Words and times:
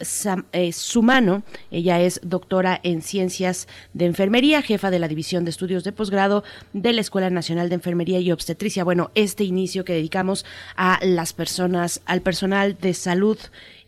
eh, 0.53 0.73
Sumano. 0.73 1.42
Ella 1.70 2.01
es 2.01 2.20
doctora 2.23 2.81
en 2.83 3.03
Ciencias 3.03 3.69
de 3.95 4.07
Enfermería, 4.07 4.62
jefa 4.62 4.91
de 4.91 4.98
la 4.98 5.09
División 5.09 5.45
de 5.45 5.51
Estudios 5.51 5.84
de 5.84 5.92
Posgrado 5.92 6.45
de 6.73 6.92
la 6.92 7.01
Escuela 7.01 7.31
Nacional 7.31 7.69
de 7.69 7.77
Enfermería 7.77 8.20
y 8.20 8.33
Obstetricia. 8.33 8.84
Bueno, 8.84 9.11
este 9.14 9.45
inicio 9.45 9.84
que 9.84 9.95
dedicamos 9.95 10.45
a 10.77 10.98
las 11.03 11.33
personas, 11.33 12.01
al 12.07 12.23
personal 12.23 12.77
de 12.79 12.95
salud 12.95 13.39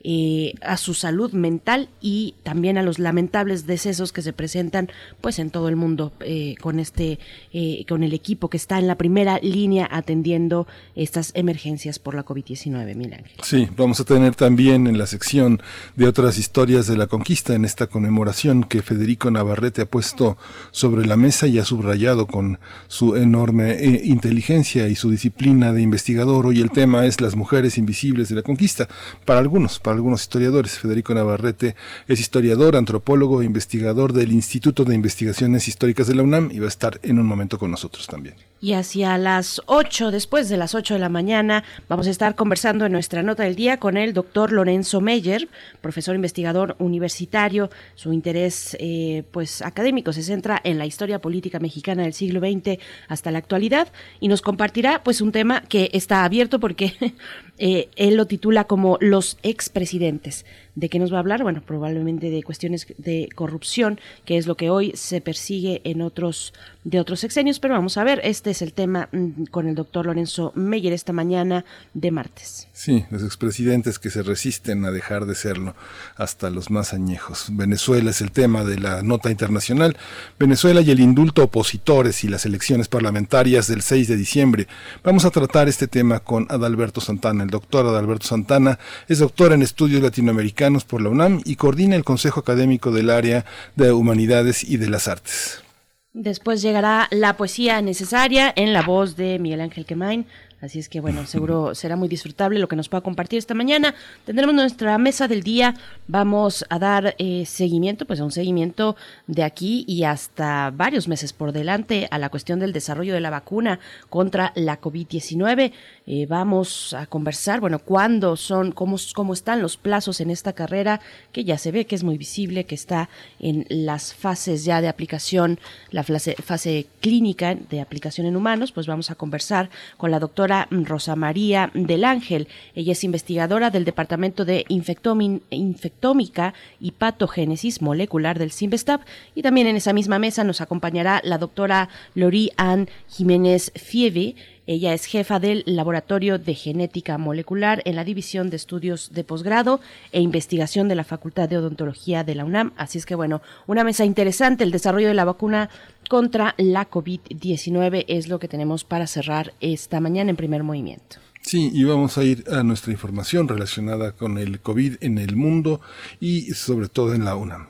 eh, 0.04 0.54
a 0.62 0.76
su 0.76 0.94
salud 0.94 1.32
mental 1.32 1.88
y 2.00 2.36
también 2.44 2.78
a 2.78 2.82
los 2.82 3.00
lamentables 3.00 3.66
decesos 3.66 4.12
que 4.12 4.22
se 4.22 4.32
presentan 4.32 4.90
pues 5.20 5.40
en 5.40 5.50
todo 5.50 5.68
el 5.68 5.74
mundo 5.74 6.12
eh, 6.20 6.54
con 6.60 6.78
este 6.78 7.18
eh, 7.52 7.84
con 7.88 8.04
el 8.04 8.12
equipo 8.12 8.48
que 8.48 8.56
está 8.56 8.78
en 8.78 8.86
la 8.86 8.94
primera 8.94 9.40
línea 9.40 9.88
atendiendo 9.90 10.68
estas 10.94 11.32
emergencias 11.34 11.98
por 11.98 12.14
la 12.14 12.24
COVID-19 12.24 12.94
Milán. 12.94 13.24
Sí, 13.42 13.68
vamos 13.76 13.98
a 13.98 14.04
tener 14.04 14.36
también 14.36 14.86
en 14.86 14.98
la 14.98 15.06
sección 15.06 15.60
de 15.96 16.06
otras 16.06 16.38
historias 16.38 16.86
de 16.86 16.96
la 16.96 17.08
conquista 17.08 17.54
en 17.54 17.64
esta 17.64 17.88
conmemoración 17.88 18.62
que 18.62 18.82
Federico 18.82 19.32
Navarrete 19.32 19.82
ha 19.82 19.86
puesto 19.86 20.38
sobre 20.70 21.06
la 21.06 21.16
mesa 21.16 21.48
y 21.48 21.58
ha 21.58 21.64
subrayado 21.64 22.26
con 22.28 22.60
su 22.86 23.16
enorme 23.16 23.78
inteligencia 24.04 24.86
y 24.88 24.94
su 24.94 25.10
disciplina 25.10 25.72
de 25.72 25.82
investigador. 25.82 26.46
Hoy 26.46 26.60
el 26.60 26.70
tema 26.70 27.06
es 27.06 27.20
las 27.20 27.34
mujeres 27.34 27.78
invisibles 27.78 28.28
de 28.28 28.36
la 28.36 28.42
conquista. 28.42 28.88
Para 29.24 29.40
algunos, 29.40 29.80
para 29.88 29.96
algunos 29.96 30.20
historiadores. 30.20 30.78
Federico 30.78 31.14
Navarrete 31.14 31.74
es 32.08 32.20
historiador, 32.20 32.76
antropólogo 32.76 33.40
e 33.40 33.46
investigador 33.46 34.12
del 34.12 34.32
Instituto 34.32 34.84
de 34.84 34.94
Investigaciones 34.94 35.66
Históricas 35.66 36.06
de 36.06 36.14
la 36.14 36.24
UNAM 36.24 36.50
y 36.52 36.58
va 36.58 36.66
a 36.66 36.68
estar 36.68 37.00
en 37.02 37.18
un 37.18 37.24
momento 37.24 37.58
con 37.58 37.70
nosotros 37.70 38.06
también. 38.06 38.34
Y 38.60 38.74
hacia 38.74 39.16
las 39.16 39.62
8, 39.64 40.10
después 40.10 40.50
de 40.50 40.58
las 40.58 40.74
8 40.74 40.94
de 40.94 41.00
la 41.00 41.08
mañana, 41.08 41.64
vamos 41.88 42.06
a 42.06 42.10
estar 42.10 42.34
conversando 42.34 42.84
en 42.84 42.92
nuestra 42.92 43.22
nota 43.22 43.44
del 43.44 43.54
día 43.54 43.78
con 43.78 43.96
el 43.96 44.12
doctor 44.12 44.52
Lorenzo 44.52 45.00
Meyer, 45.00 45.48
profesor 45.80 46.14
investigador 46.16 46.76
universitario. 46.80 47.70
Su 47.94 48.12
interés 48.12 48.76
eh, 48.80 49.22
pues 49.30 49.62
académico 49.62 50.12
se 50.12 50.22
centra 50.22 50.60
en 50.64 50.76
la 50.76 50.84
historia 50.84 51.20
política 51.20 51.60
mexicana 51.60 52.02
del 52.02 52.12
siglo 52.12 52.40
XX 52.40 52.78
hasta 53.06 53.30
la 53.30 53.38
actualidad 53.38 53.88
y 54.20 54.28
nos 54.28 54.42
compartirá 54.42 55.02
pues 55.02 55.22
un 55.22 55.32
tema 55.32 55.62
que 55.62 55.88
está 55.94 56.24
abierto 56.24 56.60
porque 56.60 56.94
eh, 57.58 57.88
él 57.96 58.16
lo 58.16 58.26
titula 58.26 58.64
como 58.64 58.98
los 59.00 59.38
expresidentes. 59.42 60.46
¿De 60.74 60.88
qué 60.88 60.98
nos 60.98 61.12
va 61.12 61.16
a 61.16 61.20
hablar? 61.20 61.42
Bueno, 61.42 61.62
probablemente 61.66 62.30
de 62.30 62.42
cuestiones 62.42 62.86
de 62.98 63.28
corrupción, 63.34 63.98
que 64.24 64.36
es 64.36 64.46
lo 64.46 64.56
que 64.56 64.70
hoy 64.70 64.92
se 64.94 65.20
persigue 65.20 65.80
en 65.84 66.02
otros 66.02 66.52
de 66.84 67.00
otros 67.00 67.20
sexenios, 67.20 67.58
pero 67.58 67.74
vamos 67.74 67.96
a 67.98 68.04
ver, 68.04 68.20
este 68.22 68.50
es 68.50 68.62
el 68.62 68.72
tema 68.72 69.08
mm, 69.12 69.44
con 69.50 69.68
el 69.68 69.74
doctor 69.74 70.06
Lorenzo 70.06 70.52
Meyer 70.54 70.92
esta 70.92 71.12
mañana 71.12 71.64
de 71.94 72.10
martes. 72.10 72.67
Sí, 72.78 73.04
los 73.10 73.24
expresidentes 73.24 73.98
que 73.98 74.08
se 74.08 74.22
resisten 74.22 74.84
a 74.84 74.92
dejar 74.92 75.26
de 75.26 75.34
serlo 75.34 75.74
hasta 76.14 76.48
los 76.48 76.70
más 76.70 76.94
añejos. 76.94 77.46
Venezuela 77.50 78.10
es 78.10 78.20
el 78.20 78.30
tema 78.30 78.62
de 78.62 78.78
la 78.78 79.02
nota 79.02 79.32
internacional. 79.32 79.96
Venezuela 80.38 80.80
y 80.80 80.92
el 80.92 81.00
indulto 81.00 81.42
opositores 81.42 82.22
y 82.22 82.28
las 82.28 82.46
elecciones 82.46 82.86
parlamentarias 82.86 83.66
del 83.66 83.82
6 83.82 84.06
de 84.06 84.16
diciembre. 84.16 84.68
Vamos 85.02 85.24
a 85.24 85.30
tratar 85.30 85.68
este 85.68 85.88
tema 85.88 86.20
con 86.20 86.46
Adalberto 86.50 87.00
Santana. 87.00 87.42
El 87.42 87.50
doctor 87.50 87.84
Adalberto 87.84 88.28
Santana 88.28 88.78
es 89.08 89.18
doctor 89.18 89.52
en 89.52 89.62
estudios 89.62 90.00
latinoamericanos 90.00 90.84
por 90.84 91.02
la 91.02 91.08
UNAM 91.08 91.40
y 91.44 91.56
coordina 91.56 91.96
el 91.96 92.04
Consejo 92.04 92.38
Académico 92.38 92.92
del 92.92 93.10
Área 93.10 93.44
de 93.74 93.90
Humanidades 93.90 94.62
y 94.62 94.76
de 94.76 94.88
las 94.88 95.08
Artes. 95.08 95.64
Después 96.12 96.62
llegará 96.62 97.08
la 97.10 97.36
poesía 97.36 97.82
necesaria 97.82 98.52
en 98.56 98.72
la 98.72 98.82
voz 98.82 99.16
de 99.16 99.38
Miguel 99.38 99.60
Ángel 99.60 99.84
Quemain. 99.84 100.26
Así 100.60 100.80
es 100.80 100.88
que 100.88 100.98
bueno, 101.00 101.24
seguro 101.24 101.72
será 101.76 101.94
muy 101.94 102.08
disfrutable 102.08 102.58
lo 102.58 102.66
que 102.66 102.74
nos 102.74 102.88
pueda 102.88 103.00
compartir 103.00 103.38
esta 103.38 103.54
mañana. 103.54 103.94
Tendremos 104.24 104.56
nuestra 104.56 104.98
mesa 104.98 105.28
del 105.28 105.44
día. 105.44 105.76
Vamos 106.08 106.64
a 106.68 106.80
dar 106.80 107.14
eh, 107.18 107.44
seguimiento, 107.46 108.06
pues 108.06 108.18
a 108.18 108.24
un 108.24 108.32
seguimiento 108.32 108.96
de 109.28 109.44
aquí 109.44 109.84
y 109.86 110.02
hasta 110.02 110.72
varios 110.74 111.06
meses 111.06 111.32
por 111.32 111.52
delante 111.52 112.08
a 112.10 112.18
la 112.18 112.28
cuestión 112.28 112.58
del 112.58 112.72
desarrollo 112.72 113.14
de 113.14 113.20
la 113.20 113.30
vacuna 113.30 113.78
contra 114.10 114.52
la 114.56 114.80
COVID-19. 114.80 115.72
Eh, 116.06 116.26
vamos 116.26 116.92
a 116.92 117.06
conversar, 117.06 117.60
bueno, 117.60 117.78
cuándo 117.78 118.36
son, 118.36 118.72
cómo, 118.72 118.96
cómo 119.14 119.34
están 119.34 119.62
los 119.62 119.76
plazos 119.76 120.20
en 120.20 120.30
esta 120.30 120.54
carrera, 120.54 121.00
que 121.30 121.44
ya 121.44 121.56
se 121.56 121.70
ve 121.70 121.86
que 121.86 121.94
es 121.94 122.02
muy 122.02 122.18
visible, 122.18 122.64
que 122.64 122.74
está 122.74 123.08
en 123.38 123.64
las 123.68 124.12
fases 124.12 124.64
ya 124.64 124.80
de 124.80 124.88
aplicación, 124.88 125.60
la 125.92 126.02
fase, 126.02 126.86
clínica 127.00 127.54
de 127.54 127.80
aplicación 127.80 128.26
en 128.26 128.34
humanos. 128.34 128.72
Pues 128.72 128.88
vamos 128.88 129.12
a 129.12 129.14
conversar 129.14 129.70
con 129.96 130.10
la 130.10 130.18
doctora 130.48 130.68
Rosa 130.70 131.14
María 131.14 131.70
del 131.74 132.04
Ángel. 132.04 132.48
Ella 132.74 132.92
es 132.92 133.04
investigadora 133.04 133.68
del 133.68 133.84
Departamento 133.84 134.46
de 134.46 134.64
Infectómica 134.68 136.54
y 136.80 136.92
Patogénesis 136.92 137.82
Molecular 137.82 138.38
del 138.38 138.50
CIMBESTAB 138.50 139.00
y 139.34 139.42
también 139.42 139.66
en 139.66 139.76
esa 139.76 139.92
misma 139.92 140.18
mesa 140.18 140.44
nos 140.44 140.62
acompañará 140.62 141.20
la 141.22 141.36
doctora 141.36 141.90
Lori 142.14 142.50
Ann 142.56 142.88
Jiménez 143.08 143.72
Fieve. 143.74 144.36
Ella 144.68 144.92
es 144.92 145.06
jefa 145.06 145.40
del 145.40 145.62
Laboratorio 145.64 146.38
de 146.38 146.54
Genética 146.54 147.16
Molecular 147.16 147.80
en 147.86 147.96
la 147.96 148.04
División 148.04 148.50
de 148.50 148.56
Estudios 148.56 149.14
de 149.14 149.24
Posgrado 149.24 149.80
e 150.12 150.20
Investigación 150.20 150.88
de 150.88 150.94
la 150.94 151.04
Facultad 151.04 151.48
de 151.48 151.56
Odontología 151.56 152.22
de 152.22 152.34
la 152.34 152.44
UNAM. 152.44 152.74
Así 152.76 152.98
es 152.98 153.06
que, 153.06 153.14
bueno, 153.14 153.40
una 153.66 153.82
mesa 153.82 154.04
interesante. 154.04 154.64
El 154.64 154.70
desarrollo 154.70 155.08
de 155.08 155.14
la 155.14 155.24
vacuna 155.24 155.70
contra 156.10 156.54
la 156.58 156.90
COVID-19 156.90 158.04
es 158.08 158.28
lo 158.28 158.38
que 158.38 158.46
tenemos 158.46 158.84
para 158.84 159.06
cerrar 159.06 159.54
esta 159.60 160.00
mañana 160.00 160.28
en 160.28 160.36
primer 160.36 160.62
movimiento. 160.64 161.16
Sí, 161.40 161.70
y 161.72 161.84
vamos 161.84 162.18
a 162.18 162.24
ir 162.24 162.44
a 162.52 162.62
nuestra 162.62 162.92
información 162.92 163.48
relacionada 163.48 164.12
con 164.12 164.36
el 164.36 164.60
COVID 164.60 164.96
en 165.00 165.16
el 165.16 165.34
mundo 165.34 165.80
y 166.20 166.52
sobre 166.52 166.88
todo 166.88 167.14
en 167.14 167.24
la 167.24 167.36
UNAM. 167.36 167.68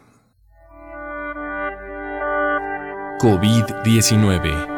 COVID-19. 3.20 4.77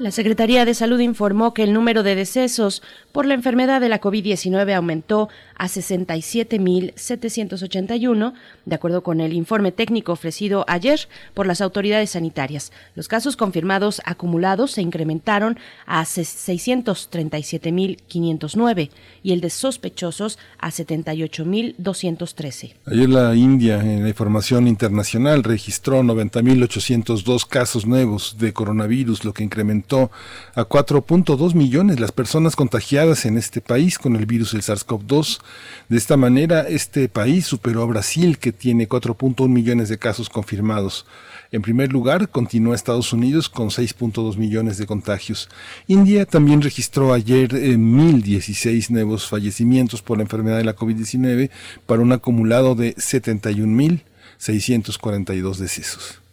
La 0.00 0.10
Secretaría 0.10 0.64
de 0.64 0.74
Salud 0.74 0.98
informó 0.98 1.54
que 1.54 1.62
el 1.62 1.72
número 1.72 2.02
de 2.02 2.16
decesos 2.16 2.82
por 3.12 3.26
la 3.26 3.34
enfermedad 3.34 3.80
de 3.80 3.88
la 3.88 4.00
COVID-19 4.00 4.74
aumentó 4.74 5.28
a 5.54 5.68
67.781, 5.68 8.32
de 8.64 8.74
acuerdo 8.74 9.04
con 9.04 9.20
el 9.20 9.32
informe 9.32 9.70
técnico 9.70 10.10
ofrecido 10.10 10.64
ayer 10.66 11.06
por 11.32 11.46
las 11.46 11.60
autoridades 11.60 12.10
sanitarias. 12.10 12.72
Los 12.96 13.06
casos 13.06 13.36
confirmados 13.36 14.02
acumulados 14.04 14.72
se 14.72 14.82
incrementaron 14.82 15.60
a 15.86 16.02
637.509 16.02 18.90
y 19.22 19.30
el 19.30 19.40
de 19.40 19.50
sospechosos 19.50 20.40
a 20.58 20.72
78.213. 20.72 22.74
Ayer 22.86 23.08
la 23.08 23.32
India, 23.36 23.80
en 23.80 24.02
la 24.02 24.08
información 24.08 24.66
internacional, 24.66 25.44
registró 25.44 26.02
90.802 26.02 27.46
casos 27.46 27.86
nuevos 27.86 28.38
de 28.40 28.52
coronavirus, 28.52 29.24
lo 29.24 29.32
que 29.32 29.44
incrementó 29.44 29.83
a 29.92 30.64
4.2 30.64 31.54
millones 31.54 32.00
las 32.00 32.12
personas 32.12 32.56
contagiadas 32.56 33.26
en 33.26 33.36
este 33.36 33.60
país 33.60 33.98
con 33.98 34.16
el 34.16 34.24
virus 34.26 34.52
del 34.52 34.62
SARS-CoV-2. 34.62 35.40
De 35.88 35.96
esta 35.96 36.16
manera, 36.16 36.62
este 36.62 37.08
país 37.08 37.46
superó 37.46 37.82
a 37.82 37.86
Brasil, 37.86 38.38
que 38.38 38.52
tiene 38.52 38.88
4.1 38.88 39.48
millones 39.48 39.88
de 39.88 39.98
casos 39.98 40.30
confirmados. 40.30 41.06
En 41.52 41.62
primer 41.62 41.92
lugar, 41.92 42.30
continúa 42.30 42.74
Estados 42.74 43.12
Unidos 43.12 43.48
con 43.48 43.68
6.2 43.68 44.36
millones 44.36 44.76
de 44.78 44.86
contagios. 44.86 45.48
India 45.86 46.26
también 46.26 46.62
registró 46.62 47.12
ayer 47.12 47.50
1.016 47.50 48.66
eh, 48.66 48.86
nuevos 48.90 49.28
fallecimientos 49.28 50.02
por 50.02 50.18
la 50.18 50.24
enfermedad 50.24 50.56
de 50.56 50.64
la 50.64 50.74
COVID-19 50.74 51.50
para 51.86 52.02
un 52.02 52.10
acumulado 52.10 52.74
de 52.74 52.96
71.642 52.96 55.58
decesos. 55.58 56.23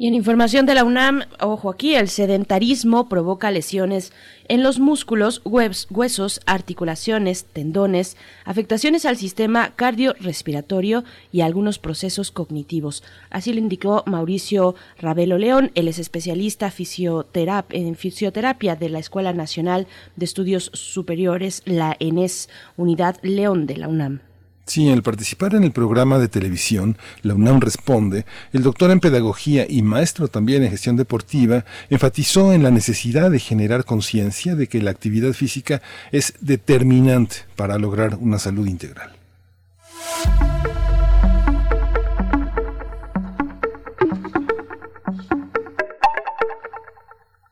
Y 0.00 0.06
en 0.06 0.14
información 0.14 0.64
de 0.64 0.74
la 0.74 0.82
UNAM, 0.82 1.24
ojo 1.40 1.68
aquí, 1.68 1.94
el 1.94 2.08
sedentarismo 2.08 3.10
provoca 3.10 3.50
lesiones 3.50 4.14
en 4.48 4.62
los 4.62 4.78
músculos, 4.78 5.42
huesos, 5.44 6.40
articulaciones, 6.46 7.44
tendones, 7.44 8.16
afectaciones 8.46 9.04
al 9.04 9.18
sistema 9.18 9.74
cardiorrespiratorio 9.76 11.04
y 11.32 11.42
algunos 11.42 11.78
procesos 11.78 12.30
cognitivos. 12.30 13.04
Así 13.28 13.52
lo 13.52 13.58
indicó 13.58 14.02
Mauricio 14.06 14.74
Ravelo 14.98 15.36
León, 15.36 15.70
él 15.74 15.86
es 15.86 15.98
especialista 15.98 16.72
en 16.72 17.94
fisioterapia 17.94 18.76
de 18.76 18.88
la 18.88 19.00
Escuela 19.00 19.34
Nacional 19.34 19.86
de 20.16 20.24
Estudios 20.24 20.70
Superiores, 20.72 21.60
la 21.66 21.94
ENES, 22.00 22.48
Unidad 22.78 23.18
León 23.20 23.66
de 23.66 23.76
la 23.76 23.88
UNAM. 23.88 24.29
Sí, 24.70 24.88
al 24.88 25.02
participar 25.02 25.56
en 25.56 25.64
el 25.64 25.72
programa 25.72 26.20
de 26.20 26.28
televisión 26.28 26.96
La 27.22 27.34
UNAM 27.34 27.60
Responde, 27.60 28.24
el 28.52 28.62
doctor 28.62 28.92
en 28.92 29.00
pedagogía 29.00 29.66
y 29.68 29.82
maestro 29.82 30.28
también 30.28 30.62
en 30.62 30.70
gestión 30.70 30.94
deportiva 30.94 31.64
enfatizó 31.88 32.52
en 32.52 32.62
la 32.62 32.70
necesidad 32.70 33.32
de 33.32 33.40
generar 33.40 33.84
conciencia 33.84 34.54
de 34.54 34.68
que 34.68 34.80
la 34.80 34.92
actividad 34.92 35.32
física 35.32 35.82
es 36.12 36.34
determinante 36.40 37.38
para 37.56 37.78
lograr 37.78 38.16
una 38.20 38.38
salud 38.38 38.68
integral. 38.68 39.10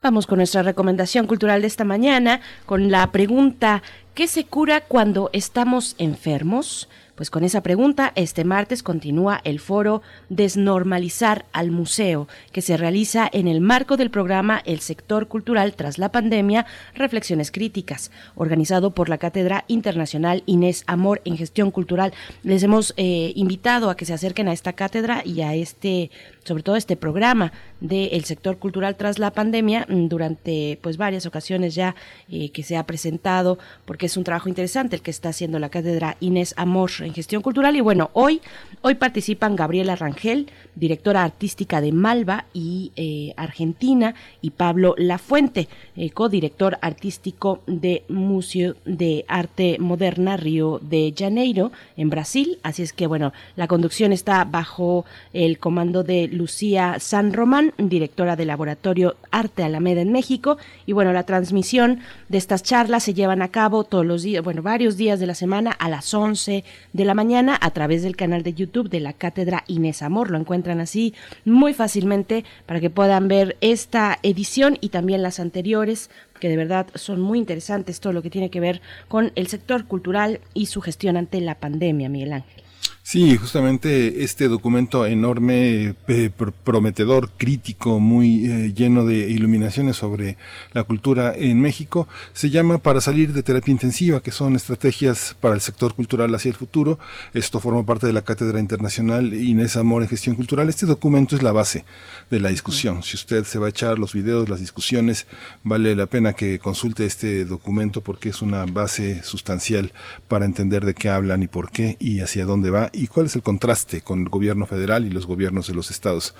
Vamos 0.00 0.28
con 0.28 0.38
nuestra 0.38 0.62
recomendación 0.62 1.26
cultural 1.26 1.62
de 1.62 1.66
esta 1.66 1.82
mañana, 1.82 2.40
con 2.64 2.92
la 2.92 3.10
pregunta, 3.10 3.82
¿qué 4.14 4.28
se 4.28 4.44
cura 4.44 4.82
cuando 4.82 5.30
estamos 5.32 5.96
enfermos? 5.98 6.88
Pues 7.18 7.30
con 7.30 7.42
esa 7.42 7.64
pregunta, 7.64 8.12
este 8.14 8.44
martes 8.44 8.84
continúa 8.84 9.40
el 9.42 9.58
foro 9.58 10.02
Desnormalizar 10.28 11.46
al 11.52 11.72
Museo, 11.72 12.28
que 12.52 12.62
se 12.62 12.76
realiza 12.76 13.28
en 13.32 13.48
el 13.48 13.60
marco 13.60 13.96
del 13.96 14.08
programa 14.08 14.62
El 14.64 14.78
Sector 14.78 15.26
Cultural 15.26 15.74
tras 15.74 15.98
la 15.98 16.12
Pandemia, 16.12 16.64
Reflexiones 16.94 17.50
Críticas, 17.50 18.12
organizado 18.36 18.92
por 18.92 19.08
la 19.08 19.18
Cátedra 19.18 19.64
Internacional 19.66 20.44
Inés 20.46 20.84
Amor 20.86 21.20
en 21.24 21.36
Gestión 21.36 21.72
Cultural. 21.72 22.12
Les 22.44 22.62
hemos 22.62 22.94
eh, 22.96 23.32
invitado 23.34 23.90
a 23.90 23.96
que 23.96 24.04
se 24.04 24.14
acerquen 24.14 24.46
a 24.46 24.52
esta 24.52 24.74
cátedra 24.74 25.22
y 25.24 25.40
a 25.40 25.56
este 25.56 26.12
sobre 26.48 26.62
todo 26.62 26.76
este 26.76 26.96
programa 26.96 27.52
del 27.80 28.24
sector 28.24 28.58
cultural 28.58 28.96
tras 28.96 29.18
la 29.18 29.30
pandemia 29.30 29.86
mm, 29.88 30.08
durante 30.08 30.78
pues 30.82 30.96
varias 30.96 31.26
ocasiones 31.26 31.74
ya 31.74 31.94
eh, 32.30 32.50
que 32.50 32.62
se 32.62 32.76
ha 32.76 32.86
presentado 32.86 33.58
porque 33.84 34.06
es 34.06 34.16
un 34.16 34.24
trabajo 34.24 34.48
interesante 34.48 34.96
el 34.96 35.02
que 35.02 35.10
está 35.10 35.28
haciendo 35.28 35.58
la 35.58 35.68
cátedra 35.68 36.16
Inés 36.20 36.54
Amor 36.56 36.90
en 37.00 37.12
gestión 37.12 37.42
cultural. 37.42 37.76
Y 37.76 37.80
bueno 37.80 38.10
hoy 38.14 38.40
hoy 38.80 38.94
participan 38.94 39.56
Gabriela 39.56 39.94
Rangel 39.94 40.50
directora 40.74 41.22
artística 41.22 41.80
de 41.80 41.92
Malva 41.92 42.46
y 42.54 42.92
eh, 42.96 43.34
Argentina 43.36 44.14
y 44.40 44.50
Pablo 44.50 44.94
Lafuente 44.96 45.68
eh, 45.96 46.10
codirector 46.10 46.78
artístico 46.80 47.62
de 47.66 48.04
Museo 48.08 48.74
de 48.86 49.26
Arte 49.28 49.76
Moderna 49.78 50.36
Río 50.36 50.80
de 50.82 51.12
Janeiro 51.16 51.72
en 51.96 52.08
Brasil. 52.08 52.58
Así 52.62 52.82
es 52.82 52.94
que 52.94 53.06
bueno 53.06 53.32
la 53.56 53.66
conducción 53.66 54.12
está 54.12 54.44
bajo 54.44 55.04
el 55.34 55.58
comando 55.58 56.02
de 56.02 56.28
Lucía 56.38 56.96
San 57.00 57.32
Román, 57.32 57.74
directora 57.76 58.36
del 58.36 58.48
Laboratorio 58.48 59.16
Arte 59.30 59.64
Alameda 59.64 60.00
en 60.00 60.12
México. 60.12 60.56
Y 60.86 60.92
bueno, 60.92 61.12
la 61.12 61.24
transmisión 61.24 62.00
de 62.28 62.38
estas 62.38 62.62
charlas 62.62 63.02
se 63.02 63.12
llevan 63.12 63.42
a 63.42 63.48
cabo 63.48 63.84
todos 63.84 64.06
los 64.06 64.22
días, 64.22 64.42
bueno, 64.42 64.62
varios 64.62 64.96
días 64.96 65.20
de 65.20 65.26
la 65.26 65.34
semana 65.34 65.72
a 65.72 65.88
las 65.88 66.14
11 66.14 66.64
de 66.92 67.04
la 67.04 67.14
mañana 67.14 67.58
a 67.60 67.70
través 67.72 68.02
del 68.02 68.16
canal 68.16 68.42
de 68.42 68.54
YouTube 68.54 68.88
de 68.88 69.00
la 69.00 69.12
Cátedra 69.12 69.64
Inés 69.66 70.00
Amor. 70.00 70.30
Lo 70.30 70.38
encuentran 70.38 70.80
así 70.80 71.12
muy 71.44 71.74
fácilmente 71.74 72.44
para 72.66 72.80
que 72.80 72.88
puedan 72.88 73.28
ver 73.28 73.56
esta 73.60 74.18
edición 74.22 74.78
y 74.80 74.90
también 74.90 75.22
las 75.22 75.40
anteriores 75.40 76.10
que 76.38 76.48
de 76.48 76.56
verdad 76.56 76.86
son 76.94 77.20
muy 77.20 77.38
interesantes 77.38 78.00
todo 78.00 78.12
lo 78.12 78.22
que 78.22 78.30
tiene 78.30 78.50
que 78.50 78.60
ver 78.60 78.80
con 79.08 79.32
el 79.34 79.48
sector 79.48 79.86
cultural 79.86 80.40
y 80.54 80.66
su 80.66 80.80
gestión 80.80 81.16
ante 81.16 81.40
la 81.40 81.56
pandemia, 81.56 82.08
Miguel 82.08 82.32
Ángel. 82.32 82.67
Sí, 83.10 83.38
justamente 83.38 84.22
este 84.22 84.48
documento 84.48 85.06
enorme, 85.06 85.94
eh, 86.08 86.30
prometedor, 86.62 87.30
crítico, 87.38 88.00
muy 88.00 88.44
eh, 88.44 88.74
lleno 88.74 89.06
de 89.06 89.30
iluminaciones 89.30 89.96
sobre 89.96 90.36
la 90.74 90.84
cultura 90.84 91.32
en 91.34 91.58
México, 91.58 92.06
se 92.34 92.50
llama 92.50 92.76
Para 92.76 93.00
salir 93.00 93.32
de 93.32 93.42
terapia 93.42 93.72
intensiva, 93.72 94.22
que 94.22 94.30
son 94.30 94.56
estrategias 94.56 95.34
para 95.40 95.54
el 95.54 95.62
sector 95.62 95.94
cultural 95.94 96.34
hacia 96.34 96.50
el 96.50 96.54
futuro. 96.56 96.98
Esto 97.32 97.60
forma 97.60 97.82
parte 97.82 98.06
de 98.06 98.12
la 98.12 98.20
Cátedra 98.20 98.60
Internacional 98.60 99.32
Inés 99.32 99.78
Amor 99.78 100.02
en 100.02 100.10
Gestión 100.10 100.36
Cultural. 100.36 100.68
Este 100.68 100.84
documento 100.84 101.34
es 101.34 101.42
la 101.42 101.52
base 101.52 101.86
de 102.30 102.40
la 102.40 102.50
discusión. 102.50 103.02
Si 103.02 103.16
usted 103.16 103.44
se 103.44 103.58
va 103.58 103.68
a 103.68 103.70
echar 103.70 103.98
los 103.98 104.12
videos, 104.12 104.50
las 104.50 104.60
discusiones, 104.60 105.26
vale 105.64 105.96
la 105.96 106.04
pena 106.04 106.34
que 106.34 106.58
consulte 106.58 107.06
este 107.06 107.46
documento 107.46 108.02
porque 108.02 108.28
es 108.28 108.42
una 108.42 108.66
base 108.66 109.22
sustancial 109.22 109.94
para 110.28 110.44
entender 110.44 110.84
de 110.84 110.92
qué 110.92 111.08
hablan 111.08 111.42
y 111.42 111.46
por 111.46 111.70
qué 111.70 111.96
y 111.98 112.20
hacia 112.20 112.44
dónde 112.44 112.68
va 112.68 112.90
y 112.98 113.06
cuál 113.06 113.26
es 113.26 113.36
el 113.36 113.42
contraste 113.42 114.00
con 114.02 114.20
el 114.22 114.28
gobierno 114.28 114.66
federal 114.66 115.06
y 115.06 115.10
los 115.10 115.26
gobiernos 115.26 115.68
de 115.68 115.74
los 115.74 115.90
estados. 115.90 116.34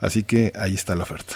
Así 0.00 0.22
que 0.22 0.52
ahí 0.54 0.74
está 0.74 0.94
la 0.94 1.04
oferta 1.04 1.34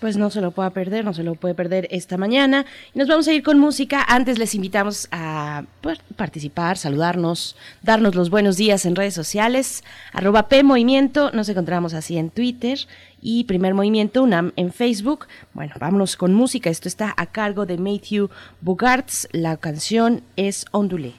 pues 0.00 0.16
no 0.16 0.30
se 0.30 0.40
lo 0.40 0.50
pueda 0.50 0.70
perder, 0.70 1.04
no 1.04 1.14
se 1.14 1.22
lo 1.22 1.34
puede 1.34 1.54
perder 1.54 1.86
esta 1.90 2.16
mañana. 2.16 2.64
Y 2.94 2.98
nos 2.98 3.06
vamos 3.06 3.28
a 3.28 3.32
ir 3.32 3.42
con 3.42 3.58
música. 3.58 4.02
Antes 4.08 4.38
les 4.38 4.54
invitamos 4.54 5.08
a 5.12 5.64
pues, 5.82 5.98
participar, 6.16 6.78
saludarnos, 6.78 7.54
darnos 7.82 8.14
los 8.14 8.30
buenos 8.30 8.56
días 8.56 8.86
en 8.86 8.96
redes 8.96 9.14
sociales. 9.14 9.84
Arroba 10.12 10.48
P 10.48 10.62
nos 10.62 11.48
encontramos 11.48 11.94
así 11.94 12.16
en 12.16 12.30
Twitter 12.30 12.78
y 13.20 13.44
Primer 13.44 13.74
Movimiento 13.74 14.22
UNAM 14.22 14.52
en 14.56 14.72
Facebook. 14.72 15.26
Bueno, 15.52 15.74
vámonos 15.78 16.16
con 16.16 16.32
música. 16.32 16.70
Esto 16.70 16.88
está 16.88 17.14
a 17.16 17.26
cargo 17.26 17.66
de 17.66 17.76
Matthew 17.76 18.30
Bugarts. 18.62 19.28
La 19.32 19.58
canción 19.58 20.22
es 20.36 20.64
Ondulé. 20.72 21.14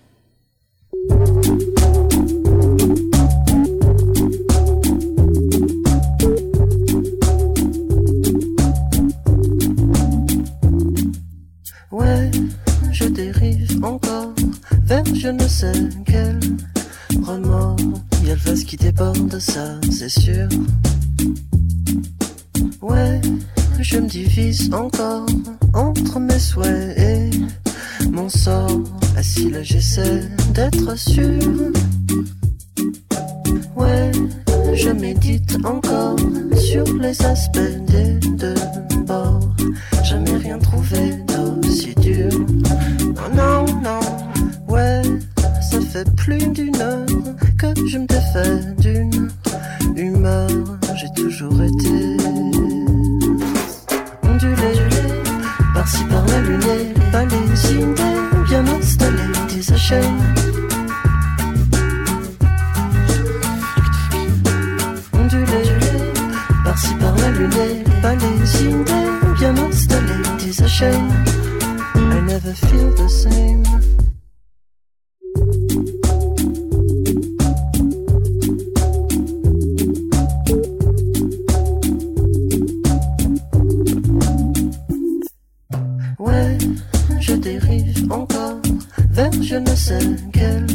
Je 15.21 15.27
ne 15.27 15.47
sais 15.47 15.71
quel 16.03 16.39
remords. 17.23 17.75
Y 18.25 18.31
a 18.31 18.33
le 18.33 18.39
face 18.39 18.63
qui 18.63 18.75
déborde, 18.75 19.37
ça 19.37 19.79
c'est 19.91 20.09
sûr. 20.09 20.49
Ouais, 22.81 23.21
je 23.79 23.99
me 23.99 24.07
divise 24.07 24.73
encore 24.73 25.27
entre 25.75 26.19
mes 26.19 26.39
souhaits 26.39 26.97
et 26.97 27.29
mon 28.09 28.29
sort. 28.29 28.81
Assis 29.15 29.51
là, 29.51 29.61
j'essaie 29.61 30.23
d'être 30.55 30.97
sûr. 30.97 31.39
Ouais, 33.75 34.11
je 34.73 34.89
médite 34.89 35.55
encore 35.63 36.17
sur 36.57 36.85
les 36.95 37.21
aspects 37.21 37.59
des 37.91 38.13
deux 38.37 38.55
bords. 39.05 39.55
Jamais 40.03 40.37
rien 40.37 40.57
trouvé 40.57 41.13
d'aussi 41.27 41.93
dur. 42.01 42.31
Non, 43.35 43.35
non, 43.35 43.60
fait 45.91 46.15
plus 46.15 46.47
d'une 46.47 46.75
heure 46.77 47.05
que 47.57 47.67
je 47.87 47.97
me 47.97 48.07
défais 48.07 48.59
d'une 48.79 49.29
humeur. 49.97 50.49
J'ai 50.95 51.11
toujours 51.15 51.61
été 51.61 52.17
ondulé, 54.23 54.71
Par-ci 55.73 56.03
par-là, 56.05 56.39
lunettes, 56.41 56.97
palais, 57.11 57.35
idées, 57.69 58.43
bien 58.47 58.65
installés, 58.67 59.17
des 59.49 59.77
chaînes. 59.77 60.21
Ondulés, 65.13 65.75
par-ci 66.63 66.93
par-là, 66.95 67.31
lunettes, 67.31 68.01
palais, 68.01 68.37
idées, 68.61 69.35
bien 69.37 69.55
installés, 69.57 70.23
des 70.39 70.67
chaînes. 70.67 71.11
I 71.95 72.21
never 72.21 72.53
feel 72.53 72.93
the 72.95 73.09
same. 73.09 74.00
Je 89.51 89.57
ne 89.57 89.75
sais 89.75 89.99
quel 90.31 90.65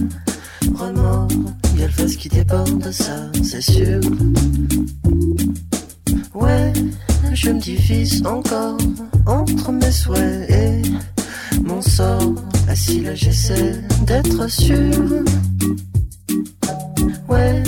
remords. 0.74 1.28
Y 1.78 1.80
le 1.80 1.88
face 1.88 2.14
qui 2.16 2.28
déborde, 2.28 2.90
ça 2.90 3.16
c'est 3.42 3.62
sûr. 3.62 4.00
Ouais, 6.34 6.72
je 7.32 7.50
me 7.52 7.58
divise 7.58 8.22
encore 8.26 8.76
entre 9.24 9.72
mes 9.72 9.90
souhaits 9.90 10.50
et 10.50 10.82
mon 11.62 11.80
sort. 11.80 12.34
Assis 12.68 13.00
là, 13.00 13.14
j'essaie 13.14 13.80
d'être 14.02 14.46
sûr. 14.46 15.24
Ouais, 17.30 17.62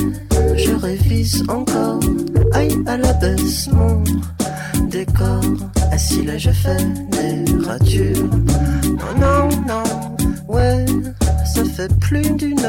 je 0.56 0.72
révise 0.72 1.42
encore. 1.48 2.00
Aïe 2.52 2.76
à 2.86 2.98
la 2.98 3.14
baisse, 3.14 3.70
mon 3.72 4.04
décor. 4.90 5.40
Assis 5.90 6.22
là, 6.24 6.36
je 6.36 6.50
fais 6.50 6.84
des 7.12 7.66
ratures. 7.66 8.28
Non, 9.00 9.14
non, 9.18 9.48
non, 9.66 10.08
plus 12.00 12.30
d'une 12.36 12.60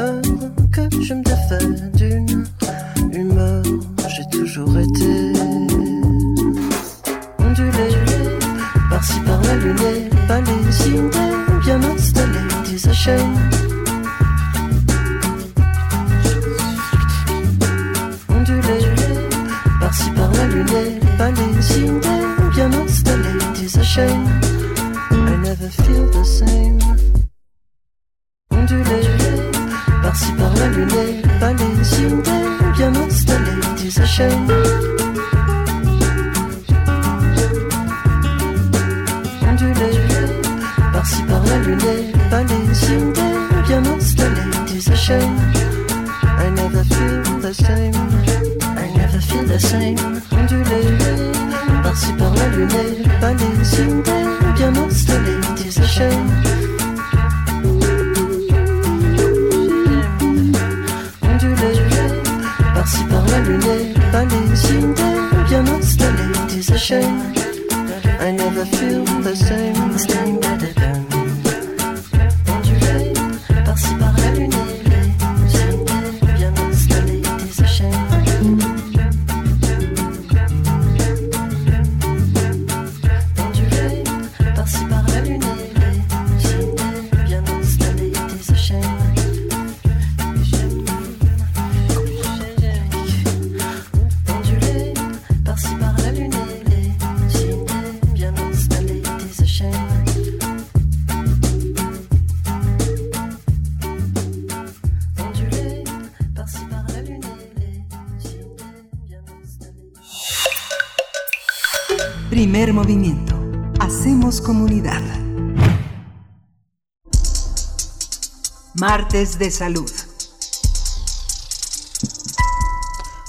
de 119.40 119.50
salud. 119.50 119.90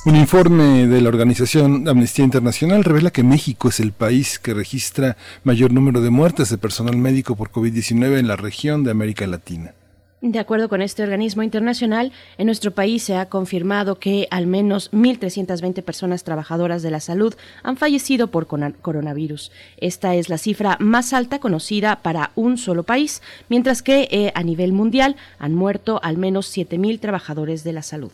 Un 0.03 0.15
informe 0.15 0.87
de 0.87 0.99
la 0.99 1.09
organización 1.09 1.87
Amnistía 1.87 2.25
Internacional 2.25 2.83
revela 2.83 3.11
que 3.11 3.23
México 3.23 3.69
es 3.69 3.79
el 3.79 3.93
país 3.93 4.37
que 4.37 4.53
registra 4.53 5.15
mayor 5.43 5.71
número 5.71 6.01
de 6.01 6.09
muertes 6.09 6.49
de 6.49 6.57
personal 6.57 6.97
médico 6.97 7.35
por 7.35 7.51
COVID-19 7.51 8.19
en 8.19 8.27
la 8.27 8.35
región 8.35 8.83
de 8.83 8.91
América 8.91 9.25
Latina. 9.25 9.73
De 10.21 10.37
acuerdo 10.37 10.69
con 10.69 10.83
este 10.83 11.01
organismo 11.01 11.41
internacional, 11.41 12.11
en 12.37 12.45
nuestro 12.45 12.69
país 12.69 13.01
se 13.01 13.15
ha 13.15 13.25
confirmado 13.25 13.95
que 13.95 14.27
al 14.29 14.45
menos 14.45 14.91
1.320 14.91 15.81
personas 15.81 16.23
trabajadoras 16.23 16.83
de 16.83 16.91
la 16.91 16.99
salud 16.99 17.33
han 17.63 17.75
fallecido 17.75 18.27
por 18.27 18.45
coronavirus. 18.45 19.51
Esta 19.77 20.13
es 20.13 20.29
la 20.29 20.37
cifra 20.37 20.77
más 20.79 21.13
alta 21.13 21.39
conocida 21.39 22.03
para 22.03 22.33
un 22.35 22.59
solo 22.59 22.83
país, 22.83 23.23
mientras 23.49 23.81
que 23.81 24.07
eh, 24.11 24.31
a 24.35 24.43
nivel 24.43 24.73
mundial 24.73 25.15
han 25.39 25.55
muerto 25.55 25.99
al 26.03 26.17
menos 26.17 26.55
7.000 26.55 26.99
trabajadores 26.99 27.63
de 27.63 27.73
la 27.73 27.81
salud. 27.81 28.11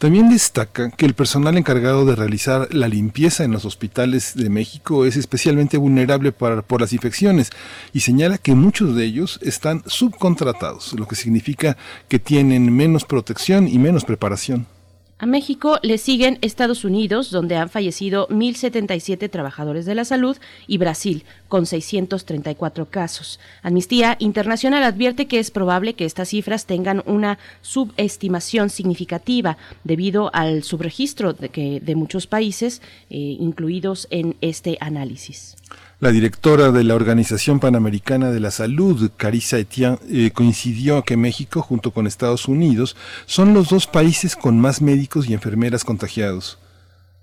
También 0.00 0.30
destaca 0.30 0.90
que 0.90 1.04
el 1.04 1.12
personal 1.12 1.58
encargado 1.58 2.06
de 2.06 2.16
realizar 2.16 2.74
la 2.74 2.88
limpieza 2.88 3.44
en 3.44 3.52
los 3.52 3.66
hospitales 3.66 4.32
de 4.34 4.48
México 4.48 5.04
es 5.04 5.18
especialmente 5.18 5.76
vulnerable 5.76 6.32
para- 6.32 6.62
por 6.62 6.80
las 6.80 6.94
infecciones 6.94 7.50
y 7.92 8.00
señala 8.00 8.38
que 8.38 8.54
muchos 8.54 8.96
de 8.96 9.04
ellos 9.04 9.38
están 9.42 9.82
subcontratados, 9.84 10.94
lo 10.94 11.06
que 11.06 11.16
significa 11.16 11.76
que 12.08 12.18
tienen 12.18 12.74
menos 12.74 13.04
protección 13.04 13.68
y 13.68 13.78
menos 13.78 14.06
preparación. 14.06 14.66
A 15.20 15.26
México 15.26 15.78
le 15.82 15.98
siguen 15.98 16.38
Estados 16.40 16.82
Unidos, 16.82 17.30
donde 17.30 17.56
han 17.56 17.68
fallecido 17.68 18.26
1.077 18.28 19.28
trabajadores 19.28 19.84
de 19.84 19.94
la 19.94 20.06
salud, 20.06 20.38
y 20.66 20.78
Brasil, 20.78 21.24
con 21.46 21.66
634 21.66 22.86
casos. 22.86 23.38
Amnistía 23.62 24.16
Internacional 24.18 24.82
advierte 24.82 25.26
que 25.26 25.38
es 25.38 25.50
probable 25.50 25.92
que 25.92 26.06
estas 26.06 26.30
cifras 26.30 26.64
tengan 26.64 27.02
una 27.04 27.38
subestimación 27.60 28.70
significativa 28.70 29.58
debido 29.84 30.34
al 30.34 30.62
subregistro 30.62 31.34
de, 31.34 31.94
muchos 31.94 32.26
países 32.26 32.80
eh, 33.10 33.18
incluidos 33.18 34.08
en 34.10 34.36
este 34.40 34.78
análisis. 34.80 35.54
La 36.00 36.12
directora 36.12 36.72
de 36.72 36.82
la 36.82 36.94
Organización 36.94 37.60
Panamericana 37.60 38.30
de 38.30 38.40
la 38.40 38.50
Salud, 38.50 39.10
Carissa 39.18 39.58
Etienne, 39.58 39.98
eh, 40.08 40.30
coincidió 40.30 41.02
que 41.02 41.18
México, 41.18 41.60
junto 41.60 41.90
con 41.90 42.06
Estados 42.06 42.48
Unidos, 42.48 42.96
son 43.26 43.52
los 43.52 43.68
dos 43.68 43.86
países 43.86 44.34
con 44.34 44.58
más 44.58 44.80
médicos 44.80 45.28
y 45.28 45.34
enfermeras 45.34 45.84
contagiados. 45.84 46.56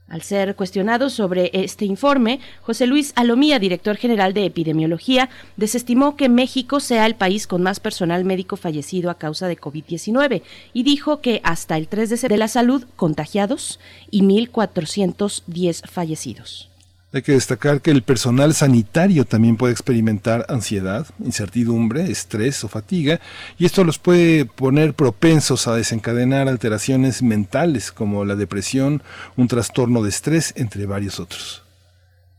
Al 0.07 0.21
ser 0.21 0.55
cuestionado 0.55 1.09
sobre 1.09 1.49
este 1.53 1.85
informe, 1.85 2.39
José 2.61 2.85
Luis 2.85 3.13
Alomía, 3.15 3.57
director 3.57 3.97
general 3.97 4.35
de 4.35 4.45
epidemiología, 4.45 5.31
desestimó 5.55 6.15
que 6.15 6.29
México 6.29 6.79
sea 6.79 7.07
el 7.07 7.15
país 7.15 7.47
con 7.47 7.63
más 7.63 7.79
personal 7.79 8.25
médico 8.25 8.57
fallecido 8.57 9.09
a 9.09 9.17
causa 9.17 9.47
de 9.47 9.57
COVID-19 9.57 10.43
y 10.73 10.83
dijo 10.83 11.19
que 11.19 11.41
hasta 11.43 11.77
el 11.77 11.87
3 11.87 12.11
de 12.11 12.17
septiembre 12.17 12.35
de 12.35 12.39
la 12.39 12.47
salud 12.47 12.83
contagiados 12.95 13.79
y 14.11 14.21
1.410 14.21 15.87
fallecidos. 15.89 16.69
Hay 17.17 17.23
que 17.23 17.31
destacar 17.31 17.81
que 17.81 17.89
el 17.89 18.03
personal 18.03 18.53
sanitario 18.53 19.25
también 19.25 19.57
puede 19.57 19.73
experimentar 19.73 20.45
ansiedad, 20.49 21.07
incertidumbre, 21.25 22.11
estrés 22.11 22.63
o 22.63 22.67
fatiga, 22.67 23.19
y 23.57 23.65
esto 23.65 23.83
los 23.83 23.97
puede 23.97 24.45
poner 24.45 24.93
propensos 24.93 25.67
a 25.67 25.73
desencadenar 25.73 26.47
alteraciones 26.47 27.23
mentales 27.23 27.91
como 27.91 28.23
la 28.23 28.35
depresión, 28.35 29.01
un 29.35 29.47
trastorno 29.47 30.03
de 30.03 30.09
estrés, 30.09 30.53
entre 30.57 30.85
varios 30.85 31.19
otros. 31.19 31.66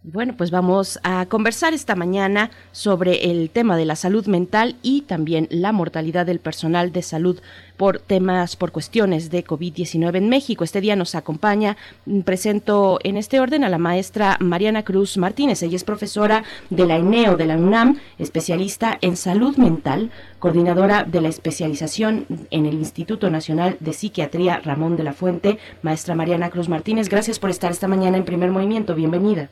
Bueno, 0.05 0.35
pues 0.37 0.53
vamos 0.53 1.01
a 1.03 1.27
conversar 1.27 1.75
esta 1.75 1.97
mañana 1.97 2.53
sobre 2.71 3.33
el 3.33 3.51
tema 3.51 3.77
de 3.77 3.85
la 3.85 3.97
salud 3.97 4.27
mental 4.27 4.77
y 4.81 5.03
también 5.03 5.49
la 5.51 5.73
mortalidad 5.73 6.25
del 6.25 6.39
personal 6.39 6.93
de 6.93 7.03
salud 7.03 7.41
por 7.77 7.99
temas, 7.99 8.55
por 8.55 8.71
cuestiones 8.71 9.29
de 9.29 9.45
COVID-19 9.45 10.17
en 10.17 10.29
México. 10.29 10.63
Este 10.63 10.81
día 10.81 10.95
nos 10.95 11.17
acompaña, 11.17 11.77
mm, 12.07 12.21
presento 12.21 13.01
en 13.03 13.17
este 13.17 13.41
orden 13.41 13.65
a 13.65 13.69
la 13.69 13.79
maestra 13.79 14.37
Mariana 14.39 14.85
Cruz 14.85 15.19
Martínez. 15.19 15.65
Ella 15.65 15.77
es 15.77 15.85
profesora 15.85 16.45
de 16.71 16.87
la 16.87 16.97
ENEO 16.97 17.37
de 17.37 17.47
la 17.47 17.57
UNAM, 17.57 17.99
especialista 18.19 18.99
en 19.01 19.17
salud 19.17 19.57
mental, 19.57 20.13
coordinadora 20.39 21.03
de 21.03 21.21
la 21.21 21.29
especialización 21.29 22.25
en 22.53 22.67
el 22.67 22.75
Instituto 22.75 23.31
Nacional 23.31 23.77
de 23.81 23.93
Psiquiatría 23.93 24.61
Ramón 24.61 24.97
de 24.97 25.03
la 25.03 25.13
Fuente. 25.13 25.59
Maestra 25.83 26.15
Mariana 26.15 26.51
Cruz 26.51 26.69
Martínez, 26.69 27.09
gracias 27.09 27.41
por 27.41 27.51
estar 27.51 27.73
esta 27.73 27.89
mañana 27.89 28.17
en 28.17 28.25
primer 28.25 28.53
movimiento. 28.53 28.95
Bienvenida. 28.95 29.51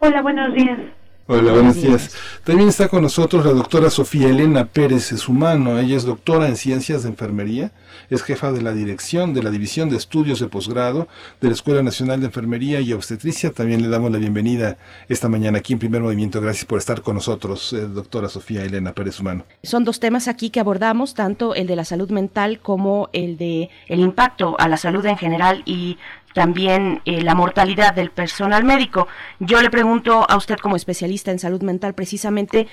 Hola, 0.00 0.22
buenos 0.22 0.54
días. 0.54 0.78
Hola, 1.30 1.52
buenos 1.52 1.74
días. 1.74 2.16
También 2.44 2.70
está 2.70 2.88
con 2.88 3.02
nosotros 3.02 3.44
la 3.44 3.52
doctora 3.52 3.90
Sofía 3.90 4.28
Elena 4.28 4.64
Pérez 4.64 5.12
Esumano. 5.12 5.78
Ella 5.78 5.96
es 5.96 6.04
doctora 6.04 6.48
en 6.48 6.56
ciencias 6.56 7.02
de 7.02 7.10
enfermería, 7.10 7.72
es 8.08 8.22
jefa 8.22 8.50
de 8.50 8.62
la 8.62 8.72
dirección 8.72 9.34
de 9.34 9.42
la 9.42 9.50
División 9.50 9.90
de 9.90 9.96
Estudios 9.96 10.40
de 10.40 10.46
Posgrado 10.46 11.06
de 11.40 11.48
la 11.48 11.54
Escuela 11.54 11.82
Nacional 11.82 12.20
de 12.20 12.26
Enfermería 12.26 12.80
y 12.80 12.94
Obstetricia. 12.94 13.52
También 13.52 13.82
le 13.82 13.88
damos 13.88 14.10
la 14.10 14.16
bienvenida 14.18 14.78
esta 15.10 15.28
mañana 15.28 15.58
aquí 15.58 15.74
en 15.74 15.80
Primer 15.80 16.00
Movimiento. 16.00 16.40
Gracias 16.40 16.64
por 16.64 16.78
estar 16.78 17.02
con 17.02 17.16
nosotros, 17.16 17.74
eh, 17.74 17.80
doctora 17.80 18.30
Sofía 18.30 18.62
Elena 18.62 18.92
Pérez 18.92 19.20
Humano. 19.20 19.44
Son 19.64 19.84
dos 19.84 20.00
temas 20.00 20.28
aquí 20.28 20.48
que 20.48 20.60
abordamos, 20.60 21.12
tanto 21.12 21.54
el 21.54 21.66
de 21.66 21.76
la 21.76 21.84
salud 21.84 22.08
mental 22.10 22.60
como 22.60 23.10
el 23.12 23.36
de 23.36 23.68
el 23.88 24.00
impacto 24.00 24.56
a 24.58 24.68
la 24.68 24.78
salud 24.78 25.04
en 25.04 25.18
general 25.18 25.62
y 25.66 25.98
también 26.38 27.00
eh, 27.04 27.20
la 27.20 27.34
mortalidad 27.34 27.92
del 27.94 28.12
personal 28.12 28.62
médico. 28.62 29.08
Yo 29.40 29.60
le 29.60 29.70
pregunto 29.70 30.24
a 30.28 30.36
usted 30.36 30.56
como 30.58 30.76
especialista 30.76 31.32
en 31.32 31.40
salud 31.40 31.62
mental 31.62 31.94
precisamente 31.94 32.68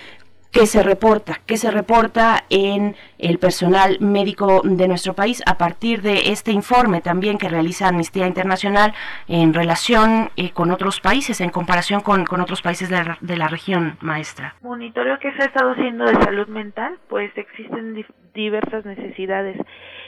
qué 0.51 0.67
se 0.67 0.83
reporta, 0.83 1.39
qué 1.47 1.57
se 1.57 1.71
reporta 1.71 2.43
en 2.51 2.95
el 3.17 3.39
personal 3.39 3.97
médico 4.01 4.61
de 4.63 4.87
nuestro 4.87 5.15
país 5.15 5.41
a 5.47 5.57
partir 5.57 6.03
de 6.03 6.29
este 6.29 6.51
informe 6.51 7.01
también 7.01 7.39
que 7.39 7.49
realiza 7.49 7.87
Amnistía 7.87 8.27
Internacional 8.27 8.93
en 9.27 9.55
relación 9.55 10.29
eh, 10.37 10.51
con 10.51 10.69
otros 10.69 11.01
países, 11.01 11.41
en 11.41 11.49
comparación 11.49 12.01
con, 12.01 12.23
con 12.23 12.41
otros 12.41 12.61
países 12.61 12.87
de 12.89 13.03
la, 13.03 13.17
de 13.19 13.35
la, 13.35 13.47
región, 13.47 13.97
maestra. 13.99 14.53
Monitoreo 14.61 15.17
que 15.17 15.33
se 15.33 15.41
ha 15.41 15.45
estado 15.47 15.71
haciendo 15.71 16.05
de 16.05 16.13
salud 16.23 16.47
mental, 16.49 16.99
pues 17.09 17.35
existen 17.35 18.05
diversas 18.35 18.85
necesidades 18.85 19.57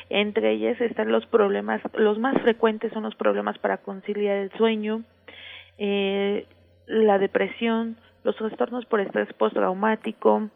entre 0.09 0.51
ellas 0.51 0.79
están 0.81 1.11
los 1.11 1.25
problemas, 1.25 1.81
los 1.93 2.19
más 2.19 2.39
frecuentes 2.41 2.91
son 2.93 3.03
los 3.03 3.15
problemas 3.15 3.57
para 3.57 3.77
conciliar 3.77 4.37
el 4.37 4.51
sueño, 4.51 5.03
eh, 5.77 6.45
la 6.85 7.19
depresión, 7.19 7.97
los 8.23 8.35
trastornos 8.35 8.85
por 8.85 9.01
estrés 9.01 9.31
postraumático, 9.33 10.49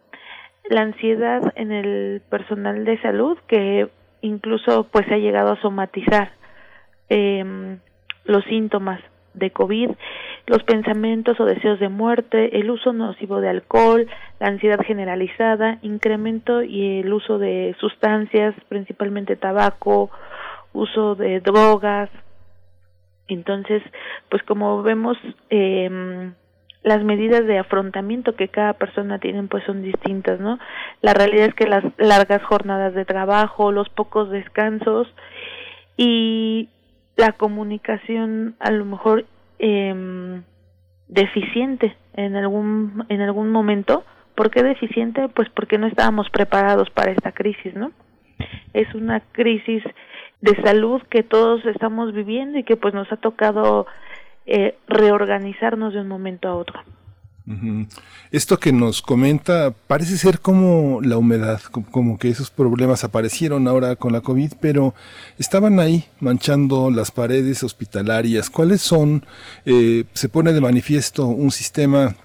la 0.70 0.82
ansiedad 0.82 1.52
en 1.56 1.72
el 1.72 2.22
personal 2.30 2.86
de 2.86 3.02
salud 3.02 3.38
que 3.48 3.90
incluso 4.22 4.88
pues 4.92 5.06
se 5.08 5.16
ha 5.16 5.18
llegado 5.18 5.54
a 5.54 5.62
somatizar 5.62 6.32
eh, 7.10 7.78
los 8.26 8.44
síntomas 8.46 9.02
de 9.34 9.52
COVID, 9.52 9.90
los 10.48 10.64
pensamientos 10.64 11.40
o 11.40 11.46
deseos 11.46 11.80
de 11.80 11.90
muerte, 11.90 12.58
el 12.60 12.70
uso 12.70 12.94
nocivo 12.94 13.42
de 13.42 13.50
alcohol, 13.50 14.08
la 14.40 14.48
ansiedad 14.48 14.80
generalizada, 14.86 15.78
incremento 15.82 16.62
y 16.64 17.00
el 17.00 17.14
uso 17.14 17.38
de 17.38 17.76
sustancias, 17.80 18.56
principalmente 18.68 19.36
tabaco, 19.36 20.10
uso 20.74 21.16
de 21.16 21.40
drogas. 21.40 22.10
Entonces, 23.28 23.82
pues 24.30 24.44
como 24.44 24.82
vemos, 24.84 25.18
eh, 25.50 26.32
las 26.84 27.04
medidas 27.04 27.46
de 27.46 27.60
afrontamiento 27.60 28.36
que 28.36 28.48
cada 28.48 28.74
persona 28.74 29.20
tiene 29.20 29.44
pues 29.44 29.64
son 29.66 29.84
distintas, 29.84 30.40
¿no? 30.40 30.58
La 31.02 31.14
realidad 31.14 31.48
es 31.48 31.54
que 31.54 31.68
las 31.68 31.84
largas 31.98 32.44
jornadas 32.44 32.94
de 32.94 33.06
trabajo, 33.06 33.72
los 33.72 33.90
pocos 33.90 34.30
descansos 34.32 35.08
y 35.96 36.70
la 37.18 37.34
comunicación 37.34 38.56
a 38.60 38.72
lo 38.72 38.86
mejor 38.86 39.26
eh, 39.62 40.42
deficiente 41.08 41.96
en 42.14 42.36
algún 42.36 43.06
en 43.10 43.22
algún 43.22 43.52
momento 43.52 44.04
¿por 44.36 44.50
qué 44.50 44.64
deficiente? 44.64 45.30
pues 45.30 45.50
porque 45.50 45.78
no 45.78 45.88
estábamos 45.88 46.30
preparados 46.30 46.90
para 46.90 47.12
esta 47.12 47.32
crisis 47.32 47.76
¿no? 47.76 47.92
es 48.74 48.94
una 48.96 49.20
crisis 49.32 49.84
de 50.42 50.56
salud 50.64 51.02
que 51.10 51.22
todos 51.22 51.64
estamos 51.66 52.12
viviendo 52.14 52.58
y 52.58 52.64
que 52.64 52.76
pues 52.76 52.94
nos 52.94 53.12
ha 53.12 53.18
tocado 53.18 53.86
eh, 54.48 54.76
reorganizarnos 54.88 55.94
de 55.94 56.02
un 56.02 56.08
momento 56.08 56.48
a 56.50 56.56
otro 56.56 56.82
esto 58.32 58.60
que 58.60 58.72
nos 58.72 59.02
comenta 59.02 59.72
parece 59.88 60.18
ser 60.18 60.40
como 60.40 61.02
la 61.02 61.18
humedad, 61.18 61.62
como 61.62 62.18
que 62.18 62.30
esos 62.30 62.50
problemas 62.50 63.04
aparecieron 63.04 63.68
ahora 63.68 63.96
con 63.96 64.14
la 64.14 64.22
COVID, 64.22 64.54
pero 64.62 64.94
estaban 65.38 65.80
ahí 65.80 66.06
manchando 66.20 66.92
las 66.92 67.12
paredes 67.12 67.64
hospitalarias. 67.64 68.50
¿Cuáles 68.50 68.82
son? 68.82 69.26
Eh, 69.66 70.06
se 70.14 70.30
pone 70.30 70.54
de 70.54 70.62
manifiesto 70.62 71.26
un 71.26 71.52
sistema 71.52 72.16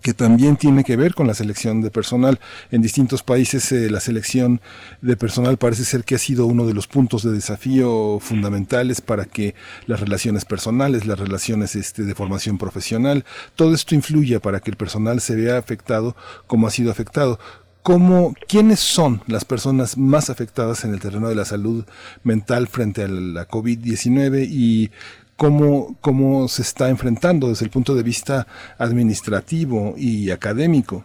que 0.00 0.14
también 0.14 0.56
tiene 0.56 0.84
que 0.84 0.96
ver 0.96 1.14
con 1.14 1.26
la 1.26 1.34
selección 1.34 1.80
de 1.82 1.90
personal. 1.90 2.38
En 2.70 2.82
distintos 2.82 3.22
países 3.22 3.70
eh, 3.72 3.90
la 3.90 4.00
selección 4.00 4.60
de 5.00 5.16
personal 5.16 5.58
parece 5.58 5.84
ser 5.84 6.04
que 6.04 6.14
ha 6.14 6.18
sido 6.18 6.46
uno 6.46 6.66
de 6.66 6.74
los 6.74 6.86
puntos 6.86 7.22
de 7.22 7.32
desafío 7.32 8.18
fundamentales 8.20 9.00
para 9.00 9.24
que 9.24 9.54
las 9.86 10.00
relaciones 10.00 10.44
personales, 10.44 11.06
las 11.06 11.18
relaciones 11.18 11.74
este, 11.74 12.04
de 12.04 12.14
formación 12.14 12.58
profesional, 12.58 13.24
todo 13.56 13.74
esto 13.74 13.94
influya 13.94 14.40
para 14.40 14.60
que 14.60 14.70
el 14.70 14.76
personal 14.76 15.20
se 15.20 15.34
vea 15.34 15.58
afectado 15.58 16.16
como 16.46 16.66
ha 16.66 16.70
sido 16.70 16.90
afectado. 16.90 17.38
¿Cómo, 17.82 18.32
¿Quiénes 18.46 18.78
son 18.78 19.22
las 19.26 19.44
personas 19.44 19.98
más 19.98 20.30
afectadas 20.30 20.84
en 20.84 20.94
el 20.94 21.00
terreno 21.00 21.28
de 21.28 21.34
la 21.34 21.44
salud 21.44 21.84
mental 22.22 22.68
frente 22.68 23.02
a 23.02 23.08
la 23.08 23.48
COVID-19 23.48 24.46
y 24.48 24.92
cómo, 25.36 25.96
cómo 26.00 26.48
se 26.48 26.62
está 26.62 26.88
enfrentando 26.88 27.48
desde 27.48 27.64
el 27.64 27.70
punto 27.70 27.94
de 27.94 28.02
vista 28.02 28.46
administrativo 28.78 29.94
y 29.96 30.30
académico. 30.30 31.04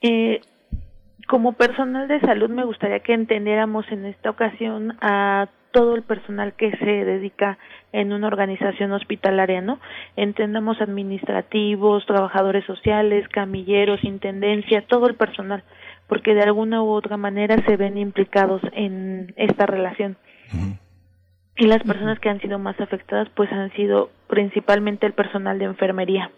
Eh, 0.00 0.40
como 1.28 1.52
personal 1.52 2.08
de 2.08 2.20
salud 2.20 2.50
me 2.50 2.64
gustaría 2.64 3.00
que 3.00 3.14
entendiéramos 3.14 3.86
en 3.90 4.04
esta 4.06 4.30
ocasión 4.30 4.96
a 5.00 5.48
todo 5.70 5.94
el 5.94 6.02
personal 6.02 6.52
que 6.52 6.76
se 6.76 6.84
dedica 6.84 7.58
en 7.92 8.12
una 8.12 8.26
organización 8.26 8.92
hospitalaria, 8.92 9.62
¿no? 9.62 9.80
Entendamos 10.16 10.80
administrativos, 10.80 12.04
trabajadores 12.04 12.64
sociales, 12.66 13.26
camilleros, 13.28 14.04
intendencia, 14.04 14.84
todo 14.86 15.06
el 15.06 15.14
personal, 15.14 15.64
porque 16.08 16.34
de 16.34 16.42
alguna 16.42 16.82
u 16.82 16.90
otra 16.90 17.16
manera 17.16 17.56
se 17.66 17.76
ven 17.76 17.96
implicados 17.96 18.60
en 18.72 19.32
esta 19.36 19.64
relación 19.64 20.18
y 21.56 21.66
las 21.66 21.82
personas 21.82 22.18
que 22.18 22.28
han 22.28 22.40
sido 22.40 22.58
más 22.58 22.80
afectadas 22.80 23.28
pues 23.34 23.52
han 23.52 23.70
sido 23.72 24.10
principalmente 24.26 25.06
el 25.06 25.12
personal 25.12 25.58
de 25.58 25.66
enfermería. 25.66 26.30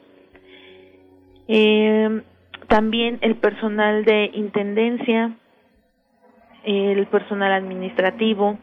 Eh, 1.47 2.23
también 2.69 3.19
el 3.21 3.37
personal 3.37 4.05
de 4.05 4.31
intendencia, 4.35 5.37
el 6.65 7.07
personal 7.07 7.53
administrativo. 7.53 8.59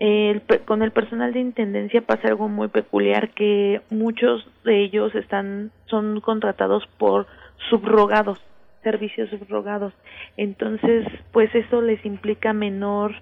El, 0.00 0.42
con 0.64 0.82
el 0.82 0.92
personal 0.92 1.32
de 1.32 1.40
intendencia 1.40 2.00
pasa 2.00 2.28
algo 2.28 2.48
muy 2.48 2.68
peculiar 2.68 3.30
que 3.30 3.80
muchos 3.90 4.48
de 4.64 4.84
ellos 4.84 5.12
están 5.16 5.72
son 5.86 6.20
contratados 6.20 6.86
por 6.98 7.26
subrogados, 7.68 8.40
servicios 8.84 9.28
subrogados. 9.30 9.92
Entonces, 10.36 11.04
pues 11.32 11.52
eso 11.54 11.80
les 11.82 12.04
implica 12.06 12.52
menor 12.52 13.12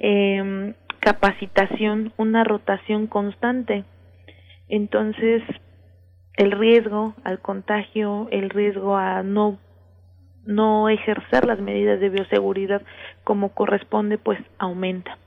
eh, 0.00 0.74
capacitación, 1.00 2.12
una 2.16 2.44
rotación 2.44 3.06
constante. 3.06 3.84
Entonces, 4.68 5.42
el 6.34 6.52
riesgo 6.52 7.14
al 7.24 7.40
contagio, 7.40 8.28
el 8.30 8.50
riesgo 8.50 8.96
a 8.96 9.22
no 9.22 9.58
no 10.48 10.88
ejercer 10.88 11.44
las 11.44 11.60
medidas 11.60 12.00
de 12.00 12.08
bioseguridad 12.08 12.80
como 13.22 13.50
corresponde, 13.50 14.16
pues 14.16 14.38
aumenta. 14.58 15.18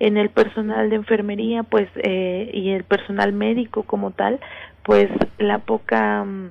En 0.00 0.16
el 0.16 0.30
personal 0.30 0.90
de 0.90 0.96
enfermería, 0.96 1.62
pues, 1.62 1.88
eh, 2.02 2.50
y 2.52 2.70
el 2.70 2.82
personal 2.82 3.32
médico 3.32 3.84
como 3.84 4.10
tal, 4.10 4.40
pues 4.82 5.08
la 5.38 5.60
poca 5.60 6.24
mm, 6.24 6.50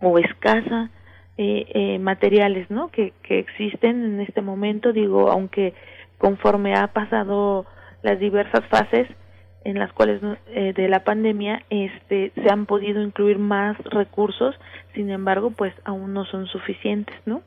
o 0.00 0.18
escasa 0.18 0.90
eh, 1.38 1.66
eh, 1.72 1.98
materiales, 2.00 2.68
¿no? 2.68 2.88
Que, 2.88 3.12
que 3.22 3.38
existen 3.38 4.04
en 4.04 4.20
este 4.20 4.42
momento, 4.42 4.92
digo, 4.92 5.30
aunque 5.30 5.72
conforme 6.18 6.74
ha 6.74 6.88
pasado 6.88 7.64
las 8.06 8.18
diversas 8.18 8.64
fases 8.66 9.08
en 9.64 9.78
las 9.78 9.92
cuales 9.92 10.22
eh, 10.48 10.72
de 10.74 10.88
la 10.88 11.02
pandemia 11.04 11.62
este 11.70 12.32
se 12.34 12.48
han 12.48 12.66
podido 12.66 13.02
incluir 13.02 13.38
más 13.38 13.76
recursos 13.84 14.54
sin 14.94 15.10
embargo 15.10 15.50
pues 15.50 15.74
aún 15.84 16.14
no 16.14 16.24
son 16.24 16.46
suficientes 16.46 17.16
no 17.26 17.42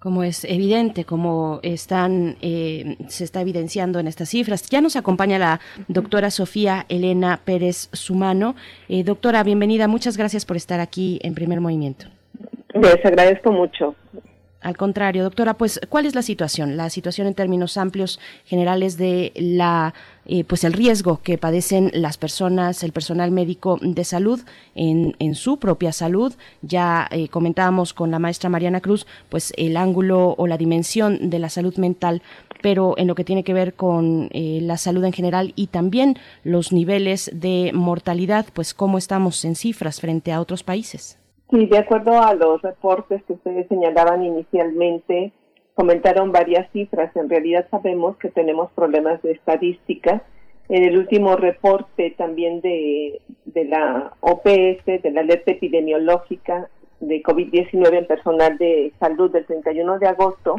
como 0.00 0.22
es 0.22 0.44
evidente, 0.44 1.04
como 1.04 1.60
están, 1.62 2.36
eh, 2.40 2.96
se 3.08 3.22
está 3.22 3.42
evidenciando 3.42 3.98
en 3.98 4.06
estas 4.06 4.30
cifras. 4.30 4.68
Ya 4.70 4.80
nos 4.80 4.96
acompaña 4.96 5.38
la 5.38 5.60
doctora 5.88 6.30
Sofía 6.30 6.86
Elena 6.88 7.40
Pérez 7.44 7.90
Sumano. 7.92 8.56
Eh, 8.88 9.04
doctora, 9.04 9.42
bienvenida. 9.42 9.88
Muchas 9.88 10.16
gracias 10.16 10.46
por 10.46 10.56
estar 10.56 10.80
aquí 10.80 11.20
en 11.22 11.34
primer 11.34 11.60
movimiento. 11.60 12.06
Les 12.72 13.04
agradezco 13.04 13.52
mucho. 13.52 13.94
Al 14.60 14.76
contrario, 14.76 15.22
doctora, 15.22 15.54
pues, 15.54 15.80
¿cuál 15.88 16.04
es 16.04 16.14
la 16.14 16.20
situación? 16.20 16.76
La 16.76 16.90
situación 16.90 17.26
en 17.26 17.34
términos 17.34 17.78
amplios, 17.78 18.20
generales 18.44 18.98
de 18.98 19.32
la, 19.34 19.94
eh, 20.26 20.44
pues, 20.44 20.64
el 20.64 20.74
riesgo 20.74 21.22
que 21.22 21.38
padecen 21.38 21.90
las 21.94 22.18
personas, 22.18 22.82
el 22.82 22.92
personal 22.92 23.30
médico 23.30 23.78
de 23.80 24.04
salud 24.04 24.38
en, 24.74 25.16
en 25.18 25.34
su 25.34 25.58
propia 25.58 25.92
salud. 25.92 26.34
Ya 26.60 27.08
eh, 27.10 27.28
comentábamos 27.28 27.94
con 27.94 28.10
la 28.10 28.18
maestra 28.18 28.50
Mariana 28.50 28.82
Cruz, 28.82 29.06
pues, 29.30 29.54
el 29.56 29.78
ángulo 29.78 30.34
o 30.36 30.46
la 30.46 30.58
dimensión 30.58 31.30
de 31.30 31.38
la 31.38 31.48
salud 31.48 31.76
mental, 31.76 32.20
pero 32.60 32.94
en 32.98 33.06
lo 33.06 33.14
que 33.14 33.24
tiene 33.24 33.44
que 33.44 33.54
ver 33.54 33.72
con 33.72 34.28
eh, 34.32 34.58
la 34.60 34.76
salud 34.76 35.02
en 35.04 35.14
general 35.14 35.54
y 35.56 35.68
también 35.68 36.18
los 36.44 36.70
niveles 36.70 37.30
de 37.32 37.70
mortalidad, 37.72 38.44
pues, 38.52 38.74
cómo 38.74 38.98
estamos 38.98 39.42
en 39.46 39.56
cifras 39.56 40.02
frente 40.02 40.32
a 40.32 40.40
otros 40.42 40.62
países. 40.64 41.19
Sí, 41.50 41.66
de 41.66 41.78
acuerdo 41.78 42.22
a 42.22 42.34
los 42.34 42.62
reportes 42.62 43.24
que 43.24 43.32
ustedes 43.32 43.66
señalaban 43.68 44.22
inicialmente, 44.24 45.32
comentaron 45.74 46.30
varias 46.30 46.70
cifras. 46.72 47.14
En 47.16 47.28
realidad 47.28 47.66
sabemos 47.70 48.16
que 48.18 48.30
tenemos 48.30 48.70
problemas 48.72 49.20
de 49.22 49.32
estadística. 49.32 50.22
En 50.68 50.84
el 50.84 50.96
último 50.96 51.34
reporte 51.34 52.14
también 52.16 52.60
de, 52.60 53.20
de 53.46 53.64
la 53.64 54.12
OPS, 54.20 54.84
de 54.84 55.10
la 55.12 55.22
alerta 55.22 55.50
epidemiológica 55.50 56.68
de 57.00 57.22
COVID-19 57.22 57.98
en 57.98 58.06
personal 58.06 58.56
de 58.58 58.92
salud 59.00 59.32
del 59.32 59.46
31 59.46 59.98
de 59.98 60.06
agosto, 60.06 60.56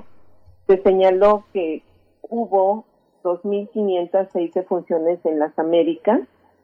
se 0.68 0.82
señaló 0.82 1.46
que 1.54 1.84
hubo 2.24 2.86
2.506 3.24 4.54
defunciones 4.54 5.20
en 5.26 5.40
las 5.40 5.58
Américas, 5.58 6.20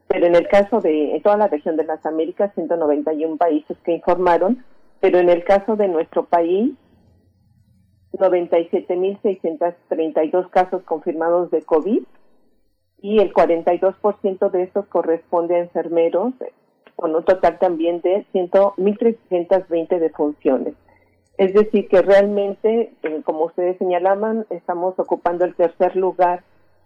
pero 0.08 0.26
en 0.26 0.36
el 0.36 0.48
caso 0.48 0.80
de 0.80 1.20
toda 1.24 1.38
la 1.38 1.48
región 1.48 1.76
de 1.76 1.86
las 1.86 2.04
Américas, 2.06 2.54
191 2.56 3.38
países 3.38 3.78
que 3.84 3.93
informaron, 3.93 4.63
pero 5.00 5.20
en 5.20 5.30
el 5.30 5.43
caso 5.43 5.76
de 5.76 5.88
nuestro 5.88 6.26
país, 6.26 6.74
97.632 8.13 10.50
casos 10.50 10.82
confirmados 10.84 11.52
de 11.52 11.62
COVID 11.62 12.02
y 13.02 13.20
el 13.20 13.32
42% 13.34 14.50
de 14.50 14.63
estos 14.63 14.88
corresponde 14.88 15.56
a 15.56 15.60
enfermeros, 15.60 16.34
con 16.96 17.15
un 17.15 17.24
total 17.24 17.60
también 17.60 18.02
de 18.02 18.26
1.320 18.34 20.00
defunciones. 20.00 20.74
Es 21.38 21.54
decir, 21.54 21.88
que 21.89 22.02
realmente, 22.02 22.93
eh, 23.04 23.22
como 23.24 23.46
ustedes 23.46 23.78
señalaban, 23.78 24.48
estamos 24.50 24.98
ocupando 24.98 25.46
el 25.46 25.54
tercer 25.54 25.96
lugar 25.96 26.41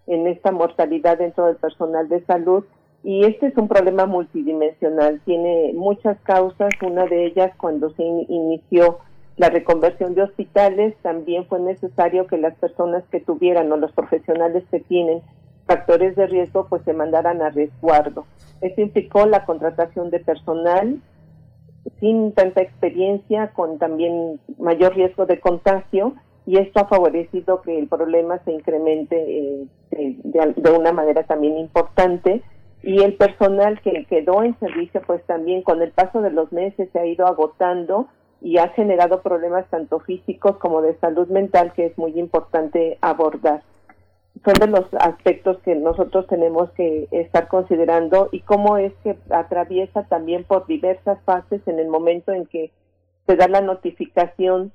en 0.07 0.27
esta 0.27 0.51
mortalidad 0.51 1.19
dentro 1.19 1.45
del 1.45 1.55
personal 1.55 2.09
de 2.09 2.25
salud 2.25 2.65
y 3.03 3.25
este 3.25 3.47
es 3.47 3.57
un 3.57 3.67
problema 3.67 4.05
multidimensional, 4.05 5.21
tiene 5.25 5.73
muchas 5.73 6.19
causas, 6.21 6.69
una 6.81 7.05
de 7.05 7.25
ellas 7.25 7.51
cuando 7.57 7.89
se 7.95 8.03
inició 8.03 8.99
la 9.37 9.49
reconversión 9.49 10.13
de 10.13 10.21
hospitales, 10.23 10.95
también 11.01 11.45
fue 11.47 11.59
necesario 11.59 12.27
que 12.27 12.37
las 12.37 12.55
personas 12.55 13.03
que 13.11 13.19
tuvieran 13.19 13.71
o 13.71 13.77
los 13.77 13.91
profesionales 13.91 14.63
que 14.69 14.81
tienen 14.81 15.21
factores 15.65 16.15
de 16.15 16.27
riesgo 16.27 16.67
pues 16.69 16.83
se 16.83 16.93
mandaran 16.93 17.41
a 17.41 17.49
resguardo. 17.49 18.25
Esto 18.61 18.81
implicó 18.81 19.25
la 19.25 19.45
contratación 19.45 20.11
de 20.11 20.19
personal 20.19 20.99
sin 21.99 22.33
tanta 22.33 22.61
experiencia, 22.61 23.47
con 23.53 23.79
también 23.79 24.39
mayor 24.59 24.95
riesgo 24.95 25.25
de 25.25 25.39
contagio, 25.39 26.13
y 26.45 26.57
esto 26.57 26.81
ha 26.81 26.87
favorecido 26.87 27.61
que 27.61 27.79
el 27.79 27.87
problema 27.87 28.39
se 28.43 28.51
incremente 28.51 29.15
eh, 29.17 29.67
de, 29.91 30.53
de, 30.55 30.71
una 30.71 30.91
manera 30.91 31.23
también 31.23 31.57
importante 31.57 32.43
y 32.83 33.03
el 33.03 33.15
personal 33.15 33.79
que 33.81 34.05
quedó 34.05 34.43
en 34.43 34.57
servicio 34.59 35.01
pues 35.05 35.23
también 35.25 35.61
con 35.61 35.81
el 35.81 35.91
paso 35.91 36.21
de 36.21 36.31
los 36.31 36.51
meses 36.51 36.89
se 36.91 36.99
ha 36.99 37.05
ido 37.05 37.27
agotando 37.27 38.07
y 38.41 38.57
ha 38.57 38.69
generado 38.69 39.21
problemas 39.21 39.69
tanto 39.69 39.99
físicos 39.99 40.57
como 40.57 40.81
de 40.81 40.97
salud 40.97 41.27
mental 41.27 41.73
que 41.73 41.85
es 41.85 41.97
muy 41.97 42.19
importante 42.19 42.97
abordar. 43.01 43.61
Son 44.43 44.53
de 44.55 44.67
los 44.67 44.85
aspectos 44.99 45.59
que 45.59 45.75
nosotros 45.75 46.25
tenemos 46.25 46.71
que 46.71 47.07
estar 47.11 47.47
considerando 47.47 48.29
y 48.31 48.39
cómo 48.39 48.77
es 48.77 48.93
que 49.03 49.15
atraviesa 49.29 50.03
también 50.03 50.43
por 50.45 50.65
diversas 50.65 51.21
fases 51.23 51.61
en 51.67 51.77
el 51.77 51.87
momento 51.87 52.31
en 52.31 52.47
que 52.47 52.71
se 53.27 53.35
da 53.35 53.47
la 53.47 53.61
notificación 53.61 54.71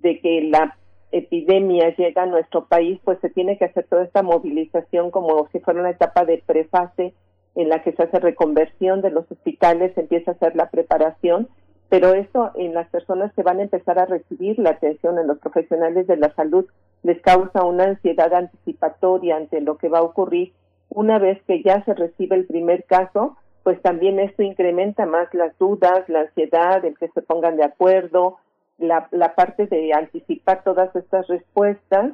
de 0.00 0.20
que 0.20 0.42
la 0.42 0.76
epidemia 1.10 1.96
llega 1.96 2.24
a 2.24 2.26
nuestro 2.26 2.66
país, 2.66 3.00
pues 3.04 3.18
se 3.20 3.30
tiene 3.30 3.56
que 3.56 3.64
hacer 3.64 3.86
toda 3.88 4.04
esta 4.04 4.22
movilización 4.22 5.10
como 5.10 5.48
si 5.52 5.60
fuera 5.60 5.80
una 5.80 5.90
etapa 5.90 6.26
de 6.26 6.42
prefase 6.44 7.14
en 7.54 7.68
la 7.68 7.82
que 7.82 7.92
se 7.92 8.02
hace 8.02 8.20
reconversión 8.20 9.00
de 9.00 9.10
los 9.10 9.30
hospitales, 9.30 9.94
se 9.94 10.02
empieza 10.02 10.30
a 10.30 10.34
hacer 10.34 10.54
la 10.56 10.70
preparación, 10.70 11.48
pero 11.88 12.12
eso 12.14 12.50
en 12.54 12.74
las 12.74 12.88
personas 12.90 13.32
que 13.34 13.42
van 13.42 13.58
a 13.58 13.62
empezar 13.62 13.98
a 13.98 14.06
recibir 14.06 14.58
la 14.58 14.70
atención, 14.70 15.18
en 15.18 15.26
los 15.26 15.38
profesionales 15.38 16.06
de 16.06 16.16
la 16.16 16.32
salud, 16.34 16.66
les 17.02 17.20
causa 17.22 17.64
una 17.64 17.84
ansiedad 17.84 18.32
anticipatoria 18.34 19.36
ante 19.36 19.60
lo 19.60 19.78
que 19.78 19.88
va 19.88 19.98
a 19.98 20.02
ocurrir. 20.02 20.52
Una 20.90 21.18
vez 21.18 21.42
que 21.46 21.62
ya 21.62 21.84
se 21.84 21.94
recibe 21.94 22.36
el 22.36 22.46
primer 22.46 22.84
caso, 22.84 23.36
pues 23.62 23.80
también 23.82 24.18
esto 24.18 24.42
incrementa 24.42 25.06
más 25.06 25.32
las 25.34 25.56
dudas, 25.58 26.08
la 26.08 26.20
ansiedad, 26.20 26.84
el 26.84 26.96
que 26.98 27.08
se 27.08 27.22
pongan 27.22 27.56
de 27.56 27.64
acuerdo, 27.64 28.36
la, 28.78 29.08
la 29.10 29.34
parte 29.34 29.66
de 29.66 29.92
anticipar 29.92 30.62
todas 30.64 30.94
estas 30.94 31.26
respuestas 31.28 32.12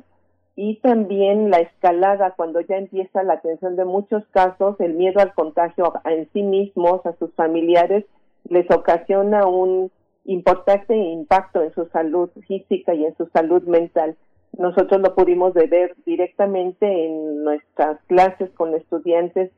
y 0.57 0.77
también 0.77 1.51
la 1.51 1.59
escalada 1.59 2.33
cuando 2.37 2.61
ya 2.61 2.77
empieza 2.77 3.23
la 3.25 3.35
atención 3.35 3.75
de 3.77 3.85
muchos 3.85 4.25
casos, 4.31 4.79
el 4.79 4.95
miedo 4.95 5.21
al 5.21 5.35
contagio 5.35 5.93
en 6.05 6.29
sí 6.33 6.43
mismos, 6.43 7.05
a 7.07 7.17
sus 7.17 7.33
familiares, 7.35 8.05
les 8.49 8.71
ocasiona 8.71 9.47
un 9.47 9.91
importante 10.25 10.97
impacto 10.97 11.63
en 11.63 11.73
su 11.75 11.87
salud 11.87 12.31
física 12.47 12.95
y 12.95 13.05
en 13.05 13.17
su 13.17 13.27
salud 13.27 13.65
mental. 13.65 14.17
Nosotros 14.57 15.01
lo 15.01 15.15
pudimos 15.17 15.55
ver 15.55 15.97
directamente 16.07 17.07
en 17.07 17.43
nuestras 17.43 18.01
clases 18.07 18.51
con 18.51 18.75
estudiantes 18.75 19.51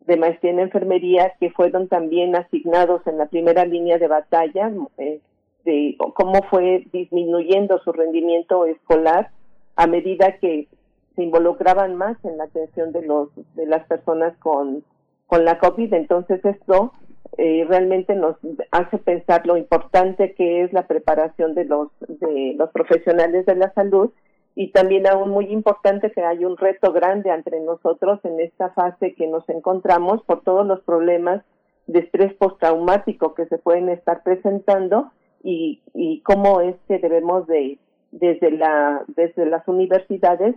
de 0.00 0.16
maestría 0.16 0.50
en 0.50 0.58
enfermería 0.58 1.34
que 1.38 1.50
fueron 1.50 1.86
también 1.86 2.34
asignados 2.34 3.06
en 3.06 3.18
la 3.18 3.26
primera 3.26 3.64
línea 3.64 3.98
de 3.98 4.08
batalla, 4.08 4.72
eh, 4.98 5.20
de 5.64 5.96
cómo 6.14 6.42
fue 6.50 6.84
disminuyendo 6.92 7.78
su 7.84 7.92
rendimiento 7.92 8.66
escolar 8.66 9.30
a 9.76 9.86
medida 9.86 10.38
que 10.38 10.68
se 11.14 11.22
involucraban 11.22 11.96
más 11.96 12.16
en 12.24 12.38
la 12.38 12.44
atención 12.44 12.92
de 12.92 13.02
los 13.02 13.28
de 13.54 13.66
las 13.66 13.86
personas 13.86 14.36
con 14.38 14.84
con 15.26 15.44
la 15.44 15.58
COVID. 15.58 15.92
Entonces 15.94 16.44
esto 16.44 16.92
eh, 17.38 17.64
realmente 17.66 18.14
nos 18.14 18.36
hace 18.70 18.98
pensar 18.98 19.46
lo 19.46 19.56
importante 19.56 20.34
que 20.34 20.62
es 20.62 20.72
la 20.72 20.86
preparación 20.86 21.54
de 21.54 21.64
los 21.64 21.88
de 22.00 22.54
los 22.56 22.70
profesionales 22.70 23.46
de 23.46 23.56
la 23.56 23.72
salud. 23.72 24.10
Y 24.54 24.68
también 24.68 25.06
aún 25.06 25.30
muy 25.30 25.46
importante 25.46 26.10
que 26.10 26.22
hay 26.22 26.44
un 26.44 26.58
reto 26.58 26.92
grande 26.92 27.30
entre 27.30 27.58
nosotros 27.60 28.20
en 28.24 28.38
esta 28.38 28.68
fase 28.70 29.14
que 29.14 29.26
nos 29.26 29.48
encontramos 29.48 30.22
por 30.24 30.42
todos 30.42 30.66
los 30.66 30.80
problemas 30.82 31.42
de 31.86 32.00
estrés 32.00 32.34
postraumático 32.34 33.32
que 33.32 33.46
se 33.46 33.56
pueden 33.56 33.88
estar 33.88 34.22
presentando 34.22 35.10
y, 35.42 35.80
y 35.94 36.20
cómo 36.20 36.60
es 36.60 36.76
que 36.86 36.98
debemos 36.98 37.46
de 37.46 37.78
desde, 38.12 38.52
la, 38.52 39.04
desde 39.08 39.46
las 39.46 39.66
universidades, 39.66 40.54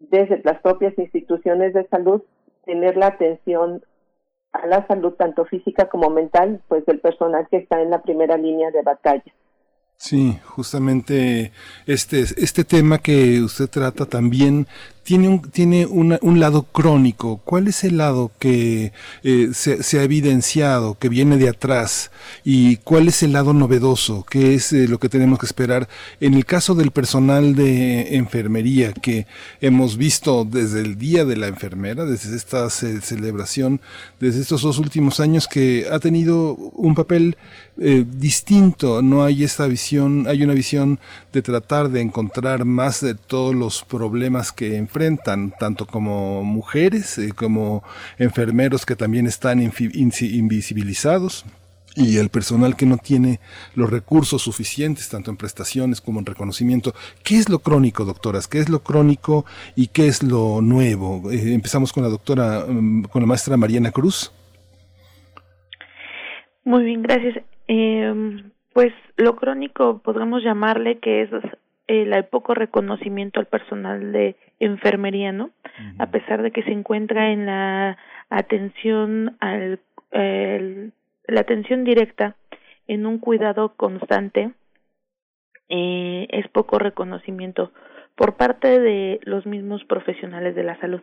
desde 0.00 0.42
las 0.44 0.60
propias 0.60 0.96
instituciones 0.98 1.72
de 1.72 1.86
salud, 1.88 2.22
tener 2.66 2.96
la 2.96 3.06
atención 3.06 3.82
a 4.52 4.66
la 4.66 4.86
salud 4.86 5.12
tanto 5.14 5.44
física 5.46 5.88
como 5.88 6.10
mental, 6.10 6.60
pues 6.68 6.84
del 6.84 7.00
personal 7.00 7.48
que 7.50 7.58
está 7.58 7.80
en 7.80 7.90
la 7.90 8.02
primera 8.02 8.36
línea 8.36 8.70
de 8.70 8.82
batalla. 8.82 9.32
Sí, 9.96 10.38
justamente 10.44 11.50
este, 11.86 12.20
este 12.20 12.62
tema 12.62 12.98
que 12.98 13.40
usted 13.40 13.68
trata 13.68 14.06
también 14.06 14.68
tiene 15.08 15.26
un, 15.26 15.40
tiene 15.40 15.86
un 15.86 16.38
lado 16.38 16.64
crónico. 16.64 17.40
¿Cuál 17.42 17.66
es 17.66 17.82
el 17.82 17.96
lado 17.96 18.30
que 18.38 18.92
eh, 19.22 19.48
se, 19.54 19.98
ha 19.98 20.02
evidenciado, 20.02 20.98
que 20.98 21.08
viene 21.08 21.38
de 21.38 21.48
atrás? 21.48 22.10
¿Y 22.44 22.76
cuál 22.76 23.08
es 23.08 23.22
el 23.22 23.32
lado 23.32 23.54
novedoso? 23.54 24.26
¿Qué 24.28 24.52
es 24.52 24.70
eh, 24.74 24.86
lo 24.86 24.98
que 24.98 25.08
tenemos 25.08 25.38
que 25.38 25.46
esperar? 25.46 25.88
En 26.20 26.34
el 26.34 26.44
caso 26.44 26.74
del 26.74 26.90
personal 26.90 27.54
de 27.54 28.16
enfermería, 28.16 28.92
que 28.92 29.26
hemos 29.62 29.96
visto 29.96 30.44
desde 30.44 30.82
el 30.82 30.98
Día 30.98 31.24
de 31.24 31.36
la 31.36 31.46
Enfermera, 31.46 32.04
desde 32.04 32.36
esta 32.36 32.68
celebración, 32.68 33.80
desde 34.20 34.42
estos 34.42 34.60
dos 34.60 34.76
últimos 34.76 35.20
años, 35.20 35.48
que 35.48 35.86
ha 35.90 36.00
tenido 36.00 36.54
un 36.54 36.94
papel 36.94 37.38
eh, 37.78 38.04
distinto. 38.06 39.00
No 39.00 39.24
hay 39.24 39.42
esta 39.42 39.66
visión, 39.68 40.26
hay 40.28 40.42
una 40.42 40.52
visión 40.52 41.00
de 41.32 41.40
tratar 41.40 41.88
de 41.88 42.02
encontrar 42.02 42.66
más 42.66 43.00
de 43.00 43.14
todos 43.14 43.54
los 43.54 43.84
problemas 43.84 44.52
que 44.52 44.76
enfrentan 44.76 44.97
tanto 45.58 45.86
como 45.86 46.42
mujeres, 46.42 47.18
eh, 47.18 47.32
como 47.34 47.82
enfermeros 48.18 48.84
que 48.84 48.96
también 48.96 49.26
están 49.26 49.60
invisibilizados. 49.60 51.44
y 51.96 52.18
el 52.18 52.28
personal 52.28 52.76
que 52.76 52.86
no 52.86 52.96
tiene 52.96 53.40
los 53.74 53.90
recursos 53.90 54.42
suficientes, 54.42 55.08
tanto 55.08 55.32
en 55.32 55.36
prestaciones 55.36 56.00
como 56.00 56.20
en 56.20 56.26
reconocimiento. 56.26 56.94
¿Qué 57.24 57.38
es 57.38 57.48
lo 57.48 57.58
crónico, 57.58 58.04
doctoras? 58.04 58.46
¿Qué 58.46 58.60
es 58.60 58.68
lo 58.68 58.84
crónico 58.84 59.44
y 59.74 59.88
qué 59.88 60.06
es 60.06 60.22
lo 60.22 60.60
nuevo? 60.62 61.28
Eh, 61.32 61.54
empezamos 61.54 61.92
con 61.92 62.04
la 62.04 62.08
doctora, 62.08 62.66
mm, 62.68 63.04
con 63.04 63.22
la 63.22 63.26
maestra 63.26 63.56
Mariana 63.56 63.90
Cruz. 63.90 64.30
Muy 66.62 66.84
bien, 66.84 67.02
gracias. 67.02 67.42
Eh, 67.66 68.44
pues 68.72 68.92
lo 69.16 69.34
crónico 69.34 69.98
podríamos 69.98 70.44
llamarle 70.44 71.00
que 71.00 71.22
es 71.22 71.30
el 71.88 72.24
poco 72.26 72.54
reconocimiento 72.54 73.40
al 73.40 73.46
personal 73.46 74.12
de 74.12 74.36
enfermería, 74.60 75.32
¿no? 75.32 75.50
A 75.98 76.10
pesar 76.10 76.42
de 76.42 76.52
que 76.52 76.62
se 76.62 76.70
encuentra 76.70 77.32
en 77.32 77.46
la 77.46 77.96
atención 78.30 79.36
al 79.40 79.80
el, 80.10 80.92
la 81.26 81.40
atención 81.40 81.84
directa 81.84 82.36
en 82.86 83.06
un 83.06 83.18
cuidado 83.18 83.74
constante 83.76 84.52
eh, 85.68 86.26
es 86.30 86.48
poco 86.48 86.78
reconocimiento 86.78 87.72
por 88.14 88.36
parte 88.36 88.80
de 88.80 89.20
los 89.22 89.46
mismos 89.46 89.84
profesionales 89.84 90.54
de 90.54 90.62
la 90.64 90.80
salud. 90.80 91.02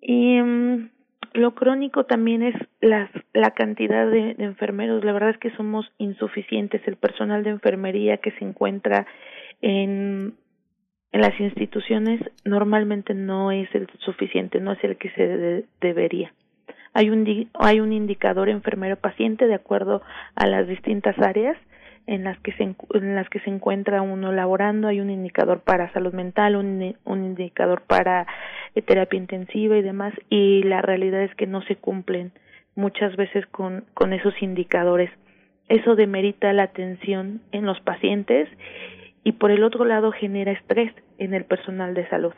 Y 0.00 0.40
mm, 0.40 0.90
lo 1.34 1.54
crónico 1.54 2.04
también 2.04 2.42
es 2.42 2.54
la 2.80 3.50
cantidad 3.50 4.08
de, 4.08 4.36
enfermeros. 4.38 5.04
La 5.04 5.12
verdad 5.12 5.30
es 5.30 5.38
que 5.38 5.54
somos 5.56 5.84
insuficientes. 5.98 6.80
El 6.86 6.96
personal 6.96 7.42
de 7.42 7.50
enfermería 7.50 8.18
que 8.18 8.30
se 8.32 8.44
encuentra 8.44 9.06
en, 9.60 10.34
las 11.12 11.38
instituciones 11.38 12.20
normalmente 12.44 13.14
no 13.14 13.52
es 13.52 13.72
el 13.74 13.88
suficiente, 13.98 14.60
no 14.60 14.72
es 14.72 14.82
el 14.82 14.96
que 14.96 15.10
se 15.10 15.64
debería. 15.80 16.32
Hay 16.92 17.10
un, 17.10 17.48
hay 17.54 17.80
un 17.80 17.92
indicador 17.92 18.48
enfermero-paciente 18.48 19.46
de 19.46 19.54
acuerdo 19.54 20.02
a 20.36 20.46
las 20.46 20.68
distintas 20.68 21.18
áreas 21.18 21.56
en 22.06 22.24
las 22.24 22.38
que 22.40 22.52
se 22.52 22.62
en 22.62 23.14
las 23.14 23.28
que 23.30 23.40
se 23.40 23.50
encuentra 23.50 24.02
uno 24.02 24.32
laborando 24.32 24.88
hay 24.88 25.00
un 25.00 25.10
indicador 25.10 25.60
para 25.60 25.92
salud 25.92 26.12
mental 26.12 26.56
un, 26.56 26.94
un 27.04 27.24
indicador 27.24 27.82
para 27.86 28.26
eh, 28.74 28.82
terapia 28.82 29.18
intensiva 29.18 29.76
y 29.76 29.82
demás 29.82 30.12
y 30.28 30.62
la 30.64 30.82
realidad 30.82 31.22
es 31.22 31.34
que 31.34 31.46
no 31.46 31.62
se 31.62 31.76
cumplen 31.76 32.32
muchas 32.74 33.16
veces 33.16 33.46
con 33.46 33.84
con 33.94 34.12
esos 34.12 34.34
indicadores. 34.42 35.10
Eso 35.68 35.96
demerita 35.96 36.52
la 36.52 36.64
atención 36.64 37.40
en 37.52 37.64
los 37.64 37.80
pacientes 37.80 38.48
y 39.22 39.32
por 39.32 39.50
el 39.50 39.64
otro 39.64 39.84
lado 39.84 40.12
genera 40.12 40.52
estrés 40.52 40.92
en 41.18 41.32
el 41.32 41.44
personal 41.44 41.94
de 41.94 42.06
salud. 42.08 42.34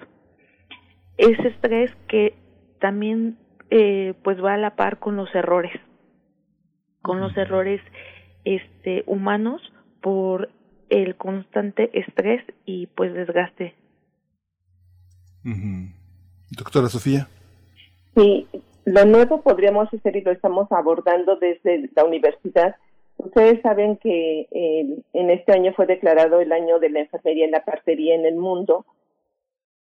Ese 1.18 1.48
estrés 1.48 1.92
que 2.08 2.34
también 2.78 3.36
eh, 3.70 4.14
pues 4.22 4.42
va 4.42 4.54
a 4.54 4.58
la 4.58 4.76
par 4.76 4.98
con 4.98 5.16
los 5.16 5.34
errores, 5.34 5.72
con 7.02 7.20
los 7.20 7.36
errores 7.36 7.80
este 8.46 9.02
humanos 9.06 9.60
por 10.00 10.50
el 10.88 11.16
constante 11.16 11.90
estrés 11.92 12.42
y 12.64 12.86
pues 12.86 13.12
desgaste. 13.12 13.74
Doctora 16.50 16.88
Sofía. 16.88 17.28
Sí, 18.14 18.46
lo 18.84 19.04
nuevo 19.04 19.42
podríamos 19.42 19.92
hacer 19.92 20.16
y 20.16 20.22
lo 20.22 20.30
estamos 20.30 20.70
abordando 20.70 21.36
desde 21.36 21.90
la 21.94 22.04
universidad. 22.04 22.76
Ustedes 23.16 23.60
saben 23.62 23.96
que 23.96 24.46
en 25.12 25.30
este 25.30 25.52
año 25.52 25.72
fue 25.74 25.86
declarado 25.86 26.40
el 26.40 26.52
año 26.52 26.78
de 26.78 26.90
la 26.90 27.00
enfermería 27.00 27.46
en 27.46 27.50
la 27.50 27.64
partería 27.64 28.14
en 28.14 28.26
el 28.26 28.36
mundo 28.36 28.86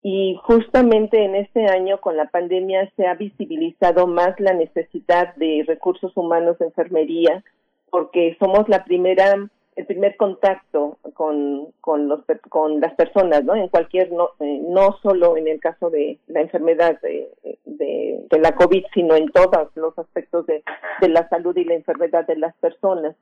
y 0.01 0.37
justamente 0.43 1.25
en 1.25 1.33
este 1.35 1.65
año 1.65 1.99
con 1.99 2.15
la 2.15 2.27
pandemia 2.27 2.91
se 2.95 3.07
ha 3.07 3.15
visibilizado 3.15 4.05
más 4.05 4.39
la 4.39 4.53
necesidad 4.53 5.35
de 5.35 5.65
recursos 5.67 6.15
humanos 6.15 6.59
de 6.59 6.65
enfermería 6.65 7.43
porque 7.89 8.35
somos 8.39 8.67
la 8.69 8.83
primera 8.83 9.35
el 9.75 9.85
primer 9.85 10.15
contacto 10.15 10.97
con, 11.13 11.67
con, 11.81 12.07
los, 12.07 12.21
con 12.49 12.79
las 12.79 12.93
personas, 12.93 13.43
¿no? 13.43 13.55
En 13.55 13.67
cualquier, 13.67 14.11
no, 14.11 14.29
eh, 14.39 14.61
no 14.69 14.97
solo 15.03 15.35
en 15.35 15.49
el 15.49 15.59
caso 15.59 15.89
de 15.89 16.17
la 16.27 16.41
enfermedad 16.41 16.99
de, 17.01 17.29
de, 17.65 18.39
la 18.39 18.55
COVID, 18.55 18.85
sino 18.93 19.15
en 19.15 19.29
todos 19.31 19.69
los 19.75 19.97
aspectos 19.97 20.45
de, 20.45 20.63
de 21.01 21.09
la 21.09 21.27
salud 21.29 21.55
y 21.57 21.65
la 21.65 21.73
enfermedad 21.73 22.25
de 22.25 22.37
las 22.37 22.55
personas. 22.55 23.15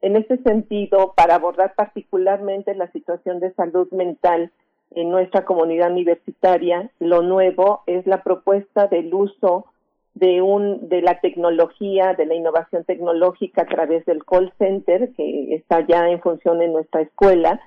En 0.00 0.16
ese 0.16 0.36
sentido, 0.38 1.14
para 1.16 1.36
abordar 1.36 1.74
particularmente 1.74 2.74
la 2.74 2.90
situación 2.92 3.40
de 3.40 3.52
salud 3.54 3.90
mental, 3.90 4.52
en 4.92 5.10
nuestra 5.10 5.44
comunidad 5.44 5.90
universitaria, 5.90 6.90
lo 7.00 7.22
nuevo 7.22 7.82
es 7.86 8.06
la 8.06 8.22
propuesta 8.22 8.86
del 8.86 9.12
uso 9.12 9.66
de 10.16 10.40
un 10.40 10.88
de 10.88 11.02
la 11.02 11.20
tecnología, 11.20 12.14
de 12.14 12.24
la 12.24 12.34
innovación 12.34 12.84
tecnológica 12.84 13.62
a 13.62 13.66
través 13.66 14.04
del 14.06 14.24
call 14.24 14.52
center 14.58 15.12
que 15.12 15.54
está 15.54 15.86
ya 15.86 16.08
en 16.08 16.20
función 16.20 16.62
en 16.62 16.72
nuestra 16.72 17.02
escuela, 17.02 17.60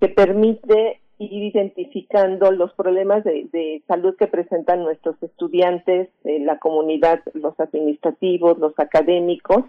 que 0.00 0.08
permite 0.08 1.00
ir 1.18 1.44
identificando 1.44 2.50
los 2.50 2.72
problemas 2.72 3.22
de, 3.22 3.82
salud 3.86 4.16
que 4.16 4.26
presentan 4.26 4.82
nuestros 4.82 5.14
estudiantes, 5.22 6.08
la 6.24 6.58
comunidad, 6.58 7.20
los 7.34 7.58
administrativos, 7.60 8.58
los 8.58 8.76
académicos, 8.78 9.64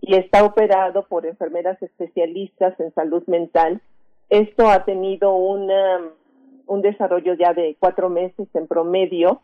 y 0.00 0.16
está 0.16 0.42
operado 0.42 1.04
por 1.06 1.26
enfermeras 1.26 1.80
especialistas 1.82 2.80
en 2.80 2.94
salud 2.94 3.22
mental. 3.26 3.82
Esto 4.30 4.70
ha 4.70 4.86
tenido 4.86 5.34
una 5.34 6.00
un 6.66 6.80
desarrollo 6.80 7.34
ya 7.34 7.52
de 7.52 7.76
cuatro 7.78 8.08
meses 8.08 8.48
en 8.54 8.66
promedio, 8.66 9.42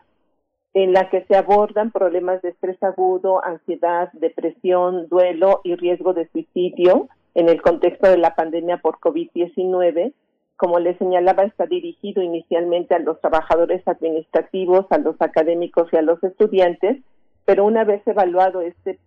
en 0.75 0.93
la 0.93 1.11
que 1.11 1.25
se 1.25 1.37
abordan 1.37 1.91
problemas 1.91 2.43
de 2.43 2.51
estrés 2.51 2.81
agudo, 2.83 3.45
ansiedad, 3.45 4.11
depresión, 4.13 5.09
duelo 5.09 5.61
y 5.65 5.75
riesgo 5.75 6.13
de 6.13 6.29
suicidio 6.29 7.09
en 7.35 7.49
el 7.49 7.61
contexto 7.61 8.09
de 8.09 8.19
la 8.19 8.35
pandemia 8.35 8.79
por 8.79 8.99
COVID-19. 8.99 10.13
Como 10.57 10.79
les 10.79 10.97
señalaba, 10.99 11.45
está 11.45 11.67
dirigido 11.67 12.23
inicialmente 12.23 12.95
a 12.95 12.99
los 12.99 13.21
trabajadores 13.21 13.87
administrativos, 13.87 14.87
a 14.91 14.99
los 14.99 15.17
académicos 15.21 15.89
y 15.93 15.97
a 15.97 16.03
los 16.03 16.23
estudiantes, 16.23 16.99
pero 17.45 17.65
una 17.65 17.85
vez 17.85 18.07
evaluado 18.07 18.61
este 18.61 18.99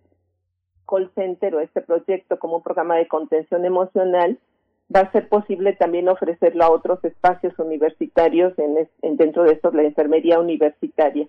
call 0.86 1.10
center 1.14 1.54
o 1.54 1.60
este 1.60 1.80
proyecto 1.80 2.38
como 2.38 2.56
un 2.56 2.62
programa 2.62 2.96
de 2.96 3.08
contención 3.08 3.64
emocional, 3.64 4.38
va 4.94 5.00
a 5.00 5.12
ser 5.12 5.28
posible 5.28 5.72
también 5.74 6.08
ofrecerlo 6.08 6.64
a 6.64 6.70
otros 6.70 7.02
espacios 7.04 7.58
universitarios, 7.58 8.52
en, 8.58 9.16
dentro 9.16 9.44
de 9.44 9.52
esto 9.52 9.70
la 9.70 9.82
enfermería 9.82 10.38
universitaria. 10.38 11.26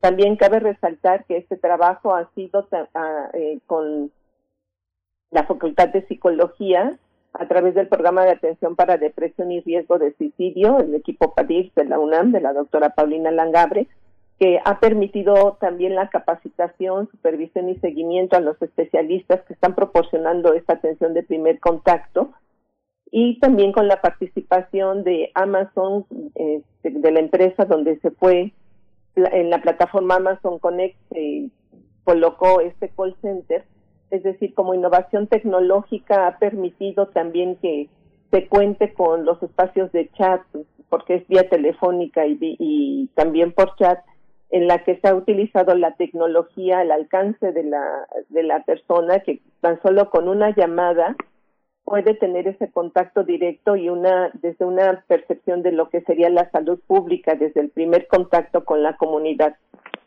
También 0.00 0.36
cabe 0.36 0.60
resaltar 0.60 1.24
que 1.24 1.38
este 1.38 1.56
trabajo 1.56 2.14
ha 2.14 2.30
sido 2.34 2.68
eh, 3.32 3.58
con 3.66 4.10
la 5.30 5.44
Facultad 5.44 5.88
de 5.88 6.06
Psicología 6.06 6.98
a 7.32 7.48
través 7.48 7.74
del 7.74 7.88
programa 7.88 8.24
de 8.24 8.32
atención 8.32 8.76
para 8.76 8.96
depresión 8.96 9.52
y 9.52 9.60
riesgo 9.60 9.98
de 9.98 10.14
suicidio, 10.14 10.78
el 10.78 10.94
equipo 10.94 11.34
PADIS 11.34 11.74
de 11.74 11.84
la 11.84 11.98
UNAM, 11.98 12.32
de 12.32 12.40
la 12.40 12.52
doctora 12.52 12.90
Paulina 12.90 13.30
Langabre, 13.30 13.88
que 14.38 14.60
ha 14.64 14.80
permitido 14.80 15.56
también 15.60 15.94
la 15.94 16.08
capacitación, 16.08 17.08
supervisión 17.10 17.68
y 17.68 17.76
seguimiento 17.76 18.36
a 18.36 18.40
los 18.40 18.60
especialistas 18.60 19.42
que 19.42 19.54
están 19.54 19.74
proporcionando 19.74 20.52
esta 20.52 20.74
atención 20.74 21.14
de 21.14 21.22
primer 21.22 21.58
contacto 21.58 22.32
y 23.10 23.38
también 23.38 23.72
con 23.72 23.88
la 23.88 24.00
participación 24.02 25.04
de 25.04 25.30
Amazon, 25.34 26.04
este, 26.34 26.90
de 26.90 27.10
la 27.12 27.20
empresa 27.20 27.64
donde 27.64 27.98
se 28.00 28.10
fue 28.10 28.52
en 29.16 29.50
la 29.50 29.60
plataforma 29.62 30.16
Amazon 30.16 30.58
Connect 30.58 30.96
se 31.10 31.50
colocó 32.04 32.60
este 32.60 32.90
call 32.90 33.16
center, 33.20 33.64
es 34.10 34.22
decir, 34.22 34.54
como 34.54 34.74
innovación 34.74 35.26
tecnológica 35.26 36.28
ha 36.28 36.38
permitido 36.38 37.08
también 37.08 37.56
que 37.56 37.88
se 38.30 38.46
cuente 38.46 38.92
con 38.92 39.24
los 39.24 39.42
espacios 39.42 39.90
de 39.92 40.08
chat, 40.10 40.42
porque 40.88 41.16
es 41.16 41.28
vía 41.28 41.48
telefónica 41.48 42.26
y, 42.26 42.38
y 42.40 43.08
también 43.14 43.52
por 43.52 43.74
chat, 43.76 43.98
en 44.50 44.68
la 44.68 44.84
que 44.84 44.98
se 45.00 45.08
ha 45.08 45.14
utilizado 45.14 45.74
la 45.74 45.94
tecnología 45.96 46.80
al 46.80 46.92
alcance 46.92 47.52
de 47.52 47.64
la, 47.64 48.06
de 48.28 48.42
la 48.44 48.62
persona 48.62 49.20
que 49.20 49.40
tan 49.60 49.80
solo 49.82 50.10
con 50.10 50.28
una 50.28 50.54
llamada 50.54 51.16
puede 51.86 52.14
tener 52.14 52.48
ese 52.48 52.68
contacto 52.68 53.22
directo 53.22 53.76
y 53.76 53.88
una 53.88 54.30
desde 54.34 54.64
una 54.64 55.04
percepción 55.06 55.62
de 55.62 55.70
lo 55.70 55.88
que 55.88 56.00
sería 56.00 56.28
la 56.28 56.50
salud 56.50 56.80
pública 56.84 57.36
desde 57.36 57.60
el 57.60 57.70
primer 57.70 58.08
contacto 58.08 58.64
con 58.64 58.82
la 58.82 58.96
comunidad. 58.96 59.54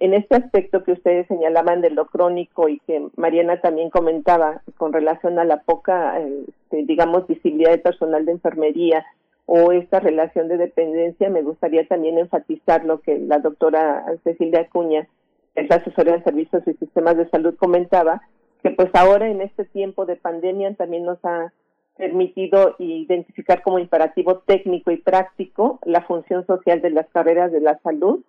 En 0.02 0.14
este 0.14 0.36
aspecto 0.36 0.84
que 0.84 0.92
ustedes 0.92 1.26
señalaban 1.28 1.80
de 1.80 1.90
lo 1.90 2.08
crónico 2.08 2.68
y 2.68 2.80
que 2.80 3.08
Mariana 3.16 3.62
también 3.62 3.90
comentaba 3.90 4.62
con 4.78 4.92
relación 4.92 5.40
a 5.40 5.46
la 5.46 5.62
poca, 5.62 6.20
este, 6.20 6.84
digamos, 6.84 7.26
visibilidad 7.28 7.72
de 7.72 7.78
personal 7.78 8.26
de 8.26 8.34
enfermería 8.34 9.06
o 9.46 9.72
esta 9.72 10.02
relación 10.02 10.50
de 10.50 10.58
dependencia, 10.58 11.30
me 11.30 11.44
gustaría 11.44 11.88
también 11.88 12.18
enfatizar 12.18 12.84
lo 12.84 13.00
que 13.00 13.18
la 13.20 13.40
doctora 13.40 14.04
Cecilia 14.26 14.62
Acuña, 14.62 15.08
el 15.56 15.72
asesora 15.72 16.12
de 16.12 16.24
servicios 16.24 16.62
y 16.68 16.74
sistemas 16.74 17.16
de 17.16 17.30
salud, 17.30 17.56
comentaba, 17.56 18.22
que 18.62 18.72
pues 18.72 18.90
ahora 18.94 19.30
en 19.30 19.40
este 19.40 19.64
tiempo 19.64 20.06
de 20.06 20.18
pandemia 20.18 20.74
también 20.76 21.06
nos 21.06 21.24
ha 21.24 21.54
permitido 22.00 22.78
identificar 22.80 23.62
como 23.62 23.78
imperativo 23.78 24.38
técnico 24.38 24.90
y 24.90 24.98
práctico 24.98 25.80
la 25.84 26.02
función 26.04 26.46
social 26.46 26.82
de 26.82 26.92
las 26.92 27.10
carreras 27.10 27.52
de 27.52 27.60
la 27.60 27.78
salud, 27.80 28.22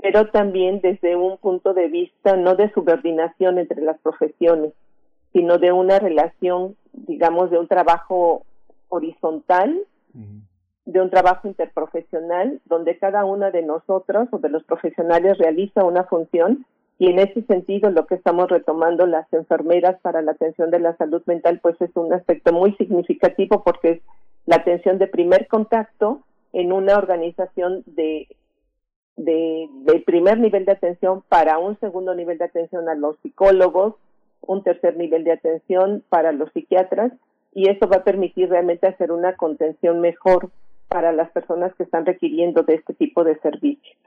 pero 0.00 0.30
también 0.30 0.80
desde 0.80 1.16
un 1.16 1.36
punto 1.36 1.74
de 1.74 1.88
vista 1.88 2.36
no 2.36 2.54
de 2.54 2.72
subordinación 2.72 3.58
entre 3.58 3.82
las 3.82 3.98
profesiones, 3.98 4.72
sino 5.32 5.58
de 5.58 5.72
una 5.72 5.98
relación, 5.98 6.76
digamos, 6.92 7.50
de 7.50 7.58
un 7.58 7.66
trabajo 7.66 8.44
horizontal, 8.88 9.76
de 10.84 11.00
un 11.00 11.10
trabajo 11.10 11.48
interprofesional, 11.48 12.60
donde 12.66 12.98
cada 12.98 13.24
una 13.24 13.50
de 13.50 13.62
nosotros 13.62 14.28
o 14.30 14.38
de 14.38 14.48
los 14.48 14.62
profesionales 14.62 15.38
realiza 15.38 15.82
una 15.82 16.04
función 16.04 16.66
y 16.98 17.10
en 17.10 17.18
ese 17.20 17.42
sentido 17.42 17.90
lo 17.90 18.06
que 18.06 18.16
estamos 18.16 18.48
retomando 18.48 19.06
las 19.06 19.32
enfermeras 19.32 20.00
para 20.00 20.20
la 20.20 20.32
atención 20.32 20.70
de 20.70 20.80
la 20.80 20.96
salud 20.96 21.22
mental 21.26 21.60
pues 21.62 21.80
es 21.80 21.90
un 21.94 22.12
aspecto 22.12 22.52
muy 22.52 22.74
significativo 22.74 23.62
porque 23.64 23.90
es 23.90 24.00
la 24.46 24.56
atención 24.56 24.98
de 24.98 25.06
primer 25.06 25.46
contacto 25.46 26.22
en 26.52 26.72
una 26.72 26.96
organización 26.96 27.84
de 27.86 28.26
primer 30.06 30.38
nivel 30.38 30.64
de 30.64 30.72
atención 30.72 31.22
para 31.28 31.58
un 31.58 31.78
segundo 31.80 32.14
nivel 32.14 32.38
de 32.38 32.44
atención 32.44 32.88
a 32.88 32.94
los 32.94 33.16
psicólogos, 33.22 33.94
un 34.40 34.62
tercer 34.62 34.96
nivel 34.96 35.22
de 35.24 35.32
atención 35.32 36.02
para 36.08 36.32
los 36.32 36.50
psiquiatras 36.52 37.12
y 37.52 37.68
eso 37.68 37.88
va 37.88 37.98
a 37.98 38.04
permitir 38.04 38.48
realmente 38.48 38.86
hacer 38.86 39.12
una 39.12 39.36
contención 39.36 40.00
mejor 40.00 40.50
para 40.88 41.12
las 41.12 41.30
personas 41.30 41.74
que 41.74 41.82
están 41.82 42.06
requiriendo 42.06 42.62
de 42.62 42.74
este 42.74 42.94
tipo 42.94 43.22
de 43.22 43.38
servicios. 43.40 43.98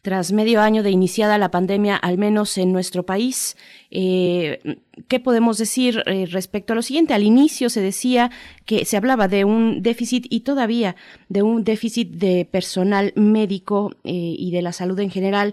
Tras 0.00 0.32
medio 0.32 0.62
año 0.62 0.82
de 0.82 0.90
iniciada 0.90 1.36
la 1.36 1.50
pandemia, 1.50 1.96
al 1.96 2.16
menos 2.16 2.56
en 2.56 2.72
nuestro 2.72 3.04
país, 3.04 3.58
eh, 3.90 4.78
¿qué 5.06 5.20
podemos 5.20 5.58
decir 5.58 6.02
eh, 6.06 6.24
respecto 6.30 6.72
a 6.72 6.76
lo 6.76 6.80
siguiente? 6.80 7.12
Al 7.12 7.22
inicio 7.22 7.68
se 7.68 7.82
decía 7.82 8.30
que 8.64 8.86
se 8.86 8.96
hablaba 8.96 9.28
de 9.28 9.44
un 9.44 9.82
déficit 9.82 10.26
y 10.30 10.40
todavía 10.40 10.96
de 11.28 11.42
un 11.42 11.62
déficit 11.62 12.12
de 12.12 12.46
personal 12.50 13.12
médico 13.16 13.90
eh, 14.02 14.12
y 14.12 14.50
de 14.50 14.62
la 14.62 14.72
salud 14.72 14.98
en 14.98 15.10
general 15.10 15.52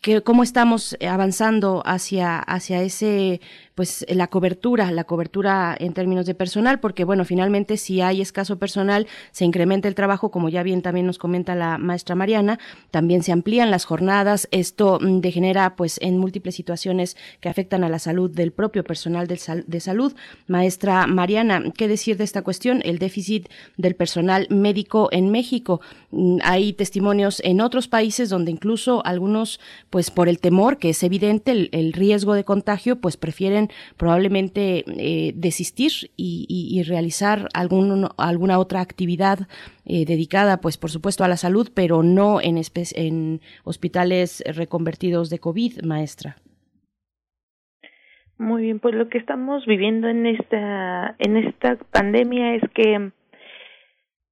que 0.00 0.22
cómo 0.22 0.42
estamos 0.42 0.96
avanzando 1.00 1.82
hacia 1.84 2.38
hacia 2.38 2.82
ese 2.82 3.40
pues 3.74 4.04
la 4.08 4.26
cobertura, 4.26 4.90
la 4.90 5.04
cobertura 5.04 5.74
en 5.78 5.94
términos 5.94 6.26
de 6.26 6.34
personal, 6.34 6.80
porque 6.80 7.04
bueno, 7.04 7.24
finalmente 7.24 7.76
si 7.76 8.00
hay 8.00 8.20
escaso 8.20 8.58
personal, 8.58 9.06
se 9.30 9.44
incrementa 9.44 9.88
el 9.88 9.94
trabajo, 9.94 10.30
como 10.30 10.48
ya 10.48 10.62
bien 10.62 10.82
también 10.82 11.06
nos 11.06 11.18
comenta 11.18 11.54
la 11.54 11.78
maestra 11.78 12.14
Mariana, 12.14 12.58
también 12.90 13.22
se 13.22 13.32
amplían 13.32 13.70
las 13.70 13.84
jornadas, 13.86 14.46
esto 14.50 14.98
mm, 15.00 15.20
degenera 15.20 15.74
pues 15.74 15.98
en 16.02 16.18
múltiples 16.18 16.54
situaciones 16.54 17.16
que 17.40 17.48
afectan 17.48 17.82
a 17.84 17.88
la 17.88 17.98
salud 17.98 18.30
del 18.30 18.52
propio 18.52 18.84
personal 18.84 19.26
de, 19.26 19.40
de 19.66 19.80
salud. 19.80 20.14
Maestra 20.46 21.06
Mariana, 21.06 21.62
¿qué 21.74 21.88
decir 21.88 22.16
de 22.18 22.24
esta 22.24 22.42
cuestión? 22.42 22.82
El 22.84 22.98
déficit 22.98 23.48
del 23.76 23.94
personal 23.94 24.46
médico 24.50 25.08
en 25.12 25.30
México. 25.30 25.80
Mm, 26.10 26.38
hay 26.44 26.74
testimonios 26.74 27.40
en 27.44 27.60
otros 27.60 27.88
países 27.88 28.28
donde 28.28 28.50
incluso 28.50 29.04
algunos, 29.06 29.60
pues 29.92 30.10
por 30.10 30.26
el 30.30 30.40
temor, 30.40 30.78
que 30.78 30.88
es 30.88 31.02
evidente, 31.02 31.68
el 31.70 31.92
riesgo 31.92 32.32
de 32.32 32.44
contagio, 32.44 32.96
pues 32.96 33.18
prefieren 33.18 33.68
probablemente 33.98 34.84
eh, 34.86 35.32
desistir 35.34 35.92
y, 36.16 36.82
realizar 36.88 37.48
algún, 37.52 38.08
alguna 38.16 38.58
otra 38.58 38.80
actividad 38.80 39.40
eh, 39.84 40.06
dedicada, 40.06 40.62
pues 40.62 40.78
por 40.78 40.90
supuesto, 40.90 41.24
a 41.24 41.28
la 41.28 41.36
salud, 41.36 41.70
pero 41.74 42.02
no 42.02 42.40
en, 42.40 42.58
en 42.94 43.40
hospitales 43.64 44.42
reconvertidos 44.56 45.28
de 45.28 45.38
COVID, 45.38 45.82
maestra. 45.82 46.36
Muy 48.38 48.62
bien, 48.62 48.80
pues 48.80 48.94
lo 48.94 49.10
que 49.10 49.18
estamos 49.18 49.66
viviendo 49.66 50.08
en 50.08 50.24
esta 50.24 51.14
en 51.18 51.36
esta 51.36 51.76
pandemia 51.92 52.54
es 52.54 52.62
que 52.74 53.12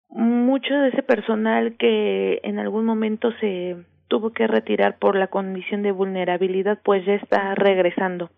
mucho 0.08 0.74
de 0.74 0.88
ese 0.88 1.02
personal 1.02 1.76
que 1.76 2.40
en 2.42 2.58
algún 2.58 2.86
momento 2.86 3.30
se 3.40 3.76
tuvo 4.10 4.30
que 4.30 4.46
retirar 4.46 4.98
por 4.98 5.16
la 5.16 5.28
condición 5.28 5.82
de 5.82 5.92
vulnerabilidad, 5.92 6.80
pues 6.82 7.06
ya 7.06 7.14
está 7.14 7.54
regresando. 7.54 8.28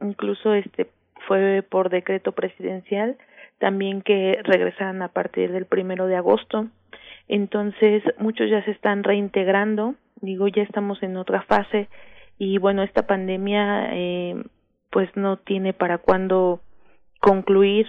Incluso 0.00 0.54
este 0.54 0.86
fue 1.26 1.62
por 1.68 1.90
decreto 1.90 2.32
presidencial 2.32 3.18
también 3.58 4.02
que 4.02 4.38
regresaran 4.42 5.02
a 5.02 5.08
partir 5.08 5.52
del 5.52 5.66
primero 5.66 6.06
de 6.06 6.16
agosto. 6.16 6.68
Entonces 7.28 8.02
muchos 8.18 8.48
ya 8.48 8.64
se 8.64 8.70
están 8.70 9.02
reintegrando 9.04 9.96
digo 10.22 10.48
ya 10.48 10.62
estamos 10.62 11.02
en 11.02 11.16
otra 11.16 11.42
fase 11.42 11.88
y 12.38 12.58
bueno 12.58 12.82
esta 12.82 13.06
pandemia 13.06 13.88
eh, 13.92 14.42
pues 14.90 15.10
no 15.16 15.36
tiene 15.36 15.72
para 15.72 15.98
cuándo 15.98 16.60
concluir 17.20 17.86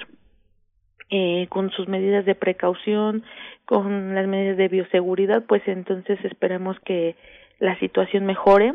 eh, 1.10 1.48
con 1.50 1.70
sus 1.72 1.88
medidas 1.88 2.26
de 2.26 2.36
precaución 2.36 3.24
con 3.66 4.14
las 4.16 4.28
medidas 4.28 4.58
de 4.58 4.68
bioseguridad 4.68 5.44
pues 5.48 5.62
entonces 5.68 6.20
esperemos 6.24 6.78
que 6.82 7.16
la 7.60 7.78
situación 7.80 8.26
mejore 8.26 8.74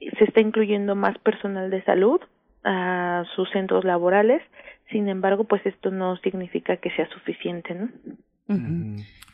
se 0.00 0.24
está 0.24 0.40
incluyendo 0.40 0.94
más 0.94 1.18
personal 1.18 1.70
de 1.70 1.82
salud 1.84 2.20
a 2.64 3.24
sus 3.34 3.50
centros 3.50 3.84
laborales. 3.84 4.42
Sin 4.90 5.08
embargo, 5.08 5.44
pues 5.44 5.64
esto 5.66 5.90
no 5.90 6.16
significa 6.18 6.76
que 6.78 6.90
sea 6.90 7.08
suficiente, 7.10 7.74
¿no? 7.74 7.88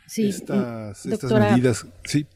Sí, 0.07 0.29
estas, 0.29 1.07
medidas, 1.07 1.87
sí, 2.05 2.27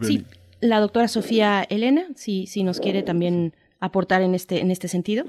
sí, 0.00 0.24
la 0.60 0.78
doctora 0.78 1.08
Sofía 1.08 1.64
Elena, 1.68 2.06
si, 2.14 2.46
si 2.46 2.62
nos 2.62 2.80
quiere 2.80 3.02
también 3.02 3.52
aportar 3.80 4.22
en 4.22 4.34
este, 4.34 4.60
en 4.60 4.70
este 4.70 4.86
sentido. 4.86 5.24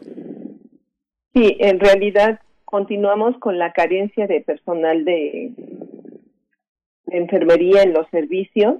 Sí, 1.33 1.57
en 1.59 1.79
realidad 1.79 2.39
continuamos 2.65 3.37
con 3.39 3.57
la 3.57 3.73
carencia 3.73 4.27
de 4.27 4.41
personal 4.41 5.03
de 5.03 5.51
enfermería 7.11 7.83
en 7.83 7.93
los 7.93 8.07
servicios. 8.09 8.75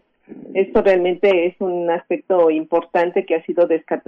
Esto 0.54 0.82
realmente 0.82 1.48
es 1.48 1.56
un 1.60 1.90
aspecto 1.90 2.52
importante 2.52 3.26
que 3.26 3.36
ha 3.36 3.46
sido 3.46 3.68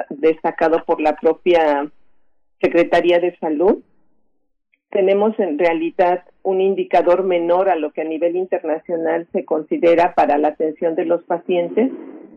destacado 0.09 0.83
por 0.85 1.01
la 1.01 1.15
propia 1.15 1.89
Secretaría 2.59 3.19
de 3.19 3.35
Salud, 3.37 3.81
tenemos 4.91 5.39
en 5.39 5.57
realidad 5.57 6.23
un 6.43 6.61
indicador 6.61 7.23
menor 7.23 7.69
a 7.69 7.75
lo 7.75 7.91
que 7.91 8.01
a 8.01 8.05
nivel 8.05 8.35
internacional 8.35 9.27
se 9.31 9.45
considera 9.45 10.13
para 10.13 10.37
la 10.37 10.49
atención 10.49 10.95
de 10.95 11.05
los 11.05 11.23
pacientes. 11.23 11.89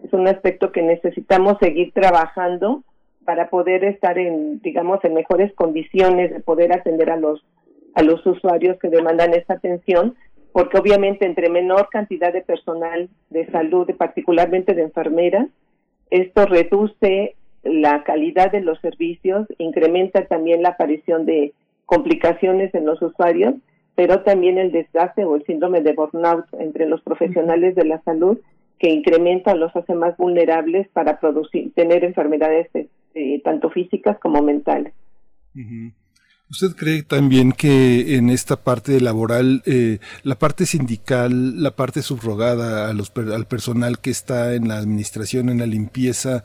Es 0.04 0.12
un 0.12 0.28
aspecto 0.28 0.70
que 0.70 0.82
necesitamos 0.82 1.58
seguir 1.60 1.92
trabajando 1.92 2.84
para 3.24 3.50
poder 3.50 3.84
estar 3.84 4.18
en, 4.18 4.60
digamos, 4.60 5.04
en 5.04 5.14
mejores 5.14 5.52
condiciones 5.54 6.32
de 6.32 6.40
poder 6.40 6.72
atender 6.72 7.10
a 7.10 7.16
los 7.16 7.44
a 7.96 8.02
los 8.02 8.26
usuarios 8.26 8.76
que 8.80 8.88
demandan 8.88 9.34
esta 9.34 9.54
atención, 9.54 10.16
porque 10.54 10.78
obviamente 10.78 11.26
entre 11.26 11.50
menor 11.50 11.88
cantidad 11.90 12.32
de 12.32 12.40
personal 12.40 13.08
de 13.28 13.44
salud, 13.50 13.90
particularmente 13.98 14.72
de 14.72 14.82
enfermeras, 14.82 15.48
esto 16.10 16.46
reduce 16.46 17.34
la 17.64 18.04
calidad 18.04 18.52
de 18.52 18.60
los 18.60 18.78
servicios, 18.78 19.48
incrementa 19.58 20.26
también 20.26 20.62
la 20.62 20.68
aparición 20.68 21.26
de 21.26 21.54
complicaciones 21.86 22.72
en 22.72 22.86
los 22.86 23.02
usuarios, 23.02 23.54
pero 23.96 24.22
también 24.22 24.56
el 24.56 24.70
desgaste 24.70 25.24
o 25.24 25.34
el 25.34 25.44
síndrome 25.44 25.80
de 25.80 25.92
burnout 25.92 26.46
entre 26.60 26.86
los 26.86 27.02
profesionales 27.02 27.74
de 27.74 27.86
la 27.86 28.00
salud 28.02 28.38
que 28.78 28.90
incrementa 28.90 29.56
los 29.56 29.74
hace 29.74 29.94
más 29.94 30.16
vulnerables 30.16 30.86
para 30.90 31.18
producir 31.18 31.74
tener 31.74 32.04
enfermedades 32.04 32.68
este, 32.72 33.40
tanto 33.42 33.70
físicas 33.70 34.20
como 34.20 34.40
mentales. 34.40 34.94
¿Usted 36.50 36.76
cree 36.76 37.02
también 37.02 37.52
que 37.52 38.16
en 38.16 38.30
esta 38.30 38.62
parte 38.62 39.00
laboral, 39.00 39.62
eh, 39.66 39.98
la 40.22 40.38
parte 40.38 40.66
sindical, 40.66 41.62
la 41.62 41.74
parte 41.74 42.02
subrogada 42.02 42.88
a 42.88 42.92
los, 42.92 43.12
al 43.16 43.46
personal 43.46 43.98
que 43.98 44.10
está 44.10 44.54
en 44.54 44.68
la 44.68 44.78
administración, 44.78 45.48
en 45.48 45.58
la 45.58 45.66
limpieza, 45.66 46.44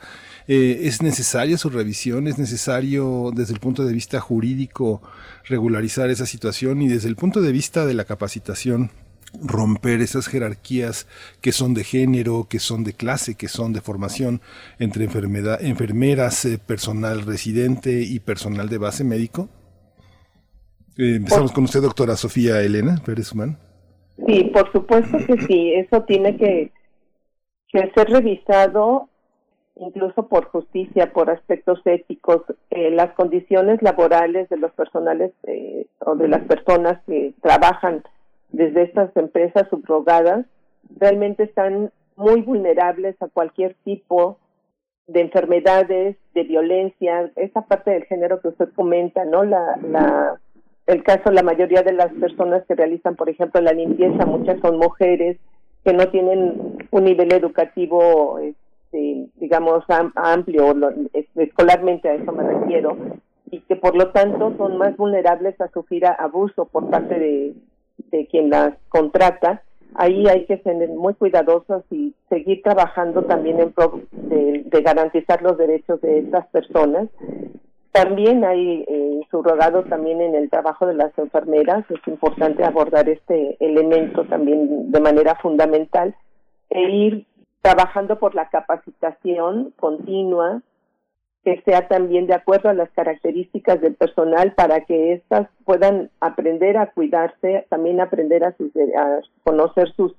eh, 0.52 0.88
¿Es 0.88 1.04
necesaria 1.04 1.60
su 1.60 1.70
revisión? 1.70 2.28
¿Es 2.28 2.40
necesario 2.40 3.30
desde 3.36 3.54
el 3.54 3.60
punto 3.60 3.86
de 3.86 3.94
vista 3.94 4.20
jurídico 4.20 5.00
regularizar 5.46 6.10
esa 6.10 6.26
situación 6.26 6.82
y 6.82 6.88
desde 6.88 7.08
el 7.08 7.16
punto 7.16 7.42
de 7.42 7.52
vista 7.52 7.86
de 7.86 7.94
la 7.94 8.06
capacitación? 8.06 8.92
romper 9.44 10.02
esas 10.02 10.28
jerarquías 10.28 11.06
que 11.40 11.52
son 11.52 11.76
de 11.76 11.84
género, 11.84 12.48
que 12.50 12.58
son 12.58 12.84
de 12.84 12.94
clase, 12.94 13.36
que 13.36 13.48
son 13.48 13.74
de 13.74 13.82
formación 13.82 14.42
entre 14.80 15.06
enfermeras, 15.06 16.46
eh, 16.46 16.58
personal 16.58 17.22
residente 17.22 18.02
y 18.02 18.20
personal 18.20 18.70
de 18.70 18.80
base 18.80 19.04
médico? 19.04 19.48
Eh, 21.00 21.16
empezamos 21.16 21.54
con 21.54 21.64
usted, 21.64 21.82
doctora 21.82 22.18
Sofía 22.18 22.62
Elena 22.62 22.98
Pérez 23.06 23.32
Humán. 23.32 23.58
Sí, 24.28 24.44
por 24.54 24.70
supuesto 24.74 25.18
que 25.26 25.38
sí, 25.48 25.74
eso 25.74 26.04
tiene 26.04 26.36
que, 26.36 26.74
que 27.70 27.90
ser 27.96 28.10
revisado 28.10 29.08
incluso 29.78 30.28
por 30.28 30.44
justicia, 30.46 31.14
por 31.14 31.30
aspectos 31.30 31.80
éticos, 31.86 32.42
eh, 32.70 32.92
las 32.92 33.14
condiciones 33.14 33.82
laborales 33.82 34.50
de 34.50 34.58
los 34.58 34.74
personales 34.74 35.32
eh, 35.44 35.88
o 36.00 36.16
de 36.16 36.28
las 36.28 36.42
personas 36.42 37.00
que 37.08 37.34
trabajan 37.42 38.04
desde 38.50 38.84
estas 38.84 39.16
empresas 39.16 39.70
subrogadas 39.70 40.46
realmente 40.98 41.44
están 41.44 41.92
muy 42.18 42.42
vulnerables 42.42 43.16
a 43.22 43.30
cualquier 43.30 43.76
tipo 43.86 44.38
de 45.08 45.22
enfermedades, 45.22 46.18
de 46.34 46.44
violencia, 46.44 47.32
esa 47.38 47.62
parte 47.62 47.92
del 47.92 48.04
género 48.04 48.42
que 48.42 48.50
usted 48.50 48.70
comenta, 48.76 49.24
¿no? 49.24 49.46
La, 49.46 49.80
la, 49.82 50.40
el 50.90 51.04
caso, 51.04 51.32
la 51.32 51.44
mayoría 51.44 51.84
de 51.84 51.94
las 51.94 52.12
personas 52.14 52.64
que 52.68 52.74
realizan, 52.74 53.16
por 53.16 53.30
ejemplo, 53.30 53.62
la 53.62 53.74
limpieza, 53.74 54.26
muchas 54.26 54.60
son 54.60 54.78
mujeres 54.78 55.38
que 55.86 55.94
no 55.94 56.08
tienen 56.10 56.78
un 56.90 57.04
nivel 57.04 57.32
educativo 57.32 58.40
este, 58.40 59.28
digamos, 59.36 59.84
amplio, 60.16 60.74
escolarmente 61.36 62.10
a 62.10 62.16
eso 62.16 62.32
me 62.32 62.44
refiero, 62.44 62.98
y 63.52 63.62
que 63.62 63.76
por 63.76 63.96
lo 63.96 64.10
tanto 64.12 64.56
son 64.58 64.78
más 64.78 64.98
vulnerables 64.98 65.62
a 65.62 65.70
sufrir 65.70 66.08
abuso 66.08 66.66
por 66.66 66.90
parte 66.90 67.20
de, 67.20 67.54
quien 68.32 68.50
las 68.50 68.74
contrata. 68.90 69.62
Ahí 69.94 70.28
hay 70.28 70.46
que 70.46 70.58
ser 70.60 70.76
muy 70.90 71.14
cuidadosos 71.14 71.84
y 71.92 72.16
seguir 72.30 72.64
trabajando 72.64 73.24
también 73.26 73.60
en 73.60 73.72
pro 73.72 74.02
de, 74.12 74.64
de 74.66 74.82
garantizar 74.82 75.42
los 75.44 75.58
derechos 75.58 76.02
de 76.02 76.20
estas 76.20 76.48
personas. 76.48 77.10
También 77.92 78.46
hay 78.46 78.86
eh, 78.88 79.22
subrogado 79.32 79.84
también 79.84 80.22
en 80.22 80.36
el 80.36 80.50
trabajo 80.50 80.86
de 80.86 80.94
las 80.94 81.18
enfermeras. 81.18 81.84
Es 81.90 82.08
importante 82.08 82.64
abordar 82.64 83.10
este 83.10 83.58
elemento 83.60 84.26
también 84.26 84.92
de 84.92 85.00
manera 85.00 85.36
fundamental 85.36 86.16
e 86.70 86.82
ir 86.82 87.26
trabajando 87.62 88.20
por 88.20 88.36
la 88.36 88.50
capacitación 88.50 89.74
continua 89.78 90.62
que 91.44 91.62
sea 91.62 91.88
también 91.88 92.28
de 92.28 92.34
acuerdo 92.34 92.70
a 92.70 92.74
las 92.74 92.90
características 92.92 93.80
del 93.82 93.96
personal 93.96 94.54
para 94.54 94.82
que 94.82 95.14
éstas 95.14 95.48
puedan 95.64 96.10
aprender 96.20 96.78
a 96.78 96.92
cuidarse, 96.92 97.66
también 97.70 98.02
aprender 98.02 98.44
a, 98.44 98.56
sus, 98.58 98.72
a 98.76 99.22
conocer 99.44 99.92
sus 99.94 100.14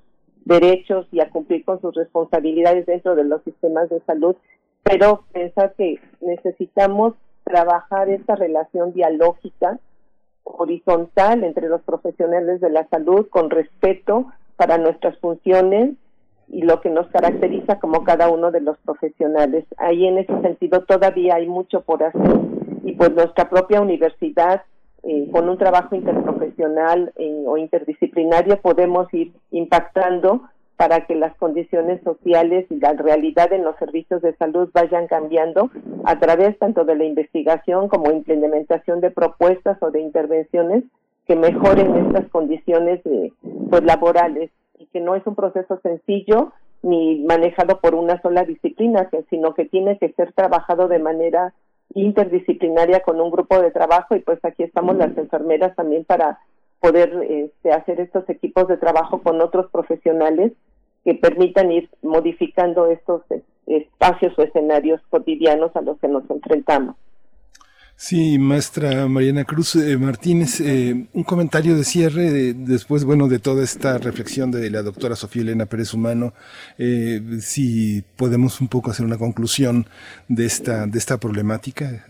derechos 0.45 1.07
y 1.13 1.21
a 1.21 1.29
cumplir 1.29 1.65
con 1.65 1.81
sus 1.81 1.95
responsabilidades 1.95 2.87
dentro 2.87 3.15
de 3.15 3.25
los 3.25 3.43
sistemas 3.43 3.91
de 3.91 4.01
salud, 4.01 4.35
pero 4.83 5.25
pensar 5.33 5.75
que 5.77 6.01
necesitamos 6.21 7.15
trabajar 7.51 8.09
esta 8.09 8.37
relación 8.37 8.93
dialógica 8.93 9.79
horizontal 10.45 11.43
entre 11.45 11.69
los 11.69 11.83
profesionales 11.83 12.61
de 12.61 12.71
la 12.71 12.87
salud 12.89 13.27
con 13.29 13.51
respeto 13.51 14.27
para 14.57 14.79
nuestras 14.79 15.19
funciones 15.19 15.95
y 16.49 16.63
lo 16.63 16.81
que 16.81 16.91
nos 16.91 17.09
caracteriza 17.09 17.79
como 17.81 18.05
cada 18.05 18.29
uno 18.29 18.51
de 18.51 18.61
los 18.61 18.79
profesionales. 18.79 19.65
Ahí 19.79 20.07
en 20.07 20.19
ese 20.19 20.41
sentido 20.43 20.83
todavía 20.83 21.37
hay 21.37 21.47
mucho 21.47 21.81
por 21.83 22.03
hacer 22.03 22.39
y 22.85 22.93
pues 22.93 23.13
nuestra 23.13 23.49
propia 23.49 23.81
universidad 23.81 24.63
eh, 25.03 25.29
con 25.33 25.49
un 25.49 25.59
trabajo 25.59 25.95
interprofesional 25.95 27.13
eh, 27.17 27.45
o 27.47 27.57
interdisciplinario 27.57 28.61
podemos 28.61 29.13
ir 29.15 29.33
impactando 29.51 30.43
para 30.81 31.05
que 31.05 31.15
las 31.15 31.37
condiciones 31.37 32.03
sociales 32.03 32.65
y 32.71 32.81
la 32.81 32.95
realidad 32.95 33.53
en 33.53 33.65
los 33.65 33.77
servicios 33.77 34.23
de 34.23 34.35
salud 34.37 34.71
vayan 34.73 35.09
cambiando 35.09 35.71
a 36.07 36.19
través 36.19 36.59
tanto 36.59 36.87
de 36.87 36.95
la 36.95 37.05
investigación 37.05 37.89
como 37.89 38.11
implementación 38.11 39.03
de 39.03 39.11
propuestas 39.11 39.77
o 39.83 39.91
de 39.91 40.01
intervenciones 40.01 40.85
que 41.27 41.37
mejoren 41.37 42.07
estas 42.07 42.31
condiciones 42.31 43.05
eh, 43.05 43.31
pues 43.69 43.85
laborales 43.85 44.51
y 44.79 44.87
que 44.87 45.01
no 45.01 45.17
es 45.17 45.27
un 45.27 45.35
proceso 45.35 45.79
sencillo 45.83 46.55
ni 46.83 47.27
manejado 47.27 47.79
por 47.81 47.95
una 47.95 48.19
sola 48.23 48.45
disciplina, 48.45 49.11
sino 49.29 49.53
que 49.53 49.67
tiene 49.67 49.99
que 49.99 50.15
ser 50.15 50.33
trabajado 50.33 50.89
de 50.89 50.99
manera 50.99 51.53
interdisciplinaria 51.93 53.01
con 53.01 53.21
un 53.21 53.31
grupo 53.31 53.61
de 53.61 53.71
trabajo 53.71 54.17
y 54.17 54.21
pues 54.21 54.43
aquí 54.45 54.63
estamos 54.63 54.97
las 54.97 55.15
enfermeras 55.19 55.77
también 55.77 56.07
para 56.07 56.39
poder 56.81 57.23
este, 57.29 57.71
hacer 57.71 58.01
estos 58.01 58.27
equipos 58.31 58.67
de 58.67 58.79
trabajo 58.79 59.21
con 59.23 59.43
otros 59.43 59.71
profesionales 59.71 60.53
que 61.05 61.15
permitan 61.15 61.73
ir 61.73 61.89
modificando 62.03 62.87
estos 62.87 63.23
eh, 63.31 63.43
espacios 63.67 64.39
o 64.39 64.43
escenarios 64.43 65.01
cotidianos 65.11 65.75
a 65.77 65.83
los 65.83 65.99
que 65.99 66.09
nos 66.09 66.29
enfrentamos. 66.31 66.97
Sí, 68.03 68.39
maestra 68.39 69.07
Mariana 69.09 69.45
Cruz 69.45 69.77
eh, 69.77 69.99
Martínez, 69.99 70.59
eh, 70.63 71.07
un 71.13 71.23
comentario 71.23 71.77
de 71.77 71.85
cierre 71.85 72.55
después, 72.55 73.05
bueno, 73.05 73.29
de 73.29 73.39
toda 73.39 73.63
esta 73.63 73.99
reflexión 73.99 74.51
de 74.51 74.71
la 74.71 74.81
doctora 74.81 75.17
Sofía 75.17 75.43
Elena 75.43 75.67
Pérez 75.67 75.93
Humano, 75.93 76.33
eh, 76.79 77.21
si 77.41 78.03
podemos 78.17 78.63
un 78.63 78.69
poco 78.69 78.91
hacer 78.91 79.05
una 79.05 79.19
conclusión 79.19 79.85
de 80.29 80.47
esta 80.47 80.87
de 80.87 80.99
esta 80.99 81.19
problemática. 81.19 82.07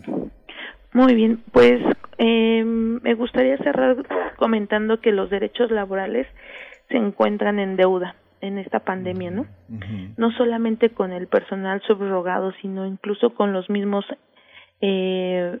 Muy 0.93 1.13
bien, 1.13 1.43
pues 1.51 1.81
me 2.17 3.13
gustaría 3.15 3.57
cerrar 3.57 3.97
comentando 4.37 5.01
que 5.01 5.11
los 5.11 5.29
derechos 5.29 5.71
laborales 5.71 6.25
se 6.87 6.95
encuentran 6.95 7.59
en 7.59 7.75
deuda 7.75 8.15
en 8.41 8.57
esta 8.57 8.79
pandemia, 8.79 9.31
¿no? 9.31 9.45
No 10.17 10.31
solamente 10.31 10.89
con 10.89 11.11
el 11.11 11.27
personal 11.27 11.81
subrogado, 11.87 12.51
sino 12.61 12.85
incluso 12.85 13.33
con 13.35 13.53
los 13.53 13.69
mismos 13.69 14.05
eh, 14.81 15.59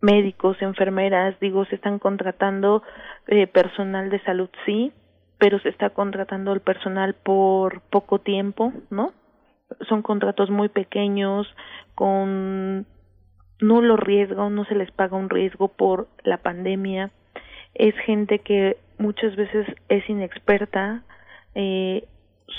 médicos, 0.00 0.60
enfermeras, 0.60 1.38
digo, 1.40 1.64
se 1.66 1.76
están 1.76 1.98
contratando 1.98 2.82
eh, 3.26 3.46
personal 3.46 4.10
de 4.10 4.20
salud, 4.20 4.48
sí, 4.66 4.92
pero 5.38 5.58
se 5.60 5.68
está 5.68 5.90
contratando 5.90 6.52
el 6.52 6.60
personal 6.60 7.14
por 7.14 7.80
poco 7.82 8.18
tiempo, 8.18 8.72
¿no? 8.90 9.12
Son 9.88 10.02
contratos 10.02 10.50
muy 10.50 10.68
pequeños, 10.68 11.46
con 11.94 12.86
nulo 13.60 13.96
riesgo, 13.96 14.50
no 14.50 14.64
se 14.64 14.74
les 14.74 14.90
paga 14.90 15.16
un 15.16 15.30
riesgo 15.30 15.68
por 15.68 16.08
la 16.22 16.38
pandemia. 16.38 17.10
Es 17.74 17.94
gente 18.04 18.40
que 18.40 18.76
muchas 18.98 19.34
veces 19.36 19.66
es 19.88 20.08
inexperta, 20.08 21.02
eh, 21.54 22.06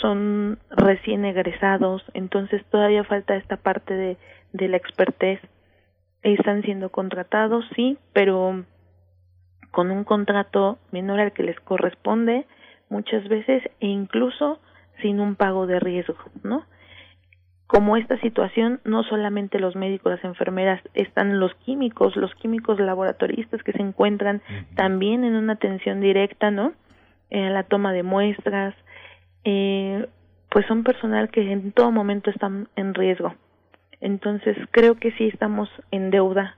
son 0.01 0.59
recién 0.69 1.25
egresados, 1.25 2.03
entonces 2.13 2.63
todavía 2.69 3.03
falta 3.03 3.35
esta 3.35 3.57
parte 3.57 3.93
de, 3.93 4.17
de 4.53 4.67
la 4.67 4.77
expertez 4.77 5.39
están 6.21 6.63
siendo 6.63 6.89
contratados, 6.89 7.65
sí, 7.75 7.97
pero 8.13 8.65
con 9.71 9.91
un 9.91 10.03
contrato 10.03 10.79
menor 10.91 11.19
al 11.19 11.33
que 11.33 11.43
les 11.43 11.59
corresponde 11.59 12.45
muchas 12.89 13.27
veces 13.27 13.63
e 13.79 13.87
incluso 13.87 14.59
sin 15.01 15.19
un 15.19 15.35
pago 15.35 15.67
de 15.67 15.79
riesgo, 15.79 16.17
¿no? 16.43 16.65
Como 17.67 17.97
esta 17.97 18.19
situación, 18.21 18.79
no 18.85 19.03
solamente 19.03 19.59
los 19.59 19.75
médicos, 19.75 20.13
las 20.13 20.23
enfermeras, 20.23 20.81
están 20.93 21.39
los 21.39 21.53
químicos, 21.55 22.15
los 22.15 22.33
químicos 22.35 22.79
laboratoristas 22.79 23.63
que 23.63 23.73
se 23.73 23.81
encuentran 23.81 24.41
también 24.75 25.23
en 25.23 25.35
una 25.35 25.53
atención 25.53 25.99
directa, 25.99 26.51
¿no? 26.51 26.73
En 27.29 27.53
la 27.53 27.63
toma 27.63 27.91
de 27.91 28.03
muestras, 28.03 28.75
eh, 29.45 30.07
pues 30.49 30.65
son 30.65 30.83
personal 30.83 31.29
que 31.29 31.51
en 31.51 31.71
todo 31.71 31.91
momento 31.91 32.29
están 32.29 32.67
en 32.75 32.93
riesgo. 32.93 33.35
Entonces, 34.01 34.57
creo 34.71 34.95
que 34.95 35.11
sí 35.13 35.27
estamos 35.27 35.69
en 35.91 36.11
deuda 36.11 36.57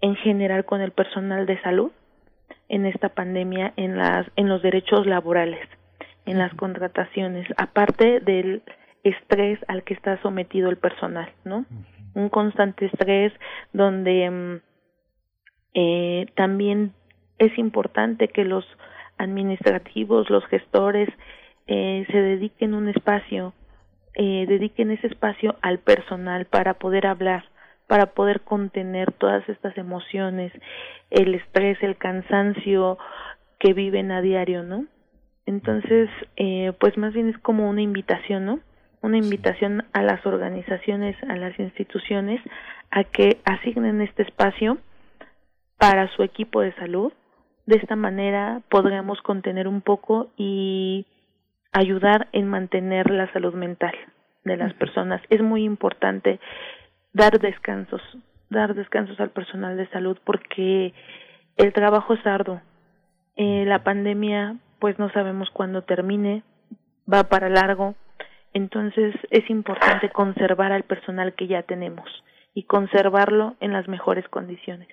en 0.00 0.14
general 0.16 0.64
con 0.64 0.80
el 0.80 0.92
personal 0.92 1.44
de 1.46 1.60
salud 1.60 1.90
en 2.68 2.86
esta 2.86 3.08
pandemia 3.10 3.72
en 3.76 3.96
las 3.96 4.26
en 4.36 4.48
los 4.48 4.62
derechos 4.62 5.06
laborales, 5.06 5.66
en 6.26 6.38
las 6.38 6.54
contrataciones, 6.54 7.46
aparte 7.56 8.20
del 8.20 8.62
estrés 9.02 9.58
al 9.68 9.82
que 9.84 9.94
está 9.94 10.20
sometido 10.22 10.70
el 10.70 10.76
personal, 10.76 11.32
¿no? 11.44 11.64
Un 12.14 12.28
constante 12.28 12.86
estrés 12.86 13.32
donde 13.72 14.30
mm, 14.30 14.60
eh, 15.74 16.26
también 16.34 16.92
es 17.38 17.56
importante 17.58 18.28
que 18.28 18.44
los 18.44 18.64
administrativos, 19.16 20.30
los 20.30 20.44
gestores, 20.46 21.08
eh, 21.68 22.04
se 22.10 22.18
dediquen 22.20 22.74
un 22.74 22.88
espacio 22.88 23.52
eh, 24.20 24.46
dediquen 24.48 24.90
ese 24.90 25.06
espacio 25.06 25.54
al 25.62 25.78
personal 25.78 26.44
para 26.44 26.74
poder 26.74 27.06
hablar, 27.06 27.44
para 27.86 28.06
poder 28.06 28.40
contener 28.40 29.12
todas 29.12 29.48
estas 29.48 29.78
emociones, 29.78 30.52
el 31.10 31.36
estrés, 31.36 31.80
el 31.82 31.96
cansancio 31.96 32.98
que 33.60 33.74
viven 33.74 34.10
a 34.10 34.20
diario, 34.20 34.64
¿no? 34.64 34.86
Entonces, 35.46 36.10
eh, 36.34 36.72
pues 36.80 36.98
más 36.98 37.14
bien 37.14 37.28
es 37.28 37.38
como 37.38 37.70
una 37.70 37.80
invitación, 37.80 38.44
¿no? 38.44 38.58
Una 39.02 39.18
invitación 39.18 39.84
a 39.92 40.02
las 40.02 40.26
organizaciones, 40.26 41.16
a 41.22 41.36
las 41.36 41.56
instituciones, 41.60 42.40
a 42.90 43.04
que 43.04 43.38
asignen 43.44 44.00
este 44.00 44.24
espacio 44.24 44.78
para 45.78 46.08
su 46.16 46.24
equipo 46.24 46.60
de 46.60 46.74
salud. 46.74 47.12
De 47.66 47.76
esta 47.76 47.94
manera 47.94 48.62
podremos 48.68 49.22
contener 49.22 49.68
un 49.68 49.80
poco 49.80 50.32
y 50.36 51.06
ayudar 51.78 52.28
en 52.32 52.48
mantener 52.48 53.10
la 53.10 53.32
salud 53.32 53.54
mental 53.54 53.94
de 54.44 54.56
las 54.56 54.74
personas. 54.74 55.20
Es 55.30 55.40
muy 55.40 55.64
importante 55.64 56.40
dar 57.12 57.38
descansos, 57.38 58.02
dar 58.50 58.74
descansos 58.74 59.18
al 59.20 59.30
personal 59.30 59.76
de 59.76 59.88
salud 59.88 60.18
porque 60.24 60.92
el 61.56 61.72
trabajo 61.72 62.14
es 62.14 62.26
arduo. 62.26 62.60
Eh, 63.36 63.64
la 63.66 63.84
pandemia, 63.84 64.56
pues 64.80 64.98
no 64.98 65.10
sabemos 65.10 65.50
cuándo 65.50 65.82
termine, 65.82 66.42
va 67.12 67.24
para 67.24 67.48
largo, 67.48 67.94
entonces 68.52 69.14
es 69.30 69.48
importante 69.50 70.10
conservar 70.10 70.72
al 70.72 70.82
personal 70.82 71.34
que 71.34 71.46
ya 71.46 71.62
tenemos 71.62 72.08
y 72.54 72.64
conservarlo 72.64 73.54
en 73.60 73.72
las 73.72 73.86
mejores 73.86 74.26
condiciones. 74.28 74.88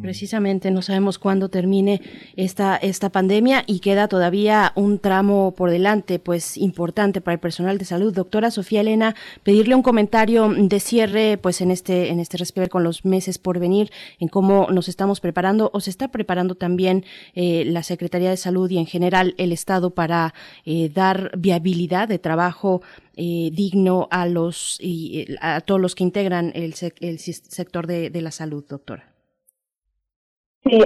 Precisamente 0.00 0.70
no 0.70 0.80
sabemos 0.80 1.18
cuándo 1.18 1.50
termine 1.50 2.00
esta, 2.36 2.76
esta 2.76 3.10
pandemia 3.10 3.64
y 3.66 3.80
queda 3.80 4.08
todavía 4.08 4.72
un 4.76 4.98
tramo 4.98 5.52
por 5.54 5.70
delante, 5.70 6.18
pues 6.18 6.56
importante 6.56 7.20
para 7.20 7.34
el 7.34 7.40
personal 7.40 7.76
de 7.76 7.84
salud. 7.84 8.14
Doctora 8.14 8.50
Sofía 8.50 8.80
Elena, 8.80 9.14
pedirle 9.42 9.74
un 9.74 9.82
comentario 9.82 10.48
de 10.56 10.80
cierre, 10.80 11.36
pues 11.36 11.60
en 11.60 11.70
este, 11.70 12.08
en 12.08 12.18
este 12.18 12.38
respecto 12.38 12.70
con 12.70 12.82
los 12.82 13.04
meses 13.04 13.36
por 13.36 13.58
venir, 13.58 13.90
en 14.18 14.28
cómo 14.28 14.68
nos 14.70 14.88
estamos 14.88 15.20
preparando 15.20 15.70
o 15.74 15.80
se 15.80 15.90
está 15.90 16.08
preparando 16.08 16.54
también 16.54 17.04
eh, 17.34 17.64
la 17.66 17.82
Secretaría 17.82 18.30
de 18.30 18.38
Salud 18.38 18.70
y 18.70 18.78
en 18.78 18.86
general 18.86 19.34
el 19.36 19.52
Estado 19.52 19.90
para 19.90 20.32
eh, 20.64 20.88
dar 20.88 21.30
viabilidad 21.36 22.08
de 22.08 22.18
trabajo 22.18 22.80
eh, 23.16 23.50
digno 23.52 24.08
a 24.10 24.26
los 24.26 24.78
y 24.80 25.26
a 25.42 25.60
todos 25.60 25.78
los 25.78 25.94
que 25.94 26.04
integran 26.04 26.52
el, 26.54 26.74
el 27.00 27.18
sector 27.18 27.86
de 27.86 28.22
la 28.22 28.30
salud, 28.30 28.64
doctora. 28.66 29.17
Sí, 30.64 30.82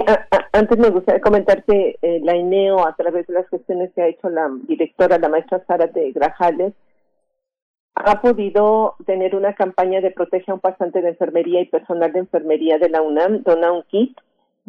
antes 0.51 0.77
me 0.77 0.89
gustaría 0.89 1.19
comentar 1.19 1.63
que 1.63 1.97
eh, 2.01 2.19
la 2.23 2.35
INEO, 2.35 2.85
a 2.85 2.95
través 2.95 3.25
de 3.27 3.33
las 3.33 3.49
gestiones 3.49 3.91
que 3.93 4.01
ha 4.01 4.07
hecho 4.07 4.29
la 4.29 4.49
directora, 4.67 5.17
la 5.17 5.29
maestra 5.29 5.63
Sara 5.65 5.87
de 5.87 6.11
Grajales, 6.11 6.73
ha 7.95 8.21
podido 8.21 8.95
tener 9.05 9.35
una 9.35 9.53
campaña 9.53 10.01
de 10.01 10.11
protege 10.11 10.51
a 10.51 10.55
un 10.55 10.59
pasante 10.59 11.01
de 11.01 11.09
enfermería 11.09 11.61
y 11.61 11.65
personal 11.65 12.11
de 12.11 12.19
enfermería 12.19 12.77
de 12.77 12.89
la 12.89 13.01
UNAM, 13.01 13.43
dona 13.43 13.71
un 13.71 13.83
kit. 13.83 14.17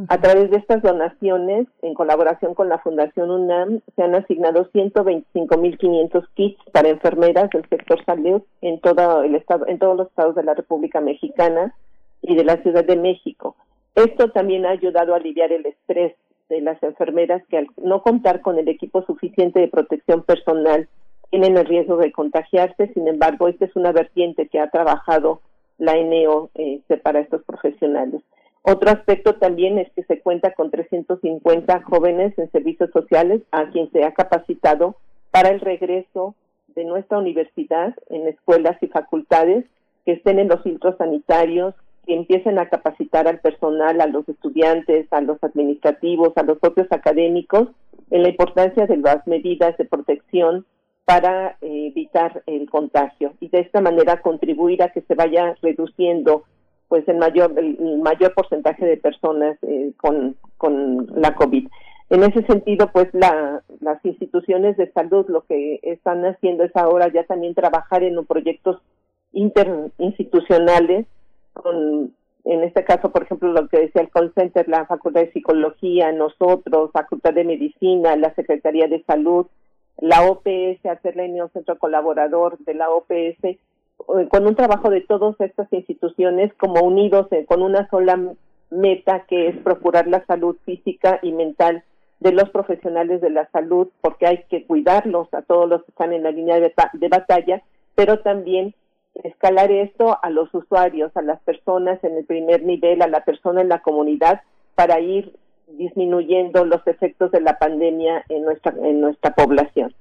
A 0.08 0.20
través 0.20 0.50
de 0.50 0.56
estas 0.56 0.82
donaciones, 0.82 1.68
en 1.82 1.94
colaboración 1.94 2.54
con 2.54 2.68
la 2.68 2.78
Fundación 2.78 3.30
UNAM, 3.30 3.80
se 3.94 4.02
han 4.02 4.14
asignado 4.16 4.68
125.500 4.72 6.26
kits 6.34 6.60
para 6.72 6.88
enfermeras 6.88 7.48
del 7.50 7.68
sector 7.68 8.04
salud 8.04 8.42
en 8.60 8.80
todo 8.80 9.22
el 9.22 9.36
estado, 9.36 9.68
en 9.68 9.78
todos 9.78 9.96
los 9.96 10.08
estados 10.08 10.34
de 10.34 10.42
la 10.42 10.54
República 10.54 11.00
Mexicana 11.00 11.74
y 12.22 12.34
de 12.34 12.42
la 12.42 12.56
Ciudad 12.56 12.84
de 12.84 12.96
México. 12.96 13.54
Esto 13.94 14.30
también 14.30 14.66
ha 14.66 14.70
ayudado 14.70 15.14
a 15.14 15.16
aliviar 15.16 15.52
el 15.52 15.66
estrés 15.66 16.14
de 16.48 16.60
las 16.60 16.82
enfermeras 16.82 17.42
que 17.48 17.58
al 17.58 17.68
no 17.76 18.02
contar 18.02 18.40
con 18.40 18.58
el 18.58 18.68
equipo 18.68 19.02
suficiente 19.06 19.60
de 19.60 19.68
protección 19.68 20.22
personal 20.22 20.88
tienen 21.30 21.56
el 21.56 21.66
riesgo 21.66 21.96
de 21.96 22.12
contagiarse. 22.12 22.92
Sin 22.92 23.08
embargo, 23.08 23.48
esta 23.48 23.64
es 23.64 23.74
una 23.76 23.92
vertiente 23.92 24.48
que 24.48 24.60
ha 24.60 24.68
trabajado 24.68 25.40
la 25.78 25.96
ENEO 25.96 26.50
eh, 26.54 26.80
para 27.02 27.20
estos 27.20 27.42
profesionales. 27.44 28.22
Otro 28.62 28.90
aspecto 28.90 29.34
también 29.34 29.78
es 29.78 29.90
que 29.92 30.04
se 30.04 30.20
cuenta 30.20 30.54
con 30.54 30.70
350 30.70 31.82
jóvenes 31.82 32.38
en 32.38 32.50
servicios 32.50 32.90
sociales 32.92 33.42
a 33.50 33.68
quien 33.70 33.90
se 33.90 34.04
ha 34.04 34.12
capacitado 34.12 34.96
para 35.30 35.50
el 35.50 35.60
regreso 35.60 36.34
de 36.74 36.84
nuestra 36.84 37.18
universidad 37.18 37.94
en 38.08 38.26
escuelas 38.26 38.82
y 38.82 38.86
facultades 38.86 39.66
que 40.04 40.12
estén 40.12 40.38
en 40.38 40.48
los 40.48 40.62
filtros 40.62 40.96
sanitarios, 40.96 41.74
que 42.04 42.14
empiecen 42.14 42.58
a 42.58 42.68
capacitar 42.68 43.28
al 43.28 43.40
personal, 43.40 44.00
a 44.00 44.06
los 44.06 44.28
estudiantes, 44.28 45.06
a 45.12 45.20
los 45.20 45.42
administrativos, 45.42 46.32
a 46.36 46.42
los 46.42 46.58
propios 46.58 46.86
académicos 46.90 47.68
en 48.10 48.22
la 48.22 48.28
importancia 48.28 48.86
de 48.86 48.96
las 48.96 49.26
medidas 49.26 49.76
de 49.76 49.84
protección 49.84 50.66
para 51.04 51.56
eh, 51.60 51.88
evitar 51.88 52.42
el 52.46 52.68
contagio 52.70 53.34
y 53.40 53.48
de 53.48 53.60
esta 53.60 53.80
manera 53.80 54.22
contribuir 54.22 54.82
a 54.82 54.88
que 54.88 55.02
se 55.02 55.14
vaya 55.14 55.54
reduciendo 55.62 56.44
pues 56.88 57.06
el 57.08 57.16
mayor 57.16 57.52
el 57.58 57.98
mayor 57.98 58.34
porcentaje 58.34 58.86
de 58.86 58.96
personas 58.96 59.58
eh, 59.62 59.92
con, 59.96 60.36
con 60.56 61.08
la 61.16 61.34
COVID. 61.34 61.68
En 62.10 62.22
ese 62.22 62.42
sentido, 62.46 62.90
pues 62.92 63.08
la, 63.12 63.62
las 63.80 64.04
instituciones 64.04 64.76
de 64.76 64.92
salud 64.92 65.26
lo 65.28 65.42
que 65.42 65.80
están 65.82 66.24
haciendo 66.24 66.64
es 66.64 66.76
ahora 66.76 67.08
ya 67.08 67.24
también 67.24 67.54
trabajar 67.54 68.02
en 68.02 68.24
proyectos 68.26 68.80
interinstitucionales 69.32 71.06
con 71.54 72.12
en 72.44 72.62
este 72.62 72.84
caso, 72.84 73.10
por 73.10 73.22
ejemplo, 73.22 73.52
lo 73.52 73.68
que 73.68 73.80
decía 73.80 74.02
el 74.02 74.10
call 74.10 74.32
center, 74.34 74.68
la 74.68 74.84
Facultad 74.84 75.22
de 75.22 75.32
Psicología, 75.32 76.12
nosotros, 76.12 76.90
Facultad 76.92 77.32
de 77.32 77.44
Medicina, 77.44 78.16
la 78.16 78.34
Secretaría 78.34 78.86
de 78.86 79.02
Salud, 79.04 79.46
la 79.98 80.28
OPS, 80.28 80.84
hacer 80.84 81.16
la 81.16 81.48
centro 81.48 81.78
colaborador 81.78 82.58
de 82.58 82.74
la 82.74 82.90
OPS, 82.90 83.58
con 84.28 84.46
un 84.46 84.54
trabajo 84.54 84.90
de 84.90 85.00
todas 85.00 85.40
estas 85.40 85.72
instituciones 85.72 86.52
como 86.54 86.82
unidos 86.82 87.28
con 87.46 87.62
una 87.62 87.88
sola 87.88 88.20
meta 88.70 89.24
que 89.26 89.48
es 89.48 89.56
procurar 89.58 90.06
la 90.06 90.24
salud 90.26 90.56
física 90.66 91.20
y 91.22 91.32
mental 91.32 91.82
de 92.20 92.32
los 92.32 92.50
profesionales 92.50 93.22
de 93.22 93.30
la 93.30 93.48
salud, 93.52 93.88
porque 94.02 94.26
hay 94.26 94.44
que 94.50 94.66
cuidarlos 94.66 95.32
a 95.32 95.42
todos 95.42 95.68
los 95.68 95.82
que 95.84 95.92
están 95.92 96.12
en 96.12 96.24
la 96.24 96.30
línea 96.30 96.60
de 96.60 97.08
batalla, 97.08 97.62
pero 97.94 98.18
también 98.20 98.74
escalar 99.22 99.70
esto 99.70 100.18
a 100.22 100.30
los 100.30 100.52
usuarios, 100.52 101.16
a 101.16 101.22
las 101.22 101.40
personas 101.42 102.02
en 102.02 102.16
el 102.16 102.24
primer 102.24 102.64
nivel, 102.64 103.02
a 103.02 103.08
la 103.08 103.24
persona 103.24 103.60
en 103.60 103.68
la 103.68 103.80
comunidad, 103.80 104.42
para 104.74 105.00
ir 105.00 105.36
disminuyendo 105.68 106.64
los 106.64 106.86
efectos 106.86 107.30
de 107.30 107.40
la 107.40 107.58
pandemia 107.58 108.24
en 108.28 108.44
nuestra, 108.44 108.74
en 108.82 109.00
nuestra 109.00 109.34
población. 109.34 109.94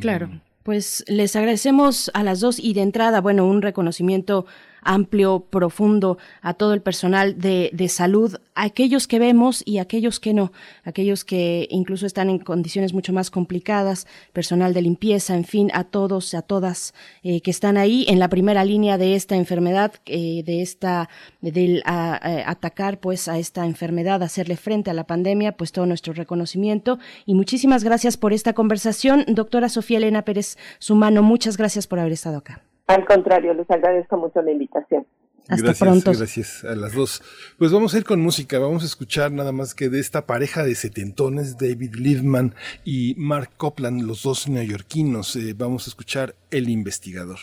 Claro. 0.00 0.28
Pues 0.62 1.04
les 1.06 1.36
agradecemos 1.36 2.10
a 2.12 2.24
las 2.24 2.40
dos 2.40 2.58
y 2.58 2.74
de 2.74 2.82
entrada, 2.82 3.20
bueno, 3.20 3.46
un 3.46 3.62
reconocimiento 3.62 4.46
amplio, 4.86 5.46
profundo 5.50 6.18
a 6.42 6.54
todo 6.54 6.72
el 6.72 6.82
personal 6.82 7.38
de, 7.38 7.70
de 7.72 7.88
salud, 7.88 8.36
a 8.54 8.62
aquellos 8.62 9.06
que 9.06 9.18
vemos 9.18 9.62
y 9.66 9.78
aquellos 9.78 10.20
que 10.20 10.32
no, 10.32 10.52
aquellos 10.84 11.24
que 11.24 11.68
incluso 11.70 12.06
están 12.06 12.30
en 12.30 12.38
condiciones 12.38 12.94
mucho 12.94 13.12
más 13.12 13.30
complicadas, 13.30 14.06
personal 14.32 14.72
de 14.74 14.82
limpieza, 14.82 15.34
en 15.34 15.44
fin, 15.44 15.70
a 15.74 15.84
todos, 15.84 16.34
a 16.34 16.42
todas 16.42 16.94
eh, 17.22 17.40
que 17.40 17.50
están 17.50 17.76
ahí 17.76 18.06
en 18.08 18.18
la 18.18 18.28
primera 18.28 18.64
línea 18.64 18.98
de 18.98 19.14
esta 19.14 19.36
enfermedad, 19.36 19.92
eh, 20.06 20.42
de 20.44 20.62
esta, 20.62 21.08
del 21.40 21.82
atacar 21.84 22.98
pues 23.00 23.28
a 23.28 23.38
esta 23.38 23.66
enfermedad, 23.66 24.22
hacerle 24.22 24.56
frente 24.56 24.90
a 24.90 24.94
la 24.94 25.04
pandemia, 25.04 25.56
pues 25.56 25.72
todo 25.72 25.86
nuestro 25.86 26.12
reconocimiento 26.12 26.98
y 27.24 27.34
muchísimas 27.34 27.84
gracias 27.84 28.16
por 28.16 28.32
esta 28.32 28.52
conversación, 28.52 29.24
doctora 29.28 29.68
Sofía 29.68 29.98
Elena 29.98 30.22
Pérez 30.22 30.56
Sumano, 30.78 31.22
muchas 31.22 31.56
gracias 31.56 31.86
por 31.86 31.98
haber 31.98 32.12
estado 32.12 32.38
acá. 32.38 32.62
Al 32.86 33.04
contrario, 33.04 33.52
les 33.54 33.70
agradezco 33.70 34.16
mucho 34.16 34.42
la 34.42 34.52
invitación. 34.52 35.06
Hasta 35.48 35.62
gracias, 35.62 35.88
pronto. 35.88 36.12
Gracias 36.12 36.64
a 36.64 36.74
las 36.74 36.92
dos. 36.94 37.22
Pues 37.56 37.70
vamos 37.70 37.94
a 37.94 37.98
ir 37.98 38.04
con 38.04 38.20
música, 38.20 38.58
vamos 38.58 38.82
a 38.82 38.86
escuchar 38.86 39.30
nada 39.30 39.52
más 39.52 39.74
que 39.74 39.88
de 39.88 40.00
esta 40.00 40.26
pareja 40.26 40.64
de 40.64 40.74
setentones, 40.74 41.56
David 41.56 41.94
Liebman 41.94 42.54
y 42.84 43.14
Mark 43.16 43.50
Copland, 43.56 44.02
los 44.02 44.22
dos 44.24 44.48
neoyorquinos. 44.48 45.36
Eh, 45.36 45.54
vamos 45.56 45.86
a 45.86 45.90
escuchar 45.90 46.34
El 46.50 46.68
investigador. 46.68 47.38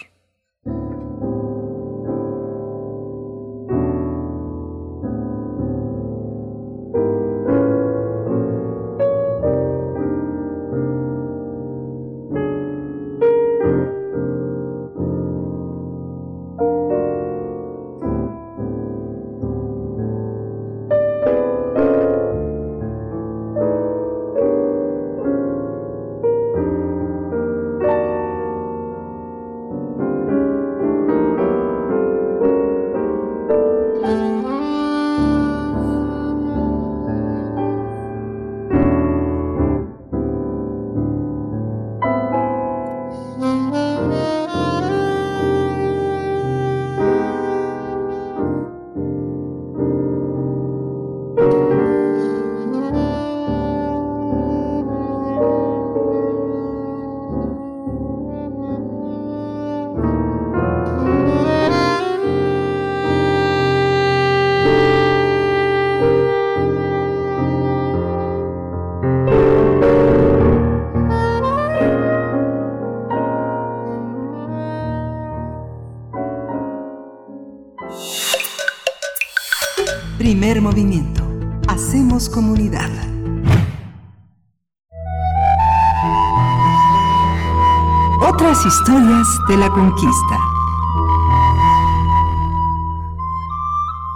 Conquista. 89.74 90.40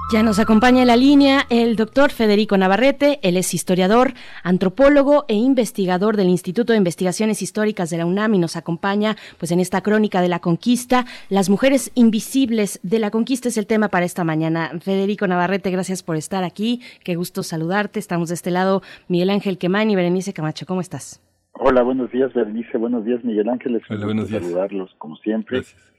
Ya 0.09 0.23
nos 0.23 0.39
acompaña 0.39 0.83
en 0.83 0.87
la 0.87 0.95
línea 0.95 1.45
el 1.49 1.75
doctor 1.75 2.11
Federico 2.11 2.57
Navarrete, 2.57 3.19
él 3.23 3.35
es 3.35 3.53
historiador, 3.53 4.13
antropólogo 4.41 5.25
e 5.27 5.33
investigador 5.33 6.15
del 6.15 6.29
Instituto 6.29 6.71
de 6.71 6.77
Investigaciones 6.77 7.41
Históricas 7.41 7.89
de 7.89 7.97
la 7.97 8.05
UNAM 8.05 8.35
y 8.35 8.37
nos 8.37 8.55
acompaña 8.55 9.17
pues 9.37 9.51
en 9.51 9.59
esta 9.59 9.81
crónica 9.81 10.21
de 10.21 10.29
la 10.29 10.39
conquista. 10.39 11.05
Las 11.27 11.49
mujeres 11.49 11.91
invisibles 11.95 12.79
de 12.83 12.99
la 12.99 13.11
conquista 13.11 13.49
es 13.49 13.57
el 13.57 13.67
tema 13.67 13.89
para 13.89 14.05
esta 14.05 14.23
mañana. 14.23 14.71
Federico 14.79 15.27
Navarrete, 15.27 15.71
gracias 15.71 16.03
por 16.03 16.15
estar 16.15 16.45
aquí, 16.45 16.81
qué 17.03 17.15
gusto 17.15 17.43
saludarte. 17.43 17.99
Estamos 17.99 18.29
de 18.29 18.35
este 18.35 18.51
lado 18.51 18.83
Miguel 19.09 19.31
Ángel 19.31 19.57
Quemán 19.57 19.89
y 19.89 19.95
Berenice 19.95 20.31
Camacho, 20.31 20.65
¿cómo 20.65 20.79
estás? 20.79 21.19
Hola, 21.59 21.81
buenos 21.83 22.11
días 22.11 22.33
Berenice, 22.33 22.77
buenos 22.77 23.03
días 23.05 23.23
Miguel 23.23 23.49
Ángel, 23.49 23.75
es 23.75 23.83
Hola, 23.89 24.05
buenos 24.05 24.29
días. 24.29 24.43
saludarlos 24.43 24.93
como 24.97 25.15
siempre. 25.17 25.57
Gracias. 25.57 25.93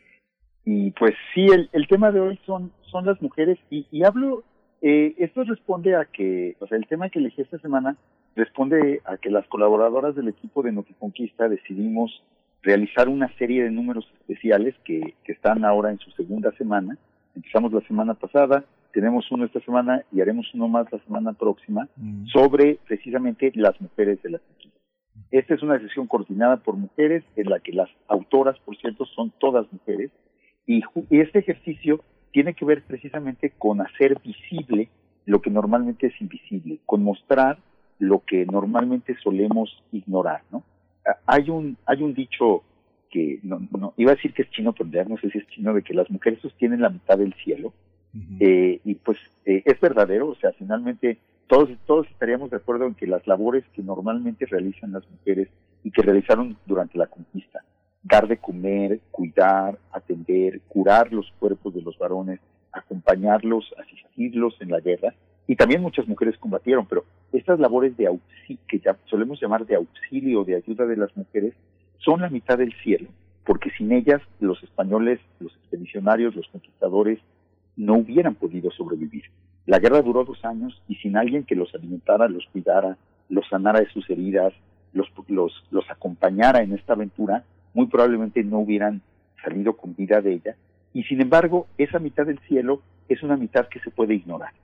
Y 0.65 0.91
pues 0.93 1.15
sí, 1.35 1.47
el, 1.47 1.69
el 1.73 1.87
tema 1.89 2.13
de 2.13 2.21
hoy 2.21 2.39
son, 2.47 2.71
son 2.91 3.07
las 3.07 3.21
mujeres 3.23 3.59
y, 3.71 3.87
y 3.91 4.05
hablo 4.05 4.45
Eh, 4.81 5.15
esto 5.19 5.43
responde 5.43 5.97
a 5.97 6.05
que, 6.05 6.55
o 6.61 6.67
sea, 6.69 6.79
el 6.79 6.87
tema 6.87 7.09
que 7.11 7.19
elegí 7.19 7.43
esta 7.43 7.59
semana 7.59 7.97
responde 8.37 9.01
a 9.05 9.17
que 9.17 9.29
las 9.29 9.45
colaboradoras 9.49 10.15
del 10.15 10.29
equipo 10.29 10.63
de 10.63 10.71
Noticonquista 10.71 11.49
decidimos 11.49 12.23
realizar 12.63 13.09
una 13.09 13.27
serie 13.39 13.65
de 13.65 13.73
números 13.73 14.07
especiales 14.21 14.77
que, 14.85 15.15
que 15.25 15.33
están 15.33 15.65
ahora 15.65 15.91
en 15.91 15.99
su 15.99 16.13
segunda 16.13 16.53
semana. 16.53 16.97
Empezamos 17.35 17.73
la 17.73 17.81
semana 17.89 18.15
pasada, 18.15 18.65
tenemos 18.93 19.29
uno 19.33 19.47
esta 19.47 19.59
semana 19.63 20.05
y 20.13 20.21
haremos 20.21 20.47
uno 20.55 20.69
más 20.69 20.87
la 20.93 21.01
semana 21.01 21.33
próxima 21.33 21.89
sobre 22.33 22.79
precisamente 22.87 23.51
las 23.57 23.81
mujeres 23.81 24.23
de 24.23 24.31
la 24.31 24.39
conquista. 24.39 24.78
Esta 25.31 25.55
es 25.55 25.63
una 25.63 25.79
sesión 25.79 26.07
coordinada 26.07 26.59
por 26.59 26.77
mujeres 26.77 27.25
en 27.37 27.51
la 27.51 27.61
que 27.61 27.73
las 27.73 27.89
autoras, 28.09 28.59
por 28.61 28.77
cierto, 28.77 29.05
son 29.07 29.33
todas 29.39 29.71
mujeres 29.73 30.11
y, 30.67 30.83
y 31.11 31.21
este 31.21 31.41
ejercicio 31.41 32.01
tiene 32.33 32.55
que 32.55 32.65
ver 32.65 32.83
precisamente 32.83 33.53
con 33.59 33.81
hacer 33.81 34.19
visible 34.23 34.89
lo 35.27 35.41
que 35.43 35.51
normalmente 35.51 36.07
es 36.07 36.21
invisible, 36.21 36.79
con 36.87 37.03
mostrar 37.03 37.59
lo 37.99 38.23
que 38.25 38.47
normalmente 38.47 39.17
solemos 39.23 39.83
ignorar, 39.93 40.43
¿no? 40.51 40.63
Ah, 41.07 41.17
Hay 41.27 41.51
un 41.51 41.77
hay 41.85 42.03
un 42.03 42.15
dicho 42.15 42.63
que 43.11 43.41
no, 43.43 43.61
no 43.79 43.95
iba 43.97 44.13
a 44.13 44.15
decir 44.15 44.33
que 44.33 44.43
es 44.43 44.51
chino, 44.51 44.73
pero 44.73 44.91
ya 44.91 45.05
no 45.05 45.17
sé 45.19 45.31
si 45.31 45.39
es 45.39 45.47
chino 45.49 45.75
de 45.75 45.83
que 45.83 45.95
las 45.95 46.11
mujeres 46.11 46.41
sostienen 46.41 46.81
la 46.81 46.91
mitad 46.91 47.19
del 47.19 47.35
cielo. 47.35 47.73
Eh, 48.41 48.81
y 48.85 48.95
pues 48.95 49.19
eh, 49.45 49.63
es 49.65 49.79
verdadero, 49.81 50.29
o 50.29 50.35
sea, 50.35 50.51
finalmente 50.53 51.19
todos, 51.49 51.71
todos 51.87 52.07
estaríamos 52.09 52.51
de 52.51 52.59
acuerdo 52.59 52.87
en 52.87 52.95
que 52.95 53.07
las 53.07 53.27
labores 53.27 53.65
que 53.75 53.83
normalmente 53.83 54.47
realizan 54.47 54.93
las 54.93 55.09
mujeres 55.11 55.49
y 55.83 55.91
que 55.91 56.03
realizaron 56.03 56.57
durante 56.67 56.99
la 56.99 57.07
conquista, 57.07 57.65
dar 58.03 58.29
de 58.29 58.37
comer, 58.37 59.01
cuidar, 59.11 59.79
atender, 59.91 60.61
curar 60.69 61.13
los 61.13 61.31
cuerpos 61.39 61.75
de 61.75 61.83
los 61.83 61.99
varones, 61.99 62.41
acompañarlos, 62.73 63.75
asistirlos 63.79 64.55
en 64.61 64.71
la 64.71 64.81
guerra, 64.81 65.15
y 65.47 65.57
también 65.57 65.81
muchas 65.81 66.07
mujeres 66.07 66.37
combatieron, 66.39 66.87
pero 66.87 67.05
estas 67.33 67.59
labores 67.59 67.97
de 67.97 68.07
auxilio, 68.07 68.61
que 68.69 68.81
ya 68.81 68.97
solemos 69.07 69.41
llamar 69.41 69.65
de 69.65 69.77
auxilio, 69.77 70.45
de 70.45 70.57
ayuda 70.57 70.85
de 70.85 70.97
las 70.97 71.17
mujeres, 71.17 71.55
son 71.97 72.21
la 72.21 72.29
mitad 72.29 72.59
del 72.59 72.75
cielo, 72.83 73.09
porque 73.47 73.71
sin 73.71 73.91
ellas 73.93 74.21
los 74.41 74.63
españoles, 74.63 75.21
los 75.41 75.55
expedicionarios, 75.57 76.37
los 76.37 76.47
conquistadores, 76.49 77.19
no 77.77 77.95
hubieran 77.95 78.35
podido 78.35 78.71
sobrevivir. 78.71 79.25
La 79.69 79.81
guerra 79.81 80.01
duró 80.01 80.25
dos 80.25 80.43
años 80.47 80.81
y 80.89 80.95
sin 80.95 81.19
alguien 81.19 81.45
que 81.45 81.55
los 81.55 81.75
alimentara, 81.75 82.27
los 82.27 82.47
cuidara, 82.53 82.97
los 83.29 83.47
sanara 83.51 83.81
de 83.81 83.91
sus 83.91 84.09
heridas, 84.09 84.55
los, 84.95 85.13
los, 85.27 85.63
los 85.71 85.91
acompañara 85.91 86.63
en 86.63 86.73
esta 86.73 86.95
aventura, 86.95 87.45
muy 87.75 87.87
probablemente 87.87 88.43
no 88.43 88.61
hubieran 88.61 89.03
salido 89.45 89.77
con 89.77 89.95
vida 89.95 90.23
de 90.23 90.33
ella. 90.33 90.57
Y 90.95 91.03
sin 91.03 91.21
embargo, 91.21 91.67
esa 91.77 91.99
mitad 91.99 92.25
del 92.25 92.39
cielo 92.49 92.81
es 93.11 93.23
una 93.23 93.37
mitad 93.37 93.69
que 93.69 93.81
se 93.81 93.91
puede 93.91 94.15
ignorar. 94.15 94.55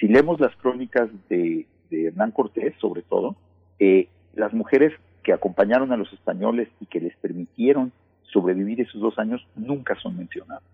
Si 0.00 0.08
leemos 0.08 0.40
las 0.40 0.56
crónicas 0.56 1.10
de, 1.28 1.66
Hernán 1.90 2.30
Cortés, 2.30 2.72
sobre 2.80 3.02
todo, 3.02 3.36
eh, 3.78 4.08
las 4.34 4.54
mujeres 4.54 4.94
que 5.22 5.34
acompañaron 5.34 5.92
a 5.92 5.98
los 5.98 6.10
españoles 6.14 6.70
y 6.80 6.86
que 6.86 7.00
les 7.00 7.14
permitieron 7.18 7.92
sobrevivir 8.22 8.80
esos 8.80 9.02
dos 9.02 9.18
años 9.18 9.46
nunca 9.54 9.96
son 9.96 10.16
mencionadas. 10.16 10.64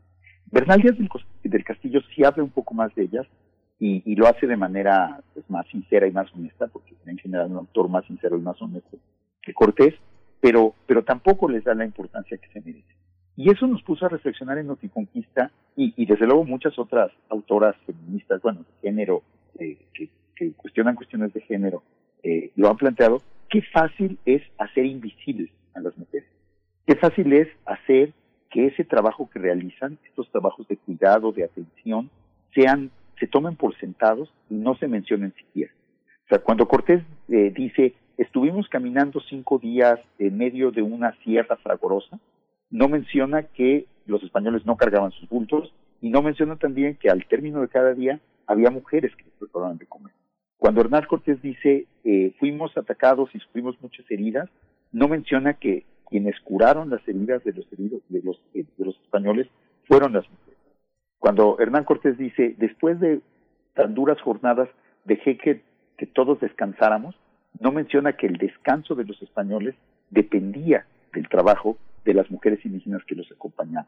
Bernal 0.52 0.82
Díaz 0.82 0.96
del, 0.96 1.08
del 1.42 1.64
Castillo 1.64 2.00
sí 2.14 2.22
habla 2.22 2.44
un 2.44 2.50
poco 2.50 2.74
más 2.74 2.94
de 2.94 3.02
ellas 3.02 3.26
y, 3.84 4.14
lo 4.14 4.28
hace 4.28 4.46
de 4.46 4.56
manera 4.56 5.20
pues, 5.34 5.48
más 5.50 5.66
sincera 5.66 6.06
y 6.06 6.12
más 6.12 6.32
honesta, 6.34 6.68
porque 6.68 6.94
en 7.04 7.18
general 7.18 7.50
un 7.50 7.58
autor 7.58 7.88
más 7.88 8.04
sincero 8.04 8.36
y 8.36 8.40
más 8.40 8.60
honesto 8.62 8.96
que 9.42 9.52
Cortés, 9.52 9.94
pero, 10.40 10.74
pero 10.86 11.02
tampoco 11.02 11.48
les 11.48 11.64
da 11.64 11.74
la 11.74 11.84
importancia 11.84 12.38
que 12.38 12.48
se 12.48 12.60
merece. 12.60 12.94
Y 13.36 13.50
eso 13.50 13.66
nos 13.66 13.82
puso 13.82 14.06
a 14.06 14.08
reflexionar 14.08 14.58
en 14.58 14.68
Noticonquista 14.68 15.50
y, 15.74 15.94
y 15.96 16.06
desde 16.06 16.26
luego 16.26 16.44
muchas 16.44 16.78
otras 16.78 17.10
autoras 17.28 17.74
feministas, 17.84 18.40
bueno, 18.40 18.60
de 18.60 18.88
género, 18.88 19.22
eh, 19.58 19.78
que, 19.92 20.10
que 20.36 20.52
cuestionan 20.52 20.94
cuestiones 20.94 21.32
de 21.32 21.40
género, 21.40 21.82
eh, 22.22 22.52
lo 22.54 22.70
han 22.70 22.76
planteado, 22.76 23.20
qué 23.50 23.62
fácil 23.62 24.16
es 24.26 24.42
hacer 24.58 24.86
invisibles 24.86 25.50
a 25.74 25.80
las 25.80 25.96
mujeres. 25.98 26.28
Qué 26.86 26.94
fácil 26.94 27.32
es 27.32 27.48
hacer 27.66 28.12
que 28.48 28.66
ese 28.66 28.84
trabajo 28.84 29.28
que 29.28 29.40
realizan, 29.40 29.98
estos 30.04 30.30
trabajos 30.30 30.68
de 30.68 30.76
cuidado, 30.76 31.32
de 31.32 31.44
atención, 31.44 32.10
sean, 32.54 32.90
se 33.18 33.26
tomen 33.26 33.56
por 33.56 33.76
sentados 33.78 34.32
y 34.50 34.54
no 34.54 34.74
se 34.76 34.88
mencionen 34.88 35.34
siquiera. 35.34 35.72
O 36.24 36.28
sea, 36.28 36.38
cuando 36.38 36.66
Cortés 36.66 37.02
eh, 37.28 37.52
dice, 37.54 37.94
estuvimos 38.16 38.68
caminando 38.68 39.20
cinco 39.20 39.58
días 39.58 40.00
en 40.18 40.38
medio 40.38 40.70
de 40.70 40.82
una 40.82 41.14
sierra 41.22 41.56
fragorosa, 41.56 42.18
no 42.70 42.88
menciona 42.88 43.42
que 43.42 43.86
los 44.06 44.22
españoles 44.22 44.64
no 44.64 44.76
cargaban 44.76 45.12
sus 45.12 45.28
bultos 45.28 45.72
y 46.00 46.10
no 46.10 46.22
menciona 46.22 46.56
también 46.56 46.96
que 46.96 47.10
al 47.10 47.26
término 47.26 47.60
de 47.60 47.68
cada 47.68 47.94
día 47.94 48.20
había 48.46 48.70
mujeres 48.70 49.14
que 49.14 49.24
les 49.24 49.32
preparaban 49.34 49.78
de 49.78 49.86
comer. 49.86 50.12
Cuando 50.58 50.80
Hernán 50.80 51.06
Cortés 51.08 51.40
dice, 51.42 51.86
eh, 52.04 52.32
fuimos 52.38 52.76
atacados 52.76 53.30
y 53.34 53.38
sufrimos 53.40 53.80
muchas 53.80 54.08
heridas, 54.10 54.48
no 54.92 55.08
menciona 55.08 55.54
que 55.54 55.84
quienes 56.08 56.38
curaron 56.40 56.90
las 56.90 57.06
heridas 57.08 57.42
de 57.44 57.52
los 57.52 57.72
heridos 57.72 58.02
de 58.08 58.22
los, 58.22 58.40
eh, 58.54 58.64
de 58.76 58.84
los 58.84 58.94
españoles 59.00 59.48
fueron 59.88 60.12
las 60.12 60.28
mujeres. 60.30 60.51
Cuando 61.22 61.56
Hernán 61.60 61.84
Cortés 61.84 62.18
dice, 62.18 62.56
después 62.58 62.98
de 62.98 63.20
tan 63.74 63.94
duras 63.94 64.20
jornadas, 64.22 64.68
dejé 65.04 65.38
que, 65.38 65.62
que 65.96 66.04
todos 66.04 66.40
descansáramos, 66.40 67.14
no 67.60 67.70
menciona 67.70 68.14
que 68.14 68.26
el 68.26 68.38
descanso 68.38 68.96
de 68.96 69.04
los 69.04 69.22
españoles 69.22 69.76
dependía 70.10 70.84
del 71.12 71.28
trabajo 71.28 71.78
de 72.04 72.14
las 72.14 72.28
mujeres 72.28 72.58
indígenas 72.66 73.04
que 73.04 73.14
los 73.14 73.30
acompañaban, 73.30 73.86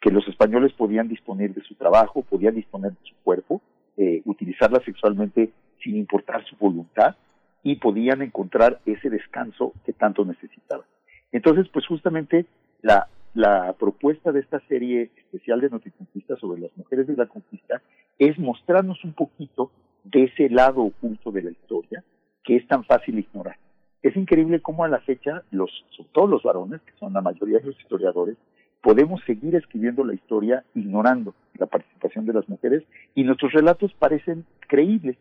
que 0.00 0.10
los 0.10 0.26
españoles 0.26 0.72
podían 0.72 1.06
disponer 1.06 1.54
de 1.54 1.62
su 1.62 1.76
trabajo, 1.76 2.22
podían 2.22 2.56
disponer 2.56 2.90
de 2.90 3.08
su 3.08 3.14
cuerpo, 3.22 3.62
eh, 3.96 4.20
utilizarla 4.24 4.82
sexualmente 4.84 5.52
sin 5.84 5.94
importar 5.94 6.44
su 6.46 6.56
voluntad 6.56 7.14
y 7.62 7.76
podían 7.76 8.22
encontrar 8.22 8.80
ese 8.86 9.08
descanso 9.08 9.72
que 9.86 9.92
tanto 9.92 10.24
necesitaban. 10.24 10.86
Entonces, 11.30 11.68
pues 11.72 11.86
justamente 11.86 12.44
la, 12.80 13.06
la 13.34 13.72
propuesta 13.78 14.30
de 14.30 14.40
esta 14.40 14.60
serie 14.68 15.10
especial 15.16 15.60
de 15.60 15.70
Noticonquista 15.70 16.36
sobre 16.36 16.60
las 16.60 16.76
mujeres 16.76 17.06
de 17.06 17.16
la 17.16 17.26
conquista 17.26 17.80
es 18.18 18.38
mostrarnos 18.38 19.02
un 19.04 19.14
poquito 19.14 19.70
de 20.04 20.24
ese 20.24 20.50
lado 20.50 20.82
oculto 20.82 21.32
de 21.32 21.42
la 21.42 21.50
historia 21.50 22.04
que 22.44 22.56
es 22.56 22.66
tan 22.66 22.84
fácil 22.84 23.18
ignorar. 23.18 23.56
Es 24.02 24.16
increíble 24.16 24.60
cómo 24.60 24.84
a 24.84 24.88
la 24.88 25.00
fecha, 25.00 25.44
los, 25.50 25.70
sobre 25.90 26.10
todo 26.12 26.26
los 26.26 26.42
varones, 26.42 26.80
que 26.82 26.92
son 26.98 27.12
la 27.12 27.20
mayoría 27.20 27.58
de 27.58 27.66
los 27.66 27.80
historiadores, 27.80 28.36
podemos 28.82 29.22
seguir 29.24 29.54
escribiendo 29.54 30.04
la 30.04 30.14
historia 30.14 30.64
ignorando 30.74 31.34
la 31.54 31.66
participación 31.66 32.26
de 32.26 32.32
las 32.32 32.48
mujeres 32.48 32.82
y 33.14 33.22
nuestros 33.22 33.52
relatos 33.52 33.94
parecen 33.94 34.44
creíbles. 34.66 35.16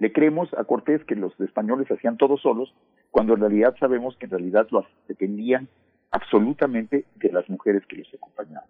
Le 0.00 0.12
creemos 0.12 0.52
a 0.54 0.64
Cortés 0.64 1.04
que 1.04 1.14
los 1.14 1.38
españoles 1.40 1.90
hacían 1.90 2.16
todo 2.16 2.36
solos, 2.36 2.74
cuando 3.12 3.34
en 3.34 3.40
realidad 3.40 3.76
sabemos 3.78 4.16
que 4.16 4.26
en 4.26 4.32
realidad 4.32 4.66
los 4.70 4.84
dependían 5.08 5.68
absolutamente 6.10 7.04
de 7.16 7.32
las 7.32 7.48
mujeres 7.48 7.82
que 7.86 7.96
los 7.96 8.08
acompañaban. 8.14 8.68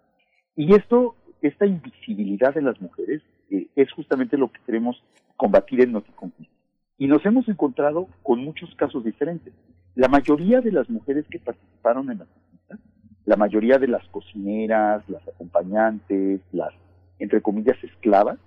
Y 0.55 0.73
esto, 0.73 1.15
esta 1.41 1.65
invisibilidad 1.65 2.53
de 2.53 2.61
las 2.61 2.79
mujeres, 2.81 3.21
eh, 3.49 3.67
es 3.75 3.91
justamente 3.91 4.37
lo 4.37 4.51
que 4.51 4.59
queremos 4.65 5.01
combatir 5.35 5.81
en 5.81 5.93
Noticonquista. 5.93 6.53
Y 6.97 7.07
nos 7.07 7.25
hemos 7.25 7.47
encontrado 7.47 8.07
con 8.23 8.43
muchos 8.43 8.73
casos 8.75 9.03
diferentes. 9.03 9.53
La 9.95 10.07
mayoría 10.07 10.61
de 10.61 10.71
las 10.71 10.89
mujeres 10.89 11.25
que 11.29 11.39
participaron 11.39 12.11
en 12.11 12.19
la 12.19 12.25
conquista, 12.25 12.79
la 13.25 13.35
mayoría 13.35 13.77
de 13.77 13.87
las 13.87 14.07
cocineras, 14.07 15.07
las 15.07 15.27
acompañantes, 15.27 16.41
las, 16.51 16.73
entre 17.19 17.41
comillas, 17.41 17.77
esclavas, 17.83 18.39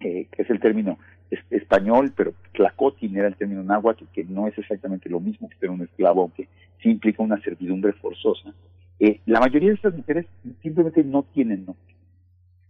eh, 0.00 0.28
que 0.32 0.42
es 0.42 0.50
el 0.50 0.60
término 0.60 0.98
es- 1.30 1.44
español, 1.50 2.12
pero 2.16 2.34
tlacotin 2.52 3.16
era 3.16 3.28
el 3.28 3.36
término 3.36 3.62
náhuatl, 3.62 4.04
que 4.12 4.24
no 4.24 4.46
es 4.46 4.56
exactamente 4.58 5.08
lo 5.08 5.20
mismo 5.20 5.48
que 5.48 5.56
ser 5.56 5.70
un 5.70 5.82
esclavo, 5.82 6.22
aunque 6.22 6.48
sí 6.82 6.90
implica 6.90 7.22
una 7.22 7.40
servidumbre 7.42 7.92
forzosa. 7.94 8.52
Eh, 8.98 9.20
la 9.26 9.40
mayoría 9.40 9.68
de 9.70 9.74
estas 9.74 9.94
mujeres 9.94 10.26
simplemente 10.62 11.04
no 11.04 11.22
tienen 11.22 11.66
nombre. 11.66 11.94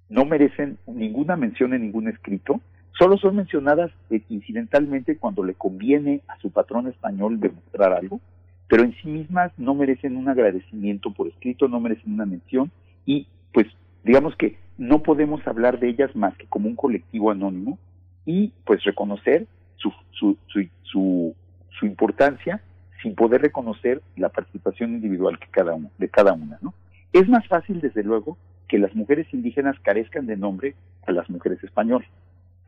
No 0.09 0.25
merecen 0.25 0.79
ninguna 0.87 1.37
mención 1.37 1.75
en 1.75 1.83
ningún 1.83 2.09
escrito, 2.09 2.61
solo 2.99 3.19
son 3.19 3.37
mencionadas 3.37 3.91
eh, 4.11 4.23
incidentalmente 4.29 5.17
cuando 5.17 5.43
le 5.45 5.55
conviene 5.55 6.23
a 6.29 6.39
su 6.39 6.51
patrón 6.51 6.87
español 6.89 7.41
demostrar 7.41 7.93
algo, 7.93 8.21
pero 8.69 8.83
en 8.85 8.95
sí 8.95 9.09
mismas 9.09 9.53
no 9.59 9.75
merecen 9.75 10.17
un 10.17 10.29
agradecimiento 10.29 11.13
por 11.13 11.29
escrito, 11.29 11.69
no 11.69 11.79
merecen 11.81 12.13
una 12.15 12.27
mención 12.27 12.71
y 13.05 13.27
pues 13.53 13.67
digamos 14.05 14.35
que 14.37 14.57
no 14.79 15.03
podemos 15.03 15.47
hablar 15.47 15.79
de 15.79 15.89
ellas 15.89 16.15
más 16.17 16.37
que 16.37 16.47
como 16.47 16.69
un 16.69 16.77
colectivo 16.77 17.31
anónimo 17.31 17.79
y 18.27 18.53
pues 18.65 18.85
reconocer 18.85 19.47
su, 19.77 19.93
su, 20.11 20.37
su, 20.49 20.69
su, 20.83 21.35
su 21.71 21.87
importancia 21.87 22.61
sin 23.03 23.15
poder 23.15 23.41
reconocer 23.41 24.03
la 24.17 24.29
participación 24.29 24.95
individual 24.95 25.39
que 25.39 25.49
cada 25.49 25.75
uno, 25.75 25.91
de 25.97 26.09
cada 26.09 26.33
una. 26.33 26.59
¿no? 26.61 26.75
Es 27.13 27.29
más 27.29 27.47
fácil, 27.47 27.81
desde 27.81 28.03
luego, 28.03 28.37
que 28.69 28.79
las 28.79 28.95
mujeres 28.95 29.27
indígenas 29.33 29.77
carezcan 29.81 30.27
de 30.27 30.37
nombre 30.37 30.75
a 31.07 31.13
las 31.13 31.31
mujeres 31.31 31.63
españolas 31.63 32.09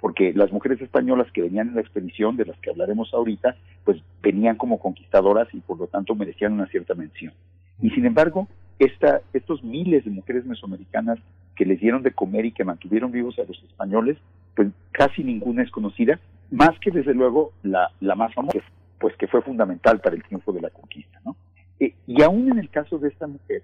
porque 0.00 0.32
las 0.32 0.52
mujeres 0.52 0.80
españolas 0.80 1.30
que 1.32 1.42
venían 1.42 1.68
en 1.68 1.74
la 1.74 1.80
expedición, 1.80 2.36
de 2.36 2.46
las 2.46 2.58
que 2.60 2.70
hablaremos 2.70 3.12
ahorita, 3.12 3.56
pues 3.84 4.00
venían 4.22 4.56
como 4.56 4.78
conquistadoras 4.78 5.48
y 5.52 5.60
por 5.60 5.78
lo 5.78 5.86
tanto 5.88 6.14
merecían 6.14 6.52
una 6.52 6.66
cierta 6.66 6.94
mención. 6.94 7.32
Y 7.80 7.90
sin 7.90 8.06
embargo, 8.06 8.48
esta, 8.78 9.20
estos 9.32 9.62
miles 9.64 10.04
de 10.04 10.10
mujeres 10.10 10.46
mesoamericanas 10.46 11.18
que 11.58 11.66
les 11.66 11.80
dieron 11.80 12.04
de 12.04 12.12
comer 12.12 12.46
y 12.46 12.52
que 12.52 12.62
mantuvieron 12.62 13.10
vivos 13.10 13.36
a 13.40 13.42
los 13.42 13.60
españoles, 13.64 14.16
pues 14.54 14.68
casi 14.92 15.24
ninguna 15.24 15.64
es 15.64 15.70
conocida, 15.72 16.20
más 16.52 16.78
que 16.78 16.92
desde 16.92 17.14
luego 17.14 17.50
la, 17.64 17.90
la 17.98 18.14
más 18.14 18.32
famosa, 18.32 18.60
pues 19.00 19.16
que 19.16 19.26
fue 19.26 19.42
fundamental 19.42 20.00
para 20.00 20.14
el 20.14 20.22
triunfo 20.22 20.52
de 20.52 20.60
la 20.60 20.70
conquista, 20.70 21.20
¿no? 21.24 21.34
Eh, 21.80 21.94
y 22.06 22.22
aún 22.22 22.52
en 22.52 22.60
el 22.60 22.70
caso 22.70 22.98
de 22.98 23.08
esta 23.08 23.26
mujer, 23.26 23.62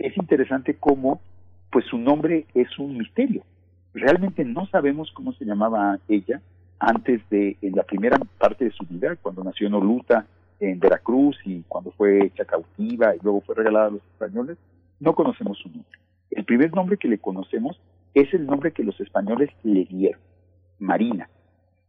es 0.00 0.16
interesante 0.16 0.74
cómo, 0.74 1.20
pues 1.70 1.84
su 1.86 1.98
nombre 1.98 2.46
es 2.52 2.76
un 2.80 2.98
misterio. 2.98 3.44
Realmente 3.94 4.44
no 4.44 4.66
sabemos 4.66 5.12
cómo 5.12 5.32
se 5.34 5.44
llamaba 5.44 6.00
ella 6.08 6.42
antes 6.80 7.22
de, 7.30 7.56
en 7.62 7.76
la 7.76 7.84
primera 7.84 8.18
parte 8.38 8.64
de 8.64 8.72
su 8.72 8.84
vida, 8.86 9.14
cuando 9.22 9.44
nació 9.44 9.68
en 9.68 9.74
Oluta, 9.74 10.26
en 10.58 10.80
Veracruz, 10.80 11.36
y 11.44 11.62
cuando 11.68 11.92
fue 11.92 12.26
hecha 12.26 12.44
cautiva 12.44 13.14
y 13.14 13.20
luego 13.22 13.40
fue 13.42 13.54
regalada 13.54 13.86
a 13.86 13.90
los 13.90 14.02
españoles, 14.02 14.58
no 14.98 15.14
conocemos 15.14 15.58
su 15.58 15.68
nombre. 15.68 15.98
El 16.36 16.44
primer 16.44 16.70
nombre 16.74 16.98
que 16.98 17.08
le 17.08 17.16
conocemos 17.16 17.80
es 18.12 18.32
el 18.34 18.44
nombre 18.44 18.72
que 18.72 18.84
los 18.84 19.00
españoles 19.00 19.48
le 19.62 19.86
dieron, 19.86 20.20
Marina. 20.78 21.30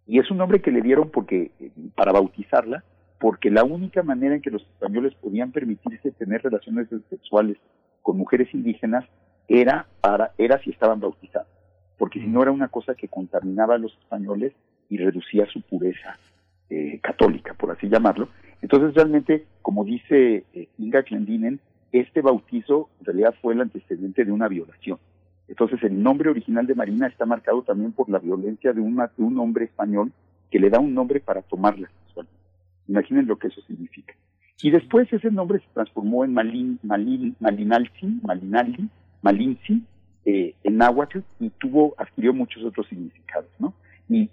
Y 0.05 0.19
es 0.19 0.31
un 0.31 0.37
nombre 0.37 0.61
que 0.61 0.71
le 0.71 0.81
dieron 0.81 1.09
porque, 1.09 1.51
eh, 1.59 1.69
para 1.95 2.13
bautizarla, 2.13 2.85
porque 3.19 3.51
la 3.51 3.65
única 3.65 4.03
manera 4.03 4.35
en 4.35 4.41
que 4.41 4.49
los 4.49 4.61
españoles 4.61 5.13
podían 5.15 5.51
permitirse 5.51 6.11
tener 6.11 6.43
relaciones 6.43 6.87
sexuales 7.09 7.57
con 8.01 8.17
mujeres 8.17 8.47
indígenas 8.53 9.03
era 9.49 9.85
para 9.99 10.31
era 10.37 10.59
si 10.59 10.69
estaban 10.69 11.01
bautizados, 11.01 11.49
porque 11.97 12.21
si 12.21 12.27
no 12.27 12.41
era 12.41 12.51
una 12.51 12.69
cosa 12.69 12.95
que 12.95 13.09
contaminaba 13.09 13.75
a 13.75 13.79
los 13.79 13.91
españoles 13.97 14.53
y 14.89 14.97
reducía 14.97 15.45
su 15.47 15.61
pureza 15.61 16.17
eh, 16.69 17.01
católica, 17.03 17.53
por 17.53 17.71
así 17.71 17.89
llamarlo. 17.89 18.29
Entonces 18.61 18.93
realmente, 18.93 19.45
como 19.61 19.83
dice 19.83 20.45
eh, 20.53 20.69
Inga 20.77 21.03
Clendinen, 21.03 21.59
este 21.99 22.21
bautizo 22.21 22.89
en 22.99 23.05
realidad 23.05 23.35
fue 23.41 23.53
el 23.53 23.61
antecedente 23.61 24.25
de 24.25 24.31
una 24.31 24.47
violación. 24.47 24.99
Entonces 25.47 25.81
el 25.83 26.01
nombre 26.01 26.29
original 26.29 26.67
de 26.67 26.75
Marina 26.75 27.07
está 27.07 27.25
marcado 27.25 27.61
también 27.61 27.93
por 27.93 28.09
la 28.09 28.19
violencia 28.19 28.73
de, 28.73 28.81
de 28.81 29.23
un 29.23 29.39
hombre 29.39 29.65
español 29.65 30.11
que 30.51 30.59
le 30.59 30.69
da 30.69 30.79
un 30.79 30.93
nombre 30.93 31.19
para 31.19 31.41
tomarla 31.41 31.89
Imaginen 32.87 33.27
lo 33.27 33.37
que 33.37 33.47
eso 33.47 33.61
significa. 33.61 34.13
Y 34.61 34.71
después 34.71 35.11
ese 35.11 35.29
nombre 35.29 35.59
se 35.59 35.65
transformó 35.73 36.23
en 36.23 36.33
Malin, 36.33 36.79
Malin, 36.83 37.35
Malinalzi, 37.39 38.19
Malinaldi, 38.23 38.89
Malinzi, 39.21 39.83
eh, 40.25 40.55
en 40.63 40.77
náhuatl, 40.77 41.19
y 41.39 41.49
tuvo, 41.51 41.95
adquirió 41.97 42.33
muchos 42.33 42.63
otros 42.63 42.87
significados, 42.87 43.49
¿no? 43.59 43.73
Y, 44.09 44.29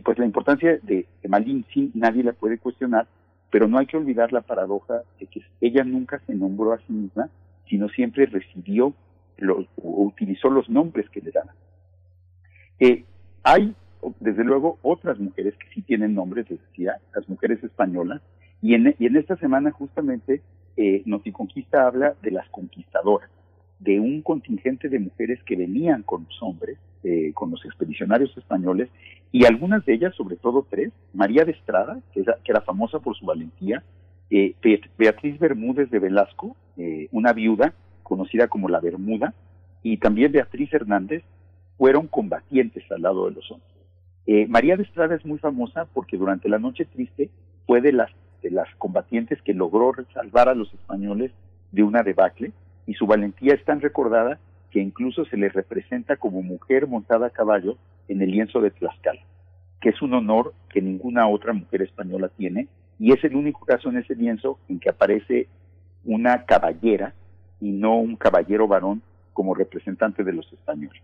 pues 0.00 0.18
la 0.18 0.26
importancia 0.26 0.78
de, 0.82 1.06
Malinzi 1.28 1.92
nadie 1.94 2.24
la 2.24 2.32
puede 2.32 2.58
cuestionar, 2.58 3.06
pero 3.50 3.68
no 3.68 3.78
hay 3.78 3.86
que 3.86 3.96
olvidar 3.96 4.32
la 4.32 4.42
paradoja 4.42 5.02
de 5.20 5.26
que 5.26 5.42
ella 5.60 5.84
nunca 5.84 6.20
se 6.26 6.34
nombró 6.34 6.72
a 6.72 6.78
sí 6.78 6.92
misma, 6.92 7.30
sino 7.68 7.88
siempre 7.88 8.26
recibió 8.26 8.94
los, 9.38 9.66
o 9.82 10.04
utilizó 10.04 10.50
los 10.50 10.68
nombres 10.68 11.08
que 11.10 11.20
le 11.20 11.30
daban. 11.30 11.54
Eh, 12.80 13.04
hay 13.42 13.74
desde 14.20 14.44
luego 14.44 14.78
otras 14.82 15.18
mujeres 15.18 15.54
que 15.56 15.68
sí 15.74 15.82
tienen 15.82 16.14
nombres, 16.14 16.50
les 16.50 16.60
decía, 16.60 16.98
las 17.14 17.28
mujeres 17.28 17.62
españolas, 17.62 18.20
y 18.60 18.74
en, 18.74 18.94
y 18.98 19.06
en 19.06 19.16
esta 19.16 19.36
semana 19.36 19.70
justamente 19.70 20.42
eh, 20.76 21.02
Noticonquista 21.06 21.86
habla 21.86 22.14
de 22.22 22.30
las 22.30 22.48
conquistadoras, 22.48 23.30
de 23.78 24.00
un 24.00 24.22
contingente 24.22 24.88
de 24.88 24.98
mujeres 24.98 25.42
que 25.44 25.56
venían 25.56 26.02
con 26.02 26.24
los 26.24 26.42
hombres, 26.42 26.78
eh, 27.02 27.32
con 27.34 27.50
los 27.50 27.64
expedicionarios 27.64 28.36
españoles, 28.36 28.88
y 29.32 29.44
algunas 29.46 29.84
de 29.84 29.94
ellas, 29.94 30.14
sobre 30.14 30.36
todo 30.36 30.66
tres, 30.70 30.92
María 31.12 31.44
de 31.44 31.52
Estrada, 31.52 32.00
que 32.12 32.24
era, 32.46 32.60
famosa 32.60 33.00
por 33.00 33.16
su 33.16 33.26
valentía, 33.26 33.82
eh, 34.30 34.54
Beatriz 34.96 35.38
Bermúdez 35.38 35.90
de 35.90 35.98
Velasco, 35.98 36.56
eh, 36.76 37.08
una 37.12 37.32
viuda 37.32 37.74
conocida 38.02 38.48
como 38.48 38.68
la 38.68 38.80
Bermuda, 38.80 39.34
y 39.82 39.96
también 39.98 40.32
Beatriz 40.32 40.72
Hernández, 40.72 41.24
fueron 41.76 42.06
combatientes 42.06 42.84
al 42.90 43.02
lado 43.02 43.26
de 43.26 43.32
los 43.32 43.50
hombres. 43.50 43.74
Eh, 44.26 44.46
María 44.46 44.76
de 44.76 44.84
Estrada 44.84 45.14
es 45.14 45.24
muy 45.24 45.38
famosa 45.38 45.86
porque 45.92 46.16
durante 46.16 46.48
la 46.48 46.58
Noche 46.58 46.86
Triste 46.86 47.30
fue 47.66 47.80
de 47.80 47.92
las, 47.92 48.10
de 48.42 48.50
las 48.50 48.72
combatientes 48.76 49.40
que 49.42 49.52
logró 49.52 49.92
salvar 50.14 50.48
a 50.48 50.54
los 50.54 50.72
españoles 50.72 51.32
de 51.72 51.82
una 51.82 52.02
debacle 52.02 52.52
y 52.86 52.94
su 52.94 53.06
valentía 53.06 53.54
es 53.54 53.64
tan 53.64 53.80
recordada 53.80 54.38
que 54.70 54.80
incluso 54.80 55.24
se 55.26 55.36
le 55.36 55.48
representa 55.48 56.16
como 56.16 56.42
mujer 56.42 56.86
montada 56.86 57.28
a 57.28 57.30
caballo 57.30 57.76
en 58.08 58.20
el 58.22 58.30
lienzo 58.30 58.60
de 58.60 58.70
Tlaxcala, 58.70 59.20
que 59.80 59.90
es 59.90 60.02
un 60.02 60.14
honor 60.14 60.52
que 60.68 60.82
ninguna 60.82 61.28
otra 61.28 61.52
mujer 61.52 61.82
española 61.82 62.30
tiene 62.36 62.68
y 62.98 63.12
es 63.12 63.22
el 63.24 63.36
único 63.36 63.64
caso 63.64 63.88
en 63.88 63.98
ese 63.98 64.14
lienzo 64.14 64.58
en 64.68 64.80
que 64.80 64.90
aparece 64.90 65.48
una 66.04 66.44
caballera 66.44 67.14
y 67.60 67.70
no 67.70 67.98
un 67.98 68.16
caballero 68.16 68.68
varón 68.68 69.02
como 69.32 69.54
representante 69.54 70.22
de 70.24 70.32
los 70.32 70.52
españoles. 70.52 71.02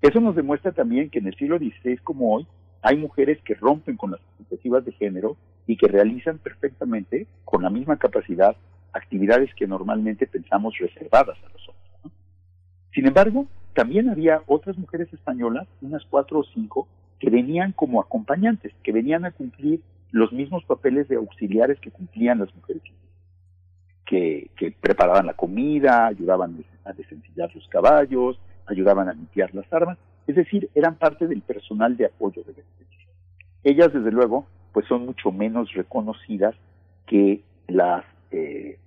Eso 0.00 0.20
nos 0.20 0.34
demuestra 0.34 0.72
también 0.72 1.10
que 1.10 1.20
en 1.20 1.26
el 1.26 1.36
siglo 1.36 1.58
XVI 1.58 1.98
como 1.98 2.34
hoy 2.34 2.46
hay 2.82 2.96
mujeres 2.96 3.38
que 3.44 3.54
rompen 3.54 3.96
con 3.96 4.10
las 4.10 4.20
expectativas 4.20 4.84
de 4.84 4.92
género 4.92 5.36
y 5.66 5.76
que 5.76 5.86
realizan 5.86 6.38
perfectamente, 6.38 7.26
con 7.44 7.62
la 7.62 7.70
misma 7.70 7.96
capacidad, 7.96 8.56
actividades 8.92 9.54
que 9.54 9.66
normalmente 9.66 10.26
pensamos 10.26 10.76
reservadas 10.78 11.38
a 11.38 11.48
los 11.52 11.68
hombres. 11.68 12.18
Sin 12.92 13.06
embargo, 13.06 13.46
también 13.74 14.10
había 14.10 14.42
otras 14.46 14.76
mujeres 14.76 15.12
españolas, 15.12 15.66
unas 15.80 16.04
cuatro 16.04 16.40
o 16.40 16.44
cinco, 16.44 16.88
que 17.18 17.30
venían 17.30 17.72
como 17.72 18.00
acompañantes, 18.00 18.72
que 18.82 18.92
venían 18.92 19.24
a 19.24 19.30
cumplir 19.30 19.80
los 20.10 20.32
mismos 20.32 20.64
papeles 20.64 21.08
de 21.08 21.16
auxiliares 21.16 21.80
que 21.80 21.90
cumplían 21.90 22.40
las 22.40 22.54
mujeres, 22.54 22.82
que, 24.04 24.50
que 24.56 24.72
preparaban 24.72 25.26
la 25.26 25.34
comida, 25.34 26.06
ayudaban 26.06 26.62
a 26.84 26.92
desencillar 26.92 27.54
los 27.54 27.66
caballos, 27.68 28.38
ayudaban 28.66 29.08
a 29.08 29.14
limpiar 29.14 29.54
las 29.54 29.72
armas, 29.72 29.98
es 30.26 30.36
decir, 30.36 30.68
eran 30.74 30.96
parte 30.96 31.26
del 31.26 31.40
personal 31.40 31.96
de 31.96 32.06
apoyo 32.06 32.42
de 32.42 32.52
la 32.52 32.58
expedición. 32.58 33.10
Ellas, 33.64 33.92
desde 33.92 34.12
luego, 34.12 34.46
pues 34.72 34.86
son 34.86 35.06
mucho 35.06 35.32
menos 35.32 35.72
reconocidas 35.72 36.54
que 37.06 37.42
las 37.68 38.04
eh, 38.32 38.78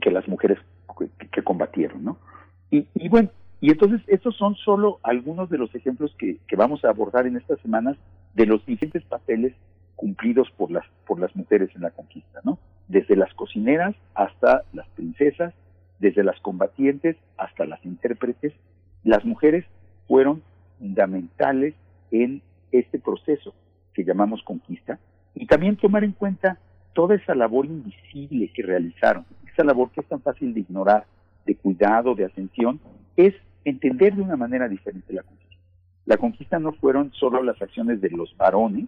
que 0.00 0.10
las 0.10 0.28
mujeres 0.28 0.58
que, 1.32 1.42
combatieron, 1.42 2.04
¿no? 2.04 2.18
Y, 2.70 3.08
bueno, 3.08 3.30
y 3.60 3.70
entonces 3.70 4.02
estos 4.06 4.36
son 4.36 4.54
solo 4.56 4.98
algunos 5.02 5.48
de 5.48 5.58
los 5.58 5.74
ejemplos 5.74 6.14
que, 6.18 6.38
que 6.46 6.56
vamos 6.56 6.84
a 6.84 6.88
abordar 6.88 7.26
en 7.26 7.36
estas 7.36 7.58
semanas 7.60 7.96
de 8.34 8.46
los 8.46 8.64
diferentes 8.66 9.04
papeles 9.04 9.54
cumplidos 9.94 10.50
por 10.56 10.70
las 10.70 10.84
por 11.06 11.18
las 11.18 11.34
mujeres 11.34 11.70
en 11.74 11.82
la 11.82 11.90
conquista, 11.90 12.40
¿no? 12.44 12.58
Desde 12.88 13.16
las 13.16 13.32
cocineras 13.34 13.94
hasta 14.14 14.62
las 14.72 14.86
princesas, 14.88 15.54
desde 15.98 16.22
las 16.22 16.38
combatientes 16.40 17.16
hasta 17.38 17.64
las 17.64 17.84
intérpretes, 17.84 18.52
las 19.04 19.24
mujeres 19.24 19.64
fueron 20.06 20.42
fundamentales 20.78 21.74
en 22.10 22.42
este 22.72 22.98
proceso 22.98 23.54
que 23.94 24.04
llamamos 24.04 24.42
conquista 24.42 24.98
y 25.34 25.46
también 25.46 25.76
tomar 25.76 26.04
en 26.04 26.12
cuenta 26.12 26.58
toda 26.96 27.14
esa 27.14 27.34
labor 27.34 27.66
invisible 27.66 28.50
que 28.54 28.62
realizaron, 28.62 29.26
esa 29.52 29.62
labor 29.62 29.90
que 29.90 30.00
es 30.00 30.06
tan 30.06 30.22
fácil 30.22 30.54
de 30.54 30.60
ignorar, 30.60 31.04
de 31.44 31.54
cuidado, 31.54 32.14
de 32.14 32.24
atención, 32.24 32.80
es 33.18 33.34
entender 33.66 34.16
de 34.16 34.22
una 34.22 34.36
manera 34.36 34.66
diferente 34.66 35.12
la 35.12 35.22
conquista. 35.22 35.56
La 36.06 36.16
conquista 36.16 36.58
no 36.58 36.72
fueron 36.72 37.12
solo 37.12 37.42
las 37.42 37.60
acciones 37.60 38.00
de 38.00 38.08
los 38.08 38.34
varones 38.38 38.86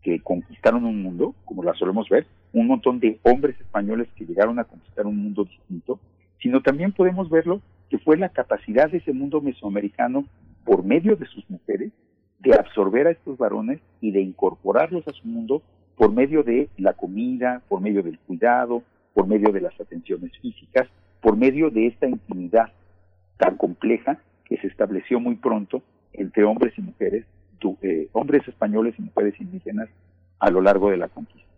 que 0.00 0.20
conquistaron 0.20 0.84
un 0.84 1.02
mundo, 1.02 1.34
como 1.44 1.64
la 1.64 1.74
solemos 1.74 2.08
ver, 2.08 2.24
un 2.52 2.68
montón 2.68 3.00
de 3.00 3.18
hombres 3.24 3.60
españoles 3.60 4.06
que 4.14 4.26
llegaron 4.26 4.60
a 4.60 4.64
conquistar 4.64 5.06
un 5.06 5.16
mundo 5.16 5.44
distinto, 5.44 5.98
sino 6.40 6.62
también 6.62 6.92
podemos 6.92 7.28
verlo 7.30 7.60
que 7.90 7.98
fue 7.98 8.16
la 8.16 8.28
capacidad 8.28 8.88
de 8.88 8.98
ese 8.98 9.12
mundo 9.12 9.40
mesoamericano, 9.40 10.24
por 10.64 10.84
medio 10.84 11.16
de 11.16 11.26
sus 11.26 11.50
mujeres, 11.50 11.90
de 12.38 12.54
absorber 12.54 13.08
a 13.08 13.10
estos 13.10 13.36
varones 13.38 13.80
y 14.00 14.12
de 14.12 14.20
incorporarlos 14.20 15.06
a 15.08 15.12
su 15.12 15.26
mundo 15.26 15.62
por 16.00 16.12
medio 16.12 16.42
de 16.42 16.70
la 16.78 16.94
comida, 16.94 17.60
por 17.68 17.82
medio 17.82 18.02
del 18.02 18.18
cuidado, 18.20 18.82
por 19.12 19.26
medio 19.26 19.52
de 19.52 19.60
las 19.60 19.78
atenciones 19.78 20.32
físicas, 20.38 20.88
por 21.20 21.36
medio 21.36 21.68
de 21.68 21.88
esta 21.88 22.08
intimidad 22.08 22.72
tan 23.36 23.58
compleja 23.58 24.18
que 24.46 24.56
se 24.56 24.68
estableció 24.68 25.20
muy 25.20 25.34
pronto 25.34 25.82
entre 26.14 26.44
hombres 26.44 26.72
y 26.78 26.80
mujeres, 26.80 27.26
eh, 27.82 28.08
hombres 28.12 28.48
españoles 28.48 28.94
y 28.96 29.02
mujeres 29.02 29.38
indígenas 29.42 29.90
a 30.38 30.50
lo 30.50 30.62
largo 30.62 30.90
de 30.90 30.96
la 30.96 31.08
conquista. 31.08 31.49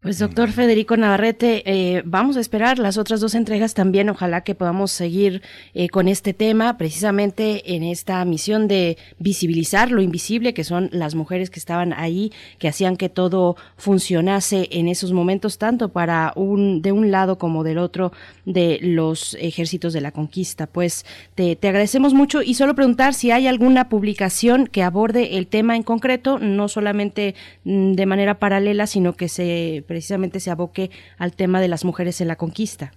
Pues 0.00 0.20
doctor 0.20 0.52
Federico 0.52 0.96
Navarrete, 0.96 1.64
eh, 1.66 2.02
vamos 2.06 2.36
a 2.36 2.40
esperar 2.40 2.78
las 2.78 2.98
otras 2.98 3.18
dos 3.18 3.34
entregas 3.34 3.74
también. 3.74 4.08
Ojalá 4.08 4.42
que 4.42 4.54
podamos 4.54 4.92
seguir 4.92 5.42
eh, 5.74 5.88
con 5.88 6.06
este 6.06 6.32
tema, 6.32 6.78
precisamente 6.78 7.74
en 7.74 7.82
esta 7.82 8.24
misión 8.24 8.68
de 8.68 8.96
visibilizar 9.18 9.90
lo 9.90 10.00
invisible, 10.00 10.54
que 10.54 10.62
son 10.62 10.88
las 10.92 11.16
mujeres 11.16 11.50
que 11.50 11.58
estaban 11.58 11.92
ahí, 11.92 12.30
que 12.60 12.68
hacían 12.68 12.96
que 12.96 13.08
todo 13.08 13.56
funcionase 13.76 14.68
en 14.70 14.86
esos 14.86 15.10
momentos, 15.10 15.58
tanto 15.58 15.88
para 15.88 16.32
un 16.36 16.80
de 16.80 16.92
un 16.92 17.10
lado 17.10 17.36
como 17.36 17.64
del 17.64 17.78
otro 17.78 18.12
de 18.44 18.78
los 18.80 19.36
ejércitos 19.40 19.92
de 19.92 20.00
la 20.00 20.12
conquista. 20.12 20.68
Pues 20.68 21.06
te, 21.34 21.56
te 21.56 21.66
agradecemos 21.66 22.14
mucho 22.14 22.40
y 22.40 22.54
solo 22.54 22.76
preguntar 22.76 23.14
si 23.14 23.32
hay 23.32 23.48
alguna 23.48 23.88
publicación 23.88 24.68
que 24.68 24.84
aborde 24.84 25.38
el 25.38 25.48
tema 25.48 25.74
en 25.74 25.82
concreto, 25.82 26.38
no 26.38 26.68
solamente 26.68 27.34
mm, 27.64 27.94
de 27.94 28.06
manera 28.06 28.38
paralela, 28.38 28.86
sino 28.86 29.14
que 29.14 29.28
se 29.28 29.84
precisamente 29.88 30.38
se 30.38 30.52
aboque 30.52 30.90
al 31.18 31.34
tema 31.34 31.60
de 31.60 31.66
las 31.66 31.84
mujeres 31.84 32.20
en 32.20 32.28
la 32.28 32.36
conquista? 32.36 32.92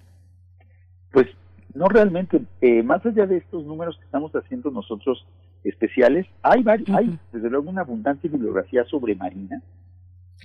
Pues 1.11 1.27
No 1.73 1.87
realmente, 1.87 2.41
eh, 2.59 2.83
más 2.83 3.03
allá 3.05 3.25
de 3.25 3.37
estos 3.37 3.65
números 3.65 3.97
que 3.97 4.03
estamos 4.03 4.31
haciendo 4.33 4.69
nosotros 4.69 5.25
especiales, 5.63 6.27
hay, 6.43 6.63
hay 6.93 7.17
desde 7.31 7.49
luego 7.49 7.69
una 7.69 7.81
abundante 7.81 8.27
bibliografía 8.27 8.83
sobre 8.85 9.15
Marina, 9.15 9.61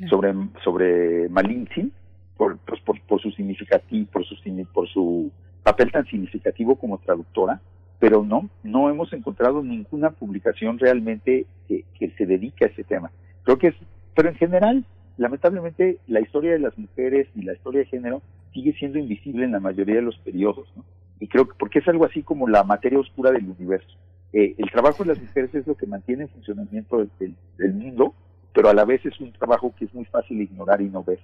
sobre, 0.09 0.33
sobre 0.63 1.29
Malintzin, 1.29 1.93
por, 2.37 2.59
pues, 2.59 2.81
por, 2.83 3.01
por, 3.03 3.21
su 3.21 3.31
significativo, 3.33 4.09
por 4.13 4.25
su, 4.25 4.37
por 4.73 4.89
su 4.89 5.33
papel 5.63 5.91
tan 5.91 6.07
significativo 6.07 6.77
como 6.77 6.99
traductora, 6.99 7.61
pero 7.99 8.23
no, 8.23 8.49
no 8.63 8.91
hemos 8.91 9.13
encontrado 9.13 9.63
ninguna 9.63 10.11
publicación 10.11 10.79
realmente 10.79 11.47
que, 11.67 11.85
que 11.99 12.11
se 12.11 12.27
dedique 12.27 12.67
a 12.67 12.69
ese 12.69 12.85
tema. 12.85 13.11
Creo 13.43 13.59
que 13.59 13.69
es, 13.69 13.75
pero 14.15 14.29
en 14.29 14.37
general, 14.37 14.85
lamentablemente, 15.17 15.99
la 16.07 16.21
historia 16.21 16.53
de 16.53 16.59
las 16.59 16.77
mujeres 16.79 17.29
y 17.35 17.43
la 17.43 17.55
historia 17.55 17.81
de 17.81 17.87
género 17.87 18.23
sigue 18.53 18.73
siendo 18.75 18.99
invisible 18.99 19.45
en 19.45 19.53
la 19.53 19.61
mayoría 19.61 19.97
de 19.97 20.03
los 20.03 20.19
periodos, 20.19 20.69
¿no? 20.77 20.85
Y 21.19 21.29
creo 21.29 21.49
que 21.49 21.55
porque 21.59 21.79
es 21.79 21.89
algo 21.89 22.05
así 22.05 22.23
como 22.23 22.49
la 22.49 22.63
materia 22.63 22.99
oscura 22.99 23.31
del 23.31 23.49
universo. 23.49 23.97
Eh, 24.33 24.55
el 24.59 24.71
trabajo 24.71 25.03
de 25.03 25.11
las 25.11 25.23
mujeres 25.23 25.55
es 25.55 25.67
lo 25.67 25.75
que 25.75 25.87
mantiene 25.87 26.25
el 26.25 26.29
funcionamiento 26.29 27.07
del, 27.19 27.35
mundo, 27.73 28.15
pero 28.53 28.69
a 28.69 28.75
la 28.75 28.85
vez 28.85 29.05
es 29.07 29.19
un 29.21 29.33
trabajo 29.33 29.75
que 29.79 29.87
es 29.87 29.95
muy 29.95 30.05
fácil 30.05 30.41
ignorar 30.41 30.83
y 30.83 30.91
no 30.91 31.03
ver. 31.03 31.21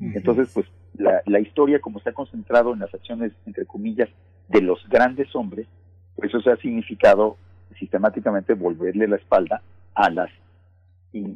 Entonces, 0.00 0.50
pues 0.54 0.66
la, 0.94 1.22
la 1.26 1.40
historia, 1.40 1.80
como 1.80 1.98
está 1.98 2.12
concentrado 2.12 2.72
en 2.72 2.78
las 2.78 2.94
acciones, 2.94 3.32
entre 3.46 3.66
comillas, 3.66 4.08
de 4.48 4.62
los 4.62 4.88
grandes 4.88 5.34
hombres, 5.34 5.66
pues 6.16 6.32
eso 6.32 6.50
ha 6.50 6.56
significado 6.56 7.36
sistemáticamente 7.78 8.54
volverle 8.54 9.08
la 9.08 9.16
espalda 9.16 9.62
a 9.94 10.10
las, 10.10 10.30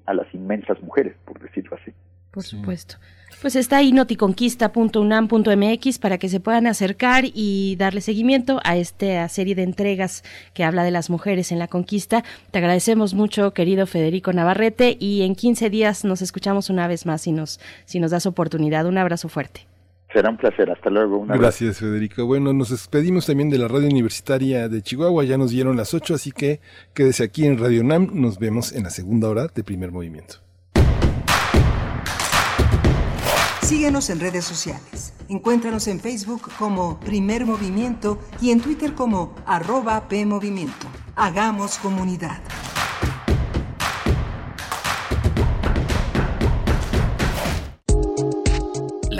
a 0.06 0.14
las 0.14 0.32
inmensas 0.34 0.80
mujeres, 0.82 1.14
por 1.24 1.40
decirlo 1.40 1.76
así. 1.80 1.92
Por 2.30 2.44
supuesto. 2.44 2.96
Pues 3.42 3.56
está 3.56 3.76
ahí 3.78 3.92
noticonquista.unam.mx 3.92 5.98
para 5.98 6.18
que 6.18 6.28
se 6.28 6.38
puedan 6.40 6.66
acercar 6.66 7.24
y 7.26 7.76
darle 7.76 8.00
seguimiento 8.00 8.60
a 8.64 8.76
esta 8.76 9.28
serie 9.28 9.54
de 9.54 9.64
entregas 9.64 10.24
que 10.54 10.64
habla 10.64 10.82
de 10.84 10.92
las 10.92 11.10
mujeres 11.10 11.52
en 11.52 11.58
la 11.58 11.68
conquista. 11.68 12.24
Te 12.50 12.58
agradecemos 12.58 13.12
mucho, 13.14 13.52
querido 13.52 13.86
Federico 13.86 14.32
Navarrete, 14.32 14.96
y 14.98 15.22
en 15.22 15.34
15 15.34 15.68
días 15.70 16.04
nos 16.04 16.22
escuchamos 16.22 16.70
una 16.70 16.86
vez 16.86 17.04
más 17.04 17.22
si 17.22 17.32
nos, 17.32 17.60
si 17.84 18.00
nos 18.00 18.12
das 18.12 18.26
oportunidad. 18.26 18.86
Un 18.86 18.98
abrazo 18.98 19.28
fuerte. 19.28 19.71
Será 20.12 20.30
un 20.30 20.36
placer, 20.36 20.70
hasta 20.70 20.90
luego. 20.90 21.24
Gracias, 21.26 21.78
Federico. 21.78 22.26
Bueno, 22.26 22.52
nos 22.52 22.70
despedimos 22.70 23.26
también 23.26 23.48
de 23.48 23.58
la 23.58 23.68
radio 23.68 23.88
universitaria 23.88 24.68
de 24.68 24.82
Chihuahua, 24.82 25.24
ya 25.24 25.38
nos 25.38 25.50
dieron 25.50 25.76
las 25.76 25.94
8, 25.94 26.14
así 26.14 26.32
que 26.32 26.60
quédese 26.92 27.24
aquí 27.24 27.46
en 27.46 27.58
Radio 27.58 27.82
NAM, 27.82 28.10
nos 28.12 28.38
vemos 28.38 28.72
en 28.72 28.82
la 28.82 28.90
segunda 28.90 29.28
hora 29.28 29.46
de 29.46 29.64
primer 29.64 29.90
movimiento. 29.90 30.36
Síguenos 33.62 34.10
en 34.10 34.20
redes 34.20 34.44
sociales. 34.44 35.14
Encuéntranos 35.30 35.88
en 35.88 35.98
Facebook 35.98 36.42
como 36.58 37.00
Primer 37.00 37.46
Movimiento 37.46 38.18
y 38.40 38.50
en 38.50 38.60
Twitter 38.60 38.92
como 38.92 39.34
arroba 39.46 40.08
PMovimiento. 40.08 40.88
Hagamos 41.16 41.78
comunidad. 41.78 42.42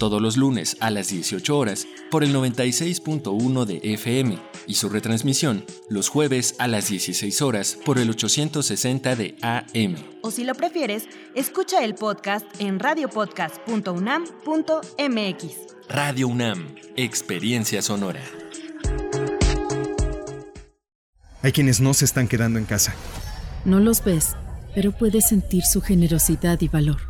Todos 0.00 0.20
los 0.22 0.36
lunes 0.38 0.78
a 0.80 0.90
las 0.90 1.08
18 1.08 1.58
horas 1.58 1.86
por 2.10 2.24
el 2.24 2.34
96.1 2.34 3.66
de 3.66 3.80
FM 3.82 4.38
y 4.66 4.76
su 4.76 4.88
retransmisión 4.88 5.66
los 5.90 6.08
jueves 6.08 6.54
a 6.56 6.68
las 6.68 6.88
16 6.88 7.42
horas 7.42 7.76
por 7.84 7.98
el 7.98 8.08
860 8.08 9.14
de 9.14 9.36
AM. 9.42 9.96
O 10.22 10.30
si 10.30 10.44
lo 10.44 10.54
prefieres, 10.54 11.06
escucha 11.34 11.84
el 11.84 11.96
podcast 11.96 12.46
en 12.58 12.78
radiopodcast.unam.mx. 12.78 15.44
Radio 15.90 16.28
UNAM, 16.28 16.76
Experiencia 16.96 17.82
Sonora. 17.82 18.22
Hay 21.42 21.52
quienes 21.52 21.82
no 21.82 21.92
se 21.92 22.06
están 22.06 22.26
quedando 22.26 22.58
en 22.58 22.64
casa. 22.64 22.94
No 23.66 23.80
los 23.80 24.02
ves, 24.02 24.34
pero 24.74 24.92
puedes 24.92 25.28
sentir 25.28 25.64
su 25.64 25.82
generosidad 25.82 26.58
y 26.62 26.68
valor. 26.68 27.09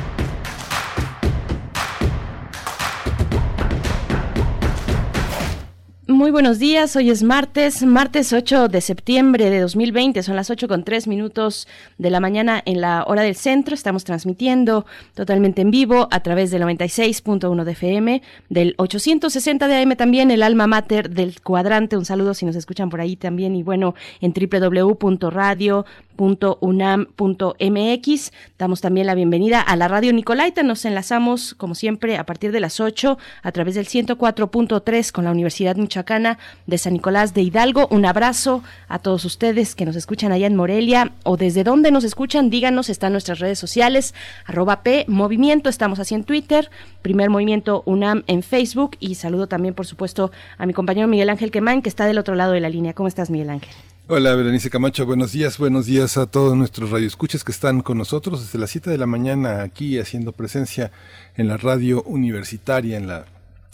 Muy 6.11 6.29
buenos 6.29 6.59
días, 6.59 6.97
hoy 6.97 7.09
es 7.09 7.23
martes, 7.23 7.83
martes 7.83 8.33
8 8.33 8.67
de 8.67 8.81
septiembre 8.81 9.49
de 9.49 9.61
2020, 9.61 10.21
son 10.23 10.35
las 10.35 10.49
8 10.49 10.67
con 10.67 10.83
3 10.83 11.07
minutos 11.07 11.69
de 11.97 12.09
la 12.09 12.19
mañana 12.19 12.61
en 12.65 12.81
la 12.81 13.05
hora 13.07 13.21
del 13.21 13.35
centro, 13.35 13.73
estamos 13.73 14.03
transmitiendo 14.03 14.85
totalmente 15.13 15.61
en 15.61 15.71
vivo 15.71 16.09
a 16.11 16.19
través 16.19 16.51
del 16.51 16.63
96.1 16.63 17.63
de 17.63 17.71
FM, 17.71 18.21
del 18.49 18.75
860 18.77 19.67
de 19.69 19.75
AM 19.81 19.95
también, 19.95 20.31
el 20.31 20.43
alma 20.43 20.67
mater 20.67 21.09
del 21.09 21.39
cuadrante, 21.39 21.95
un 21.95 22.03
saludo 22.03 22.33
si 22.33 22.45
nos 22.45 22.57
escuchan 22.57 22.89
por 22.89 22.99
ahí 22.99 23.15
también 23.15 23.55
y 23.55 23.63
bueno, 23.63 23.95
en 24.19 24.33
www.radio 24.33 25.85
unam.mx. 26.21 28.31
Damos 28.57 28.81
también 28.81 29.07
la 29.07 29.15
bienvenida 29.15 29.61
a 29.61 29.75
la 29.75 29.87
radio 29.87 30.13
Nicolaita. 30.13 30.63
Nos 30.63 30.85
enlazamos, 30.85 31.55
como 31.55 31.75
siempre, 31.75 32.17
a 32.17 32.25
partir 32.25 32.51
de 32.51 32.59
las 32.59 32.79
8 32.79 33.17
a 33.41 33.51
través 33.51 33.75
del 33.75 33.87
104.3 33.87 35.11
con 35.11 35.25
la 35.25 35.31
Universidad 35.31 35.75
Michoacana 35.75 36.37
de 36.67 36.77
San 36.77 36.93
Nicolás 36.93 37.33
de 37.33 37.41
Hidalgo. 37.41 37.87
Un 37.89 38.05
abrazo 38.05 38.63
a 38.87 38.99
todos 38.99 39.25
ustedes 39.25 39.75
que 39.75 39.85
nos 39.85 39.95
escuchan 39.95 40.31
allá 40.31 40.47
en 40.47 40.55
Morelia 40.55 41.11
o 41.23 41.37
desde 41.37 41.63
donde 41.63 41.91
nos 41.91 42.03
escuchan. 42.03 42.49
Díganos, 42.49 42.89
están 42.89 43.11
nuestras 43.11 43.39
redes 43.39 43.59
sociales, 43.59 44.13
arroba 44.45 44.81
Movimiento. 45.07 45.69
Estamos 45.69 45.99
así 45.99 46.15
en 46.15 46.23
Twitter, 46.23 46.69
Primer 47.01 47.29
Movimiento 47.29 47.83
UNAM 47.85 48.23
en 48.27 48.43
Facebook. 48.43 48.97
Y 48.99 49.15
saludo 49.15 49.47
también, 49.47 49.73
por 49.73 49.85
supuesto, 49.85 50.31
a 50.57 50.65
mi 50.65 50.73
compañero 50.73 51.07
Miguel 51.07 51.29
Ángel 51.29 51.51
Quemán, 51.51 51.81
que 51.81 51.89
está 51.89 52.05
del 52.05 52.17
otro 52.17 52.35
lado 52.35 52.53
de 52.53 52.59
la 52.59 52.69
línea. 52.69 52.93
¿Cómo 52.93 53.07
estás, 53.07 53.29
Miguel 53.29 53.49
Ángel? 53.49 53.90
Hola, 54.13 54.35
Berenice 54.35 54.69
Camacho, 54.69 55.05
buenos 55.05 55.31
días, 55.31 55.57
buenos 55.57 55.85
días 55.85 56.17
a 56.17 56.25
todos 56.25 56.57
nuestros 56.57 56.89
radioescuchas 56.89 57.45
que 57.45 57.53
están 57.53 57.79
con 57.79 57.97
nosotros 57.97 58.41
desde 58.41 58.59
las 58.59 58.69
7 58.69 58.89
de 58.89 58.97
la 58.97 59.05
mañana 59.05 59.61
aquí 59.61 59.97
haciendo 59.99 60.33
presencia 60.33 60.91
en 61.37 61.47
la 61.47 61.55
radio 61.55 62.03
universitaria, 62.03 62.97
en 62.97 63.07
la 63.07 63.25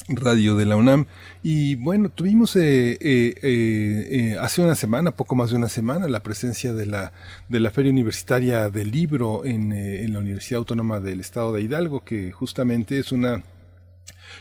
radio 0.08 0.56
de 0.56 0.68
la 0.68 0.76
UNAM. 0.76 1.08
Y 1.42 1.74
bueno, 1.74 2.10
tuvimos 2.10 2.56
eh, 2.56 3.00
eh, 3.02 3.34
eh, 3.42 4.38
hace 4.40 4.62
una 4.62 4.76
semana, 4.76 5.10
poco 5.10 5.34
más 5.34 5.50
de 5.50 5.56
una 5.56 5.70
semana, 5.70 6.08
la 6.08 6.22
presencia 6.22 6.72
de 6.72 6.86
la, 6.86 7.14
de 7.50 7.60
la 7.60 7.72
Feria 7.72 7.92
Universitaria 7.92 8.70
del 8.70 8.92
Libro 8.92 9.44
en, 9.44 9.72
en 9.72 10.14
la 10.14 10.20
Universidad 10.20 10.60
Autónoma 10.60 11.00
del 11.00 11.20
Estado 11.20 11.52
de 11.52 11.64
Hidalgo, 11.64 12.04
que 12.04 12.32
justamente 12.32 13.00
es 13.00 13.12
una 13.12 13.42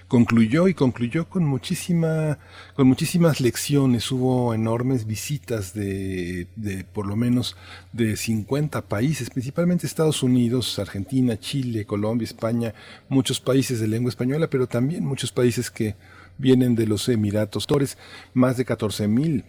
concluyó 0.09 0.68
y 0.68 0.74
concluyó 0.74 1.28
con 1.28 1.44
muchísima 1.44 2.38
con 2.74 2.86
muchísimas 2.86 3.40
lecciones 3.40 4.11
hubo 4.12 4.54
enormes 4.54 5.07
visitas 5.07 5.74
de, 5.74 6.46
de 6.57 6.84
por 6.84 7.07
lo 7.07 7.16
menos 7.16 7.57
de 7.92 8.16
50 8.16 8.82
países 8.82 9.30
principalmente 9.30 9.86
Estados 9.86 10.22
Unidos 10.22 10.78
Argentina 10.78 11.38
Chile 11.38 11.86
Colombia 11.86 12.24
España 12.24 12.74
muchos 13.09 13.40
países 13.40 13.80
de 13.80 13.88
lengua 13.88 14.11
española 14.11 14.48
pero 14.48 14.66
también 14.66 15.04
muchos 15.04 15.32
países 15.32 15.70
que 15.70 15.96
vienen 16.38 16.76
de 16.76 16.86
los 16.86 17.09
Emiratos 17.09 17.66
Torres 17.66 17.98
más 18.32 18.57
de 18.57 18.64
14 18.64 19.09
mil 19.09 19.44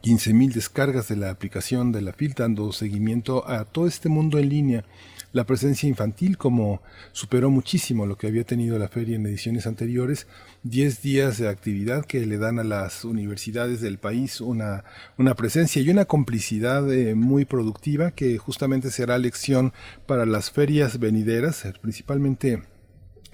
15.000 0.00 0.52
descargas 0.52 1.08
de 1.08 1.16
la 1.16 1.30
aplicación 1.30 1.92
de 1.92 2.00
la 2.00 2.12
FIL, 2.12 2.34
dando 2.34 2.72
seguimiento 2.72 3.48
a 3.48 3.64
todo 3.64 3.86
este 3.86 4.08
mundo 4.08 4.38
en 4.38 4.48
línea. 4.48 4.84
La 5.32 5.44
presencia 5.44 5.88
infantil, 5.88 6.36
como 6.36 6.82
superó 7.12 7.48
muchísimo 7.50 8.04
lo 8.04 8.18
que 8.18 8.26
había 8.26 8.44
tenido 8.44 8.78
la 8.78 8.88
feria 8.88 9.16
en 9.16 9.24
ediciones 9.24 9.66
anteriores, 9.66 10.26
10 10.64 11.00
días 11.00 11.38
de 11.38 11.48
actividad 11.48 12.04
que 12.04 12.26
le 12.26 12.36
dan 12.36 12.58
a 12.58 12.64
las 12.64 13.06
universidades 13.06 13.80
del 13.80 13.98
país 13.98 14.42
una, 14.42 14.84
una 15.16 15.34
presencia 15.34 15.80
y 15.80 15.88
una 15.88 16.04
complicidad 16.04 16.92
eh, 16.92 17.14
muy 17.14 17.46
productiva 17.46 18.10
que 18.10 18.36
justamente 18.36 18.90
será 18.90 19.16
lección 19.16 19.72
para 20.06 20.26
las 20.26 20.50
ferias 20.50 20.98
venideras, 20.98 21.64
eh, 21.64 21.72
principalmente 21.80 22.62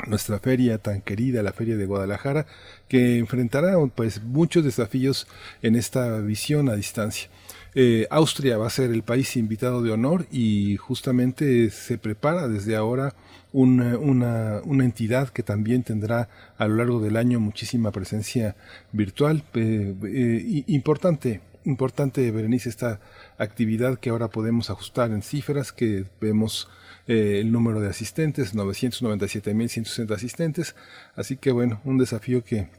nuestra 0.07 0.38
feria 0.38 0.78
tan 0.78 1.01
querida, 1.01 1.42
la 1.42 1.53
Feria 1.53 1.76
de 1.76 1.86
Guadalajara, 1.86 2.46
que 2.86 3.18
enfrentará 3.18 3.74
pues 3.94 4.22
muchos 4.22 4.64
desafíos 4.64 5.26
en 5.62 5.74
esta 5.74 6.20
visión 6.20 6.68
a 6.68 6.76
distancia. 6.76 7.28
Eh, 7.81 8.09
Austria 8.11 8.59
va 8.59 8.66
a 8.66 8.70
ser 8.70 8.91
el 8.91 9.05
país 9.05 9.37
invitado 9.37 9.83
de 9.83 9.93
honor 9.93 10.26
y 10.33 10.76
justamente 10.79 11.70
se 11.70 11.97
prepara 11.97 12.49
desde 12.49 12.74
ahora 12.74 13.14
una, 13.53 13.97
una, 13.97 14.85
entidad 14.85 15.29
que 15.29 15.45
también 15.45 15.85
tendrá 15.85 16.29
a 16.57 16.66
lo 16.66 16.74
largo 16.74 16.99
del 16.99 17.16
año 17.16 17.39
muchísima 17.39 17.93
presencia 17.93 18.57
virtual. 18.91 19.45
Eh, 19.55 19.95
eh, 20.03 20.64
importante, 20.66 21.41
importante, 21.62 22.29
Berenice, 22.33 22.68
esta 22.68 22.99
actividad 23.39 24.01
que 24.01 24.11
ahora 24.11 24.26
podemos 24.26 24.70
ajustar 24.70 25.12
en 25.12 25.22
cifras, 25.22 25.70
que 25.70 26.05
vemos 26.20 26.68
el 27.07 27.53
número 27.53 27.81
de 27.81 27.91
asistentes, 27.91 28.57
997.160 28.57 30.11
asistentes. 30.16 30.74
Así 31.14 31.37
que 31.37 31.53
bueno, 31.53 31.81
un 31.85 31.97
desafío 31.97 32.43
que 32.43 32.70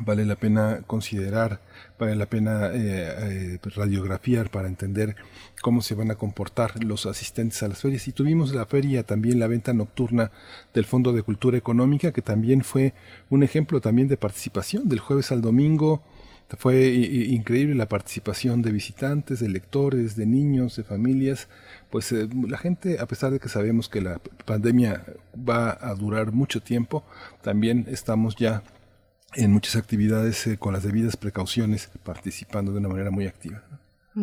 vale 0.00 0.26
la 0.26 0.36
pena 0.36 0.82
considerar, 0.86 1.60
vale 1.98 2.16
la 2.16 2.26
pena 2.26 2.70
eh, 2.72 3.56
eh, 3.56 3.58
radiografiar 3.74 4.50
para 4.50 4.68
entender 4.68 5.16
cómo 5.62 5.82
se 5.82 5.94
van 5.94 6.10
a 6.10 6.16
comportar 6.16 6.82
los 6.84 7.06
asistentes 7.06 7.62
a 7.62 7.68
las 7.68 7.80
ferias. 7.80 8.06
Y 8.08 8.12
tuvimos 8.12 8.54
la 8.54 8.66
feria, 8.66 9.02
también 9.02 9.40
la 9.40 9.46
venta 9.46 9.72
nocturna 9.72 10.30
del 10.74 10.84
Fondo 10.84 11.12
de 11.12 11.22
Cultura 11.22 11.56
Económica, 11.56 12.12
que 12.12 12.22
también 12.22 12.62
fue 12.62 12.94
un 13.30 13.42
ejemplo 13.42 13.80
también 13.80 14.08
de 14.08 14.16
participación 14.16 14.88
del 14.88 15.00
jueves 15.00 15.32
al 15.32 15.42
domingo. 15.42 16.02
Fue 16.58 16.90
increíble 16.90 17.74
la 17.74 17.88
participación 17.88 18.62
de 18.62 18.70
visitantes, 18.70 19.40
de 19.40 19.48
lectores, 19.48 20.14
de 20.14 20.26
niños, 20.26 20.76
de 20.76 20.84
familias 20.84 21.48
pues 21.90 22.12
eh, 22.12 22.28
la 22.48 22.58
gente, 22.58 22.98
a 23.00 23.06
pesar 23.06 23.32
de 23.32 23.40
que 23.40 23.48
sabemos 23.48 23.88
que 23.88 24.00
la 24.00 24.20
pandemia 24.44 25.04
va 25.36 25.78
a 25.80 25.94
durar 25.94 26.32
mucho 26.32 26.60
tiempo, 26.60 27.04
también 27.42 27.86
estamos 27.88 28.36
ya 28.36 28.62
en 29.34 29.52
muchas 29.52 29.76
actividades 29.76 30.46
eh, 30.46 30.58
con 30.58 30.72
las 30.72 30.82
debidas 30.82 31.16
precauciones 31.16 31.90
participando 32.02 32.72
de 32.72 32.78
una 32.78 32.88
manera 32.88 33.10
muy 33.10 33.26
activa. 33.26 33.62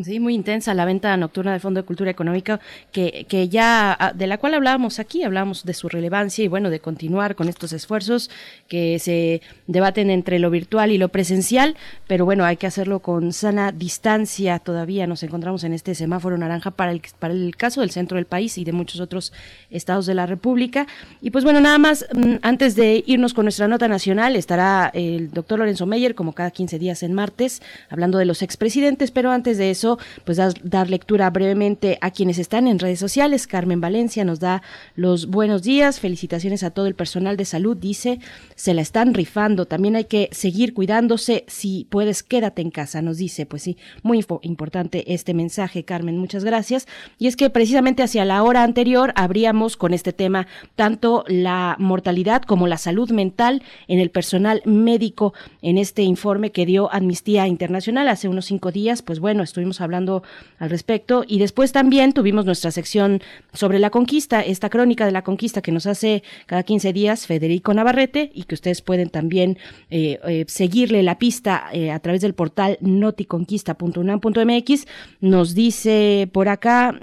Sí, 0.02 0.20
muy 0.20 0.34
intensa 0.34 0.74
la 0.74 0.86
venta 0.86 1.16
nocturna 1.18 1.52
del 1.52 1.62
Fondo 1.62 1.80
de 1.80 1.86
Cultura 1.86 2.10
Económica, 2.10 2.60
que, 2.92 3.28
que 3.30 3.48
ya, 3.48 3.96
ah, 4.00 4.12
de 4.12 4.26
la 4.26 4.40
cual 4.40 4.56
hablábamos 4.56 4.98
aquí, 4.98 5.22
hablamos 5.22 5.66
de 5.66 5.76
su 5.76 5.88
relevancia 5.88 6.44
y 6.44 6.48
bueno, 6.48 6.72
de 6.72 6.80
continuar 6.80 7.36
con 7.36 7.48
estos 7.48 7.74
esfuerzos 7.74 8.32
que 8.68 8.98
se 8.98 9.44
debaten 9.68 10.10
entre 10.10 10.40
lo 10.40 10.50
virtual 10.50 10.92
y 10.92 10.98
lo 10.98 11.10
presencial, 11.10 11.76
pero 12.08 12.26
bueno, 12.26 12.44
hay 12.44 12.58
que 12.58 12.66
hacerlo 12.66 13.02
con 13.02 13.34
sana 13.34 13.72
distancia. 13.72 14.58
Todavía 14.58 15.06
nos 15.06 15.22
encontramos 15.22 15.64
en 15.64 15.74
este 15.74 15.94
semáforo 15.94 16.40
naranja 16.40 16.72
para 16.72 16.92
el, 16.92 17.04
para 17.20 17.36
el 17.36 17.56
caso 17.56 17.82
del 17.82 17.92
centro 17.92 18.16
del 18.16 18.26
país 18.26 18.58
y 18.58 18.64
de 18.64 18.72
muchos 18.72 19.00
otros 19.00 19.32
estados 19.70 20.08
de 20.08 20.16
la 20.16 20.26
República. 20.26 20.88
Y 21.22 21.30
pues 21.30 21.44
bueno, 21.44 21.62
nada 21.62 21.78
más, 21.78 22.08
mm, 22.16 22.38
antes 22.42 22.76
de 22.76 23.04
irnos 23.06 23.36
con 23.36 23.46
nuestra 23.46 23.68
nota 23.68 23.88
nacional, 23.88 24.38
estará 24.38 24.90
el 24.96 25.30
doctor 25.30 25.60
Lorenzo 25.60 25.86
Meyer, 25.86 26.16
como 26.16 26.34
cada 26.34 26.50
15 26.50 26.80
días 26.80 27.04
en 27.04 27.14
martes, 27.14 27.62
hablando 27.92 28.18
de 28.18 28.26
los 28.26 28.42
expresidentes, 28.42 29.12
pero 29.12 29.30
antes 29.30 29.60
de 29.60 29.70
eso, 29.70 29.83
pues 30.26 30.38
dar, 30.38 30.90
lectura 30.90 31.30
brevemente 31.30 31.98
a 32.02 32.12
quienes 32.12 32.38
están 32.38 32.68
en 32.68 32.80
redes 32.80 33.00
sociales. 33.00 33.48
Carmen 33.48 33.82
Valencia 33.82 34.26
nos 34.26 34.40
da 34.40 34.62
los 34.96 35.28
buenos 35.28 35.64
días, 35.64 36.00
felicitaciones 36.00 36.64
a 36.64 36.72
todo 36.72 36.88
el 36.88 36.96
personal 36.96 37.38
de 37.38 37.46
salud, 37.46 37.78
dice, 37.78 38.20
se 38.56 38.74
la 38.74 38.82
están 38.82 39.14
rifando, 39.14 39.66
también 39.66 39.96
hay 39.96 40.06
que 40.06 40.30
seguir 40.32 40.74
cuidándose, 40.74 41.46
si 41.48 41.88
puedes 41.90 42.24
quédate 42.24 42.62
en 42.62 42.72
casa, 42.72 43.02
nos 43.02 43.18
dice, 43.18 43.46
pues 43.46 43.64
sí, 43.64 43.78
muy 44.02 44.26
importante 44.42 45.14
este 45.14 45.34
mensaje, 45.34 45.84
Carmen, 45.84 46.18
muchas 46.18 46.44
gracias. 46.44 46.88
Y 47.18 47.28
es 47.28 47.36
que 47.36 47.50
precisamente 47.50 48.04
hacia 48.04 48.26
la 48.26 48.44
hora 48.44 48.64
anterior 48.64 49.14
abríamos 49.16 49.78
con 49.78 49.94
este 49.94 50.14
tema 50.14 50.48
tanto 50.76 51.24
la 51.28 51.76
mortalidad 51.80 52.44
como 52.44 52.68
la 52.68 52.78
salud 52.78 53.12
mental 53.12 53.64
en 53.88 54.00
el 54.00 54.10
personal 54.10 54.62
médico 54.66 55.34
en 55.62 55.78
este 55.78 56.04
informe 56.04 56.52
que 56.52 56.66
dio 56.66 56.92
Amnistía 56.92 57.48
Internacional 57.48 58.08
hace 58.08 58.28
unos 58.28 58.46
cinco 58.46 58.72
días, 58.72 59.02
pues 59.02 59.20
bueno, 59.20 59.44
estuvimos 59.44 59.73
hablando 59.82 60.24
al 60.60 60.70
respecto. 60.70 61.24
Y 61.28 61.40
después 61.40 61.72
también 61.72 62.14
tuvimos 62.14 62.46
nuestra 62.46 62.72
sección 62.72 63.22
sobre 63.54 63.80
la 63.80 63.90
conquista, 63.90 64.42
esta 64.42 64.70
crónica 64.70 65.06
de 65.06 65.12
la 65.12 65.24
conquista 65.24 65.62
que 65.62 65.72
nos 65.72 65.86
hace 65.86 66.24
cada 66.46 66.64
15 66.64 66.94
días 66.94 67.28
Federico 67.28 67.74
Navarrete 67.74 68.32
y 68.34 68.44
que 68.44 68.56
ustedes 68.56 68.82
pueden 68.82 69.10
también 69.10 69.58
eh, 69.90 70.20
eh, 70.28 70.46
seguirle 70.48 71.04
la 71.04 71.20
pista 71.20 71.66
eh, 71.72 71.92
a 71.92 72.00
través 72.00 72.22
del 72.22 72.34
portal 72.34 72.78
noticonquista.unam.mx. 72.82 74.86
Nos 75.22 75.56
dice 75.56 76.30
por 76.32 76.50
acá 76.50 77.00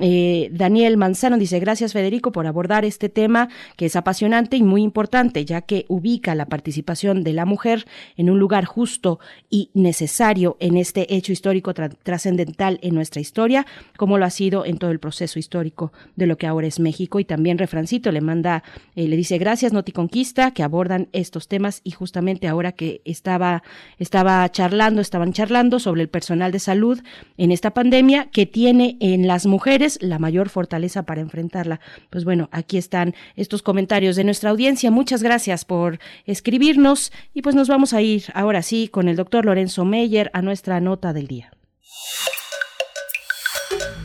Daniel 0.51 0.97
Manzano, 0.97 1.39
dice 1.39 1.61
gracias 1.61 1.93
Federico 1.93 2.33
por 2.33 2.47
abordar 2.47 2.85
este 2.85 3.09
tema 3.09 3.49
que 3.77 3.87
es 3.87 3.97
apasionante 3.97 4.57
y 4.57 4.63
muy 4.63 4.83
importante, 4.83 5.45
ya 5.45 5.63
que 5.63 5.85
ubica 5.89 6.35
la 6.35 6.47
participación 6.47 7.23
de 7.23 7.33
la 7.33 7.45
mujer 7.45 7.87
en 8.17 8.31
un 8.31 8.39
lugar 8.39 8.65
justo 8.65 9.19
y 9.49 9.71
necesario 9.75 10.57
en 10.61 10.77
este 10.77 11.15
hecho 11.15 11.33
histórico 11.33 11.75
trascendental 11.75 12.60
en 12.61 12.95
nuestra 12.95 13.21
historia, 13.21 13.67
como 13.97 14.19
lo 14.19 14.27
ha 14.27 14.31
sido 14.31 14.67
en 14.67 14.77
todo 14.77 14.91
el 14.91 14.99
proceso 14.99 15.39
histórico 15.39 15.93
de 16.17 16.27
lo 16.27 16.37
que 16.37 16.47
ahora 16.47 16.67
es 16.67 16.79
México. 16.79 17.19
Y 17.21 17.25
también 17.25 17.59
Refrancito 17.59 18.13
le 18.13 18.21
manda, 18.21 18.63
eh, 18.95 19.09
le 19.09 19.17
dice 19.17 19.39
gracias 19.39 19.73
Noticonquista, 19.73 20.51
que 20.51 20.63
abordan 20.63 21.09
estos 21.13 21.49
temas 21.49 21.81
y 21.85 21.93
justamente 21.93 22.49
ahora 22.49 22.73
que 22.73 23.01
estaba, 23.05 23.63
estaba 23.99 24.47
charlando, 24.51 25.01
estaban 25.01 25.33
charlando 25.33 25.79
sobre 25.79 26.03
el 26.03 26.09
personal 26.09 26.53
de 26.53 26.59
salud 26.59 27.01
en 27.39 27.51
esta 27.51 27.73
pandemia 27.73 28.29
que 28.31 28.45
tiene 28.45 28.97
en 29.01 29.27
las 29.27 29.47
mujeres 29.47 29.99
la 30.03 30.19
mayor 30.19 30.51
fortaleza 30.51 31.05
para 31.05 31.23
enfrentarla. 31.23 31.81
Pues 32.11 32.25
bueno, 32.25 32.49
aquí 32.53 32.77
están 32.77 33.15
estos 33.37 33.63
comentarios 33.63 34.17
de 34.17 34.25
nuestra 34.25 34.51
audiencia. 34.51 34.91
Muchas 34.91 35.23
gracias 35.23 35.65
por 35.65 35.99
escribirnos 36.27 37.13
y 37.33 37.43
pues 37.43 37.55
nos 37.55 37.69
vamos 37.69 37.95
a 37.95 38.03
ir 38.03 38.25
ahora 38.35 38.63
sí 38.63 38.89
con 38.89 39.09
el 39.09 39.17
doctor 39.17 39.47
Lorenzo 39.47 39.85
Meyer 39.85 40.31
a 40.35 40.43
nuestra 40.43 40.81
nota 40.81 41.13
del 41.13 41.27
día. 41.27 41.53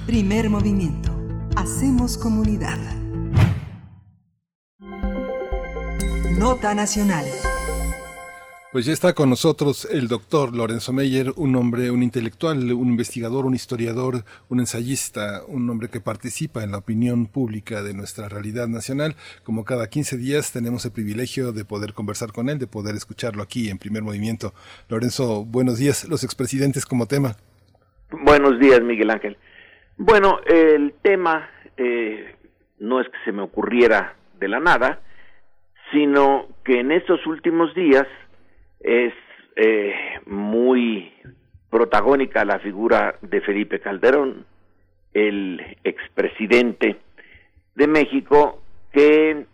Primer 0.06 0.51
movimiento. 0.51 1.10
Hacemos 1.56 2.16
comunidad. 2.20 2.78
Nota 6.38 6.76
Nacional. 6.76 7.26
Pues 8.72 8.86
ya 8.86 8.93
está 8.93 9.14
con 9.14 9.32
nosotros 9.32 9.88
el 9.91 10.08
doctor 10.08 10.56
Lorenzo 10.56 10.93
Meyer, 10.93 11.34
un 11.38 11.56
hombre, 11.56 11.89
un 11.89 12.03
intelectual, 12.03 12.72
un 12.74 12.89
investigador, 12.89 13.47
un 13.47 13.56
historiador, 13.56 14.26
un 14.47 14.60
ensayista, 14.60 15.41
un 15.47 15.68
hombre 15.72 15.89
que 15.89 16.01
participa 16.01 16.64
en 16.64 16.70
la 16.70 16.78
opinión 16.78 17.26
pública 17.26 17.82
de 17.82 17.95
nuestra 17.95 18.30
realidad 18.30 18.68
nacional. 18.68 19.16
Como 19.43 19.66
cada 19.66 19.89
15 19.89 20.18
días 20.18 20.51
tenemos 20.51 20.86
el 20.86 20.91
privilegio 20.91 21.51
de 21.51 21.66
poder 21.66 21.93
conversar 21.93 22.32
con 22.32 22.49
él, 22.49 22.60
de 22.60 22.68
poder 22.68 22.93
escucharlo 22.93 23.41
aquí 23.41 23.72
en 23.72 23.80
primer 23.80 24.03
movimiento. 24.03 24.53
Lorenzo, 24.88 25.45
buenos 25.45 25.80
días. 25.80 26.08
Los 26.08 26.24
expresidentes 26.24 26.86
como 26.86 27.08
tema. 27.08 27.38
Buenos 28.12 28.60
días, 28.60 28.82
Miguel 28.82 29.10
Ángel. 29.10 29.36
Bueno, 29.98 30.39
el 30.46 30.93
tema 31.02 31.50
eh, 31.78 32.36
no 32.80 33.00
es 33.00 33.08
que 33.08 33.18
se 33.24 33.32
me 33.32 33.41
ocurriera 33.41 34.16
de 34.39 34.50
la 34.50 34.60
nada, 34.60 35.00
sino 35.91 36.48
que 36.66 36.82
en 36.82 36.91
estos 36.91 37.26
últimos 37.26 37.74
días 37.74 38.06
es 38.82 39.14
eh, 39.56 39.93
muy 40.26 41.14
protagónica 41.70 42.43
la 42.43 42.60
figura 42.60 43.16
de 43.22 43.39
Felipe 43.39 43.80
Calderón, 43.80 44.46
el 45.14 45.78
expresidente 45.86 46.98
de 47.76 47.88
México, 47.88 48.62
que 48.91 49.46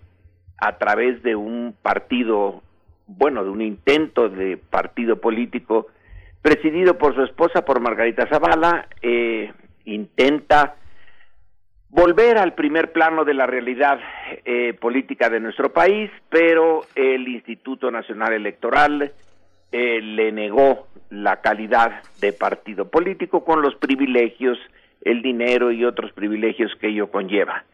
a 0.57 0.77
través 0.79 1.21
de 1.21 1.35
un 1.35 1.75
partido, 1.79 2.63
bueno, 3.05 3.43
de 3.43 3.51
un 3.51 3.61
intento 3.61 4.27
de 4.27 4.57
partido 4.57 5.21
político 5.21 5.87
presidido 6.41 6.97
por 6.97 7.13
su 7.13 7.21
esposa, 7.21 7.63
por 7.63 7.79
Margarita 7.79 8.27
Zavala, 8.27 8.87
eh, 9.03 9.51
intenta 9.85 10.75
volver 11.91 12.37
al 12.37 12.53
primer 12.53 12.91
plano 12.91 13.25
de 13.25 13.33
la 13.33 13.45
realidad 13.45 13.99
eh, 14.45 14.73
política 14.73 15.29
de 15.29 15.39
nuestro 15.39 15.71
país, 15.73 16.09
pero 16.29 16.85
el 16.95 17.27
Instituto 17.27 17.91
Nacional 17.91 18.33
Electoral 18.33 19.11
eh, 19.71 20.01
le 20.01 20.31
negó 20.31 20.87
la 21.09 21.41
calidad 21.41 22.01
de 22.19 22.33
partido 22.33 22.89
político 22.89 23.43
con 23.43 23.61
los 23.61 23.75
privilegios, 23.75 24.57
el 25.01 25.21
dinero 25.21 25.71
y 25.71 25.83
otros 25.83 26.13
privilegios 26.13 26.71
que 26.79 26.87
ello 26.87 27.11
conlleva. 27.11 27.65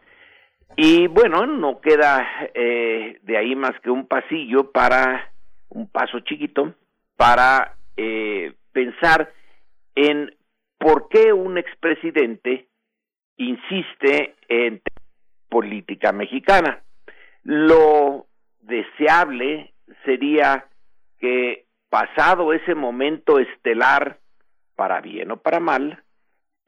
Y 0.76 1.06
bueno, 1.06 1.46
no 1.46 1.80
queda 1.80 2.26
eh, 2.54 3.18
de 3.22 3.36
ahí 3.36 3.54
más 3.54 3.78
que 3.80 3.90
un 3.90 4.06
pasillo 4.06 4.70
para, 4.70 5.30
un 5.68 5.88
paso 5.88 6.20
chiquito, 6.20 6.74
para 7.16 7.74
pensar 8.72 9.32
en 9.96 10.32
por 10.78 11.08
qué 11.08 11.32
un 11.32 11.58
expresidente 11.58 12.68
insiste 13.36 14.34
en 14.48 14.80
política 15.48 16.12
mexicana. 16.12 16.82
Lo 17.42 18.26
deseable 18.60 19.72
sería 20.04 20.66
que 21.18 21.66
pasado 21.88 22.52
ese 22.52 22.74
momento 22.74 23.38
estelar, 23.38 24.18
para 24.76 25.00
bien 25.00 25.30
o 25.30 25.38
para 25.38 25.60
mal, 25.60 26.02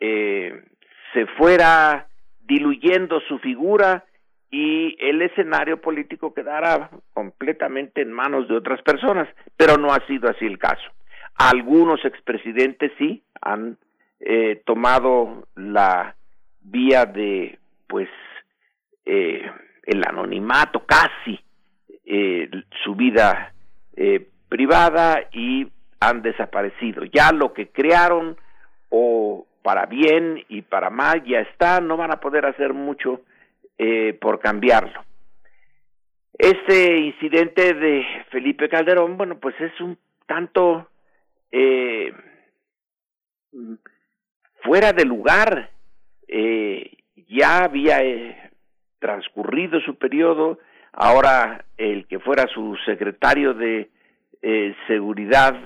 eh, 0.00 0.64
se 1.12 1.26
fuera 1.26 2.08
diluyendo 2.40 3.20
su 3.20 3.38
figura 3.38 4.04
y 4.50 4.96
el 4.98 5.22
escenario 5.22 5.80
político 5.80 6.34
quedara 6.34 6.90
completamente 7.12 8.02
en 8.02 8.12
manos 8.12 8.48
de 8.48 8.56
otras 8.56 8.82
personas, 8.82 9.28
pero 9.56 9.76
no 9.76 9.92
ha 9.92 10.04
sido 10.06 10.28
así 10.28 10.46
el 10.46 10.58
caso. 10.58 10.90
Algunos 11.36 12.04
expresidentes 12.04 12.90
sí 12.98 13.22
han 13.40 13.78
eh, 14.20 14.62
tomado 14.64 15.48
la 15.56 16.14
vía 16.60 17.06
de 17.06 17.58
pues 17.88 18.08
eh, 19.04 19.50
el 19.84 20.04
anonimato 20.06 20.84
casi 20.84 21.40
eh, 22.04 22.48
su 22.84 22.94
vida 22.94 23.52
eh, 23.96 24.28
privada 24.48 25.28
y 25.32 25.66
han 26.00 26.22
desaparecido. 26.22 27.04
Ya 27.04 27.32
lo 27.32 27.52
que 27.52 27.68
crearon 27.68 28.36
o 28.88 29.46
para 29.62 29.86
bien 29.86 30.44
y 30.48 30.62
para 30.62 30.90
mal 30.90 31.22
ya 31.24 31.40
está 31.40 31.80
no 31.80 31.96
van 31.96 32.12
a 32.12 32.20
poder 32.20 32.46
hacer 32.46 32.72
mucho 32.72 33.22
eh, 33.78 34.16
por 34.20 34.40
cambiarlo. 34.40 35.04
Este 36.36 36.98
incidente 36.98 37.74
de 37.74 38.04
Felipe 38.30 38.68
Calderón 38.68 39.16
bueno 39.16 39.38
pues 39.38 39.54
es 39.60 39.80
un 39.80 39.98
tanto 40.26 40.88
eh, 41.52 42.12
fuera 44.62 44.92
de 44.92 45.04
lugar 45.04 45.70
eh, 46.28 46.96
ya 47.28 47.64
había 47.64 48.02
eh, 48.02 48.50
transcurrido 48.98 49.80
su 49.80 49.96
periodo, 49.96 50.58
ahora 50.92 51.64
el 51.76 52.06
que 52.06 52.18
fuera 52.18 52.46
su 52.48 52.76
secretario 52.84 53.54
de 53.54 53.90
eh, 54.42 54.74
seguridad 54.86 55.56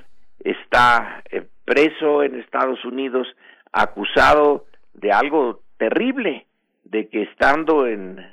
está 0.41 1.23
preso 1.65 2.23
en 2.23 2.39
Estados 2.41 2.85
Unidos, 2.85 3.27
acusado 3.73 4.67
de 4.93 5.13
algo 5.13 5.63
terrible, 5.79 6.47
de 6.85 7.09
que 7.09 7.23
estando 7.23 7.87
en 7.87 8.25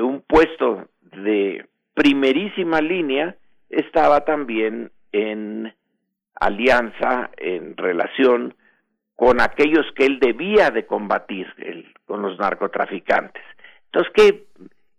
un 0.00 0.22
puesto 0.22 0.88
de 1.02 1.66
primerísima 1.94 2.80
línea, 2.80 3.36
estaba 3.68 4.24
también 4.24 4.90
en 5.12 5.74
alianza, 6.34 7.30
en 7.36 7.76
relación 7.76 8.54
con 9.18 9.40
aquellos 9.40 9.84
que 9.96 10.06
él 10.06 10.20
debía 10.20 10.70
de 10.70 10.86
combatir, 10.86 11.52
con 12.06 12.22
los 12.22 12.38
narcotraficantes. 12.38 13.42
Entonces, 13.86 14.12
que 14.14 14.44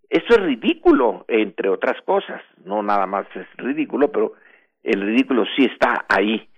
eso 0.09 0.25
es 0.31 0.41
ridículo, 0.41 1.23
entre 1.29 1.69
otras 1.69 2.01
cosas, 2.01 2.41
no 2.65 2.83
nada 2.83 3.05
más 3.05 3.27
es 3.33 3.47
ridículo, 3.55 4.11
pero 4.11 4.33
el 4.83 4.99
ridículo 4.99 5.45
sí 5.55 5.63
está 5.63 6.05
ahí. 6.09 6.49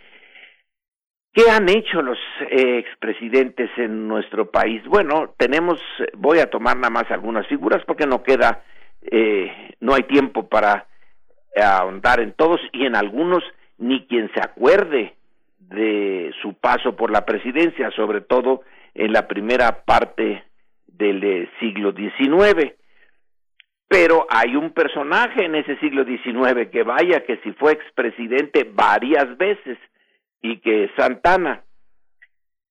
¿Qué 1.33 1.51
han 1.51 1.69
hecho 1.69 2.01
los 2.01 2.17
eh, 2.49 2.79
expresidentes 2.79 3.69
en 3.77 4.07
nuestro 4.07 4.49
país? 4.49 4.83
Bueno, 4.87 5.35
tenemos, 5.37 5.79
voy 6.17 6.39
a 6.39 6.49
tomar 6.49 6.77
nada 6.77 6.89
más 6.89 7.11
algunas 7.11 7.45
figuras 7.45 7.83
porque 7.85 8.07
no 8.07 8.23
queda, 8.23 8.63
eh, 9.03 9.75
no 9.81 9.93
hay 9.93 10.01
tiempo 10.03 10.49
para 10.49 10.87
ahondar 11.55 12.21
en 12.21 12.33
todos 12.33 12.59
y 12.73 12.87
en 12.87 12.95
algunos 12.95 13.43
ni 13.77 14.07
quien 14.07 14.31
se 14.33 14.39
acuerde 14.39 15.13
de 15.71 16.33
su 16.41 16.53
paso 16.55 16.95
por 16.95 17.11
la 17.11 17.25
presidencia, 17.25 17.91
sobre 17.91 18.21
todo 18.21 18.61
en 18.93 19.13
la 19.13 19.27
primera 19.27 19.83
parte 19.83 20.43
del 20.87 21.23
eh, 21.23 21.49
siglo 21.59 21.93
XIX. 21.93 22.73
Pero 23.87 24.25
hay 24.29 24.55
un 24.55 24.71
personaje 24.71 25.45
en 25.45 25.55
ese 25.55 25.77
siglo 25.79 26.05
XIX 26.05 26.69
que 26.71 26.83
vaya 26.83 27.23
que 27.25 27.37
si 27.37 27.51
fue 27.53 27.73
expresidente 27.73 28.69
varias 28.71 29.37
veces 29.37 29.77
y 30.41 30.57
que 30.57 30.85
es 30.85 30.91
Santana. 30.97 31.63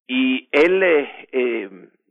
Y 0.06 0.48
él 0.52 0.82
eh, 0.82 1.28
eh 1.32 1.70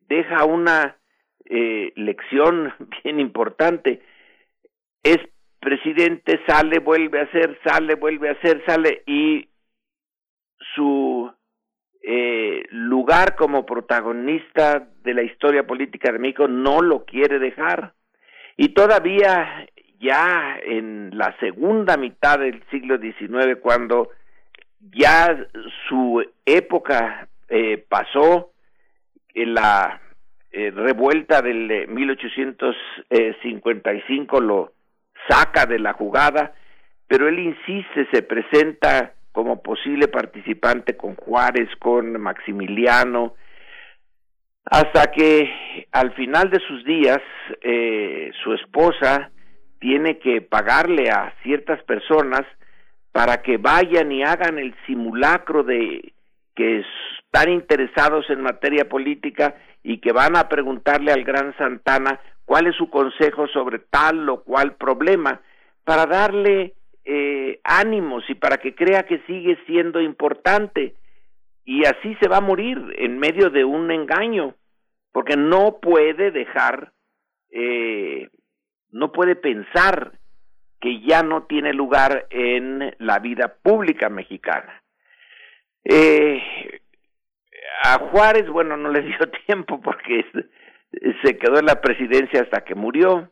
deja 0.09 0.43
una 0.43 0.97
eh, 1.45 1.93
lección 1.95 2.73
bien 3.03 3.19
importante. 3.19 4.01
Es 5.03 5.19
presidente, 5.59 6.39
sale, 6.47 6.79
vuelve 6.79 7.21
a 7.21 7.31
ser, 7.31 7.59
sale, 7.63 7.95
vuelve 7.95 8.29
a 8.29 8.41
ser, 8.41 8.63
sale 8.65 9.03
y 9.05 9.47
su 10.75 11.31
eh, 12.01 12.63
lugar 12.71 13.35
como 13.35 13.65
protagonista 13.65 14.87
de 15.03 15.13
la 15.13 15.23
historia 15.23 15.67
política 15.67 16.11
de 16.11 16.19
México 16.19 16.47
no 16.47 16.81
lo 16.81 17.05
quiere 17.05 17.39
dejar. 17.39 17.93
Y 18.57 18.69
todavía 18.69 19.67
ya 19.99 20.57
en 20.63 21.17
la 21.17 21.35
segunda 21.39 21.97
mitad 21.97 22.39
del 22.39 22.63
siglo 22.71 22.97
XIX, 22.97 23.57
cuando 23.61 24.09
ya 24.91 25.37
su 25.87 26.25
época 26.45 27.27
eh, 27.49 27.85
pasó, 27.89 28.51
en 29.33 29.53
la 29.53 30.01
eh, 30.51 30.71
revuelta 30.71 31.41
del 31.41 31.87
1855 31.87 34.41
lo 34.41 34.73
saca 35.27 35.65
de 35.65 35.79
la 35.79 35.93
jugada, 35.93 36.53
pero 37.07 37.27
él 37.27 37.39
insiste, 37.39 38.07
se 38.11 38.21
presenta 38.23 39.13
como 39.39 39.61
posible 39.61 40.09
participante 40.09 40.97
con 40.97 41.15
Juárez, 41.15 41.69
con 41.79 42.19
Maximiliano, 42.19 43.35
hasta 44.65 45.09
que 45.11 45.87
al 45.93 46.11
final 46.11 46.49
de 46.49 46.59
sus 46.59 46.83
días 46.83 47.21
eh, 47.61 48.31
su 48.43 48.53
esposa 48.53 49.31
tiene 49.79 50.19
que 50.19 50.41
pagarle 50.41 51.09
a 51.09 51.33
ciertas 51.41 51.81
personas 51.83 52.41
para 53.13 53.41
que 53.41 53.55
vayan 53.55 54.11
y 54.11 54.23
hagan 54.23 54.59
el 54.59 54.75
simulacro 54.85 55.63
de 55.63 56.11
que 56.53 56.83
están 57.23 57.49
interesados 57.49 58.29
en 58.29 58.41
materia 58.41 58.89
política 58.89 59.55
y 59.83 59.99
que 59.99 60.11
van 60.11 60.35
a 60.35 60.49
preguntarle 60.49 61.13
al 61.13 61.23
gran 61.23 61.55
Santana 61.55 62.19
cuál 62.43 62.67
es 62.67 62.75
su 62.75 62.89
consejo 62.89 63.47
sobre 63.47 63.79
tal 63.79 64.27
o 64.27 64.43
cual 64.43 64.75
problema 64.75 65.39
para 65.85 66.05
darle 66.05 66.73
eh, 67.05 67.59
ánimos 67.63 68.23
y 68.29 68.35
para 68.35 68.57
que 68.57 68.75
crea 68.75 69.03
que 69.03 69.19
sigue 69.27 69.57
siendo 69.65 70.01
importante. 70.01 70.95
Y 71.65 71.85
así 71.85 72.15
se 72.21 72.27
va 72.27 72.37
a 72.37 72.41
morir 72.41 72.77
en 72.97 73.19
medio 73.19 73.49
de 73.49 73.63
un 73.63 73.91
engaño, 73.91 74.55
porque 75.11 75.37
no 75.37 75.79
puede 75.81 76.31
dejar, 76.31 76.93
eh, 77.51 78.29
no 78.91 79.11
puede 79.11 79.35
pensar 79.35 80.13
que 80.81 81.01
ya 81.01 81.23
no 81.23 81.43
tiene 81.43 81.73
lugar 81.73 82.27
en 82.29 82.95
la 82.99 83.19
vida 83.19 83.55
pública 83.61 84.09
mexicana. 84.09 84.81
Eh, 85.83 86.41
a 87.83 87.99
Juárez, 87.99 88.47
bueno, 88.49 88.77
no 88.77 88.89
le 88.89 89.01
dio 89.01 89.17
tiempo 89.45 89.79
porque 89.81 90.25
se 91.23 91.37
quedó 91.37 91.59
en 91.59 91.65
la 91.65 91.81
presidencia 91.81 92.41
hasta 92.41 92.61
que 92.61 92.75
murió. 92.75 93.31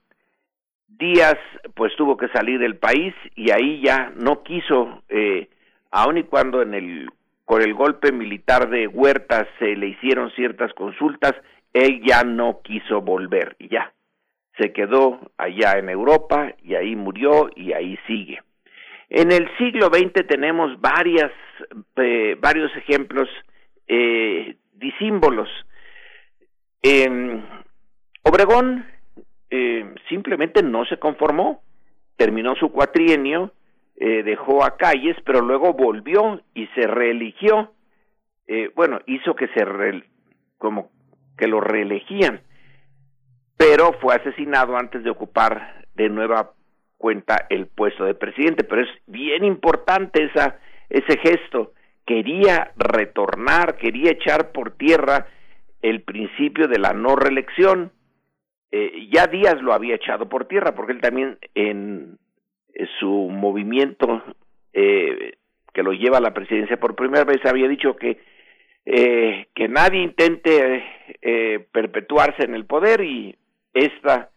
Díaz 0.87 1.37
pues 1.75 1.95
tuvo 1.95 2.17
que 2.17 2.27
salir 2.29 2.59
del 2.59 2.77
país 2.77 3.13
y 3.35 3.51
ahí 3.51 3.81
ya 3.81 4.11
no 4.15 4.41
quiso, 4.43 5.03
eh, 5.09 5.49
aun 5.91 6.17
y 6.17 6.23
cuando 6.23 6.61
en 6.61 6.73
el 6.73 7.09
con 7.45 7.61
el 7.61 7.73
golpe 7.73 8.11
militar 8.11 8.69
de 8.69 8.87
Huerta 8.87 9.47
se 9.57 9.75
le 9.77 9.87
hicieron 9.87 10.31
ciertas 10.31 10.73
consultas, 10.73 11.33
él 11.71 12.01
ya 12.05 12.23
no 12.23 12.61
quiso 12.61 13.01
volver 13.01 13.55
y 13.57 13.69
ya 13.69 13.93
se 14.57 14.73
quedó 14.73 15.31
allá 15.37 15.77
en 15.77 15.89
Europa 15.89 16.53
y 16.63 16.75
ahí 16.75 16.95
murió 16.95 17.49
y 17.55 17.73
ahí 17.73 17.97
sigue. 18.07 18.41
En 19.09 19.31
el 19.31 19.49
siglo 19.57 19.87
XX 19.87 20.27
tenemos 20.27 20.79
varias, 20.81 21.31
eh, 21.95 22.35
varios 22.39 22.75
ejemplos 22.75 23.29
eh, 23.87 24.57
disímbolos. 24.73 25.49
Obregón 28.23 28.85
eh, 29.49 29.93
simplemente 30.09 30.61
no 30.63 30.85
se 30.85 30.97
conformó, 30.97 31.61
terminó 32.17 32.55
su 32.55 32.71
cuatrienio, 32.71 33.51
eh, 33.95 34.23
dejó 34.23 34.63
a 34.63 34.77
Calles, 34.77 35.17
pero 35.25 35.41
luego 35.41 35.73
volvió 35.73 36.41
y 36.53 36.67
se 36.67 36.85
reeligió. 36.87 37.71
Eh, 38.47 38.71
bueno, 38.75 38.99
hizo 39.07 39.35
que 39.35 39.47
se 39.49 39.65
re, 39.65 40.03
como 40.57 40.89
que 41.37 41.47
lo 41.47 41.61
reelegían. 41.61 42.41
pero 43.57 43.93
fue 43.99 44.13
asesinado 44.15 44.77
antes 44.77 45.03
de 45.03 45.09
ocupar 45.09 45.85
de 45.95 46.09
nueva 46.09 46.51
cuenta 46.97 47.47
el 47.49 47.65
puesto 47.67 48.05
de 48.05 48.13
presidente. 48.13 48.63
Pero 48.63 48.83
es 48.83 48.89
bien 49.07 49.43
importante 49.43 50.23
esa, 50.25 50.59
ese 50.89 51.17
gesto. 51.17 51.73
Quería 52.05 52.71
retornar, 52.77 53.77
quería 53.77 54.11
echar 54.11 54.51
por 54.51 54.77
tierra 54.77 55.27
el 55.81 56.01
principio 56.01 56.67
de 56.67 56.79
la 56.79 56.93
no 56.93 57.15
reelección. 57.15 57.91
Eh, 58.71 59.07
ya 59.11 59.27
Díaz 59.27 59.61
lo 59.61 59.73
había 59.73 59.95
echado 59.95 60.27
por 60.27 60.45
tierra, 60.45 60.75
porque 60.75 60.93
él 60.93 61.01
también 61.01 61.37
en, 61.55 62.17
su 62.99 63.07
movimiento 63.07 64.23
eh, 64.73 65.37
que 65.73 65.83
lo 65.83 65.93
lleva 65.93 66.17
a 66.17 66.21
la 66.21 66.33
presidencia 66.33 66.79
por 66.79 66.95
primera 66.95 67.23
vez 67.23 67.43
había 67.45 67.67
dicho 67.67 67.95
que 67.95 68.19
eh, 68.85 69.47
que 69.53 69.67
nadie 69.67 70.01
intente 70.01 70.83
perpetuarse 71.71 72.43
en 72.43 72.55
el 72.55 72.65
poder 72.65 73.01
y 73.01 73.35
esta 73.73 74.29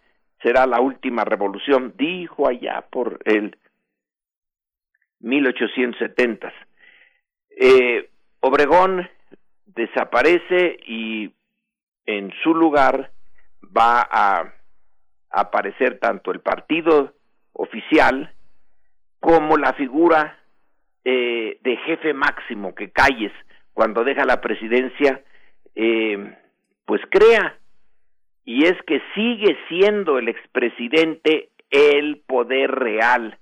será 0.43 0.67
la 0.67 0.81
última 0.81 1.25
revolución, 1.25 1.95
dijo 1.97 2.49
allá 2.49 2.85
por 2.91 3.21
el 3.25 3.57
1870. 5.21 6.53
Eh, 7.51 8.09
Obregón 8.41 9.09
desaparece 9.67 10.79
y 10.87 11.31
en 12.07 12.33
su 12.43 12.55
lugar 12.55 13.11
va 13.65 14.07
a 14.11 14.53
aparecer 15.31 15.99
tanto 15.99 16.33
el 16.33 16.41
partido 16.41 17.15
oficial 17.53 18.33
como 19.21 19.57
la 19.57 19.73
figura 19.75 20.37
eh, 21.05 21.59
de 21.63 21.77
jefe 21.79 22.13
máximo 22.15 22.75
que 22.75 22.91
Calles 22.91 23.33
cuando 23.73 24.03
deja 24.05 24.25
la 24.25 24.41
presidencia, 24.41 25.23
eh, 25.75 26.37
pues 26.85 27.01
crea, 27.09 27.57
y 28.45 28.67
es 28.67 28.77
que 28.87 29.01
sigue 29.15 29.57
siendo 29.69 30.19
el 30.19 30.29
expresidente 30.29 31.49
el 31.71 32.21
poder 32.27 32.73
real. 32.73 33.39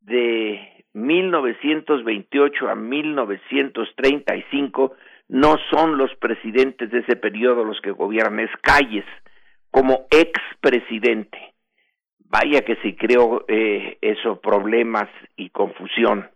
De 0.00 0.84
1928 0.92 2.68
a 2.68 2.74
1935 2.74 4.96
no 5.28 5.56
son 5.70 5.96
los 5.96 6.12
presidentes 6.16 6.90
de 6.90 6.98
ese 7.00 7.16
periodo 7.16 7.64
los 7.64 7.80
que 7.80 7.92
gobiernan, 7.92 8.40
es 8.40 8.50
Calles 8.62 9.06
como 9.76 10.06
expresidente. 10.10 11.52
Vaya 12.30 12.62
que 12.62 12.76
si 12.76 12.96
creó 12.96 13.44
eh, 13.46 13.98
esos 14.00 14.38
problemas 14.38 15.06
y 15.36 15.50
confusión. 15.50 16.30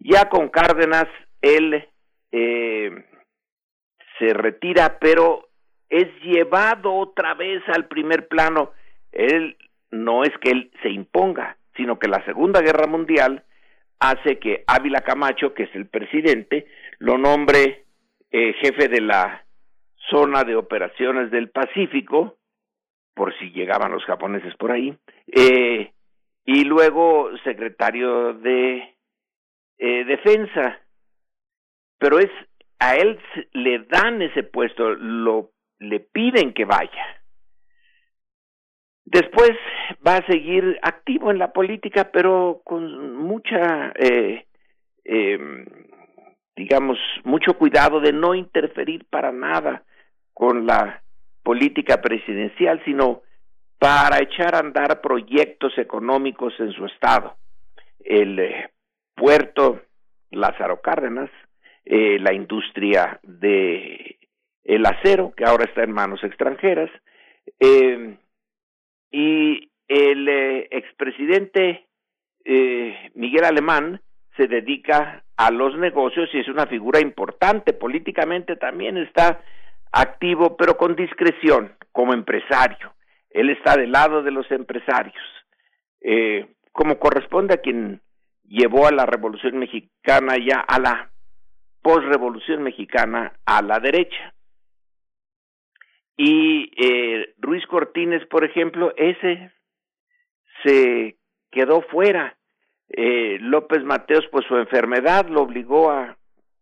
Ya 0.00 0.28
con 0.28 0.48
Cárdenas, 0.48 1.06
él 1.40 1.86
eh, 2.32 2.90
se 4.18 4.34
retira, 4.34 4.98
pero 5.00 5.50
es 5.88 6.08
llevado 6.24 6.92
otra 6.94 7.34
vez 7.34 7.62
al 7.68 7.86
primer 7.86 8.26
plano. 8.26 8.72
Él 9.12 9.56
no 9.92 10.24
es 10.24 10.36
que 10.40 10.50
él 10.50 10.72
se 10.82 10.90
imponga, 10.90 11.56
sino 11.76 12.00
que 12.00 12.08
la 12.08 12.24
Segunda 12.24 12.60
Guerra 12.60 12.88
Mundial 12.88 13.44
hace 14.00 14.40
que 14.40 14.64
Ávila 14.66 15.02
Camacho, 15.02 15.54
que 15.54 15.62
es 15.62 15.74
el 15.76 15.86
presidente, 15.86 16.66
lo 16.98 17.18
nombre 17.18 17.84
eh, 18.32 18.52
jefe 18.60 18.88
de 18.88 19.00
la 19.00 19.44
zona 20.10 20.42
de 20.42 20.56
operaciones 20.56 21.30
del 21.30 21.50
Pacífico, 21.50 22.36
por 23.14 23.36
si 23.38 23.50
llegaban 23.50 23.92
los 23.92 24.04
japoneses 24.04 24.54
por 24.56 24.72
ahí, 24.72 24.96
eh, 25.28 25.92
y 26.44 26.64
luego 26.64 27.30
secretario 27.44 28.34
de 28.34 28.94
eh, 29.78 30.04
defensa 30.04 30.80
pero 32.04 32.18
es 32.18 32.30
a 32.78 32.96
él 32.96 33.18
le 33.52 33.78
dan 33.84 34.20
ese 34.20 34.42
puesto, 34.42 34.90
lo 34.90 35.52
le 35.78 36.00
piden 36.00 36.52
que 36.52 36.66
vaya. 36.66 37.22
Después 39.06 39.52
va 40.06 40.16
a 40.16 40.26
seguir 40.26 40.78
activo 40.82 41.30
en 41.30 41.38
la 41.38 41.52
política, 41.52 42.10
pero 42.12 42.60
con 42.62 43.16
mucha, 43.16 43.92
eh, 43.96 44.44
eh, 45.04 45.38
digamos, 46.56 46.98
mucho 47.22 47.54
cuidado 47.54 48.00
de 48.00 48.12
no 48.12 48.34
interferir 48.34 49.06
para 49.08 49.32
nada 49.32 49.84
con 50.34 50.66
la 50.66 51.03
política 51.44 52.02
presidencial, 52.02 52.82
sino 52.84 53.22
para 53.78 54.20
echar 54.20 54.56
a 54.56 54.60
andar 54.60 55.00
proyectos 55.00 55.78
económicos 55.78 56.54
en 56.58 56.72
su 56.72 56.86
estado. 56.86 57.36
El 58.00 58.38
eh, 58.40 58.70
puerto 59.14 59.82
Lázaro 60.30 60.80
Cárdenas, 60.80 61.30
eh, 61.84 62.18
la 62.18 62.32
industria 62.32 63.20
de 63.22 64.18
el 64.64 64.86
acero, 64.86 65.34
que 65.36 65.44
ahora 65.44 65.64
está 65.64 65.82
en 65.82 65.92
manos 65.92 66.24
extranjeras, 66.24 66.90
eh, 67.60 68.16
y 69.10 69.70
el 69.86 70.28
eh, 70.28 70.68
expresidente 70.70 71.86
Miguel 73.14 73.44
Alemán 73.44 74.02
se 74.36 74.46
dedica 74.46 75.24
a 75.36 75.50
los 75.50 75.78
negocios 75.78 76.28
y 76.34 76.40
es 76.40 76.48
una 76.48 76.66
figura 76.66 77.00
importante, 77.00 77.72
políticamente 77.72 78.56
también 78.56 78.98
está 78.98 79.40
activo, 79.94 80.56
pero 80.56 80.76
con 80.76 80.96
discreción, 80.96 81.72
como 81.92 82.12
empresario. 82.12 82.94
Él 83.30 83.50
está 83.50 83.76
del 83.76 83.92
lado 83.92 84.22
de 84.22 84.30
los 84.30 84.50
empresarios, 84.50 85.22
eh, 86.00 86.46
como 86.72 86.98
corresponde 86.98 87.54
a 87.54 87.58
quien 87.58 88.00
llevó 88.44 88.86
a 88.86 88.92
la 88.92 89.06
Revolución 89.06 89.58
Mexicana 89.58 90.36
ya 90.36 90.60
a 90.60 90.78
la 90.78 91.10
post-revolución 91.82 92.62
mexicana 92.62 93.34
a 93.44 93.62
la 93.62 93.78
derecha. 93.78 94.34
Y 96.16 96.70
eh, 96.76 97.34
Ruiz 97.38 97.66
Cortines, 97.66 98.24
por 98.26 98.44
ejemplo, 98.44 98.94
ese 98.96 99.50
se 100.62 101.16
quedó 101.50 101.82
fuera. 101.82 102.36
Eh, 102.88 103.38
López 103.40 103.82
Mateos, 103.84 104.26
pues 104.30 104.46
su 104.46 104.56
enfermedad 104.56 105.28
lo 105.28 105.42
obligó 105.42 105.90
a, 105.90 106.16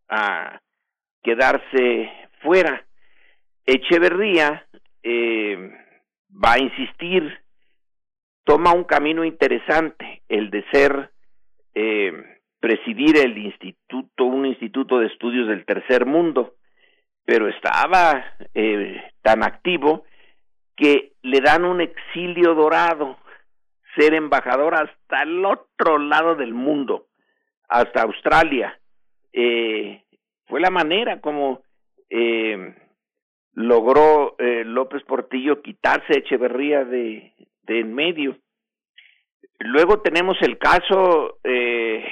a 0.09 0.60
quedarse 1.22 2.10
fuera. 2.40 2.84
Echeverría 3.66 4.66
eh, 5.02 5.72
va 6.32 6.55
a 6.55 6.59
insistir, 6.59 7.39
toma 8.44 8.72
un 8.72 8.84
camino 8.84 9.24
interesante, 9.24 10.22
el 10.28 10.51
de 10.51 10.64
ser 10.72 11.10
eh, 11.74 12.12
presidir 12.60 13.16
el 13.16 13.39
instituto, 13.39 14.24
un 14.24 14.47
instituto 14.47 14.98
de 14.98 15.06
estudios 15.06 15.48
del 15.48 15.64
tercer 15.64 16.06
mundo, 16.06 16.55
pero 17.24 17.48
estaba 17.48 18.24
eh, 18.55 19.02
tan 19.22 19.43
activo 19.43 20.05
que 20.76 21.12
le 21.22 21.40
dan 21.40 21.64
un 21.64 21.80
exilio 21.80 22.55
dorado, 22.55 23.18
ser 23.97 24.14
embajador 24.14 24.74
hasta 24.74 25.22
el 25.22 25.44
otro 25.44 25.98
lado 25.98 26.34
del 26.34 26.55
mundo, 26.55 27.06
hasta 27.68 28.02
Australia. 28.02 28.78
Eh, 29.32 30.02
fue 30.47 30.60
la 30.60 30.70
manera 30.70 31.20
como 31.20 31.62
eh, 32.10 32.74
logró 33.55 34.37
eh, 34.39 34.65
López 34.65 35.03
Portillo 35.05 35.62
quitarse 35.62 36.19
Echeverría 36.19 36.85
de, 36.85 37.33
de 37.62 37.81
en 37.81 37.95
medio. 37.95 38.37
Luego 39.59 40.01
tenemos 40.01 40.37
el 40.41 40.59
caso 40.59 41.39
eh, 41.45 42.05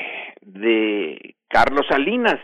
de 0.43 1.35
Carlos 1.49 1.87
Salinas, 1.89 2.39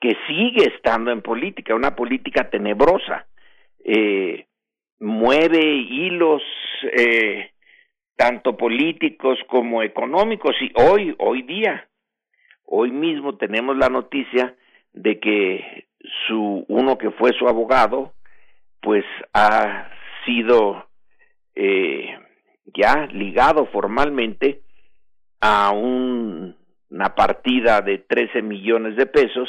que 0.00 0.16
sigue 0.26 0.64
estando 0.74 1.12
en 1.12 1.22
política, 1.22 1.74
una 1.74 1.94
política 1.94 2.48
tenebrosa, 2.48 3.26
eh, 3.84 4.46
mueve 4.98 5.60
hilos 5.60 6.42
eh, 6.96 7.50
tanto 8.16 8.56
políticos 8.56 9.38
como 9.46 9.82
económicos 9.82 10.54
y 10.60 10.72
hoy, 10.74 11.14
hoy 11.18 11.42
día, 11.42 11.88
hoy 12.64 12.90
mismo 12.90 13.36
tenemos 13.36 13.76
la 13.76 13.88
noticia 13.88 14.54
de 14.92 15.20
que 15.20 15.86
su 16.26 16.64
uno 16.68 16.98
que 16.98 17.10
fue 17.10 17.32
su 17.32 17.46
abogado, 17.46 18.12
pues 18.80 19.04
ha 19.32 19.90
sido 20.24 20.86
eh, 21.54 22.18
ya 22.74 23.06
ligado 23.06 23.66
formalmente 23.66 24.62
a 25.40 25.70
un 25.70 26.56
una 26.90 27.14
partida 27.14 27.80
de 27.80 27.98
13 27.98 28.42
millones 28.42 28.96
de 28.96 29.06
pesos 29.06 29.48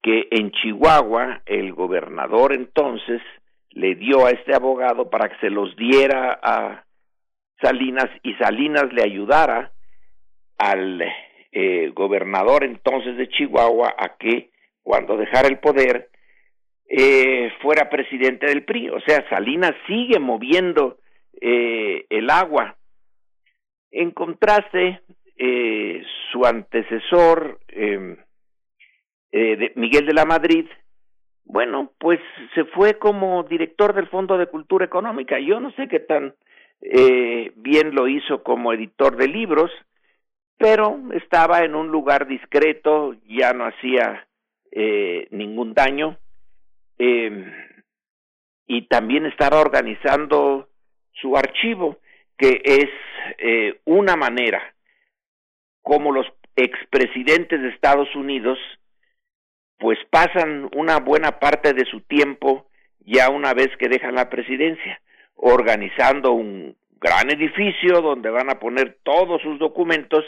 que 0.00 0.28
en 0.30 0.52
Chihuahua 0.52 1.42
el 1.44 1.72
gobernador 1.72 2.52
entonces 2.52 3.20
le 3.70 3.96
dio 3.96 4.26
a 4.26 4.30
este 4.30 4.54
abogado 4.54 5.10
para 5.10 5.28
que 5.28 5.36
se 5.40 5.50
los 5.50 5.74
diera 5.76 6.38
a 6.40 6.84
Salinas 7.60 8.08
y 8.22 8.34
Salinas 8.34 8.92
le 8.92 9.02
ayudara 9.02 9.72
al 10.56 11.02
eh, 11.50 11.90
gobernador 11.94 12.62
entonces 12.64 13.16
de 13.16 13.28
Chihuahua 13.28 13.94
a 13.98 14.16
que 14.16 14.50
cuando 14.82 15.16
dejara 15.16 15.48
el 15.48 15.58
poder 15.58 16.10
eh, 16.88 17.52
fuera 17.60 17.88
presidente 17.90 18.46
del 18.46 18.64
PRI. 18.64 18.90
O 18.90 19.00
sea, 19.00 19.28
Salinas 19.28 19.74
sigue 19.86 20.18
moviendo 20.18 20.98
eh, 21.40 22.06
el 22.10 22.30
agua. 22.30 22.76
En 23.90 24.10
contraste, 24.10 25.00
eh, 25.36 26.02
su 26.32 26.44
antecesor, 26.44 27.60
em, 27.68 28.16
eh, 29.30 29.56
de 29.56 29.72
Miguel 29.76 30.06
de 30.06 30.14
la 30.14 30.24
Madrid, 30.24 30.66
bueno, 31.44 31.92
pues 31.98 32.20
se 32.54 32.64
fue 32.64 32.98
como 32.98 33.42
director 33.44 33.94
del 33.94 34.08
Fondo 34.08 34.36
de 34.36 34.46
Cultura 34.46 34.84
Económica. 34.84 35.38
Yo 35.38 35.60
no 35.60 35.70
sé 35.72 35.88
qué 35.88 36.00
tan 36.00 36.34
eh, 36.82 37.52
bien 37.56 37.94
lo 37.94 38.06
hizo 38.06 38.42
como 38.42 38.72
editor 38.72 39.16
de 39.16 39.28
libros, 39.28 39.70
pero 40.58 40.98
estaba 41.12 41.64
en 41.64 41.74
un 41.74 41.88
lugar 41.88 42.26
discreto, 42.26 43.14
ya 43.26 43.52
no 43.52 43.64
hacía 43.64 44.26
eh, 44.72 45.26
ningún 45.30 45.72
daño, 45.72 46.18
eh, 46.98 47.52
y 48.66 48.82
también 48.88 49.26
estaba 49.26 49.60
organizando 49.60 50.68
su 51.12 51.36
archivo, 51.36 51.98
que 52.36 52.60
es 52.64 52.88
eh, 53.38 53.80
una 53.84 54.16
manera 54.16 54.74
como 55.82 56.12
los 56.12 56.26
expresidentes 56.54 57.60
de 57.60 57.68
Estados 57.68 58.14
Unidos 58.14 58.58
pues 59.78 59.98
pasan 60.10 60.68
una 60.74 60.98
buena 60.98 61.38
parte 61.38 61.72
de 61.72 61.84
su 61.84 62.00
tiempo 62.00 62.66
ya 63.00 63.30
una 63.30 63.54
vez 63.54 63.68
que 63.78 63.88
dejan 63.88 64.16
la 64.16 64.28
presidencia, 64.28 65.00
organizando 65.36 66.32
un 66.32 66.76
gran 67.00 67.30
edificio 67.30 68.02
donde 68.02 68.28
van 68.28 68.50
a 68.50 68.58
poner 68.58 68.98
todos 69.02 69.40
sus 69.40 69.58
documentos 69.58 70.24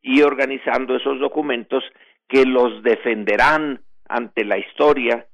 y 0.00 0.22
organizando 0.22 0.96
esos 0.96 1.18
documentos 1.20 1.84
que 2.28 2.46
los 2.46 2.82
defenderán 2.82 3.82
ante 4.08 4.44
la 4.44 4.56
historia 4.58 5.26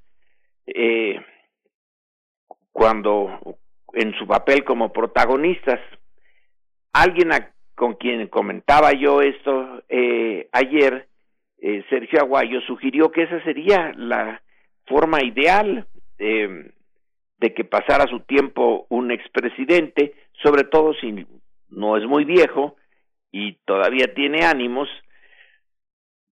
eh, 0.75 1.21
cuando 2.71 3.57
en 3.93 4.13
su 4.17 4.27
papel 4.27 4.63
como 4.63 4.91
protagonistas. 4.91 5.79
Alguien 6.93 7.29
con 7.75 7.93
quien 7.95 8.27
comentaba 8.27 8.91
yo 8.93 9.21
esto 9.21 9.83
eh, 9.87 10.49
ayer 10.51 11.07
eh, 11.61 11.83
Sergio 11.89 12.21
Aguayo 12.21 12.61
sugirió 12.61 13.11
que 13.11 13.23
esa 13.23 13.43
sería 13.43 13.91
la 13.95 14.41
forma 14.85 15.23
ideal 15.23 15.87
eh, 16.17 16.71
de 17.37 17.53
que 17.53 17.63
pasara 17.63 18.05
su 18.07 18.21
tiempo 18.21 18.85
un 18.89 19.11
expresidente, 19.11 20.13
sobre 20.41 20.63
todo 20.63 20.93
si 20.95 21.25
no 21.69 21.97
es 21.97 22.05
muy 22.05 22.25
viejo 22.25 22.75
y 23.31 23.53
todavía 23.65 24.13
tiene 24.13 24.45
ánimos, 24.45 24.89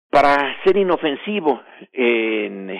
para 0.09 0.61
ser 0.63 0.77
inofensivo 0.77 1.61
en, 1.91 2.79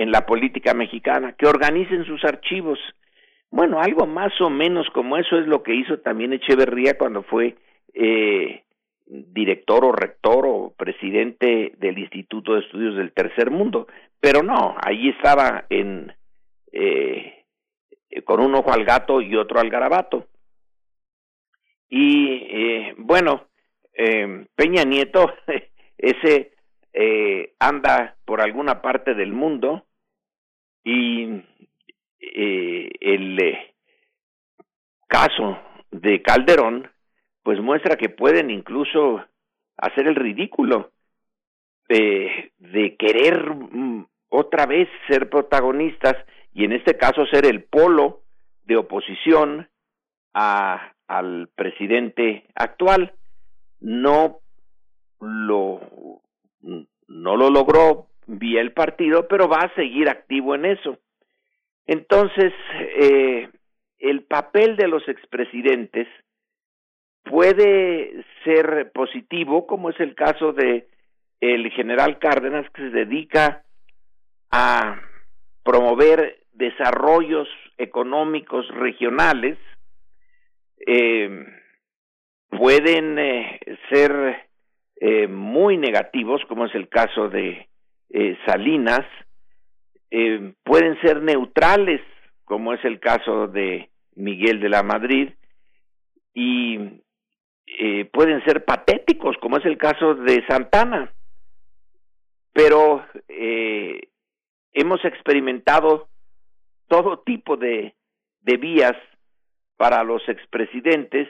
en 0.00 0.10
la 0.10 0.24
política 0.24 0.72
mexicana, 0.72 1.34
que 1.36 1.46
organicen 1.46 2.06
sus 2.06 2.24
archivos. 2.24 2.78
Bueno, 3.50 3.80
algo 3.80 4.06
más 4.06 4.32
o 4.40 4.48
menos 4.48 4.88
como 4.94 5.18
eso 5.18 5.38
es 5.38 5.46
lo 5.46 5.62
que 5.62 5.74
hizo 5.74 5.98
también 5.98 6.32
Echeverría 6.32 6.96
cuando 6.96 7.22
fue 7.22 7.56
eh, 7.92 8.62
director 9.04 9.84
o 9.84 9.92
rector 9.92 10.46
o 10.46 10.72
presidente 10.74 11.74
del 11.76 11.98
Instituto 11.98 12.54
de 12.54 12.60
Estudios 12.60 12.96
del 12.96 13.12
Tercer 13.12 13.50
Mundo, 13.50 13.88
pero 14.20 14.42
no, 14.42 14.74
allí 14.82 15.10
estaba 15.10 15.66
en 15.68 16.14
eh, 16.72 17.44
con 18.24 18.40
un 18.40 18.54
ojo 18.54 18.72
al 18.72 18.86
gato 18.86 19.20
y 19.20 19.36
otro 19.36 19.60
al 19.60 19.68
garabato. 19.68 20.28
Y 21.90 22.46
eh, 22.48 22.94
bueno, 22.96 23.48
eh, 23.92 24.46
Peña 24.54 24.84
Nieto, 24.84 25.30
ese 25.98 26.52
eh, 26.94 27.52
anda 27.58 28.16
por 28.24 28.40
alguna 28.40 28.80
parte 28.80 29.14
del 29.14 29.32
mundo 29.32 29.84
y 30.84 31.42
eh, 32.20 32.90
el 33.00 33.42
eh, 33.42 33.74
caso 35.06 35.58
de 35.90 36.22
Calderón 36.22 36.90
pues 37.42 37.60
muestra 37.60 37.96
que 37.96 38.08
pueden 38.08 38.50
incluso 38.50 39.24
hacer 39.76 40.06
el 40.06 40.14
ridículo 40.14 40.92
de, 41.88 42.52
de 42.58 42.96
querer 42.96 43.50
mm, 43.54 44.06
otra 44.28 44.66
vez 44.66 44.88
ser 45.08 45.28
protagonistas 45.28 46.14
y 46.52 46.64
en 46.64 46.72
este 46.72 46.96
caso 46.96 47.26
ser 47.26 47.46
el 47.46 47.64
polo 47.64 48.22
de 48.64 48.76
oposición 48.76 49.68
a, 50.34 50.92
al 51.06 51.48
presidente 51.54 52.44
actual. 52.54 53.12
No 53.80 54.40
lo, 55.20 55.80
no 56.60 57.36
lo 57.36 57.50
logró 57.50 58.09
vía 58.38 58.60
el 58.60 58.72
partido, 58.72 59.26
pero 59.28 59.48
va 59.48 59.58
a 59.58 59.74
seguir 59.74 60.08
activo 60.08 60.54
en 60.54 60.66
eso. 60.66 60.98
Entonces, 61.86 62.52
eh, 62.78 63.48
el 63.98 64.22
papel 64.22 64.76
de 64.76 64.88
los 64.88 65.06
expresidentes 65.08 66.06
puede 67.24 68.24
ser 68.44 68.92
positivo, 68.92 69.66
como 69.66 69.90
es 69.90 70.00
el 70.00 70.14
caso 70.14 70.52
de 70.52 70.88
el 71.40 71.70
general 71.70 72.18
Cárdenas, 72.18 72.68
que 72.70 72.82
se 72.82 72.90
dedica 72.90 73.62
a 74.50 75.00
promover 75.62 76.40
desarrollos 76.52 77.48
económicos 77.78 78.68
regionales, 78.68 79.58
eh, 80.86 81.46
pueden 82.50 83.18
eh, 83.18 83.60
ser 83.90 84.48
eh, 84.96 85.26
muy 85.28 85.78
negativos, 85.78 86.42
como 86.46 86.66
es 86.66 86.74
el 86.74 86.88
caso 86.88 87.28
de 87.28 87.69
eh, 88.12 88.36
Salinas, 88.44 89.06
eh, 90.10 90.52
pueden 90.64 91.00
ser 91.00 91.22
neutrales, 91.22 92.00
como 92.44 92.72
es 92.74 92.84
el 92.84 92.98
caso 92.98 93.46
de 93.46 93.88
Miguel 94.16 94.58
de 94.58 94.68
la 94.68 94.82
Madrid, 94.82 95.30
y 96.34 97.02
eh, 97.66 98.04
pueden 98.12 98.44
ser 98.44 98.64
patéticos, 98.64 99.36
como 99.38 99.58
es 99.58 99.64
el 99.64 99.78
caso 99.78 100.16
de 100.16 100.44
Santana. 100.48 101.12
Pero 102.52 103.04
hemos 104.72 105.04
experimentado 105.04 106.08
todo 106.88 107.20
tipo 107.20 107.56
de, 107.56 107.94
vías 108.40 108.96
para 109.76 110.02
los 110.02 110.28
expresidentes. 110.28 111.28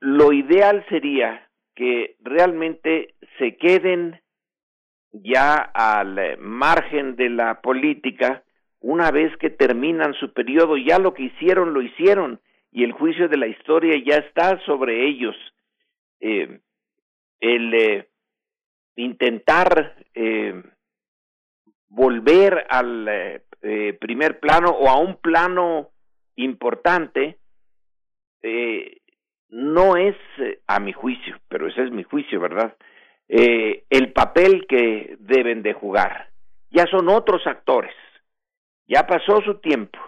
Lo 0.00 0.32
ideal 0.32 0.84
sería 0.88 1.48
que 1.76 2.16
realmente 2.18 3.14
se 3.38 3.56
queden 3.56 4.20
ya 5.12 5.56
al 5.56 6.38
margen 6.38 7.16
de 7.16 7.30
la 7.30 7.60
política 7.60 8.42
una 8.80 9.10
vez 9.10 9.36
que 9.38 9.50
terminan 9.50 10.14
su 10.14 10.32
periodo, 10.32 10.76
ya 10.76 10.98
lo 10.98 11.14
que 11.14 11.24
hicieron, 11.24 11.74
lo 11.74 11.82
hicieron, 11.82 12.40
y 12.70 12.84
el 12.84 12.92
juicio 12.92 13.28
de 13.28 13.36
la 13.36 13.46
historia 13.46 14.00
ya 14.04 14.18
está 14.18 14.58
sobre 14.64 15.06
ellos. 15.08 15.34
Eh, 16.20 16.60
el 17.40 17.74
eh, 17.74 18.08
intentar 18.96 19.96
eh, 20.14 20.62
volver 21.88 22.66
al 22.68 23.08
eh, 23.08 23.42
eh, 23.62 23.96
primer 24.00 24.38
plano 24.38 24.70
o 24.70 24.88
a 24.88 24.98
un 24.98 25.16
plano 25.16 25.90
importante 26.36 27.38
eh, 28.42 28.98
no 29.48 29.96
es, 29.96 30.16
eh, 30.38 30.60
a 30.66 30.78
mi 30.78 30.92
juicio, 30.92 31.36
pero 31.48 31.66
ese 31.68 31.84
es 31.84 31.90
mi 31.90 32.02
juicio, 32.02 32.38
¿verdad? 32.38 32.76
Eh, 33.28 33.84
el 33.90 34.12
papel 34.12 34.66
que 34.68 35.16
deben 35.20 35.62
de 35.62 35.74
jugar. 35.74 36.28
Ya 36.70 36.86
son 36.86 37.08
otros 37.08 37.46
actores. 37.46 37.94
Ya 38.86 39.06
pasó 39.06 39.40
su 39.42 39.58
tiempo. 39.60 39.98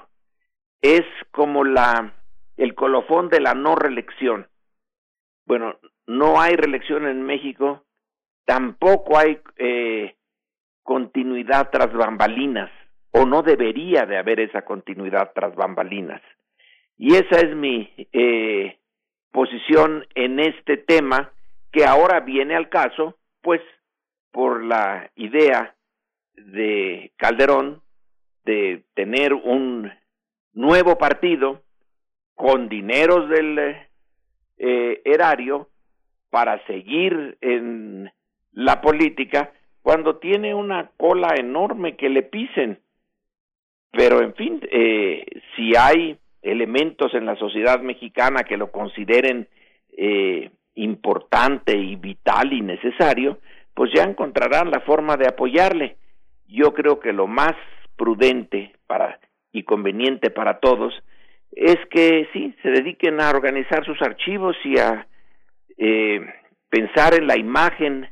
Es 0.80 1.02
como 1.30 1.64
la 1.64 2.14
el 2.60 2.74
colofón 2.74 3.30
de 3.30 3.40
la 3.40 3.54
no 3.54 3.74
reelección. 3.74 4.46
Bueno, 5.46 5.76
no 6.06 6.40
hay 6.40 6.56
reelección 6.56 7.06
en 7.06 7.22
México, 7.22 7.84
tampoco 8.44 9.16
hay 9.16 9.38
eh, 9.56 10.14
continuidad 10.82 11.70
tras 11.70 11.92
bambalinas, 11.92 12.70
o 13.12 13.24
no 13.24 13.42
debería 13.42 14.04
de 14.04 14.18
haber 14.18 14.40
esa 14.40 14.62
continuidad 14.62 15.32
tras 15.34 15.54
bambalinas. 15.54 16.20
Y 16.98 17.14
esa 17.14 17.40
es 17.40 17.56
mi 17.56 17.90
eh, 18.12 18.78
posición 19.32 20.06
en 20.14 20.38
este 20.38 20.76
tema, 20.76 21.32
que 21.72 21.84
ahora 21.84 22.20
viene 22.20 22.56
al 22.56 22.68
caso, 22.68 23.16
pues 23.42 23.60
por 24.32 24.64
la 24.64 25.10
idea 25.16 25.74
de 26.34 27.12
Calderón 27.16 27.82
de 28.44 28.84
tener 28.94 29.34
un 29.34 29.92
nuevo 30.52 30.98
partido 30.98 31.62
con 32.34 32.68
dineros 32.68 33.28
del 33.28 33.58
eh, 34.58 35.02
erario 35.04 35.68
para 36.30 36.64
seguir 36.66 37.36
en 37.40 38.10
la 38.52 38.80
política 38.80 39.52
cuando 39.82 40.16
tiene 40.16 40.54
una 40.54 40.90
cola 40.96 41.34
enorme 41.36 41.96
que 41.96 42.08
le 42.08 42.22
pisen. 42.22 42.78
Pero 43.92 44.22
en 44.22 44.34
fin, 44.34 44.60
eh, 44.70 45.26
si 45.56 45.74
hay 45.76 46.18
elementos 46.42 47.12
en 47.14 47.26
la 47.26 47.36
sociedad 47.36 47.80
mexicana 47.80 48.44
que 48.44 48.56
lo 48.56 48.70
consideren 48.70 49.48
eh, 49.96 50.50
importante 50.82 51.76
y 51.76 51.96
vital 51.96 52.52
y 52.52 52.60
necesario, 52.60 53.38
pues 53.74 53.90
ya 53.94 54.02
encontrarán 54.04 54.70
la 54.70 54.80
forma 54.80 55.16
de 55.16 55.28
apoyarle. 55.28 55.96
Yo 56.48 56.72
creo 56.74 57.00
que 57.00 57.12
lo 57.12 57.26
más 57.26 57.54
prudente 57.96 58.72
para 58.86 59.20
y 59.52 59.64
conveniente 59.64 60.30
para 60.30 60.60
todos 60.60 60.94
es 61.52 61.76
que 61.90 62.28
sí, 62.32 62.54
se 62.62 62.70
dediquen 62.70 63.20
a 63.20 63.30
organizar 63.30 63.84
sus 63.84 64.00
archivos 64.00 64.56
y 64.64 64.78
a 64.78 65.06
eh, 65.76 66.20
pensar 66.68 67.14
en 67.14 67.26
la 67.26 67.36
imagen 67.36 68.08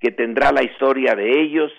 que 0.00 0.10
tendrá 0.10 0.52
la 0.52 0.62
historia 0.62 1.14
de 1.14 1.42
ellos 1.42 1.70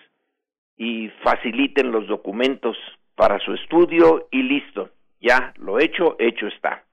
y 0.78 1.10
faciliten 1.24 1.92
los 1.92 2.08
documentos 2.08 2.78
para 3.16 3.40
su 3.40 3.54
estudio 3.54 4.28
y 4.32 4.44
listo. 4.44 4.92
Ya 5.20 5.54
lo 5.58 5.80
hecho, 5.80 6.16
hecho 6.20 6.48
está. 6.48 6.84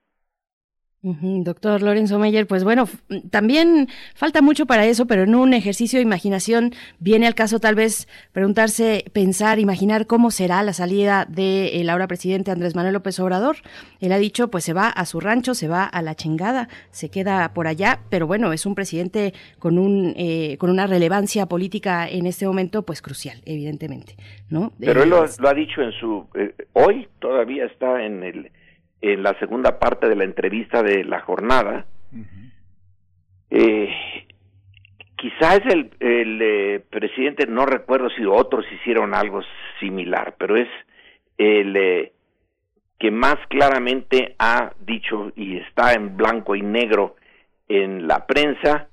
Doctor 1.02 1.82
Lorenzo 1.82 2.18
Meyer, 2.18 2.48
pues 2.48 2.64
bueno, 2.64 2.88
también 3.30 3.86
falta 4.14 4.42
mucho 4.42 4.66
para 4.66 4.86
eso, 4.86 5.06
pero 5.06 5.22
en 5.22 5.36
un 5.36 5.54
ejercicio 5.54 5.98
de 5.98 6.02
imaginación 6.02 6.72
viene 6.98 7.28
al 7.28 7.36
caso 7.36 7.60
tal 7.60 7.76
vez 7.76 8.08
preguntarse, 8.32 9.04
pensar, 9.12 9.60
imaginar 9.60 10.08
cómo 10.08 10.32
será 10.32 10.62
la 10.64 10.72
salida 10.72 11.24
de 11.28 11.80
el 11.80 11.90
ahora 11.90 12.08
presidente 12.08 12.50
Andrés 12.50 12.74
Manuel 12.74 12.94
López 12.94 13.20
Obrador. 13.20 13.56
Él 14.00 14.10
ha 14.10 14.18
dicho, 14.18 14.48
pues 14.50 14.64
se 14.64 14.72
va 14.72 14.88
a 14.88 15.06
su 15.06 15.20
rancho, 15.20 15.54
se 15.54 15.68
va 15.68 15.84
a 15.84 16.02
la 16.02 16.16
chingada, 16.16 16.68
se 16.90 17.08
queda 17.08 17.52
por 17.54 17.68
allá, 17.68 18.00
pero 18.10 18.26
bueno, 18.26 18.52
es 18.52 18.66
un 18.66 18.74
presidente 18.74 19.32
con 19.60 19.78
un 19.78 20.12
eh, 20.16 20.56
con 20.58 20.70
una 20.70 20.88
relevancia 20.88 21.46
política 21.46 22.08
en 22.08 22.26
este 22.26 22.46
momento, 22.46 22.82
pues 22.82 23.00
crucial, 23.00 23.40
evidentemente, 23.44 24.16
¿no? 24.50 24.72
Pero 24.80 25.04
él 25.04 25.12
Eh, 25.12 25.28
lo, 25.38 25.48
ha 25.48 25.54
dicho 25.54 25.82
en 25.82 25.92
su 25.92 26.26
eh, 26.34 26.52
hoy 26.72 27.06
todavía 27.20 27.66
está 27.66 28.04
en 28.04 28.24
el 28.24 28.50
en 29.00 29.22
la 29.22 29.38
segunda 29.38 29.78
parte 29.78 30.08
de 30.08 30.16
la 30.16 30.24
entrevista 30.24 30.82
de 30.82 31.04
la 31.04 31.20
jornada. 31.20 31.86
Eh, 33.50 33.88
quizás 35.16 35.60
el, 35.66 35.90
el 36.00 36.40
eh, 36.42 36.84
presidente, 36.90 37.46
no 37.46 37.66
recuerdo 37.66 38.08
si 38.10 38.24
otros 38.24 38.64
hicieron 38.72 39.14
algo 39.14 39.42
similar, 39.80 40.34
pero 40.38 40.56
es 40.56 40.68
el 41.38 41.76
eh, 41.76 42.12
que 42.98 43.10
más 43.10 43.36
claramente 43.48 44.34
ha 44.38 44.72
dicho 44.80 45.32
y 45.36 45.58
está 45.58 45.92
en 45.92 46.16
blanco 46.16 46.54
y 46.56 46.62
negro 46.62 47.16
en 47.68 48.06
la 48.06 48.26
prensa, 48.26 48.88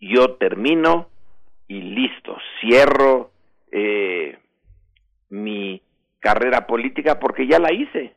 yo 0.00 0.34
termino 0.34 1.08
y 1.68 1.80
listo, 1.80 2.36
cierro 2.60 3.30
mi 5.28 5.80
carrera 6.18 6.66
política 6.66 7.20
porque 7.20 7.46
ya 7.46 7.60
la 7.60 7.72
hice 7.72 8.14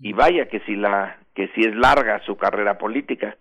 y 0.00 0.12
vaya 0.12 0.48
que 0.48 0.60
si 0.60 0.76
la 0.76 1.18
que 1.34 1.48
si 1.48 1.60
es 1.60 1.74
larga 1.74 2.20
su 2.24 2.36
carrera 2.36 2.78
política. 2.78 3.36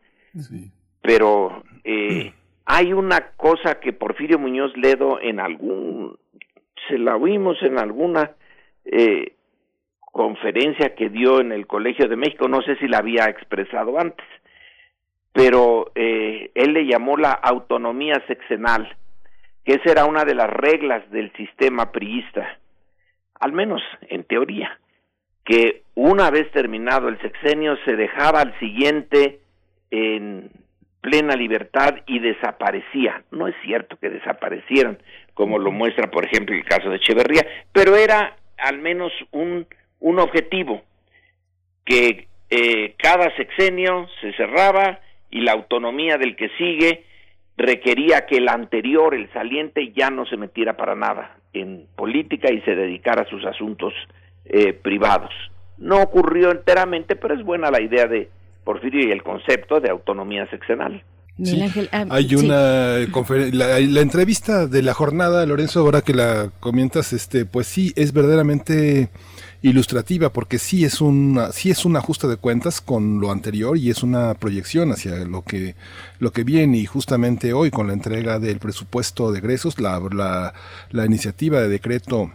Pero 1.02 1.64
eh, 1.84 2.34
hay 2.66 2.94
una 2.94 3.32
cosa 3.38 3.80
que 3.80 3.94
Porfirio 3.94 4.40
Muñoz 4.40 4.76
Ledo 4.76 5.20
en 5.22 5.40
algún 5.40 6.18
se 6.88 6.98
la 6.98 7.16
oímos 7.16 7.62
en 7.62 7.80
alguna 7.80 8.32
eh, 8.84 9.34
conferencia 10.00 10.96
que 10.96 11.10
dio 11.10 11.40
en 11.40 11.52
el 11.52 11.68
Colegio 11.68 12.08
de 12.08 12.16
México 12.16 12.48
no 12.48 12.62
sé 12.62 12.76
si 12.78 12.88
la 12.88 13.00
había 13.00 13.26
expresado 13.26 14.00
antes 14.00 14.26
pero 15.32 15.92
eh, 15.96 16.52
él 16.56 16.74
le 16.74 16.86
llamó 16.86 17.18
la 17.18 17.32
autonomía 17.32 18.22
sexenal 18.28 18.96
que 19.64 19.74
esa 19.74 19.92
era 19.92 20.06
una 20.06 20.24
de 20.24 20.36
las 20.36 20.50
reglas 20.50 21.10
del 21.12 21.32
sistema 21.34 21.92
priista 21.92 22.60
al 23.40 23.52
menos 23.52 23.82
en 24.10 24.24
teoría 24.24 24.80
que 25.46 25.84
una 25.94 26.30
vez 26.32 26.52
terminado 26.52 27.08
el 27.08 27.20
sexenio 27.22 27.78
se 27.86 27.96
dejaba 27.96 28.42
al 28.42 28.60
siguiente 28.60 29.40
en 29.92 30.50
plena 31.02 31.36
libertad 31.36 31.98
y 32.08 32.20
desaparecía. 32.20 33.24
No 33.32 33.48
es 33.48 33.56
cierto 33.64 33.96
que 33.98 34.10
desaparecieran, 34.10 34.98
como 35.36 35.60
lo 35.60 35.72
muestra, 35.72 36.10
por 36.10 36.26
ejemplo, 36.26 36.56
el 36.56 36.66
caso 36.66 36.90
de 36.90 36.98
Echeverría, 36.98 37.46
pero 37.72 37.96
era 37.96 38.36
al 38.58 38.80
menos 38.80 39.12
un, 39.32 39.68
un 40.00 40.20
objetivo, 40.20 40.82
que 41.86 42.28
eh, 42.50 42.96
cada 42.98 43.36
sexenio 43.36 44.08
se 44.22 44.34
cerraba 44.34 45.00
y 45.30 45.42
la 45.42 45.52
autonomía 45.52 46.18
del 46.18 46.36
que 46.36 46.50
sigue 46.58 47.04
requería 47.58 48.26
que 48.26 48.38
el 48.38 48.50
anterior, 48.50 49.14
el 49.14 49.32
saliente, 49.32 49.92
ya 49.94 50.10
no 50.10 50.26
se 50.26 50.38
metiera 50.38 50.76
para 50.76 50.96
nada 50.96 51.38
en 51.54 51.86
política 51.96 52.52
y 52.52 52.62
se 52.62 52.76
dedicara 52.76 53.22
a 53.22 53.30
sus 53.30 53.46
asuntos 53.46 53.94
eh, 54.46 54.74
privados. 54.74 55.32
No 55.78 56.02
ocurrió 56.02 56.52
enteramente, 56.52 57.16
pero 57.16 57.34
es 57.36 57.44
buena 57.44 57.70
la 57.72 57.82
idea 57.82 58.08
de 58.08 58.30
Porfirio 58.64 59.08
y 59.08 59.12
el 59.12 59.24
concepto 59.24 59.80
de 59.80 59.90
autonomía 59.90 60.48
Ángel, 61.62 61.90
ah, 61.92 62.06
Hay 62.12 62.30
sí. 62.30 62.36
una 62.38 62.98
conferen- 63.12 63.52
la, 63.52 63.78
la 63.80 64.00
entrevista 64.02 64.68
de 64.68 64.82
la 64.82 64.94
jornada, 64.94 65.46
Lorenzo, 65.46 65.82
ahora 65.82 66.02
que 66.02 66.14
la 66.14 66.50
comentas, 66.62 67.12
este, 67.12 67.44
pues 67.46 67.68
sí, 67.68 67.92
es 67.98 68.14
verdaderamente 68.14 69.10
ilustrativa, 69.62 70.30
porque 70.30 70.60
sí 70.60 70.86
es 70.86 71.02
una, 71.02 71.52
sí 71.52 71.70
es 71.72 71.84
un 71.84 71.98
ajuste 71.98 72.28
de 72.28 72.38
cuentas 72.38 72.80
con 72.80 73.20
lo 73.20 73.32
anterior 73.32 73.78
y 73.78 73.90
es 73.90 74.02
una 74.02 74.34
proyección 74.36 74.92
hacia 74.92 75.16
lo 75.26 75.42
que, 75.42 75.76
lo 76.20 76.32
que 76.32 76.46
viene. 76.46 76.78
Y 76.78 76.86
justamente 76.86 77.52
hoy, 77.52 77.70
con 77.70 77.88
la 77.88 77.94
entrega 77.94 78.40
del 78.40 78.60
presupuesto 78.60 79.32
de 79.34 79.40
egresos, 79.40 79.80
la, 79.82 80.00
la, 80.14 80.54
la 80.92 81.06
iniciativa 81.06 81.60
de 81.60 81.68
decreto 81.68 82.32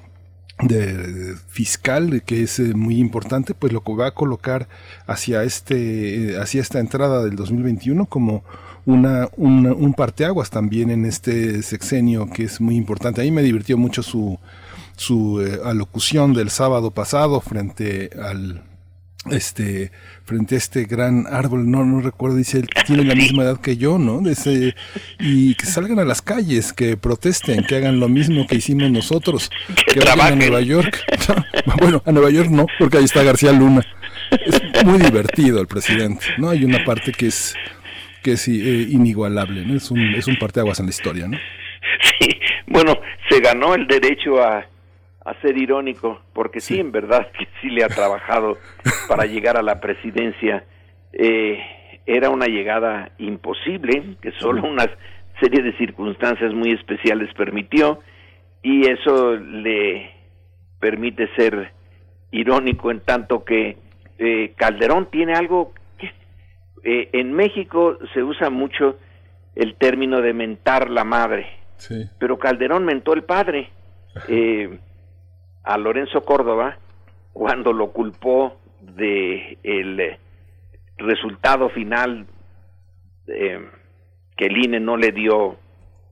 de 0.62 1.34
fiscal 1.48 2.22
que 2.24 2.42
es 2.42 2.58
eh, 2.58 2.74
muy 2.74 2.98
importante 2.98 3.54
pues 3.54 3.72
lo 3.72 3.82
que 3.82 3.94
va 3.94 4.08
a 4.08 4.14
colocar 4.14 4.68
hacia 5.06 5.42
este 5.44 6.32
eh, 6.32 6.38
hacia 6.40 6.60
esta 6.60 6.80
entrada 6.80 7.24
del 7.24 7.36
2021 7.36 8.06
como 8.06 8.44
una, 8.86 9.28
una- 9.36 9.72
un 9.72 9.94
parteaguas 9.94 10.50
también 10.50 10.90
en 10.90 11.04
este 11.06 11.62
sexenio 11.62 12.28
que 12.30 12.44
es 12.44 12.60
muy 12.60 12.76
importante. 12.76 13.20
A 13.20 13.24
mí 13.24 13.30
me 13.30 13.42
divirtió 13.42 13.76
mucho 13.78 14.02
su 14.02 14.38
su 14.96 15.40
eh, 15.40 15.60
alocución 15.64 16.34
del 16.34 16.50
sábado 16.50 16.90
pasado 16.90 17.40
frente 17.40 18.10
al 18.22 18.62
este 19.30 19.92
frente 20.24 20.54
a 20.54 20.58
este 20.58 20.84
gran 20.84 21.26
árbol 21.26 21.70
no 21.70 21.84
no 21.84 22.00
recuerdo 22.00 22.36
dice 22.36 22.60
él 22.60 22.68
tiene 22.86 23.04
la 23.04 23.14
misma 23.14 23.42
edad 23.42 23.60
que 23.60 23.76
yo 23.76 23.98
no 23.98 24.22
y 25.18 25.54
que 25.54 25.66
salgan 25.66 25.98
a 25.98 26.04
las 26.04 26.22
calles 26.22 26.72
que 26.72 26.96
protesten 26.96 27.64
que 27.64 27.76
hagan 27.76 28.00
lo 28.00 28.08
mismo 28.08 28.46
que 28.46 28.56
hicimos 28.56 28.90
nosotros 28.90 29.50
que, 29.92 30.00
vayan 30.00 30.32
a. 30.32 30.36
Nueva 30.36 30.62
York 30.62 31.04
bueno 31.80 32.02
a 32.06 32.12
Nueva 32.12 32.30
York 32.30 32.48
no 32.48 32.66
porque 32.78 32.96
ahí 32.96 33.04
está 33.04 33.22
García 33.22 33.52
Luna. 33.52 33.82
Es 34.30 34.84
muy 34.84 34.98
divertido 34.98 35.60
el 35.60 35.66
presidente 35.66 36.24
no 36.38 36.48
hay 36.48 36.64
una 36.64 36.82
parte 36.84 37.12
que 37.12 37.26
es 37.26 37.54
que 38.22 38.32
es 38.32 38.48
eh, 38.48 38.52
inigualable 38.88 39.66
no 39.66 39.76
es 39.76 39.90
un 39.90 40.00
es 40.14 40.28
un 40.28 40.38
parteaguas 40.38 40.80
en 40.80 40.86
la 40.86 40.90
historia 40.90 41.28
no 41.28 41.36
Sí, 42.02 42.28
bueno, 42.66 43.00
se 43.28 43.40
ganó 43.40 43.74
el 43.74 43.86
derecho 43.86 44.42
a, 44.42 44.66
a 45.24 45.34
ser 45.40 45.56
irónico, 45.58 46.20
porque 46.32 46.60
sí. 46.60 46.80
en 46.80 46.92
verdad 46.92 47.30
que 47.38 47.46
sí 47.60 47.68
le 47.68 47.84
ha 47.84 47.88
trabajado 47.88 48.58
para 49.08 49.26
llegar 49.26 49.56
a 49.56 49.62
la 49.62 49.80
presidencia. 49.80 50.64
Eh, 51.12 51.58
era 52.06 52.30
una 52.30 52.46
llegada 52.46 53.12
imposible, 53.18 54.16
que 54.20 54.32
solo 54.32 54.62
una 54.68 54.86
serie 55.40 55.62
de 55.62 55.76
circunstancias 55.76 56.52
muy 56.52 56.72
especiales 56.72 57.32
permitió, 57.34 58.00
y 58.62 58.88
eso 58.88 59.36
le 59.36 60.10
permite 60.78 61.28
ser 61.36 61.72
irónico 62.30 62.90
en 62.90 63.00
tanto 63.00 63.44
que 63.44 63.76
eh, 64.18 64.54
Calderón 64.56 65.10
tiene 65.10 65.34
algo 65.34 65.72
que 65.98 66.12
eh, 66.84 67.10
en 67.12 67.32
México 67.32 67.98
se 68.14 68.22
usa 68.22 68.50
mucho 68.50 68.98
el 69.54 69.74
término 69.76 70.20
de 70.20 70.32
mentar 70.32 70.90
la 70.90 71.04
madre 71.04 71.60
pero 72.18 72.38
Calderón 72.38 72.84
mentó 72.84 73.14
el 73.14 73.24
padre 73.24 73.70
eh, 74.28 74.78
a 75.64 75.78
Lorenzo 75.78 76.22
Córdoba 76.24 76.78
cuando 77.32 77.72
lo 77.72 77.92
culpó 77.92 78.56
de 78.80 79.58
el 79.62 80.00
eh, 80.00 80.18
resultado 80.96 81.68
final 81.70 82.26
eh, 83.26 83.60
que 84.36 84.46
el 84.46 84.56
INE 84.56 84.80
no 84.80 84.96
le 84.96 85.12
dio 85.12 85.56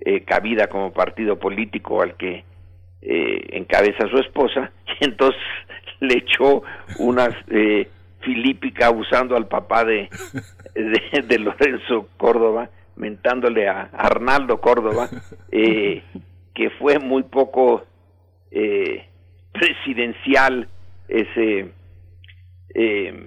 eh, 0.00 0.24
cabida 0.24 0.68
como 0.68 0.92
partido 0.92 1.38
político 1.38 2.02
al 2.02 2.16
que 2.16 2.44
eh, 3.00 3.46
encabeza 3.50 4.08
su 4.08 4.18
esposa 4.18 4.70
y 5.00 5.04
entonces 5.04 5.40
le 6.00 6.18
echó 6.18 6.62
unas 6.98 7.30
eh, 7.48 7.88
filípica 8.20 8.90
usando 8.90 9.36
al 9.36 9.48
papá 9.48 9.84
de, 9.84 10.08
de, 10.74 11.22
de 11.26 11.38
Lorenzo 11.38 12.08
Córdoba 12.16 12.70
mentándole 12.98 13.68
a 13.68 13.90
Arnaldo 13.92 14.60
Córdoba, 14.60 15.08
eh, 15.50 16.02
que 16.54 16.70
fue 16.70 16.98
muy 16.98 17.22
poco 17.22 17.84
eh, 18.50 19.07
presidencial 19.58 20.68
ese, 21.08 21.72
eh, 22.74 23.26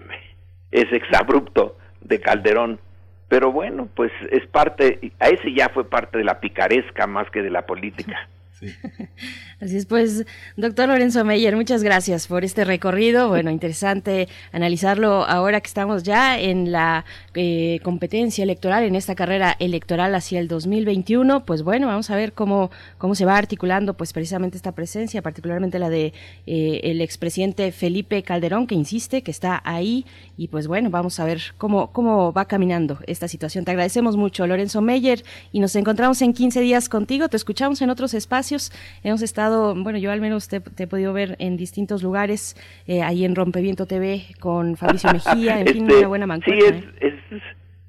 ese 0.71 0.95
exabrupto 0.95 1.77
de 2.01 2.19
Calderón. 2.19 2.79
Pero 3.27 3.51
bueno, 3.51 3.87
pues 3.95 4.11
es 4.29 4.45
parte, 4.47 5.13
a 5.19 5.29
ese 5.29 5.53
ya 5.53 5.69
fue 5.69 5.89
parte 5.89 6.17
de 6.17 6.23
la 6.23 6.39
picaresca 6.39 7.07
más 7.07 7.29
que 7.31 7.41
de 7.41 7.49
la 7.49 7.65
política. 7.65 8.27
Así 9.59 9.77
es, 9.77 9.85
pues, 9.85 10.25
doctor 10.55 10.87
Lorenzo 10.87 11.23
Meyer, 11.25 11.55
muchas 11.55 11.83
gracias 11.83 12.27
por 12.27 12.43
este 12.43 12.63
recorrido. 12.63 13.27
Bueno, 13.29 13.49
interesante 13.49 14.27
analizarlo 14.51 15.23
ahora 15.25 15.61
que 15.61 15.67
estamos 15.67 16.03
ya 16.03 16.39
en 16.39 16.71
la 16.71 17.05
eh, 17.33 17.79
competencia 17.83 18.43
electoral, 18.43 18.83
en 18.83 18.95
esta 18.95 19.15
carrera 19.15 19.55
electoral 19.59 20.13
hacia 20.15 20.39
el 20.39 20.47
2021. 20.47 21.45
Pues 21.45 21.63
bueno, 21.63 21.87
vamos 21.87 22.09
a 22.09 22.15
ver 22.15 22.33
cómo, 22.33 22.71
cómo 22.97 23.15
se 23.15 23.25
va 23.25 23.37
articulando, 23.37 23.95
pues 23.95 24.13
precisamente 24.13 24.57
esta 24.57 24.73
presencia, 24.73 25.21
particularmente 25.21 25.79
la 25.79 25.89
de 25.89 26.13
eh, 26.45 26.81
el 26.83 27.01
expresidente 27.01 27.71
Felipe 27.71 28.21
Calderón, 28.23 28.67
que 28.67 28.75
insiste 28.75 29.23
que 29.23 29.31
está 29.31 29.61
ahí. 29.63 30.05
Y 30.37 30.47
pues 30.49 30.67
bueno, 30.67 30.89
vamos 30.89 31.19
a 31.19 31.25
ver 31.25 31.41
cómo, 31.57 31.91
cómo 31.91 32.31
va 32.33 32.45
caminando 32.45 32.99
esta 33.07 33.27
situación. 33.27 33.65
Te 33.65 33.71
agradecemos 33.71 34.17
mucho, 34.17 34.45
Lorenzo 34.45 34.81
Meyer, 34.81 35.23
y 35.51 35.59
nos 35.59 35.75
encontramos 35.75 36.21
en 36.21 36.33
15 36.33 36.61
días 36.61 36.89
contigo. 36.89 37.29
Te 37.29 37.37
escuchamos 37.37 37.81
en 37.81 37.89
otros 37.89 38.13
espacios 38.13 38.50
espacios. 38.51 38.71
Hemos 39.03 39.21
estado, 39.21 39.73
bueno, 39.75 39.97
yo 39.97 40.11
al 40.11 40.21
menos 40.21 40.47
te, 40.47 40.57
he 40.57 40.87
podido 40.87 41.13
ver 41.13 41.35
en 41.39 41.57
distintos 41.57 42.03
lugares, 42.03 42.55
eh, 42.87 43.01
ahí 43.01 43.25
en 43.25 43.35
Rompeviento 43.35 43.85
TV 43.85 44.25
con 44.39 44.77
Fabricio 44.77 45.11
Mejía, 45.13 45.59
en 45.59 45.67
fin, 45.67 45.83
Este, 45.83 45.97
una 45.99 46.07
buena 46.07 46.27
mancuerna. 46.27 46.79
Sí, 46.79 46.87
es, 46.99 47.13
es, 47.31 47.43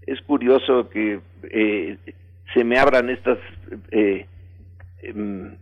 es 0.06 0.20
curioso 0.22 0.88
que 0.88 1.20
eh, 1.44 1.98
se 2.54 2.64
me 2.64 2.78
abran 2.78 3.10
estos 3.10 3.38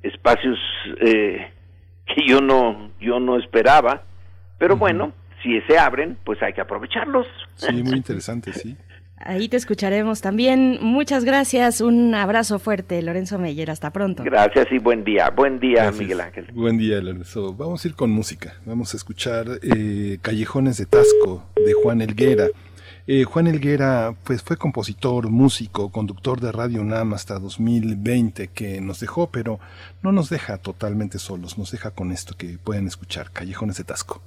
espacios 0.03 0.59
eh, 1.01 1.51
que 2.07 2.27
yo 2.27 2.41
no 2.41 2.91
yo 3.01 3.19
no 3.21 3.39
esperaba, 3.39 4.03
pero 4.59 4.77
bueno, 4.77 5.13
si 5.43 5.59
se 5.63 5.79
abren, 5.79 6.19
pues 6.25 6.43
hay 6.43 6.53
que 6.53 6.61
aprovecharlos. 6.61 7.27
Sí, 7.55 7.83
muy 7.83 7.97
interesante, 7.97 8.53
sí. 8.53 8.77
Ahí 9.21 9.49
te 9.49 9.59
escucharemos 9.59 10.23
también. 10.23 10.79
Muchas 10.81 11.25
gracias. 11.25 11.81
Un 11.81 12.15
abrazo 12.15 12.59
fuerte, 12.59 13.03
Lorenzo 13.03 13.39
Meyer. 13.39 13.71
Hasta 13.71 13.91
pronto. 13.91 14.25
Gracias 14.25 14.69
y 14.73 14.79
buen 14.79 15.05
día. 15.05 15.29
Buen 15.31 15.61
día, 15.61 15.85
Gracias. 15.85 16.01
Miguel 16.01 16.21
Ángel. 16.23 16.47
Buen 16.55 16.79
día, 16.79 17.01
Lorenzo. 17.01 17.55
Vamos 17.55 17.85
a 17.85 17.89
ir 17.89 17.95
con 17.95 18.11
música. 18.11 18.55
Vamos 18.65 18.95
a 18.95 18.97
escuchar 18.97 19.47
eh, 19.63 20.19
Callejones 20.23 20.79
de 20.79 20.87
Tasco 20.87 21.45
de 21.55 21.75
Juan 21.75 22.01
Elguera. 22.01 22.47
Eh, 23.07 23.25
Juan 23.25 23.47
Elguera 23.47 24.15
pues, 24.25 24.43
fue 24.43 24.57
compositor, 24.57 25.29
músico, 25.29 25.91
conductor 25.91 26.41
de 26.41 26.53
Radio 26.53 26.81
UNAM 26.81 27.13
hasta 27.13 27.39
2020 27.39 28.49
que 28.49 28.81
nos 28.81 29.01
dejó, 29.01 29.31
pero 29.31 29.59
no 30.03 30.13
nos 30.13 30.31
deja 30.31 30.59
totalmente 30.59 31.19
solos, 31.19 31.59
nos 31.59 31.73
deja 31.73 31.91
con 31.91 32.13
esto 32.13 32.37
que 32.37 32.59
pueden 32.63 32.87
escuchar, 32.87 33.33
Callejones 33.33 33.79
de 33.79 33.85
Tasco. 33.85 34.23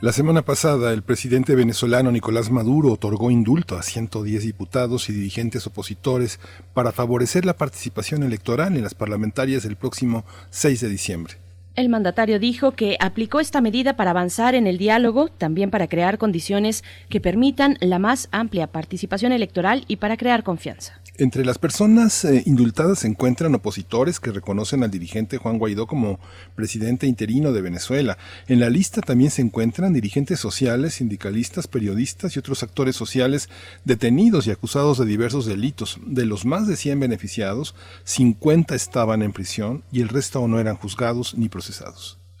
La 0.00 0.12
semana 0.12 0.40
pasada, 0.42 0.94
el 0.94 1.02
presidente 1.02 1.54
venezolano 1.54 2.10
Nicolás 2.10 2.50
Maduro 2.50 2.92
otorgó 2.92 3.30
indulto 3.30 3.76
a 3.76 3.82
110 3.82 4.42
diputados 4.42 5.10
y 5.10 5.12
dirigentes 5.12 5.66
opositores 5.66 6.40
para 6.72 6.92
favorecer 6.92 7.44
la 7.44 7.58
participación 7.58 8.22
electoral 8.22 8.74
en 8.74 8.84
las 8.84 8.94
parlamentarias 8.94 9.64
del 9.64 9.76
próximo 9.76 10.24
6 10.50 10.80
de 10.80 10.88
diciembre. 10.88 11.45
El 11.76 11.90
mandatario 11.90 12.40
dijo 12.40 12.72
que 12.72 12.96
aplicó 13.00 13.38
esta 13.38 13.60
medida 13.60 13.96
para 13.96 14.12
avanzar 14.12 14.54
en 14.54 14.66
el 14.66 14.78
diálogo, 14.78 15.28
también 15.28 15.70
para 15.70 15.88
crear 15.88 16.16
condiciones 16.16 16.82
que 17.10 17.20
permitan 17.20 17.76
la 17.82 17.98
más 17.98 18.28
amplia 18.32 18.66
participación 18.66 19.30
electoral 19.30 19.84
y 19.86 19.96
para 19.96 20.16
crear 20.16 20.42
confianza. 20.42 20.98
Entre 21.18 21.44
las 21.44 21.58
personas 21.58 22.24
eh, 22.24 22.42
indultadas 22.46 23.00
se 23.00 23.08
encuentran 23.08 23.54
opositores 23.54 24.20
que 24.20 24.32
reconocen 24.32 24.84
al 24.84 24.90
dirigente 24.90 25.36
Juan 25.36 25.58
Guaidó 25.58 25.86
como 25.86 26.18
presidente 26.54 27.06
interino 27.06 27.52
de 27.52 27.60
Venezuela. 27.60 28.16
En 28.48 28.58
la 28.58 28.70
lista 28.70 29.02
también 29.02 29.30
se 29.30 29.42
encuentran 29.42 29.92
dirigentes 29.92 30.40
sociales, 30.40 30.94
sindicalistas, 30.94 31.68
periodistas 31.68 32.36
y 32.36 32.38
otros 32.38 32.62
actores 32.62 32.96
sociales 32.96 33.50
detenidos 33.84 34.46
y 34.46 34.50
acusados 34.50 34.98
de 34.98 35.04
diversos 35.04 35.44
delitos. 35.44 35.98
De 36.06 36.24
los 36.24 36.46
más 36.46 36.66
de 36.66 36.76
100 36.76 37.00
beneficiados, 37.00 37.74
50 38.04 38.74
estaban 38.74 39.22
en 39.22 39.32
prisión 39.32 39.84
y 39.92 40.00
el 40.00 40.08
resto 40.08 40.46
no 40.48 40.58
eran 40.58 40.76
juzgados 40.76 41.34
ni 41.36 41.50
procesados. 41.50 41.65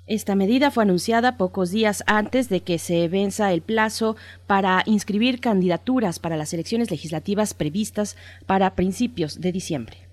Esta 0.06 0.36
medida 0.36 0.70
fue 0.70 0.84
anunciada 0.84 1.36
pocos 1.36 1.72
días 1.72 2.04
antes 2.06 2.48
de 2.48 2.60
que 2.60 2.78
se 2.78 3.08
venza 3.08 3.52
el 3.52 3.60
plazo 3.60 4.16
para 4.46 4.84
inscribir 4.86 5.40
candidaturas 5.40 6.20
para 6.20 6.36
las 6.36 6.52
elecciones 6.54 6.92
legislativas 6.92 7.54
previstas 7.54 8.16
para 8.46 8.76
principios 8.76 9.40
de 9.40 9.50
diciembre. 9.50 10.06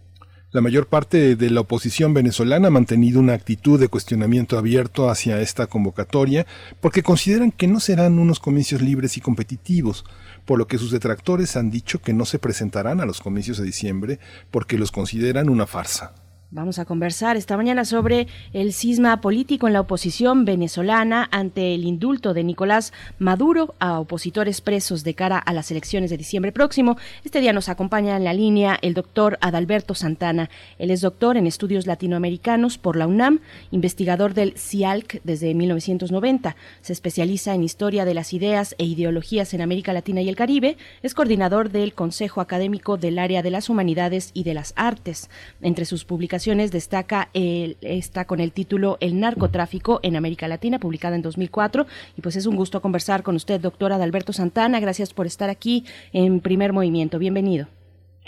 La 0.54 0.62
mayor 0.62 0.86
parte 0.88 1.36
de 1.36 1.50
la 1.50 1.62
oposición 1.62 2.14
venezolana 2.14 2.68
ha 2.68 2.72
mantenido 2.72 3.20
una 3.20 3.34
actitud 3.34 3.80
de 3.80 3.88
cuestionamiento 3.88 4.58
abierto 4.58 5.10
hacia 5.10 5.42
esta 5.42 5.66
convocatoria 5.66 6.46
porque 6.80 7.02
consideran 7.02 7.52
que 7.52 7.68
no 7.68 7.80
serán 7.80 8.20
unos 8.20 8.40
comicios 8.40 8.82
libres 8.82 9.18
y 9.18 9.22
competitivos, 9.22 10.06
por 10.46 10.60
lo 10.60 10.68
que 10.68 10.78
sus 10.78 10.92
detractores 10.92 11.56
han 11.56 11.72
dicho 11.72 12.02
que 12.02 12.14
no 12.14 12.26
se 12.26 12.38
presentarán 12.38 13.02
a 13.02 13.08
los 13.08 13.20
comicios 13.20 13.58
de 13.58 13.66
diciembre 13.66 14.20
porque 14.52 14.78
los 14.78 14.92
consideran 14.92 15.50
una 15.50 15.66
farsa. 15.66 16.14
Vamos 16.56 16.78
a 16.78 16.86
conversar 16.86 17.36
esta 17.36 17.58
mañana 17.58 17.84
sobre 17.84 18.28
el 18.54 18.74
cisma 18.74 19.22
político 19.22 19.66
en 19.66 19.74
la 19.74 19.82
oposición 19.82 20.46
venezolana 20.46 21.28
ante 21.32 21.74
el 21.74 21.84
indulto 21.84 22.36
de 22.36 22.44
Nicolás 22.44 22.94
Maduro 23.18 23.74
a 23.80 24.00
opositores 24.00 24.62
presos 24.62 25.04
de 25.04 25.16
cara 25.16 25.40
a 25.40 25.52
las 25.52 25.72
elecciones 25.72 26.12
de 26.12 26.18
diciembre 26.18 26.52
próximo. 26.52 26.96
Este 27.26 27.40
día 27.40 27.54
nos 27.54 27.70
acompaña 27.70 28.16
en 28.16 28.24
la 28.24 28.36
línea 28.36 28.78
el 28.84 28.94
doctor 28.94 29.40
Adalberto 29.42 29.96
Santana. 29.96 30.52
Él 30.78 30.92
es 30.92 31.02
doctor 31.02 31.38
en 31.38 31.48
estudios 31.48 31.88
latinoamericanos 31.88 32.78
por 32.78 32.98
la 32.98 33.08
UNAM, 33.08 33.40
investigador 33.72 34.36
del 34.36 34.56
CIALC 34.56 35.22
desde 35.24 35.56
1990. 35.56 36.56
Se 36.82 36.94
especializa 36.94 37.56
en 37.56 37.64
historia 37.64 38.06
de 38.06 38.14
las 38.14 38.32
ideas 38.32 38.76
e 38.78 38.86
ideologías 38.86 39.56
en 39.56 39.62
América 39.62 39.92
Latina 39.92 40.22
y 40.22 40.30
el 40.30 40.36
Caribe. 40.36 40.78
Es 41.02 41.16
coordinador 41.16 41.72
del 41.72 41.96
Consejo 41.96 42.42
Académico 42.42 42.98
del 42.98 43.18
Área 43.18 43.42
de 43.42 43.50
las 43.50 43.70
Humanidades 43.70 44.30
y 44.36 44.44
de 44.44 44.54
las 44.54 44.74
Artes. 44.76 45.32
Entre 45.60 45.86
sus 45.86 46.06
publicaciones 46.06 46.43
destaca 46.46 47.30
el, 47.34 47.78
está 47.82 48.26
con 48.26 48.40
el 48.40 48.52
título 48.52 48.98
El 49.00 49.20
narcotráfico 49.20 50.00
en 50.04 50.16
América 50.16 50.48
Latina, 50.48 50.78
publicada 50.78 51.16
en 51.16 51.22
2004. 51.22 51.86
Y 52.18 52.22
pues 52.22 52.36
es 52.36 52.46
un 52.46 52.56
gusto 52.56 52.82
conversar 52.82 53.24
con 53.24 53.36
usted, 53.36 53.62
doctora 53.62 53.96
Adalberto 53.96 54.34
Santana. 54.34 54.80
Gracias 54.80 55.14
por 55.14 55.26
estar 55.26 55.50
aquí 55.50 55.86
en 56.12 56.42
Primer 56.42 56.74
Movimiento. 56.74 57.18
Bienvenido. 57.18 57.68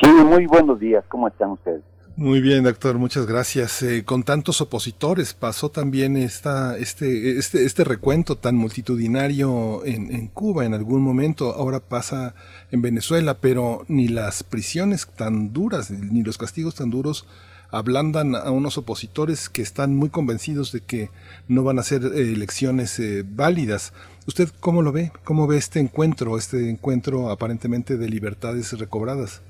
Sí, 0.02 0.10
muy 0.10 0.46
buenos 0.46 0.80
días. 0.80 1.04
¿Cómo 1.10 1.28
están 1.28 1.52
ustedes? 1.52 1.82
Muy 2.18 2.40
bien, 2.40 2.64
doctor, 2.64 2.98
muchas 2.98 3.26
gracias. 3.26 3.84
Eh, 3.84 4.06
con 4.06 4.24
tantos 4.24 4.62
opositores 4.62 5.34
pasó 5.34 5.70
también 5.70 6.16
esta, 6.16 6.78
este, 6.78 7.38
este, 7.38 7.66
este 7.66 7.84
recuento 7.84 8.38
tan 8.38 8.56
multitudinario 8.56 9.84
en, 9.84 10.16
en, 10.16 10.28
Cuba 10.28 10.64
en 10.66 10.74
algún 10.74 11.02
momento, 11.02 11.54
ahora 11.54 11.82
pasa 11.82 12.34
en 12.72 12.82
Venezuela, 12.82 13.40
pero 13.42 13.84
ni 13.90 14.08
las 14.08 14.44
prisiones 14.44 15.06
tan 15.08 15.52
duras, 15.52 15.92
ni 15.92 16.24
los 16.24 16.38
castigos 16.38 16.76
tan 16.76 16.90
duros 16.90 17.26
ablandan 17.72 18.36
a 18.36 18.52
unos 18.52 18.78
opositores 18.78 19.50
que 19.50 19.62
están 19.62 19.96
muy 19.96 20.10
convencidos 20.10 20.72
de 20.72 20.82
que 20.82 21.10
no 21.48 21.64
van 21.64 21.80
a 21.80 21.84
ser 21.84 22.04
eh, 22.04 22.34
elecciones 22.34 23.00
eh, 23.00 23.24
válidas. 23.26 23.94
¿Usted 24.28 24.50
cómo 24.60 24.82
lo 24.82 24.92
ve? 24.92 25.12
¿Cómo 25.24 25.48
ve 25.48 25.58
este 25.58 25.80
encuentro, 25.80 26.38
este 26.38 26.70
encuentro 26.70 27.30
aparentemente 27.30 27.98
de 27.98 28.10
libertades 28.10 28.78
recobradas? 28.80 29.42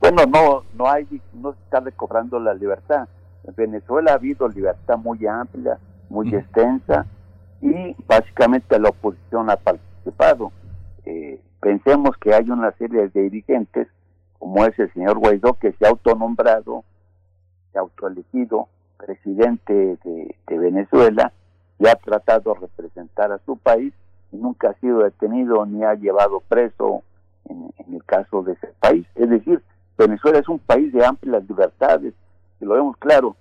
Bueno, 0.00 0.24
no, 0.26 0.64
no 0.76 0.90
hay, 0.90 1.06
no 1.34 1.52
se 1.52 1.58
está 1.64 1.80
recobrando 1.80 2.38
la 2.38 2.54
libertad. 2.54 3.08
En 3.44 3.54
Venezuela 3.54 4.12
ha 4.12 4.14
habido 4.14 4.48
libertad 4.48 4.96
muy 4.96 5.26
amplia, 5.26 5.78
muy 6.08 6.34
extensa 6.34 7.06
y 7.60 7.94
básicamente 8.06 8.78
la 8.78 8.90
oposición 8.90 9.50
ha 9.50 9.56
participado. 9.56 10.52
Eh, 11.04 11.40
pensemos 11.60 12.16
que 12.18 12.34
hay 12.34 12.50
una 12.50 12.72
serie 12.72 13.08
de 13.08 13.22
dirigentes, 13.22 13.88
como 14.38 14.64
es 14.64 14.78
el 14.78 14.92
señor 14.92 15.18
Guaidó, 15.18 15.54
que 15.54 15.72
se 15.72 15.86
ha 15.86 15.90
autonombrado 15.90 16.84
autoelegido 17.78 18.68
presidente 18.98 19.98
de, 20.04 20.34
Venezuela 20.48 21.32
y 21.78 21.86
ha 21.88 21.94
tratado 21.94 22.52
de 22.52 22.60
representar 22.60 23.32
a 23.32 23.38
su 23.46 23.56
país 23.56 23.94
y 24.30 24.36
nunca 24.36 24.70
ha 24.70 24.74
sido 24.74 24.98
detenido 24.98 25.64
ni 25.64 25.82
ha 25.82 25.94
llevado 25.94 26.40
preso 26.40 27.02
en, 27.48 27.72
el 27.92 28.04
caso 28.04 28.42
de 28.42 28.52
ese 28.52 28.68
país. 28.78 29.06
Es 29.14 29.30
decir, 29.30 29.62
Venezuela 29.96 30.38
es 30.38 30.48
un 30.48 30.58
país 30.58 30.92
de 30.92 31.04
amplias 31.04 31.48
libertades, 31.48 32.14
y 32.60 32.64
lo 32.64 32.74
vemos 32.74 32.96
claro, 32.98 33.36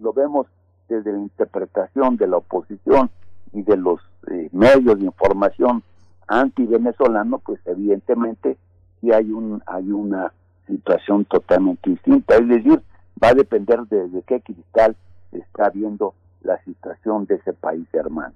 lo 0.00 0.12
vemos 0.12 0.46
desde 0.88 1.12
la 1.12 1.18
interpretación 1.18 2.16
de 2.16 2.26
la 2.26 2.36
oposición 2.36 3.10
y 3.52 3.62
de 3.62 3.76
los 3.76 4.00
eh, 4.30 4.48
medios 4.52 4.98
de 4.98 5.06
información 5.06 5.82
anti-venezolano, 6.28 7.38
pues 7.38 7.60
evidentemente 7.64 8.58
sí 9.00 9.12
hay, 9.12 9.30
un, 9.30 9.62
hay 9.66 9.90
una 9.90 10.32
situación 10.66 11.24
totalmente 11.24 11.90
distinta. 11.90 12.36
Es 12.36 12.48
decir, 12.48 12.82
va 13.22 13.28
a 13.28 13.34
depender 13.34 13.80
de, 13.86 14.22
qué 14.26 14.40
cristal 14.40 14.96
está 15.32 15.70
viendo 15.70 16.14
la 16.42 16.62
situación 16.64 17.26
de 17.26 17.36
ese 17.36 17.52
país 17.52 17.86
hermano. 17.92 18.34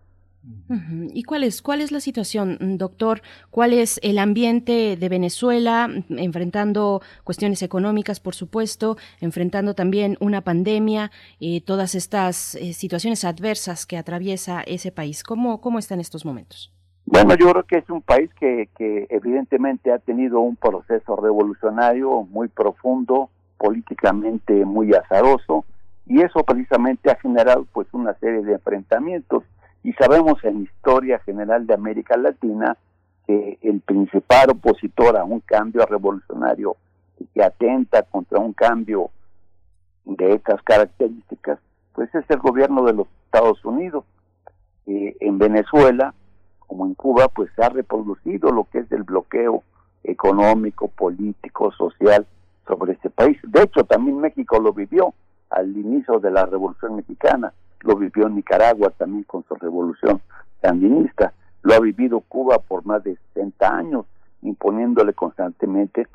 ¿Y 1.13 1.25
cuál 1.25 1.45
es, 1.45 1.61
cuál 1.61 1.83
es 1.83 1.93
la 1.93 2.01
situación, 2.01 2.79
doctor? 2.79 3.21
¿Cuál 3.51 3.75
es 3.75 4.01
el 4.03 4.19
ambiente 4.19 4.97
de 4.97 5.09
Venezuela 5.11 5.87
enfrentando 6.09 7.03
cuestiones 7.25 7.63
económicas, 7.63 8.21
por 8.21 8.35
supuesto, 8.35 8.97
enfrentando 9.21 9.75
también 9.75 10.17
una 10.19 10.41
pandemia 10.41 11.11
y 11.39 11.61
todas 11.61 11.95
estas 11.95 12.55
eh, 12.55 12.73
situaciones 12.73 13.27
adversas 13.27 13.85
que 13.85 13.99
atraviesa 13.99 14.63
ese 14.63 14.91
país? 14.93 15.23
¿Cómo, 15.23 15.61
¿Cómo 15.61 15.79
está 15.79 15.93
en 15.93 16.01
estos 16.01 16.25
momentos? 16.25 16.73
Bueno, 17.05 17.35
yo 17.35 17.51
creo 17.51 17.65
que 17.65 17.77
es 17.79 17.91
un 17.91 18.01
país 18.01 18.31
que, 18.39 18.71
que 18.79 19.09
evidentemente 19.11 19.93
ha 19.93 19.99
tenido 19.99 20.41
un 20.41 20.57
proceso 20.57 21.17
revolucionario 21.17 22.23
muy 22.23 22.49
profundo, 22.49 23.29
políticamente 23.61 24.65
muy 24.65 24.95
azaroso 24.95 25.67
y 26.07 26.23
eso 26.23 26.43
precisamente 26.45 27.11
ha 27.11 27.17
generado 27.17 27.67
pues 27.73 27.87
una 27.93 28.15
serie 28.15 28.43
de 28.43 28.55
enfrentamientos. 28.55 29.45
Y 29.85 29.93
sabemos 29.93 30.43
en 30.45 30.63
historia 30.63 31.19
general 31.21 31.67
de 31.67 31.75
América 31.75 32.17
Latina 32.17 32.77
que 33.27 33.59
el 33.61 33.81
principal 33.81 34.51
opositor 34.51 35.17
a 35.19 35.25
un 35.25 35.41
cambio 35.41 35.85
revolucionario 35.85 36.77
que 37.35 37.45
atenta 37.45 38.03
contra 38.03 38.39
un 38.39 38.55
cambio 38.55 39.11
de 40.07 40.33
estas 40.33 40.63
características 40.63 41.59
pues 41.93 42.13
es 42.15 42.25
el 42.31 42.39
gobierno 42.39 42.83
de 42.85 42.95
los 42.95 43.07
Estados 43.27 43.63
Unidos. 43.65 44.05
Eh, 44.87 45.17
en 45.21 45.39
Venezuela 45.39 46.15
como 46.61 46.87
en 46.87 46.95
Cuba 46.95 47.29
pues 47.29 47.51
se 47.55 47.63
ha 47.63 47.69
reproducido 47.69 48.51
lo 48.51 48.65
que 48.65 48.79
es 48.79 48.91
el 48.91 49.03
bloqueo 49.03 49.63
económico 50.03 50.89
político 50.89 51.71
social 51.73 52.27
sobre 52.71 52.93
este 52.93 53.11
país. 53.11 53.37
De 53.43 53.63
hecho, 53.63 53.85
también 53.85 54.19
México 54.19 54.61
lo 54.61 54.73
vivió 54.73 55.13
al 55.51 55.77
inicio 55.77 56.21
de 56.21 56.31
la 56.31 56.47
Revolución 56.47 56.97
Mexicana, 56.97 57.53
lo 57.81 57.97
vivió 57.97 58.29
Nicaragua 58.29 58.91
también 58.91 59.25
con 59.25 59.45
su 59.45 59.55
revolución 59.57 60.21
sandinista, 60.63 61.33
lo 61.63 61.75
ha 61.75 61.81
vivido 61.81 62.21
Cuba 62.21 62.59
por 62.59 62.87
más 62.87 63.03
de 63.03 63.17
60 63.35 63.77
años, 63.77 64.07
imponiéndole 64.43 65.13
constantemente 65.15 66.07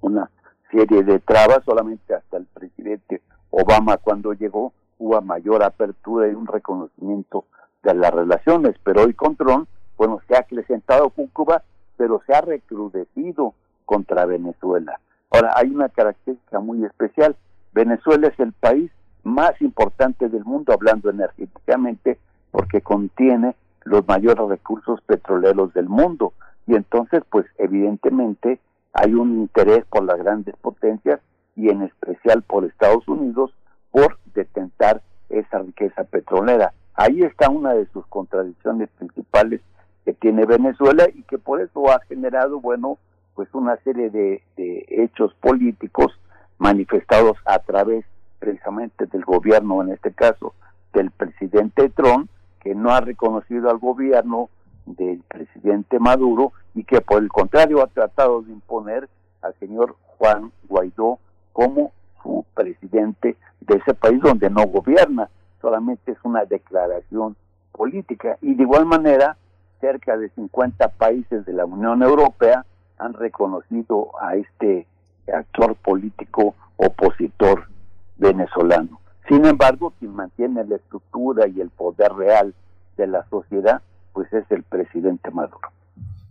una 0.00 0.28
serie 0.70 1.04
de 1.04 1.20
trabas, 1.20 1.62
solamente 1.64 2.14
hasta 2.14 2.38
el 2.38 2.46
presidente 2.46 3.22
Obama 3.50 3.96
cuando 3.98 4.32
llegó 4.32 4.72
hubo 4.98 5.20
mayor 5.22 5.62
apertura 5.62 6.28
y 6.28 6.34
un 6.34 6.46
reconocimiento 6.46 7.44
de 7.82 7.94
las 7.94 8.12
relaciones, 8.12 8.74
pero 8.82 9.04
hoy 9.04 9.14
con 9.14 9.36
Trump, 9.36 9.68
bueno, 9.96 10.20
se 10.26 10.34
ha 10.34 10.40
acrecentado 10.40 11.10
con 11.10 11.26
Cuba, 11.28 11.62
pero 11.96 12.20
se 12.26 12.34
ha 12.34 12.40
recrudecido 12.40 13.54
contra 13.84 14.24
Venezuela. 14.24 14.98
Ahora, 15.30 15.52
hay 15.56 15.70
una 15.70 15.88
característica 15.88 16.60
muy 16.60 16.84
especial. 16.84 17.36
Venezuela 17.72 18.28
es 18.28 18.38
el 18.40 18.52
país 18.52 18.90
más 19.22 19.60
importante 19.60 20.28
del 20.28 20.44
mundo 20.44 20.72
hablando 20.72 21.10
energéticamente 21.10 22.18
porque 22.52 22.80
contiene 22.80 23.56
los 23.84 24.06
mayores 24.06 24.48
recursos 24.48 25.00
petroleros 25.02 25.74
del 25.74 25.88
mundo 25.88 26.32
y 26.66 26.74
entonces 26.74 27.22
pues 27.30 27.46
evidentemente 27.58 28.60
hay 28.92 29.14
un 29.14 29.40
interés 29.40 29.84
por 29.86 30.04
las 30.04 30.18
grandes 30.18 30.56
potencias 30.56 31.20
y 31.54 31.70
en 31.70 31.82
especial 31.82 32.42
por 32.42 32.64
Estados 32.64 33.06
Unidos 33.08 33.52
por 33.90 34.18
detentar 34.34 35.02
esa 35.28 35.58
riqueza 35.58 36.04
petrolera. 36.04 36.72
Ahí 36.94 37.22
está 37.22 37.50
una 37.50 37.74
de 37.74 37.86
sus 37.86 38.06
contradicciones 38.06 38.88
principales 38.90 39.60
que 40.04 40.12
tiene 40.12 40.46
Venezuela 40.46 41.08
y 41.12 41.22
que 41.24 41.38
por 41.38 41.60
eso 41.60 41.90
ha 41.90 42.00
generado, 42.08 42.60
bueno, 42.60 42.98
pues 43.36 43.48
una 43.52 43.76
serie 43.84 44.10
de, 44.10 44.42
hechos 44.88 45.32
políticos 45.34 46.10
manifestados 46.58 47.36
a 47.44 47.58
través 47.58 48.04
precisamente 48.38 49.06
del 49.06 49.24
gobierno, 49.24 49.82
en 49.82 49.90
este 49.90 50.12
caso 50.12 50.54
del 50.94 51.10
presidente 51.10 51.90
Trump, 51.90 52.30
que 52.60 52.74
no 52.74 52.90
ha 52.90 53.00
reconocido 53.00 53.70
al 53.70 53.76
gobierno 53.76 54.48
del 54.86 55.20
presidente 55.28 55.98
Maduro 55.98 56.52
y 56.74 56.84
que 56.84 57.02
por 57.02 57.22
el 57.22 57.28
contrario 57.28 57.82
ha 57.82 57.88
tratado 57.88 58.40
de 58.40 58.52
imponer 58.52 59.08
al 59.42 59.54
señor 59.60 59.96
Juan 60.16 60.50
Guaidó 60.66 61.18
como 61.52 61.92
su 62.22 62.44
presidente 62.54 63.36
de 63.60 63.76
ese 63.76 63.92
país 63.92 64.20
donde 64.22 64.48
no 64.48 64.66
gobierna, 64.66 65.28
solamente 65.60 66.12
es 66.12 66.18
una 66.22 66.46
declaración 66.46 67.36
política. 67.72 68.38
Y 68.40 68.54
de 68.54 68.62
igual 68.62 68.86
manera, 68.86 69.36
cerca 69.80 70.16
de 70.16 70.30
50 70.30 70.88
países 70.92 71.44
de 71.44 71.52
la 71.52 71.66
Unión 71.66 72.02
Europea 72.02 72.64
han 72.98 73.14
reconocido 73.14 74.10
a 74.20 74.36
este 74.36 74.86
actor 75.32 75.74
político 75.76 76.54
opositor 76.76 77.68
venezolano. 78.16 79.00
Sin 79.28 79.44
embargo, 79.44 79.92
quien 79.98 80.14
mantiene 80.14 80.64
la 80.64 80.76
estructura 80.76 81.48
y 81.48 81.60
el 81.60 81.70
poder 81.70 82.12
real 82.12 82.54
de 82.96 83.06
la 83.06 83.24
sociedad, 83.28 83.82
pues 84.12 84.32
es 84.32 84.50
el 84.50 84.62
presidente 84.62 85.30
Maduro. 85.30 85.68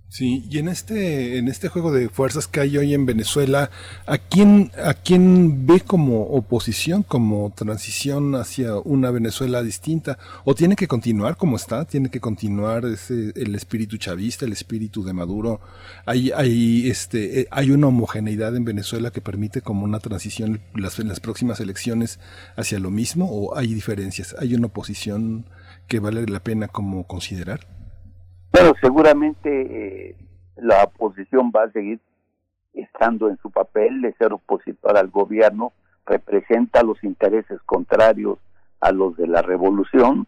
Sí, 0.08 0.46
y 0.50 0.60
en 0.60 0.70
este, 0.70 1.38
en 1.38 1.50
este 1.50 1.68
juego 1.68 1.92
de 1.92 2.08
fuerzas 2.08 2.48
que 2.48 2.62
hay 2.62 2.78
hoy 2.78 2.94
en 2.94 3.06
Venezuela, 3.06 3.70
¿a 4.06 4.18
quién, 4.18 4.72
¿a 4.82 4.94
quién 4.94 5.68
ve 5.68 5.82
como 5.82 6.22
oposición, 6.28 7.04
como 7.04 7.52
transición 7.54 8.36
hacia 8.36 8.78
una 8.78 9.12
Venezuela 9.12 9.62
distinta? 9.62 10.18
¿O 10.46 10.56
tiene 10.56 10.78
que 10.78 10.88
continuar 10.88 11.36
como 11.36 11.58
está? 11.58 11.84
¿Tiene 11.84 12.10
que 12.10 12.22
continuar 12.22 12.86
ese, 12.86 13.34
el 13.36 13.56
espíritu 13.56 13.98
chavista, 13.98 14.46
el 14.46 14.54
espíritu 14.54 15.04
de 15.04 15.12
Maduro? 15.12 15.60
¿Hay, 16.06 16.32
hay, 16.32 16.90
este, 16.90 17.42
eh, 17.42 17.48
¿Hay 17.52 17.72
una 17.72 17.88
homogeneidad 17.88 18.56
en 18.56 18.64
Venezuela 18.64 19.12
que 19.12 19.20
permite 19.20 19.62
como 19.62 19.84
una 19.84 20.00
transición 20.00 20.62
las, 20.76 20.98
en 21.00 21.10
las 21.10 21.20
próximas 21.20 21.60
elecciones 21.60 22.20
hacia 22.56 22.80
lo 22.80 22.90
mismo? 22.90 23.28
¿O 23.30 23.58
hay 23.58 23.74
diferencias? 23.74 24.34
¿Hay 24.40 24.56
una 24.56 24.68
oposición 24.68 25.46
que 25.88 26.00
vale 26.00 26.26
la 26.26 26.42
pena 26.42 26.70
como 26.70 27.06
considerar? 27.06 27.75
Bueno, 28.58 28.72
seguramente 28.80 29.50
eh, 29.50 30.16
la 30.56 30.86
oposición 30.86 31.52
va 31.54 31.64
a 31.64 31.72
seguir 31.72 32.00
estando 32.74 33.28
en 33.28 33.36
su 33.40 33.52
papel 33.52 34.02
de 34.02 34.14
ser 34.14 34.32
opositor 34.32 34.98
al 34.98 35.10
gobierno, 35.10 35.74
representa 36.06 36.82
los 36.82 37.04
intereses 37.04 37.60
contrarios 37.66 38.40
a 38.80 38.94
los 38.94 39.18
de 39.18 39.28
la 39.28 39.42
revolución. 39.42 40.26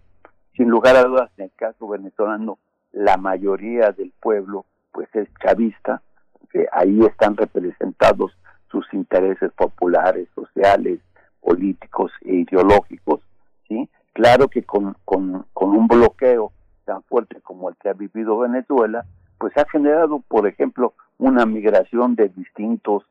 Sin 0.57 0.67
lugar 0.67 0.97
a 0.97 1.05
dudas, 1.05 1.31
en 1.37 1.45
el 1.45 1.51
caso 1.55 1.87
venezolano, 1.87 2.57
la 2.91 3.15
mayoría 3.15 3.91
del 3.91 4.11
pueblo 4.19 4.65
pues 4.91 5.07
es 5.15 5.29
chavista, 5.41 6.01
que 6.51 6.67
ahí 6.73 6.99
están 7.05 7.37
representados 7.37 8.37
sus 8.69 8.85
intereses 8.93 9.53
populares, 9.53 10.27
sociales, 10.35 10.99
políticos 11.39 12.11
e 12.25 12.33
ideológicos, 12.39 13.21
¿sí? 13.69 13.89
Claro 14.11 14.49
que 14.49 14.63
con, 14.63 14.97
con, 15.05 15.45
con 15.53 15.69
un 15.69 15.87
bloqueo 15.87 16.51
tan 16.87 17.03
fuerte 17.03 17.41
como 17.41 17.69
el 17.69 17.75
que 17.75 17.89
ha 17.89 17.93
vivido 17.93 18.39
Venezuela, 18.39 19.05
pues 19.37 19.55
ha 19.57 19.65
generado, 19.69 20.23
por 20.27 20.47
ejemplo, 20.47 20.93
una 21.17 21.45
migración 21.45 22.15
de 22.15 22.29
distintos 22.29 23.03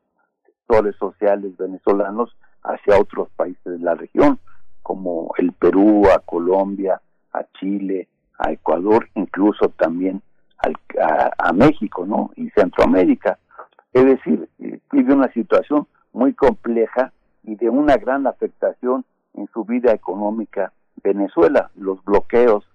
sectores 0.43 0.95
sociales 0.95 1.55
venezolanos 1.57 2.35
hacia 2.63 2.99
otros 2.99 3.29
países 3.35 3.63
de 3.63 3.79
la 3.79 3.93
región, 3.93 4.39
como 4.81 5.31
el 5.37 5.51
Perú, 5.53 6.07
a 6.13 6.19
Colombia, 6.19 6.99
a 7.33 7.43
Chile, 7.59 8.07
a 8.39 8.51
Ecuador, 8.51 9.07
incluso 9.13 9.69
también 9.69 10.23
a, 10.57 11.31
a, 11.37 11.53
México, 11.53 12.05
¿no? 12.05 12.31
Y 12.35 12.49
Centroamérica. 12.49 13.37
Es 13.93 14.05
decir, 14.05 14.49
eh, 14.59 14.79
vive 14.91 15.13
una 15.13 15.31
situación 15.33 15.87
muy 16.13 16.33
compleja 16.33 17.13
y 17.43 17.55
de 17.55 17.69
una 17.69 17.95
gran 17.97 18.25
afectación 18.25 19.05
en 19.35 19.47
su 19.53 19.63
vida 19.65 19.93
económica 19.93 20.73
Venezuela. 21.03 21.69
Los 21.75 22.03
bloqueos 22.03 22.65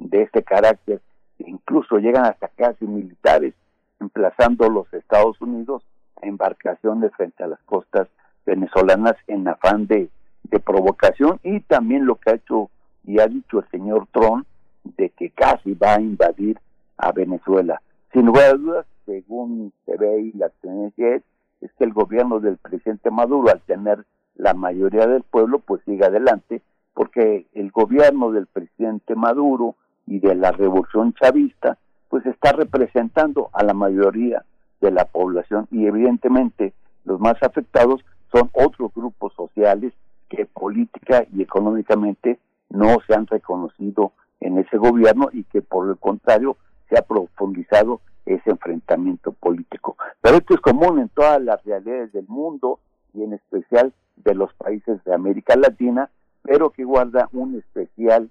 de 0.00 0.22
este 0.22 0.42
carácter, 0.42 1.00
incluso 1.38 1.98
llegan 1.98 2.24
hasta 2.24 2.48
casi 2.48 2.86
militares, 2.86 3.54
emplazando 4.00 4.68
los 4.68 4.92
Estados 4.92 5.40
Unidos 5.40 5.82
a 6.20 6.26
embarcaciones 6.26 7.12
frente 7.16 7.44
a 7.44 7.48
las 7.48 7.60
costas 7.62 8.08
venezolanas 8.46 9.16
en 9.26 9.46
afán 9.46 9.86
de, 9.86 10.08
de 10.44 10.60
provocación 10.60 11.38
y 11.42 11.60
también 11.60 12.06
lo 12.06 12.16
que 12.16 12.30
ha 12.30 12.34
hecho 12.34 12.70
y 13.04 13.20
ha 13.20 13.26
dicho 13.26 13.60
el 13.60 13.68
señor 13.70 14.06
Trump 14.12 14.46
de 14.84 15.10
que 15.10 15.30
casi 15.30 15.74
va 15.74 15.94
a 15.94 16.00
invadir 16.00 16.58
a 16.96 17.12
Venezuela. 17.12 17.80
Sin 18.12 18.26
lugar 18.26 18.44
a 18.50 18.54
dudas, 18.54 18.86
según 19.06 19.72
se 19.86 19.96
ve 19.96 20.20
y 20.20 20.32
la 20.32 20.48
tendencia 20.60 21.16
es, 21.16 21.22
es 21.60 21.70
que 21.74 21.84
el 21.84 21.92
gobierno 21.92 22.40
del 22.40 22.56
presidente 22.56 23.10
Maduro, 23.10 23.50
al 23.50 23.60
tener 23.60 24.04
la 24.34 24.54
mayoría 24.54 25.06
del 25.06 25.22
pueblo, 25.22 25.58
pues 25.58 25.82
siga 25.84 26.06
adelante, 26.06 26.62
porque 26.94 27.46
el 27.52 27.70
gobierno 27.70 28.32
del 28.32 28.46
presidente 28.46 29.14
Maduro 29.14 29.76
y 30.10 30.18
de 30.18 30.34
la 30.34 30.50
revolución 30.50 31.14
chavista, 31.14 31.78
pues 32.08 32.26
está 32.26 32.52
representando 32.52 33.48
a 33.52 33.62
la 33.62 33.74
mayoría 33.74 34.44
de 34.80 34.90
la 34.90 35.04
población 35.04 35.68
y 35.70 35.86
evidentemente 35.86 36.74
los 37.04 37.20
más 37.20 37.40
afectados 37.42 38.04
son 38.32 38.50
otros 38.52 38.92
grupos 38.92 39.32
sociales 39.34 39.92
que 40.28 40.46
política 40.46 41.24
y 41.32 41.42
económicamente 41.42 42.40
no 42.70 42.96
se 43.06 43.14
han 43.14 43.28
reconocido 43.28 44.12
en 44.40 44.58
ese 44.58 44.78
gobierno 44.78 45.28
y 45.32 45.44
que 45.44 45.62
por 45.62 45.88
el 45.88 45.96
contrario 45.96 46.56
se 46.88 46.98
ha 46.98 47.02
profundizado 47.02 48.00
ese 48.26 48.50
enfrentamiento 48.50 49.32
político. 49.32 49.96
Pero 50.20 50.38
esto 50.38 50.54
es 50.54 50.60
común 50.60 50.98
en 50.98 51.08
todas 51.10 51.40
las 51.40 51.64
realidades 51.64 52.12
del 52.12 52.26
mundo 52.26 52.80
y 53.14 53.22
en 53.22 53.34
especial 53.34 53.92
de 54.16 54.34
los 54.34 54.52
países 54.54 55.02
de 55.04 55.14
América 55.14 55.54
Latina, 55.54 56.10
pero 56.42 56.70
que 56.70 56.82
guarda 56.82 57.28
una 57.32 57.58
especial 57.58 58.28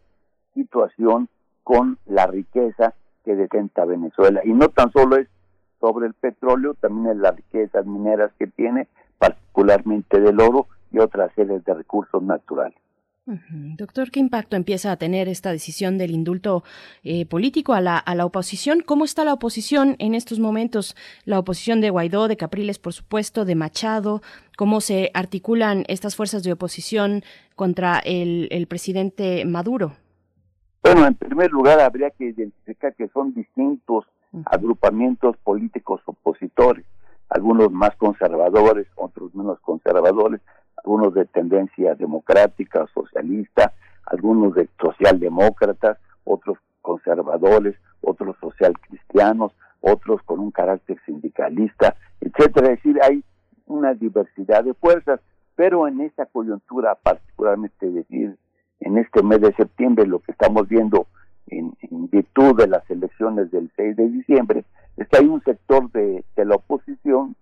situación 0.53 1.29
con 1.69 1.99
la 2.07 2.25
riqueza 2.25 2.95
que 3.23 3.35
detenta 3.35 3.85
Venezuela. 3.85 4.41
Y 4.43 4.53
no 4.53 4.69
tan 4.69 4.91
solo 4.91 5.17
es 5.17 5.27
sobre 5.79 6.07
el 6.07 6.15
petróleo, 6.15 6.73
también 6.73 7.15
es 7.15 7.17
las 7.17 7.35
riquezas 7.35 7.85
mineras 7.85 8.31
que 8.39 8.47
tiene, 8.47 8.87
particularmente 9.19 10.19
del 10.19 10.41
oro 10.41 10.65
y 10.91 10.97
otras 10.97 11.31
series 11.35 11.63
de 11.65 11.75
recursos 11.75 12.23
naturales. 12.23 12.75
Doctor, 13.77 14.09
¿qué 14.09 14.19
impacto 14.19 14.55
empieza 14.55 14.91
a 14.91 14.97
tener 14.97 15.27
esta 15.27 15.51
decisión 15.51 15.99
del 15.99 16.09
indulto 16.09 16.63
eh, 17.03 17.27
político 17.27 17.73
a 17.73 17.81
la, 17.81 17.99
a 17.99 18.15
la 18.15 18.25
oposición? 18.25 18.81
¿Cómo 18.83 19.05
está 19.05 19.23
la 19.23 19.33
oposición 19.33 19.95
en 19.99 20.15
estos 20.15 20.39
momentos? 20.39 20.95
La 21.25 21.37
oposición 21.37 21.81
de 21.81 21.91
Guaidó, 21.91 22.27
de 22.27 22.37
Capriles, 22.37 22.79
por 22.79 22.93
supuesto, 22.93 23.45
de 23.45 23.53
Machado. 23.53 24.23
¿Cómo 24.57 24.81
se 24.81 25.11
articulan 25.13 25.83
estas 25.87 26.15
fuerzas 26.15 26.41
de 26.41 26.53
oposición 26.53 27.21
contra 27.55 27.99
el, 27.99 28.47
el 28.49 28.65
presidente 28.65 29.45
Maduro? 29.45 29.93
Bueno, 30.81 31.05
en 31.05 31.15
primer 31.15 31.51
lugar 31.51 31.79
habría 31.81 32.09
que 32.11 32.25
identificar 32.25 32.95
que 32.95 33.09
son 33.09 33.33
distintos 33.33 34.05
agrupamientos 34.45 35.35
políticos 35.37 36.01
opositores, 36.05 36.85
algunos 37.29 37.71
más 37.71 37.95
conservadores, 37.97 38.87
otros 38.95 39.35
menos 39.35 39.59
conservadores, 39.59 40.41
algunos 40.77 41.13
de 41.13 41.25
tendencia 41.25 41.95
democrática, 41.95 42.87
socialista, 42.93 43.73
algunos 44.05 44.55
de 44.55 44.69
socialdemócratas, 44.79 45.97
otros 46.23 46.57
conservadores, 46.81 47.75
otros 48.01 48.37
social 48.39 48.73
cristianos, 48.79 49.51
otros 49.81 50.21
con 50.23 50.39
un 50.39 50.51
carácter 50.51 50.97
sindicalista, 51.05 51.95
etcétera. 52.21 52.71
Es 52.71 52.83
decir, 52.83 52.99
hay 53.03 53.23
una 53.65 53.93
diversidad 53.93 54.63
de 54.63 54.73
fuerzas, 54.73 55.19
pero 55.55 55.87
en 55.87 56.01
esta 56.01 56.25
coyuntura 56.25 56.95
particularmente 56.95 57.91
decir 57.91 58.37
en 58.81 58.97
este 58.97 59.23
mes 59.23 59.41
de 59.41 59.53
septiembre, 59.53 60.07
lo 60.07 60.19
que 60.19 60.31
estamos 60.31 60.67
viendo 60.67 61.07
en, 61.47 61.73
virtud 62.11 62.55
de 62.57 62.67
las 62.67 62.89
elecciones 62.89 63.51
del 63.51 63.71
6 63.75 63.95
de 63.95 64.09
diciembre, 64.09 64.65
es 64.97 65.07
que 65.07 65.17
hay 65.17 65.27
un 65.27 65.43
sector 65.43 65.91
de, 65.91 66.23
la 66.35 66.55
oposición 66.55 67.35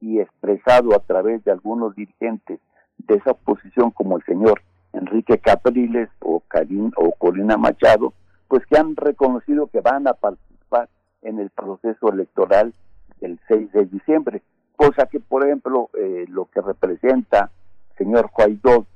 y 0.00 0.18
expresado 0.18 0.94
a 0.94 0.98
través 0.98 1.44
de 1.44 1.52
algunos 1.52 1.94
dirigentes 1.94 2.58
de 2.98 3.14
esa 3.14 3.32
oposición 3.32 3.92
como 3.92 4.16
el 4.16 4.24
señor 4.24 4.60
Enrique 4.92 5.38
Capriles 5.38 6.08
o, 6.20 6.40
Karim, 6.48 6.90
o 6.96 7.12
Corina 7.12 7.56
Machado, 7.56 8.12
pues 8.48 8.66
que 8.66 8.76
han 8.76 8.96
reconocido 8.96 9.68
que 9.68 9.80
van 9.80 10.08
a 10.08 10.14
participar 10.14 10.88
en 11.22 11.38
el 11.38 11.50
proceso 11.50 12.12
electoral 12.12 12.74
del 13.20 13.38
6 13.46 13.72
de 13.72 13.86
diciembre, 13.86 14.42
cosa 14.76 15.06
que, 15.06 15.20
por 15.20 15.44
ejemplo, 15.44 15.90
eh, 15.94 16.24
lo 16.28 16.46
que 16.46 16.60
representa 16.60 17.50
señor 17.98 18.30
Guaidó 18.34 18.86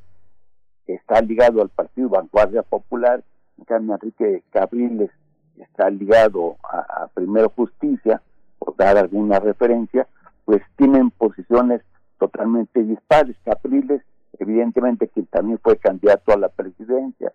está 0.95 1.21
ligado 1.21 1.63
al 1.63 1.69
Partido 1.69 2.09
Vanguardia 2.09 2.63
Popular, 2.63 3.23
en 3.59 3.65
cambio 3.65 3.95
Enrique 3.95 4.43
Cabriles 4.51 5.11
está 5.57 5.91
ligado 5.91 6.57
a, 6.65 7.09
Primero 7.15 7.51
Justicia, 7.51 8.23
por 8.59 8.77
dar 8.77 8.97
alguna 8.97 9.39
referencia, 9.39 10.07
pues 10.45 10.63
tienen 10.77 11.11
posiciones 11.11 11.83
totalmente 12.19 12.83
dispares. 12.83 13.37
Capriles, 13.45 14.03
evidentemente, 14.39 15.09
que 15.09 15.23
también 15.25 15.59
fue 15.63 15.77
candidato 15.77 16.33
a 16.33 16.39
la 16.39 16.49
presidencia, 16.49 17.33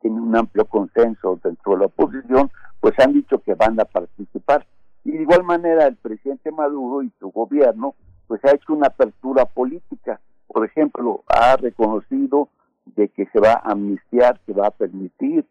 tiene 0.00 0.20
un 0.20 0.36
amplio 0.36 0.64
consenso 0.66 1.38
dentro 1.42 1.72
de 1.72 1.78
la 1.78 1.86
oposición, 1.86 2.50
pues 2.80 2.94
han 2.98 3.12
dicho 3.12 3.38
que 3.38 3.54
van 3.54 3.78
a 3.80 3.84
participar. 3.84 4.66
Y 5.04 5.12
de 5.12 5.22
igual 5.22 5.44
manera, 5.44 5.86
el 5.86 5.96
presidente 5.96 6.50
Maduro 6.50 7.02
y 7.02 7.12
su 7.18 7.30
gobierno, 7.30 7.94
pues 8.26 8.44
ha 8.44 8.54
hecho 8.54 8.74
una 8.74 8.88
apertura 8.88 9.46
política. 9.46 10.20
Por 10.46 10.64
ejemplo, 10.64 11.24
ha 11.28 11.56
reconocido 11.56 12.48
de 12.96 13.08
que 13.08 13.26
se 13.26 13.40
va 13.40 13.52
a 13.52 13.72
amnistiar, 13.72 14.40
que 14.46 14.52
va 14.52 14.68
a 14.68 14.70
permitir 14.70 15.44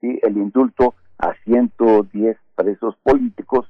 ¿sí? 0.00 0.18
el 0.22 0.36
indulto 0.36 0.94
a 1.18 1.34
110 1.44 2.36
presos 2.54 2.96
políticos 3.02 3.66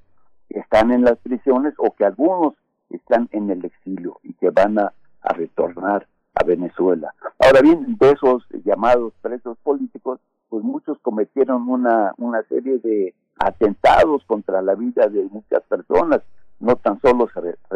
que 0.48 0.60
están 0.60 0.92
en 0.92 1.02
las 1.02 1.18
prisiones 1.18 1.74
o 1.78 1.94
que 1.94 2.05
algunos 2.05 2.55
están 2.90 3.28
en 3.32 3.51
el 3.51 3.64
exilio 3.64 4.18
y 4.22 4.34
que 4.34 4.51
van 4.51 4.78
a, 4.78 4.92
retornar 5.26 6.06
a 6.34 6.44
Venezuela. 6.44 7.14
Ahora 7.38 7.62
bien, 7.62 7.96
de 7.98 8.10
esos 8.10 8.44
llamados 8.62 9.14
presos 9.22 9.56
políticos, 9.62 10.20
pues 10.51 10.62
muchos 10.62 10.98
cometieron 10.98 11.66
una, 11.66 12.12
una 12.18 12.42
serie 12.42 12.78
de 12.78 13.14
atentados 13.38 14.22
contra 14.26 14.60
la 14.60 14.74
vida 14.74 15.09
de 15.09 15.24
muchas 15.24 15.62
personas. 15.62 16.20
No 16.60 16.76
tan 16.76 17.01
solo 17.01 17.26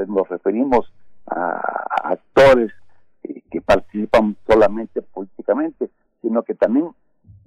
nos 0.07 0.29
referimos 0.29 0.93
a 1.27 1.59
actores 2.05 2.71
que 3.23 3.61
participan 3.61 4.37
solamente 4.47 5.03
políticamente, 5.03 5.91
sino 6.23 6.43
que 6.43 6.55
también 6.55 6.91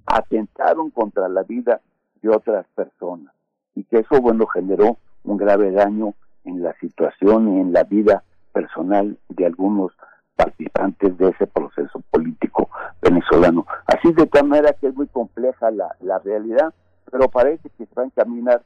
atentaron 0.05 0.89
contra 0.89 1.29
la 1.29 1.43
vida 1.43 1.81
de 2.21 2.29
otras 2.29 2.65
personas 2.75 3.33
y 3.75 3.83
que 3.83 3.99
eso 3.99 4.21
bueno 4.21 4.45
generó 4.47 4.97
un 5.23 5.37
grave 5.37 5.71
daño 5.71 6.13
en 6.43 6.63
la 6.63 6.73
situación 6.79 7.57
y 7.57 7.61
en 7.61 7.73
la 7.73 7.83
vida 7.83 8.23
personal 8.51 9.17
de 9.29 9.45
algunos 9.45 9.91
participantes 10.35 11.17
de 11.17 11.29
ese 11.29 11.47
proceso 11.47 12.01
político 12.09 12.69
venezolano. 13.01 13.65
Así 13.85 14.11
de 14.13 14.25
tal 14.25 14.47
manera 14.47 14.73
que 14.73 14.87
es 14.87 14.95
muy 14.95 15.07
compleja 15.07 15.71
la, 15.71 15.95
la 16.01 16.19
realidad, 16.19 16.73
pero 17.11 17.29
parece 17.29 17.69
que 17.69 17.85
se 17.85 17.95
va 17.95 18.03
a 18.03 18.05
encaminar 18.05 18.63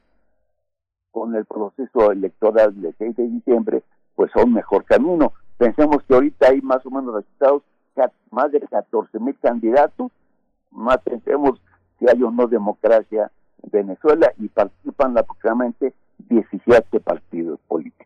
con 1.10 1.34
el 1.34 1.44
proceso 1.44 2.12
electoral 2.12 2.80
del 2.80 2.94
6 2.98 3.16
de 3.16 3.28
diciembre, 3.28 3.82
pues 4.14 4.34
a 4.36 4.42
un 4.42 4.52
mejor 4.52 4.84
camino. 4.84 5.32
Pensemos 5.58 6.02
que 6.04 6.14
ahorita 6.14 6.48
hay 6.48 6.60
más 6.60 6.84
o 6.84 6.90
menos 6.90 7.14
resultados, 7.14 7.62
más 8.30 8.52
de 8.52 8.60
14 8.60 9.18
mil 9.18 9.36
candidatos, 9.40 10.12
más 10.70 10.98
pensemos 10.98 11.58
si 11.98 12.06
hay 12.08 12.22
o 12.22 12.30
no 12.30 12.46
democracia 12.46 13.30
en 13.62 13.70
Venezuela 13.70 14.30
y 14.38 14.48
participan 14.48 15.16
aproximadamente 15.16 15.94
17 16.28 17.00
partidos 17.00 17.58
políticos. 17.66 17.96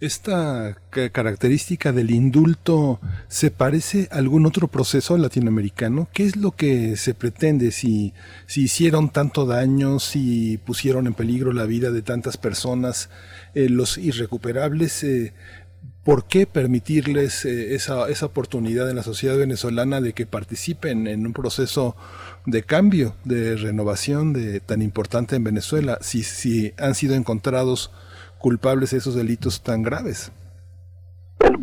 ¿Esta 0.00 0.78
característica 1.12 1.92
del 1.92 2.10
indulto 2.10 3.00
se 3.28 3.50
parece 3.50 4.08
a 4.10 4.16
algún 4.16 4.46
otro 4.46 4.66
proceso 4.68 5.18
latinoamericano? 5.18 6.08
¿Qué 6.12 6.24
es 6.24 6.36
lo 6.36 6.52
que 6.52 6.96
se 6.96 7.12
pretende 7.12 7.70
si, 7.70 8.14
si 8.46 8.62
hicieron 8.62 9.10
tanto 9.10 9.44
daño, 9.44 9.98
si 9.98 10.56
pusieron 10.56 11.06
en 11.06 11.12
peligro 11.12 11.52
la 11.52 11.64
vida 11.64 11.90
de 11.90 12.00
tantas 12.00 12.38
personas, 12.38 13.10
eh, 13.54 13.68
los 13.68 13.98
irrecuperables? 13.98 15.04
Eh, 15.04 15.34
¿Por 16.04 16.24
qué 16.24 16.46
permitirles 16.46 17.46
eh, 17.46 17.74
esa, 17.74 18.08
esa 18.10 18.26
oportunidad 18.26 18.90
en 18.90 18.96
la 18.96 19.02
sociedad 19.02 19.38
venezolana 19.38 20.02
de 20.02 20.12
que 20.12 20.26
participen 20.26 21.06
en 21.06 21.26
un 21.26 21.32
proceso 21.32 21.96
de 22.44 22.62
cambio, 22.62 23.14
de 23.24 23.56
renovación 23.56 24.34
de, 24.34 24.60
tan 24.60 24.82
importante 24.82 25.34
en 25.34 25.44
Venezuela, 25.44 25.96
si, 26.02 26.22
si 26.22 26.74
han 26.78 26.94
sido 26.94 27.14
encontrados 27.14 27.90
culpables 28.38 28.90
de 28.90 28.98
esos 28.98 29.14
delitos 29.14 29.62
tan 29.62 29.82
graves? 29.82 30.30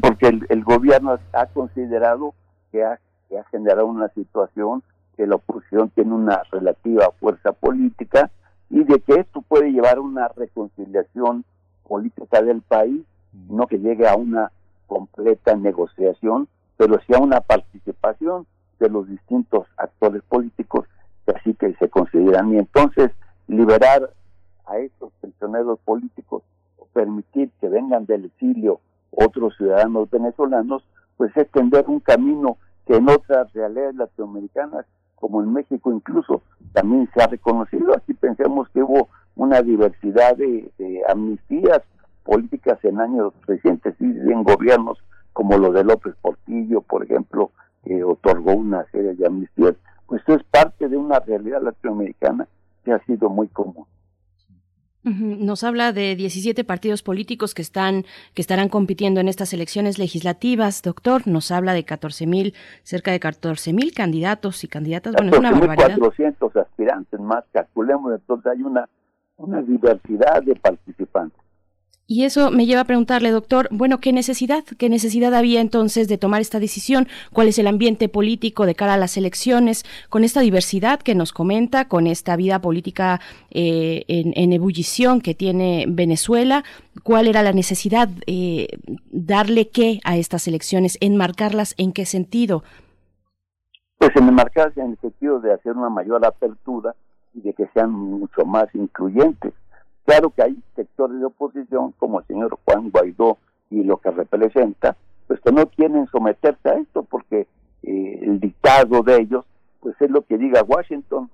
Porque 0.01 0.27
el, 0.49 0.63
gobierno 0.63 1.19
ha 1.33 1.45
considerado 1.45 2.33
que 2.71 2.83
ha, 2.83 2.99
que 3.29 3.37
ha 3.37 3.43
generado 3.51 3.85
una 3.85 4.09
situación 4.09 4.81
que 5.15 5.27
la 5.27 5.35
oposición 5.35 5.91
tiene 5.91 6.13
una 6.13 6.41
relativa 6.51 7.11
fuerza 7.19 7.51
política 7.51 8.31
y 8.71 8.83
de 8.85 8.99
que 9.01 9.19
esto 9.19 9.43
puede 9.43 9.71
llevar 9.71 9.97
a 9.97 10.01
una 10.01 10.29
reconciliación 10.29 11.45
política 11.87 12.41
del 12.41 12.61
país, 12.61 13.01
no 13.49 13.67
que 13.67 13.79
llegue 13.79 14.07
a 14.07 14.15
una 14.15 14.51
completa 14.87 15.55
negociación, 15.55 16.47
pero 16.77 16.99
sí 17.05 17.13
a 17.13 17.19
una 17.19 17.41
participación 17.41 18.45
de 18.79 18.89
los 18.89 19.07
distintos 19.07 19.67
actores 19.77 20.21
políticos 20.23 20.87
que 21.25 21.31
así 21.33 21.53
que 21.53 21.73
se 21.75 21.89
consideran. 21.89 22.53
Y 22.53 22.57
entonces 22.57 23.11
liberar 23.47 24.11
a 24.65 24.77
estos 24.79 25.11
prisioneros 25.21 25.79
políticos 25.79 26.43
permitir 26.93 27.51
que 27.59 27.69
vengan 27.69 28.05
del 28.05 28.25
exilio 28.25 28.79
otros 29.11 29.55
ciudadanos 29.57 30.09
venezolanos, 30.09 30.83
pues 31.17 31.35
es 31.35 31.49
tender 31.51 31.85
un 31.87 31.99
camino 31.99 32.57
que 32.87 32.95
en 32.95 33.09
otras 33.09 33.51
realidades 33.53 33.95
latinoamericanas, 33.95 34.85
como 35.15 35.41
en 35.41 35.53
México 35.53 35.91
incluso, 35.91 36.41
también 36.73 37.09
se 37.13 37.21
ha 37.21 37.27
reconocido. 37.27 37.95
Aquí 37.95 38.13
pensemos 38.13 38.69
que 38.69 38.81
hubo 38.81 39.09
una 39.35 39.61
diversidad 39.61 40.35
de, 40.35 40.71
amnistías 41.09 41.81
políticas 42.23 42.83
en 42.83 42.99
años 42.99 43.33
recientes 43.47 43.95
y 43.99 44.05
en 44.05 44.43
gobiernos 44.43 44.97
como 45.33 45.57
lo 45.57 45.71
de 45.71 45.83
López 45.83 46.13
Portillo, 46.21 46.81
por 46.81 47.03
ejemplo, 47.03 47.51
que 47.83 48.03
otorgó 48.03 48.53
una 48.53 48.85
serie 48.91 49.13
de 49.13 49.25
amnistías. 49.25 49.75
Pues 50.05 50.21
es 50.27 50.43
parte 50.43 50.89
de 50.89 50.97
una 50.97 51.19
realidad 51.19 51.61
latinoamericana 51.61 52.47
que 52.83 52.91
ha 52.91 52.99
sido 53.05 53.29
muy 53.29 53.47
común. 53.47 53.85
Nos 55.03 55.63
habla 55.63 55.93
de 55.93 56.15
17 56.15 56.63
partidos 56.63 57.01
políticos 57.01 57.55
que 57.55 57.63
están 57.63 58.05
que 58.35 58.41
estarán 58.41 58.69
compitiendo 58.69 59.19
en 59.19 59.29
estas 59.29 59.51
elecciones 59.51 59.97
legislativas, 59.97 60.83
doctor. 60.83 61.27
Nos 61.27 61.49
habla 61.49 61.73
de 61.73 61.85
14 61.85 62.27
mil, 62.27 62.53
cerca 62.83 63.11
de 63.11 63.19
14 63.19 63.73
mil 63.73 63.95
candidatos 63.95 64.63
y 64.63 64.67
candidatas. 64.67 65.15
Bueno, 65.15 65.31
es 65.31 65.39
una 65.39 65.51
barbaridad. 65.51 65.97
400 65.97 66.55
aspirantes 66.55 67.19
más, 67.19 67.43
calculemos. 67.51 68.13
Entonces 68.13 68.51
hay 68.51 68.61
una 68.61 68.87
una 69.41 69.61
diversidad 69.61 70.43
de 70.43 70.55
participantes. 70.55 71.40
Y 72.11 72.25
eso 72.25 72.51
me 72.51 72.65
lleva 72.65 72.81
a 72.81 72.83
preguntarle, 72.83 73.31
doctor, 73.31 73.69
bueno, 73.71 73.99
¿qué 73.99 74.11
necesidad? 74.11 74.65
¿Qué 74.77 74.89
necesidad 74.89 75.33
había 75.33 75.61
entonces 75.61 76.09
de 76.09 76.17
tomar 76.17 76.41
esta 76.41 76.59
decisión? 76.59 77.07
¿Cuál 77.31 77.47
es 77.47 77.57
el 77.57 77.67
ambiente 77.67 78.09
político 78.09 78.65
de 78.65 78.75
cara 78.75 78.95
a 78.95 78.97
las 78.97 79.15
elecciones? 79.15 79.85
Con 80.09 80.25
esta 80.25 80.41
diversidad 80.41 80.99
que 80.99 81.15
nos 81.15 81.31
comenta, 81.31 81.87
con 81.87 82.07
esta 82.07 82.35
vida 82.35 82.59
política 82.59 83.21
eh, 83.49 84.03
en, 84.09 84.51
ebullición 84.51 85.21
que 85.21 85.35
tiene 85.35 85.85
Venezuela, 85.87 86.65
¿cuál 87.01 87.29
era 87.29 87.43
la 87.43 87.53
necesidad? 87.53 88.09
Eh, 88.27 88.67
¿Darle 89.09 89.69
qué 89.69 90.01
a 90.03 90.17
estas 90.17 90.49
elecciones? 90.49 90.97
¿Enmarcarlas 90.99 91.75
en 91.77 91.93
qué 91.93 92.05
sentido? 92.05 92.65
Pues 93.99 94.11
enmarcarse 94.17 94.81
en 94.81 94.91
el 94.91 94.97
sentido 94.99 95.39
de 95.39 95.53
hacer 95.53 95.77
una 95.77 95.87
mayor 95.87 96.25
apertura 96.25 96.93
y 97.33 97.39
de 97.39 97.53
que 97.53 97.67
sean 97.73 97.89
mucho 97.89 98.43
más 98.45 98.67
incluyentes 98.75 99.53
Claro 100.11 100.29
que 100.31 100.43
hay 100.43 100.61
sectores 100.75 101.21
de 101.21 101.25
oposición, 101.25 101.93
como 101.93 102.19
el 102.19 102.27
señor 102.27 102.59
Juan 102.65 102.89
Guaidó 102.91 103.37
y 103.69 103.81
lo 103.85 103.95
que 103.95 104.11
representa, 104.11 104.97
pues 105.25 105.39
que 105.39 105.53
no 105.53 105.67
quieren 105.67 106.05
someterse 106.07 106.69
a 106.69 106.73
esto 106.73 107.03
porque 107.03 107.47
eh, 107.83 108.19
el 108.21 108.41
dictado 108.41 109.03
de 109.03 109.21
ellos, 109.21 109.45
pues 109.79 109.95
es 110.01 110.11
lo 110.11 110.23
que 110.23 110.37
diga 110.37 110.63
Washington 110.63 111.29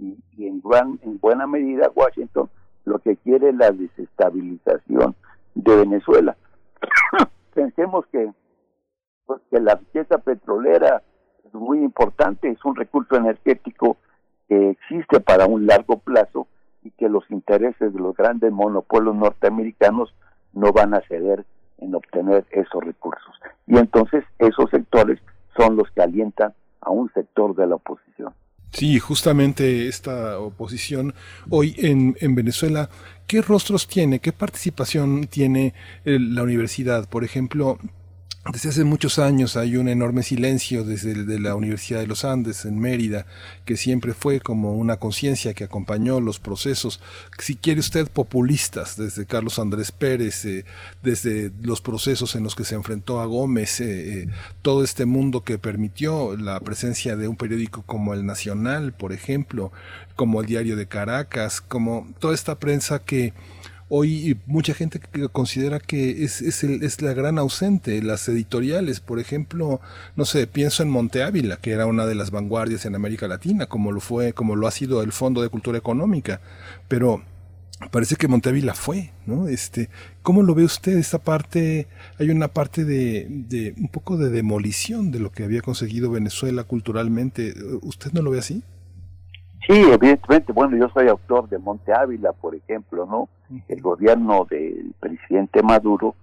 y, 0.00 0.18
en, 0.36 0.60
gran, 0.60 0.98
en 1.04 1.20
buena 1.20 1.46
medida 1.46 1.92
Washington 1.94 2.50
lo 2.86 2.98
que 2.98 3.14
quiere 3.18 3.50
es 3.50 3.54
la 3.54 3.70
desestabilización 3.70 5.14
de 5.54 5.76
Venezuela. 5.76 6.36
Pensemos 7.54 8.04
que, 8.08 8.32
pues, 9.26 9.40
que 9.48 9.60
la 9.60 9.76
riqueza 9.76 10.18
petrolera 10.18 11.04
es 11.44 11.54
muy 11.54 11.84
importante, 11.84 12.50
es 12.50 12.64
un 12.64 12.74
recurso 12.74 13.14
energético 13.14 13.96
que 14.48 14.70
existe 14.70 15.20
para 15.20 15.46
un 15.46 15.68
largo 15.68 15.98
plazo 15.98 16.48
que 16.90 17.08
los 17.08 17.30
intereses 17.30 17.92
de 17.92 18.00
los 18.00 18.16
grandes 18.16 18.52
monopolios 18.52 19.14
norteamericanos 19.14 20.14
no 20.52 20.72
van 20.72 20.94
a 20.94 21.00
ceder 21.02 21.44
en 21.78 21.94
obtener 21.94 22.46
esos 22.50 22.84
recursos. 22.84 23.34
Y 23.66 23.76
entonces 23.76 24.24
esos 24.38 24.70
sectores 24.70 25.20
son 25.56 25.76
los 25.76 25.90
que 25.90 26.02
alientan 26.02 26.54
a 26.80 26.90
un 26.90 27.10
sector 27.12 27.54
de 27.54 27.66
la 27.66 27.76
oposición. 27.76 28.32
Sí, 28.70 28.98
justamente 28.98 29.88
esta 29.88 30.38
oposición 30.38 31.14
hoy 31.48 31.74
en, 31.78 32.16
en 32.20 32.34
Venezuela, 32.34 32.90
¿qué 33.26 33.40
rostros 33.40 33.88
tiene? 33.88 34.20
¿Qué 34.20 34.32
participación 34.32 35.26
tiene 35.26 35.74
eh, 36.04 36.18
la 36.20 36.42
universidad? 36.42 37.08
Por 37.08 37.24
ejemplo, 37.24 37.78
desde 38.52 38.70
hace 38.70 38.84
muchos 38.84 39.18
años 39.18 39.56
hay 39.56 39.76
un 39.76 39.88
enorme 39.88 40.22
silencio 40.22 40.82
desde 40.82 41.12
de 41.24 41.38
la 41.38 41.54
Universidad 41.54 42.00
de 42.00 42.06
los 42.06 42.24
Andes 42.24 42.64
en 42.64 42.78
Mérida, 42.78 43.26
que 43.64 43.76
siempre 43.76 44.14
fue 44.14 44.40
como 44.40 44.74
una 44.74 44.96
conciencia 44.96 45.52
que 45.52 45.64
acompañó 45.64 46.20
los 46.20 46.38
procesos, 46.38 47.00
si 47.38 47.56
quiere 47.56 47.80
usted, 47.80 48.08
populistas, 48.08 48.96
desde 48.96 49.26
Carlos 49.26 49.58
Andrés 49.58 49.92
Pérez, 49.92 50.44
eh, 50.46 50.64
desde 51.02 51.52
los 51.60 51.80
procesos 51.80 52.34
en 52.36 52.44
los 52.44 52.54
que 52.54 52.64
se 52.64 52.74
enfrentó 52.74 53.20
a 53.20 53.26
Gómez, 53.26 53.80
eh, 53.80 54.22
eh, 54.22 54.28
todo 54.62 54.82
este 54.82 55.04
mundo 55.04 55.44
que 55.44 55.58
permitió 55.58 56.36
la 56.36 56.58
presencia 56.60 57.16
de 57.16 57.28
un 57.28 57.36
periódico 57.36 57.82
como 57.82 58.14
El 58.14 58.24
Nacional, 58.24 58.92
por 58.92 59.12
ejemplo, 59.12 59.72
como 60.16 60.40
el 60.40 60.46
Diario 60.46 60.76
de 60.76 60.86
Caracas, 60.86 61.60
como 61.60 62.08
toda 62.18 62.34
esta 62.34 62.58
prensa 62.58 63.00
que 63.00 63.34
Hoy 63.90 64.38
mucha 64.46 64.74
gente 64.74 65.00
considera 65.32 65.80
que 65.80 66.22
es, 66.24 66.42
es, 66.42 66.62
el, 66.62 66.82
es, 66.82 67.00
la 67.00 67.14
gran 67.14 67.38
ausente. 67.38 68.02
Las 68.02 68.28
editoriales, 68.28 69.00
por 69.00 69.18
ejemplo, 69.18 69.80
no 70.14 70.26
sé, 70.26 70.46
pienso 70.46 70.82
en 70.82 70.90
Monte 70.90 71.22
Ávila, 71.22 71.56
que 71.56 71.72
era 71.72 71.86
una 71.86 72.04
de 72.04 72.14
las 72.14 72.30
vanguardias 72.30 72.84
en 72.84 72.94
América 72.94 73.28
Latina, 73.28 73.66
como 73.66 73.90
lo 73.90 74.00
fue, 74.00 74.34
como 74.34 74.56
lo 74.56 74.66
ha 74.66 74.70
sido 74.72 75.02
el 75.02 75.12
Fondo 75.12 75.40
de 75.40 75.48
Cultura 75.48 75.78
Económica. 75.78 76.40
Pero 76.86 77.22
parece 77.90 78.16
que 78.16 78.28
Monte 78.28 78.50
Ávila 78.50 78.74
fue, 78.74 79.12
¿no? 79.24 79.48
Este, 79.48 79.88
¿cómo 80.22 80.42
lo 80.42 80.54
ve 80.54 80.64
usted 80.64 80.98
esta 80.98 81.18
parte? 81.18 81.86
Hay 82.18 82.28
una 82.28 82.48
parte 82.48 82.84
de, 82.84 83.26
de 83.30 83.74
un 83.78 83.88
poco 83.88 84.18
de 84.18 84.28
demolición 84.28 85.12
de 85.12 85.20
lo 85.20 85.32
que 85.32 85.44
había 85.44 85.62
conseguido 85.62 86.10
Venezuela 86.10 86.64
culturalmente. 86.64 87.54
¿Usted 87.80 88.12
no 88.12 88.20
lo 88.20 88.32
ve 88.32 88.40
así? 88.40 88.62
Sí, 89.68 89.74
evidentemente, 89.74 90.50
bueno, 90.54 90.78
yo 90.78 90.88
soy 90.88 91.08
autor 91.08 91.46
de 91.50 91.58
Monte 91.58 91.92
Ávila, 91.92 92.32
por 92.32 92.54
ejemplo, 92.54 93.04
¿no? 93.04 93.28
El 93.68 93.82
gobierno 93.82 94.46
del 94.48 94.94
presidente 94.98 95.62
Maduro 95.62 96.14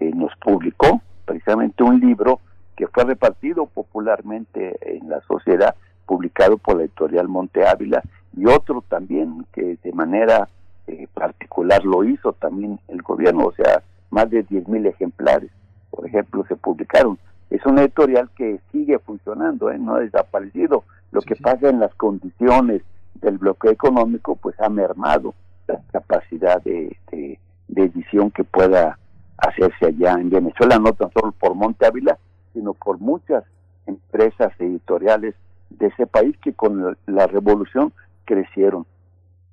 eh, 0.00 0.10
nos 0.14 0.34
publicó 0.36 1.02
precisamente 1.26 1.82
un 1.82 2.00
libro 2.00 2.40
que 2.74 2.86
fue 2.86 3.04
repartido 3.04 3.66
popularmente 3.66 4.78
en 4.80 5.10
la 5.10 5.20
sociedad, 5.28 5.74
publicado 6.06 6.56
por 6.56 6.76
la 6.76 6.84
editorial 6.84 7.28
Monte 7.28 7.66
Ávila, 7.66 8.02
y 8.34 8.46
otro 8.46 8.82
también 8.88 9.44
que 9.52 9.76
de 9.82 9.92
manera 9.92 10.48
eh, 10.86 11.06
particular 11.12 11.84
lo 11.84 12.04
hizo 12.04 12.32
también 12.32 12.80
el 12.88 13.02
gobierno, 13.02 13.48
o 13.48 13.52
sea, 13.52 13.82
más 14.08 14.30
de 14.30 14.46
10.000 14.46 14.86
ejemplares, 14.88 15.50
por 15.90 16.06
ejemplo, 16.06 16.42
se 16.48 16.56
publicaron. 16.56 17.18
Es 17.50 17.66
una 17.66 17.82
editorial 17.82 18.30
que 18.34 18.60
sigue 18.72 18.98
funcionando, 18.98 19.70
¿eh? 19.70 19.78
no 19.78 19.96
ha 19.96 20.00
desaparecido. 20.00 20.84
Lo 21.12 21.20
que 21.20 21.36
pasa 21.36 21.68
en 21.68 21.80
las 21.80 21.94
condiciones 21.96 22.82
del 23.20 23.38
bloqueo 23.38 23.70
económico 23.70 24.36
pues 24.36 24.58
ha 24.60 24.68
mermado 24.68 25.34
la 25.66 25.80
capacidad 25.92 26.62
de, 26.62 26.96
de, 27.10 27.38
edición 27.76 28.30
que 28.30 28.44
pueda 28.44 28.98
hacerse 29.38 29.86
allá 29.86 30.12
en 30.12 30.30
Venezuela, 30.30 30.78
no 30.78 30.92
tan 30.92 31.10
solo 31.12 31.32
por 31.32 31.54
Monte 31.54 31.86
Ávila, 31.86 32.18
sino 32.52 32.74
por 32.74 32.98
muchas 32.98 33.44
empresas 33.86 34.52
editoriales 34.58 35.34
de 35.70 35.86
ese 35.88 36.06
país 36.06 36.36
que 36.42 36.52
con 36.52 36.96
la 37.06 37.26
revolución 37.26 37.92
crecieron. 38.24 38.86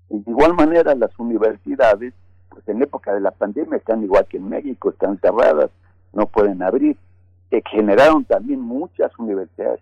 De 0.10 0.30
igual 0.30 0.54
manera, 0.54 0.94
las 0.96 1.18
universidades, 1.18 2.14
pues 2.50 2.68
en 2.68 2.82
época 2.82 3.14
de 3.14 3.22
la 3.22 3.32
pandemia 3.32 3.78
están 3.78 4.04
igual 4.04 4.26
que 4.28 4.38
en 4.38 4.50
México, 4.50 4.90
están 4.90 5.18
cerradas, 5.20 5.72
no 6.14 6.26
pueden 6.28 6.62
abrir. 6.62 6.98
Se 7.50 7.64
generaron 7.70 8.26
también 8.26 8.62
muchas 8.62 9.12
universidades 9.18 9.80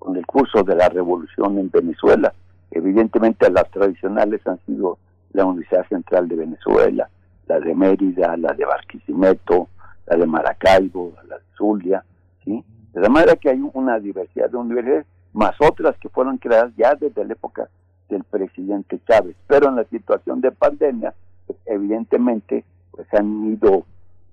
con 0.00 0.16
el 0.16 0.26
curso 0.26 0.64
de 0.64 0.74
la 0.74 0.88
revolución 0.88 1.58
en 1.58 1.70
Venezuela. 1.70 2.32
Evidentemente 2.72 3.48
las 3.50 3.70
tradicionales 3.70 4.44
han 4.46 4.58
sido 4.66 4.98
la 5.32 5.44
Universidad 5.44 5.86
Central 5.88 6.26
de 6.26 6.36
Venezuela, 6.36 7.08
la 7.46 7.60
de 7.60 7.74
Mérida, 7.74 8.36
la 8.36 8.52
de 8.54 8.64
Barquisimeto, 8.64 9.68
la 10.06 10.16
de 10.16 10.26
Maracaibo, 10.26 11.12
la 11.28 11.36
de 11.36 11.44
Zulia, 11.56 12.02
¿sí? 12.44 12.64
De 12.92 13.00
la 13.00 13.08
manera 13.08 13.36
que 13.36 13.50
hay 13.50 13.60
una 13.74 14.00
diversidad 14.00 14.50
de 14.50 14.56
universidades, 14.56 15.06
más 15.32 15.54
otras 15.60 15.96
que 15.98 16.08
fueron 16.08 16.38
creadas 16.38 16.72
ya 16.76 16.94
desde 16.94 17.24
la 17.24 17.34
época 17.34 17.68
del 18.08 18.24
presidente 18.24 18.98
Chávez. 19.06 19.36
Pero 19.46 19.68
en 19.68 19.76
la 19.76 19.84
situación 19.84 20.40
de 20.40 20.50
pandemia, 20.50 21.14
pues, 21.46 21.58
evidentemente, 21.66 22.64
pues 22.90 23.06
han 23.14 23.52
ido, 23.52 23.84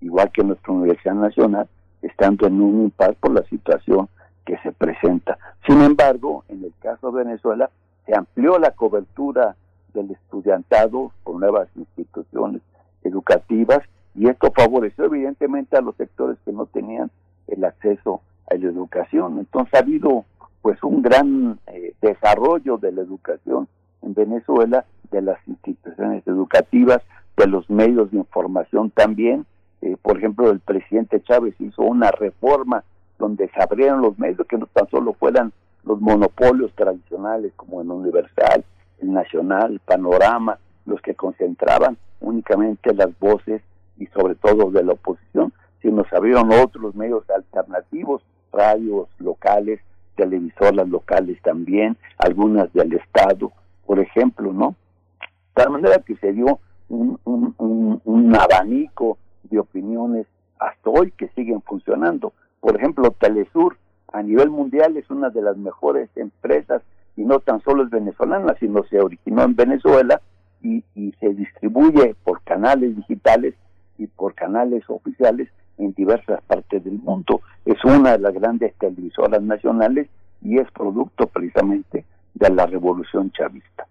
igual 0.02 0.32
que 0.32 0.44
nuestra 0.44 0.74
Universidad 0.74 1.16
Nacional, 1.16 1.68
estando 2.02 2.48
en 2.48 2.62
un 2.62 2.84
impar 2.84 3.16
por 3.16 3.34
la 3.34 3.44
situación 3.44 4.08
que 4.48 4.58
se 4.60 4.72
presenta. 4.72 5.38
Sin 5.68 5.82
embargo, 5.82 6.46
en 6.48 6.64
el 6.64 6.74
caso 6.80 7.12
de 7.12 7.26
Venezuela, 7.26 7.70
se 8.06 8.16
amplió 8.16 8.58
la 8.58 8.72
cobertura 8.72 9.58
del 9.94 10.12
estudiantado 10.12 11.12
con 11.24 11.42
nuevas 11.42 11.68
instituciones 11.76 12.62
educativas 13.04 13.82
y 14.16 14.30
esto 14.30 14.52
favoreció 14.56 15.06
evidentemente 15.06 15.76
a 15.76 15.82
los 15.82 15.98
sectores 15.98 16.38
que 16.46 16.54
no 16.54 16.66
tenían 16.66 17.12
el 17.48 17.66
acceso 17.66 18.22
a 18.50 18.56
la 18.56 18.68
educación. 18.68 19.38
Entonces 19.38 19.74
ha 19.74 19.80
habido 19.80 20.24
pues 20.62 20.82
un 20.82 21.02
gran 21.02 21.60
eh, 21.68 21.94
desarrollo 22.02 22.78
de 22.78 22.94
la 22.94 23.02
educación 23.02 23.68
en 24.02 24.14
Venezuela, 24.14 24.86
de 25.12 25.22
las 25.22 25.46
instituciones 25.46 26.26
educativas, 26.26 27.02
de 27.36 27.48
los 27.48 27.70
medios 27.70 28.12
de 28.12 28.18
información 28.18 28.92
también. 28.92 29.46
Eh, 29.82 29.98
por 30.02 30.18
ejemplo, 30.18 30.50
el 30.52 30.62
presidente 30.62 31.22
Chávez 31.22 31.54
hizo 31.60 31.82
una 31.82 32.12
reforma 32.12 32.86
donde 33.18 33.50
se 33.50 33.62
abrieron 33.62 34.02
los 34.02 34.18
medios 34.20 34.48
que 34.48 34.58
no 34.58 34.68
tan 34.68 34.88
solo 34.90 35.14
fueran 35.14 35.52
los 35.84 36.00
monopolios 36.02 36.72
tradicionales 36.76 37.54
como 37.56 37.82
en 37.82 37.92
Universal, 37.92 38.64
el 39.00 39.14
Nacional, 39.14 39.80
Panorama, 39.86 40.60
los 40.86 41.02
que 41.02 41.16
concentraban 41.16 41.98
únicamente 42.20 42.94
las 42.94 43.18
voces 43.20 43.62
y 43.98 44.06
sobre 44.08 44.36
todo 44.36 44.70
de 44.72 44.84
la 44.84 44.94
oposición, 44.94 45.54
sino 45.82 46.04
se 46.06 46.16
abrieron 46.16 46.52
otros 46.52 46.96
medios 46.96 47.24
alternativos, 47.30 48.22
radios 48.52 49.08
locales, 49.20 49.80
televisoras 50.16 50.88
locales 50.88 51.42
también, 51.42 51.98
algunas 52.18 52.72
del 52.74 52.94
Estado, 52.94 53.52
por 53.86 54.00
ejemplo, 54.00 54.52
¿no? 54.52 54.76
De 55.20 55.64
tal 55.64 55.72
manera 55.72 56.00
que 56.00 56.16
se 56.18 56.34
dio 56.34 56.60
un, 56.90 57.20
un 57.26 58.36
abanico 58.36 59.18
de 59.44 59.60
opiniones 59.60 60.28
hasta 60.60 60.90
hoy 60.90 61.12
que 61.12 61.30
siguen 61.30 61.62
funcionando. 61.62 62.34
Por 62.60 62.76
ejemplo, 62.78 63.12
Telesur 63.12 63.78
a 64.12 64.22
nivel 64.22 64.50
mundial 64.50 64.98
es 64.98 65.10
una 65.10 65.30
de 65.30 65.42
las 65.42 65.58
mejores 65.58 66.10
empresas 66.16 66.82
y 67.16 67.24
no 67.24 67.40
tan 67.40 67.62
solo 67.62 67.84
es 67.84 67.90
venezolana, 67.90 68.56
sino 68.60 68.84
se 68.84 69.00
originó 69.00 69.44
en 69.44 69.56
Venezuela 69.56 70.22
y, 70.62 70.84
y 70.96 71.12
se 71.20 71.34
distribuye 71.34 72.16
por 72.24 72.42
canales 72.44 72.96
digitales 72.96 73.56
y 73.98 74.08
por 74.08 74.34
canales 74.34 74.84
oficiales 74.88 75.50
en 75.78 75.94
diversas 75.94 76.42
partes 76.44 76.84
del 76.84 77.00
mundo. 77.00 77.42
Es 77.66 77.84
una 77.84 78.14
de 78.14 78.20
las 78.20 78.34
grandes 78.34 78.74
televisoras 78.76 79.42
nacionales 79.42 80.08
y 80.42 80.58
es 80.60 80.70
producto 80.72 81.28
precisamente 81.28 82.06
de 82.34 82.50
la 82.50 82.66
revolución 82.66 83.32
chavista. 83.32 83.88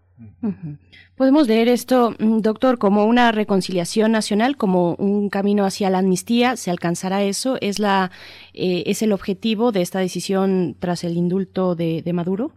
Podemos 1.16 1.46
leer 1.48 1.68
esto, 1.68 2.12
mm, 2.18 2.38
doctor, 2.40 2.78
como 2.78 3.04
una 3.04 3.32
reconciliación 3.32 4.12
nacional, 4.12 4.56
como 4.56 4.94
un 4.94 5.28
camino 5.28 5.64
hacia 5.64 5.90
la 5.90 5.98
amnistía. 5.98 6.56
¿Se 6.56 6.70
alcanzará 6.70 7.22
eso? 7.22 7.56
¿Es 7.60 7.78
la 7.78 8.10
eh, 8.54 8.84
es 8.86 9.02
el 9.02 9.12
objetivo 9.12 9.72
de 9.72 9.82
esta 9.82 9.98
decisión 9.98 10.76
tras 10.78 11.04
el 11.04 11.16
indulto 11.16 11.74
de, 11.74 12.02
Maduro? 12.14 12.52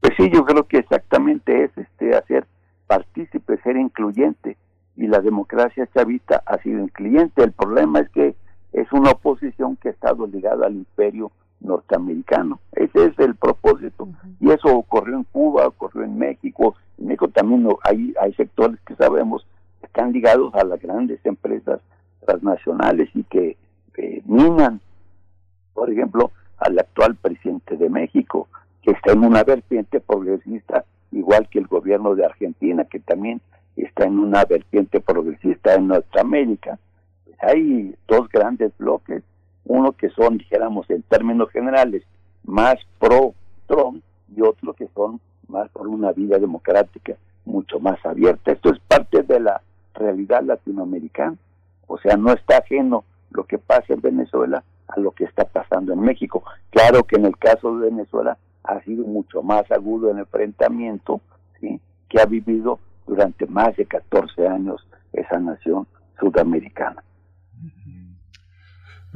Pues 0.00 0.14
sí, 0.16 0.30
yo 0.32 0.44
creo 0.44 0.64
que 0.64 0.78
exactamente 0.78 1.64
es 1.64 1.70
este 1.76 2.14
hacer 2.14 2.46
partícipe, 2.86 3.58
ser 3.62 3.76
incluyente. 3.76 4.56
Y 4.96 5.08
la 5.08 5.20
democracia 5.20 5.88
chavista 5.92 6.42
ha 6.46 6.58
sido 6.62 6.80
incluyente. 6.80 7.42
El 7.42 7.52
problema 7.52 8.00
es 8.00 8.08
que 8.10 8.36
es 8.72 8.92
una 8.92 9.10
oposición 9.10 9.76
que 9.76 9.88
ha 9.88 9.92
estado 9.92 10.26
ligada 10.26 10.66
al 10.66 10.74
imperio 10.74 11.32
norteamericano. 11.60 12.60
Ese 12.72 13.06
es 13.06 13.18
el 13.18 13.34
propósito. 13.34 14.08
Y 14.40 14.50
eso 14.50 14.68
ocurrió 14.76 15.16
en 15.16 15.24
Cuba, 15.24 15.66
ocurrió 15.66 16.04
en 16.04 16.18
México. 16.18 16.76
En 16.98 17.08
México 17.08 17.28
también 17.28 17.68
hay, 17.82 18.14
hay 18.20 18.32
sectores 18.34 18.78
que 18.86 18.94
sabemos 18.96 19.46
que 19.80 19.86
están 19.86 20.12
ligados 20.12 20.54
a 20.54 20.64
las 20.64 20.80
grandes 20.80 21.24
empresas 21.24 21.80
transnacionales 22.24 23.08
y 23.14 23.24
que 23.24 23.56
minan, 24.26 24.80
por 25.74 25.90
ejemplo, 25.90 26.30
al 26.58 26.78
actual 26.78 27.16
presidente 27.16 27.76
de 27.76 27.88
México, 27.88 28.48
que 28.82 28.92
está 28.92 29.12
en 29.12 29.24
una 29.24 29.42
vertiente 29.44 30.00
progresista, 30.00 30.84
igual 31.12 31.48
que 31.48 31.58
el 31.58 31.66
gobierno 31.66 32.14
de 32.14 32.24
Argentina, 32.24 32.84
que 32.84 33.00
también 33.00 33.40
está 33.76 34.04
en 34.04 34.18
una 34.18 34.44
vertiente 34.44 35.00
progresista 35.00 35.74
en 35.74 35.88
Norteamérica. 35.88 36.78
Pues 37.24 37.36
hay 37.42 37.94
dos 38.08 38.28
grandes 38.28 38.72
bloques 38.78 39.22
uno 39.66 39.92
que 39.92 40.08
son, 40.10 40.38
dijéramos 40.38 40.88
en 40.90 41.02
términos 41.02 41.50
generales, 41.50 42.02
más 42.44 42.76
pro 42.98 43.34
Trump 43.66 44.02
y 44.34 44.40
otro 44.42 44.72
que 44.74 44.88
son 44.94 45.20
más 45.48 45.68
por 45.70 45.88
una 45.88 46.12
vida 46.12 46.38
democrática 46.38 47.14
mucho 47.44 47.78
más 47.78 48.04
abierta. 48.04 48.52
Esto 48.52 48.72
es 48.72 48.78
parte 48.80 49.22
de 49.22 49.40
la 49.40 49.60
realidad 49.94 50.42
latinoamericana, 50.42 51.36
o 51.86 51.98
sea, 51.98 52.16
no 52.16 52.32
está 52.32 52.58
ajeno 52.58 53.04
lo 53.30 53.44
que 53.44 53.58
pasa 53.58 53.92
en 53.92 54.00
Venezuela 54.00 54.62
a 54.88 55.00
lo 55.00 55.12
que 55.12 55.24
está 55.24 55.44
pasando 55.44 55.92
en 55.92 56.00
México. 56.00 56.42
Claro 56.70 57.04
que 57.04 57.16
en 57.16 57.26
el 57.26 57.36
caso 57.36 57.76
de 57.78 57.90
Venezuela 57.90 58.38
ha 58.64 58.80
sido 58.82 59.04
mucho 59.04 59.42
más 59.42 59.70
agudo 59.70 60.10
el 60.10 60.18
enfrentamiento 60.18 61.20
que 62.08 62.20
ha 62.20 62.26
vivido 62.26 62.78
durante 63.06 63.46
más 63.46 63.76
de 63.76 63.86
14 63.86 64.46
años 64.46 64.86
esa 65.12 65.38
nación 65.38 65.86
sudamericana. 66.20 67.02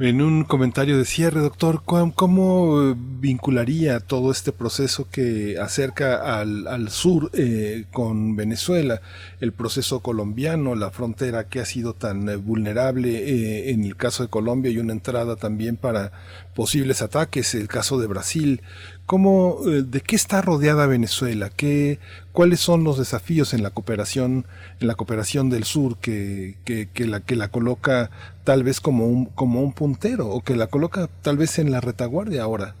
En 0.03 0.19
un 0.19 0.45
comentario 0.45 0.97
de 0.97 1.05
cierre, 1.05 1.41
doctor, 1.41 1.83
¿cómo, 1.85 2.95
vincularía 3.19 3.99
todo 3.99 4.31
este 4.31 4.51
proceso 4.51 5.07
que 5.11 5.59
acerca 5.59 6.39
al, 6.39 6.89
sur 6.89 7.29
eh, 7.35 7.85
con 7.91 8.35
Venezuela, 8.35 8.99
el 9.41 9.51
proceso 9.51 9.99
colombiano, 9.99 10.73
la 10.73 10.89
frontera 10.89 11.49
que 11.49 11.59
ha 11.59 11.65
sido 11.65 11.93
tan 11.93 12.27
eh, 12.29 12.35
vulnerable 12.35 13.11
eh, 13.11 13.69
en 13.69 13.83
el 13.83 13.95
caso 13.95 14.23
de 14.23 14.29
Colombia 14.29 14.71
y 14.71 14.79
una 14.79 14.93
entrada 14.93 15.35
también 15.35 15.77
para 15.77 16.11
posibles 16.55 17.01
ataques, 17.01 17.55
el 17.55 17.67
caso 17.67 17.99
de 17.99 18.07
Brasil? 18.07 18.61
¿Cómo, 19.05 19.57
eh, 19.67 19.83
¿De 19.83 20.01
qué 20.01 20.15
está 20.15 20.41
rodeada 20.41 20.87
Venezuela? 20.87 21.49
¿Qué, 21.55 21.99
¿Cuáles 22.31 22.59
son 22.59 22.83
los 22.83 22.97
desafíos 22.97 23.53
en 23.53 23.63
la 23.63 23.71
cooperación, 23.71 24.45
en 24.79 24.87
la 24.87 24.95
cooperación 24.95 25.49
del 25.49 25.63
sur 25.63 25.97
que, 25.97 26.55
que, 26.65 27.05
la, 27.05 27.19
que 27.19 27.35
la 27.35 27.49
coloca 27.49 28.09
tal 28.43 28.63
vez 28.63 28.79
como 28.79 29.05
un, 29.07 29.25
como 29.25 29.61
un 29.61 29.73
puntero 29.73 30.27
o 30.27 30.41
que 30.41 30.55
la 30.55 30.67
coloca 30.67 31.09
tal 31.21 31.37
vez 31.37 31.59
en 31.59 31.71
la 31.71 31.81
retaguardia 31.81 32.43
ahora? 32.43 32.75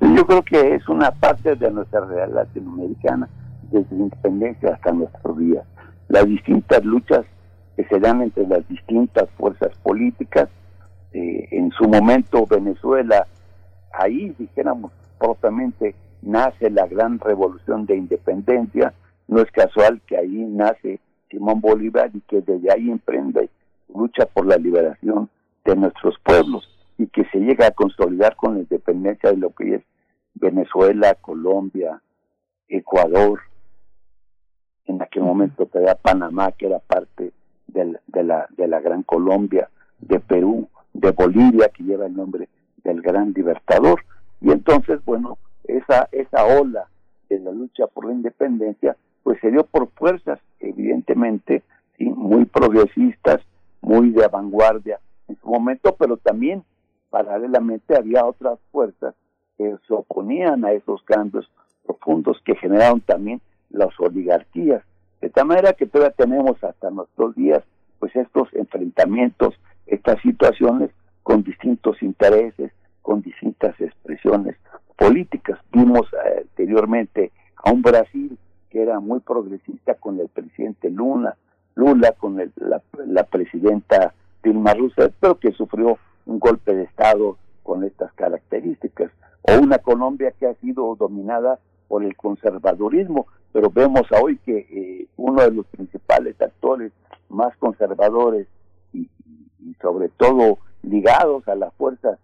Yo 0.00 0.26
creo 0.26 0.42
que 0.42 0.74
es 0.74 0.88
una 0.88 1.10
parte 1.10 1.56
de 1.56 1.70
nuestra 1.70 2.00
realidad 2.04 2.34
latinoamericana, 2.34 3.28
desde 3.70 3.94
la 3.96 4.04
independencia 4.04 4.74
hasta 4.74 4.92
nuestros 4.92 5.38
días. 5.38 5.64
Las 6.08 6.26
distintas 6.26 6.84
luchas 6.84 7.24
que 7.76 7.84
se 7.84 8.00
dan 8.00 8.22
entre 8.22 8.46
las 8.46 8.66
distintas 8.68 9.28
fuerzas 9.38 9.70
políticas. 9.82 10.48
Eh, 11.12 11.48
en 11.50 11.70
su 11.72 11.84
momento 11.84 12.46
Venezuela, 12.46 13.26
ahí 13.92 14.34
dijéramos, 14.38 14.92
propiamente 15.18 15.94
nace 16.22 16.70
la 16.70 16.86
gran 16.86 17.18
revolución 17.18 17.86
de 17.86 17.96
independencia. 17.96 18.94
No 19.28 19.40
es 19.40 19.50
casual 19.50 20.00
que 20.06 20.16
ahí 20.16 20.44
nace 20.48 21.00
Simón 21.30 21.60
Bolívar 21.60 22.10
y 22.14 22.20
que 22.22 22.40
desde 22.40 22.72
ahí 22.72 22.90
emprende 22.90 23.50
lucha 23.92 24.26
por 24.26 24.46
la 24.46 24.56
liberación 24.56 25.28
de 25.64 25.76
nuestros 25.76 26.18
pueblos 26.20 26.68
y 26.98 27.06
que 27.08 27.24
se 27.26 27.38
llega 27.38 27.66
a 27.66 27.70
consolidar 27.72 28.36
con 28.36 28.54
la 28.54 28.60
independencia 28.60 29.30
de 29.30 29.36
lo 29.36 29.50
que 29.50 29.76
es 29.76 29.82
Venezuela, 30.34 31.14
Colombia, 31.20 32.00
Ecuador, 32.68 33.40
en 34.86 35.02
aquel 35.02 35.22
momento 35.22 35.66
todavía 35.66 35.94
Panamá, 35.94 36.52
que 36.52 36.66
era 36.66 36.78
parte 36.78 37.32
de 37.66 38.22
la, 38.24 38.46
de 38.50 38.68
la 38.68 38.80
Gran 38.80 39.02
Colombia, 39.02 39.70
de 40.00 40.18
Perú, 40.20 40.68
de 40.92 41.10
Bolivia, 41.12 41.68
que 41.68 41.84
lleva 41.84 42.06
el 42.06 42.16
nombre 42.16 42.48
del 42.84 43.00
Gran 43.02 43.32
Libertador. 43.32 44.02
Y 44.40 44.50
entonces, 44.50 45.04
bueno, 45.04 45.38
esa, 45.64 46.08
esa 46.12 46.44
ola 46.44 46.88
de 47.28 47.38
la 47.38 47.52
lucha 47.52 47.86
por 47.86 48.06
la 48.06 48.12
independencia 48.12 48.96
pues 49.22 49.38
se 49.40 49.50
dio 49.50 49.64
por 49.64 49.88
fuerzas, 49.90 50.40
evidentemente, 50.60 51.62
¿sí? 51.96 52.04
muy 52.04 52.46
progresistas, 52.46 53.40
muy 53.80 54.10
de 54.10 54.26
vanguardia 54.28 54.98
en 55.28 55.36
su 55.36 55.48
momento, 55.48 55.94
pero 55.98 56.16
también 56.16 56.64
paralelamente 57.10 57.96
había 57.96 58.24
otras 58.24 58.58
fuerzas 58.72 59.14
que 59.58 59.76
se 59.86 59.94
oponían 59.94 60.64
a 60.64 60.72
esos 60.72 61.02
cambios 61.02 61.50
profundos 61.84 62.40
que 62.44 62.56
generaron 62.56 63.00
también 63.00 63.40
las 63.70 63.88
oligarquías. 63.98 64.82
De 65.20 65.28
tal 65.28 65.46
manera 65.46 65.74
que 65.74 65.86
todavía 65.86 66.14
tenemos 66.16 66.62
hasta 66.64 66.90
nuestros 66.90 67.34
días 67.34 67.62
pues 67.98 68.16
estos 68.16 68.48
enfrentamientos, 68.54 69.54
estas 69.90 70.20
situaciones 70.22 70.90
con 71.22 71.42
distintos 71.42 72.02
intereses, 72.02 72.72
con 73.02 73.22
distintas 73.22 73.78
expresiones 73.80 74.56
políticas. 74.96 75.58
Vimos 75.72 76.06
eh, 76.12 76.42
anteriormente 76.42 77.32
a 77.56 77.72
un 77.72 77.82
Brasil 77.82 78.38
que 78.70 78.82
era 78.82 79.00
muy 79.00 79.20
progresista 79.20 79.94
con 79.94 80.20
el 80.20 80.28
presidente 80.28 80.90
Lula, 80.90 81.36
Lula 81.74 82.12
con 82.12 82.36
la, 82.36 82.82
la, 83.06 83.24
presidenta 83.24 84.14
Dilma 84.42 84.74
Rousseff, 84.74 85.12
pero 85.18 85.38
que 85.38 85.52
sufrió 85.52 85.98
un 86.26 86.38
golpe 86.38 86.74
de 86.74 86.84
Estado 86.84 87.36
con 87.62 87.84
estas 87.84 88.12
características. 88.12 89.10
O 89.42 89.58
una 89.58 89.78
Colombia 89.78 90.32
que 90.38 90.46
ha 90.46 90.54
sido 90.54 90.94
dominada 90.96 91.58
por 91.88 92.04
el 92.04 92.16
conservadurismo, 92.16 93.26
pero 93.52 93.70
vemos 93.70 94.02
hoy 94.22 94.38
que 94.38 94.58
eh, 94.70 95.06
uno 95.16 95.42
de 95.42 95.50
los 95.50 95.66
principales 95.66 96.40
actores 96.40 96.92
más 97.28 97.56
conservadores 97.56 98.46
y, 99.62 99.74
sobre 99.80 100.08
todo 100.08 100.58
ligados 100.82 101.46
a 101.48 101.54
las 101.54 101.72
fuerzas 101.74 102.18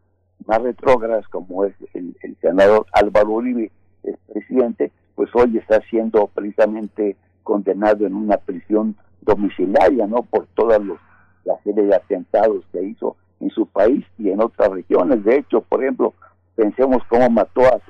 más 0.47 0.63
retrógradas 0.63 1.27
como 1.29 1.65
es 1.65 1.75
el, 1.95 2.15
senador 2.41 2.87
Álvaro 2.93 3.31
Uribe, 3.31 3.71
el 4.05 4.17
presidente, 4.33 4.93
pues 5.15 5.31
hoy 5.35 5.59
está 5.59 5.81
siendo 5.91 6.29
precisamente 6.29 7.17
condenado 7.43 8.07
en 8.07 8.15
una 8.15 8.37
prisión 8.37 8.97
domiciliaria, 9.23 10.07
¿no? 10.07 10.23
Por 10.23 10.47
todas 10.55 10.81
los, 10.81 10.99
la 11.45 11.59
serie 11.65 11.85
de 11.85 11.97
atentados 11.97 12.65
que 12.73 12.83
hizo 12.83 13.17
en 13.41 13.51
su 13.51 13.67
país 13.67 14.05
y 14.19 14.31
en 14.31 14.41
otras 14.41 14.71
regiones. 14.71 15.25
De 15.25 15.37
hecho, 15.39 15.63
por 15.63 15.83
ejemplo, 15.83 16.15
pensemos 16.55 17.03
cómo 17.09 17.29
mató 17.31 17.63
a, 17.63 17.81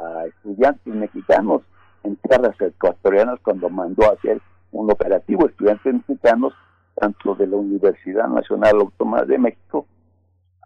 a 0.00 0.26
estudiantes 0.26 0.94
mexicanos 0.94 1.62
en 2.04 2.16
tierras 2.16 2.60
ecuatorianas 2.60 3.38
cuando 3.42 3.70
mandó 3.70 4.04
a 4.04 4.14
hacer 4.14 4.40
un 4.72 4.90
operativo 4.90 5.46
estudiantes 5.46 5.94
mexicanos 5.94 6.52
tanto 6.94 7.34
de 7.34 7.46
la 7.46 7.56
Universidad 7.56 8.28
Nacional 8.28 8.80
Autónoma 8.80 9.24
de 9.24 9.38
México 9.38 9.86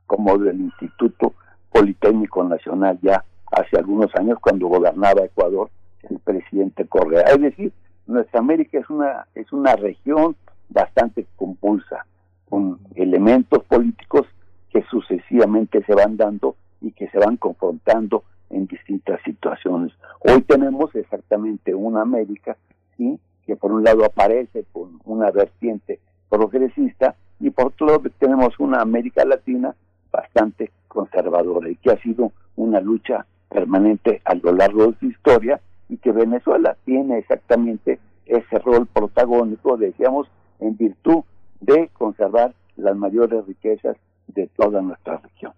como 0.06 0.38
del 0.38 0.60
Instituto 0.60 1.34
Politécnico 1.70 2.44
Nacional 2.44 2.98
ya 3.02 3.24
hace 3.52 3.78
algunos 3.78 4.14
años 4.14 4.38
cuando 4.40 4.68
gobernaba 4.68 5.24
Ecuador 5.24 5.70
el 6.08 6.18
presidente 6.20 6.86
Correa. 6.86 7.22
Es 7.22 7.40
decir, 7.40 7.72
nuestra 8.06 8.40
América 8.40 8.78
es 8.78 8.88
una 8.88 9.26
es 9.34 9.52
una 9.52 9.74
región 9.76 10.36
bastante 10.68 11.26
compulsa 11.36 12.06
con 12.48 12.78
elementos 12.94 13.64
políticos 13.64 14.26
que 14.70 14.82
sucesivamente 14.90 15.82
se 15.84 15.94
van 15.94 16.16
dando 16.16 16.56
y 16.80 16.92
que 16.92 17.08
se 17.08 17.18
van 17.18 17.36
confrontando 17.36 18.24
en 18.50 18.66
distintas 18.66 19.20
situaciones. 19.22 19.92
Hoy 20.20 20.42
tenemos 20.42 20.94
exactamente 20.94 21.74
una 21.74 22.02
América 22.02 22.56
¿sí? 22.96 23.18
que 23.44 23.56
por 23.56 23.72
un 23.72 23.84
lado 23.84 24.04
aparece 24.04 24.64
con 24.72 25.00
una 25.04 25.30
vertiente 25.30 26.00
progresista 26.28 27.14
y 27.40 27.50
por 27.50 27.66
otro 27.66 27.86
lado 27.86 28.02
tenemos 28.18 28.58
una 28.58 28.80
América 28.80 29.24
Latina 29.24 29.74
bastante 30.10 30.72
conservadora 30.88 31.68
y 31.68 31.76
que 31.76 31.90
ha 31.90 32.02
sido 32.02 32.32
una 32.56 32.80
lucha 32.80 33.26
permanente 33.48 34.20
a 34.24 34.34
lo 34.34 34.52
largo 34.52 34.86
de 34.86 34.98
su 34.98 35.06
historia 35.06 35.60
y 35.88 35.98
que 35.98 36.12
Venezuela 36.12 36.76
tiene 36.84 37.18
exactamente 37.18 38.00
ese 38.24 38.58
rol 38.58 38.86
protagónico, 38.86 39.76
decíamos, 39.76 40.28
en 40.58 40.76
virtud 40.76 41.22
de 41.60 41.88
conservar 41.92 42.54
las 42.76 42.96
mayores 42.96 43.46
riquezas 43.46 43.96
de 44.28 44.48
toda 44.48 44.82
nuestra 44.82 45.18
región. 45.18 45.52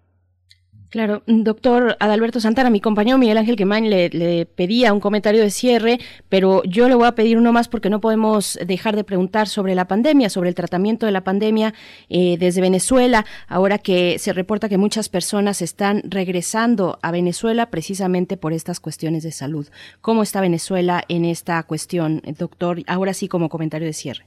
Claro, 0.89 1.21
doctor 1.27 1.97
Adalberto 1.99 2.39
Santana, 2.39 2.71
mi 2.71 2.81
compañero 2.81 3.19
Miguel 3.19 3.37
Ángel 3.37 3.55
Quemain 3.55 3.91
le, 3.91 4.09
le, 4.09 4.47
pedía 4.47 4.91
un 4.91 4.99
comentario 4.99 5.43
de 5.43 5.51
cierre, 5.51 5.99
pero 6.29 6.63
yo 6.63 6.89
le 6.89 6.95
voy 6.95 7.05
a 7.05 7.13
pedir 7.13 7.37
uno 7.37 7.53
más 7.53 7.67
porque 7.67 7.91
no 7.91 8.01
podemos 8.01 8.57
dejar 8.65 8.95
de 8.95 9.03
preguntar 9.03 9.47
sobre 9.47 9.75
la 9.75 9.85
pandemia, 9.85 10.29
sobre 10.29 10.49
el 10.49 10.55
tratamiento 10.55 11.05
de 11.05 11.11
la 11.11 11.23
pandemia 11.23 11.75
eh, 12.09 12.37
desde 12.39 12.61
Venezuela, 12.61 13.23
ahora 13.47 13.77
que 13.77 14.17
se 14.17 14.33
reporta 14.33 14.67
que 14.67 14.79
muchas 14.79 15.09
personas 15.09 15.61
están 15.61 16.01
regresando 16.05 16.97
a 17.03 17.11
Venezuela 17.11 17.67
precisamente 17.67 18.35
por 18.35 18.51
estas 18.51 18.79
cuestiones 18.79 19.21
de 19.21 19.31
salud. 19.31 19.67
¿Cómo 20.01 20.23
está 20.23 20.41
Venezuela 20.41 21.03
en 21.07 21.23
esta 21.23 21.61
cuestión, 21.61 22.23
doctor? 22.39 22.79
Ahora 22.87 23.13
sí 23.13 23.27
como 23.27 23.49
comentario 23.49 23.85
de 23.85 23.93
cierre. 23.93 24.25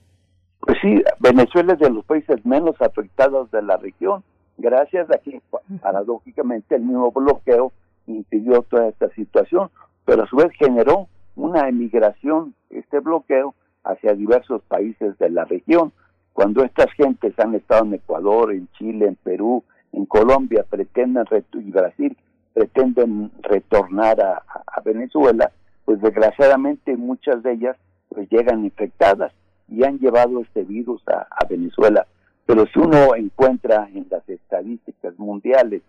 Pues 0.60 0.78
sí, 0.80 1.02
Venezuela 1.18 1.72
es 1.72 1.80
de 1.80 1.90
los 1.90 2.04
países 2.04 2.46
menos 2.46 2.76
afectados 2.80 3.50
de 3.50 3.62
la 3.62 3.78
región 3.78 4.22
gracias 4.62 5.10
a 5.10 5.18
que 5.18 5.42
paradójicamente 5.82 6.76
el 6.76 6.82
mismo 6.82 7.10
bloqueo 7.10 7.72
impidió 8.06 8.62
toda 8.62 8.88
esta 8.88 9.10
situación, 9.10 9.70
pero 10.04 10.22
a 10.22 10.26
su 10.28 10.36
vez 10.36 10.52
generó 10.52 11.08
una 11.34 11.68
emigración, 11.68 12.54
este 12.70 13.00
bloqueo, 13.00 13.54
hacia 13.84 14.14
diversos 14.14 14.62
países 14.62 15.18
de 15.18 15.30
la 15.30 15.44
región. 15.44 15.92
Cuando 16.32 16.64
estas 16.64 16.92
gentes 16.92 17.36
han 17.38 17.54
estado 17.56 17.84
en 17.84 17.94
Ecuador, 17.94 18.52
en 18.52 18.68
Chile, 18.78 19.06
en 19.08 19.16
Perú, 19.16 19.64
en 19.92 20.06
Colombia, 20.06 20.64
pretenden 20.68 21.24
y 21.54 21.70
Brasil, 21.70 22.16
pretenden 22.54 23.32
retornar 23.42 24.20
a, 24.20 24.42
Venezuela, 24.84 25.52
pues 25.84 26.00
desgraciadamente 26.00 26.96
muchas 26.96 27.40
de 27.44 27.52
ellas 27.52 27.76
pues 28.08 28.28
llegan 28.30 28.64
infectadas 28.64 29.32
y 29.68 29.84
han 29.84 29.98
llevado 30.00 30.40
este 30.40 30.64
virus 30.64 31.00
a 31.08 31.46
Venezuela. 31.48 32.04
Pero 32.46 32.66
si 32.66 32.78
uno 32.78 33.14
encuentra 33.14 33.88
en 33.94 34.06
las 34.10 34.28
estadísticas 34.28 35.18
mundiales 35.18 35.82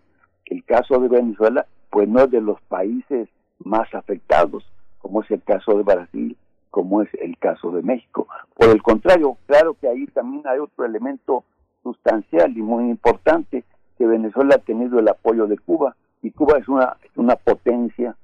el 0.45 0.63
caso 0.65 0.99
de 0.99 1.07
Venezuela, 1.07 1.65
pues 1.89 2.07
no 2.07 2.21
es 2.21 2.31
de 2.31 2.41
los 2.41 2.61
países 2.61 3.30
más 3.59 3.93
afectados, 3.93 4.63
como 4.99 5.23
es 5.23 5.31
el 5.31 5.41
caso 5.43 5.77
de 5.77 5.84
Brasil, 5.84 6.38
como 6.69 7.01
es 7.01 7.09
el 7.15 7.38
caso 7.38 7.71
de 7.71 7.81
México. 7.81 8.27
Por 8.55 8.69
el 8.69 8.81
contrario, 8.81 9.38
claro 9.45 9.75
que 9.80 9.88
ahí 9.88 10.05
también 10.07 10.43
hay 10.45 10.59
otro 10.59 10.85
elemento 10.85 11.43
sustancial 11.81 12.57
y 12.57 12.61
muy 12.61 12.89
importante, 12.89 13.63
que 13.97 14.07
Venezuela 14.07 14.55
ha 14.55 14.59
tenido 14.59 14.99
el 14.99 15.07
apoyo 15.07 15.47
de 15.47 15.57
Cuba, 15.57 15.95
y 16.21 16.31
Cuba 16.31 16.57
es 16.57 16.67
una, 16.67 16.97
una 17.15 17.35
potencia 17.35 18.15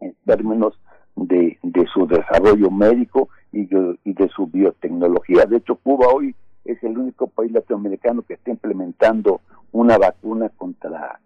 en 0.00 0.14
términos 0.24 0.78
de, 1.14 1.58
de 1.62 1.86
su 1.92 2.06
desarrollo 2.06 2.70
médico 2.70 3.28
y 3.52 3.68
y 4.04 4.12
de 4.12 4.28
su 4.28 4.46
biotecnología. 4.46 5.44
De 5.46 5.58
hecho, 5.58 5.76
Cuba 5.76 6.08
hoy 6.12 6.34
es 6.66 6.82
el 6.82 6.98
único 6.98 7.26
país 7.28 7.52
latinoamericano 7.52 8.22
que 8.22 8.34
está 8.34 8.50
implementando 8.50 9.40
una 9.72 9.98
vacuna 9.98 10.48
contra 10.50 11.20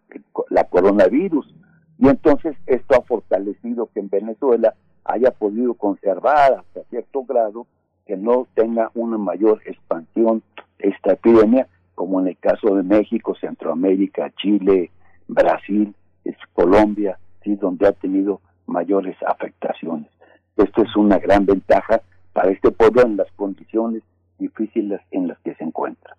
la 0.51 0.65
coronavirus. 0.65 1.55
Y 1.99 2.09
entonces 2.09 2.57
esto 2.67 2.97
ha 2.97 3.03
fortalecido 3.03 3.89
que 3.93 4.01
en 4.01 4.09
Venezuela 4.09 4.75
haya 5.05 5.31
podido 5.31 5.75
conservar 5.75 6.55
hasta 6.55 6.85
cierto 6.91 7.25
grado 7.25 7.67
que 8.07 8.17
no 8.17 8.47
tenga 8.55 8.91
una 8.95 9.19
mayor 9.19 9.61
expansión 9.67 10.43
esta 10.79 11.13
epidemia, 11.13 11.67
como 11.95 12.21
en 12.21 12.29
el 12.29 12.39
caso 12.39 12.75
de 12.75 12.83
México, 12.83 13.35
Centroamérica, 13.41 14.33
Chile, 14.37 14.91
Brasil, 15.29 15.95
Colombia, 16.61 17.19
¿sí? 17.43 17.57
donde 17.57 17.87
ha 17.87 17.93
tenido 17.93 18.41
mayores 18.67 19.17
afectaciones. 19.27 20.11
Esto 20.57 20.83
es 20.83 20.95
una 20.95 21.19
gran 21.19 21.47
ventaja 21.47 22.03
para 22.35 22.51
este 22.51 22.71
pueblo 22.71 23.01
en 23.03 23.17
las 23.17 23.31
condiciones 23.33 24.03
difíciles 24.41 25.01
en 25.13 25.29
las 25.29 25.39
que 25.41 25.55
se 25.55 25.65
encuentra. 25.65 26.17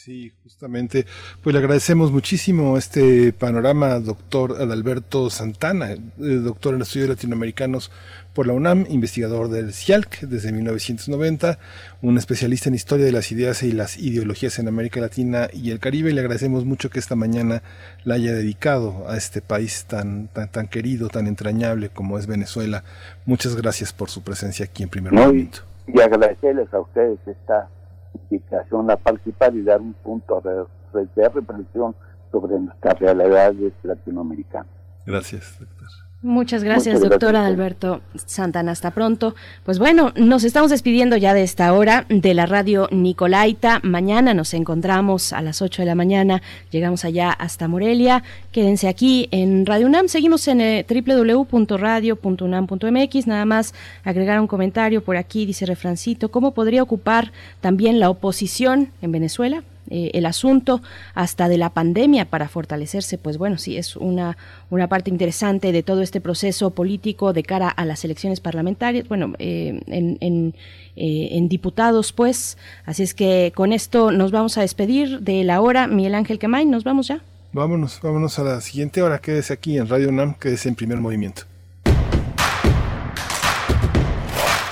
Sí, 0.00 0.32
justamente. 0.44 1.04
Pues 1.42 1.52
le 1.52 1.58
agradecemos 1.58 2.10
muchísimo 2.10 2.78
este 2.78 3.34
panorama, 3.34 4.00
doctor 4.00 4.56
Adalberto 4.58 5.28
Santana, 5.28 5.90
eh, 5.90 5.98
doctor 6.18 6.74
en 6.74 6.80
estudios 6.80 7.10
latinoamericanos 7.10 7.90
por 8.32 8.46
la 8.46 8.54
UNAM, 8.54 8.86
investigador 8.88 9.50
del 9.50 9.74
CIALC 9.74 10.20
desde 10.22 10.52
1990, 10.52 11.58
un 12.00 12.16
especialista 12.16 12.70
en 12.70 12.76
historia 12.76 13.04
de 13.04 13.12
las 13.12 13.30
ideas 13.30 13.62
y 13.62 13.72
las 13.72 13.98
ideologías 13.98 14.58
en 14.58 14.68
América 14.68 15.00
Latina 15.00 15.50
y 15.52 15.70
el 15.70 15.80
Caribe. 15.80 16.14
Le 16.14 16.20
agradecemos 16.20 16.64
mucho 16.64 16.88
que 16.88 16.98
esta 16.98 17.14
mañana 17.14 17.62
la 18.04 18.14
haya 18.14 18.32
dedicado 18.32 19.06
a 19.06 19.18
este 19.18 19.42
país 19.42 19.84
tan, 19.84 20.28
tan, 20.28 20.50
tan 20.50 20.66
querido, 20.68 21.08
tan 21.10 21.26
entrañable 21.26 21.90
como 21.90 22.18
es 22.18 22.26
Venezuela. 22.26 22.84
Muchas 23.26 23.54
gracias 23.54 23.92
por 23.92 24.08
su 24.08 24.22
presencia 24.22 24.64
aquí 24.64 24.82
en 24.82 24.88
primer 24.88 25.12
momento 25.12 25.69
y 25.86 26.00
agradecerles 26.00 26.72
a 26.72 26.80
ustedes 26.80 27.18
esta 27.26 27.68
invitación 28.14 28.90
a 28.90 28.96
participar 28.96 29.54
y 29.54 29.62
dar 29.62 29.80
un 29.80 29.94
punto 29.94 30.40
de, 30.40 31.28
reflexión 31.28 31.94
sobre 32.32 32.58
nuestras 32.58 32.98
realidades 32.98 33.72
latinoamericanas. 33.82 34.72
Gracias, 35.06 35.58
doctor. 35.58 35.88
Muchas 36.22 36.62
gracias, 36.62 37.00
doctora 37.00 37.46
Alberto 37.46 38.02
Santana. 38.14 38.72
Hasta 38.72 38.90
pronto. 38.90 39.34
Pues 39.64 39.78
bueno, 39.78 40.12
nos 40.16 40.44
estamos 40.44 40.70
despidiendo 40.70 41.16
ya 41.16 41.32
de 41.32 41.42
esta 41.42 41.72
hora 41.72 42.04
de 42.10 42.34
la 42.34 42.44
radio 42.44 42.88
Nicolaita. 42.90 43.80
Mañana 43.84 44.34
nos 44.34 44.52
encontramos 44.52 45.32
a 45.32 45.40
las 45.40 45.62
8 45.62 45.80
de 45.80 45.86
la 45.86 45.94
mañana. 45.94 46.42
Llegamos 46.70 47.06
allá 47.06 47.30
hasta 47.30 47.68
Morelia. 47.68 48.22
Quédense 48.52 48.86
aquí 48.86 49.30
en 49.30 49.64
Radio 49.64 49.86
UNAM. 49.86 50.08
Seguimos 50.08 50.46
en 50.48 50.60
eh, 50.60 50.84
www.radio.unam.mx. 50.86 53.26
Nada 53.26 53.46
más 53.46 53.72
agregar 54.04 54.40
un 54.40 54.46
comentario 54.46 55.02
por 55.02 55.16
aquí, 55.16 55.46
dice 55.46 55.64
Refrancito. 55.64 56.30
¿Cómo 56.30 56.52
podría 56.52 56.82
ocupar 56.82 57.32
también 57.62 57.98
la 57.98 58.10
oposición 58.10 58.90
en 59.00 59.12
Venezuela? 59.12 59.64
Eh, 59.90 60.12
el 60.14 60.24
asunto 60.24 60.80
hasta 61.14 61.48
de 61.48 61.58
la 61.58 61.70
pandemia 61.70 62.24
para 62.24 62.48
fortalecerse, 62.48 63.18
pues 63.18 63.38
bueno, 63.38 63.58
sí 63.58 63.76
es 63.76 63.96
una, 63.96 64.36
una 64.70 64.88
parte 64.88 65.10
interesante 65.10 65.72
de 65.72 65.82
todo 65.82 66.00
este 66.02 66.20
proceso 66.20 66.70
político 66.70 67.32
de 67.32 67.42
cara 67.42 67.68
a 67.68 67.84
las 67.84 68.04
elecciones 68.04 68.38
parlamentarias, 68.38 69.08
bueno, 69.08 69.34
eh, 69.40 69.80
en, 69.88 70.16
en, 70.20 70.54
eh, 70.94 71.30
en, 71.32 71.48
diputados, 71.48 72.12
pues. 72.12 72.56
Así 72.84 73.02
es 73.02 73.14
que 73.14 73.52
con 73.54 73.72
esto 73.72 74.12
nos 74.12 74.30
vamos 74.30 74.56
a 74.58 74.60
despedir 74.60 75.20
de 75.20 75.42
la 75.42 75.60
hora. 75.60 75.88
Miguel 75.88 76.14
Ángel 76.14 76.38
Quemay, 76.38 76.66
¿nos 76.66 76.84
vamos 76.84 77.08
ya? 77.08 77.20
Vámonos, 77.52 77.98
vámonos 78.00 78.38
a 78.38 78.44
la 78.44 78.60
siguiente 78.60 79.02
hora. 79.02 79.18
Quédese 79.18 79.52
aquí 79.52 79.76
en 79.76 79.88
Radio 79.88 80.08
UNAM, 80.10 80.34
quédese 80.34 80.68
en 80.68 80.76
primer 80.76 80.98
movimiento. 80.98 81.42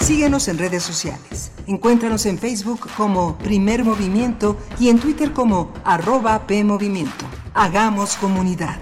Síguenos 0.09 0.49
en 0.49 0.57
redes 0.57 0.83
sociales. 0.83 1.53
Encuéntranos 1.67 2.25
en 2.25 2.39
Facebook 2.39 2.89
como 2.97 3.37
Primer 3.37 3.85
Movimiento 3.85 4.57
y 4.81 4.89
en 4.89 4.99
Twitter 4.99 5.35
como 5.35 5.71
arroba 5.85 6.47
PMovimiento. 6.47 7.27
Hagamos 7.53 8.17
comunidad. 8.17 8.79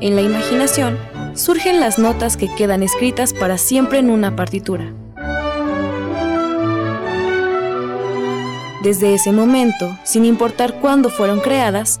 En 0.00 0.16
la 0.16 0.22
imaginación 0.22 0.98
surgen 1.34 1.78
las 1.78 1.98
notas 1.98 2.38
que 2.38 2.48
quedan 2.54 2.82
escritas 2.82 3.34
para 3.34 3.58
siempre 3.58 3.98
en 3.98 4.08
una 4.08 4.34
partitura. 4.34 4.94
Desde 8.82 9.12
ese 9.12 9.30
momento, 9.30 9.94
sin 10.04 10.24
importar 10.24 10.80
cuándo 10.80 11.10
fueron 11.10 11.40
creadas, 11.40 12.00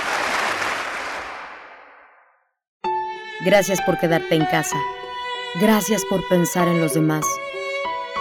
Gracias 3.43 3.81
por 3.81 3.97
quedarte 3.97 4.35
en 4.35 4.45
casa. 4.45 4.77
Gracias 5.59 6.05
por 6.05 6.21
pensar 6.29 6.67
en 6.67 6.79
los 6.79 6.93
demás. 6.93 7.25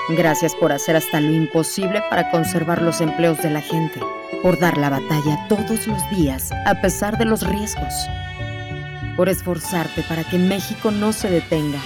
Gracias 0.09 0.55
por 0.55 0.73
hacer 0.73 0.97
hasta 0.97 1.21
lo 1.21 1.31
imposible 1.31 2.03
para 2.09 2.31
conservar 2.31 2.81
los 2.81 3.03
empleos 3.03 3.37
de 3.43 3.51
la 3.51 3.61
gente. 3.61 4.01
Por 4.43 4.59
dar 4.59 4.79
la 4.79 4.89
batalla 4.89 5.47
todos 5.47 5.87
los 5.87 6.09
días 6.09 6.51
a 6.65 6.81
pesar 6.81 7.19
de 7.19 7.27
los 7.27 7.47
riesgos. 7.47 7.93
Por 9.15 9.29
esforzarte 9.29 10.03
para 10.09 10.25
que 10.25 10.39
México 10.39 10.91
no 10.91 11.13
se 11.13 11.29
detenga. 11.29 11.81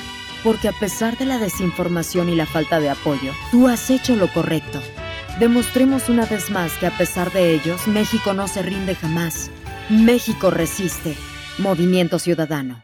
Porque 0.45 0.69
a 0.69 0.73
pesar 0.73 1.19
de 1.19 1.25
la 1.25 1.39
desinformación 1.39 2.29
y 2.29 2.37
la 2.37 2.47
falta 2.47 2.79
de 2.79 2.91
apoyo, 2.91 3.33
tú 3.51 3.67
has 3.67 3.91
hecho 3.91 4.15
lo 4.15 4.33
correcto. 4.33 4.81
Demostremos 5.41 6.09
una 6.09 6.25
vez 6.25 6.51
más 6.51 6.73
que 6.75 6.87
a 6.87 6.97
pesar 6.97 7.33
de 7.33 7.53
ellos, 7.53 7.89
México 7.89 8.33
no 8.33 8.47
se 8.47 8.63
rinde 8.63 8.95
jamás. 8.95 9.51
México 9.91 10.53
resiste. 10.53 11.17
Movimiento 11.59 12.21
Ciudadano 12.21 12.84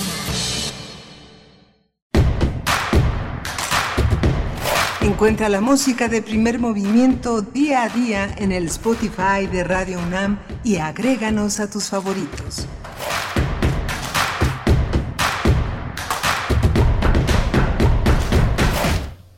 Encuentra 5.01 5.49
la 5.49 5.61
música 5.61 6.07
de 6.07 6.21
primer 6.21 6.59
movimiento 6.59 7.41
día 7.41 7.83
a 7.83 7.89
día 7.89 8.35
en 8.37 8.51
el 8.51 8.67
Spotify 8.67 9.47
de 9.51 9.63
Radio 9.63 9.99
UNAM 9.99 10.37
y 10.63 10.77
agréganos 10.77 11.59
a 11.59 11.67
tus 11.67 11.89
favoritos. 11.89 12.67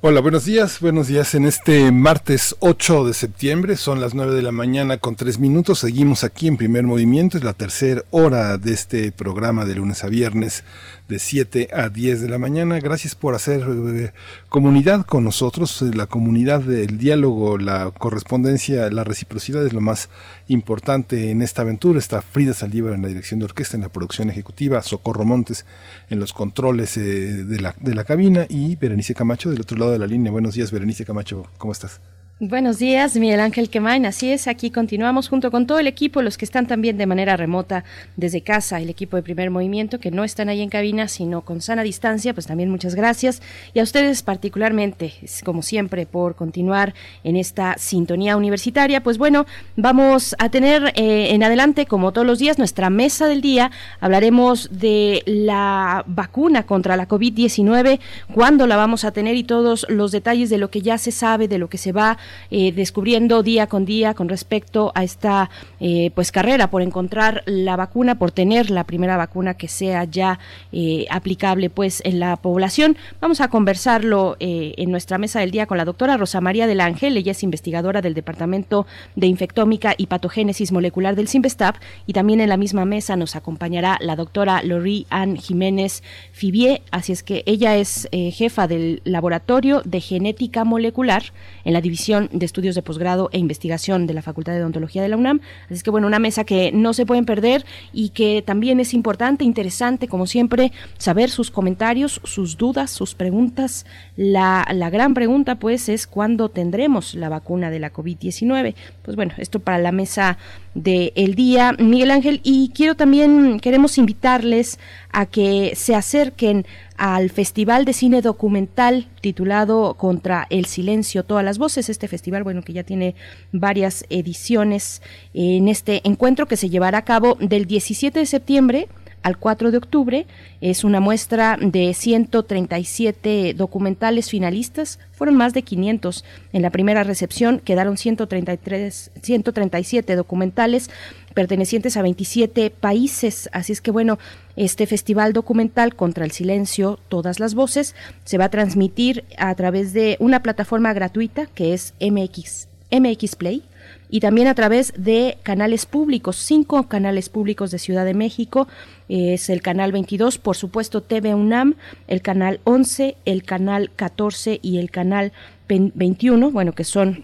Hola, 0.06 0.19
buenos 0.19 0.44
días, 0.44 0.81
buenos 0.81 1.07
días 1.07 1.34
en 1.34 1.45
este 1.45 1.90
martes 1.94 2.57
8 2.60 3.06
de 3.06 3.14
septiembre, 3.14 3.77
son 3.77 4.02
las 4.02 4.14
9 4.14 4.35
de 4.35 4.41
la 4.41 4.52
mañana 4.52 4.98
con 4.98 5.15
3 5.15 5.40
minutos, 5.40 5.80
seguimos 5.80 6.26
aquí 6.26 6.49
en 6.49 6.57
primer 6.57 6.84
movimiento, 6.84 7.38
es 7.38 7.45
la 7.45 7.53
tercera 7.53 8.02
hora 8.11 8.57
de 8.57 8.73
este 8.73 9.14
programa 9.14 9.64
de 9.64 9.76
lunes 9.76 10.03
a 10.03 10.10
viernes 10.10 10.65
de 11.07 11.19
7 11.19 11.69
a 11.73 11.89
10 11.89 12.21
de 12.21 12.30
la 12.30 12.38
mañana. 12.38 12.80
Gracias 12.80 13.15
por 13.15 13.35
hacer 13.35 13.61
eh, 13.61 14.11
comunidad 14.49 15.05
con 15.05 15.23
nosotros, 15.23 15.81
eh, 15.81 15.91
la 15.93 16.07
comunidad 16.07 16.61
del 16.61 16.97
diálogo, 16.97 17.57
la 17.57 17.91
correspondencia, 17.91 18.89
la 18.89 19.03
reciprocidad 19.03 19.65
es 19.65 19.73
lo 19.73 19.81
más 19.81 20.09
importante 20.47 21.31
en 21.31 21.41
esta 21.41 21.61
aventura. 21.61 21.99
Está 21.99 22.21
Frida 22.21 22.53
Saldívar 22.53 22.93
en 22.93 23.01
la 23.01 23.07
dirección 23.07 23.39
de 23.39 23.45
orquesta, 23.45 23.75
en 23.75 23.84
la 23.84 23.89
producción 23.89 24.30
ejecutiva, 24.30 24.81
Socorro 24.81 25.25
Montes 25.25 25.65
en 26.09 26.19
los 26.19 26.34
controles 26.34 26.97
eh, 26.97 27.01
de, 27.01 27.59
la, 27.59 27.75
de 27.80 27.95
la 27.95 28.03
cabina 28.03 28.45
y 28.49 28.75
Berenice 28.75 29.15
Camacho 29.15 29.51
del 29.51 29.61
otro 29.61 29.77
lado 29.77 29.91
de 29.91 29.99
la 29.99 30.07
línea. 30.07 30.31
Buenos 30.31 30.55
días, 30.55 30.71
Berenice 30.71 31.05
Camacho, 31.05 31.47
¿cómo 31.57 31.73
estás? 31.73 31.99
Buenos 32.45 32.78
días, 32.78 33.15
Miguel 33.15 33.40
Ángel 33.40 33.70
Quemain. 33.70 34.06
Así 34.06 34.30
es, 34.30 34.49
aquí 34.49 34.70
continuamos 34.70 35.30
junto 35.30 35.49
con 35.49 35.65
todo 35.65 35.80
el 35.80 35.88
equipo, 35.88 36.22
los 36.22 36.38
que 36.38 36.44
están 36.44 36.68
también 36.68 36.98
de 36.98 37.06
manera 37.06 37.38
remota 37.38 37.86
desde 38.18 38.41
casa, 38.41 38.82
el 38.82 38.90
equipo 38.90 39.15
de 39.15 39.24
primer 39.24 39.49
movimiento, 39.49 39.98
que 39.98 40.11
no 40.11 40.26
están 40.26 40.49
ahí 40.49 40.60
en 40.60 40.68
cabina, 40.68 41.07
sino 41.07 41.45
con 41.45 41.61
sana 41.61 41.84
distancia, 41.84 42.34
pues 42.34 42.45
también 42.45 42.70
muchas 42.70 42.95
gracias. 42.95 43.41
Y 43.74 43.80
a 43.80 43.84
ustedes 43.84 44.24
particularmente, 44.24 45.14
como 45.45 45.61
siempre, 45.61 46.06
por 46.06 46.36
continuar 46.36 46.94
en 47.24 47.38
esta 47.38 47.78
sintonía 47.78 48.36
universitaria. 48.36 49.02
Pues 49.02 49.18
bueno, 49.18 49.45
vamos 49.78 50.36
a 50.38 50.49
tener 50.49 50.91
eh, 50.98 51.30
en 51.30 51.44
adelante, 51.44 51.86
como 51.86 52.11
todos 52.11 52.28
los 52.28 52.40
días, 52.40 52.57
nuestra 52.57 52.90
mesa 52.90 53.30
del 53.30 53.40
día. 53.40 53.72
Hablaremos 54.02 54.68
de 54.70 55.24
la 55.26 56.03
vacuna 56.07 56.64
contra 56.64 56.98
la 56.98 57.07
COVID-19, 57.07 58.02
cuándo 58.34 58.68
la 58.68 58.76
vamos 58.76 59.06
a 59.06 59.11
tener 59.11 59.38
y 59.38 59.45
todos 59.45 59.86
los 59.88 60.11
detalles 60.11 60.49
de 60.49 60.57
lo 60.57 60.70
que 60.70 60.82
ya 60.82 60.98
se 60.98 61.14
sabe, 61.14 61.48
de 61.48 61.57
lo 61.57 61.70
que 61.70 61.78
se 61.78 61.94
va 61.94 62.18
eh, 62.51 62.72
descubriendo 62.72 63.43
día 63.43 63.68
con 63.68 63.85
día 63.85 64.14
con 64.14 64.30
respecto 64.30 64.91
a 64.95 65.03
esta 65.03 65.49
eh, 65.80 66.11
pues 66.15 66.31
carrera 66.31 66.69
por 66.69 66.81
encontrar 66.81 67.43
la 67.45 67.76
vacuna, 67.76 68.18
por 68.19 68.31
tener 68.31 68.69
la 68.69 68.84
primera 68.84 69.18
vacuna 69.18 69.55
que 69.55 69.68
sea 69.68 70.03
ya 70.05 70.39
eh, 70.72 71.05
aplicable 71.10 71.69
pues 71.69 72.01
en 72.05 72.19
la 72.19 72.35
población. 72.38 72.97
Vamos 73.22 73.41
a 73.41 73.49
conversarlo 73.49 74.35
en 74.39 74.91
nuestra 74.91 75.18
mesa 75.18 75.39
del 75.39 75.51
día 75.51 75.65
con 75.65 75.77
la 75.77 75.85
doctora 75.85 76.18
Rosa 76.18 76.41
María 76.41 76.68
del 76.68 76.81
Ángel, 76.81 77.18
ella 77.18 77.31
es 77.31 77.43
investigadora 77.43 78.01
del 78.01 78.14
Departamento 78.14 78.85
de 79.15 79.27
Infectómica 79.27 79.93
y 79.97 80.07
Patogénesis 80.07 80.72
Molecular 80.72 81.15
del 81.15 81.27
CIMBESTAP 81.27 81.77
y 82.05 82.14
también 82.14 82.41
en 82.41 82.49
la 82.49 82.57
misma 82.57 82.85
mesa 82.85 83.15
nos 83.15 83.35
acompañará 83.35 83.97
la 84.01 84.15
doctora 84.15 84.61
Lori 84.64 85.05
Ann 85.10 85.38
Jiménez 85.38 86.03
Fibier, 86.31 86.81
así 86.91 87.14
es 87.14 87.23
que 87.23 87.43
ella 87.45 87.76
es 87.77 88.07
jefa 88.11 88.68
del 88.68 89.01
Laboratorio 89.03 89.81
de 89.85 90.01
Genética 90.01 90.64
Molecular 90.64 91.23
en 91.64 91.73
la 91.73 91.81
División 91.81 92.22
de 92.31 92.45
Estudios 92.45 92.75
de 92.75 92.81
Posgrado 92.81 93.29
e 93.31 93.37
Investigación 93.37 94.07
de 94.07 94.13
la 94.13 94.21
Facultad 94.21 94.53
de 94.53 94.61
Odontología 94.61 95.01
de 95.01 95.09
la 95.09 95.17
UNAM. 95.17 95.41
Así 95.69 95.81
que 95.83 95.89
bueno, 95.89 96.07
una 96.07 96.19
mesa 96.19 96.43
que 96.43 96.71
no 96.71 96.93
se 96.93 97.05
pueden 97.05 97.25
perder 97.25 97.65
y 97.91 98.09
que 98.09 98.41
también 98.41 98.79
es 98.79 98.93
importante, 98.93 99.43
interesante, 99.43 100.07
como 100.07 100.27
siempre, 100.27 100.71
saber 100.97 101.29
sus 101.29 101.51
comentarios, 101.51 102.21
sus 102.23 102.57
dudas, 102.57 102.91
sus 102.91 103.15
preguntas. 103.15 103.85
La, 104.15 104.65
la 104.73 104.89
gran 104.89 105.13
pregunta 105.13 105.55
pues 105.55 105.89
es 105.89 106.07
cuándo 106.07 106.49
tendremos 106.49 107.15
la 107.15 107.29
vacuna 107.29 107.69
de 107.69 107.79
la 107.79 107.91
COVID-19. 107.91 108.75
Pues 109.01 109.15
bueno, 109.15 109.33
esto 109.37 109.59
para 109.59 109.79
la 109.79 109.91
mesa 109.91 110.37
del 110.73 111.35
día, 111.35 111.73
Miguel 111.77 112.11
Ángel, 112.11 112.39
y 112.43 112.71
quiero 112.73 112.95
también, 112.95 113.59
queremos 113.59 113.97
invitarles 113.97 114.79
a 115.11 115.25
que 115.25 115.73
se 115.75 115.95
acerquen 115.95 116.65
al 116.98 117.30
Festival 117.30 117.86
de 117.86 117.94
Cine 117.94 118.22
Documental 118.22 119.07
titulado 119.22 119.95
Contra 119.95 120.48
el 120.49 120.65
Silencio, 120.65 121.24
todas 121.24 121.44
las 121.44 121.57
voces. 121.57 121.90
Este 121.90 122.07
festival, 122.07 122.44
bueno, 122.44 122.61
que 122.61 122.74
ya 122.74 122.84
tiene 122.84 123.15
varias 123.52 124.06
ediciones 124.10 125.02
en 125.34 125.68
este 125.68 126.02
encuentro 126.07 126.48
que 126.48 126.57
se 126.57 126.70
llevará 126.70 126.99
a 126.99 127.06
cabo 127.06 127.36
del 127.40 127.65
17 127.65 128.20
de 128.20 128.26
septiembre 128.26 128.88
al 129.24 129.38
4 129.38 129.72
de 129.72 129.78
octubre. 129.78 130.28
Es 130.61 130.84
una 130.84 130.99
muestra 130.99 131.57
de 131.60 131.94
137 131.94 133.56
documentales 133.56 134.30
finalistas. 134.30 134.99
Fueron 135.14 135.36
más 135.36 135.53
de 135.53 135.64
500 135.64 136.24
en 136.52 136.61
la 136.61 136.70
primera 136.70 137.03
recepción. 137.03 137.60
Quedaron 137.60 137.98
133, 137.98 139.11
137 139.22 140.15
documentales 140.15 140.91
pertenecientes 141.34 141.98
a 141.98 142.02
27 142.02 142.70
países. 142.70 143.49
Así 143.53 143.72
es 143.74 143.82
que 143.82 143.91
bueno, 143.91 144.20
este 144.55 144.88
festival 144.88 145.34
documental 145.34 145.95
contra 145.95 146.25
el 146.25 146.31
silencio, 146.31 146.99
todas 147.09 147.39
las 147.39 147.55
voces, 147.55 147.95
se 148.23 148.38
va 148.38 148.45
a 148.45 148.49
transmitir 148.49 149.23
a 149.38 149.53
través 149.55 149.93
de 149.93 150.17
una 150.19 150.41
plataforma 150.41 150.93
gratuita 150.93 151.45
que 151.47 151.73
es 151.73 151.93
MX, 151.99 152.67
MX 152.91 153.35
Play 153.35 153.63
y 154.09 154.19
también 154.19 154.47
a 154.47 154.53
través 154.53 154.93
de 154.95 155.38
canales 155.41 155.88
públicos, 155.88 156.35
cinco 156.35 156.88
canales 156.88 157.30
públicos 157.30 157.71
de 157.71 157.80
Ciudad 157.80 158.05
de 158.05 158.13
México, 158.13 158.67
es 159.09 159.49
el 159.49 159.61
canal 159.61 159.91
22, 159.91 160.38
por 160.38 160.55
supuesto 160.55 161.01
TV 161.01 161.34
UNAM, 161.34 161.75
el 162.07 162.21
canal 162.21 162.59
11, 162.63 163.15
el 163.25 163.43
canal 163.43 163.89
14 163.95 164.59
y 164.61 164.77
el 164.77 164.91
canal 164.91 165.31
21, 165.67 166.51
bueno, 166.51 166.73
que 166.73 166.84
son 166.84 167.23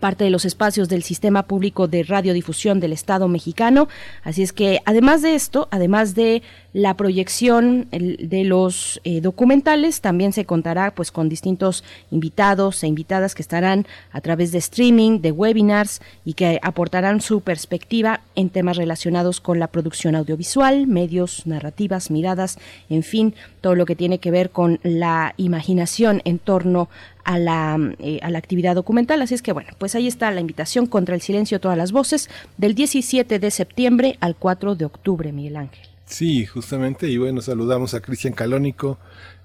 parte 0.00 0.24
de 0.24 0.30
los 0.30 0.44
espacios 0.44 0.88
del 0.88 1.02
sistema 1.02 1.44
público 1.44 1.88
de 1.88 2.02
radiodifusión 2.02 2.80
del 2.80 2.92
Estado 2.92 3.28
mexicano. 3.28 3.88
Así 4.22 4.42
es 4.42 4.52
que 4.52 4.80
además 4.84 5.22
de 5.22 5.34
esto, 5.34 5.68
además 5.70 6.14
de 6.14 6.42
la 6.72 6.96
proyección 6.96 7.88
de 7.90 8.44
los 8.44 9.00
eh, 9.04 9.20
documentales 9.20 10.00
también 10.00 10.32
se 10.32 10.46
contará 10.46 10.94
pues 10.94 11.10
con 11.10 11.28
distintos 11.28 11.84
invitados 12.10 12.82
e 12.82 12.86
invitadas 12.86 13.34
que 13.34 13.42
estarán 13.42 13.86
a 14.10 14.20
través 14.22 14.52
de 14.52 14.58
streaming, 14.58 15.20
de 15.20 15.32
webinars 15.32 16.00
y 16.24 16.34
que 16.34 16.58
aportarán 16.62 17.20
su 17.20 17.42
perspectiva 17.42 18.20
en 18.34 18.48
temas 18.48 18.78
relacionados 18.78 19.40
con 19.40 19.58
la 19.58 19.66
producción 19.66 20.14
audiovisual, 20.14 20.86
medios, 20.86 21.46
narrativas, 21.46 22.10
miradas, 22.10 22.58
en 22.88 23.02
fin, 23.02 23.34
todo 23.60 23.74
lo 23.74 23.84
que 23.84 23.96
tiene 23.96 24.18
que 24.18 24.30
ver 24.30 24.50
con 24.50 24.80
la 24.82 25.34
imaginación 25.36 26.22
en 26.24 26.38
torno 26.38 26.88
a 27.24 27.38
la, 27.38 27.78
eh, 27.98 28.18
a 28.22 28.30
la 28.30 28.38
actividad 28.38 28.74
documental. 28.74 29.20
Así 29.20 29.34
es 29.34 29.42
que 29.42 29.52
bueno, 29.52 29.70
pues 29.78 29.94
ahí 29.94 30.06
está 30.06 30.30
la 30.30 30.40
invitación 30.40 30.86
contra 30.86 31.14
el 31.14 31.20
silencio 31.20 31.60
todas 31.60 31.76
las 31.76 31.92
voces 31.92 32.30
del 32.56 32.74
17 32.74 33.38
de 33.38 33.50
septiembre 33.50 34.16
al 34.20 34.36
4 34.36 34.74
de 34.74 34.86
octubre, 34.86 35.32
Miguel 35.32 35.56
Ángel. 35.56 35.91
Sí, 36.12 36.44
justamente, 36.44 37.08
y 37.08 37.16
bueno, 37.16 37.40
saludamos 37.40 37.94
a 37.94 38.02
Cristian 38.02 38.34
Calónico, 38.34 38.98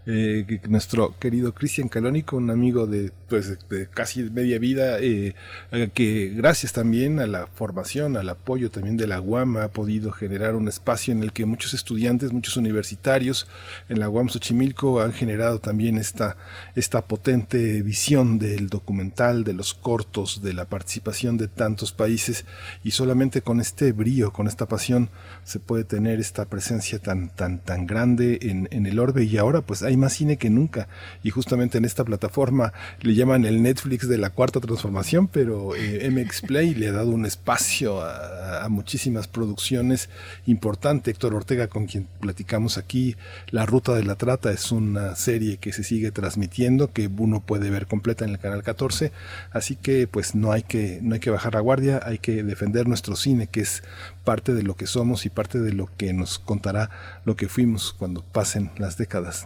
eh, 0.09 0.61
nuestro 0.69 1.19
querido 1.19 1.53
Cristian 1.53 1.89
Calónico, 1.89 2.37
un 2.37 2.49
amigo 2.49 2.87
de, 2.87 3.11
pues, 3.27 3.57
de 3.67 3.87
casi 3.87 4.23
media 4.23 4.57
vida, 4.57 4.99
eh, 5.01 5.35
que 5.93 6.29
gracias 6.33 6.71
también 6.71 7.19
a 7.19 7.27
la 7.27 7.47
formación, 7.47 8.15
al 8.15 8.29
apoyo 8.29 8.71
también 8.71 8.95
de 8.95 9.05
la 9.05 9.19
UAM, 9.19 9.57
ha 9.57 9.67
podido 9.67 10.13
generar 10.13 10.55
un 10.55 10.69
espacio 10.69 11.11
en 11.11 11.23
el 11.23 11.33
que 11.33 11.45
muchos 11.45 11.73
estudiantes, 11.73 12.31
muchos 12.31 12.55
universitarios 12.55 13.49
en 13.89 13.99
la 13.99 14.07
UAM 14.07 14.29
Xochimilco 14.29 15.01
han 15.01 15.11
generado 15.11 15.59
también 15.59 15.97
esta, 15.97 16.37
esta 16.75 17.01
potente 17.01 17.81
visión 17.81 18.39
del 18.39 18.69
documental, 18.69 19.43
de 19.43 19.53
los 19.53 19.73
cortos, 19.73 20.41
de 20.41 20.53
la 20.53 20.69
participación 20.69 21.35
de 21.35 21.49
tantos 21.49 21.91
países, 21.91 22.45
y 22.81 22.91
solamente 22.91 23.41
con 23.41 23.59
este 23.59 23.91
brío, 23.91 24.31
con 24.31 24.47
esta 24.47 24.69
pasión, 24.69 25.09
se 25.43 25.59
puede 25.59 25.83
tener 25.83 26.21
esta 26.21 26.45
presencia 26.45 26.99
tan, 26.99 27.27
tan, 27.35 27.59
tan 27.59 27.85
grande 27.85 28.39
en, 28.43 28.69
en 28.71 28.85
el 28.85 28.99
orbe, 28.99 29.25
y 29.25 29.35
ahora 29.35 29.59
pues 29.59 29.83
hay 29.83 29.96
más 29.97 30.13
cine 30.13 30.37
que 30.37 30.49
nunca. 30.49 30.87
Y 31.23 31.29
justamente 31.29 31.77
en 31.77 31.85
esta 31.85 32.03
plataforma 32.03 32.73
le 33.01 33.15
llaman 33.15 33.45
el 33.45 33.61
Netflix 33.61 34.07
de 34.07 34.17
la 34.17 34.29
cuarta 34.29 34.59
transformación, 34.59 35.27
pero 35.27 35.75
eh, 35.75 36.09
MX 36.09 36.41
Play 36.41 36.73
le 36.73 36.87
ha 36.87 36.91
dado 36.91 37.11
un 37.11 37.25
espacio 37.25 38.01
a, 38.01 38.67
muchísimas 38.69 39.27
producciones 39.27 40.09
importantes. 40.45 41.13
Héctor 41.13 41.33
Ortega, 41.33 41.67
con 41.67 41.85
quien 41.85 42.07
platicamos 42.19 42.77
aquí, 42.77 43.15
La 43.49 43.65
Ruta 43.65 43.93
de 43.93 44.03
la 44.03 44.15
Trata 44.15 44.51
es 44.51 44.71
una 44.71 45.15
serie 45.15 45.57
que 45.57 45.71
se 45.71 45.83
sigue 45.83 46.11
transmitiendo, 46.11 46.91
que 46.91 47.07
uno 47.07 47.39
puede 47.39 47.69
ver 47.69 47.87
completa 47.87 48.25
en 48.25 48.31
el 48.31 48.39
canal 48.39 48.63
14. 48.63 49.11
Así 49.51 49.75
que 49.75 50.07
pues 50.07 50.35
no 50.35 50.51
hay 50.51 50.63
que, 50.63 50.99
no 51.01 51.13
hay 51.13 51.19
que 51.19 51.29
bajar 51.29 51.53
la 51.53 51.61
guardia, 51.61 52.01
hay 52.03 52.19
que 52.19 52.43
defender 52.43 52.87
nuestro 52.87 53.15
cine, 53.15 53.47
que 53.47 53.61
es 53.61 53.83
parte 54.23 54.53
de 54.53 54.63
lo 54.63 54.75
que 54.75 54.87
somos 54.87 55.25
y 55.25 55.29
parte 55.29 55.59
de 55.59 55.71
lo 55.71 55.89
que 55.97 56.13
nos 56.13 56.39
contará 56.39 56.89
lo 57.25 57.35
que 57.35 57.47
fuimos 57.47 57.93
cuando 57.97 58.21
pasen 58.21 58.71
las 58.77 58.97
décadas. 58.97 59.45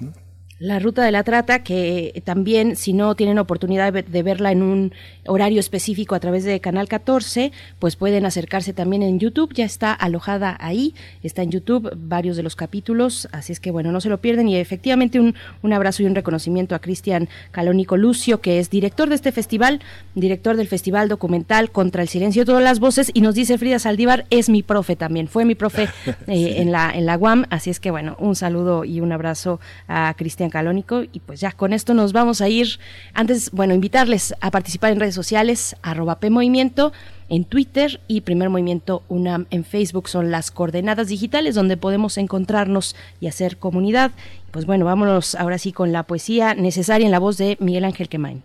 La 0.61 0.77
ruta 0.77 1.03
de 1.03 1.11
la 1.11 1.23
trata, 1.23 1.63
que 1.63 2.21
también 2.23 2.75
si 2.75 2.93
no 2.93 3.15
tienen 3.15 3.39
oportunidad 3.39 3.91
de 3.91 4.21
verla 4.21 4.51
en 4.51 4.61
un 4.61 4.93
horario 5.25 5.59
específico 5.59 6.13
a 6.13 6.19
través 6.19 6.43
de 6.43 6.59
Canal 6.59 6.87
14, 6.87 7.51
pues 7.79 7.95
pueden 7.95 8.27
acercarse 8.27 8.71
también 8.71 9.01
en 9.01 9.17
YouTube, 9.17 9.55
ya 9.55 9.65
está 9.65 9.91
alojada 9.91 10.55
ahí, 10.59 10.93
está 11.23 11.41
en 11.41 11.49
YouTube 11.49 11.91
varios 11.95 12.37
de 12.37 12.43
los 12.43 12.55
capítulos, 12.55 13.27
así 13.31 13.51
es 13.53 13.59
que 13.59 13.71
bueno, 13.71 13.91
no 13.91 14.01
se 14.01 14.09
lo 14.09 14.21
pierden. 14.21 14.49
Y 14.49 14.55
efectivamente 14.55 15.19
un, 15.19 15.33
un 15.63 15.73
abrazo 15.73 16.03
y 16.03 16.05
un 16.05 16.13
reconocimiento 16.13 16.75
a 16.75 16.79
Cristian 16.79 17.27
Calónico 17.49 17.97
Lucio, 17.97 18.39
que 18.39 18.59
es 18.59 18.69
director 18.69 19.09
de 19.09 19.15
este 19.15 19.31
festival, 19.31 19.81
director 20.13 20.57
del 20.57 20.67
Festival 20.67 21.09
Documental 21.09 21.71
Contra 21.71 22.03
el 22.03 22.07
Silencio 22.07 22.43
de 22.43 22.45
Todas 22.45 22.63
las 22.63 22.79
Voces. 22.79 23.09
Y 23.15 23.21
nos 23.21 23.33
dice 23.33 23.57
Frida 23.57 23.79
Saldívar, 23.79 24.27
es 24.29 24.47
mi 24.47 24.61
profe 24.61 24.95
también, 24.95 25.27
fue 25.27 25.43
mi 25.43 25.55
profe 25.55 25.89
eh, 26.27 26.57
en, 26.57 26.71
la, 26.71 26.91
en 26.91 27.07
la 27.07 27.17
UAM, 27.17 27.45
así 27.49 27.71
es 27.71 27.79
que 27.79 27.89
bueno, 27.89 28.15
un 28.19 28.35
saludo 28.35 28.85
y 28.85 28.99
un 28.99 29.11
abrazo 29.11 29.59
a 29.87 30.13
Cristian 30.15 30.50
Calónico. 30.51 31.01
Y 31.11 31.21
pues 31.21 31.39
ya 31.39 31.51
con 31.51 31.73
esto 31.73 31.95
nos 31.95 32.13
vamos 32.13 32.41
a 32.41 32.49
ir. 32.49 32.79
Antes, 33.15 33.49
bueno, 33.49 33.73
invitarles 33.73 34.35
a 34.39 34.51
participar 34.51 34.91
en 34.91 34.99
redes 34.99 35.15
sociales, 35.15 35.75
arroba 35.81 36.19
PMovimiento 36.19 36.93
en 37.31 37.45
Twitter 37.45 38.01
y 38.09 38.21
Primer 38.21 38.49
Movimiento 38.49 39.03
UNAM 39.07 39.47
en 39.51 39.63
Facebook 39.63 40.09
son 40.09 40.31
las 40.31 40.51
coordenadas 40.51 41.07
digitales 41.07 41.55
donde 41.55 41.77
podemos 41.77 42.17
encontrarnos 42.17 42.93
y 43.21 43.27
hacer 43.27 43.57
comunidad. 43.57 44.11
Pues 44.51 44.65
bueno, 44.65 44.83
vámonos 44.83 45.35
ahora 45.35 45.57
sí 45.57 45.71
con 45.71 45.93
la 45.93 46.03
poesía 46.03 46.53
necesaria 46.55 47.05
en 47.05 47.11
la 47.11 47.19
voz 47.19 47.37
de 47.37 47.55
Miguel 47.61 47.85
Ángel 47.85 48.09
Quemain. 48.09 48.43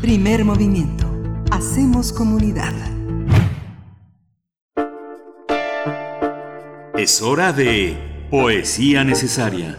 Primer 0.00 0.44
movimiento. 0.44 1.06
Hacemos 1.50 2.14
comunidad. 2.14 2.72
Es 6.96 7.20
hora 7.20 7.52
de 7.52 8.17
poesía 8.30 9.04
necesaria. 9.04 9.78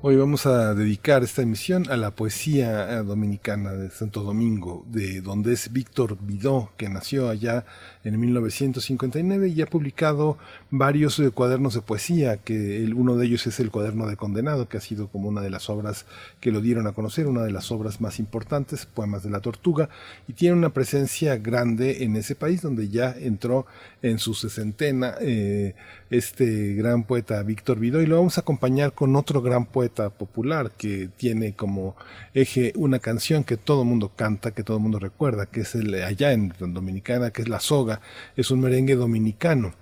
Hoy 0.00 0.16
vamos 0.16 0.46
a 0.46 0.72
dedicar 0.72 1.22
esta 1.22 1.42
emisión 1.42 1.90
a 1.90 1.96
la 1.98 2.12
poesía 2.12 2.90
eh, 2.90 3.02
dominicana 3.02 3.72
de 3.72 3.90
Santo 3.90 4.22
Domingo, 4.22 4.86
de 4.86 5.20
donde 5.20 5.52
es 5.52 5.72
Víctor 5.72 6.16
Vidó, 6.22 6.70
que 6.78 6.88
nació 6.88 7.28
allá 7.28 7.66
en 8.06 8.20
1959 8.20 9.48
y 9.48 9.60
ha 9.62 9.66
publicado 9.66 10.38
varios 10.70 11.18
eh, 11.18 11.30
cuadernos 11.30 11.74
de 11.74 11.80
poesía, 11.80 12.36
que 12.36 12.88
uno 12.94 13.16
de 13.16 13.26
ellos 13.26 13.46
es 13.48 13.58
el 13.58 13.72
cuaderno 13.72 14.06
de 14.06 14.16
Condenado, 14.16 14.68
que 14.68 14.76
ha 14.76 14.80
sido 14.80 15.08
como 15.08 15.28
una 15.28 15.40
de 15.40 15.50
las 15.50 15.68
obras 15.68 16.06
que 16.40 16.52
lo 16.52 16.60
dieron 16.60 16.86
a 16.86 16.92
conocer, 16.92 17.26
una 17.26 17.42
de 17.42 17.50
las 17.50 17.72
obras 17.72 18.00
más 18.00 18.20
importantes, 18.20 18.86
Poemas 18.86 19.24
de 19.24 19.30
la 19.30 19.40
Tortuga, 19.40 19.88
y 20.28 20.34
tiene 20.34 20.54
una 20.54 20.70
presencia 20.70 21.36
grande 21.36 22.04
en 22.04 22.14
ese 22.14 22.36
país 22.36 22.62
donde 22.62 22.88
ya 22.88 23.12
entró 23.18 23.66
en 24.02 24.20
su 24.20 24.34
sesentena 24.34 25.14
eh, 25.20 25.74
este 26.10 26.74
gran 26.74 27.02
poeta 27.02 27.42
Víctor 27.42 27.80
Vidó. 27.80 28.00
Y 28.00 28.06
lo 28.06 28.18
vamos 28.18 28.38
a 28.38 28.42
acompañar 28.42 28.92
con 28.92 29.16
otro 29.16 29.42
gran 29.42 29.66
poeta 29.66 30.10
popular 30.10 30.70
que 30.70 31.08
tiene 31.16 31.54
como 31.54 31.96
eje 32.34 32.72
una 32.76 33.00
canción 33.00 33.42
que 33.42 33.56
todo 33.56 33.84
mundo 33.84 34.12
canta, 34.14 34.52
que 34.52 34.62
todo 34.62 34.78
mundo 34.78 35.00
recuerda, 35.00 35.46
que 35.46 35.62
es 35.62 35.74
el 35.74 35.92
allá 35.94 36.32
en 36.32 36.52
Dominicana, 36.58 37.30
que 37.30 37.42
es 37.42 37.48
La 37.48 37.58
Soga, 37.58 37.95
es 38.36 38.50
un 38.50 38.60
merengue 38.60 38.94
dominicano. 38.94 39.74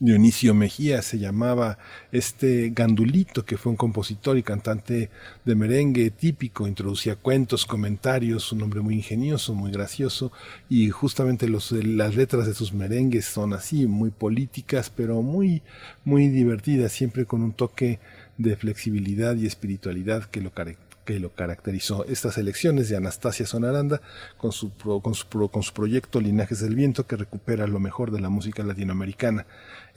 Dionisio 0.00 0.54
Mejía 0.54 1.02
se 1.02 1.18
llamaba 1.18 1.78
este 2.12 2.70
Gandulito, 2.70 3.44
que 3.44 3.56
fue 3.58 3.70
un 3.70 3.76
compositor 3.76 4.38
y 4.38 4.44
cantante 4.44 5.10
de 5.44 5.54
merengue 5.56 6.10
típico, 6.10 6.68
introducía 6.68 7.16
cuentos, 7.16 7.66
comentarios, 7.66 8.52
un 8.52 8.62
hombre 8.62 8.80
muy 8.80 8.94
ingenioso, 8.94 9.54
muy 9.54 9.72
gracioso, 9.72 10.30
y 10.68 10.90
justamente 10.90 11.48
los, 11.48 11.72
las 11.72 12.14
letras 12.14 12.46
de 12.46 12.54
sus 12.54 12.72
merengues 12.72 13.24
son 13.24 13.52
así, 13.54 13.86
muy 13.86 14.10
políticas, 14.10 14.88
pero 14.88 15.20
muy, 15.22 15.62
muy 16.04 16.28
divertidas, 16.28 16.92
siempre 16.92 17.24
con 17.24 17.42
un 17.42 17.52
toque 17.52 17.98
de 18.36 18.54
flexibilidad 18.54 19.34
y 19.34 19.46
espiritualidad 19.46 20.26
que 20.26 20.40
lo 20.40 20.50
caracteriza 20.50 20.87
que 21.08 21.18
lo 21.18 21.32
caracterizó. 21.34 22.04
Estas 22.04 22.36
elecciones 22.36 22.90
de 22.90 22.96
Anastasia 22.98 23.46
Sonaranda 23.46 24.02
con 24.36 24.52
su, 24.52 24.70
con, 24.74 25.14
su, 25.14 25.26
con 25.48 25.62
su 25.62 25.72
proyecto 25.72 26.20
Linajes 26.20 26.60
del 26.60 26.74
Viento 26.74 27.06
que 27.06 27.16
recupera 27.16 27.66
lo 27.66 27.80
mejor 27.80 28.10
de 28.10 28.20
la 28.20 28.28
música 28.28 28.62
latinoamericana. 28.62 29.46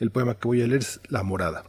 El 0.00 0.10
poema 0.10 0.36
que 0.36 0.48
voy 0.48 0.62
a 0.62 0.66
leer 0.66 0.80
es 0.80 1.00
La 1.10 1.22
Morada. 1.22 1.64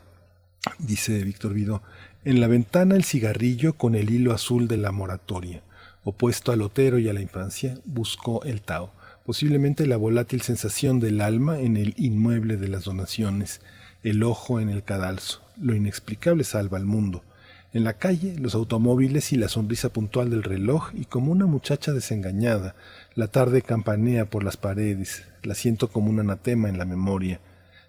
Dice 0.80 1.22
Víctor 1.26 1.54
Vido, 1.54 1.84
en 2.24 2.40
la 2.40 2.48
ventana 2.48 2.96
el 2.96 3.04
cigarrillo 3.04 3.74
con 3.74 3.96
el 3.96 4.12
hilo 4.12 4.34
azul 4.34 4.70
de 4.70 4.78
la 4.78 4.94
moratoria. 4.94 5.62
Opuesto 6.06 6.54
al 6.54 6.60
lotero 6.60 6.98
y 6.98 7.10
a 7.10 7.14
la 7.14 7.20
infancia, 7.20 7.78
buscó 7.84 8.46
el 8.46 8.62
Tao, 8.62 8.94
posiblemente 9.26 9.88
la 9.88 9.98
volátil 9.98 10.42
sensación 10.42 11.02
del 11.02 11.20
alma 11.20 11.60
en 11.60 11.76
el 11.76 11.96
inmueble 11.98 12.56
de 12.56 12.70
las 12.70 12.86
donaciones, 12.86 13.60
el 14.04 14.24
ojo 14.24 14.62
en 14.62 14.70
el 14.70 14.86
cadalso. 14.86 15.42
Lo 15.62 15.76
inexplicable 15.76 16.46
salva 16.46 16.78
al 16.78 16.86
mundo 16.86 17.26
en 17.74 17.84
la 17.84 17.94
calle, 17.94 18.36
los 18.38 18.54
automóviles 18.54 19.34
y 19.34 19.36
la 19.36 19.50
sonrisa 19.50 19.90
puntual 19.90 20.30
del 20.30 20.44
reloj, 20.44 20.92
y 20.94 21.06
como 21.06 21.32
una 21.32 21.48
muchacha 21.48 21.92
desengañada, 21.92 22.76
la 23.16 23.28
tarde 23.28 23.64
campanea 23.64 24.30
por 24.30 24.44
las 24.44 24.58
paredes, 24.58 25.24
la 25.42 25.56
siento 25.56 25.88
como 25.88 26.12
un 26.12 26.20
anatema 26.20 26.70
en 26.70 26.78
la 26.78 26.86
memoria. 26.86 27.40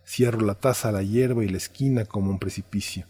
Cierro 0.07 0.41
la 0.41 0.55
taza 0.55 0.89
a 0.89 0.93
la 0.93 1.03
hierba 1.03 1.45
y 1.45 1.51
la 1.51 1.59
esquina 1.59 2.07
como 2.07 2.31
un 2.31 2.39
precipicio. 2.39 3.05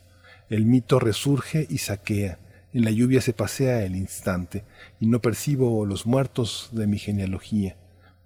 El 0.51 0.67
mito 0.67 0.99
resurge 0.99 1.65
y 1.71 1.79
saquea. 1.79 2.41
En 2.73 2.85
la 2.85 2.91
lluvia 2.91 3.21
se 3.21 3.33
pasea 3.33 3.85
el 3.85 3.95
instante, 3.95 4.65
y 4.99 5.07
no 5.07 5.21
percibo 5.21 5.87
los 5.87 6.07
muertos 6.07 6.71
de 6.73 6.89
mi 6.89 6.99
genealogía. 6.99 7.77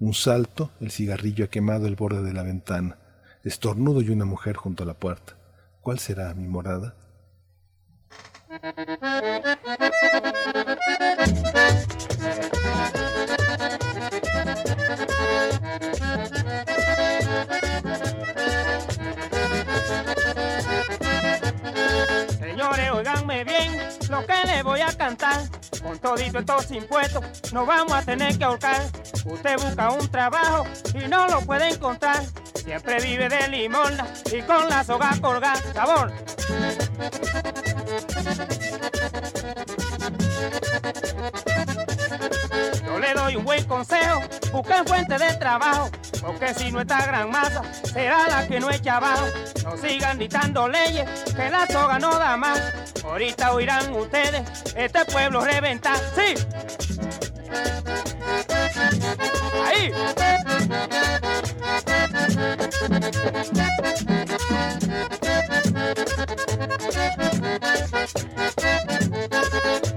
Un 0.00 0.14
salto, 0.14 0.70
el 0.80 0.90
cigarrillo 0.90 1.44
ha 1.44 1.50
quemado 1.50 1.86
el 1.86 1.96
borde 1.96 2.22
de 2.22 2.32
la 2.32 2.44
ventana. 2.44 2.96
Estornudo 3.44 4.00
y 4.00 4.08
una 4.08 4.24
mujer 4.24 4.56
junto 4.56 4.84
a 4.84 4.86
la 4.86 4.94
puerta. 4.94 5.36
¿Cuál 5.82 5.98
será 5.98 6.32
mi 6.32 6.48
morada? 6.48 6.94
Señores, 22.38 22.90
oiganme 22.90 23.44
bien 23.44 23.76
lo 24.08 24.24
que 24.24 24.32
les 24.46 24.64
voy 24.64 24.80
a 24.80 24.92
cantar. 24.96 25.42
Con 25.82 25.98
todito 25.98 26.38
estos 26.38 26.70
impuestos 26.70 27.52
nos 27.52 27.66
vamos 27.66 27.92
a 27.92 28.02
tener 28.02 28.38
que 28.38 28.44
ahorcar. 28.44 28.80
Usted 29.26 29.56
busca 29.56 29.90
un 29.90 30.08
trabajo 30.08 30.64
y 30.94 31.06
no 31.06 31.28
lo 31.28 31.42
puede 31.42 31.68
encontrar. 31.68 32.24
Siempre 32.54 32.98
vive 33.00 33.28
de 33.28 33.46
limosna 33.48 34.06
y 34.32 34.40
con 34.40 34.70
la 34.70 34.82
soga 34.84 35.14
colgada. 35.20 35.60
¡Sabor! 35.74 36.12
Yo 42.84 42.98
le 42.98 43.14
doy 43.14 43.36
un 43.36 43.44
buen 43.44 43.64
consejo, 43.64 44.20
busquen 44.52 44.86
fuente 44.86 45.18
de 45.18 45.34
trabajo, 45.34 45.90
porque 46.20 46.54
si 46.54 46.70
no 46.72 46.80
está 46.80 47.04
gran 47.06 47.30
masa, 47.30 47.62
será 47.84 48.28
la 48.28 48.46
que 48.46 48.60
no 48.60 48.70
echa 48.70 48.96
abajo. 48.96 49.26
No 49.64 49.76
sigan 49.76 50.18
dictando 50.18 50.68
leyes, 50.68 51.08
que 51.34 51.50
la 51.50 51.66
soga 51.66 51.98
no 51.98 52.18
da 52.18 52.36
más. 52.36 52.60
Ahorita 53.04 53.52
oirán 53.52 53.92
ustedes, 53.94 54.42
este 54.76 55.04
pueblo 55.06 55.40
reventar, 55.44 55.98
sí. 56.14 56.34
Ahí. 59.66 59.92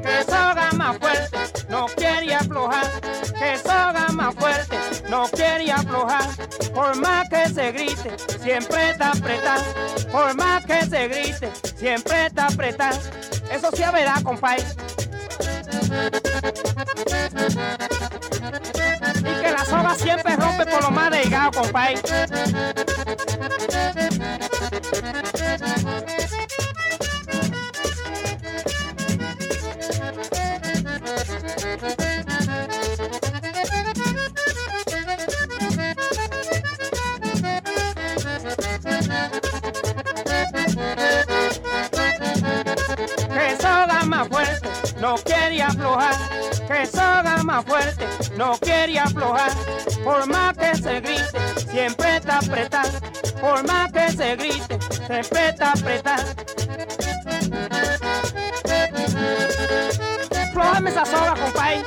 Que 0.04 0.24
soga 0.26 0.70
más 0.74 0.98
fuerte, 0.98 1.38
no 1.70 1.86
quiere 1.88 2.36
aflojar. 2.36 3.02
Que 3.38 3.58
soga 3.58 4.08
más 4.14 4.36
fuerte, 4.36 4.78
no 5.10 5.28
quiere 5.30 5.72
aflojar. 5.72 6.30
Por 6.74 6.96
más 6.98 7.30
que 7.30 7.50
se 7.50 7.72
grite, 7.72 8.18
siempre 8.42 8.92
está 8.92 9.12
apretada. 9.12 9.64
Por 10.12 10.36
más 10.36 10.66
que 10.66 10.86
se 10.86 11.08
grite, 11.08 11.52
siempre 11.78 12.26
está 12.28 12.48
apretada. 12.48 13.00
Eso 13.52 13.70
sí 13.74 13.84
verdad, 13.92 14.22
compadre. 14.24 14.66
Y 19.20 19.42
que 19.42 19.52
la 19.52 19.66
soga 19.66 19.96
siempre 19.96 20.36
rompe 20.36 20.66
por 20.66 20.84
lo 20.84 20.92
más 20.92 21.12
delgado, 21.12 21.52
compadre. 21.52 22.02
No 45.02 45.16
quiere 45.16 45.64
aflojar. 45.64 46.14
Que 46.68 46.86
soga 46.86 47.42
más 47.44 47.66
fuerte, 47.66 48.08
no 48.38 48.56
quiere 48.60 49.00
aflojar. 49.00 49.52
Por 50.04 50.28
más 50.28 50.56
que 50.56 50.76
se 50.76 51.02
grite, 51.02 51.40
siempre 51.72 52.18
está 52.18 52.38
apretada. 52.38 53.02
Por 53.42 53.68
más 53.68 53.92
que 53.92 54.12
se 54.12 54.36
grite, 54.36 54.78
siempre 55.08 55.50
está 55.50 55.72
apretada. 55.72 56.36
Flójame 60.54 60.92
esa 60.92 61.06
soga, 61.06 61.36
compadre. 61.36 61.84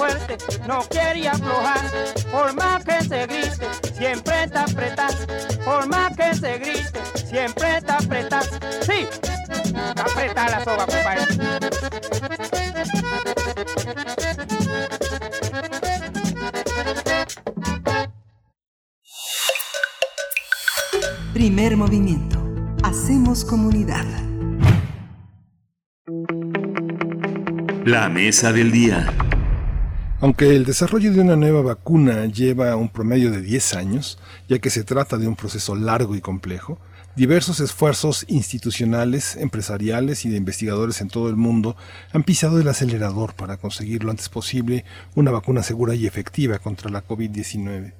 Fuerte, 0.00 0.38
no 0.66 0.80
quiere 0.88 1.28
aflojar. 1.28 1.80
Por 2.32 2.54
más 2.54 2.82
que 2.84 3.04
se 3.04 3.26
grite, 3.26 3.66
siempre 3.98 4.44
está 4.44 4.62
apretada. 4.62 5.14
Por 5.64 5.86
más 5.88 6.16
que 6.16 6.34
se 6.34 6.58
grite, 6.58 7.00
siempre 7.28 7.76
está 7.76 7.98
apretada. 7.98 8.46
Sí, 8.80 9.06
aprieta 9.96 10.48
la 10.48 10.64
soga, 10.64 10.86
compadre. 10.86 11.26
Primer 21.34 21.76
movimiento. 21.76 22.38
Hacemos 22.82 23.44
comunidad. 23.44 24.06
La 27.84 28.08
mesa 28.08 28.52
del 28.52 28.70
día. 28.72 29.06
Aunque 30.22 30.54
el 30.54 30.66
desarrollo 30.66 31.12
de 31.14 31.20
una 31.20 31.34
nueva 31.34 31.62
vacuna 31.62 32.26
lleva 32.26 32.76
un 32.76 32.90
promedio 32.90 33.30
de 33.30 33.40
10 33.40 33.74
años, 33.74 34.18
ya 34.50 34.58
que 34.58 34.68
se 34.68 34.84
trata 34.84 35.16
de 35.16 35.26
un 35.26 35.34
proceso 35.34 35.74
largo 35.74 36.14
y 36.14 36.20
complejo, 36.20 36.78
diversos 37.16 37.58
esfuerzos 37.60 38.26
institucionales, 38.28 39.36
empresariales 39.36 40.26
y 40.26 40.28
de 40.28 40.36
investigadores 40.36 41.00
en 41.00 41.08
todo 41.08 41.30
el 41.30 41.36
mundo 41.36 41.74
han 42.12 42.22
pisado 42.22 42.60
el 42.60 42.68
acelerador 42.68 43.32
para 43.32 43.56
conseguir 43.56 44.04
lo 44.04 44.10
antes 44.10 44.28
posible 44.28 44.84
una 45.14 45.30
vacuna 45.30 45.62
segura 45.62 45.94
y 45.94 46.06
efectiva 46.06 46.58
contra 46.58 46.90
la 46.90 47.02
COVID-19. 47.02 47.94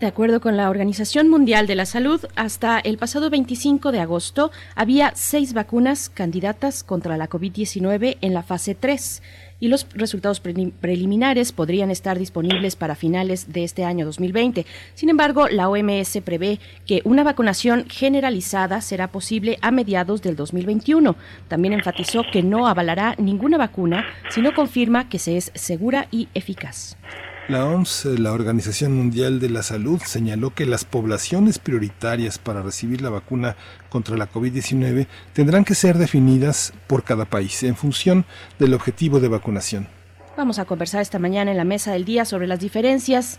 De 0.00 0.06
acuerdo 0.06 0.40
con 0.40 0.56
la 0.56 0.70
Organización 0.70 1.28
Mundial 1.28 1.66
de 1.66 1.76
la 1.76 1.86
Salud, 1.86 2.20
hasta 2.36 2.78
el 2.78 2.98
pasado 2.98 3.30
25 3.30 3.90
de 3.90 4.00
agosto 4.00 4.50
había 4.74 5.12
seis 5.14 5.54
vacunas 5.54 6.10
candidatas 6.10 6.84
contra 6.84 7.16
la 7.16 7.28
COVID-19 7.28 8.18
en 8.20 8.34
la 8.34 8.42
fase 8.42 8.74
3 8.74 9.22
y 9.64 9.68
los 9.68 9.86
resultados 9.94 10.40
preliminares 10.40 11.52
podrían 11.52 11.90
estar 11.90 12.18
disponibles 12.18 12.76
para 12.76 12.94
finales 12.94 13.50
de 13.50 13.64
este 13.64 13.82
año 13.82 14.04
2020. 14.04 14.66
Sin 14.92 15.08
embargo, 15.08 15.48
la 15.48 15.70
OMS 15.70 16.18
prevé 16.22 16.60
que 16.84 17.00
una 17.04 17.24
vacunación 17.24 17.86
generalizada 17.88 18.82
será 18.82 19.10
posible 19.10 19.56
a 19.62 19.70
mediados 19.70 20.20
del 20.20 20.36
2021. 20.36 21.16
También 21.48 21.72
enfatizó 21.72 22.24
que 22.30 22.42
no 22.42 22.66
avalará 22.66 23.14
ninguna 23.16 23.56
vacuna, 23.56 24.04
sino 24.28 24.52
confirma 24.52 25.08
que 25.08 25.18
se 25.18 25.38
es 25.38 25.50
segura 25.54 26.08
y 26.10 26.28
eficaz. 26.34 26.98
La 27.46 27.66
OMS, 27.66 28.06
la 28.06 28.32
Organización 28.32 28.94
Mundial 28.96 29.38
de 29.38 29.50
la 29.50 29.62
Salud, 29.62 30.00
señaló 30.02 30.54
que 30.54 30.64
las 30.64 30.86
poblaciones 30.86 31.58
prioritarias 31.58 32.38
para 32.38 32.62
recibir 32.62 33.02
la 33.02 33.10
vacuna 33.10 33.54
contra 33.90 34.16
la 34.16 34.32
COVID-19 34.32 35.06
tendrán 35.34 35.66
que 35.66 35.74
ser 35.74 35.98
definidas 35.98 36.72
por 36.86 37.04
cada 37.04 37.26
país 37.26 37.62
en 37.62 37.76
función 37.76 38.24
del 38.58 38.72
objetivo 38.72 39.20
de 39.20 39.28
vacunación. 39.28 39.88
Vamos 40.36 40.58
a 40.58 40.64
conversar 40.64 41.00
esta 41.00 41.20
mañana 41.20 41.52
en 41.52 41.56
la 41.56 41.62
mesa 41.62 41.92
del 41.92 42.04
día 42.04 42.24
sobre 42.24 42.48
las 42.48 42.58
diferencias 42.58 43.38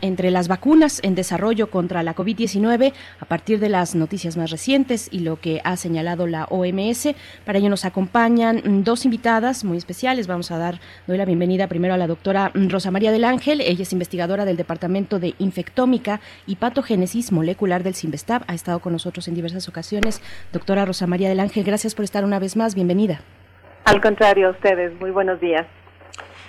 entre 0.00 0.30
las 0.30 0.46
vacunas 0.46 1.00
en 1.02 1.16
desarrollo 1.16 1.70
contra 1.70 2.04
la 2.04 2.14
COVID-19 2.14 2.92
a 3.18 3.24
partir 3.24 3.58
de 3.58 3.68
las 3.68 3.96
noticias 3.96 4.36
más 4.36 4.52
recientes 4.52 5.08
y 5.10 5.20
lo 5.20 5.40
que 5.40 5.60
ha 5.64 5.76
señalado 5.76 6.28
la 6.28 6.44
OMS. 6.44 7.08
Para 7.44 7.58
ello 7.58 7.68
nos 7.68 7.84
acompañan 7.84 8.84
dos 8.84 9.04
invitadas 9.04 9.64
muy 9.64 9.76
especiales. 9.76 10.28
Vamos 10.28 10.52
a 10.52 10.58
dar, 10.58 10.78
doy 11.08 11.18
la 11.18 11.24
bienvenida 11.24 11.66
primero 11.66 11.94
a 11.94 11.96
la 11.96 12.06
doctora 12.06 12.52
Rosa 12.54 12.92
María 12.92 13.10
del 13.10 13.24
Ángel. 13.24 13.60
Ella 13.60 13.82
es 13.82 13.92
investigadora 13.92 14.44
del 14.44 14.56
Departamento 14.56 15.18
de 15.18 15.34
Infectómica 15.38 16.20
y 16.46 16.56
Patogénesis 16.56 17.32
Molecular 17.32 17.82
del 17.82 17.96
CIMBESTAB. 17.96 18.44
Ha 18.46 18.54
estado 18.54 18.78
con 18.78 18.92
nosotros 18.92 19.26
en 19.26 19.34
diversas 19.34 19.68
ocasiones. 19.68 20.22
Doctora 20.52 20.84
Rosa 20.84 21.08
María 21.08 21.28
del 21.28 21.40
Ángel, 21.40 21.64
gracias 21.64 21.96
por 21.96 22.04
estar 22.04 22.24
una 22.24 22.38
vez 22.38 22.56
más. 22.56 22.76
Bienvenida. 22.76 23.20
Al 23.84 24.00
contrario, 24.00 24.46
a 24.46 24.50
ustedes. 24.50 24.92
Muy 25.00 25.10
buenos 25.10 25.40
días. 25.40 25.66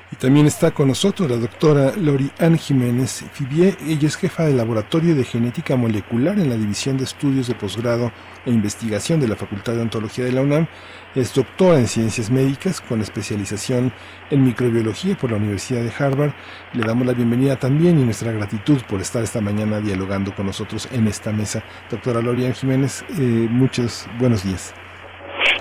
Y 0.09 0.15
también 0.15 0.45
está 0.45 0.71
con 0.71 0.87
nosotros 0.87 1.29
la 1.29 1.35
doctora 1.35 1.91
Lori 1.97 2.31
Ann 2.39 2.57
Jiménez 2.57 3.25
Fibier. 3.33 3.75
Ella 3.85 4.07
es 4.07 4.15
jefa 4.15 4.45
del 4.45 4.55
Laboratorio 4.55 5.15
de 5.15 5.25
Genética 5.25 5.75
Molecular 5.75 6.39
en 6.39 6.49
la 6.49 6.55
División 6.55 6.97
de 6.97 7.03
Estudios 7.03 7.47
de 7.47 7.55
Posgrado 7.55 8.13
e 8.45 8.51
Investigación 8.51 9.19
de 9.19 9.27
la 9.27 9.35
Facultad 9.35 9.73
de 9.73 9.81
Ontología 9.81 10.23
de 10.23 10.31
la 10.31 10.41
UNAM. 10.41 10.67
Es 11.13 11.33
doctora 11.33 11.77
en 11.77 11.87
Ciencias 11.87 12.31
Médicas 12.31 12.79
con 12.79 13.01
especialización 13.01 13.91
en 14.29 14.45
Microbiología 14.45 15.17
por 15.17 15.31
la 15.31 15.37
Universidad 15.37 15.81
de 15.81 15.91
Harvard. 15.97 16.31
Le 16.71 16.87
damos 16.87 17.05
la 17.05 17.13
bienvenida 17.13 17.57
también 17.57 17.99
y 17.99 18.05
nuestra 18.05 18.31
gratitud 18.31 18.81
por 18.87 19.01
estar 19.01 19.23
esta 19.23 19.41
mañana 19.41 19.81
dialogando 19.81 20.33
con 20.33 20.45
nosotros 20.45 20.87
en 20.93 21.07
esta 21.07 21.33
mesa. 21.33 21.63
Doctora 21.91 22.21
Lori 22.21 22.45
Ann 22.45 22.53
Jiménez, 22.53 23.03
eh, 23.09 23.13
muchos 23.49 24.07
buenos 24.19 24.45
días. 24.45 24.73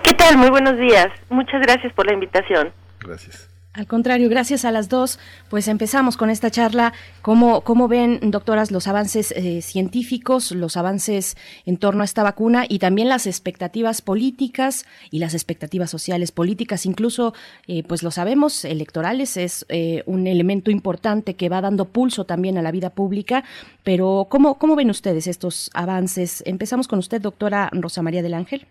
¿Qué 0.05 0.15
tal? 0.15 0.39
Muy 0.39 0.51
buenos 0.51 0.79
días. 0.79 1.09
Muchas 1.31 1.61
gracias 1.63 1.93
por 1.95 2.07
la 2.07 2.13
invitación. 2.13 2.73
Gracias. 3.01 3.56
Al 3.77 3.87
contrario, 3.87 4.31
gracias 4.31 4.65
a 4.65 4.73
las 4.73 4.89
dos, 4.89 5.19
pues 5.51 5.69
empezamos 5.69 6.17
con 6.17 6.31
esta 6.31 6.51
charla. 6.51 6.95
¿Cómo, 7.21 7.61
cómo 7.61 7.89
ven, 7.89 8.21
doctoras, 8.31 8.71
los 8.71 8.89
avances 8.89 9.33
eh, 9.33 9.61
científicos, 9.61 10.51
los 10.53 10.79
avances 10.79 11.37
en 11.67 11.77
torno 11.77 12.01
a 12.01 12.07
esta 12.07 12.23
vacuna 12.23 12.65
y 12.67 12.79
también 12.79 13.11
las 13.11 13.27
expectativas 13.27 14.01
políticas 14.01 14.87
y 15.11 15.19
las 15.19 15.35
expectativas 15.35 15.91
sociales 15.91 16.33
políticas? 16.33 16.87
Incluso, 16.87 17.35
eh, 17.67 17.83
pues 17.83 18.03
lo 18.03 18.11
sabemos, 18.11 18.65
electorales 18.65 19.37
es 19.37 19.67
eh, 19.69 20.03
un 20.07 20.27
elemento 20.27 20.71
importante 20.71 21.35
que 21.35 21.51
va 21.51 21.61
dando 21.61 21.85
pulso 21.85 22.25
también 22.25 22.57
a 22.57 22.63
la 22.63 22.73
vida 22.73 22.89
pública. 22.89 23.45
Pero, 23.85 24.27
¿cómo, 24.31 24.55
cómo 24.55 24.75
ven 24.75 24.89
ustedes 24.89 25.27
estos 25.27 25.71
avances? 25.75 26.43
Empezamos 26.47 26.89
con 26.89 26.99
usted, 26.99 27.21
doctora 27.21 27.69
Rosa 27.73 28.01
María 28.01 28.23
del 28.23 28.33
Ángel. 28.33 28.67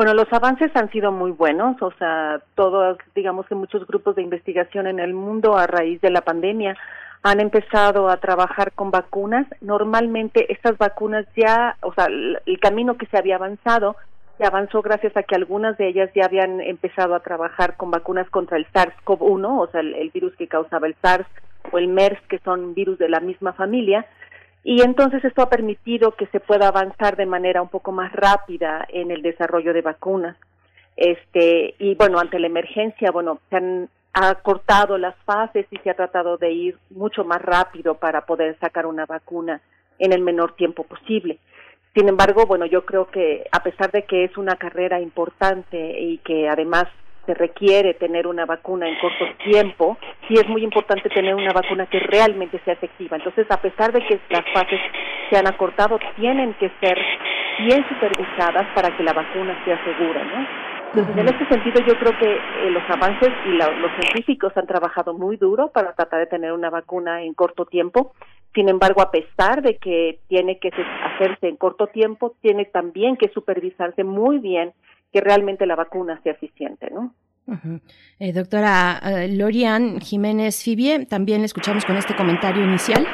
Bueno, 0.00 0.14
los 0.14 0.32
avances 0.32 0.74
han 0.76 0.90
sido 0.92 1.12
muy 1.12 1.30
buenos, 1.30 1.76
o 1.82 1.92
sea, 1.98 2.40
todos, 2.54 2.96
digamos 3.14 3.44
que 3.46 3.54
muchos 3.54 3.86
grupos 3.86 4.16
de 4.16 4.22
investigación 4.22 4.86
en 4.86 4.98
el 4.98 5.12
mundo 5.12 5.58
a 5.58 5.66
raíz 5.66 6.00
de 6.00 6.08
la 6.08 6.22
pandemia 6.22 6.74
han 7.22 7.38
empezado 7.38 8.08
a 8.08 8.16
trabajar 8.16 8.72
con 8.72 8.90
vacunas. 8.90 9.46
Normalmente 9.60 10.50
estas 10.50 10.78
vacunas 10.78 11.26
ya, 11.36 11.76
o 11.82 11.92
sea, 11.92 12.06
el 12.06 12.60
camino 12.60 12.96
que 12.96 13.04
se 13.08 13.18
había 13.18 13.36
avanzado 13.36 13.94
se 14.38 14.46
avanzó 14.46 14.80
gracias 14.80 15.14
a 15.18 15.22
que 15.22 15.34
algunas 15.34 15.76
de 15.76 15.88
ellas 15.88 16.08
ya 16.14 16.24
habían 16.24 16.62
empezado 16.62 17.14
a 17.14 17.20
trabajar 17.20 17.76
con 17.76 17.90
vacunas 17.90 18.30
contra 18.30 18.56
el 18.56 18.66
SARS-CoV-1, 18.72 19.60
o 19.60 19.66
sea, 19.66 19.82
el, 19.82 19.92
el, 19.96 20.08
virus 20.08 20.34
que 20.36 20.48
causaba 20.48 20.86
el 20.86 20.96
SARS 21.02 21.26
o 21.72 21.76
el 21.76 21.88
MERS, 21.88 22.22
que 22.26 22.38
son 22.38 22.72
virus 22.72 22.98
de 22.98 23.10
la 23.10 23.20
misma 23.20 23.52
familia, 23.52 24.06
y 24.62 24.82
entonces 24.82 25.24
esto 25.24 25.42
ha 25.42 25.48
permitido 25.48 26.12
que 26.12 26.26
se 26.26 26.40
pueda 26.40 26.68
avanzar 26.68 27.16
de 27.16 27.26
manera 27.26 27.62
un 27.62 27.68
poco 27.68 27.92
más 27.92 28.12
rápida 28.12 28.86
en 28.88 29.10
el 29.10 29.22
desarrollo 29.22 29.72
de 29.72 29.82
vacunas. 29.82 30.36
Este, 30.96 31.74
y 31.78 31.94
bueno, 31.94 32.18
ante 32.18 32.38
la 32.38 32.46
emergencia, 32.46 33.10
bueno, 33.10 33.38
se 33.48 33.56
han 33.56 33.88
acortado 34.12 34.98
las 34.98 35.16
fases 35.24 35.66
y 35.70 35.78
se 35.78 35.90
ha 35.90 35.94
tratado 35.94 36.36
de 36.36 36.52
ir 36.52 36.78
mucho 36.90 37.24
más 37.24 37.40
rápido 37.40 37.94
para 37.94 38.26
poder 38.26 38.58
sacar 38.58 38.86
una 38.86 39.06
vacuna 39.06 39.60
en 39.98 40.12
el 40.12 40.20
menor 40.20 40.54
tiempo 40.56 40.84
posible. 40.84 41.38
Sin 41.94 42.08
embargo, 42.08 42.46
bueno, 42.46 42.66
yo 42.66 42.84
creo 42.84 43.06
que 43.10 43.46
a 43.50 43.62
pesar 43.62 43.90
de 43.92 44.04
que 44.04 44.24
es 44.24 44.36
una 44.36 44.56
carrera 44.56 45.00
importante 45.00 46.00
y 46.00 46.18
que 46.18 46.48
además 46.48 46.84
se 47.30 47.34
requiere 47.34 47.94
tener 47.94 48.26
una 48.26 48.44
vacuna 48.44 48.88
en 48.88 48.98
corto 48.98 49.24
tiempo, 49.44 49.96
sí 50.26 50.34
es 50.34 50.48
muy 50.48 50.64
importante 50.64 51.08
tener 51.10 51.34
una 51.34 51.52
vacuna 51.52 51.86
que 51.86 52.00
realmente 52.00 52.60
sea 52.64 52.74
efectiva. 52.74 53.16
Entonces, 53.16 53.46
a 53.50 53.60
pesar 53.60 53.92
de 53.92 54.04
que 54.04 54.18
las 54.30 54.44
fases 54.52 54.80
se 55.30 55.38
han 55.38 55.46
acortado, 55.46 55.98
tienen 56.16 56.54
que 56.54 56.70
ser 56.80 56.98
bien 57.60 57.86
supervisadas 57.88 58.66
para 58.74 58.96
que 58.96 59.04
la 59.04 59.12
vacuna 59.12 59.56
sea 59.64 59.78
segura, 59.84 60.24
¿no? 60.24 60.70
Entonces, 60.92 61.16
en 61.18 61.28
este 61.28 61.46
sentido, 61.46 61.86
yo 61.86 61.96
creo 62.00 62.18
que 62.18 62.32
eh, 62.32 62.70
los 62.70 62.82
avances 62.90 63.30
y 63.46 63.50
los 63.50 63.92
científicos 64.00 64.52
han 64.56 64.66
trabajado 64.66 65.14
muy 65.14 65.36
duro 65.36 65.68
para 65.68 65.92
tratar 65.92 66.18
de 66.18 66.26
tener 66.26 66.52
una 66.52 66.68
vacuna 66.68 67.22
en 67.22 67.32
corto 67.32 67.64
tiempo. 67.64 68.12
Sin 68.54 68.68
embargo, 68.68 69.00
a 69.00 69.12
pesar 69.12 69.62
de 69.62 69.76
que 69.76 70.18
tiene 70.26 70.58
que 70.58 70.72
hacerse 71.04 71.46
en 71.46 71.56
corto 71.56 71.86
tiempo, 71.86 72.34
tiene 72.40 72.64
también 72.64 73.16
que 73.16 73.28
supervisarse 73.28 74.02
muy 74.02 74.38
bien 74.38 74.72
que 75.12 75.20
realmente 75.20 75.66
la 75.66 75.76
vacuna 75.76 76.20
sea 76.22 76.32
eficiente, 76.32 76.90
¿no? 76.90 77.14
eh, 78.20 78.32
doctora 78.32 79.00
uh, 79.02 79.36
Lorian 79.36 80.00
Jiménez 80.00 80.62
Fibie, 80.62 81.06
también 81.06 81.40
le 81.40 81.46
escuchamos 81.46 81.84
con 81.84 81.96
este 81.96 82.14
comentario 82.14 82.62
inicial. 82.62 83.06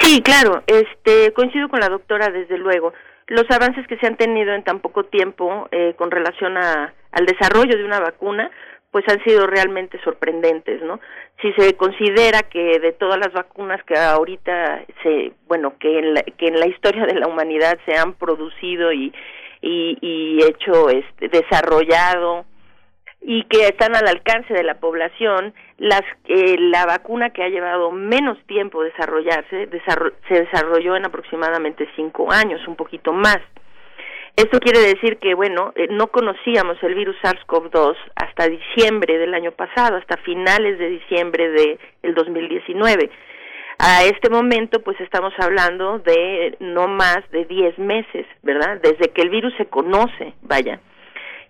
Sí, 0.00 0.22
claro, 0.22 0.62
este, 0.66 1.32
coincido 1.32 1.68
con 1.68 1.80
la 1.80 1.88
doctora 1.88 2.28
desde 2.28 2.58
luego. 2.58 2.92
Los 3.26 3.44
avances 3.50 3.86
que 3.88 3.98
se 3.98 4.06
han 4.06 4.16
tenido 4.16 4.54
en 4.54 4.62
tan 4.62 4.80
poco 4.80 5.04
tiempo 5.04 5.68
eh, 5.72 5.94
con 5.98 6.10
relación 6.10 6.56
a, 6.56 6.94
al 7.10 7.26
desarrollo 7.26 7.76
de 7.76 7.84
una 7.84 7.98
vacuna, 7.98 8.50
pues 8.92 9.04
han 9.08 9.22
sido 9.24 9.46
realmente 9.46 10.00
sorprendentes, 10.04 10.80
¿no? 10.82 11.00
Si 11.42 11.52
se 11.54 11.76
considera 11.76 12.44
que 12.44 12.78
de 12.78 12.92
todas 12.92 13.18
las 13.18 13.32
vacunas 13.32 13.82
que 13.84 13.98
ahorita 13.98 14.84
se, 15.02 15.32
bueno, 15.48 15.74
que 15.78 15.98
en 15.98 16.14
la, 16.14 16.22
que 16.22 16.46
en 16.46 16.60
la 16.60 16.68
historia 16.68 17.04
de 17.04 17.14
la 17.14 17.26
humanidad 17.26 17.78
se 17.84 17.96
han 17.96 18.14
producido 18.14 18.92
y, 18.92 19.12
y, 19.66 19.98
y 20.00 20.44
hecho 20.44 20.88
este, 20.88 21.28
desarrollado 21.28 22.44
y 23.20 23.42
que 23.44 23.66
están 23.66 23.96
al 23.96 24.06
alcance 24.06 24.54
de 24.54 24.62
la 24.62 24.78
población, 24.78 25.52
las 25.78 26.02
eh, 26.26 26.56
la 26.58 26.86
vacuna 26.86 27.30
que 27.30 27.42
ha 27.42 27.48
llevado 27.48 27.90
menos 27.90 28.38
tiempo 28.46 28.84
desarrollarse 28.84 29.68
se 30.28 30.34
desarrolló 30.34 30.96
en 30.96 31.06
aproximadamente 31.06 31.88
cinco 31.96 32.30
años, 32.30 32.60
un 32.68 32.76
poquito 32.76 33.12
más. 33.12 33.38
Esto 34.36 34.60
quiere 34.60 34.80
decir 34.80 35.16
que, 35.16 35.34
bueno, 35.34 35.72
eh, 35.74 35.88
no 35.90 36.08
conocíamos 36.08 36.76
el 36.82 36.94
virus 36.94 37.16
SARS-CoV-2 37.22 37.96
hasta 38.14 38.48
diciembre 38.48 39.18
del 39.18 39.34
año 39.34 39.50
pasado, 39.52 39.96
hasta 39.96 40.18
finales 40.18 40.78
de 40.78 40.90
diciembre 40.90 41.50
del 41.50 41.78
de 42.02 42.12
2019. 42.12 43.10
A 43.78 44.04
este 44.04 44.30
momento, 44.30 44.80
pues 44.80 44.98
estamos 45.00 45.34
hablando 45.38 45.98
de 45.98 46.56
no 46.60 46.88
más 46.88 47.18
de 47.30 47.44
10 47.44 47.78
meses, 47.78 48.26
¿verdad? 48.42 48.80
Desde 48.82 49.10
que 49.12 49.20
el 49.20 49.28
virus 49.28 49.54
se 49.58 49.66
conoce, 49.66 50.32
vaya. 50.42 50.80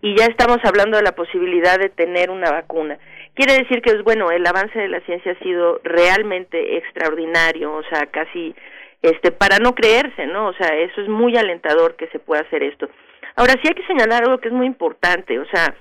Y 0.03 0.17
ya 0.17 0.27
estamos 0.27 0.59
hablando 0.65 0.97
de 0.97 1.05
la 1.05 1.13
posibilidad 1.13 1.79
de 1.79 1.89
tener 1.89 2.31
una 2.31 2.51
vacuna. 2.51 2.99
Quiere 3.35 3.55
decir 3.55 3.81
que, 3.81 4.03
bueno, 4.03 4.31
el 4.31 4.45
avance 4.47 4.79
de 4.79 4.89
la 4.89 5.01
ciencia 5.01 5.33
ha 5.33 5.45
sido 5.45 5.81
realmente 5.85 6.79
extraordinario, 6.79 7.73
o 7.73 7.83
sea, 7.85 8.07
casi 8.07 8.55
este 9.03 9.31
para 9.31 9.59
no 9.59 9.75
creerse, 9.75 10.27
¿no? 10.27 10.49
O 10.49 10.55
sea, 10.55 10.75
eso 10.77 11.01
es 11.01 11.09
muy 11.09 11.37
alentador 11.37 11.97
que 11.97 12.09
se 12.09 12.19
pueda 12.19 12.43
hacer 12.43 12.63
esto. 12.63 12.89
Ahora 13.37 13.53
sí 13.63 13.69
hay 13.69 13.75
que 13.75 13.87
señalar 13.87 14.25
algo 14.25 14.39
que 14.39 14.49
es 14.49 14.55
muy 14.55 14.67
importante, 14.67 15.39
o 15.39 15.47
sea, 15.47 15.75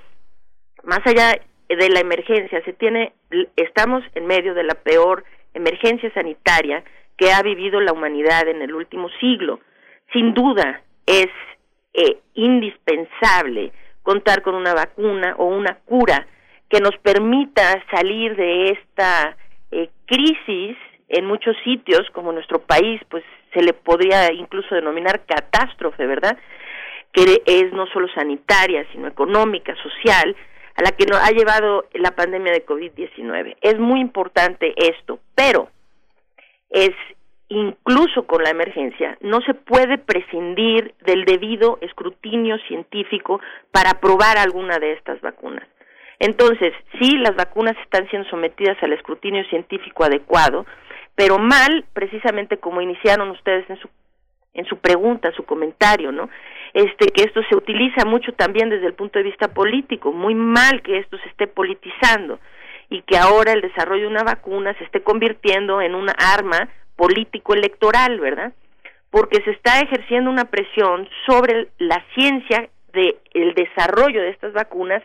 más 0.84 1.00
allá 1.06 1.40
de 1.70 1.90
la 1.90 2.02
emergencia, 2.02 2.64
se 2.64 2.74
tiene 2.74 3.14
estamos 3.56 4.04
en 4.14 4.28
medio 4.28 4.54
de 4.54 4.64
la 4.64 4.76
peor 4.76 5.24
emergencia 5.56 6.14
sanitaria 6.14 6.84
que 7.18 7.32
ha 7.32 7.42
vivido 7.42 7.82
la 7.82 7.94
humanidad 7.94 8.48
en 8.48 8.62
el 8.62 8.76
último 8.76 9.10
siglo. 9.20 9.60
Sin 10.14 10.34
duda 10.34 10.82
es 11.06 11.30
eh, 11.94 12.18
indispensable 12.36 13.72
contar 14.04 14.42
con 14.44 14.54
una 14.54 14.74
vacuna 14.74 15.34
o 15.38 15.46
una 15.46 15.80
cura 15.86 16.28
que 16.70 16.80
nos 16.80 16.96
permita 16.98 17.84
salir 17.90 18.36
de 18.36 18.70
esta 18.72 19.36
eh, 19.72 19.90
crisis 20.06 20.78
en 21.08 21.26
muchos 21.26 21.56
sitios, 21.64 22.02
como 22.12 22.32
nuestro 22.32 22.60
país, 22.60 23.00
pues 23.10 23.24
se 23.54 23.62
le 23.62 23.74
podría 23.74 24.34
incluso 24.34 24.76
denominar 24.76 25.26
catástrofe, 25.26 26.06
¿verdad? 26.06 26.38
Que 27.14 27.42
es 27.46 27.72
no 27.72 27.86
solo 27.88 28.08
sanitaria, 28.14 28.86
sino 28.92 29.08
económica, 29.08 29.74
social, 29.76 30.36
a 30.76 30.82
la 30.82 30.92
que 30.92 31.06
nos 31.06 31.20
ha 31.20 31.32
llevado 31.32 31.86
la 31.94 32.12
pandemia 32.12 32.52
de 32.52 32.66
COVID-19. 32.66 33.58
Es 33.62 33.80
muy 33.80 34.02
importante 34.02 34.74
esto, 34.78 35.20
pero 35.36 35.70
es 36.70 36.92
incluso 37.48 38.26
con 38.26 38.44
la 38.44 38.50
emergencia, 38.50 39.18
no 39.22 39.40
se 39.42 39.54
puede 39.54 39.98
prescindir 39.98 40.96
del 41.06 41.26
debido 41.26 41.78
escrutinio 41.82 42.58
científico 42.68 43.40
para 43.72 43.92
aprobar 43.92 44.38
alguna 44.38 44.80
de 44.80 44.94
estas 44.94 45.22
vacunas. 45.22 45.68
Entonces, 46.20 46.74
sí, 47.00 47.18
las 47.18 47.36
vacunas 47.36 47.76
están 47.84 48.10
siendo 48.10 48.28
sometidas 48.30 48.78
al 48.82 48.94
escrutinio 48.94 49.44
científico 49.46 50.04
adecuado, 50.04 50.66
pero 51.14 51.38
mal, 51.38 51.86
precisamente 51.94 52.58
como 52.58 52.82
iniciaron 52.82 53.30
ustedes 53.30 53.70
en 53.70 53.78
su 53.78 53.90
en 54.56 54.66
su 54.66 54.78
pregunta, 54.78 55.34
su 55.36 55.44
comentario, 55.44 56.12
¿no? 56.12 56.30
Este 56.76 57.08
que 57.08 57.24
esto 57.24 57.42
se 57.48 57.56
utiliza 57.56 58.04
mucho 58.04 58.34
también 58.34 58.70
desde 58.70 58.88
el 58.88 58.96
punto 58.96 59.18
de 59.18 59.24
vista 59.24 59.48
político, 59.48 60.12
muy 60.12 60.36
mal 60.36 60.82
que 60.82 60.98
esto 60.98 61.18
se 61.20 61.30
esté 61.30 61.48
politizando 61.48 62.38
y 62.90 63.02
que 63.04 63.18
ahora 63.18 63.54
el 63.54 63.62
desarrollo 63.62 64.02
de 64.02 64.10
una 64.10 64.24
vacuna 64.24 64.78
se 64.78 64.84
esté 64.84 65.02
convirtiendo 65.02 65.82
en 65.82 65.96
una 65.96 66.12
arma 66.12 66.68
político 66.98 67.54
electoral, 67.54 68.20
¿verdad? 68.20 68.52
Porque 69.10 69.42
se 69.46 69.52
está 69.52 69.80
ejerciendo 69.80 70.30
una 70.30 70.52
presión 70.52 71.08
sobre 71.26 71.70
la 71.78 72.04
ciencia 72.14 72.68
de 72.92 73.20
el 73.34 73.54
desarrollo 73.54 74.22
de 74.22 74.32
estas 74.32 74.52
vacunas 74.52 75.02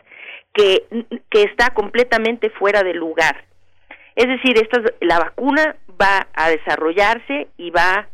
que, 0.53 0.83
que 1.29 1.43
está 1.43 1.69
completamente 1.69 2.49
fuera 2.49 2.83
de 2.83 2.95
lugar. 2.95 3.45
Es 4.17 4.27
decir, 4.27 4.57
esta, 4.57 4.81
la 4.99 5.19
vacuna 5.19 5.77
va 5.89 6.27
a 6.33 6.49
desarrollarse 6.49 7.47
y 7.55 7.69
va 7.69 8.09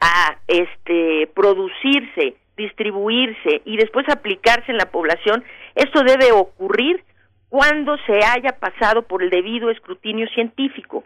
a 0.00 0.36
este 0.46 1.28
producirse, 1.34 2.36
distribuirse 2.56 3.62
y 3.64 3.76
después 3.76 4.06
aplicarse 4.08 4.70
en 4.70 4.78
la 4.78 4.90
población. 4.90 5.44
Esto 5.74 6.02
debe 6.02 6.32
ocurrir 6.32 7.02
cuando 7.48 7.96
se 8.06 8.24
haya 8.24 8.52
pasado 8.58 9.02
por 9.02 9.22
el 9.22 9.30
debido 9.30 9.70
escrutinio 9.70 10.26
científico. 10.28 11.04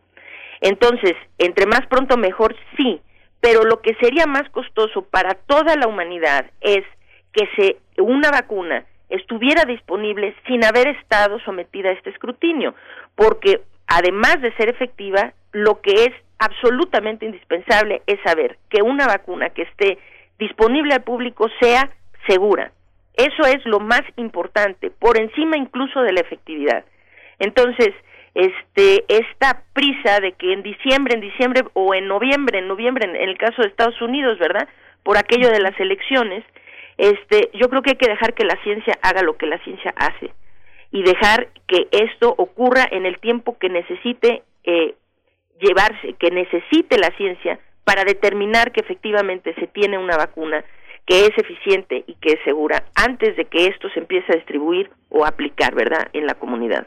Entonces, 0.60 1.14
entre 1.39 1.66
más 1.66 1.86
pronto 1.89 2.16
mejor, 2.16 2.55
sí, 2.77 3.01
pero 3.40 3.64
lo 3.64 3.81
que 3.81 3.94
sería 4.01 4.27
más 4.27 4.48
costoso 4.51 5.02
para 5.02 5.35
toda 5.35 5.77
la 5.77 5.89
humanidad 5.89 6.47
es 6.60 6.85
que 7.32 7.48
se 7.56 7.77
una 8.01 8.31
vacuna 8.31 8.85
estuviera 9.09 9.64
disponible 9.64 10.35
sin 10.47 10.64
haber 10.64 10.89
estado 10.89 11.39
sometida 11.40 11.90
a 11.90 11.93
este 11.93 12.10
escrutinio, 12.10 12.74
porque 13.14 13.60
además 13.86 14.40
de 14.40 14.55
ser 14.55 14.70
efectiva, 14.70 15.35
lo 15.52 15.81
que 15.82 15.93
es 16.05 16.12
absolutamente 16.44 17.24
indispensable 17.24 18.02
es 18.06 18.19
saber 18.24 18.59
que 18.69 18.82
una 18.82 19.06
vacuna 19.06 19.51
que 19.51 19.62
esté 19.62 19.98
disponible 20.39 20.94
al 20.94 21.02
público 21.02 21.48
sea 21.60 21.90
segura. 22.27 22.73
Eso 23.14 23.47
es 23.47 23.64
lo 23.66 23.78
más 23.78 24.02
importante, 24.16 24.90
por 24.90 25.20
encima 25.20 25.56
incluso 25.56 26.02
de 26.02 26.12
la 26.12 26.20
efectividad. 26.20 26.85
Entonces, 27.39 27.90
este 28.35 29.05
esta 29.09 29.62
prisa 29.74 30.20
de 30.20 30.32
que 30.32 30.52
en 30.52 30.62
diciembre, 30.62 31.14
en 31.14 31.20
diciembre 31.20 31.64
o 31.74 31.94
en 31.94 32.09
noviembre, 32.09 32.59
en 32.59 32.69
noviembre 32.69 33.05
en, 33.05 33.16
el 33.16 33.36
caso 33.36 33.62
de 33.62 33.69
Estados 33.69 34.01
Unidos, 34.01 34.39
¿verdad? 34.39 34.69
Por 35.02 35.19
aquello 35.19 35.51
de 35.51 35.60
las 35.60 35.78
elecciones, 35.78 36.43
este 36.97 37.51
yo 37.55 37.69
creo 37.69 37.82
que 37.82 37.90
hay 37.90 37.97
que 37.97 38.10
dejar 38.10 38.32
que 38.35 38.44
la 38.44 38.56
ciencia 38.62 38.98
haga 39.02 39.23
lo 39.23 39.36
que 39.36 39.47
la 39.47 39.59
ciencia 39.59 39.93
hace 39.97 40.32
y 40.90 41.02
dejar 41.02 41.48
que 41.66 41.89
esto 41.90 42.35
ocurra 42.36 42.86
en 42.90 43.06
el 43.06 43.19
tiempo 43.19 43.59
que 43.59 43.69
necesite 43.69 44.43
eh, 44.64 44.94
llevarse, 45.62 46.14
que 46.18 46.30
necesite 46.30 46.98
la 46.98 47.10
ciencia 47.16 47.59
para 47.84 48.05
determinar 48.05 48.72
que 48.72 48.80
efectivamente 48.80 49.55
se 49.55 49.66
tiene 49.66 49.98
una 49.98 50.16
vacuna 50.16 50.64
que 51.06 51.26
es 51.26 51.30
eficiente 51.36 52.05
y 52.06 52.14
que 52.14 52.34
es 52.34 52.39
segura 52.44 52.84
antes 52.94 53.36
de 53.36 53.44
que 53.47 53.66
esto 53.66 53.89
se 53.90 54.01
empiece 54.01 54.32
a 54.32 54.36
distribuir 54.36 54.90
o 55.09 55.24
aplicar, 55.24 55.74
¿verdad?, 55.74 56.09
en 56.12 56.26
la 56.26 56.34
comunidad. 56.34 56.86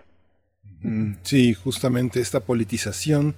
Mm, 0.82 1.16
sí, 1.24 1.54
justamente 1.54 2.20
esta 2.20 2.42
politización 2.42 3.36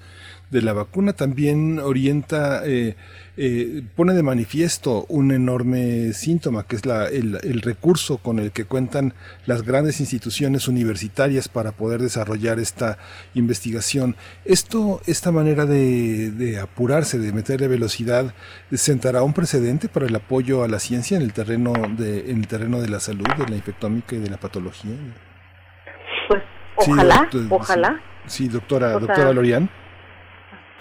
de 0.50 0.62
la 0.62 0.74
vacuna 0.74 1.14
también 1.14 1.80
orienta, 1.80 2.66
eh, 2.66 2.96
eh, 3.36 3.84
pone 3.96 4.14
de 4.14 4.24
manifiesto 4.24 5.06
un 5.10 5.32
enorme 5.32 6.14
síntoma, 6.14 6.66
que 6.66 6.78
es 6.78 6.86
la, 6.86 7.08
el, 7.08 7.62
recurso 7.62 8.18
con 8.20 8.40
el 8.40 8.52
que 8.52 8.64
cuentan 8.64 9.14
las 9.46 9.64
grandes 9.64 10.00
instituciones 10.00 10.68
universitarias 10.68 11.50
para 11.50 11.74
poder 11.74 12.02
desarrollar 12.02 12.60
esta 12.60 12.98
investigación. 13.34 14.16
Esto, 14.46 15.02
esta 15.06 15.32
manera 15.32 15.66
de, 15.66 16.60
apurarse, 16.62 17.20
de 17.20 17.34
meterle 17.34 17.68
velocidad, 17.68 18.34
sentará 18.72 19.24
un 19.24 19.34
precedente 19.34 19.90
para 19.90 20.06
el 20.06 20.16
apoyo 20.16 20.64
a 20.64 20.70
la 20.70 20.80
ciencia 20.80 21.18
en 21.18 21.24
el 21.24 21.34
terreno 21.34 21.74
de, 21.98 22.32
en 22.32 22.38
el 22.38 22.48
terreno 22.48 22.80
de 22.80 22.88
la 22.88 23.02
salud, 23.02 23.28
de 23.38 23.50
la 23.50 23.56
infectómica 23.56 24.16
y 24.16 24.20
de 24.20 24.30
la 24.30 24.38
patología. 24.38 24.96
Pues 26.30 26.42
ojalá, 26.78 27.30
ojalá. 27.50 28.02
Sí, 28.28 28.48
doctora, 28.48 28.92
doctora 28.92 29.34
Lorian. 29.34 29.70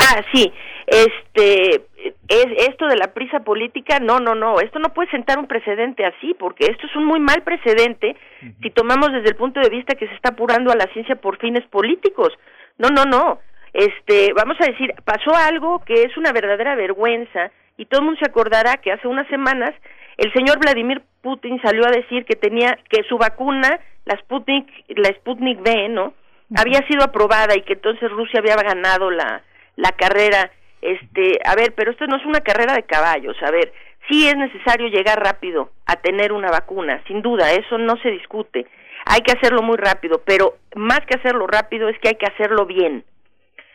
Ah, 0.08 0.22
sí, 0.32 0.52
este, 0.86 1.82
es 2.28 2.46
esto 2.68 2.86
de 2.86 2.96
la 2.96 3.12
prisa 3.12 3.40
política, 3.40 3.98
no, 3.98 4.20
no, 4.20 4.34
no, 4.34 4.60
esto 4.60 4.78
no 4.78 4.90
puede 4.90 5.10
sentar 5.10 5.38
un 5.38 5.48
precedente 5.48 6.04
así, 6.04 6.34
porque 6.38 6.66
esto 6.66 6.86
es 6.86 6.94
un 6.94 7.04
muy 7.04 7.18
mal 7.18 7.42
precedente 7.42 8.16
si 8.62 8.70
tomamos 8.70 9.12
desde 9.12 9.30
el 9.30 9.36
punto 9.36 9.60
de 9.60 9.68
vista 9.68 9.96
que 9.96 10.06
se 10.06 10.14
está 10.14 10.30
apurando 10.30 10.70
a 10.70 10.76
la 10.76 10.86
ciencia 10.92 11.16
por 11.16 11.38
fines 11.38 11.66
políticos. 11.68 12.32
No, 12.78 12.88
no, 12.90 13.04
no. 13.04 13.40
Este, 13.72 14.32
vamos 14.32 14.56
a 14.60 14.66
decir, 14.66 14.94
pasó 15.04 15.34
algo 15.34 15.82
que 15.84 16.04
es 16.04 16.16
una 16.16 16.32
verdadera 16.32 16.76
vergüenza 16.76 17.50
y 17.76 17.86
todo 17.86 18.00
el 18.00 18.06
mundo 18.06 18.20
se 18.22 18.30
acordará 18.30 18.76
que 18.76 18.92
hace 18.92 19.08
unas 19.08 19.26
semanas 19.28 19.74
el 20.16 20.32
señor 20.32 20.58
Vladimir 20.58 21.02
Putin 21.20 21.60
salió 21.60 21.84
a 21.84 21.90
decir 21.90 22.24
que 22.24 22.36
tenía 22.36 22.78
que 22.88 23.02
su 23.08 23.18
vacuna, 23.18 23.80
la 24.04 24.16
Sputnik, 24.18 24.66
la 24.88 25.10
Sputnik 25.10 25.60
V, 25.60 25.88
¿no? 25.90 26.14
Había 26.56 26.86
sido 26.86 27.02
aprobada 27.04 27.56
y 27.56 27.62
que 27.62 27.74
entonces 27.74 28.10
Rusia 28.10 28.40
había 28.40 28.54
ganado 28.56 29.10
la 29.10 29.42
la 29.76 29.92
carrera, 29.92 30.50
este, 30.82 31.38
a 31.44 31.54
ver, 31.54 31.74
pero 31.74 31.90
esto 31.90 32.06
no 32.06 32.16
es 32.16 32.24
una 32.24 32.40
carrera 32.40 32.74
de 32.74 32.82
caballos, 32.82 33.36
a 33.42 33.50
ver, 33.50 33.72
sí 34.08 34.26
es 34.26 34.36
necesario 34.36 34.88
llegar 34.88 35.22
rápido 35.22 35.70
a 35.86 35.96
tener 35.96 36.32
una 36.32 36.50
vacuna, 36.50 37.02
sin 37.06 37.22
duda, 37.22 37.52
eso 37.52 37.78
no 37.78 37.96
se 38.02 38.10
discute. 38.10 38.66
Hay 39.04 39.20
que 39.20 39.32
hacerlo 39.32 39.62
muy 39.62 39.76
rápido, 39.76 40.22
pero 40.24 40.56
más 40.74 41.00
que 41.06 41.16
hacerlo 41.16 41.46
rápido 41.46 41.88
es 41.88 41.98
que 42.00 42.08
hay 42.08 42.14
que 42.16 42.26
hacerlo 42.26 42.66
bien. 42.66 43.04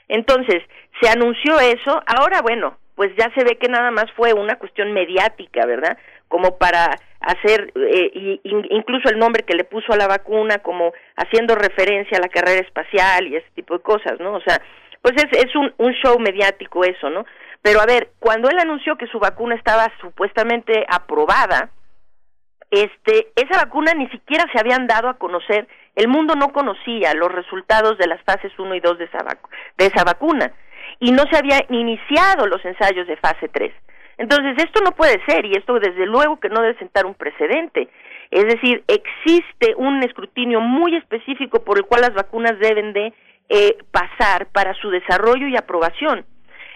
Entonces, 0.09 0.61
se 0.99 1.09
anunció 1.09 1.59
eso, 1.59 2.03
ahora 2.05 2.41
bueno, 2.41 2.77
pues 2.95 3.11
ya 3.17 3.31
se 3.33 3.43
ve 3.43 3.57
que 3.57 3.69
nada 3.69 3.91
más 3.91 4.11
fue 4.15 4.33
una 4.33 4.57
cuestión 4.57 4.91
mediática, 4.91 5.65
¿verdad? 5.65 5.97
Como 6.27 6.57
para 6.57 6.97
hacer 7.21 7.71
eh, 7.75 8.39
incluso 8.43 9.09
el 9.09 9.19
nombre 9.19 9.43
que 9.43 9.55
le 9.55 9.63
puso 9.63 9.93
a 9.93 9.97
la 9.97 10.07
vacuna, 10.07 10.59
como 10.59 10.91
haciendo 11.15 11.55
referencia 11.55 12.17
a 12.17 12.21
la 12.21 12.29
carrera 12.29 12.59
espacial 12.59 13.27
y 13.27 13.37
ese 13.37 13.47
tipo 13.55 13.77
de 13.77 13.83
cosas, 13.83 14.19
¿no? 14.19 14.33
O 14.33 14.41
sea, 14.41 14.61
pues 15.01 15.15
es, 15.17 15.45
es 15.45 15.55
un, 15.55 15.73
un 15.77 15.93
show 15.93 16.17
mediático 16.19 16.83
eso, 16.83 17.09
¿no? 17.09 17.25
Pero 17.61 17.81
a 17.81 17.85
ver, 17.85 18.09
cuando 18.19 18.49
él 18.49 18.57
anunció 18.59 18.95
que 18.97 19.07
su 19.07 19.19
vacuna 19.19 19.55
estaba 19.55 19.91
supuestamente 19.99 20.85
aprobada, 20.89 21.69
este, 22.71 23.27
esa 23.35 23.65
vacuna 23.65 23.93
ni 23.93 24.07
siquiera 24.09 24.45
se 24.51 24.59
habían 24.59 24.87
dado 24.87 25.09
a 25.09 25.17
conocer, 25.17 25.67
el 25.95 26.07
mundo 26.07 26.35
no 26.35 26.53
conocía 26.53 27.13
los 27.13 27.31
resultados 27.31 27.97
de 27.97 28.07
las 28.07 28.21
fases 28.23 28.51
1 28.57 28.75
y 28.75 28.79
2 28.79 28.97
de 28.97 29.05
esa, 29.05 29.19
de 29.77 29.85
esa 29.85 30.03
vacuna 30.03 30.51
y 30.99 31.11
no 31.11 31.23
se 31.29 31.37
habían 31.37 31.61
iniciado 31.69 32.47
los 32.47 32.63
ensayos 32.63 33.07
de 33.07 33.17
fase 33.17 33.49
3. 33.49 33.73
Entonces, 34.17 34.55
esto 34.57 34.81
no 34.83 34.91
puede 34.91 35.19
ser 35.25 35.45
y 35.45 35.53
esto 35.53 35.79
desde 35.79 36.05
luego 36.05 36.39
que 36.39 36.49
no 36.49 36.61
debe 36.61 36.77
sentar 36.77 37.05
un 37.05 37.15
precedente. 37.15 37.89
Es 38.29 38.45
decir, 38.45 38.83
existe 38.87 39.73
un 39.75 40.01
escrutinio 40.03 40.61
muy 40.61 40.95
específico 40.95 41.63
por 41.63 41.77
el 41.77 41.85
cual 41.85 42.01
las 42.01 42.13
vacunas 42.13 42.57
deben 42.59 42.93
de 42.93 43.13
eh, 43.53 43.77
pasar 43.91 44.47
para 44.53 44.73
su 44.75 44.89
desarrollo 44.89 45.45
y 45.47 45.57
aprobación. 45.57 46.25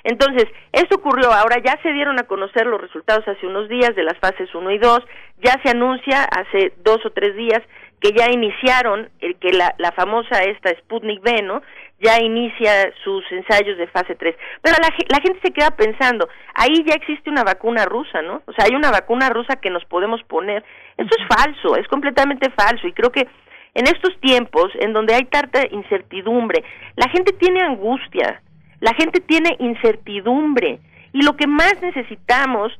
Entonces, 0.03 0.45
esto 0.73 0.97
ocurrió, 0.97 1.31
ahora 1.31 1.57
ya 1.65 1.79
se 1.81 1.93
dieron 1.93 2.19
a 2.19 2.23
conocer 2.27 2.67
los 2.67 2.81
resultados 2.81 3.25
hace 3.27 3.47
unos 3.47 3.69
días 3.69 3.95
de 3.95 4.03
las 4.03 4.19
fases 4.19 4.53
1 4.53 4.71
y 4.71 4.77
2, 4.77 4.99
ya 5.37 5.59
se 5.63 5.69
anuncia 5.71 6.25
hace 6.25 6.73
dos 6.83 7.03
o 7.05 7.11
tres 7.11 7.35
días 7.35 7.61
que 8.01 8.11
ya 8.11 8.29
iniciaron, 8.29 9.09
el 9.21 9.37
que 9.37 9.53
la, 9.53 9.73
la 9.77 9.93
famosa 9.93 10.43
esta 10.43 10.69
Sputnik 10.81 11.23
V, 11.23 11.41
¿no? 11.43 11.61
ya 11.99 12.21
inicia 12.21 12.91
sus 13.03 13.23
ensayos 13.31 13.77
de 13.77 13.87
fase 13.87 14.15
3. 14.15 14.35
Pero 14.61 14.75
la, 14.81 14.89
la, 15.07 15.21
gente 15.21 15.39
se 15.41 15.53
queda 15.53 15.71
pensando, 15.71 16.27
ahí 16.53 16.83
ya 16.85 16.93
existe 16.93 17.29
una 17.29 17.43
vacuna 17.43 17.85
rusa, 17.85 18.21
¿no? 18.21 18.43
O 18.45 18.53
sea, 18.53 18.65
hay 18.65 18.75
una 18.75 18.91
vacuna 18.91 19.29
rusa 19.29 19.55
que 19.55 19.69
nos 19.69 19.85
podemos 19.85 20.21
poner. 20.23 20.63
Esto 20.97 21.15
es 21.17 21.27
falso, 21.27 21.77
es 21.77 21.87
completamente 21.87 22.49
falso 22.51 22.87
y 22.87 22.93
creo 22.93 23.11
que 23.11 23.27
en 23.75 23.87
estos 23.87 24.19
tiempos 24.21 24.71
en 24.79 24.93
donde 24.93 25.13
hay 25.13 25.25
tanta 25.25 25.61
incertidumbre, 25.69 26.63
la 26.95 27.09
gente 27.09 27.33
tiene 27.33 27.61
angustia, 27.61 28.41
la 28.79 28.93
gente 28.93 29.19
tiene 29.19 29.55
incertidumbre 29.59 30.79
y 31.13 31.21
lo 31.21 31.35
que 31.35 31.45
más 31.45 31.75
necesitamos 31.81 32.71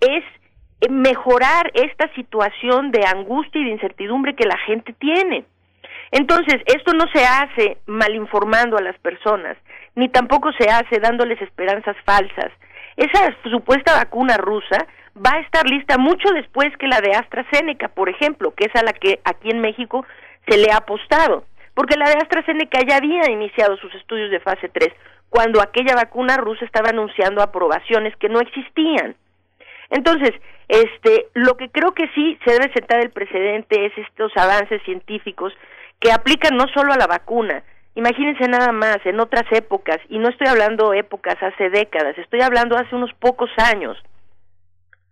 es 0.00 0.24
eh, 0.80 0.88
mejorar 0.90 1.70
esta 1.74 2.12
situación 2.14 2.90
de 2.90 3.06
angustia 3.06 3.60
y 3.60 3.64
de 3.64 3.70
incertidumbre 3.72 4.34
que 4.34 4.46
la 4.46 4.58
gente 4.58 4.92
tiene. 4.94 5.44
Entonces, 6.10 6.56
esto 6.66 6.94
no 6.94 7.04
se 7.12 7.24
hace 7.24 7.76
mal 7.86 8.14
informando 8.14 8.78
a 8.78 8.82
las 8.82 8.98
personas, 9.00 9.58
ni 9.94 10.08
tampoco 10.08 10.50
se 10.52 10.70
hace 10.70 10.98
dándoles 11.00 11.40
esperanzas 11.42 11.96
falsas. 12.04 12.50
Esa 12.96 13.36
supuesta 13.50 13.94
vacuna 13.94 14.38
rusa 14.38 14.86
va 15.14 15.32
a 15.34 15.40
estar 15.40 15.68
lista 15.68 15.98
mucho 15.98 16.30
después 16.32 16.68
que 16.78 16.86
la 16.86 17.00
de 17.00 17.12
AstraZeneca, 17.12 17.88
por 17.88 18.08
ejemplo, 18.08 18.54
que 18.54 18.64
es 18.64 18.74
a 18.74 18.84
la 18.84 18.92
que 18.92 19.20
aquí 19.24 19.50
en 19.50 19.60
México 19.60 20.06
se 20.48 20.58
le 20.58 20.72
ha 20.72 20.78
apostado, 20.78 21.44
porque 21.74 21.96
la 21.96 22.08
de 22.08 22.16
AstraZeneca 22.16 22.80
ya 22.86 22.96
había 22.96 23.30
iniciado 23.30 23.76
sus 23.76 23.94
estudios 23.94 24.30
de 24.30 24.40
fase 24.40 24.68
3 24.68 24.88
cuando 25.28 25.60
aquella 25.60 25.94
vacuna 25.94 26.36
rusa 26.36 26.64
estaba 26.64 26.90
anunciando 26.90 27.42
aprobaciones 27.42 28.16
que 28.16 28.28
no 28.28 28.40
existían. 28.40 29.14
Entonces, 29.90 30.32
este, 30.68 31.28
lo 31.34 31.56
que 31.56 31.70
creo 31.70 31.92
que 31.92 32.08
sí 32.14 32.38
se 32.44 32.52
debe 32.52 32.72
sentar 32.72 33.00
el 33.00 33.10
precedente 33.10 33.86
es 33.86 33.92
estos 33.98 34.32
avances 34.36 34.82
científicos 34.84 35.52
que 36.00 36.12
aplican 36.12 36.56
no 36.56 36.66
solo 36.74 36.92
a 36.92 36.98
la 36.98 37.06
vacuna, 37.06 37.62
imagínense 37.94 38.48
nada 38.48 38.72
más, 38.72 38.98
en 39.04 39.18
otras 39.18 39.44
épocas, 39.50 39.98
y 40.08 40.18
no 40.18 40.28
estoy 40.28 40.46
hablando 40.46 40.92
épocas 40.94 41.36
hace 41.42 41.70
décadas, 41.70 42.16
estoy 42.18 42.40
hablando 42.42 42.76
hace 42.76 42.94
unos 42.94 43.12
pocos 43.14 43.50
años, 43.56 43.96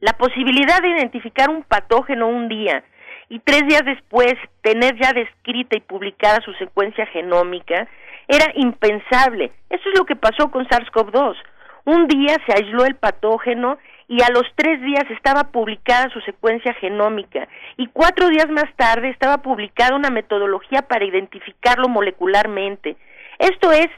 la 0.00 0.12
posibilidad 0.12 0.80
de 0.82 0.90
identificar 0.90 1.48
un 1.50 1.62
patógeno 1.62 2.28
un 2.28 2.48
día 2.48 2.84
y 3.28 3.40
tres 3.40 3.66
días 3.66 3.84
después 3.84 4.34
tener 4.62 4.98
ya 5.00 5.12
descrita 5.12 5.76
y 5.76 5.80
publicada 5.80 6.40
su 6.44 6.52
secuencia 6.54 7.06
genómica 7.06 7.88
era 8.28 8.52
impensable. 8.54 9.52
Eso 9.70 9.88
es 9.88 9.98
lo 9.98 10.04
que 10.04 10.16
pasó 10.16 10.50
con 10.50 10.66
SARS-CoV-2. 10.66 11.36
Un 11.84 12.08
día 12.08 12.36
se 12.46 12.52
aisló 12.52 12.84
el 12.84 12.96
patógeno 12.96 13.78
y 14.08 14.22
a 14.22 14.30
los 14.30 14.44
tres 14.54 14.80
días 14.82 15.04
estaba 15.10 15.44
publicada 15.44 16.10
su 16.10 16.20
secuencia 16.20 16.74
genómica 16.74 17.48
y 17.76 17.88
cuatro 17.88 18.28
días 18.28 18.48
más 18.50 18.72
tarde 18.76 19.10
estaba 19.10 19.38
publicada 19.38 19.96
una 19.96 20.10
metodología 20.10 20.82
para 20.82 21.04
identificarlo 21.04 21.88
molecularmente. 21.88 22.96
Esto 23.38 23.72
es, 23.72 23.88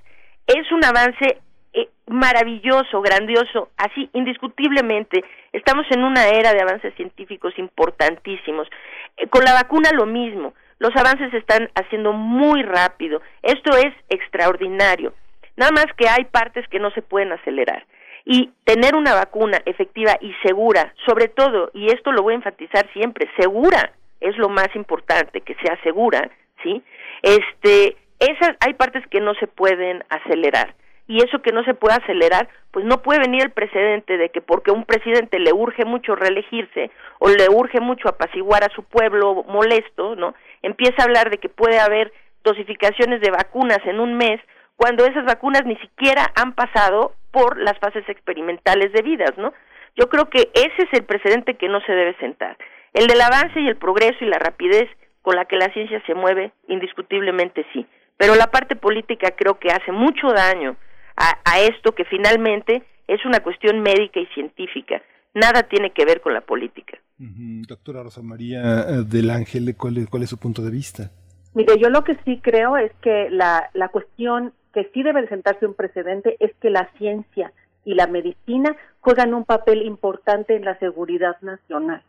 es 0.47 0.71
un 0.73 0.85
avance 0.85 1.39
eh, 1.81 1.89
maravilloso, 2.07 3.01
grandioso, 3.01 3.71
así 3.77 4.09
indiscutiblemente. 4.13 5.25
Estamos 5.53 5.87
en 5.91 6.03
una 6.03 6.29
era 6.29 6.53
de 6.53 6.61
avances 6.61 6.95
científicos 6.95 7.59
importantísimos. 7.59 8.69
Eh, 9.17 9.29
con 9.29 9.45
la 9.45 9.53
vacuna 9.53 9.91
lo 9.93 10.07
mismo. 10.07 10.55
Los 10.79 10.95
avances 10.97 11.31
se 11.31 11.39
están 11.39 11.71
haciendo 11.75 12.13
muy 12.13 12.63
rápido. 12.63 13.21
Esto 13.43 13.77
es 13.77 13.93
extraordinario. 14.09 15.13
Nada 15.57 15.73
más 15.73 15.87
que 15.97 16.09
hay 16.09 16.25
partes 16.25 16.67
que 16.69 16.79
no 16.79 16.91
se 16.93 17.03
pueden 17.03 17.33
acelerar 17.33 17.85
y 18.25 18.51
tener 18.65 18.95
una 18.95 19.15
vacuna 19.15 19.59
efectiva 19.65 20.17
y 20.21 20.33
segura, 20.47 20.93
sobre 21.07 21.29
todo, 21.29 21.71
y 21.73 21.87
esto 21.87 22.13
lo 22.13 22.23
voy 22.23 22.35
a 22.35 22.37
enfatizar 22.37 22.87
siempre, 22.93 23.29
segura 23.39 23.93
es 24.21 24.37
lo 24.37 24.49
más 24.49 24.69
importante, 24.75 25.41
que 25.41 25.55
sea 25.55 25.81
segura, 25.83 26.31
¿sí? 26.63 26.83
Este, 27.23 27.97
esas 28.19 28.57
hay 28.61 28.75
partes 28.75 29.07
que 29.09 29.21
no 29.21 29.35
se 29.35 29.47
pueden 29.47 30.05
acelerar 30.11 30.75
y 31.09 31.25
eso 31.25 31.41
que 31.41 31.53
no 31.53 31.65
se 31.65 31.75
puede 31.75 31.97
acelerar, 31.97 32.49
pues 32.71 32.85
no 32.85 33.03
puede 33.03 33.21
venir 33.21 33.43
el 33.43 33.51
precedente 33.51 34.19
de 34.19 34.29
que 34.29 34.43
porque 34.43 34.71
un 34.71 34.85
presidente 34.85 35.39
le 35.39 35.55
urge 35.55 35.87
mucho 35.87 36.15
reelegirse 36.15 36.91
o 37.19 37.31
le 37.31 37.49
urge 37.49 37.81
mucho 37.81 38.09
apaciguar 38.09 38.63
a 38.63 38.75
su 38.75 38.85
pueblo 38.85 39.43
molesto, 39.49 40.15
¿no? 40.17 40.35
Empieza 40.63 40.97
a 41.01 41.05
hablar 41.07 41.31
de 41.31 41.39
que 41.39 41.49
puede 41.49 41.81
haber 41.81 42.13
dosificaciones 42.45 43.23
de 43.23 43.31
vacunas 43.31 43.81
en 43.87 44.01
un 44.01 44.19
mes 44.19 44.39
cuando 44.77 45.07
esas 45.07 45.25
vacunas 45.25 45.65
ni 45.65 45.77
siquiera 45.77 46.27
han 46.37 46.53
pasado 46.53 47.15
por 47.33 47.59
las 47.59 47.79
fases 47.79 48.07
experimentales 48.09 48.93
debidas, 48.93 49.37
¿no? 49.39 49.55
Yo 49.97 50.09
creo 50.11 50.29
que 50.29 50.51
ese 50.53 50.83
es 50.83 50.93
el 50.93 51.05
precedente 51.05 51.55
que 51.55 51.69
no 51.69 51.81
se 51.81 51.93
debe 51.93 52.15
sentar. 52.19 52.57
El 52.93 53.07
del 53.07 53.21
avance 53.21 53.59
y 53.61 53.67
el 53.67 53.77
progreso 53.77 54.19
y 54.21 54.27
la 54.27 54.39
rapidez 54.39 54.89
con 55.23 55.37
la 55.37 55.47
que 55.47 55.57
la 55.57 55.73
ciencia 55.73 56.03
se 56.07 56.15
mueve, 56.15 56.53
indiscutiblemente 56.69 57.67
sí. 57.73 57.87
Pero 58.19 58.35
la 58.35 58.49
parte 58.49 58.77
política 58.77 59.31
creo 59.33 59.59
que 59.59 59.71
hace 59.71 59.91
mucho 59.91 60.29
daño 60.29 60.77
a, 61.19 61.61
esto 61.61 61.93
que 61.93 62.05
finalmente 62.05 62.83
es 63.07 63.25
una 63.25 63.41
cuestión 63.41 63.81
médica 63.81 64.21
y 64.21 64.27
científica. 64.27 65.03
Nada 65.35 65.65
tiene 65.65 65.91
que 65.91 66.05
ver 66.05 66.21
con 66.21 66.35
la 66.35 66.41
política. 66.41 66.99
Doctora 67.19 68.03
Rosa 68.03 68.23
María 68.23 68.61
eh, 68.61 69.05
del 69.07 69.31
Ángel, 69.31 69.75
¿cuál 69.77 69.99
es, 69.99 70.09
¿cuál 70.09 70.23
es 70.23 70.31
su 70.31 70.39
punto 70.39 70.63
de 70.63 70.71
vista? 70.71 71.11
Mire, 71.55 71.79
yo 71.79 71.91
lo 71.91 72.05
que 72.05 72.17
sí 72.25 72.41
creo 72.43 72.77
es 72.77 72.93
que 73.03 73.29
la, 73.31 73.71
la 73.75 73.89
cuestión 73.89 74.53
que 74.73 74.89
sí 74.95 75.03
debe 75.03 75.27
sentarse 75.29 75.67
un 75.67 75.75
precedente 75.75 76.37
es 76.39 76.53
que 76.61 76.71
la 76.71 76.89
ciencia 76.99 77.53
y 77.85 77.95
la 77.95 78.07
medicina 78.07 78.77
juegan 79.01 79.35
un 79.35 79.45
papel 79.45 79.83
importante 79.83 80.55
en 80.55 80.65
la 80.65 80.79
seguridad 80.79 81.37
nacional. 81.41 82.03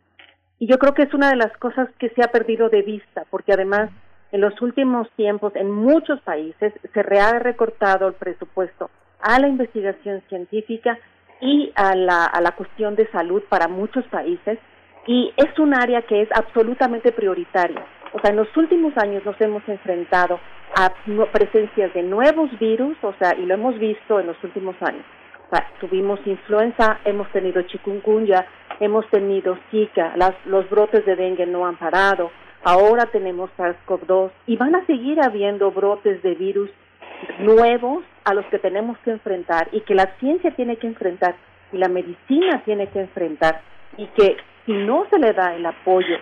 Y 0.59 0.67
yo 0.67 0.77
creo 0.77 0.93
que 0.93 1.03
es 1.03 1.13
una 1.13 1.29
de 1.29 1.38
las 1.38 1.55
cosas 1.57 1.89
que 1.97 2.09
se 2.09 2.21
ha 2.21 2.31
perdido 2.31 2.69
de 2.69 2.81
vista, 2.81 3.25
porque 3.29 3.53
además 3.53 3.89
en 4.32 4.41
los 4.41 4.61
últimos 4.61 5.09
tiempos 5.16 5.56
en 5.56 5.72
muchos 5.72 6.19
países 6.22 6.74
se 6.93 7.19
ha 7.19 7.40
recortado 7.40 8.08
el 8.08 8.14
presupuesto 8.14 8.90
a 9.22 9.40
la 9.40 9.48
investigación 9.48 10.22
científica 10.30 10.98
y 11.41 11.72
a 11.75 11.95
la, 11.95 12.25
a 12.25 12.41
la 12.41 12.51
cuestión 12.51 12.95
de 12.95 13.09
salud 13.11 13.41
para 13.49 13.67
muchos 13.67 14.06
países 14.06 14.59
y 15.08 15.33
es 15.38 15.58
un 15.58 15.74
área 15.74 16.01
que 16.03 16.22
es 16.22 16.30
absolutamente 16.33 17.11
prioritaria. 17.11 17.85
O 18.14 18.19
sea, 18.19 18.32
en 18.32 18.38
los 18.38 18.56
últimos 18.58 18.93
años 18.98 19.24
nos 19.25 19.40
hemos 19.41 19.67
enfrentado 19.67 20.40
a 20.75 20.93
presencias 21.32 21.93
de 21.93 22.03
nuevos 22.03 22.49
virus, 22.59 22.98
o 23.01 23.14
sea, 23.19 23.35
y 23.35 23.45
lo 23.45 23.53
hemos 23.56 23.77
visto 23.80 24.19
en 24.19 24.27
los 24.27 24.43
últimos 24.43 24.75
años. 24.82 25.03
O 25.48 25.56
sea, 25.56 25.66
tuvimos 25.80 26.19
influenza, 26.25 26.99
hemos 27.06 27.27
tenido 27.32 27.61
chikungunya, 27.64 28.45
hemos 28.80 29.08
tenido 29.09 29.58
Zika, 29.72 30.14
las, 30.16 30.33
los 30.45 30.69
brotes 30.69 31.06
de 31.06 31.16
dengue 31.16 31.45
no 31.45 31.66
han 31.66 31.77
parado, 31.77 32.32
ahora 32.63 33.05
tenemos 33.07 33.49
SARS-CoV-2 33.57 34.31
y 34.47 34.57
van 34.57 34.75
a 34.75 34.85
seguir 34.85 35.19
habiendo 35.21 35.71
brotes 35.71 36.21
de 36.23 36.35
virus 36.35 36.69
nuevos 37.39 38.03
a 38.23 38.33
los 38.33 38.45
que 38.45 38.59
tenemos 38.59 38.97
que 38.99 39.11
enfrentar 39.11 39.69
y 39.71 39.81
que 39.81 39.95
la 39.95 40.07
ciencia 40.19 40.51
tiene 40.55 40.77
que 40.77 40.88
enfrentar 40.88 41.35
y 41.71 41.77
la 41.77 41.89
medicina 41.89 42.61
tiene 42.65 42.88
que 42.88 43.01
enfrentar 43.01 43.61
y 43.97 44.05
que 44.07 44.38
si 44.65 44.73
no 44.73 45.05
se 45.09 45.19
le 45.19 45.33
da 45.33 45.55
el 45.55 45.65
apoyo 45.65 46.17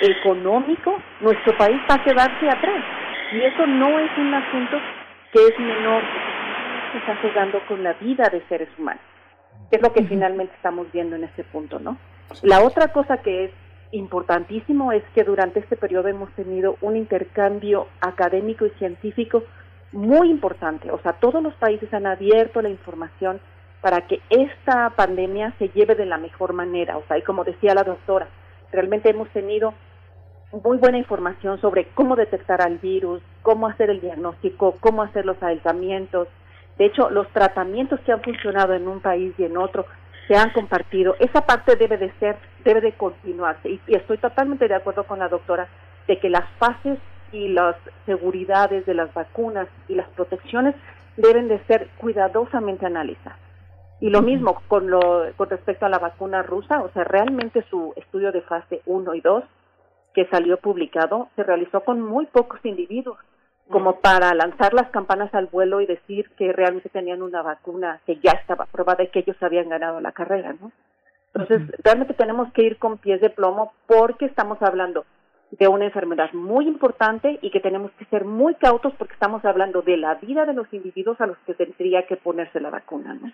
económico, 0.00 0.96
nuestro 1.20 1.56
país 1.56 1.80
va 1.90 1.96
a 1.96 2.04
quedarse 2.04 2.48
atrás. 2.48 2.84
Y 3.32 3.40
eso 3.42 3.66
no 3.66 3.98
es 3.98 4.10
un 4.18 4.34
asunto 4.34 4.78
que 5.32 5.38
es 5.46 5.58
menor, 5.58 6.02
se 6.92 6.98
está 6.98 7.16
jugando 7.16 7.60
con 7.68 7.82
la 7.84 7.92
vida 7.94 8.28
de 8.30 8.42
seres 8.48 8.68
humanos, 8.78 9.02
que 9.70 9.76
es 9.76 9.82
lo 9.82 9.92
que 9.92 10.04
finalmente 10.04 10.54
estamos 10.56 10.90
viendo 10.92 11.16
en 11.16 11.24
este 11.24 11.44
punto, 11.44 11.78
¿no? 11.78 11.96
La 12.42 12.60
otra 12.60 12.88
cosa 12.88 13.18
que 13.18 13.44
es 13.44 13.50
importantísimo 13.92 14.92
es 14.92 15.02
que 15.14 15.24
durante 15.24 15.60
este 15.60 15.76
periodo 15.76 16.08
hemos 16.08 16.30
tenido 16.32 16.76
un 16.80 16.96
intercambio 16.96 17.88
académico 18.00 18.66
y 18.66 18.70
científico 18.70 19.42
muy 19.92 20.30
importante. 20.30 20.90
O 20.90 21.00
sea, 21.00 21.14
todos 21.14 21.42
los 21.42 21.54
países 21.54 21.92
han 21.92 22.06
abierto 22.06 22.62
la 22.62 22.68
información 22.68 23.40
para 23.80 24.06
que 24.06 24.20
esta 24.28 24.90
pandemia 24.90 25.54
se 25.58 25.68
lleve 25.70 25.94
de 25.94 26.06
la 26.06 26.18
mejor 26.18 26.52
manera. 26.52 26.98
O 26.98 27.04
sea, 27.08 27.18
y 27.18 27.22
como 27.22 27.44
decía 27.44 27.74
la 27.74 27.82
doctora, 27.82 28.28
realmente 28.72 29.10
hemos 29.10 29.28
tenido 29.30 29.74
muy 30.64 30.78
buena 30.78 30.98
información 30.98 31.60
sobre 31.60 31.86
cómo 31.94 32.16
detectar 32.16 32.60
al 32.60 32.78
virus, 32.78 33.22
cómo 33.42 33.68
hacer 33.68 33.90
el 33.90 34.00
diagnóstico, 34.00 34.76
cómo 34.80 35.02
hacer 35.02 35.24
los 35.24 35.40
aislamientos. 35.42 36.28
De 36.76 36.86
hecho, 36.86 37.10
los 37.10 37.28
tratamientos 37.28 38.00
que 38.00 38.12
han 38.12 38.22
funcionado 38.22 38.74
en 38.74 38.88
un 38.88 39.00
país 39.00 39.32
y 39.38 39.44
en 39.44 39.56
otro 39.56 39.86
se 40.30 40.36
han 40.36 40.50
compartido. 40.50 41.16
Esa 41.18 41.44
parte 41.44 41.74
debe 41.74 41.98
de 41.98 42.12
ser, 42.20 42.36
debe 42.64 42.80
de 42.80 42.92
continuarse. 42.92 43.68
Y, 43.68 43.80
y 43.88 43.96
estoy 43.96 44.16
totalmente 44.18 44.68
de 44.68 44.76
acuerdo 44.76 45.02
con 45.02 45.18
la 45.18 45.28
doctora 45.28 45.66
de 46.06 46.20
que 46.20 46.30
las 46.30 46.48
fases 46.56 47.00
y 47.32 47.48
las 47.48 47.74
seguridades 48.06 48.86
de 48.86 48.94
las 48.94 49.12
vacunas 49.12 49.66
y 49.88 49.96
las 49.96 50.08
protecciones 50.10 50.76
deben 51.16 51.48
de 51.48 51.58
ser 51.64 51.88
cuidadosamente 51.98 52.86
analizadas. 52.86 53.40
Y 54.00 54.10
lo 54.10 54.22
mismo 54.22 54.62
con, 54.68 54.88
lo, 54.88 55.32
con 55.36 55.50
respecto 55.50 55.86
a 55.86 55.88
la 55.88 55.98
vacuna 55.98 56.44
rusa, 56.44 56.80
o 56.80 56.90
sea, 56.90 57.02
realmente 57.02 57.64
su 57.68 57.92
estudio 57.96 58.30
de 58.30 58.42
fase 58.42 58.82
1 58.86 59.14
y 59.14 59.20
2 59.20 59.42
que 60.14 60.26
salió 60.26 60.58
publicado 60.58 61.28
se 61.34 61.42
realizó 61.42 61.80
con 61.80 62.00
muy 62.00 62.26
pocos 62.26 62.60
individuos, 62.62 63.18
como 63.70 64.00
para 64.00 64.34
lanzar 64.34 64.74
las 64.74 64.90
campanas 64.90 65.32
al 65.34 65.46
vuelo 65.46 65.80
y 65.80 65.86
decir 65.86 66.28
que 66.36 66.52
realmente 66.52 66.88
tenían 66.88 67.22
una 67.22 67.42
vacuna 67.42 68.00
que 68.04 68.16
ya 68.16 68.32
estaba 68.32 68.64
aprobada 68.64 69.04
y 69.04 69.08
que 69.08 69.20
ellos 69.20 69.36
habían 69.40 69.68
ganado 69.68 70.00
la 70.00 70.12
carrera, 70.12 70.54
¿no? 70.60 70.72
Entonces, 71.32 71.62
realmente 71.84 72.14
tenemos 72.14 72.52
que 72.52 72.64
ir 72.64 72.78
con 72.78 72.98
pies 72.98 73.20
de 73.20 73.30
plomo 73.30 73.72
porque 73.86 74.24
estamos 74.24 74.60
hablando 74.60 75.04
de 75.52 75.68
una 75.68 75.84
enfermedad 75.84 76.32
muy 76.32 76.66
importante 76.66 77.38
y 77.40 77.50
que 77.50 77.60
tenemos 77.60 77.92
que 77.92 78.04
ser 78.06 78.24
muy 78.24 78.54
cautos 78.56 78.92
porque 78.96 79.14
estamos 79.14 79.44
hablando 79.44 79.82
de 79.82 79.96
la 79.96 80.16
vida 80.16 80.44
de 80.44 80.54
los 80.54 80.72
individuos 80.72 81.20
a 81.20 81.26
los 81.26 81.38
que 81.38 81.54
tendría 81.54 82.06
que 82.06 82.16
ponerse 82.16 82.60
la 82.60 82.70
vacuna, 82.70 83.14
¿no? 83.14 83.32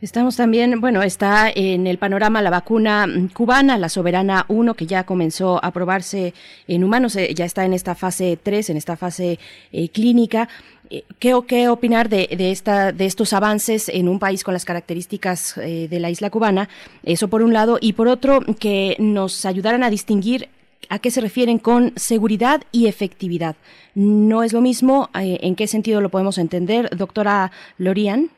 Estamos 0.00 0.36
también, 0.36 0.80
bueno, 0.80 1.02
está 1.02 1.50
en 1.52 1.88
el 1.88 1.98
panorama 1.98 2.40
la 2.40 2.50
vacuna 2.50 3.04
cubana, 3.34 3.76
la 3.78 3.88
Soberana 3.88 4.44
1, 4.46 4.74
que 4.74 4.86
ya 4.86 5.02
comenzó 5.02 5.58
a 5.64 5.72
probarse 5.72 6.34
en 6.68 6.84
humanos, 6.84 7.16
eh, 7.16 7.34
ya 7.34 7.44
está 7.44 7.64
en 7.64 7.72
esta 7.72 7.96
fase 7.96 8.38
3, 8.40 8.70
en 8.70 8.76
esta 8.76 8.96
fase 8.96 9.40
eh, 9.72 9.88
clínica. 9.88 10.48
Eh, 10.88 11.02
¿Qué, 11.18 11.36
¿Qué, 11.48 11.68
opinar 11.68 12.08
de, 12.08 12.28
de, 12.30 12.52
esta, 12.52 12.92
de 12.92 13.06
estos 13.06 13.32
avances 13.32 13.88
en 13.88 14.08
un 14.08 14.20
país 14.20 14.44
con 14.44 14.54
las 14.54 14.64
características 14.64 15.56
de 15.56 15.98
la 15.98 16.10
isla 16.10 16.30
cubana? 16.30 16.68
Eso 17.02 17.26
por 17.26 17.42
un 17.42 17.52
lado. 17.52 17.78
Y 17.80 17.94
por 17.94 18.06
otro, 18.06 18.38
que 18.60 18.94
nos 19.00 19.44
ayudaran 19.46 19.82
a 19.82 19.90
distinguir 19.90 20.48
a 20.90 21.00
qué 21.00 21.10
se 21.10 21.20
refieren 21.20 21.58
con 21.58 21.92
seguridad 21.96 22.62
y 22.70 22.86
efectividad. 22.86 23.56
No 23.96 24.44
es 24.44 24.52
lo 24.52 24.60
mismo. 24.60 25.10
¿En 25.12 25.56
qué 25.56 25.66
sentido 25.66 26.00
lo 26.00 26.08
podemos 26.08 26.38
entender? 26.38 26.88
Doctora 26.96 27.50
Lorian. 27.78 28.30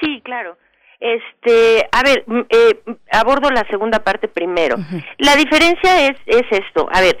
Sí, 0.00 0.20
claro. 0.24 0.56
Este, 1.00 1.88
a 1.90 2.02
ver, 2.02 2.24
eh, 2.50 2.80
abordo 3.10 3.50
la 3.50 3.64
segunda 3.70 4.00
parte 4.00 4.28
primero. 4.28 4.76
La 5.16 5.34
diferencia 5.34 6.08
es, 6.08 6.16
es 6.26 6.44
esto. 6.50 6.88
A 6.92 7.00
ver, 7.00 7.18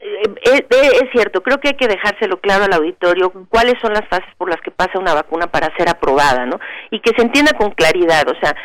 eh, 0.00 0.22
eh, 0.44 0.66
es, 0.68 1.10
cierto, 1.12 1.40
creo 1.40 1.60
que 1.60 1.68
hay 1.68 1.74
que 1.74 1.86
dejárselo 1.86 2.40
claro 2.40 2.64
al 2.64 2.72
auditorio 2.72 3.32
cuáles 3.48 3.74
son 3.80 3.92
las 3.92 4.08
fases 4.08 4.34
por 4.36 4.50
las 4.50 4.60
que 4.62 4.72
pasa 4.72 4.98
una 4.98 5.14
vacuna 5.14 5.46
para 5.46 5.74
ser 5.76 5.88
aprobada, 5.88 6.44
¿no? 6.44 6.58
Y 6.90 6.98
que 7.00 7.12
se 7.14 7.22
entienda 7.22 7.52
con 7.52 7.70
claridad, 7.70 8.26
o 8.28 8.34
sea, 8.40 8.56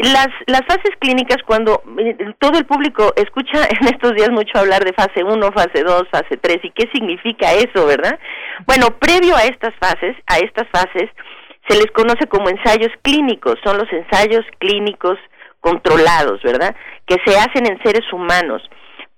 las, 0.00 0.28
las 0.46 0.60
fases 0.66 0.94
clínicas 0.98 1.38
cuando 1.46 1.82
todo 2.38 2.58
el 2.58 2.66
público 2.66 3.14
escucha 3.16 3.66
en 3.80 3.88
estos 3.88 4.14
días 4.14 4.30
mucho 4.30 4.58
hablar 4.58 4.84
de 4.84 4.92
fase 4.92 5.24
1, 5.24 5.52
fase 5.52 5.82
2, 5.82 6.08
fase 6.10 6.36
3 6.36 6.58
y 6.62 6.70
qué 6.72 6.90
significa 6.92 7.54
eso, 7.54 7.86
¿verdad? 7.86 8.18
Bueno, 8.66 8.90
previo 8.98 9.34
a 9.34 9.44
estas 9.44 9.74
fases, 9.76 10.14
a 10.26 10.38
estas 10.38 10.68
fases, 10.68 11.08
se 11.68 11.76
les 11.76 11.90
conoce 11.92 12.26
como 12.26 12.48
ensayos 12.48 12.90
clínicos, 13.02 13.58
son 13.64 13.78
los 13.78 13.92
ensayos 13.92 14.44
clínicos 14.58 15.18
controlados, 15.60 16.42
¿verdad? 16.42 16.74
Que 17.06 17.16
se 17.26 17.36
hacen 17.36 17.66
en 17.66 17.82
seres 17.82 18.10
humanos. 18.12 18.62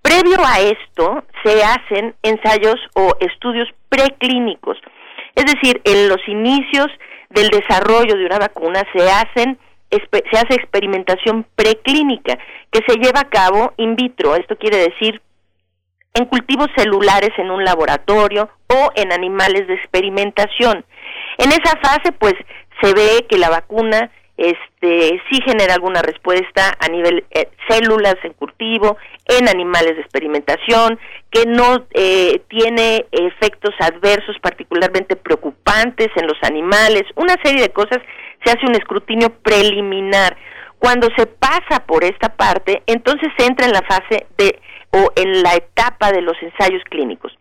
Previo 0.02 0.38
a 0.44 0.60
esto 0.60 1.24
se 1.44 1.62
hacen 1.62 2.14
ensayos 2.22 2.76
o 2.94 3.14
estudios 3.20 3.68
preclínicos, 3.88 4.78
es 5.34 5.44
decir, 5.44 5.80
en 5.84 6.08
los 6.08 6.26
inicios 6.26 6.88
del 7.28 7.48
desarrollo 7.48 8.16
de 8.16 8.26
una 8.26 8.38
vacuna 8.38 8.82
se 8.92 9.10
hacen 9.10 9.58
se 9.90 10.38
hace 10.38 10.54
experimentación 10.54 11.44
preclínica 11.56 12.38
que 12.70 12.80
se 12.86 12.96
lleva 12.96 13.20
a 13.20 13.28
cabo 13.28 13.72
in 13.76 13.96
vitro, 13.96 14.36
esto 14.36 14.56
quiere 14.56 14.76
decir 14.76 15.20
en 16.14 16.26
cultivos 16.26 16.68
celulares 16.76 17.30
en 17.38 17.50
un 17.50 17.64
laboratorio 17.64 18.48
o 18.68 18.90
en 18.94 19.12
animales 19.12 19.66
de 19.66 19.74
experimentación. 19.74 20.84
En 21.40 21.52
esa 21.52 21.76
fase, 21.82 22.12
pues, 22.12 22.34
se 22.82 22.92
ve 22.92 23.26
que 23.28 23.38
la 23.38 23.48
vacuna 23.48 24.10
este 24.36 25.20
sí 25.30 25.38
genera 25.44 25.74
alguna 25.74 26.00
respuesta 26.00 26.74
a 26.80 26.88
nivel 26.88 27.24
eh, 27.30 27.48
células 27.68 28.16
en 28.22 28.32
cultivo, 28.32 28.96
en 29.26 29.48
animales 29.48 29.96
de 29.96 30.00
experimentación, 30.00 30.98
que 31.30 31.44
no 31.46 31.86
eh, 31.92 32.40
tiene 32.48 33.06
efectos 33.10 33.74
adversos 33.80 34.36
particularmente 34.40 35.16
preocupantes 35.16 36.08
en 36.16 36.26
los 36.26 36.38
animales, 36.42 37.02
una 37.16 37.36
serie 37.42 37.60
de 37.60 37.68
cosas, 37.68 37.98
se 38.44 38.50
hace 38.50 38.66
un 38.66 38.74
escrutinio 38.74 39.28
preliminar. 39.42 40.36
Cuando 40.78 41.08
se 41.16 41.26
pasa 41.26 41.84
por 41.86 42.04
esta 42.04 42.30
parte, 42.30 42.82
entonces 42.86 43.28
se 43.36 43.44
entra 43.44 43.66
en 43.66 43.72
la 43.72 43.82
fase 43.82 44.26
de 44.38 44.58
o 44.92 45.12
en 45.16 45.42
la 45.42 45.54
etapa 45.54 46.12
de 46.12 46.22
los 46.22 46.36
ensayos 46.42 46.82
clínicos. 46.84 47.32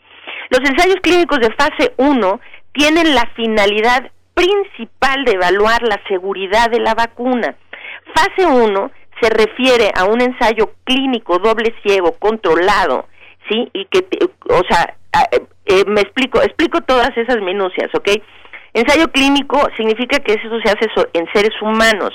Los 0.49 0.59
ensayos 0.69 0.97
clínicos 1.01 1.39
de 1.39 1.53
fase 1.53 1.93
1 1.97 2.39
tienen 2.73 3.15
la 3.15 3.25
finalidad 3.35 4.11
principal 4.33 5.25
de 5.25 5.33
evaluar 5.33 5.81
la 5.83 6.01
seguridad 6.07 6.69
de 6.69 6.79
la 6.79 6.93
vacuna. 6.93 7.55
Fase 8.15 8.45
1 8.45 8.91
se 9.21 9.29
refiere 9.29 9.91
a 9.95 10.05
un 10.05 10.21
ensayo 10.21 10.71
clínico 10.83 11.39
doble 11.39 11.73
ciego 11.83 12.13
controlado, 12.19 13.07
¿sí? 13.49 13.69
Y 13.73 13.85
que, 13.85 14.07
o 14.49 14.61
sea, 14.69 14.95
eh, 15.31 15.41
eh, 15.65 15.83
me 15.87 16.01
explico, 16.01 16.41
explico 16.41 16.81
todas 16.81 17.15
esas 17.17 17.41
minucias, 17.41 17.89
¿ok? 17.93 18.09
Ensayo 18.73 19.11
clínico 19.11 19.59
significa 19.75 20.19
que 20.19 20.33
eso 20.33 20.59
se 20.63 20.71
hace 20.71 20.87
en 21.13 21.27
seres 21.33 21.59
humanos. 21.61 22.11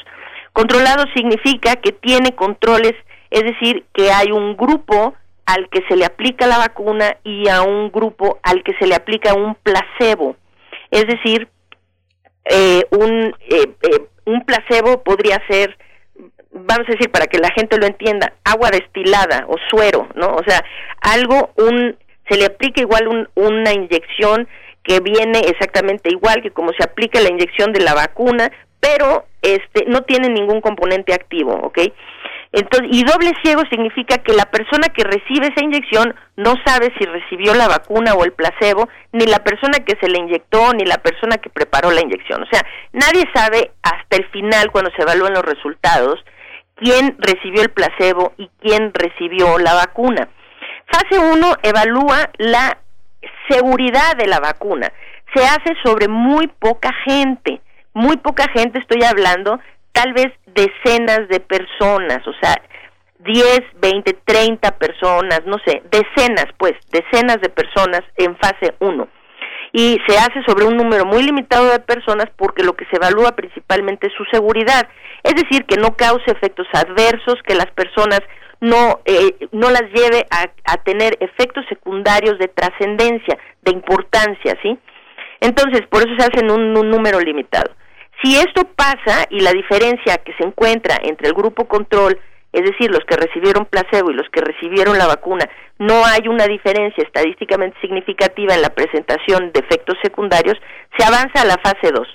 Controlado 0.52 1.04
significa 1.14 1.76
que 1.76 1.92
tiene 1.92 2.34
controles, 2.34 2.94
es 3.30 3.42
decir, 3.42 3.84
que 3.92 4.12
hay 4.12 4.30
un 4.30 4.56
grupo 4.56 5.14
al 5.46 5.68
que 5.68 5.82
se 5.88 5.96
le 5.96 6.04
aplica 6.04 6.46
la 6.46 6.58
vacuna 6.58 7.16
y 7.24 7.48
a 7.48 7.62
un 7.62 7.90
grupo 7.90 8.38
al 8.42 8.62
que 8.62 8.72
se 8.78 8.86
le 8.86 8.94
aplica 8.94 9.34
un 9.34 9.56
placebo. 9.56 10.36
Es 10.94 11.08
decir, 11.08 11.48
eh, 12.44 12.84
un, 12.90 13.34
eh, 13.50 13.66
eh, 13.82 14.06
un 14.26 14.44
placebo 14.44 15.02
podría 15.02 15.42
ser, 15.48 15.76
vamos 16.52 16.88
a 16.88 16.92
decir, 16.92 17.10
para 17.10 17.26
que 17.26 17.38
la 17.38 17.50
gente 17.50 17.78
lo 17.78 17.86
entienda, 17.86 18.34
agua 18.44 18.70
destilada 18.70 19.44
o 19.48 19.56
suero, 19.70 20.06
¿no? 20.14 20.36
O 20.36 20.44
sea, 20.46 20.64
algo, 21.00 21.50
un, 21.56 21.96
se 22.28 22.36
le 22.38 22.46
aplica 22.46 22.80
igual 22.80 23.28
una 23.34 23.72
inyección 23.72 24.46
que 24.84 25.00
viene 25.00 25.40
exactamente 25.40 26.10
igual 26.10 26.42
que 26.42 26.52
como 26.52 26.70
se 26.78 26.84
aplica 26.84 27.20
la 27.20 27.30
inyección 27.30 27.72
de 27.72 27.80
la 27.80 27.94
vacuna, 27.94 28.52
pero 28.78 29.24
este 29.42 29.86
no 29.86 30.02
tiene 30.02 30.28
ningún 30.28 30.60
componente 30.60 31.12
activo, 31.12 31.54
¿ok? 31.54 31.78
Entonces, 32.56 32.88
y 32.92 33.02
doble 33.02 33.32
ciego 33.42 33.62
significa 33.68 34.18
que 34.18 34.32
la 34.32 34.44
persona 34.44 34.86
que 34.88 35.02
recibe 35.02 35.48
esa 35.48 35.64
inyección 35.64 36.14
no 36.36 36.54
sabe 36.64 36.92
si 36.96 37.04
recibió 37.04 37.52
la 37.52 37.66
vacuna 37.66 38.14
o 38.14 38.24
el 38.24 38.32
placebo, 38.32 38.88
ni 39.10 39.26
la 39.26 39.42
persona 39.42 39.80
que 39.84 39.96
se 40.00 40.08
le 40.08 40.20
inyectó, 40.20 40.72
ni 40.72 40.84
la 40.84 40.98
persona 40.98 41.38
que 41.38 41.50
preparó 41.50 41.90
la 41.90 42.00
inyección. 42.00 42.44
O 42.44 42.46
sea, 42.46 42.64
nadie 42.92 43.24
sabe 43.34 43.72
hasta 43.82 44.16
el 44.16 44.26
final, 44.30 44.70
cuando 44.70 44.92
se 44.92 45.02
evalúan 45.02 45.34
los 45.34 45.44
resultados, 45.44 46.24
quién 46.76 47.16
recibió 47.18 47.60
el 47.60 47.70
placebo 47.70 48.34
y 48.36 48.48
quién 48.60 48.92
recibió 48.94 49.58
la 49.58 49.74
vacuna. 49.74 50.28
Fase 50.92 51.18
1 51.18 51.56
evalúa 51.60 52.30
la 52.38 52.78
seguridad 53.48 54.16
de 54.16 54.28
la 54.28 54.38
vacuna. 54.38 54.92
Se 55.34 55.44
hace 55.44 55.74
sobre 55.82 56.06
muy 56.06 56.46
poca 56.46 56.90
gente. 57.04 57.60
Muy 57.94 58.16
poca 58.16 58.46
gente, 58.54 58.78
estoy 58.78 59.02
hablando 59.02 59.58
tal 59.94 60.12
vez 60.12 60.32
decenas 60.46 61.28
de 61.28 61.40
personas, 61.40 62.26
o 62.26 62.32
sea, 62.42 62.60
10, 63.20 63.60
20, 63.80 64.12
30 64.24 64.70
personas, 64.72 65.40
no 65.46 65.56
sé, 65.64 65.82
decenas, 65.90 66.46
pues, 66.58 66.74
decenas 66.90 67.40
de 67.40 67.48
personas 67.48 68.02
en 68.16 68.36
fase 68.36 68.74
1. 68.80 69.08
Y 69.72 69.98
se 70.06 70.18
hace 70.18 70.42
sobre 70.46 70.66
un 70.66 70.76
número 70.76 71.04
muy 71.04 71.22
limitado 71.22 71.70
de 71.70 71.78
personas 71.78 72.26
porque 72.36 72.62
lo 72.62 72.74
que 72.74 72.84
se 72.86 72.96
evalúa 72.96 73.32
principalmente 73.32 74.08
es 74.08 74.12
su 74.14 74.24
seguridad, 74.26 74.88
es 75.22 75.34
decir, 75.34 75.64
que 75.64 75.76
no 75.76 75.96
cause 75.96 76.24
efectos 76.26 76.66
adversos, 76.72 77.36
que 77.46 77.54
las 77.54 77.70
personas 77.70 78.20
no, 78.60 79.00
eh, 79.04 79.48
no 79.52 79.70
las 79.70 79.84
lleve 79.94 80.26
a, 80.30 80.50
a 80.64 80.76
tener 80.78 81.16
efectos 81.20 81.64
secundarios 81.68 82.38
de 82.38 82.48
trascendencia, 82.48 83.38
de 83.62 83.72
importancia, 83.72 84.56
¿sí? 84.62 84.76
Entonces, 85.40 85.82
por 85.88 86.02
eso 86.02 86.14
se 86.18 86.24
hace 86.24 86.40
en 86.40 86.50
un 86.50 86.72
número 86.90 87.20
limitado. 87.20 87.70
Si 88.24 88.38
esto 88.38 88.64
pasa 88.74 89.26
y 89.28 89.40
la 89.40 89.52
diferencia 89.52 90.16
que 90.16 90.32
se 90.38 90.44
encuentra 90.44 90.96
entre 91.02 91.28
el 91.28 91.34
grupo 91.34 91.68
control, 91.68 92.18
es 92.54 92.62
decir, 92.62 92.90
los 92.90 93.04
que 93.04 93.16
recibieron 93.16 93.66
placebo 93.66 94.10
y 94.10 94.14
los 94.14 94.26
que 94.30 94.40
recibieron 94.40 94.96
la 94.96 95.06
vacuna, 95.06 95.46
no 95.78 96.06
hay 96.06 96.26
una 96.26 96.46
diferencia 96.46 97.04
estadísticamente 97.04 97.78
significativa 97.82 98.54
en 98.54 98.62
la 98.62 98.70
presentación 98.70 99.52
de 99.52 99.60
efectos 99.60 99.98
secundarios, 100.02 100.56
se 100.96 101.04
avanza 101.04 101.42
a 101.42 101.44
la 101.44 101.58
fase 101.62 101.92
2. 101.92 102.08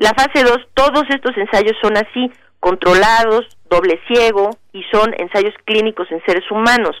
La 0.00 0.10
fase 0.10 0.44
2, 0.44 0.68
todos 0.74 1.04
estos 1.08 1.34
ensayos 1.38 1.78
son 1.80 1.96
así, 1.96 2.30
controlados, 2.60 3.48
doble 3.70 3.98
ciego 4.06 4.50
y 4.74 4.82
son 4.92 5.14
ensayos 5.16 5.54
clínicos 5.64 6.08
en 6.10 6.22
seres 6.26 6.44
humanos. 6.50 6.94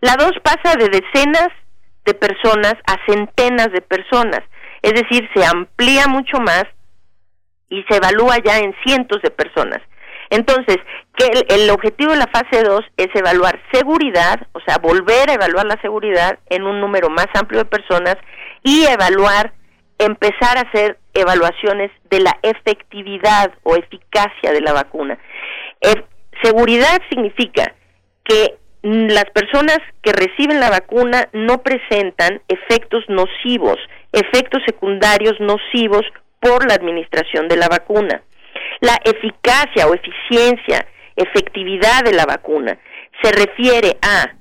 La 0.00 0.16
2 0.16 0.30
pasa 0.42 0.78
de 0.78 0.88
decenas 0.88 1.48
de 2.06 2.14
personas 2.14 2.74
a 2.86 2.96
centenas 3.04 3.70
de 3.70 3.82
personas, 3.82 4.40
es 4.80 4.94
decir, 4.94 5.28
se 5.34 5.44
amplía 5.44 6.06
mucho 6.06 6.38
más 6.38 6.64
y 7.72 7.82
se 7.88 7.96
evalúa 7.96 8.36
ya 8.44 8.58
en 8.58 8.74
cientos 8.84 9.22
de 9.22 9.30
personas. 9.30 9.80
Entonces, 10.28 10.76
que 11.16 11.26
el, 11.48 11.70
objetivo 11.70 12.12
de 12.12 12.18
la 12.18 12.26
fase 12.26 12.62
2 12.62 12.80
es 12.98 13.08
evaluar 13.14 13.58
seguridad, 13.72 14.46
o 14.52 14.60
sea, 14.60 14.76
volver 14.76 15.30
a 15.30 15.34
evaluar 15.34 15.66
la 15.66 15.80
seguridad 15.80 16.38
en 16.50 16.64
un 16.64 16.80
número 16.80 17.08
más 17.08 17.28
amplio 17.34 17.60
de 17.60 17.64
personas 17.64 18.16
y 18.62 18.84
evaluar, 18.84 19.54
empezar 19.98 20.58
a 20.58 20.68
hacer 20.68 20.98
evaluaciones 21.14 21.90
de 22.10 22.20
la 22.20 22.38
efectividad 22.42 23.52
o 23.62 23.74
eficacia 23.74 24.52
de 24.52 24.60
la 24.60 24.72
vacuna. 24.74 25.18
Eh, 25.80 26.02
seguridad 26.42 27.00
significa 27.08 27.74
que 28.24 28.56
las 28.82 29.26
personas 29.30 29.78
que 30.02 30.12
reciben 30.12 30.60
la 30.60 30.70
vacuna 30.70 31.28
no 31.32 31.62
presentan 31.62 32.42
efectos 32.48 33.04
nocivos, 33.08 33.78
efectos 34.12 34.62
secundarios 34.66 35.40
nocivos 35.40 36.04
por 36.42 36.68
la 36.68 36.74
administración 36.74 37.46
de 37.48 37.56
la 37.56 37.68
vacuna. 37.68 38.20
La 38.80 38.98
eficacia 39.04 39.86
o 39.86 39.94
eficiencia, 39.94 40.86
efectividad 41.16 42.02
de 42.04 42.12
la 42.12 42.26
vacuna 42.26 42.78
se 43.22 43.30
refiere 43.30 43.96
a 44.02 44.34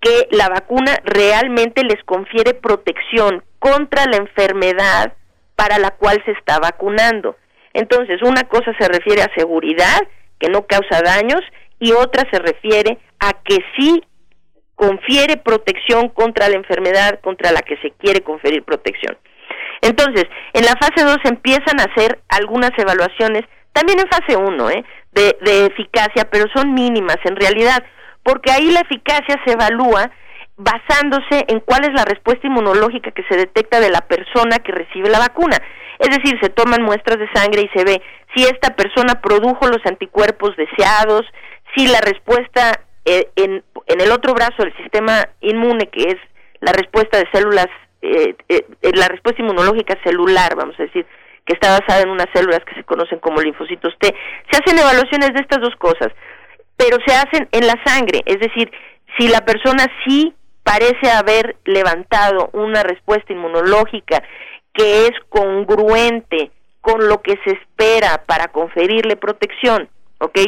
que 0.00 0.28
la 0.30 0.48
vacuna 0.48 0.96
realmente 1.04 1.82
les 1.82 2.02
confiere 2.04 2.54
protección 2.54 3.42
contra 3.58 4.06
la 4.06 4.18
enfermedad 4.18 5.12
para 5.56 5.78
la 5.78 5.90
cual 5.90 6.22
se 6.24 6.30
está 6.30 6.60
vacunando. 6.60 7.36
Entonces, 7.72 8.22
una 8.22 8.44
cosa 8.44 8.72
se 8.78 8.86
refiere 8.86 9.22
a 9.22 9.34
seguridad, 9.34 9.98
que 10.38 10.48
no 10.48 10.66
causa 10.66 11.02
daños, 11.02 11.40
y 11.80 11.90
otra 11.92 12.24
se 12.30 12.38
refiere 12.38 12.98
a 13.18 13.32
que 13.42 13.58
sí 13.76 14.04
confiere 14.76 15.36
protección 15.36 16.08
contra 16.10 16.48
la 16.48 16.54
enfermedad 16.54 17.18
contra 17.20 17.50
la 17.50 17.62
que 17.62 17.76
se 17.78 17.90
quiere 17.90 18.20
conferir 18.20 18.62
protección. 18.62 19.18
Entonces, 19.80 20.24
en 20.52 20.64
la 20.64 20.74
fase 20.80 21.04
2 21.04 21.18
empiezan 21.24 21.80
a 21.80 21.84
hacer 21.84 22.20
algunas 22.28 22.70
evaluaciones, 22.76 23.42
también 23.72 24.00
en 24.00 24.08
fase 24.08 24.36
1, 24.36 24.70
¿eh? 24.70 24.84
de, 25.12 25.36
de 25.40 25.66
eficacia, 25.66 26.28
pero 26.30 26.46
son 26.54 26.74
mínimas 26.74 27.18
en 27.24 27.36
realidad, 27.36 27.82
porque 28.22 28.50
ahí 28.50 28.70
la 28.70 28.80
eficacia 28.80 29.40
se 29.44 29.52
evalúa 29.52 30.10
basándose 30.56 31.44
en 31.46 31.60
cuál 31.60 31.84
es 31.84 31.92
la 31.94 32.04
respuesta 32.04 32.46
inmunológica 32.46 33.12
que 33.12 33.22
se 33.28 33.36
detecta 33.36 33.80
de 33.80 33.90
la 33.90 34.00
persona 34.00 34.58
que 34.58 34.72
recibe 34.72 35.08
la 35.08 35.20
vacuna. 35.20 35.56
Es 35.98 36.10
decir, 36.10 36.38
se 36.42 36.50
toman 36.50 36.82
muestras 36.82 37.18
de 37.18 37.28
sangre 37.32 37.62
y 37.62 37.78
se 37.78 37.84
ve 37.84 38.02
si 38.34 38.44
esta 38.44 38.74
persona 38.74 39.20
produjo 39.20 39.68
los 39.68 39.84
anticuerpos 39.86 40.56
deseados, 40.56 41.22
si 41.76 41.86
la 41.86 42.00
respuesta 42.00 42.72
eh, 43.04 43.28
en, 43.36 43.64
en, 43.86 44.00
el 44.00 44.10
otro 44.10 44.34
brazo 44.34 44.56
del 44.58 44.76
sistema 44.76 45.28
inmune, 45.40 45.88
que 45.88 46.02
es 46.02 46.16
la 46.60 46.72
respuesta 46.72 47.18
de 47.18 47.28
células, 47.32 47.68
eh, 48.02 48.36
eh, 48.48 48.64
la 48.94 49.08
respuesta 49.08 49.42
inmunológica 49.42 49.96
celular, 50.04 50.54
vamos 50.56 50.78
a 50.78 50.84
decir, 50.84 51.06
que 51.44 51.54
está 51.54 51.78
basada 51.78 52.02
en 52.02 52.10
unas 52.10 52.28
células 52.32 52.60
que 52.64 52.74
se 52.74 52.84
conocen 52.84 53.18
como 53.18 53.40
linfocitos 53.40 53.94
T, 53.98 54.14
se 54.50 54.62
hacen 54.62 54.78
evaluaciones 54.78 55.32
de 55.32 55.40
estas 55.40 55.60
dos 55.60 55.74
cosas, 55.76 56.08
pero 56.76 56.98
se 57.06 57.14
hacen 57.14 57.48
en 57.52 57.66
la 57.66 57.74
sangre, 57.84 58.22
es 58.26 58.38
decir, 58.38 58.70
si 59.18 59.28
la 59.28 59.40
persona 59.40 59.86
sí 60.06 60.34
parece 60.62 61.10
haber 61.10 61.56
levantado 61.64 62.50
una 62.52 62.82
respuesta 62.82 63.32
inmunológica 63.32 64.22
que 64.74 65.06
es 65.06 65.12
congruente 65.30 66.50
con 66.80 67.08
lo 67.08 67.22
que 67.22 67.38
se 67.44 67.52
espera 67.52 68.22
para 68.26 68.48
conferirle 68.48 69.16
protección, 69.16 69.88
¿ok? 70.20 70.38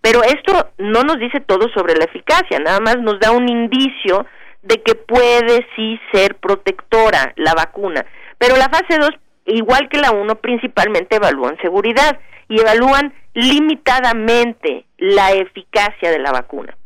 Pero 0.00 0.22
esto 0.22 0.70
no 0.78 1.02
nos 1.02 1.18
dice 1.18 1.40
todo 1.40 1.68
sobre 1.74 1.96
la 1.96 2.04
eficacia, 2.04 2.58
nada 2.58 2.80
más 2.80 2.98
nos 2.98 3.18
da 3.18 3.32
un 3.32 3.48
indicio 3.48 4.26
de 4.62 4.82
que 4.82 4.94
puede 4.94 5.66
sí 5.76 5.98
ser 6.12 6.36
protectora 6.36 7.32
la 7.36 7.54
vacuna. 7.54 8.04
Pero 8.38 8.56
la 8.56 8.68
fase 8.68 8.98
2, 8.98 9.10
igual 9.46 9.88
que 9.88 9.98
la 9.98 10.10
1, 10.12 10.34
principalmente 10.36 11.16
evalúan 11.16 11.56
seguridad 11.62 12.18
y 12.48 12.60
evalúan 12.60 13.14
limitadamente 13.34 14.84
la 14.98 15.32
eficacia 15.32 16.10
de 16.10 16.18
la 16.18 16.32
vacuna. 16.32 16.76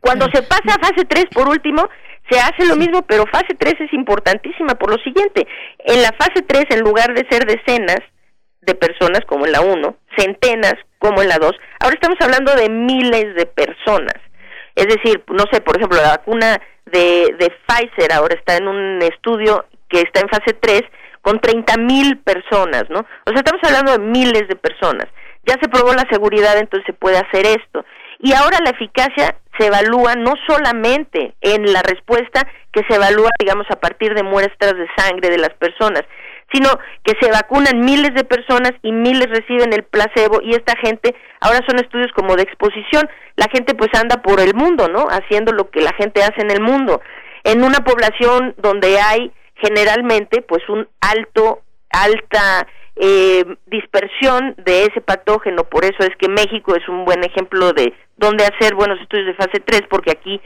Cuando 0.00 0.26
se 0.32 0.42
pasa 0.42 0.74
a 0.74 0.86
fase 0.86 1.04
3, 1.04 1.26
por 1.32 1.48
último, 1.48 1.88
se 2.30 2.38
hace 2.38 2.66
lo 2.66 2.76
mismo, 2.76 3.02
pero 3.02 3.24
fase 3.26 3.54
3 3.58 3.74
es 3.80 3.92
importantísima 3.92 4.74
por 4.74 4.90
lo 4.90 4.98
siguiente. 5.02 5.46
En 5.78 6.02
la 6.02 6.12
fase 6.12 6.42
3, 6.46 6.66
en 6.70 6.80
lugar 6.80 7.14
de 7.14 7.26
ser 7.30 7.46
decenas 7.46 8.00
de 8.60 8.74
personas 8.74 9.20
como 9.26 9.46
en 9.46 9.52
la 9.52 9.60
1, 9.60 9.96
centenas 10.16 10.74
como 10.98 11.22
en 11.22 11.28
la 11.28 11.38
2, 11.38 11.52
ahora 11.80 11.94
estamos 11.94 12.18
hablando 12.20 12.54
de 12.54 12.68
miles 12.68 13.34
de 13.34 13.46
personas. 13.46 14.14
Es 14.78 14.86
decir, 14.86 15.24
no 15.26 15.44
sé, 15.50 15.60
por 15.60 15.76
ejemplo, 15.76 16.00
la 16.00 16.10
vacuna 16.10 16.60
de, 16.86 17.34
de 17.36 17.52
Pfizer 17.66 18.12
ahora 18.12 18.36
está 18.36 18.56
en 18.56 18.68
un 18.68 19.02
estudio 19.02 19.64
que 19.88 20.02
está 20.02 20.20
en 20.20 20.28
fase 20.28 20.52
3 20.52 20.82
con 21.20 21.40
30 21.40 21.76
mil 21.78 22.18
personas, 22.18 22.84
¿no? 22.88 23.00
O 23.00 23.30
sea, 23.30 23.38
estamos 23.38 23.60
hablando 23.64 23.90
de 23.90 23.98
miles 23.98 24.46
de 24.46 24.54
personas. 24.54 25.08
Ya 25.44 25.56
se 25.60 25.68
probó 25.68 25.92
la 25.94 26.06
seguridad, 26.08 26.56
entonces 26.58 26.86
se 26.86 26.92
puede 26.92 27.18
hacer 27.18 27.44
esto. 27.44 27.84
Y 28.20 28.34
ahora 28.34 28.58
la 28.62 28.70
eficacia 28.70 29.34
se 29.58 29.66
evalúa 29.66 30.14
no 30.14 30.34
solamente 30.46 31.34
en 31.40 31.72
la 31.72 31.82
respuesta 31.82 32.46
que 32.72 32.84
se 32.88 32.94
evalúa, 32.94 33.30
digamos, 33.40 33.66
a 33.70 33.80
partir 33.80 34.14
de 34.14 34.22
muestras 34.22 34.74
de 34.76 34.86
sangre 34.96 35.28
de 35.28 35.38
las 35.38 35.54
personas, 35.54 36.04
sino 36.52 36.70
que 37.04 37.14
se 37.20 37.30
vacunan 37.30 37.80
miles 37.80 38.14
de 38.14 38.24
personas 38.24 38.72
y 38.82 38.92
miles 38.92 39.28
reciben 39.28 39.72
el 39.72 39.84
placebo 39.84 40.40
y 40.42 40.52
esta 40.52 40.74
gente, 40.76 41.14
ahora 41.40 41.60
son 41.68 41.78
estudios 41.78 42.10
como 42.12 42.36
de 42.36 42.42
exposición, 42.42 43.08
la 43.36 43.46
gente 43.52 43.74
pues 43.74 43.90
anda 43.94 44.22
por 44.22 44.40
el 44.40 44.54
mundo, 44.54 44.88
¿no? 44.88 45.06
Haciendo 45.10 45.52
lo 45.52 45.70
que 45.70 45.80
la 45.80 45.92
gente 45.92 46.22
hace 46.22 46.40
en 46.40 46.50
el 46.50 46.60
mundo. 46.60 47.00
En 47.44 47.62
una 47.62 47.84
población 47.84 48.54
donde 48.58 48.98
hay 48.98 49.32
generalmente 49.56 50.42
pues 50.42 50.66
un 50.68 50.88
alto, 51.00 51.62
alta 51.90 52.66
eh, 52.96 53.44
dispersión 53.66 54.54
de 54.58 54.84
ese 54.84 55.00
patógeno, 55.00 55.64
por 55.64 55.84
eso 55.84 55.98
es 56.00 56.16
que 56.18 56.28
México 56.28 56.74
es 56.74 56.88
un 56.88 57.04
buen 57.04 57.22
ejemplo 57.24 57.72
de 57.72 57.92
dónde 58.16 58.44
hacer 58.44 58.74
buenos 58.74 59.00
estudios 59.00 59.26
de 59.26 59.34
fase 59.34 59.60
3, 59.64 59.82
porque 59.88 60.10
aquí 60.10 60.40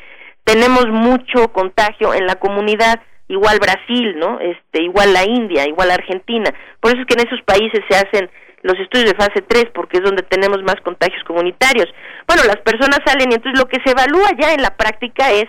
tenemos 0.44 0.86
mucho 0.88 1.52
contagio 1.52 2.12
en 2.12 2.26
la 2.26 2.34
comunidad, 2.36 3.00
igual 3.28 3.58
Brasil, 3.58 4.18
¿no? 4.18 4.40
Este, 4.40 4.82
igual 4.82 5.12
la 5.12 5.24
India, 5.24 5.66
igual 5.66 5.90
Argentina. 5.90 6.52
Por 6.80 6.92
eso 6.92 7.02
es 7.02 7.06
que 7.06 7.14
en 7.14 7.26
esos 7.26 7.42
países 7.42 7.80
se 7.88 7.96
hacen 7.96 8.30
los 8.62 8.78
estudios 8.78 9.10
de 9.10 9.16
fase 9.16 9.42
3 9.42 9.66
porque 9.74 9.98
es 9.98 10.04
donde 10.04 10.22
tenemos 10.22 10.62
más 10.62 10.76
contagios 10.82 11.22
comunitarios. 11.24 11.88
Bueno, 12.26 12.44
las 12.44 12.58
personas 12.58 13.00
salen 13.04 13.30
y 13.30 13.34
entonces 13.34 13.58
lo 13.58 13.68
que 13.68 13.80
se 13.84 13.90
evalúa 13.90 14.30
ya 14.38 14.54
en 14.54 14.62
la 14.62 14.76
práctica 14.76 15.32
es 15.32 15.46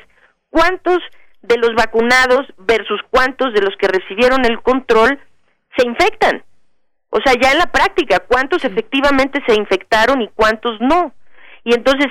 cuántos 0.50 1.00
de 1.42 1.58
los 1.58 1.76
vacunados 1.76 2.42
versus 2.58 3.02
cuántos 3.10 3.53
de 3.53 3.61
los 3.61 3.76
que 3.77 3.88
recibieron 3.88 4.45
el 4.45 4.61
control 4.61 5.19
se 5.77 5.85
infectan. 5.85 6.43
O 7.10 7.19
sea, 7.24 7.34
ya 7.40 7.52
en 7.52 7.60
la 7.60 7.68
práctica, 7.68 8.19
cuántos 8.19 8.64
efectivamente 8.66 9.40
se 9.45 9.56
infectaron 9.56 10.22
y 10.22 10.30
cuántos 10.30 10.80
no. 10.82 11.14
Y 11.64 11.76
entonces 11.76 12.08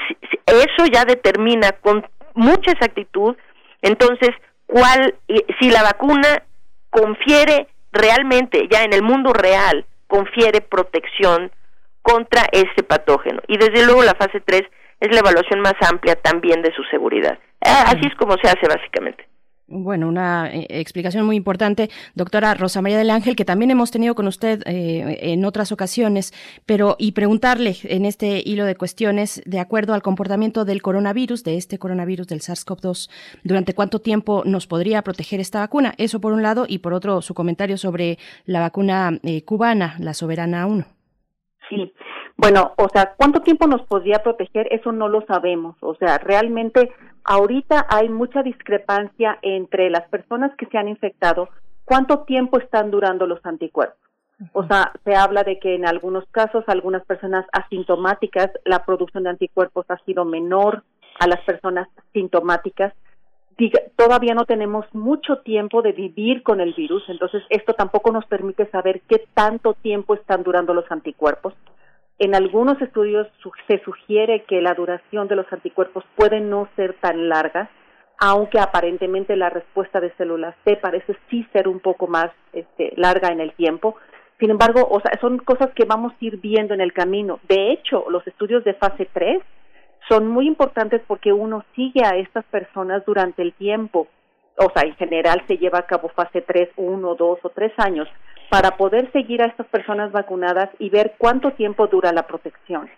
eso 0.47 0.87
ya 0.93 1.05
determina 1.05 1.73
con 1.73 2.07
mucha 2.35 2.71
exactitud, 2.71 3.37
entonces, 3.83 4.31
cuál, 4.67 5.15
si 5.61 5.71
la 5.71 5.83
vacuna 5.83 6.43
confiere 6.91 7.69
realmente, 7.93 8.69
ya 8.71 8.83
en 8.83 8.93
el 8.93 9.03
mundo 9.03 9.33
real, 9.33 9.85
confiere 10.07 10.61
protección 10.61 11.51
contra 12.03 12.43
este 12.53 12.83
patógeno. 12.83 13.41
Y 13.49 13.57
desde 13.57 13.85
luego 13.87 14.03
la 14.03 14.15
fase 14.15 14.41
3 14.41 14.63
es 15.01 15.13
la 15.13 15.21
evaluación 15.21 15.61
más 15.61 15.75
amplia 15.89 16.17
también 16.17 16.63
de 16.63 16.73
su 16.75 16.83
seguridad. 16.85 17.39
Ah, 17.65 17.85
así 17.87 18.01
es 18.07 18.15
como 18.17 18.37
se 18.43 18.49
hace 18.49 18.67
básicamente. 18.69 19.27
Bueno, 19.69 20.09
una 20.09 20.51
eh, 20.53 20.67
explicación 20.69 21.25
muy 21.25 21.37
importante, 21.37 21.89
doctora 22.15 22.55
Rosa 22.55 22.83
María 22.83 22.99
del 22.99 23.11
Ángel, 23.11 23.37
que 23.37 23.45
también 23.45 23.71
hemos 23.71 23.91
tenido 23.91 24.15
con 24.15 24.27
usted 24.27 24.63
eh, 24.67 25.33
en 25.33 25.45
otras 25.45 25.73
ocasiones, 25.73 26.33
pero 26.67 26.97
y 26.99 27.13
preguntarle 27.13 27.77
en 27.85 28.05
este 28.05 28.43
hilo 28.45 28.65
de 28.67 28.75
cuestiones, 28.75 29.41
de 29.47 29.61
acuerdo 29.61 29.95
al 29.95 30.03
comportamiento 30.03 30.65
del 30.65 30.83
coronavirus, 30.83 31.45
de 31.45 31.57
este 31.57 31.79
coronavirus 31.79 32.27
del 32.27 32.41
SARS-CoV-2, 32.41 33.11
durante 33.45 33.75
cuánto 33.75 34.01
tiempo 34.01 34.43
nos 34.45 34.67
podría 34.67 35.03
proteger 35.03 35.41
esta 35.41 35.61
vacuna. 35.61 35.95
Eso 35.97 36.21
por 36.21 36.33
un 36.33 36.43
lado, 36.43 36.67
y 36.69 36.79
por 36.79 36.93
otro, 36.93 37.23
su 37.23 37.33
comentario 37.33 37.79
sobre 37.79 38.19
la 38.45 38.61
vacuna 38.61 39.19
eh, 39.23 39.45
cubana, 39.45 39.97
la 40.01 40.13
Soberana 40.13 40.67
1. 40.67 40.85
Sí, 41.69 41.93
bueno, 42.37 42.73
o 42.77 42.89
sea, 42.89 43.15
¿cuánto 43.17 43.41
tiempo 43.41 43.67
nos 43.67 43.83
podría 43.83 44.19
proteger? 44.19 44.67
Eso 44.73 44.93
no 44.93 45.09
lo 45.09 45.25
sabemos. 45.27 45.77
O 45.81 45.95
sea, 45.95 46.19
realmente 46.19 46.91
ahorita 47.25 47.87
hay 47.89 48.09
mucha 48.09 48.43
discrepancia 48.43 49.39
entre 49.43 49.91
las 49.91 50.09
personas 50.09 50.55
que 50.57 50.67
se 50.67 50.79
han 50.79 50.89
infectado, 50.89 51.49
cuánto 51.85 52.25
tiempo 52.25 52.59
están 52.59 52.91
durando 52.91 53.27
los 53.27 53.45
anticuerpos. 53.45 53.99
O 54.53 54.67
sea, 54.67 54.93
se 55.05 55.15
habla 55.15 55.45
de 55.45 55.59
que 55.61 55.75
en 55.75 55.87
algunos 55.87 56.25
casos, 56.31 56.65
algunas 56.67 57.05
personas 57.05 57.47
asintomáticas, 57.53 58.51
la 58.65 58.85
producción 58.85 59.23
de 59.25 59.31
anticuerpos 59.31 59.87
ha 59.89 59.99
sido 59.99 60.25
menor 60.25 60.83
a 61.21 61.29
las 61.29 61.41
personas 61.43 61.89
sintomáticas. 62.13 62.93
todavía 63.97 64.35
no 64.35 64.45
tenemos 64.45 64.85
mucho 64.93 65.39
tiempo 65.45 65.83
de 65.83 65.93
vivir 65.93 66.43
con 66.43 66.61
el 66.61 66.75
virus, 66.75 67.05
entonces 67.09 67.45
esto 67.51 67.75
tampoco 67.75 68.11
nos 68.11 68.27
permite 68.27 68.69
saber 68.71 69.03
qué 69.09 69.25
tanto 69.35 69.75
tiempo 69.75 70.15
están 70.15 70.43
durando 70.43 70.75
los 70.75 70.91
anticuerpos. 70.91 71.55
En 72.23 72.37
algunos 72.37 72.81
estudios 72.81 73.27
se 73.67 73.83
sugiere 73.83 74.45
que 74.45 74.63
la 74.63 74.75
duración 74.75 75.27
de 75.27 75.35
los 75.35 75.53
anticuerpos 75.53 76.05
puede 76.15 76.39
no 76.39 76.69
ser 76.77 76.95
tan 77.01 77.29
larga, 77.29 77.69
aunque 78.17 78.61
aparentemente 78.61 79.35
la 79.35 79.51
respuesta 79.51 79.99
de 79.99 80.13
células 80.13 80.55
T 80.63 80.77
parece 80.77 81.17
sí 81.29 81.45
ser 81.53 81.67
un 81.67 81.81
poco 81.81 82.07
más 82.07 82.31
este, 82.53 82.93
larga 82.95 83.31
en 83.33 83.41
el 83.41 83.53
tiempo. 83.55 83.97
Sin 84.39 84.51
embargo, 84.51 84.87
o 84.89 85.01
sea, 85.01 85.19
son 85.21 85.39
cosas 85.39 85.71
que 85.75 85.85
vamos 85.85 86.13
a 86.13 86.25
ir 86.25 86.37
viendo 86.37 86.75
en 86.75 86.81
el 86.81 86.93
camino. 86.93 87.41
De 87.49 87.73
hecho, 87.73 88.05
los 88.09 88.25
estudios 88.29 88.63
de 88.63 88.75
fase 88.75 89.09
3 89.13 89.43
son 90.09 90.29
muy 90.29 90.47
importantes 90.47 91.03
porque 91.09 91.33
uno 91.33 91.65
sigue 91.75 92.05
a 92.05 92.11
estas 92.19 92.45
personas 92.45 93.05
durante 93.05 93.43
el 93.43 93.53
tiempo 93.55 94.07
o 94.59 94.71
sea, 94.75 94.89
en 94.89 94.95
general 94.97 95.43
se 95.47 95.57
lleva 95.57 95.79
a 95.79 95.87
cabo 95.87 96.09
fase 96.09 96.43
3, 96.43 96.71
1, 96.77 97.15
2 97.15 97.39
o 97.43 97.49
3 97.49 97.73
años, 97.79 98.09
para 98.51 98.77
poder 98.77 99.11
seguir 99.13 99.43
a 99.43 99.47
estas 99.47 99.67
personas 99.69 100.13
vacunadas 100.13 100.69
y 100.79 100.91
ver 100.91 101.15
cuánto 101.17 101.53
tiempo 101.53 101.87
dura 101.87 102.13
la 102.13 102.27
protección. 102.27 102.91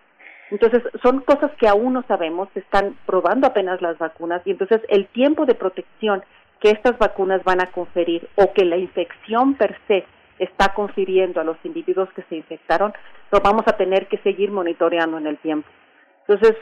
Entonces, 0.50 0.82
son 1.02 1.20
cosas 1.20 1.52
que 1.58 1.68
aún 1.68 1.92
no 1.92 2.02
sabemos, 2.08 2.48
se 2.54 2.60
están 2.60 2.96
probando 3.06 3.46
apenas 3.46 3.80
las 3.80 3.96
vacunas 3.98 4.42
y 4.44 4.50
entonces 4.50 4.80
el 4.88 5.06
tiempo 5.06 5.46
de 5.46 5.54
protección 5.54 6.22
que 6.60 6.70
estas 6.70 6.98
vacunas 6.98 7.42
van 7.44 7.62
a 7.62 7.70
conferir 7.70 8.28
o 8.36 8.52
que 8.52 8.64
la 8.64 8.76
infección 8.76 9.54
per 9.54 9.78
se 9.86 10.04
está 10.38 10.74
confiriendo 10.74 11.40
a 11.40 11.44
los 11.44 11.56
individuos 11.64 12.08
que 12.14 12.22
se 12.28 12.36
infectaron, 12.36 12.92
lo 13.30 13.40
vamos 13.40 13.62
a 13.66 13.76
tener 13.76 14.08
que 14.08 14.18
seguir 14.18 14.50
monitoreando 14.50 15.18
en 15.18 15.26
el 15.26 15.38
tiempo. 15.38 15.68
Entonces, 16.26 16.56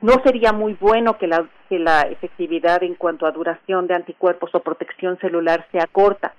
no 0.00 0.14
sería 0.24 0.52
muy 0.52 0.74
bueno 0.74 1.18
que 1.18 1.26
la, 1.26 1.46
que 1.68 1.78
la 1.78 2.02
efectividad 2.02 2.82
en 2.82 2.94
cuanto 2.94 3.26
a 3.26 3.32
duración 3.32 3.86
de 3.86 3.94
anticuerpos 3.94 4.54
o 4.54 4.60
protección 4.60 5.18
celular 5.18 5.66
sea 5.72 5.86
corta. 5.86 6.34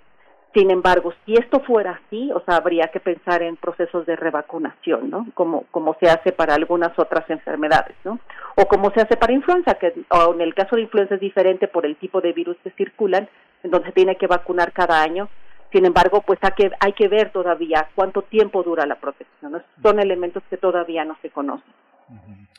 Sin 0.53 0.71
embargo, 0.71 1.13
si 1.25 1.33
esto 1.33 1.59
fuera 1.59 1.99
así, 2.05 2.31
o 2.31 2.39
sea, 2.45 2.55
habría 2.55 2.87
que 2.87 3.01
pensar 3.01 3.43
en 3.43 3.57
procesos 3.57 4.05
de 4.05 4.15
revacunación, 4.15 5.09
¿no? 5.09 5.27
Como, 5.33 5.65
como 5.69 5.97
se 5.99 6.09
hace 6.09 6.31
para 6.31 6.55
algunas 6.55 6.97
otras 6.97 7.29
enfermedades, 7.29 7.97
¿no? 8.05 8.19
O 8.55 8.65
como 8.65 8.89
se 8.91 9.01
hace 9.01 9.17
para 9.17 9.33
influenza, 9.33 9.73
que 9.73 9.93
o 10.09 10.33
en 10.33 10.39
el 10.39 10.53
caso 10.53 10.77
de 10.77 10.83
influenza 10.83 11.15
es 11.15 11.19
diferente 11.21 11.67
por 11.67 11.85
el 11.85 11.97
tipo 11.97 12.21
de 12.21 12.31
virus 12.31 12.55
que 12.63 12.71
circulan, 12.71 13.27
en 13.63 13.71
donde 13.71 13.87
se 13.87 13.93
tiene 13.93 14.15
que 14.15 14.27
vacunar 14.27 14.71
cada 14.71 15.01
año. 15.01 15.27
Sin 15.73 15.85
embargo, 15.85 16.21
pues 16.21 16.39
hay 16.41 16.51
que, 16.51 16.71
hay 16.79 16.93
que 16.93 17.09
ver 17.09 17.31
todavía 17.31 17.89
cuánto 17.93 18.21
tiempo 18.21 18.63
dura 18.63 18.85
la 18.85 18.95
protección. 18.95 19.61
Son 19.83 19.99
elementos 19.99 20.41
que 20.49 20.55
todavía 20.55 21.03
no 21.03 21.17
se 21.21 21.31
conocen. 21.31 21.73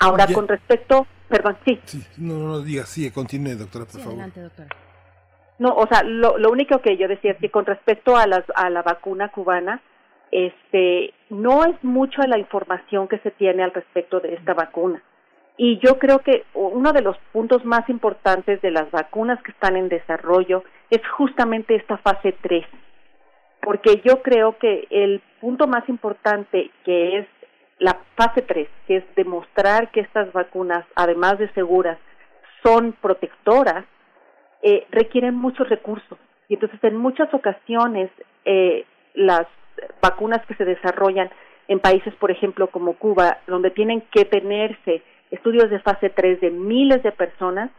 Ahora, 0.00 0.26
con 0.32 0.46
respecto, 0.48 1.06
perdón, 1.28 1.56
sí. 1.64 1.80
no, 2.18 2.34
no, 2.34 2.60
diga, 2.60 2.84
sí, 2.84 3.10
continúe, 3.10 3.56
doctora, 3.56 3.84
por 3.84 4.00
favor. 4.00 4.12
Adelante, 4.12 4.40
doctora. 4.40 4.68
No, 5.58 5.74
o 5.74 5.86
sea, 5.86 6.02
lo, 6.02 6.36
lo 6.36 6.50
único 6.50 6.80
que 6.82 6.96
yo 6.96 7.08
decía 7.08 7.32
es 7.32 7.38
que 7.38 7.50
con 7.50 7.64
respecto 7.64 8.16
a, 8.16 8.26
las, 8.26 8.44
a 8.54 8.68
la 8.68 8.82
vacuna 8.82 9.30
cubana, 9.30 9.80
este, 10.30 11.14
no 11.30 11.64
es 11.64 11.82
mucha 11.82 12.26
la 12.26 12.38
información 12.38 13.08
que 13.08 13.18
se 13.18 13.30
tiene 13.30 13.62
al 13.62 13.72
respecto 13.72 14.20
de 14.20 14.34
esta 14.34 14.54
vacuna. 14.54 15.02
Y 15.56 15.78
yo 15.78 15.98
creo 15.98 16.18
que 16.18 16.44
uno 16.52 16.92
de 16.92 17.00
los 17.00 17.16
puntos 17.32 17.64
más 17.64 17.88
importantes 17.88 18.60
de 18.60 18.70
las 18.70 18.90
vacunas 18.90 19.42
que 19.42 19.52
están 19.52 19.76
en 19.76 19.88
desarrollo 19.88 20.64
es 20.90 21.00
justamente 21.16 21.76
esta 21.76 21.96
fase 21.98 22.36
3. 22.42 22.66
Porque 23.62 24.02
yo 24.04 24.22
creo 24.22 24.58
que 24.58 24.86
el 24.90 25.22
punto 25.40 25.66
más 25.66 25.88
importante 25.88 26.70
que 26.84 27.18
es 27.18 27.26
la 27.78 27.98
fase 28.16 28.42
3, 28.42 28.68
que 28.86 28.96
es 28.96 29.04
demostrar 29.16 29.90
que 29.90 30.00
estas 30.00 30.32
vacunas, 30.32 30.84
además 30.94 31.38
de 31.38 31.52
seguras, 31.52 31.98
son 32.64 32.92
protectoras, 32.92 33.84
eh, 34.62 34.86
requieren 34.90 35.34
muchos 35.34 35.68
recursos. 35.68 36.18
Y 36.48 36.54
entonces, 36.54 36.82
en 36.82 36.96
muchas 36.96 37.32
ocasiones, 37.34 38.10
eh, 38.44 38.84
las 39.14 39.46
vacunas 40.00 40.44
que 40.46 40.54
se 40.54 40.64
desarrollan 40.64 41.30
en 41.68 41.80
países, 41.80 42.14
por 42.14 42.30
ejemplo, 42.30 42.68
como 42.68 42.94
Cuba, 42.94 43.38
donde 43.46 43.70
tienen 43.70 44.02
que 44.12 44.24
tenerse 44.24 45.02
estudios 45.30 45.70
de 45.70 45.80
fase 45.80 46.10
3 46.10 46.40
de 46.40 46.50
miles 46.50 47.02
de 47.02 47.12
personas, 47.12 47.70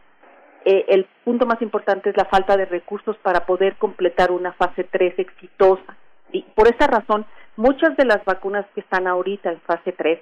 eh, 0.64 0.84
el 0.88 1.06
punto 1.24 1.46
más 1.46 1.60
importante 1.62 2.10
es 2.10 2.16
la 2.16 2.26
falta 2.26 2.56
de 2.56 2.66
recursos 2.66 3.16
para 3.18 3.46
poder 3.46 3.76
completar 3.76 4.30
una 4.30 4.52
fase 4.52 4.84
3 4.84 5.18
exitosa. 5.18 5.96
Y 6.32 6.42
por 6.54 6.68
esa 6.68 6.86
razón, 6.86 7.26
Muchas 7.58 7.96
de 7.96 8.04
las 8.04 8.24
vacunas 8.24 8.64
que 8.72 8.82
están 8.82 9.08
ahorita 9.08 9.50
en 9.50 9.60
fase 9.62 9.90
3 9.90 10.20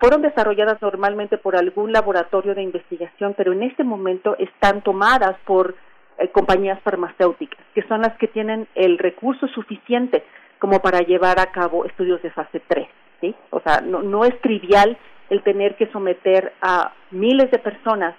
fueron 0.00 0.22
desarrolladas 0.22 0.80
normalmente 0.80 1.36
por 1.36 1.54
algún 1.54 1.92
laboratorio 1.92 2.54
de 2.54 2.62
investigación, 2.62 3.34
pero 3.36 3.52
en 3.52 3.62
este 3.62 3.84
momento 3.84 4.36
están 4.38 4.80
tomadas 4.80 5.36
por 5.44 5.74
eh, 6.16 6.28
compañías 6.28 6.80
farmacéuticas, 6.80 7.60
que 7.74 7.82
son 7.88 8.00
las 8.00 8.16
que 8.16 8.26
tienen 8.26 8.66
el 8.74 8.96
recurso 8.96 9.48
suficiente 9.48 10.24
como 10.58 10.80
para 10.80 11.00
llevar 11.00 11.38
a 11.40 11.52
cabo 11.52 11.84
estudios 11.84 12.22
de 12.22 12.30
fase 12.30 12.62
3. 12.66 12.88
¿sí? 13.20 13.34
O 13.50 13.60
sea, 13.60 13.82
no, 13.82 14.02
no 14.02 14.24
es 14.24 14.40
trivial 14.40 14.96
el 15.28 15.42
tener 15.42 15.76
que 15.76 15.92
someter 15.92 16.54
a 16.62 16.94
miles 17.10 17.50
de 17.50 17.58
personas 17.58 18.14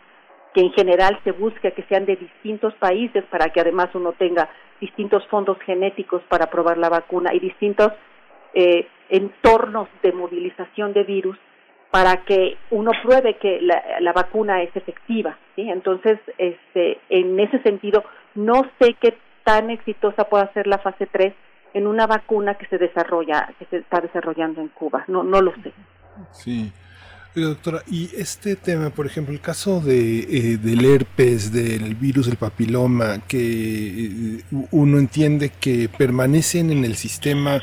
que 0.53 0.61
en 0.61 0.72
general 0.73 1.19
se 1.23 1.32
busca 1.32 1.72
que 1.72 1.83
sean 1.83 2.06
de 2.06 2.15
distintos 2.15 2.73
países 2.75 3.23
para 3.25 3.49
que 3.49 3.61
además 3.61 3.90
uno 3.93 4.14
tenga 4.14 4.49
distintos 4.80 5.25
fondos 5.27 5.57
genéticos 5.65 6.22
para 6.30 6.48
probar 6.48 6.77
la 6.77 6.90
vacuna 6.90 7.33
y 7.33 7.40
distintos 7.40 7.91
eh, 8.53 8.88
entornos 9.09 9.88
de 10.01 10.11
movilización 10.11 10.93
de 10.93 11.03
virus 11.03 11.38
para 11.90 12.23
que 12.25 12.57
uno 12.72 12.91
pruebe 13.03 13.38
que 13.38 13.61
la, 13.61 14.14
vacuna 14.14 14.64
es 14.64 14.75
efectiva. 14.75 15.38
Entonces, 15.56 16.19
este, 16.40 16.99
en 17.09 17.40
ese 17.40 17.61
sentido, 17.61 18.03
no 18.33 18.64
sé 18.80 18.95
qué 18.99 19.15
tan 19.43 19.69
exitosa 19.69 20.23
puede 20.23 20.51
ser 20.53 20.65
la 20.65 20.80
fase 20.80 21.06
3 21.06 21.33
en 21.75 21.85
una 21.85 22.07
vacuna 22.07 22.56
que 22.56 22.65
se 22.65 22.80
desarrolla, 22.80 23.53
que 23.59 23.65
se 23.65 23.77
está 23.77 24.01
desarrollando 24.01 24.61
en 24.61 24.69
Cuba. 24.69 25.03
No, 25.07 25.23
no 25.23 25.40
lo 25.41 25.53
sé. 25.61 25.72
Sí 26.32 26.73
doctora, 27.41 27.83
y 27.89 28.09
este 28.15 28.55
tema, 28.55 28.91
por 28.91 29.05
ejemplo, 29.07 29.33
el 29.33 29.41
caso 29.41 29.81
de, 29.81 30.19
eh, 30.19 30.57
del 30.57 30.85
herpes, 30.85 31.51
del 31.51 31.95
virus 31.95 32.27
del 32.27 32.37
papiloma, 32.37 33.19
que 33.27 34.37
eh, 34.37 34.43
uno 34.71 34.99
entiende 34.99 35.49
que 35.49 35.89
permanecen 35.89 36.71
en 36.71 36.85
el 36.85 36.95
sistema 36.95 37.61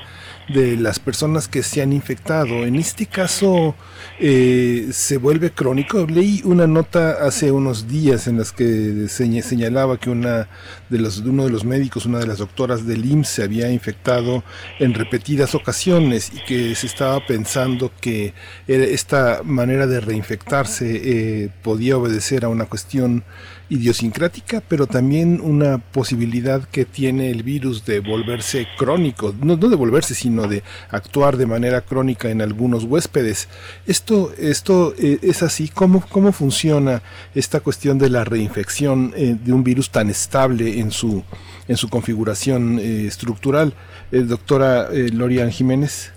de 0.48 0.76
las 0.76 0.98
personas 0.98 1.48
que 1.48 1.62
se 1.62 1.82
han 1.82 1.92
infectado. 1.92 2.64
En 2.64 2.76
este 2.76 3.06
caso 3.06 3.74
eh, 4.18 4.88
se 4.92 5.16
vuelve 5.16 5.50
crónico. 5.50 6.06
Leí 6.06 6.42
una 6.44 6.66
nota 6.66 7.24
hace 7.24 7.52
unos 7.52 7.88
días 7.88 8.26
en 8.26 8.38
las 8.38 8.52
que 8.52 9.06
señalaba 9.08 9.98
que 9.98 10.10
una 10.10 10.48
de 10.88 10.98
los, 10.98 11.18
uno 11.18 11.44
de 11.44 11.50
los 11.50 11.64
médicos, 11.64 12.06
una 12.06 12.18
de 12.18 12.26
las 12.26 12.38
doctoras 12.38 12.86
del 12.86 13.04
IMSS 13.04 13.28
se 13.28 13.42
había 13.42 13.70
infectado 13.70 14.42
en 14.78 14.94
repetidas 14.94 15.54
ocasiones 15.54 16.32
y 16.34 16.44
que 16.44 16.74
se 16.74 16.86
estaba 16.86 17.24
pensando 17.26 17.92
que 18.00 18.34
esta 18.66 19.42
manera 19.44 19.86
de 19.86 20.00
reinfectarse 20.00 21.00
eh, 21.44 21.50
podía 21.62 21.96
obedecer 21.96 22.44
a 22.44 22.48
una 22.48 22.66
cuestión 22.66 23.24
idiosincrática, 23.70 24.62
pero 24.68 24.86
también 24.86 25.40
una 25.40 25.78
posibilidad 25.78 26.62
que 26.68 26.84
tiene 26.84 27.30
el 27.30 27.44
virus 27.44 27.86
de 27.86 28.00
volverse 28.00 28.66
crónico, 28.76 29.34
no, 29.40 29.56
de 29.56 29.76
volverse, 29.76 30.14
sino 30.14 30.48
de 30.48 30.62
actuar 30.90 31.36
de 31.36 31.46
manera 31.46 31.80
crónica 31.80 32.28
en 32.30 32.42
algunos 32.42 32.84
huéspedes. 32.84 33.48
Esto, 33.86 34.32
esto 34.36 34.92
eh, 34.98 35.20
es 35.22 35.42
así, 35.42 35.68
¿Cómo, 35.68 36.04
¿cómo 36.10 36.32
funciona 36.32 37.02
esta 37.34 37.60
cuestión 37.60 37.98
de 37.98 38.10
la 38.10 38.24
reinfección 38.24 39.14
eh, 39.16 39.36
de 39.42 39.52
un 39.52 39.62
virus 39.62 39.90
tan 39.90 40.10
estable 40.10 40.80
en 40.80 40.90
su, 40.90 41.22
en 41.68 41.76
su 41.76 41.88
configuración 41.88 42.78
eh, 42.78 43.06
estructural? 43.06 43.72
doctora 44.10 44.88
Lorian 44.90 45.52
Jiménez. 45.52 46.12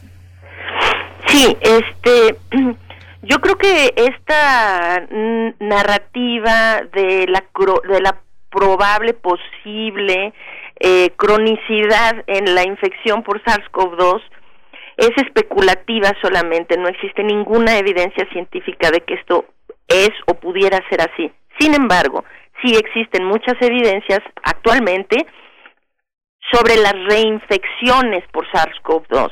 Sí, 1.28 1.56
este 1.62 2.36
Yo 3.24 3.38
creo 3.40 3.56
que 3.56 3.94
esta 3.96 5.08
narrativa 5.60 6.82
de 6.94 7.26
la, 7.28 7.42
de 7.88 8.02
la 8.02 8.20
probable, 8.52 9.14
posible 9.14 10.34
eh, 10.80 11.10
cronicidad 11.16 12.24
en 12.28 12.54
la 12.54 12.64
infección 12.64 13.24
por 13.24 13.42
SARS-CoV-2 13.44 14.22
es 14.98 15.12
especulativa 15.16 16.12
solamente, 16.22 16.78
no 16.78 16.90
existe 16.90 17.24
ninguna 17.24 17.78
evidencia 17.78 18.28
científica 18.34 18.92
de 18.92 19.00
que 19.02 19.14
esto 19.14 19.46
es 19.88 20.12
o 20.28 20.34
pudiera 20.34 20.80
ser 20.90 21.02
así. 21.02 21.32
Sin 21.58 21.74
embargo, 21.74 22.26
sí 22.62 22.76
existen 22.76 23.24
muchas 23.24 23.56
evidencias 23.62 24.20
actualmente 24.44 25.26
sobre 26.52 26.76
las 26.76 26.94
reinfecciones 27.08 28.24
por 28.34 28.46
SARS-CoV-2. 28.52 29.32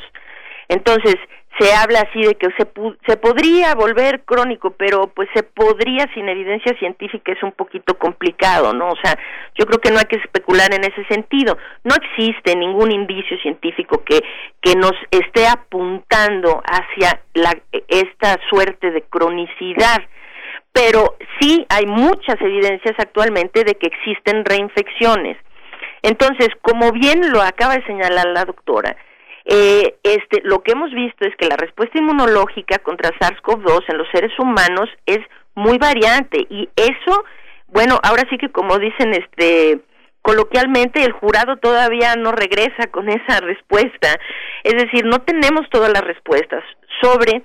Entonces, 0.70 1.16
se 1.62 1.74
habla 1.74 2.02
así 2.02 2.24
de 2.24 2.34
que 2.36 2.48
se, 2.58 2.68
se 3.08 3.18
podría 3.18 3.76
volver 3.76 4.24
crónico, 4.24 4.72
pero 4.72 5.08
pues 5.14 5.30
se 5.36 5.44
podría 5.44 6.12
sin 6.14 6.28
evidencia 6.28 6.76
científica 6.80 7.32
es 7.32 7.44
un 7.44 7.52
poquito 7.52 7.98
complicado, 8.00 8.74
¿no? 8.74 8.90
O 8.90 8.96
sea, 9.04 9.16
yo 9.56 9.66
creo 9.68 9.80
que 9.80 9.92
no 9.92 10.00
hay 10.00 10.06
que 10.06 10.16
especular 10.16 10.74
en 10.74 10.84
ese 10.84 11.06
sentido. 11.06 11.58
No 11.84 11.94
existe 11.96 12.56
ningún 12.56 12.92
indicio 12.92 13.38
científico 13.38 14.04
que, 14.04 14.24
que 14.60 14.76
nos 14.76 14.94
esté 15.12 15.48
apuntando 15.48 16.64
hacia 16.66 17.22
la, 17.36 17.56
esta 17.88 18.40
suerte 18.50 18.92
de 18.92 19.04
cronicidad 19.04 20.02
pero 20.74 21.18
sí 21.40 21.66
hay 21.68 21.86
muchas 21.86 22.40
evidencias 22.40 22.96
actualmente 22.98 23.66
de 23.66 23.76
que 23.76 23.88
existen 23.88 24.46
reinfecciones. 24.46 25.38
Entonces, 26.02 26.48
como 26.62 26.94
bien 26.94 27.32
lo 27.32 27.42
acaba 27.42 27.76
de 27.76 27.86
señalar 27.86 28.28
la 28.28 28.46
doctora, 28.46 28.96
eh, 29.46 29.96
este, 30.04 30.42
lo 30.44 30.62
que 30.62 30.74
hemos 30.74 30.92
visto 30.92 31.26
es 31.26 31.36
que 31.36 31.48
la 31.48 31.58
respuesta 31.58 31.98
inmunológica 31.98 32.80
contra 32.80 33.10
SARS-CoV-2 33.20 33.86
en 33.88 33.98
los 33.98 34.08
seres 34.12 34.32
humanos 34.40 34.90
es 35.06 35.20
muy 35.56 35.78
variante 35.78 36.46
y 36.50 36.70
eso, 36.76 37.24
bueno, 37.68 38.00
ahora 38.04 38.24
sí 38.30 38.38
que 38.38 38.52
como 38.52 38.78
dicen 38.78 39.14
este 39.14 39.82
coloquialmente 40.22 41.04
el 41.04 41.14
jurado 41.14 41.58
todavía 41.58 42.16
no 42.16 42.32
regresa 42.32 42.88
con 42.92 43.10
esa 43.10 43.40
respuesta, 43.40 44.20
es 44.64 44.74
decir, 44.74 45.04
no 45.06 45.24
tenemos 45.24 45.68
todas 45.72 45.92
las 45.92 46.04
respuestas 46.04 46.64
sobre 47.02 47.44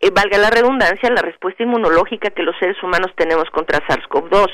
eh, 0.00 0.10
valga 0.10 0.38
la 0.38 0.50
redundancia, 0.50 1.10
la 1.10 1.22
respuesta 1.22 1.64
inmunológica 1.64 2.30
que 2.30 2.44
los 2.44 2.56
seres 2.58 2.82
humanos 2.82 3.12
tenemos 3.16 3.50
contra 3.50 3.86
SARS-CoV-2. 3.86 4.46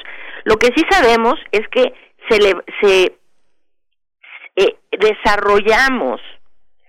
Lo 0.44 0.56
que 0.56 0.68
sí 0.74 0.82
sabemos 0.90 1.34
es 1.52 1.68
que 1.68 1.94
se, 2.28 2.40
le, 2.40 2.54
se 2.80 3.18
eh, 4.56 4.76
desarrollamos 4.98 6.20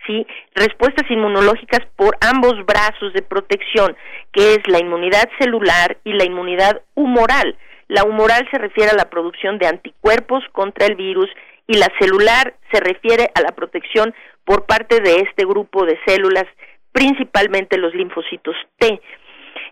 ¿sí? 0.06 0.26
respuestas 0.54 1.10
inmunológicas 1.10 1.82
por 1.96 2.18
ambos 2.22 2.66
brazos 2.66 3.14
de 3.14 3.22
protección, 3.22 3.96
que 4.32 4.56
es 4.56 4.68
la 4.68 4.80
inmunidad 4.80 5.30
celular 5.40 5.98
y 6.04 6.14
la 6.14 6.26
inmunidad 6.26 6.82
humoral. 6.94 7.58
La 7.88 8.04
humoral 8.04 8.48
se 8.52 8.58
refiere 8.58 8.92
a 8.92 8.96
la 8.96 9.10
producción 9.10 9.58
de 9.58 9.68
anticuerpos 9.68 10.44
contra 10.52 10.88
el 10.88 10.96
virus 10.96 11.30
y 11.68 11.78
la 11.78 11.88
celular 12.00 12.56
se 12.72 12.80
refiere 12.80 13.30
a 13.36 13.42
la 13.42 13.52
protección 13.52 14.14
por 14.44 14.66
parte 14.66 15.02
de 15.02 15.22
este 15.22 15.46
grupo 15.46 15.86
de 15.86 16.00
células, 16.06 16.46
principalmente 16.92 17.78
los 17.78 17.94
linfocitos 17.94 18.56
T. 18.78 19.00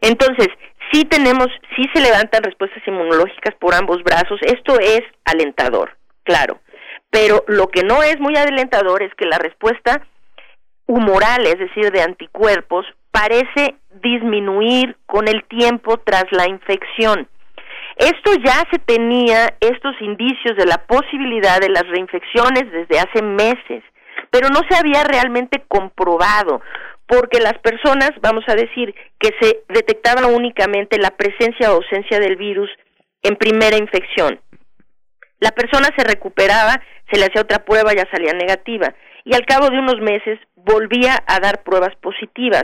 Entonces, 0.02 0.48
sí 0.92 1.06
tenemos, 1.06 1.48
sí 1.76 1.84
se 1.94 2.02
levantan 2.02 2.44
respuestas 2.44 2.84
inmunológicas 2.86 3.56
por 3.60 3.74
ambos 3.74 4.04
brazos, 4.04 4.40
esto 4.42 4.80
es 4.80 5.02
alentador, 5.26 5.96
claro, 6.24 6.60
pero 7.10 7.44
lo 7.48 7.68
que 7.68 7.84
no 7.84 8.04
es 8.04 8.20
muy 8.20 8.36
alentador 8.36 9.04
es 9.04 9.14
que 9.16 9.26
la 9.26 9.38
respuesta 9.38 10.06
humoral, 10.86 11.46
es 11.48 11.60
decir, 11.60 11.92
de 11.92 12.02
anticuerpos, 12.02 12.86
parece 13.12 13.76
disminuir 14.02 14.98
con 15.06 15.28
el 15.28 15.44
tiempo 15.46 15.98
tras 15.98 16.26
la 16.32 16.48
infección. 16.48 17.28
Esto 17.96 18.32
ya 18.44 18.64
se 18.72 18.80
tenía, 18.80 19.56
estos 19.60 19.96
indicios 20.02 20.58
de 20.58 20.66
la 20.66 20.78
posibilidad 20.88 21.60
de 21.60 21.70
las 21.70 21.88
reinfecciones 21.88 22.72
desde 22.72 23.00
hace 23.00 23.22
meses, 23.22 23.84
pero 24.32 24.50
no 24.50 24.62
se 24.68 24.76
había 24.76 25.04
realmente 25.04 25.64
comprobado, 25.68 26.62
porque 27.06 27.40
las 27.40 27.54
personas, 27.60 28.12
vamos 28.22 28.44
a 28.48 28.56
decir, 28.56 28.96
que 29.20 29.30
se 29.40 29.60
detectaba 29.70 30.26
únicamente 30.28 30.98
la 30.98 31.12
presencia 31.12 31.72
o 31.72 31.76
ausencia 31.76 32.20
del 32.20 32.36
virus 32.36 32.70
en 33.22 33.36
primera 33.36 33.78
infección. 33.78 34.40
La 35.40 35.52
persona 35.52 35.90
se 35.96 36.04
recuperaba, 36.04 36.82
se 37.12 37.20
le 37.20 37.26
hacía 37.26 37.42
otra 37.42 37.64
prueba, 37.64 37.94
ya 37.94 38.10
salía 38.10 38.34
negativa, 38.34 38.94
y 39.26 39.34
al 39.36 39.46
cabo 39.46 39.70
de 39.70 39.80
unos 39.80 40.00
meses 40.02 40.40
volvía 40.56 41.24
a 41.28 41.40
dar 41.40 41.64
pruebas 41.64 41.96
positivas, 41.98 42.64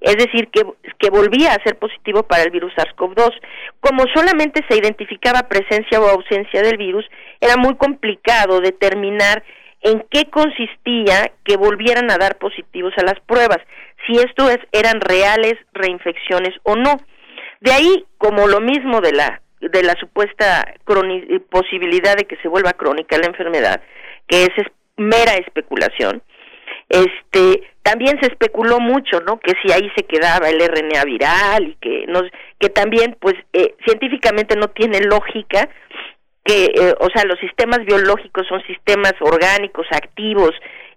es 0.00 0.16
decir, 0.16 0.48
que, 0.48 0.62
que 0.98 1.10
volvía 1.10 1.52
a 1.52 1.62
ser 1.62 1.78
positivo 1.78 2.22
para 2.22 2.42
el 2.42 2.50
virus 2.50 2.72
SARS-CoV-2. 2.74 3.32
Como 3.80 4.04
solamente 4.14 4.64
se 4.68 4.76
identificaba 4.76 5.48
presencia 5.48 6.00
o 6.00 6.08
ausencia 6.08 6.62
del 6.62 6.76
virus, 6.76 7.04
era 7.40 7.56
muy 7.56 7.76
complicado 7.76 8.60
determinar 8.60 9.42
en 9.82 10.04
qué 10.10 10.26
consistía 10.30 11.32
que 11.44 11.56
volvieran 11.56 12.10
a 12.10 12.18
dar 12.18 12.36
positivos 12.38 12.92
a 12.98 13.04
las 13.04 13.18
pruebas, 13.20 13.58
si 14.06 14.16
esto 14.16 14.48
es, 14.50 14.58
eran 14.72 15.00
reales 15.00 15.54
reinfecciones 15.72 16.54
o 16.64 16.76
no. 16.76 16.96
De 17.60 17.72
ahí, 17.72 18.04
como 18.18 18.46
lo 18.46 18.60
mismo 18.60 19.00
de 19.00 19.12
la 19.12 19.42
de 19.60 19.82
la 19.82 19.94
supuesta 20.00 20.74
posibilidad 21.50 22.16
de 22.16 22.24
que 22.24 22.36
se 22.38 22.48
vuelva 22.48 22.72
crónica 22.72 23.18
la 23.18 23.26
enfermedad, 23.26 23.82
que 24.26 24.44
es 24.44 24.66
mera 25.00 25.34
especulación, 25.34 26.22
este 26.88 27.62
también 27.82 28.20
se 28.20 28.26
especuló 28.26 28.78
mucho 28.78 29.20
no 29.20 29.40
que 29.40 29.52
si 29.62 29.72
ahí 29.72 29.90
se 29.96 30.04
quedaba 30.04 30.48
el 30.48 30.60
RNA 30.60 31.04
viral 31.04 31.68
y 31.68 31.74
que 31.80 32.06
nos 32.06 32.24
que 32.58 32.68
también 32.68 33.16
pues 33.18 33.34
eh, 33.52 33.74
científicamente 33.86 34.54
no 34.56 34.68
tiene 34.68 35.00
lógica 35.00 35.68
que 36.44 36.66
eh, 36.66 36.94
o 37.00 37.08
sea 37.14 37.24
los 37.24 37.38
sistemas 37.40 37.84
biológicos 37.86 38.46
son 38.48 38.62
sistemas 38.66 39.14
orgánicos 39.20 39.86
activos 39.92 40.50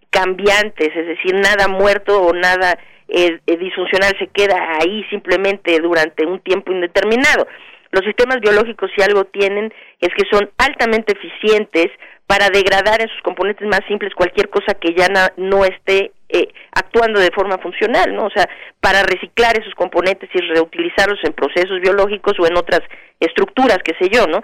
cambiantes 0.09 0.89
es 0.95 1.07
decir 1.07 1.35
nada 1.35 1.67
muerto 1.67 2.21
o 2.21 2.33
nada 2.33 2.77
eh, 3.07 3.39
disfuncional 3.45 4.13
se 4.17 4.27
queda 4.27 4.77
ahí 4.81 5.03
simplemente 5.09 5.79
durante 5.79 6.25
un 6.25 6.39
tiempo 6.39 6.71
indeterminado. 6.71 7.47
Los 7.91 8.03
sistemas 8.05 8.39
biológicos 8.41 8.89
si 8.95 9.03
algo 9.03 9.25
tienen 9.25 9.71
es 9.99 10.09
que 10.15 10.23
son 10.31 10.49
altamente 10.57 11.13
eficientes 11.13 11.87
para 12.27 12.49
degradar 12.49 13.01
en 13.01 13.09
sus 13.09 13.21
componentes 13.21 13.67
más 13.67 13.81
simples 13.87 14.13
cualquier 14.15 14.49
cosa 14.49 14.73
que 14.75 14.93
ya 14.95 15.07
no 15.37 15.65
esté 15.65 16.11
eh, 16.29 16.47
actuando 16.71 17.19
de 17.19 17.31
forma 17.31 17.57
funcional, 17.57 18.15
¿no? 18.15 18.25
O 18.25 18.29
sea, 18.29 18.47
para 18.79 19.03
reciclar 19.03 19.57
esos 19.59 19.75
componentes 19.75 20.29
y 20.33 20.39
reutilizarlos 20.39 21.19
en 21.23 21.33
procesos 21.33 21.79
biológicos 21.81 22.33
o 22.39 22.47
en 22.47 22.57
otras 22.57 22.81
estructuras, 23.19 23.77
qué 23.83 23.93
sé 23.99 24.09
yo, 24.09 24.25
¿no? 24.25 24.41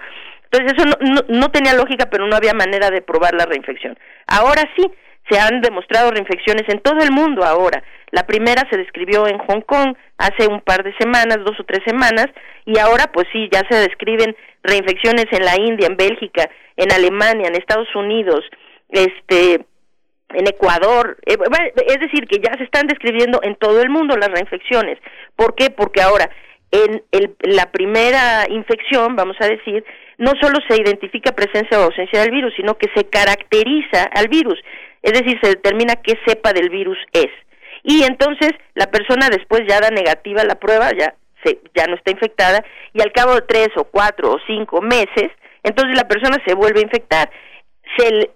Entonces 0.50 0.76
eso 0.76 0.98
no, 1.00 1.20
no 1.28 1.48
tenía 1.50 1.74
lógica, 1.74 2.06
pero 2.10 2.26
no 2.26 2.36
había 2.36 2.54
manera 2.54 2.90
de 2.90 3.02
probar 3.02 3.34
la 3.34 3.46
reinfección. 3.46 3.98
Ahora 4.26 4.62
sí, 4.76 4.84
se 5.30 5.38
han 5.38 5.60
demostrado 5.60 6.10
reinfecciones 6.10 6.68
en 6.68 6.80
todo 6.80 7.00
el 7.00 7.12
mundo 7.12 7.44
ahora. 7.44 7.82
La 8.10 8.26
primera 8.26 8.66
se 8.70 8.76
describió 8.76 9.28
en 9.28 9.38
Hong 9.38 9.60
Kong 9.62 9.94
hace 10.18 10.48
un 10.48 10.60
par 10.60 10.82
de 10.82 10.92
semanas, 10.98 11.38
dos 11.44 11.58
o 11.60 11.64
tres 11.64 11.80
semanas, 11.86 12.26
y 12.66 12.78
ahora 12.78 13.10
pues 13.12 13.26
sí, 13.32 13.48
ya 13.52 13.62
se 13.70 13.76
describen 13.76 14.36
reinfecciones 14.62 15.26
en 15.30 15.44
la 15.44 15.56
India, 15.56 15.86
en 15.86 15.96
Bélgica, 15.96 16.50
en 16.80 16.92
Alemania, 16.92 17.48
en 17.48 17.56
Estados 17.56 17.94
Unidos, 17.94 18.40
este 18.88 19.66
en 20.32 20.46
Ecuador, 20.46 21.18
eh, 21.26 21.36
es 21.86 22.00
decir, 22.00 22.26
que 22.26 22.38
ya 22.38 22.56
se 22.56 22.62
están 22.62 22.86
describiendo 22.86 23.40
en 23.42 23.56
todo 23.56 23.82
el 23.82 23.90
mundo 23.90 24.16
las 24.16 24.30
reinfecciones. 24.30 24.96
¿Por 25.34 25.56
qué? 25.56 25.70
Porque 25.70 26.00
ahora 26.00 26.30
en 26.70 27.02
el, 27.10 27.34
la 27.40 27.70
primera 27.72 28.46
infección, 28.48 29.16
vamos 29.16 29.36
a 29.40 29.48
decir, 29.48 29.84
no 30.18 30.32
solo 30.40 30.58
se 30.68 30.80
identifica 30.80 31.32
presencia 31.32 31.80
o 31.80 31.84
ausencia 31.84 32.20
del 32.20 32.30
virus, 32.30 32.54
sino 32.56 32.78
que 32.78 32.88
se 32.94 33.08
caracteriza 33.08 34.04
al 34.14 34.28
virus, 34.28 34.58
es 35.02 35.12
decir, 35.12 35.38
se 35.42 35.50
determina 35.50 35.96
qué 35.96 36.16
cepa 36.26 36.52
del 36.52 36.70
virus 36.70 36.98
es. 37.12 37.30
Y 37.82 38.04
entonces 38.04 38.52
la 38.74 38.86
persona 38.86 39.28
después 39.30 39.62
ya 39.68 39.80
da 39.80 39.90
negativa 39.90 40.44
la 40.44 40.54
prueba, 40.54 40.90
ya 40.96 41.14
se, 41.42 41.58
ya 41.74 41.86
no 41.86 41.96
está 41.96 42.12
infectada, 42.12 42.64
y 42.92 43.02
al 43.02 43.12
cabo 43.12 43.34
de 43.34 43.42
tres 43.42 43.68
o 43.76 43.84
cuatro 43.84 44.30
o 44.30 44.38
cinco 44.46 44.80
meses 44.80 45.32
entonces 45.62 45.96
la 45.96 46.08
persona 46.08 46.38
se 46.46 46.54
vuelve 46.54 46.80
a 46.80 46.84
infectar. 46.84 47.30
Se 47.96 48.30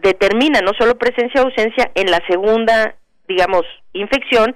determina 0.00 0.60
no 0.60 0.72
solo 0.78 0.96
presencia 0.96 1.42
o 1.42 1.46
ausencia 1.46 1.90
en 1.94 2.10
la 2.10 2.20
segunda, 2.28 2.94
digamos, 3.26 3.62
infección, 3.92 4.54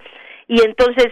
y 0.49 0.63
entonces 0.63 1.09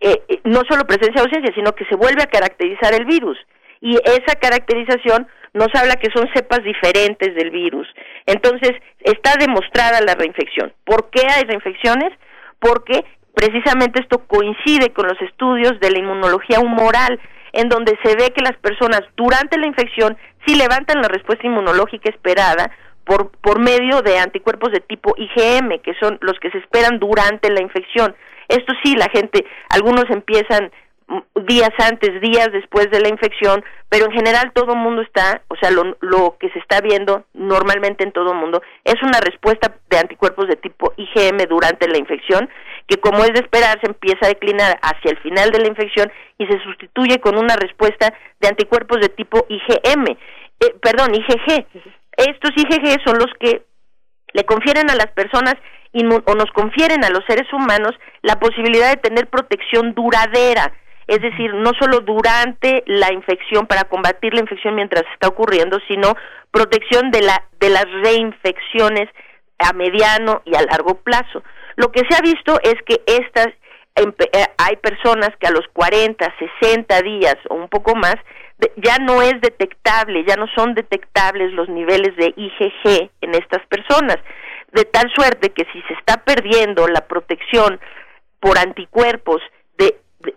eh, 0.00 0.20
eh, 0.28 0.40
no 0.44 0.62
solo 0.68 0.84
presencia 0.84 1.22
o 1.22 1.24
ausencia, 1.24 1.54
sino 1.54 1.72
que 1.72 1.84
se 1.86 1.96
vuelve 1.96 2.22
a 2.22 2.26
caracterizar 2.26 2.92
el 2.94 3.04
virus. 3.04 3.38
Y 3.80 3.96
esa 4.04 4.34
caracterización 4.40 5.28
nos 5.54 5.68
habla 5.74 5.96
que 5.96 6.10
son 6.14 6.28
cepas 6.34 6.64
diferentes 6.64 7.34
del 7.34 7.50
virus. 7.50 7.86
Entonces, 8.26 8.72
está 9.00 9.36
demostrada 9.38 10.00
la 10.00 10.14
reinfección. 10.14 10.72
¿Por 10.84 11.10
qué 11.10 11.22
hay 11.28 11.44
reinfecciones? 11.44 12.10
Porque 12.58 13.04
precisamente 13.34 14.00
esto 14.00 14.26
coincide 14.26 14.92
con 14.92 15.06
los 15.06 15.20
estudios 15.20 15.78
de 15.80 15.90
la 15.90 15.98
inmunología 15.98 16.60
humoral, 16.60 17.20
en 17.52 17.68
donde 17.68 17.98
se 18.02 18.16
ve 18.16 18.30
que 18.30 18.42
las 18.42 18.56
personas 18.58 19.02
durante 19.16 19.58
la 19.58 19.66
infección 19.66 20.16
sí 20.46 20.54
levantan 20.54 21.02
la 21.02 21.08
respuesta 21.08 21.46
inmunológica 21.46 22.10
esperada 22.10 22.70
por, 23.04 23.30
por 23.40 23.58
medio 23.60 24.02
de 24.02 24.18
anticuerpos 24.18 24.72
de 24.72 24.80
tipo 24.80 25.14
IgM, 25.16 25.80
que 25.80 25.94
son 26.00 26.18
los 26.20 26.38
que 26.40 26.50
se 26.50 26.58
esperan 26.58 26.98
durante 26.98 27.50
la 27.50 27.62
infección. 27.62 28.14
Esto 28.48 28.72
sí, 28.82 28.94
la 28.96 29.08
gente, 29.08 29.44
algunos 29.70 30.04
empiezan 30.10 30.70
días 31.46 31.70
antes, 31.78 32.20
días 32.20 32.48
después 32.52 32.90
de 32.90 33.00
la 33.00 33.08
infección, 33.08 33.64
pero 33.88 34.06
en 34.06 34.12
general 34.12 34.52
todo 34.54 34.72
el 34.72 34.78
mundo 34.78 35.02
está, 35.02 35.42
o 35.48 35.56
sea, 35.56 35.70
lo, 35.70 35.96
lo 36.00 36.36
que 36.38 36.50
se 36.50 36.58
está 36.58 36.80
viendo 36.80 37.24
normalmente 37.34 38.04
en 38.04 38.12
todo 38.12 38.32
el 38.32 38.38
mundo 38.38 38.62
es 38.84 38.96
una 39.02 39.20
respuesta 39.20 39.74
de 39.90 39.98
anticuerpos 39.98 40.48
de 40.48 40.56
tipo 40.56 40.92
IgM 40.96 41.46
durante 41.48 41.88
la 41.88 41.98
infección, 41.98 42.48
que 42.86 42.98
como 42.98 43.24
es 43.24 43.32
de 43.32 43.40
esperar 43.40 43.78
se 43.80 43.88
empieza 43.88 44.26
a 44.26 44.28
declinar 44.28 44.78
hacia 44.82 45.10
el 45.10 45.18
final 45.18 45.50
de 45.50 45.60
la 45.60 45.68
infección 45.68 46.10
y 46.38 46.46
se 46.46 46.62
sustituye 46.62 47.20
con 47.20 47.36
una 47.36 47.56
respuesta 47.56 48.12
de 48.40 48.48
anticuerpos 48.48 49.00
de 49.00 49.08
tipo 49.08 49.46
IgM, 49.48 50.16
eh, 50.60 50.74
perdón, 50.80 51.14
IgG. 51.14 51.66
Estos 52.16 52.50
IgG 52.56 53.02
son 53.04 53.18
los 53.18 53.32
que 53.38 53.62
le 54.32 54.44
confieren 54.44 54.90
a 54.90 54.94
las 54.94 55.08
personas 55.08 55.54
o 55.94 56.34
nos 56.34 56.50
confieren 56.52 57.04
a 57.04 57.10
los 57.10 57.22
seres 57.26 57.52
humanos 57.52 57.92
la 58.22 58.40
posibilidad 58.40 58.90
de 58.90 58.96
tener 58.96 59.28
protección 59.28 59.92
duradera 59.92 60.72
es 61.12 61.20
decir, 61.20 61.52
no 61.52 61.72
solo 61.78 62.00
durante 62.00 62.82
la 62.86 63.12
infección 63.12 63.66
para 63.66 63.84
combatir 63.84 64.32
la 64.32 64.40
infección 64.40 64.74
mientras 64.74 65.04
está 65.12 65.28
ocurriendo, 65.28 65.78
sino 65.86 66.16
protección 66.50 67.10
de 67.10 67.20
la 67.20 67.44
de 67.60 67.68
las 67.68 67.84
reinfecciones 68.02 69.10
a 69.58 69.74
mediano 69.74 70.40
y 70.46 70.56
a 70.56 70.62
largo 70.62 70.94
plazo. 70.94 71.42
Lo 71.76 71.92
que 71.92 72.00
se 72.08 72.16
ha 72.16 72.22
visto 72.22 72.58
es 72.62 72.76
que 72.86 73.02
estas 73.06 73.48
eh, 73.94 74.46
hay 74.56 74.76
personas 74.76 75.36
que 75.38 75.46
a 75.46 75.50
los 75.50 75.68
40, 75.74 76.34
60 76.62 77.02
días 77.02 77.36
o 77.50 77.56
un 77.56 77.68
poco 77.68 77.94
más 77.94 78.16
ya 78.76 78.96
no 78.96 79.20
es 79.20 79.38
detectable, 79.42 80.24
ya 80.26 80.36
no 80.36 80.46
son 80.54 80.72
detectables 80.72 81.52
los 81.52 81.68
niveles 81.68 82.16
de 82.16 82.32
IgG 82.34 83.10
en 83.20 83.34
estas 83.34 83.66
personas, 83.66 84.16
de 84.72 84.86
tal 84.86 85.12
suerte 85.14 85.50
que 85.50 85.66
si 85.74 85.82
se 85.82 85.92
está 85.92 86.24
perdiendo 86.24 86.88
la 86.88 87.06
protección 87.06 87.78
por 88.40 88.56
anticuerpos 88.56 89.42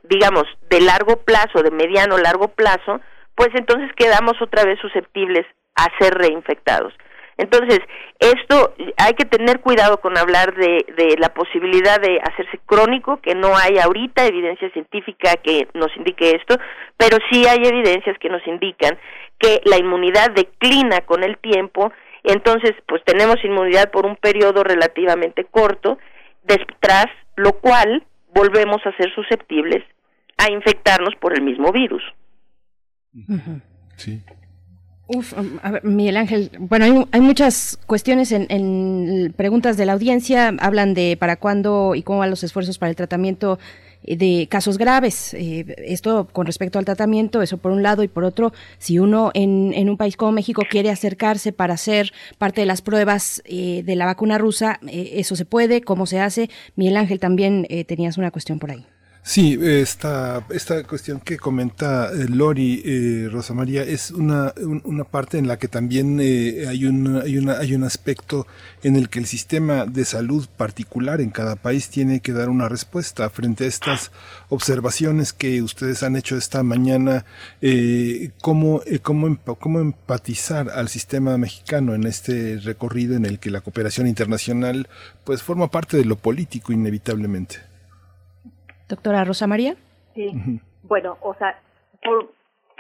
digamos, 0.04 0.46
de 0.70 0.82
largo 0.82 1.18
plazo, 1.18 1.64
de 1.64 1.72
mediano 1.72 2.18
largo 2.18 2.50
plazo, 2.50 3.02
pues 3.36 3.50
entonces 3.56 3.92
quedamos 3.96 4.42
otra 4.42 4.64
vez 4.64 4.80
susceptibles 4.80 5.46
a 5.76 5.88
ser 6.00 6.14
reinfectados. 6.14 6.94
Entonces, 7.38 7.80
esto 8.20 8.74
hay 8.96 9.14
que 9.14 9.26
tener 9.26 9.60
cuidado 9.60 10.00
con 10.00 10.18
hablar 10.18 10.56
de, 10.56 10.86
de, 10.96 11.18
la 11.20 11.34
posibilidad 11.34 12.00
de 12.00 12.20
hacerse 12.24 12.60
crónico, 12.66 13.18
que 13.18 13.36
no 13.36 13.58
hay 13.58 13.78
ahorita 13.78 14.26
evidencia 14.26 14.70
científica 14.70 15.34
que 15.44 15.68
nos 15.74 15.96
indique 15.98 16.32
esto, 16.32 16.56
pero 16.96 17.18
sí 17.30 17.46
hay 17.46 17.60
evidencias 17.66 18.18
que 18.20 18.30
nos 18.30 18.46
indican 18.48 18.98
que 19.38 19.60
la 19.66 19.78
inmunidad 19.78 20.32
declina 20.32 21.02
con 21.02 21.24
el 21.24 21.38
tiempo, 21.40 21.92
entonces 22.24 22.72
pues 22.88 23.04
tenemos 23.04 23.44
inmunidad 23.44 23.92
por 23.92 24.06
un 24.06 24.16
periodo 24.16 24.64
relativamente 24.64 25.44
corto, 25.44 25.98
tras 26.80 27.08
lo 27.36 27.54
cual 27.54 28.04
volvemos 28.36 28.86
a 28.86 28.96
ser 28.98 29.12
susceptibles 29.16 29.84
a 30.38 30.52
infectarnos 30.52 31.16
por 31.20 31.34
el 31.34 31.44
mismo 31.44 31.72
virus. 31.72 32.04
Sí. 33.96 34.22
Uf, 35.08 35.34
um, 35.38 35.60
a 35.62 35.72
ver, 35.72 35.84
Miguel 35.84 36.18
Ángel, 36.18 36.50
bueno, 36.60 36.86
hay, 36.86 37.06
hay 37.12 37.22
muchas 37.22 37.80
cuestiones 37.86 38.32
en, 38.32 38.48
en, 38.50 39.34
preguntas 39.34 39.78
de 39.78 39.86
la 39.86 39.94
audiencia, 39.94 40.54
hablan 40.60 40.94
de 40.94 41.16
para 41.18 41.38
cuándo 41.38 41.94
y 41.96 42.04
cómo 42.04 42.20
van 42.20 42.32
los 42.32 42.44
esfuerzos 42.44 42.78
para 42.80 42.90
el 42.90 42.96
tratamiento 42.96 43.60
de 44.08 44.48
casos 44.50 44.78
graves. 44.78 45.34
Eh, 45.34 45.66
esto 45.78 46.28
con 46.32 46.46
respecto 46.46 46.80
al 46.80 46.86
tratamiento, 46.86 47.42
eso 47.42 47.58
por 47.58 47.72
un 47.72 47.84
lado, 47.84 48.04
y 48.04 48.08
por 48.08 48.24
otro, 48.24 48.54
si 48.78 49.00
uno 49.00 49.32
en, 49.34 49.74
en 49.74 49.90
un 49.90 49.98
país 49.98 50.18
como 50.18 50.32
México 50.32 50.64
quiere 50.70 50.90
acercarse 50.90 51.52
para 51.52 51.74
hacer 51.74 52.12
parte 52.38 52.62
de 52.62 52.68
las 52.68 52.82
pruebas 52.82 53.42
eh, 53.46 53.84
de 53.84 53.96
la 53.96 54.06
vacuna 54.06 54.38
rusa, 54.38 54.80
eh, 54.88 55.14
eso 55.16 55.36
se 55.36 55.46
puede, 55.46 55.82
cómo 55.82 56.06
se 56.06 56.20
hace. 56.20 56.50
Miguel 56.76 56.98
Ángel, 56.98 57.20
también 57.20 57.66
eh, 57.70 57.86
tenías 57.86 58.18
una 58.18 58.32
cuestión 58.32 58.60
por 58.60 58.72
ahí. 58.72 58.86
Sí, 59.28 59.58
esta, 59.60 60.46
esta 60.52 60.84
cuestión 60.84 61.20
que 61.20 61.38
comenta 61.38 62.12
eh, 62.12 62.28
Lori, 62.30 62.84
eh, 62.86 63.28
Rosa 63.32 63.56
María, 63.56 63.82
es 63.82 64.12
una, 64.12 64.54
un- 64.58 64.84
una 64.86 65.04
parte 65.04 65.40
en 65.40 65.48
la 65.48 65.58
que 65.58 65.68
también 65.68 66.20
eh, 66.22 66.66
hay, 66.68 66.86
un, 66.86 67.18
hay, 67.20 67.40
una, 67.40 67.54
hay 67.58 67.74
un 67.74 67.84
aspecto 67.86 68.46
en 68.84 68.96
el 68.96 69.10
que 69.10 69.18
el 69.18 69.26
sistema 69.26 69.88
de 69.88 70.06
salud 70.06 70.46
particular 70.58 71.22
en 71.22 71.32
cada 71.32 71.56
país 71.56 71.90
tiene 71.90 72.20
que 72.20 72.34
dar 72.34 72.50
una 72.50 72.70
respuesta 72.70 73.28
frente 73.32 73.64
a 73.64 73.68
estas 73.68 74.12
observaciones 74.50 75.34
que 75.34 75.64
ustedes 75.64 76.04
han 76.04 76.16
hecho 76.16 76.38
esta 76.38 76.62
mañana. 76.62 77.26
Eh, 77.64 78.30
¿cómo, 78.42 78.82
eh, 78.86 79.00
cómo, 79.00 79.36
¿Cómo 79.44 79.80
empatizar 79.80 80.70
al 80.70 80.88
sistema 80.88 81.36
mexicano 81.40 81.96
en 81.96 82.06
este 82.06 82.60
recorrido 82.60 83.16
en 83.16 83.26
el 83.26 83.40
que 83.40 83.50
la 83.50 83.62
cooperación 83.62 84.06
internacional 84.06 84.88
pues 85.24 85.42
forma 85.42 85.72
parte 85.72 85.98
de 85.98 86.06
lo 86.06 86.16
político 86.16 86.74
inevitablemente? 86.74 87.75
Doctora 88.90 89.24
Rosa 89.24 89.48
María. 89.48 89.76
Sí. 90.14 90.32
Bueno, 90.84 91.18
o 91.22 91.34
sea, 91.36 91.60
por- 92.04 92.30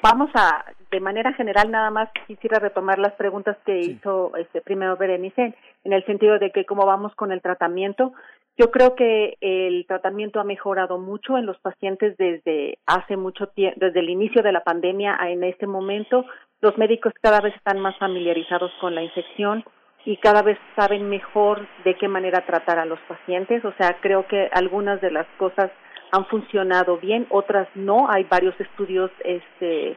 vamos 0.04 0.30
a, 0.36 0.66
de 0.92 1.00
manera 1.00 1.34
general, 1.34 1.72
nada 1.72 1.90
más 1.90 2.10
quisiera 2.28 2.60
retomar 2.60 3.00
las 3.00 3.14
preguntas 3.14 3.58
que 3.66 3.80
hizo 3.80 4.36
este 4.38 4.62
primero 4.62 4.98
Berenice, 4.98 5.56
en 5.84 5.94
el 5.94 6.06
sentido 6.06 6.38
de 6.40 6.52
que 6.52 6.66
cómo 6.66 6.86
vamos 6.86 7.16
con 7.16 7.32
el 7.32 7.42
tratamiento. 7.42 8.14
Yo 8.58 8.72
creo 8.72 8.96
que 8.96 9.36
el 9.42 9.86
tratamiento 9.88 10.40
ha 10.40 10.46
mejorado 10.46 10.98
mucho 10.98 11.38
en 11.38 11.46
los 11.46 11.58
pacientes 11.60 12.16
desde 12.18 12.78
hace 12.86 13.18
mucho 13.18 13.48
tiempo, 13.48 13.78
desde 13.82 14.00
el 14.00 14.10
inicio 14.10 14.44
de 14.44 14.54
la 14.54 14.64
pandemia 14.64 15.18
a 15.20 15.30
en 15.30 15.44
este 15.44 15.68
momento. 15.68 16.24
Los 16.62 16.78
médicos 16.78 17.12
cada 17.22 17.42
vez 17.42 17.54
están 17.56 17.80
más 17.80 17.98
familiarizados 17.98 18.72
con 18.80 18.96
la 18.96 19.02
infección 19.04 19.66
y 20.06 20.16
cada 20.18 20.42
vez 20.42 20.58
saben 20.78 21.10
mejor 21.10 21.68
de 21.84 21.96
qué 21.98 22.08
manera 22.08 22.46
tratar 22.46 22.80
a 22.80 22.86
los 22.86 23.00
pacientes. 23.10 23.66
O 23.66 23.74
sea, 23.74 23.98
creo 24.00 24.26
que 24.28 24.50
algunas 24.54 25.02
de 25.02 25.12
las 25.12 25.28
cosas 25.38 25.70
han 26.12 26.26
funcionado 26.28 26.98
bien, 26.98 27.28
otras 27.30 27.68
no. 27.76 28.10
Hay 28.10 28.24
varios 28.24 28.60
estudios 28.60 29.12
este, 29.24 29.90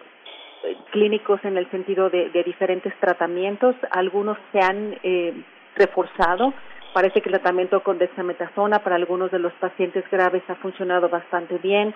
eh, 0.65 0.77
clínicos 0.91 1.41
en 1.45 1.57
el 1.57 1.71
sentido 1.71 2.11
de, 2.11 2.31
diferentes 2.45 2.93
tratamientos. 3.01 3.77
Algunos 3.91 4.37
se 4.53 4.61
han 4.61 4.99
eh, 5.03 5.35
reforzado. 5.77 6.53
Parece 6.93 7.21
que 7.21 7.29
el 7.29 7.35
tratamiento 7.35 7.83
con 7.83 7.99
dexametasona 7.99 8.81
para 8.81 8.97
algunos 8.97 9.31
de 9.31 9.39
los 9.39 9.53
pacientes 9.55 10.05
graves 10.11 10.43
ha 10.49 10.57
funcionado 10.57 11.09
bastante 11.09 11.59
bien. 11.59 11.95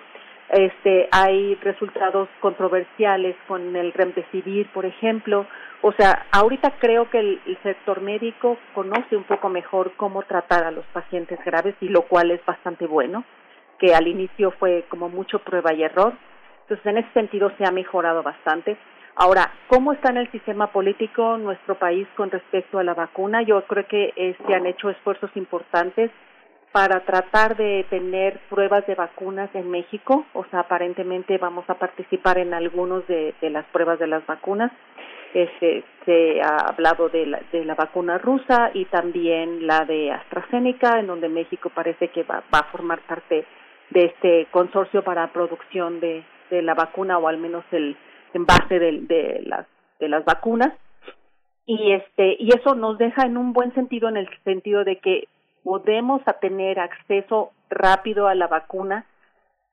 Este, 0.49 1.09
hay 1.11 1.55
resultados 1.55 2.29
controversiales 2.39 3.35
con 3.47 3.75
el 3.75 3.91
remdesivir, 3.91 4.67
por 4.71 4.85
ejemplo. 4.85 5.47
O 5.81 5.91
sea, 5.93 6.27
ahorita 6.31 6.75
creo 6.79 7.09
que 7.09 7.19
el 7.19 7.57
sector 7.63 8.01
médico 8.01 8.57
conoce 8.73 9.17
un 9.17 9.23
poco 9.23 9.49
mejor 9.49 9.93
cómo 9.97 10.21
tratar 10.23 10.63
a 10.63 10.71
los 10.71 10.85
pacientes 10.93 11.39
graves 11.43 11.75
y 11.81 11.89
lo 11.89 12.03
cual 12.03 12.31
es 12.31 12.45
bastante 12.45 12.85
bueno 12.85 13.25
que 13.83 13.93
al 13.93 14.07
inicio 14.07 14.51
fue 14.51 14.85
como 14.87 15.09
mucho 15.09 15.39
prueba 15.39 15.73
y 15.73 15.83
error. 15.83 16.13
Entonces, 16.61 16.85
en 16.85 16.99
ese 16.99 17.11
sentido 17.11 17.51
se 17.57 17.67
ha 17.67 17.71
mejorado 17.71 18.23
bastante. 18.23 18.77
Ahora, 19.15 19.51
¿cómo 19.67 19.91
está 19.91 20.09
en 20.09 20.17
el 20.17 20.31
sistema 20.31 20.67
político 20.67 21.37
nuestro 21.37 21.75
país 21.75 22.07
con 22.15 22.31
respecto 22.31 22.79
a 22.79 22.83
la 22.85 22.93
vacuna? 22.93 23.41
Yo 23.41 23.61
creo 23.65 23.85
que 23.85 24.13
eh, 24.15 24.37
se 24.47 24.55
han 24.55 24.67
hecho 24.67 24.89
esfuerzos 24.89 25.29
importantes 25.35 26.11
para 26.71 27.01
tratar 27.01 27.57
de 27.57 27.85
tener 27.89 28.39
pruebas 28.49 28.87
de 28.87 28.95
vacunas 28.95 29.49
en 29.53 29.69
México. 29.69 30.25
O 30.31 30.45
sea, 30.45 30.61
aparentemente 30.61 31.37
vamos 31.37 31.69
a 31.69 31.73
participar 31.73 32.37
en 32.37 32.53
algunos 32.53 33.05
de, 33.07 33.35
de 33.41 33.49
las 33.49 33.65
pruebas 33.65 33.99
de 33.99 34.07
las 34.07 34.25
vacunas. 34.25 34.71
Este, 35.33 35.83
se 36.05 36.41
ha 36.41 36.69
hablado 36.69 37.09
de 37.09 37.25
la, 37.25 37.41
de 37.51 37.65
la 37.65 37.75
vacuna 37.75 38.17
rusa 38.17 38.71
y 38.73 38.85
también 38.85 39.67
la 39.67 39.83
de 39.83 40.09
AstraZeneca, 40.11 40.99
en 40.99 41.07
donde 41.07 41.27
México 41.27 41.69
parece 41.69 42.07
que 42.07 42.23
va, 42.23 42.43
va 42.53 42.59
a 42.59 42.71
formar 42.71 43.01
parte 43.01 43.45
de 43.93 44.05
este 44.05 44.47
consorcio 44.51 45.03
para 45.03 45.31
producción 45.31 45.99
de, 45.99 46.23
de 46.49 46.61
la 46.61 46.73
vacuna 46.73 47.17
o 47.17 47.27
al 47.27 47.37
menos 47.37 47.63
el 47.71 47.95
envase 48.33 48.79
de, 48.79 49.01
de 49.01 49.41
las 49.45 49.67
de 49.99 50.09
las 50.09 50.25
vacunas 50.25 50.73
y 51.65 51.93
este 51.93 52.35
y 52.39 52.49
eso 52.49 52.75
nos 52.75 52.97
deja 52.97 53.25
en 53.25 53.37
un 53.37 53.53
buen 53.53 53.73
sentido 53.73 54.09
en 54.09 54.17
el 54.17 54.27
sentido 54.43 54.83
de 54.83 54.97
que 54.97 55.27
podemos 55.63 56.21
tener 56.41 56.79
acceso 56.79 57.51
rápido 57.69 58.27
a 58.27 58.35
la 58.35 58.47
vacuna 58.47 59.05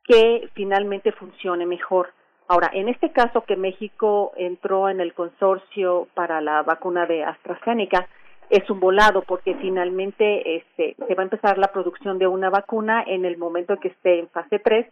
que 0.05 0.49
finalmente 0.55 1.13
funcione 1.13 1.67
mejor. 1.67 2.13
Ahora, 2.49 2.71
en 2.73 2.89
este 2.89 3.13
caso 3.13 3.43
que 3.43 3.57
México 3.57 4.33
entró 4.37 4.89
en 4.89 5.01
el 5.01 5.15
consorcio 5.15 6.09
para 6.15 6.41
la 6.41 6.63
vacuna 6.63 7.07
de 7.07 7.23
AstraZeneca, 7.23 8.09
es 8.51 8.69
un 8.69 8.81
volado 8.81 9.23
porque 9.23 9.55
finalmente 9.55 10.57
este, 10.57 10.97
se 11.07 11.15
va 11.15 11.23
a 11.23 11.25
empezar 11.25 11.57
la 11.57 11.69
producción 11.69 12.19
de 12.19 12.27
una 12.27 12.51
vacuna 12.51 13.03
en 13.07 13.25
el 13.25 13.39
momento 13.39 13.79
que 13.79 13.89
esté 13.89 14.19
en 14.19 14.29
fase 14.29 14.59
3 14.59 14.87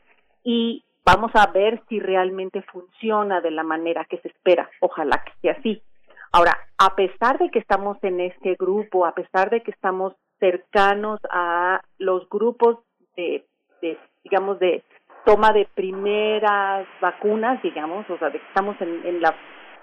y 0.44 0.84
vamos 1.04 1.32
a 1.34 1.50
ver 1.50 1.82
si 1.88 1.98
realmente 1.98 2.62
funciona 2.62 3.40
de 3.40 3.50
la 3.50 3.64
manera 3.64 4.04
que 4.04 4.18
se 4.18 4.28
espera. 4.28 4.70
Ojalá 4.80 5.22
que 5.24 5.32
sea 5.42 5.52
así. 5.58 5.82
Ahora, 6.30 6.56
a 6.78 6.94
pesar 6.94 7.38
de 7.38 7.50
que 7.50 7.58
estamos 7.58 7.96
en 8.02 8.20
este 8.20 8.54
grupo, 8.54 9.06
a 9.06 9.12
pesar 9.12 9.50
de 9.50 9.62
que 9.62 9.72
estamos 9.72 10.14
cercanos 10.38 11.18
a 11.30 11.80
los 11.98 12.28
grupos 12.28 12.78
de, 13.16 13.44
de 13.82 13.98
digamos, 14.22 14.58
de 14.60 14.84
toma 15.24 15.52
de 15.52 15.66
primeras 15.74 16.86
vacunas, 17.00 17.60
digamos, 17.62 18.08
o 18.08 18.18
sea, 18.18 18.30
de 18.30 18.38
que 18.38 18.46
estamos 18.46 18.80
en, 18.80 19.04
en, 19.04 19.20
la, 19.20 19.34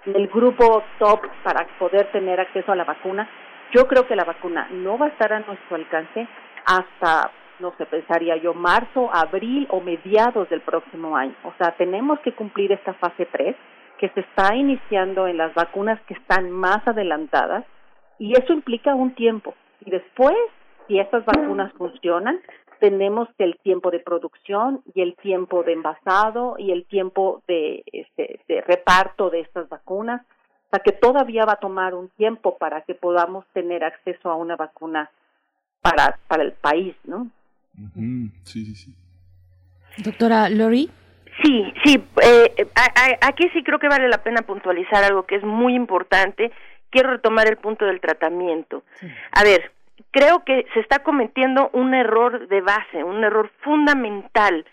en 0.05 0.15
el 0.15 0.27
grupo 0.27 0.83
top 0.97 1.21
para 1.43 1.67
poder 1.77 2.11
tener 2.11 2.39
acceso 2.39 2.71
a 2.71 2.75
la 2.75 2.83
vacuna, 2.83 3.29
yo 3.73 3.87
creo 3.87 4.07
que 4.07 4.15
la 4.15 4.23
vacuna 4.23 4.67
no 4.71 4.97
va 4.97 5.07
a 5.07 5.09
estar 5.09 5.33
a 5.33 5.39
nuestro 5.39 5.75
alcance 5.75 6.27
hasta, 6.65 7.31
no 7.59 7.73
sé, 7.77 7.85
pensaría 7.85 8.37
yo, 8.37 8.53
marzo, 8.53 9.09
abril 9.13 9.67
o 9.69 9.81
mediados 9.81 10.49
del 10.49 10.61
próximo 10.61 11.15
año. 11.15 11.35
O 11.43 11.53
sea, 11.57 11.71
tenemos 11.77 12.19
que 12.19 12.33
cumplir 12.33 12.71
esta 12.71 12.93
fase 12.93 13.27
3 13.31 13.55
que 13.97 14.09
se 14.09 14.21
está 14.21 14.55
iniciando 14.55 15.27
en 15.27 15.37
las 15.37 15.53
vacunas 15.53 15.99
que 16.07 16.15
están 16.15 16.51
más 16.51 16.85
adelantadas 16.87 17.65
y 18.19 18.33
eso 18.33 18.53
implica 18.53 18.95
un 18.95 19.15
tiempo. 19.15 19.53
Y 19.85 19.91
después, 19.91 20.35
si 20.87 20.99
estas 20.99 21.25
vacunas 21.25 21.71
funcionan, 21.73 22.39
tenemos 22.79 23.29
el 23.37 23.57
tiempo 23.59 23.91
de 23.91 23.99
producción 23.99 24.81
y 24.93 25.01
el 25.01 25.15
tiempo 25.15 25.63
de 25.63 25.73
envasado 25.73 26.55
y 26.57 26.71
el 26.71 26.85
tiempo 26.85 27.41
de, 27.47 27.83
este, 27.91 28.39
de 28.47 28.61
reparto 28.61 29.29
de 29.29 29.41
estas 29.41 29.69
vacunas. 29.69 30.21
O 30.67 30.69
sea 30.71 30.79
que 30.79 30.91
todavía 30.91 31.45
va 31.45 31.53
a 31.53 31.57
tomar 31.59 31.93
un 31.93 32.09
tiempo 32.09 32.57
para 32.57 32.81
que 32.81 32.95
podamos 32.95 33.45
tener 33.53 33.83
acceso 33.83 34.29
a 34.29 34.35
una 34.35 34.55
vacuna 34.55 35.09
para, 35.81 36.17
para 36.27 36.43
el 36.43 36.53
país, 36.53 36.95
¿no? 37.05 37.27
Sí, 38.43 38.65
sí, 38.65 38.75
sí. 38.75 38.95
Doctora 40.03 40.49
Lori. 40.49 40.89
Sí, 41.43 41.73
sí, 41.83 42.03
eh, 42.23 42.67
a- 42.75 43.01
a- 43.25 43.27
aquí 43.29 43.47
sí 43.53 43.63
creo 43.63 43.77
que 43.79 43.89
vale 43.89 44.07
la 44.07 44.23
pena 44.23 44.41
puntualizar 44.41 45.03
algo 45.03 45.25
que 45.25 45.35
es 45.35 45.43
muy 45.43 45.75
importante. 45.75 46.51
Quiero 46.89 47.11
retomar 47.11 47.47
el 47.47 47.57
punto 47.57 47.85
del 47.85 47.99
tratamiento. 47.99 48.83
A 49.31 49.43
ver, 49.43 49.71
creo 50.11 50.43
que 50.45 50.65
se 50.73 50.79
está 50.79 50.99
cometiendo 50.99 51.69
un 51.73 51.93
error 51.93 52.47
de 52.47 52.61
base, 52.61 53.03
un 53.03 53.23
error 53.23 53.51
fundamental 53.61 54.65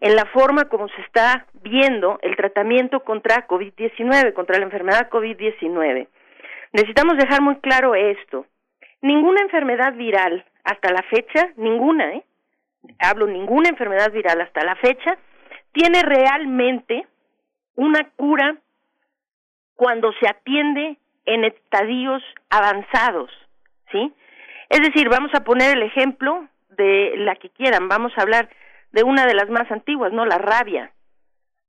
en 0.00 0.16
la 0.16 0.24
forma 0.26 0.64
como 0.66 0.88
se 0.88 1.00
está 1.02 1.46
viendo 1.62 2.18
el 2.22 2.36
tratamiento 2.36 3.00
contra 3.00 3.46
COVID-19, 3.46 4.32
contra 4.32 4.58
la 4.58 4.64
enfermedad 4.64 5.10
COVID-19. 5.10 6.08
Necesitamos 6.72 7.16
dejar 7.18 7.42
muy 7.42 7.56
claro 7.56 7.94
esto. 7.94 8.46
Ninguna 9.02 9.42
enfermedad 9.42 9.94
viral 9.94 10.44
hasta 10.64 10.92
la 10.92 11.02
fecha, 11.02 11.50
ninguna, 11.56 12.14
¿eh? 12.14 12.24
Hablo 12.98 13.26
ninguna 13.26 13.68
enfermedad 13.68 14.10
viral 14.10 14.40
hasta 14.40 14.64
la 14.64 14.74
fecha, 14.76 15.18
tiene 15.72 16.02
realmente 16.02 17.06
una 17.74 18.10
cura 18.16 18.56
cuando 19.74 20.12
se 20.14 20.28
atiende 20.28 20.96
en 21.26 21.44
estadios 21.44 22.22
avanzados, 22.48 23.30
¿sí? 23.92 24.12
Es 24.68 24.80
decir, 24.80 25.08
vamos 25.08 25.30
a 25.34 25.44
poner 25.44 25.76
el 25.76 25.82
ejemplo 25.82 26.46
de 26.70 27.14
la 27.16 27.34
que 27.36 27.50
quieran, 27.50 27.88
vamos 27.88 28.12
a 28.16 28.22
hablar 28.22 28.48
de 28.92 29.02
una 29.02 29.26
de 29.26 29.34
las 29.34 29.48
más 29.48 29.70
antiguas, 29.70 30.12
¿no? 30.12 30.24
La 30.24 30.38
rabia. 30.38 30.92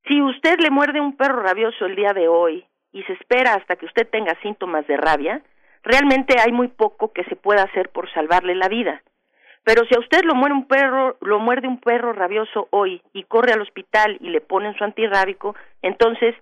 Si 0.07 0.21
usted 0.21 0.59
le 0.59 0.71
muerde 0.71 0.99
un 0.99 1.15
perro 1.15 1.41
rabioso 1.41 1.85
el 1.85 1.95
día 1.95 2.13
de 2.13 2.27
hoy 2.27 2.65
y 2.91 3.03
se 3.03 3.13
espera 3.13 3.53
hasta 3.53 3.75
que 3.75 3.85
usted 3.85 4.07
tenga 4.09 4.35
síntomas 4.41 4.87
de 4.87 4.97
rabia, 4.97 5.41
realmente 5.83 6.35
hay 6.39 6.51
muy 6.51 6.67
poco 6.67 7.11
que 7.13 7.23
se 7.25 7.35
pueda 7.35 7.63
hacer 7.63 7.89
por 7.89 8.11
salvarle 8.13 8.55
la 8.55 8.67
vida. 8.67 9.01
Pero 9.63 9.85
si 9.85 9.95
a 9.95 9.99
usted 9.99 10.23
lo 10.23 10.33
muerde 10.33 10.55
un 10.55 10.67
perro, 10.67 11.17
lo 11.21 11.39
muerde 11.39 11.67
un 11.67 11.79
perro 11.79 12.13
rabioso 12.13 12.67
hoy 12.71 13.01
y 13.13 13.23
corre 13.23 13.53
al 13.53 13.61
hospital 13.61 14.17
y 14.19 14.29
le 14.29 14.41
ponen 14.41 14.75
su 14.75 14.83
antirrábico, 14.83 15.55
entonces 15.83 16.35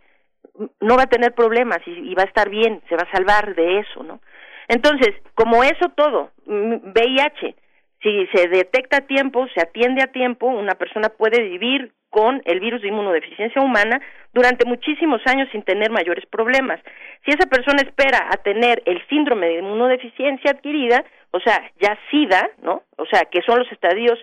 no 0.79 0.95
va 0.95 1.03
a 1.03 1.09
tener 1.09 1.33
problemas 1.33 1.79
y, 1.85 1.91
y, 1.91 2.15
va 2.15 2.23
a 2.23 2.27
estar 2.27 2.49
bien, 2.49 2.81
se 2.87 2.95
va 2.95 3.03
a 3.03 3.11
salvar 3.11 3.55
de 3.55 3.79
eso, 3.79 4.03
¿no? 4.03 4.21
Entonces, 4.69 5.15
como 5.35 5.63
eso 5.63 5.89
todo, 5.95 6.31
VIH, 6.45 7.55
si 8.01 8.27
se 8.33 8.47
detecta 8.47 8.97
a 8.97 9.07
tiempo, 9.07 9.47
se 9.53 9.61
atiende 9.61 10.01
a 10.01 10.11
tiempo, 10.11 10.47
una 10.47 10.75
persona 10.75 11.09
puede 11.09 11.41
vivir 11.41 11.91
con 12.09 12.41
el 12.45 12.59
virus 12.59 12.81
de 12.81 12.87
inmunodeficiencia 12.87 13.61
humana 13.61 14.01
durante 14.33 14.65
muchísimos 14.65 15.21
años 15.25 15.47
sin 15.51 15.63
tener 15.63 15.91
mayores 15.91 16.25
problemas. 16.25 16.79
Si 17.25 17.31
esa 17.31 17.47
persona 17.49 17.81
espera 17.81 18.29
a 18.31 18.37
tener 18.37 18.81
el 18.85 19.05
síndrome 19.07 19.47
de 19.47 19.59
inmunodeficiencia 19.59 20.51
adquirida, 20.51 21.03
o 21.31 21.39
sea, 21.39 21.69
ya 21.79 21.97
SIDA, 22.09 22.49
¿no? 22.63 22.83
O 22.97 23.05
sea, 23.05 23.25
que 23.25 23.41
son 23.41 23.59
los 23.59 23.71
estadios 23.71 24.17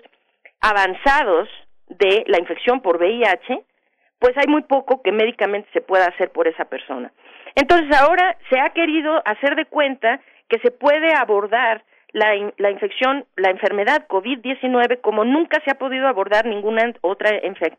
avanzados 0.59 1.47
de 1.87 2.23
la 2.27 2.39
infección 2.39 2.81
por 2.81 2.97
VIH, 2.97 3.61
pues 4.19 4.35
hay 4.37 4.47
muy 4.47 4.63
poco 4.63 5.01
que 5.01 5.11
médicamente 5.11 5.69
se 5.71 5.81
pueda 5.81 6.05
hacer 6.05 6.31
por 6.31 6.47
esa 6.47 6.65
persona. 6.65 7.11
Entonces 7.55 7.95
ahora 7.97 8.37
se 8.49 8.59
ha 8.59 8.69
querido 8.71 9.21
hacer 9.25 9.55
de 9.55 9.65
cuenta 9.65 10.19
que 10.49 10.59
se 10.59 10.71
puede 10.71 11.13
abordar 11.13 11.83
la, 12.13 12.33
la 12.57 12.71
infección, 12.71 13.25
la 13.35 13.49
enfermedad 13.49 14.07
COVID-19 14.07 15.01
como 15.01 15.25
nunca 15.25 15.61
se 15.65 15.71
ha 15.71 15.75
podido 15.75 16.07
abordar 16.07 16.45
ninguna 16.45 16.93
otra 17.01 17.31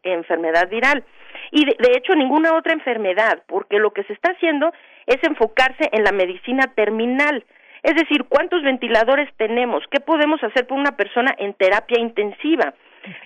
enfermedad 0.03 0.69
viral. 0.69 1.05
Y 1.51 1.65
de, 1.65 1.77
de 1.79 1.93
hecho 1.97 2.15
ninguna 2.15 2.55
otra 2.57 2.73
enfermedad, 2.73 3.43
porque 3.47 3.79
lo 3.79 3.93
que 3.93 4.05
se 4.05 4.13
está 4.13 4.33
haciendo 4.33 4.73
es 5.07 5.19
enfocarse 5.23 5.89
en 5.93 6.05
la 6.05 6.13
medicina 6.13 6.73
terminal. 6.75 7.45
Es 7.83 7.95
decir, 7.95 8.25
¿cuántos 8.29 8.63
ventiladores 8.63 9.29
tenemos? 9.37 9.85
¿Qué 9.91 10.01
podemos 10.01 10.43
hacer 10.43 10.67
por 10.67 10.79
una 10.79 10.97
persona 10.97 11.35
en 11.39 11.55
terapia 11.55 11.99
intensiva? 11.99 12.75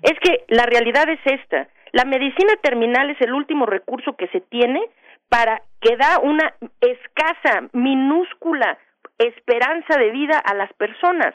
Es 0.03 0.19
que 0.21 0.45
la 0.49 0.67
realidad 0.67 1.09
es 1.09 1.21
esta. 1.25 1.69
La 1.93 2.05
medicina 2.05 2.55
terminal 2.63 3.11
es 3.11 3.21
el 3.21 3.33
último 3.33 3.67
recurso 3.67 4.15
que 4.17 4.29
se 4.29 4.41
tiene 4.41 4.81
para 5.29 5.63
que 5.81 5.97
da 5.97 6.19
una 6.23 6.55
escasa, 6.81 7.69
minúscula 7.73 8.79
esperanza 9.19 9.99
de 9.99 10.11
vida 10.11 10.39
a 10.39 10.55
las 10.55 10.73
personas. 10.75 11.35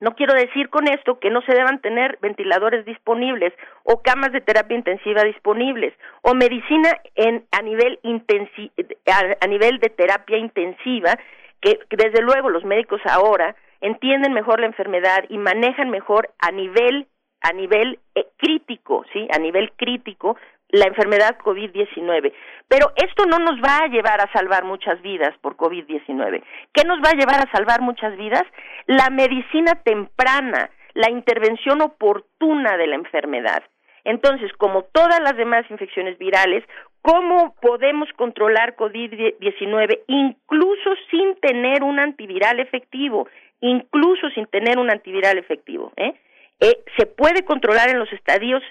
No 0.00 0.14
quiero 0.14 0.32
decir 0.32 0.70
con 0.70 0.88
esto 0.88 1.18
que 1.18 1.28
no 1.28 1.42
se 1.42 1.54
deban 1.54 1.80
tener 1.80 2.18
ventiladores 2.22 2.86
disponibles 2.86 3.52
o 3.84 4.00
camas 4.00 4.32
de 4.32 4.40
terapia 4.40 4.76
intensiva 4.76 5.22
disponibles 5.24 5.92
o 6.22 6.34
medicina 6.34 6.90
en 7.16 7.44
a 7.52 7.60
nivel 7.60 7.98
intensi 8.02 8.72
a, 9.12 9.44
a 9.44 9.46
nivel 9.46 9.78
de 9.78 9.90
terapia 9.90 10.38
intensiva 10.38 11.18
que 11.60 11.78
desde 11.90 12.22
luego 12.22 12.48
los 12.48 12.64
médicos 12.64 13.02
ahora 13.04 13.54
entienden 13.82 14.32
mejor 14.32 14.60
la 14.60 14.66
enfermedad 14.66 15.24
y 15.28 15.36
manejan 15.36 15.90
mejor 15.90 16.30
a 16.38 16.50
nivel 16.50 17.06
a 17.42 17.52
nivel 17.52 17.98
eh, 18.14 18.26
crítico, 18.36 19.04
¿sí? 19.12 19.26
A 19.34 19.38
nivel 19.38 19.72
crítico 19.72 20.36
la 20.72 20.86
enfermedad 20.86 21.36
COVID-19. 21.38 22.32
Pero 22.68 22.92
esto 22.96 23.24
no 23.26 23.38
nos 23.38 23.60
va 23.60 23.84
a 23.84 23.88
llevar 23.88 24.20
a 24.20 24.32
salvar 24.32 24.64
muchas 24.64 25.00
vidas 25.02 25.36
por 25.40 25.56
COVID-19. 25.56 26.42
¿Qué 26.72 26.84
nos 26.84 26.98
va 26.98 27.10
a 27.10 27.16
llevar 27.16 27.40
a 27.40 27.50
salvar 27.52 27.80
muchas 27.80 28.16
vidas? 28.16 28.44
La 28.86 29.10
medicina 29.10 29.74
temprana, 29.82 30.70
la 30.94 31.10
intervención 31.10 31.82
oportuna 31.82 32.76
de 32.76 32.86
la 32.86 32.94
enfermedad. 32.96 33.62
Entonces, 34.04 34.52
como 34.54 34.84
todas 34.84 35.20
las 35.20 35.36
demás 35.36 35.64
infecciones 35.70 36.16
virales, 36.18 36.64
¿cómo 37.02 37.54
podemos 37.60 38.08
controlar 38.16 38.76
COVID-19 38.76 40.00
incluso 40.06 40.90
sin 41.10 41.36
tener 41.36 41.82
un 41.82 41.98
antiviral 41.98 42.60
efectivo? 42.60 43.28
Incluso 43.60 44.30
sin 44.30 44.46
tener 44.46 44.78
un 44.78 44.90
antiviral 44.90 45.38
efectivo. 45.38 45.92
¿eh? 45.96 46.14
Eh, 46.60 46.78
se 46.96 47.06
puede 47.06 47.44
controlar 47.44 47.90
en 47.90 47.98
los 47.98 48.10
estadios 48.12 48.62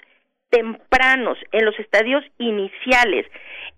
tempranos, 0.50 1.38
en 1.52 1.64
los 1.64 1.78
estadios 1.78 2.24
iniciales. 2.38 3.26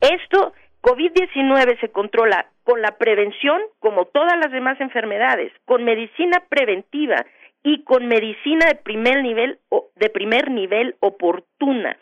Esto, 0.00 0.52
COVID-19 0.82 1.78
se 1.80 1.90
controla 1.90 2.46
con 2.64 2.82
la 2.82 2.96
prevención, 2.98 3.60
como 3.78 4.06
todas 4.06 4.36
las 4.38 4.50
demás 4.50 4.80
enfermedades, 4.80 5.52
con 5.64 5.84
medicina 5.84 6.42
preventiva 6.48 7.24
y 7.62 7.84
con 7.84 8.08
medicina 8.08 8.66
de 8.66 8.74
primer 8.74 9.22
nivel, 9.22 9.58
de 9.96 10.10
primer 10.10 10.50
nivel 10.50 10.96
oportuna. 11.00 11.96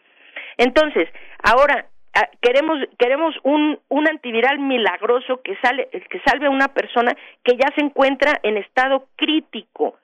Entonces, 0.56 1.08
ahora 1.42 1.86
ah, 2.14 2.28
queremos 2.40 2.78
queremos 2.98 3.34
un, 3.42 3.78
un 3.88 4.08
antiviral 4.08 4.58
milagroso 4.58 5.42
que 5.42 5.56
sale 5.62 5.88
que 5.90 6.20
salve 6.24 6.46
a 6.46 6.50
una 6.50 6.68
persona 6.68 7.14
que 7.44 7.56
ya 7.56 7.68
se 7.74 7.82
encuentra 7.82 8.40
en 8.42 8.56
estado 8.56 9.08
crítico 9.16 9.96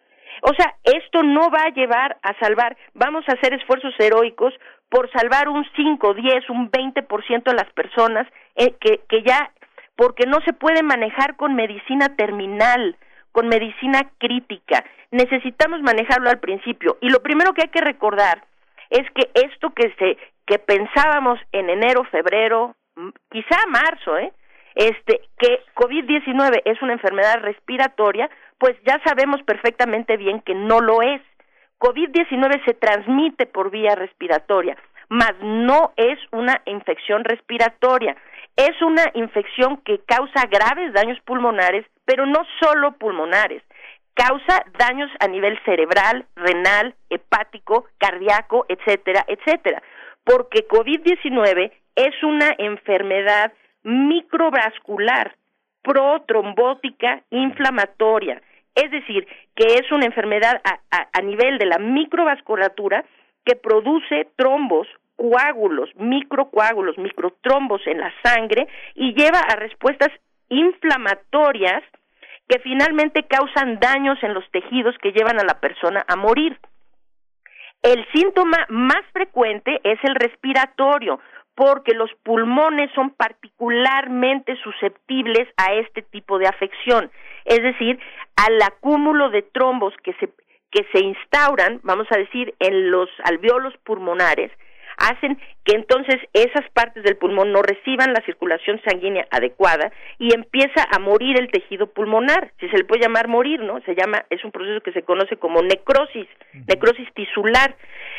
o 0.42 0.54
sea, 0.54 0.74
esto 0.84 1.22
no 1.22 1.50
va 1.50 1.62
a 1.64 1.72
llevar 1.72 2.18
a 2.22 2.34
salvar, 2.38 2.76
vamos 2.94 3.24
a 3.28 3.32
hacer 3.32 3.54
esfuerzos 3.54 3.94
heroicos 3.98 4.54
por 4.88 5.10
salvar 5.10 5.48
un 5.48 5.66
5, 5.74 6.14
10, 6.14 6.50
un 6.50 6.70
20% 6.70 7.42
de 7.42 7.54
las 7.54 7.72
personas 7.72 8.26
eh, 8.54 8.74
que, 8.80 9.00
que 9.08 9.22
ya, 9.22 9.50
porque 9.96 10.26
no 10.26 10.40
se 10.44 10.52
puede 10.52 10.82
manejar 10.82 11.36
con 11.36 11.54
medicina 11.54 12.14
terminal, 12.16 12.96
con 13.32 13.48
medicina 13.48 14.10
crítica. 14.18 14.84
Necesitamos 15.10 15.82
manejarlo 15.82 16.30
al 16.30 16.38
principio. 16.38 16.98
Y 17.00 17.10
lo 17.10 17.22
primero 17.22 17.52
que 17.52 17.62
hay 17.62 17.68
que 17.68 17.80
recordar 17.80 18.44
es 18.90 19.02
que 19.12 19.30
esto 19.34 19.70
que 19.70 19.92
se, 19.98 20.16
que 20.46 20.58
pensábamos 20.58 21.38
en 21.52 21.70
enero, 21.70 22.04
febrero, 22.04 22.76
quizá 23.30 23.58
marzo, 23.68 24.16
¿eh? 24.18 24.32
Este, 24.74 25.22
que 25.38 25.62
COVID-19 25.74 26.60
es 26.66 26.80
una 26.82 26.92
enfermedad 26.92 27.40
respiratoria, 27.40 28.28
pues 28.58 28.76
ya 28.86 29.00
sabemos 29.04 29.42
perfectamente 29.42 30.16
bien 30.16 30.40
que 30.40 30.54
no 30.54 30.80
lo 30.80 31.02
es. 31.02 31.20
COVID-19 31.78 32.64
se 32.64 32.74
transmite 32.74 33.46
por 33.46 33.70
vía 33.70 33.94
respiratoria, 33.94 34.76
mas 35.08 35.34
no 35.42 35.92
es 35.96 36.18
una 36.32 36.62
infección 36.64 37.24
respiratoria. 37.24 38.16
Es 38.56 38.80
una 38.80 39.04
infección 39.12 39.76
que 39.78 40.00
causa 40.06 40.46
graves 40.50 40.94
daños 40.94 41.18
pulmonares, 41.26 41.84
pero 42.06 42.24
no 42.24 42.42
solo 42.62 42.92
pulmonares. 42.92 43.62
Causa 44.14 44.64
daños 44.78 45.10
a 45.20 45.28
nivel 45.28 45.58
cerebral, 45.66 46.24
renal, 46.36 46.94
hepático, 47.10 47.86
cardíaco, 47.98 48.64
etcétera, 48.70 49.26
etcétera. 49.28 49.82
Porque 50.24 50.66
COVID-19 50.66 51.70
es 51.96 52.22
una 52.22 52.54
enfermedad 52.56 53.52
microvascular, 53.82 55.36
protrombótica, 55.82 57.22
inflamatoria 57.28 58.40
es 58.76 58.90
decir, 58.90 59.26
que 59.56 59.64
es 59.78 59.90
una 59.90 60.04
enfermedad 60.04 60.60
a, 60.62 61.22
nivel 61.22 61.58
de 61.58 61.64
la 61.64 61.78
microvasculatura 61.78 63.04
que 63.44 63.56
produce 63.56 64.28
trombos, 64.36 64.86
coágulos, 65.16 65.88
microcoágulos, 65.96 66.98
microtrombos 66.98 67.80
en 67.86 67.98
la 67.98 68.12
sangre 68.22 68.68
y 68.94 69.14
lleva 69.14 69.40
a 69.40 69.56
respuestas 69.56 70.10
inflamatorias 70.50 71.82
que 72.48 72.60
finalmente 72.60 73.24
causan 73.24 73.80
daños 73.80 74.22
en 74.22 74.34
los 74.34 74.48
tejidos 74.50 74.94
que 74.98 75.12
llevan 75.12 75.40
a 75.40 75.44
la 75.44 75.58
persona 75.58 76.04
a 76.06 76.14
morir. 76.14 76.58
El 77.82 78.06
síntoma 78.12 78.66
más 78.68 79.02
frecuente 79.12 79.80
es 79.84 79.98
el 80.04 80.14
respiratorio, 80.16 81.18
porque 81.54 81.94
los 81.94 82.10
pulmones 82.22 82.90
son 82.94 83.10
particularmente 83.10 84.54
susceptibles 84.62 85.48
a 85.56 85.72
este 85.74 86.02
tipo 86.02 86.38
de 86.38 86.46
afección, 86.46 87.10
es 87.46 87.62
decir, 87.62 87.98
al 88.36 88.60
acúmulo 88.62 89.30
de 89.30 89.42
trombos 89.42 89.94
que 90.02 90.12
se 90.14 90.30
que 90.72 90.84
se 90.92 90.98
instauran, 90.98 91.80
vamos 91.84 92.06
a 92.10 92.18
decir, 92.18 92.54
en 92.58 92.90
los 92.90 93.08
alveolos 93.24 93.72
pulmonares, 93.84 94.50
hacen 94.96 95.38
que 95.64 95.74
entonces 95.74 96.16
esas 96.32 96.68
partes 96.72 97.02
del 97.02 97.16
pulmón 97.16 97.52
no 97.52 97.62
reciban 97.62 98.12
la 98.12 98.24
circulación 98.24 98.80
sanguínea 98.86 99.26
adecuada 99.30 99.92
y 100.18 100.34
empieza 100.34 100.86
a 100.90 100.98
morir 100.98 101.38
el 101.38 101.50
tejido 101.50 101.88
pulmonar, 101.88 102.52
si 102.60 102.68
se 102.68 102.78
le 102.78 102.84
puede 102.84 103.02
llamar 103.02 103.28
morir, 103.28 103.60
¿no? 103.60 103.80
Se 103.82 103.94
llama 103.94 104.24
es 104.30 104.44
un 104.44 104.52
proceso 104.52 104.80
que 104.80 104.92
se 104.92 105.02
conoce 105.02 105.36
como 105.36 105.62
necrosis, 105.62 106.26
necrosis 106.66 107.12
tisular. 107.14 107.76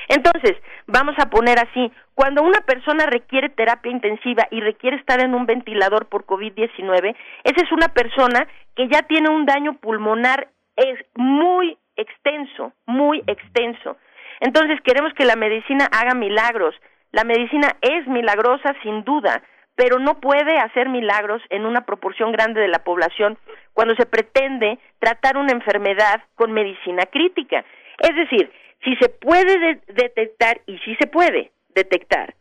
Entonces, 0.09 0.53
vamos 0.87 1.15
a 1.19 1.29
poner 1.29 1.57
así, 1.59 1.91
cuando 2.15 2.41
una 2.41 2.61
persona 2.61 3.05
requiere 3.05 3.49
terapia 3.49 3.91
intensiva 3.91 4.47
y 4.51 4.61
requiere 4.61 4.97
estar 4.97 5.23
en 5.23 5.33
un 5.33 5.45
ventilador 5.45 6.07
por 6.07 6.25
COVID-19, 6.25 7.15
esa 7.43 7.65
es 7.65 7.71
una 7.71 7.89
persona 7.89 8.47
que 8.75 8.87
ya 8.87 9.01
tiene 9.03 9.29
un 9.29 9.45
daño 9.45 9.77
pulmonar 9.79 10.49
es 10.77 10.99
muy 11.15 11.77
extenso, 11.95 12.71
muy 12.85 13.23
extenso. 13.27 13.97
Entonces 14.39 14.79
queremos 14.81 15.13
que 15.13 15.25
la 15.25 15.35
medicina 15.35 15.87
haga 15.91 16.13
milagros. 16.13 16.75
La 17.11 17.23
medicina 17.23 17.75
es 17.81 18.07
milagrosa 18.07 18.75
sin 18.83 19.03
duda, 19.03 19.41
pero 19.75 19.99
no 19.99 20.19
puede 20.19 20.57
hacer 20.57 20.89
milagros 20.89 21.41
en 21.49 21.65
una 21.65 21.81
proporción 21.81 22.31
grande 22.31 22.61
de 22.61 22.67
la 22.67 22.83
población 22.83 23.37
cuando 23.73 23.95
se 23.95 24.05
pretende 24.05 24.79
tratar 24.99 25.37
una 25.37 25.51
enfermedad 25.51 26.23
con 26.35 26.51
medicina 26.51 27.03
crítica. 27.05 27.63
Es 27.99 28.15
decir, 28.15 28.51
si 28.83 28.95
se 28.97 29.09
puede 29.09 29.79
detectar, 29.87 30.61
y 30.65 30.77
si 30.79 30.95
se 30.95 31.07
puede 31.07 31.51
detectar, 31.75 32.33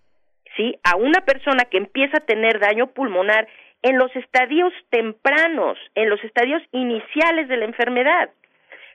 ¿sí? 0.57 0.78
A 0.83 0.97
una 0.97 1.20
persona 1.20 1.65
que 1.65 1.78
empieza 1.78 2.18
a 2.18 2.26
tener 2.26 2.58
daño 2.58 2.89
pulmonar 2.89 3.47
en 3.83 3.99
los 3.99 4.15
estadios 4.16 4.73
tempranos, 4.91 5.78
en 5.94 6.08
los 6.10 6.23
estadios 6.25 6.62
iniciales 6.73 7.49
de 7.49 7.57
la 7.57 7.66
enfermedad. 7.66 8.31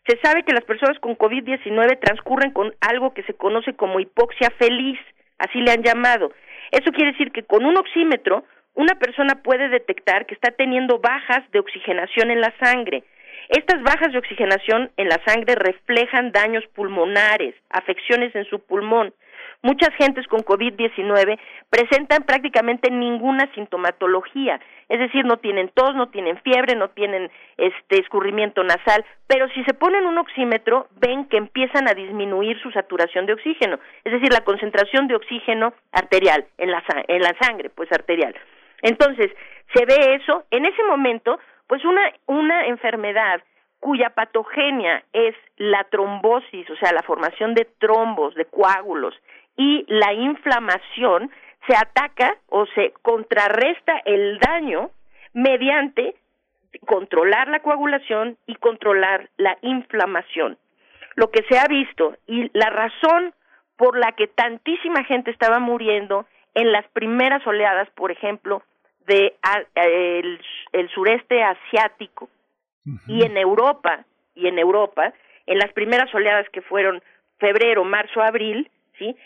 Se 0.07 0.17
sabe 0.23 0.43
que 0.43 0.53
las 0.53 0.65
personas 0.65 0.97
con 0.99 1.17
COVID-19 1.17 1.99
transcurren 1.99 2.51
con 2.51 2.73
algo 2.81 3.13
que 3.13 3.23
se 3.23 3.33
conoce 3.33 3.73
como 3.73 3.99
hipoxia 3.99 4.49
feliz, 4.57 4.99
así 5.37 5.59
le 5.61 5.71
han 5.71 5.83
llamado. 5.83 6.31
Eso 6.71 6.91
quiere 6.91 7.11
decir 7.11 7.31
que 7.31 7.43
con 7.43 7.65
un 7.65 7.77
oxímetro 7.77 8.43
una 8.73 8.95
persona 8.95 9.41
puede 9.43 9.69
detectar 9.69 10.25
que 10.25 10.33
está 10.33 10.51
teniendo 10.51 10.99
bajas 10.99 11.43
de 11.51 11.59
oxigenación 11.59 12.31
en 12.31 12.41
la 12.41 12.53
sangre. 12.59 13.03
Estas 13.49 13.83
bajas 13.83 14.13
de 14.13 14.17
oxigenación 14.17 14.91
en 14.95 15.09
la 15.09 15.19
sangre 15.25 15.55
reflejan 15.55 16.31
daños 16.31 16.63
pulmonares, 16.73 17.53
afecciones 17.69 18.33
en 18.33 18.45
su 18.45 18.59
pulmón. 18.59 19.13
Muchas 19.63 19.93
gentes 19.95 20.25
con 20.27 20.39
COVID-19 20.39 21.39
presentan 21.69 22.23
prácticamente 22.23 22.89
ninguna 22.89 23.47
sintomatología, 23.53 24.59
es 24.89 24.99
decir, 24.99 25.23
no 25.23 25.37
tienen 25.37 25.69
tos, 25.69 25.93
no 25.93 26.09
tienen 26.09 26.37
fiebre, 26.41 26.75
no 26.75 26.89
tienen 26.89 27.29
este 27.57 27.99
escurrimiento 28.01 28.63
nasal, 28.63 29.05
pero 29.27 29.47
si 29.49 29.63
se 29.65 29.75
ponen 29.75 30.07
un 30.07 30.17
oxímetro 30.17 30.87
ven 30.99 31.25
que 31.25 31.37
empiezan 31.37 31.87
a 31.87 31.93
disminuir 31.93 32.59
su 32.59 32.71
saturación 32.71 33.27
de 33.27 33.33
oxígeno, 33.33 33.77
es 34.03 34.11
decir, 34.11 34.33
la 34.33 34.43
concentración 34.43 35.07
de 35.07 35.15
oxígeno 35.15 35.73
arterial 35.91 36.47
en 36.57 36.71
la, 36.71 36.83
en 37.07 37.21
la 37.21 37.35
sangre, 37.39 37.69
pues 37.69 37.91
arterial. 37.91 38.33
Entonces, 38.81 39.31
se 39.75 39.85
ve 39.85 40.15
eso, 40.15 40.43
en 40.49 40.65
ese 40.65 40.83
momento, 40.85 41.39
pues 41.67 41.85
una, 41.85 42.01
una 42.25 42.65
enfermedad 42.65 43.43
cuya 43.81 44.11
patogenia 44.11 45.03
es 45.11 45.35
la 45.57 45.83
trombosis, 45.85 46.69
o 46.69 46.75
sea, 46.77 46.93
la 46.93 47.01
formación 47.01 47.55
de 47.55 47.65
trombos, 47.79 48.35
de 48.35 48.45
coágulos, 48.45 49.15
y 49.61 49.85
la 49.87 50.11
inflamación, 50.11 51.29
se 51.67 51.75
ataca 51.75 52.35
o 52.47 52.65
se 52.73 52.93
contrarresta 53.03 54.01
el 54.05 54.39
daño 54.39 54.89
mediante 55.33 56.15
controlar 56.87 57.47
la 57.47 57.59
coagulación 57.59 58.37
y 58.47 58.55
controlar 58.55 59.29
la 59.37 59.55
inflamación. 59.61 60.57
Lo 61.13 61.29
que 61.29 61.43
se 61.47 61.59
ha 61.59 61.67
visto 61.67 62.17
y 62.25 62.49
la 62.57 62.71
razón 62.71 63.35
por 63.77 63.99
la 63.99 64.13
que 64.13 64.27
tantísima 64.27 65.03
gente 65.03 65.29
estaba 65.29 65.59
muriendo 65.59 66.25
en 66.55 66.71
las 66.71 66.87
primeras 66.87 67.45
oleadas, 67.45 67.87
por 67.91 68.11
ejemplo, 68.11 68.63
de 69.05 69.35
el, 69.75 70.89
sureste 70.95 71.43
asiático 71.43 72.29
y 73.07 73.23
en 73.23 73.37
Europa 73.37 74.05
y 74.33 74.47
en 74.47 74.57
Europa 74.57 75.13
en 75.45 75.59
las 75.59 75.71
primeras 75.73 76.13
oleadas 76.15 76.47
que 76.49 76.61
fueron 76.61 77.03
febrero, 77.37 77.83
marzo, 77.83 78.21
abril, 78.21 78.69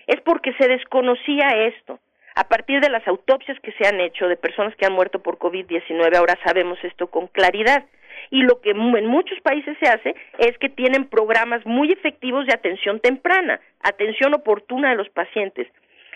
Es 0.08 0.22
porque 0.22 0.54
se 0.54 0.68
desconocía 0.68 1.48
esto. 1.68 2.00
A 2.36 2.48
partir 2.50 2.82
de 2.82 2.90
las 2.90 3.08
autopsias 3.08 3.58
que 3.62 3.72
se 3.74 3.88
han 3.88 4.02
hecho 4.02 4.28
de 4.28 4.36
personas 4.36 4.76
que 4.76 4.86
han 4.86 4.94
muerto 4.94 5.20
por 5.20 5.38
COVID-19, 5.38 6.16
ahora 6.18 6.38
sabemos 6.44 6.78
esto 6.84 7.08
con 7.08 7.28
claridad. 7.28 7.86
Y 8.30 8.42
lo 8.42 8.60
que 8.60 8.72
en 8.72 9.06
muchos 9.06 9.40
países 9.42 9.78
se 9.80 9.88
hace 9.88 10.16
es 10.40 10.58
que 10.58 10.70
tienen 10.70 11.06
programas 11.06 11.66
muy 11.66 11.92
efectivos 11.92 12.46
de 12.46 12.54
atención 12.54 13.00
temprana, 13.00 13.60
atención 13.82 14.34
oportuna 14.34 14.90
de 14.90 14.96
los 14.96 15.10
pacientes. 15.10 15.68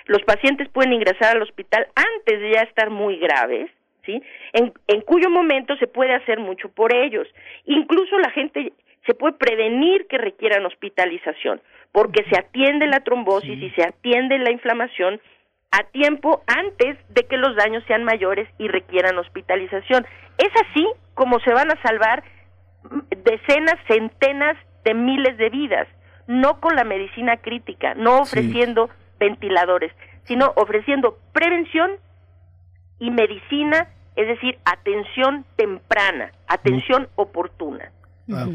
Los 0.05 0.23
pacientes 0.23 0.67
pueden 0.69 0.93
ingresar 0.93 1.35
al 1.35 1.41
hospital 1.43 1.87
antes 1.95 2.39
de 2.41 2.51
ya 2.51 2.61
estar 2.61 2.89
muy 2.89 3.17
graves, 3.17 3.69
¿sí? 4.05 4.21
En, 4.53 4.73
en 4.87 5.01
cuyo 5.01 5.29
momento 5.29 5.77
se 5.77 5.87
puede 5.87 6.15
hacer 6.15 6.39
mucho 6.39 6.69
por 6.69 6.93
ellos. 6.93 7.27
Incluso 7.65 8.17
la 8.17 8.31
gente 8.31 8.73
se 9.05 9.13
puede 9.13 9.33
prevenir 9.33 10.07
que 10.07 10.17
requieran 10.17 10.65
hospitalización, 10.65 11.61
porque 11.91 12.23
se 12.29 12.37
atiende 12.37 12.87
la 12.87 13.01
trombosis 13.01 13.61
y 13.61 13.69
se 13.71 13.83
atiende 13.83 14.37
la 14.39 14.51
inflamación 14.51 15.19
a 15.71 15.83
tiempo 15.83 16.43
antes 16.47 16.97
de 17.09 17.23
que 17.23 17.37
los 17.37 17.55
daños 17.55 17.83
sean 17.87 18.03
mayores 18.03 18.47
y 18.57 18.67
requieran 18.67 19.17
hospitalización. 19.17 20.05
Es 20.37 20.49
así 20.67 20.87
como 21.13 21.39
se 21.41 21.53
van 21.53 21.71
a 21.71 21.81
salvar 21.81 22.23
decenas, 23.23 23.75
centenas 23.87 24.57
de 24.83 24.93
miles 24.93 25.37
de 25.37 25.49
vidas, 25.49 25.87
no 26.27 26.59
con 26.59 26.75
la 26.75 26.83
medicina 26.83 27.37
crítica, 27.37 27.93
no 27.95 28.21
ofreciendo 28.21 28.89
ventiladores, 29.19 29.91
sino 30.23 30.53
ofreciendo 30.55 31.17
prevención 31.33 31.91
y 32.99 33.11
medicina, 33.11 33.87
es 34.15 34.27
decir, 34.27 34.57
atención 34.65 35.45
temprana, 35.55 36.31
atención 36.47 37.09
oportuna. 37.15 37.91
Ah, 38.31 38.47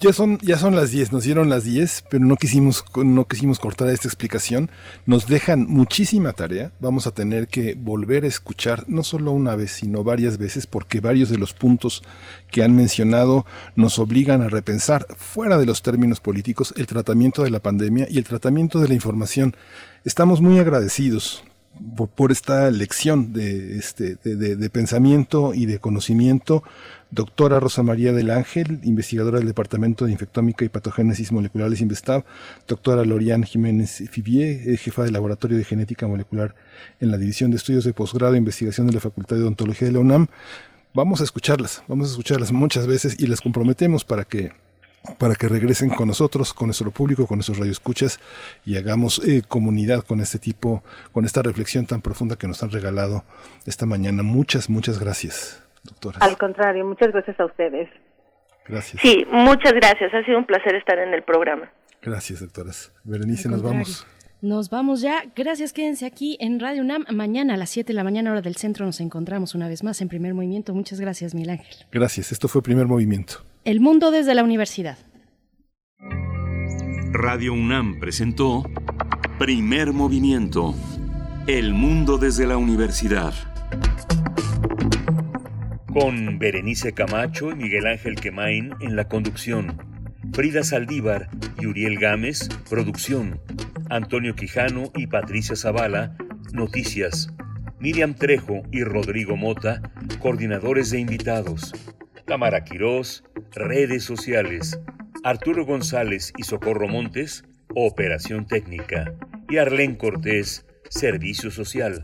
Ya 0.00 0.12
son, 0.12 0.38
ya 0.38 0.58
son 0.58 0.74
las 0.74 0.90
10, 0.90 1.12
nos 1.12 1.24
dieron 1.24 1.48
las 1.48 1.64
10, 1.64 2.04
pero 2.10 2.24
no 2.24 2.36
quisimos, 2.36 2.84
no 2.96 3.26
quisimos 3.26 3.58
cortar 3.58 3.88
esta 3.88 4.08
explicación. 4.08 4.70
Nos 5.06 5.26
dejan 5.26 5.66
muchísima 5.68 6.32
tarea. 6.32 6.72
Vamos 6.80 7.06
a 7.06 7.12
tener 7.12 7.48
que 7.48 7.74
volver 7.74 8.24
a 8.24 8.28
escuchar, 8.28 8.84
no 8.88 9.04
solo 9.04 9.32
una 9.32 9.54
vez, 9.56 9.72
sino 9.72 10.04
varias 10.04 10.38
veces, 10.38 10.66
porque 10.66 11.00
varios 11.00 11.28
de 11.30 11.38
los 11.38 11.54
puntos 11.54 12.02
que 12.50 12.62
han 12.62 12.74
mencionado 12.74 13.46
nos 13.76 13.98
obligan 13.98 14.42
a 14.42 14.48
repensar, 14.48 15.06
fuera 15.16 15.58
de 15.58 15.66
los 15.66 15.82
términos 15.82 16.20
políticos, 16.20 16.74
el 16.76 16.86
tratamiento 16.86 17.44
de 17.44 17.50
la 17.50 17.60
pandemia 17.60 18.06
y 18.10 18.18
el 18.18 18.24
tratamiento 18.24 18.80
de 18.80 18.88
la 18.88 18.94
información. 18.94 19.56
Estamos 20.04 20.40
muy 20.40 20.58
agradecidos 20.58 21.44
por, 22.14 22.32
esta 22.32 22.70
lección 22.70 23.32
de, 23.32 23.78
este, 23.78 24.16
de, 24.22 24.56
de, 24.56 24.70
pensamiento 24.70 25.54
y 25.54 25.66
de 25.66 25.78
conocimiento. 25.78 26.62
Doctora 27.14 27.60
Rosa 27.60 27.84
María 27.84 28.12
del 28.12 28.28
Ángel, 28.30 28.80
investigadora 28.82 29.38
del 29.38 29.46
Departamento 29.46 30.04
de 30.04 30.10
Infectómica 30.10 30.64
y 30.64 30.68
Patogénesis 30.68 31.30
Moleculares 31.30 31.80
Investav. 31.80 32.24
Doctora 32.66 33.04
Lorian 33.04 33.44
Jiménez 33.44 34.02
Fibier, 34.10 34.68
eh, 34.68 34.76
jefa 34.76 35.04
del 35.04 35.12
Laboratorio 35.12 35.56
de 35.56 35.62
Genética 35.62 36.08
Molecular 36.08 36.56
en 36.98 37.12
la 37.12 37.16
División 37.16 37.52
de 37.52 37.58
Estudios 37.58 37.84
de 37.84 37.92
Posgrado 37.92 38.34
e 38.34 38.38
Investigación 38.38 38.88
de 38.88 38.94
la 38.94 39.00
Facultad 39.00 39.36
de 39.36 39.42
Odontología 39.42 39.86
de 39.86 39.92
la 39.92 40.00
UNAM. 40.00 40.26
Vamos 40.92 41.20
a 41.20 41.24
escucharlas, 41.24 41.84
vamos 41.86 42.08
a 42.08 42.10
escucharlas 42.10 42.50
muchas 42.50 42.88
veces 42.88 43.14
y 43.16 43.28
las 43.28 43.40
comprometemos 43.40 44.04
para 44.04 44.24
que 44.24 44.50
para 45.18 45.36
que 45.36 45.48
regresen 45.48 45.90
con 45.90 46.08
nosotros, 46.08 46.52
con 46.52 46.68
nuestro 46.68 46.90
público, 46.90 47.28
con 47.28 47.36
nuestros 47.36 47.58
radioescuchas 47.58 48.18
y 48.64 48.76
hagamos 48.76 49.20
eh, 49.24 49.42
comunidad 49.46 50.02
con 50.02 50.20
este 50.20 50.38
tipo, 50.40 50.82
con 51.12 51.26
esta 51.26 51.42
reflexión 51.42 51.86
tan 51.86 52.00
profunda 52.00 52.36
que 52.36 52.48
nos 52.48 52.62
han 52.64 52.70
regalado 52.70 53.22
esta 53.66 53.86
mañana. 53.86 54.22
Muchas, 54.22 54.70
muchas 54.70 54.98
gracias, 54.98 55.62
doctora. 55.84 56.18
Al 56.20 56.36
contrario, 56.36 56.84
muchas 56.84 57.12
gracias 57.12 57.38
a 57.38 57.44
ustedes. 57.44 57.88
Gracias. 58.66 59.00
Sí, 59.00 59.26
muchas 59.30 59.72
gracias. 59.74 60.12
Ha 60.12 60.24
sido 60.24 60.38
un 60.38 60.46
placer 60.46 60.74
estar 60.74 60.98
en 60.98 61.12
el 61.14 61.22
programa. 61.22 61.70
Gracias, 62.02 62.40
doctoras. 62.40 62.92
Berenice, 63.04 63.48
nos 63.48 63.62
vamos. 63.62 64.06
Nos 64.40 64.68
vamos 64.68 65.00
ya. 65.00 65.24
Gracias, 65.34 65.72
quédense 65.72 66.04
aquí 66.04 66.36
en 66.38 66.60
Radio 66.60 66.82
UNAM. 66.82 67.06
Mañana 67.10 67.54
a 67.54 67.56
las 67.56 67.70
7 67.70 67.88
de 67.88 67.94
la 67.94 68.04
mañana, 68.04 68.30
hora 68.30 68.42
del 68.42 68.56
centro, 68.56 68.84
nos 68.84 69.00
encontramos 69.00 69.54
una 69.54 69.68
vez 69.68 69.82
más 69.82 70.02
en 70.02 70.08
Primer 70.08 70.34
Movimiento. 70.34 70.74
Muchas 70.74 71.00
gracias, 71.00 71.34
Miguel 71.34 71.50
Ángel. 71.50 71.86
Gracias. 71.90 72.30
Esto 72.32 72.48
fue 72.48 72.62
Primer 72.62 72.86
Movimiento. 72.86 73.36
El 73.64 73.80
mundo 73.80 74.10
desde 74.10 74.34
la 74.34 74.44
universidad. 74.44 74.98
Radio 77.12 77.54
UNAM 77.54 78.00
presentó 78.00 78.64
Primer 79.38 79.92
Movimiento. 79.92 80.74
El 81.46 81.72
mundo 81.72 82.18
desde 82.18 82.46
la 82.46 82.58
universidad. 82.58 83.32
Con 85.94 86.40
Berenice 86.40 86.92
Camacho 86.92 87.52
y 87.52 87.54
Miguel 87.54 87.86
Ángel 87.86 88.16
Quemain 88.16 88.74
en 88.80 88.96
la 88.96 89.06
conducción. 89.06 89.78
Frida 90.32 90.64
Saldívar 90.64 91.28
y 91.60 91.66
Uriel 91.66 92.00
Gámez, 92.00 92.48
producción. 92.68 93.40
Antonio 93.90 94.34
Quijano 94.34 94.90
y 94.96 95.06
Patricia 95.06 95.54
Zavala, 95.54 96.16
noticias. 96.52 97.28
Miriam 97.78 98.14
Trejo 98.14 98.64
y 98.72 98.82
Rodrigo 98.82 99.36
Mota, 99.36 99.82
coordinadores 100.18 100.90
de 100.90 100.98
invitados. 100.98 101.72
Tamara 102.26 102.64
Quirós, 102.64 103.22
redes 103.52 104.02
sociales. 104.02 104.80
Arturo 105.22 105.64
González 105.64 106.32
y 106.36 106.42
Socorro 106.42 106.88
Montes, 106.88 107.44
operación 107.72 108.48
técnica. 108.48 109.14
Y 109.48 109.58
Arlén 109.58 109.94
Cortés, 109.94 110.66
servicio 110.90 111.52
social. 111.52 112.00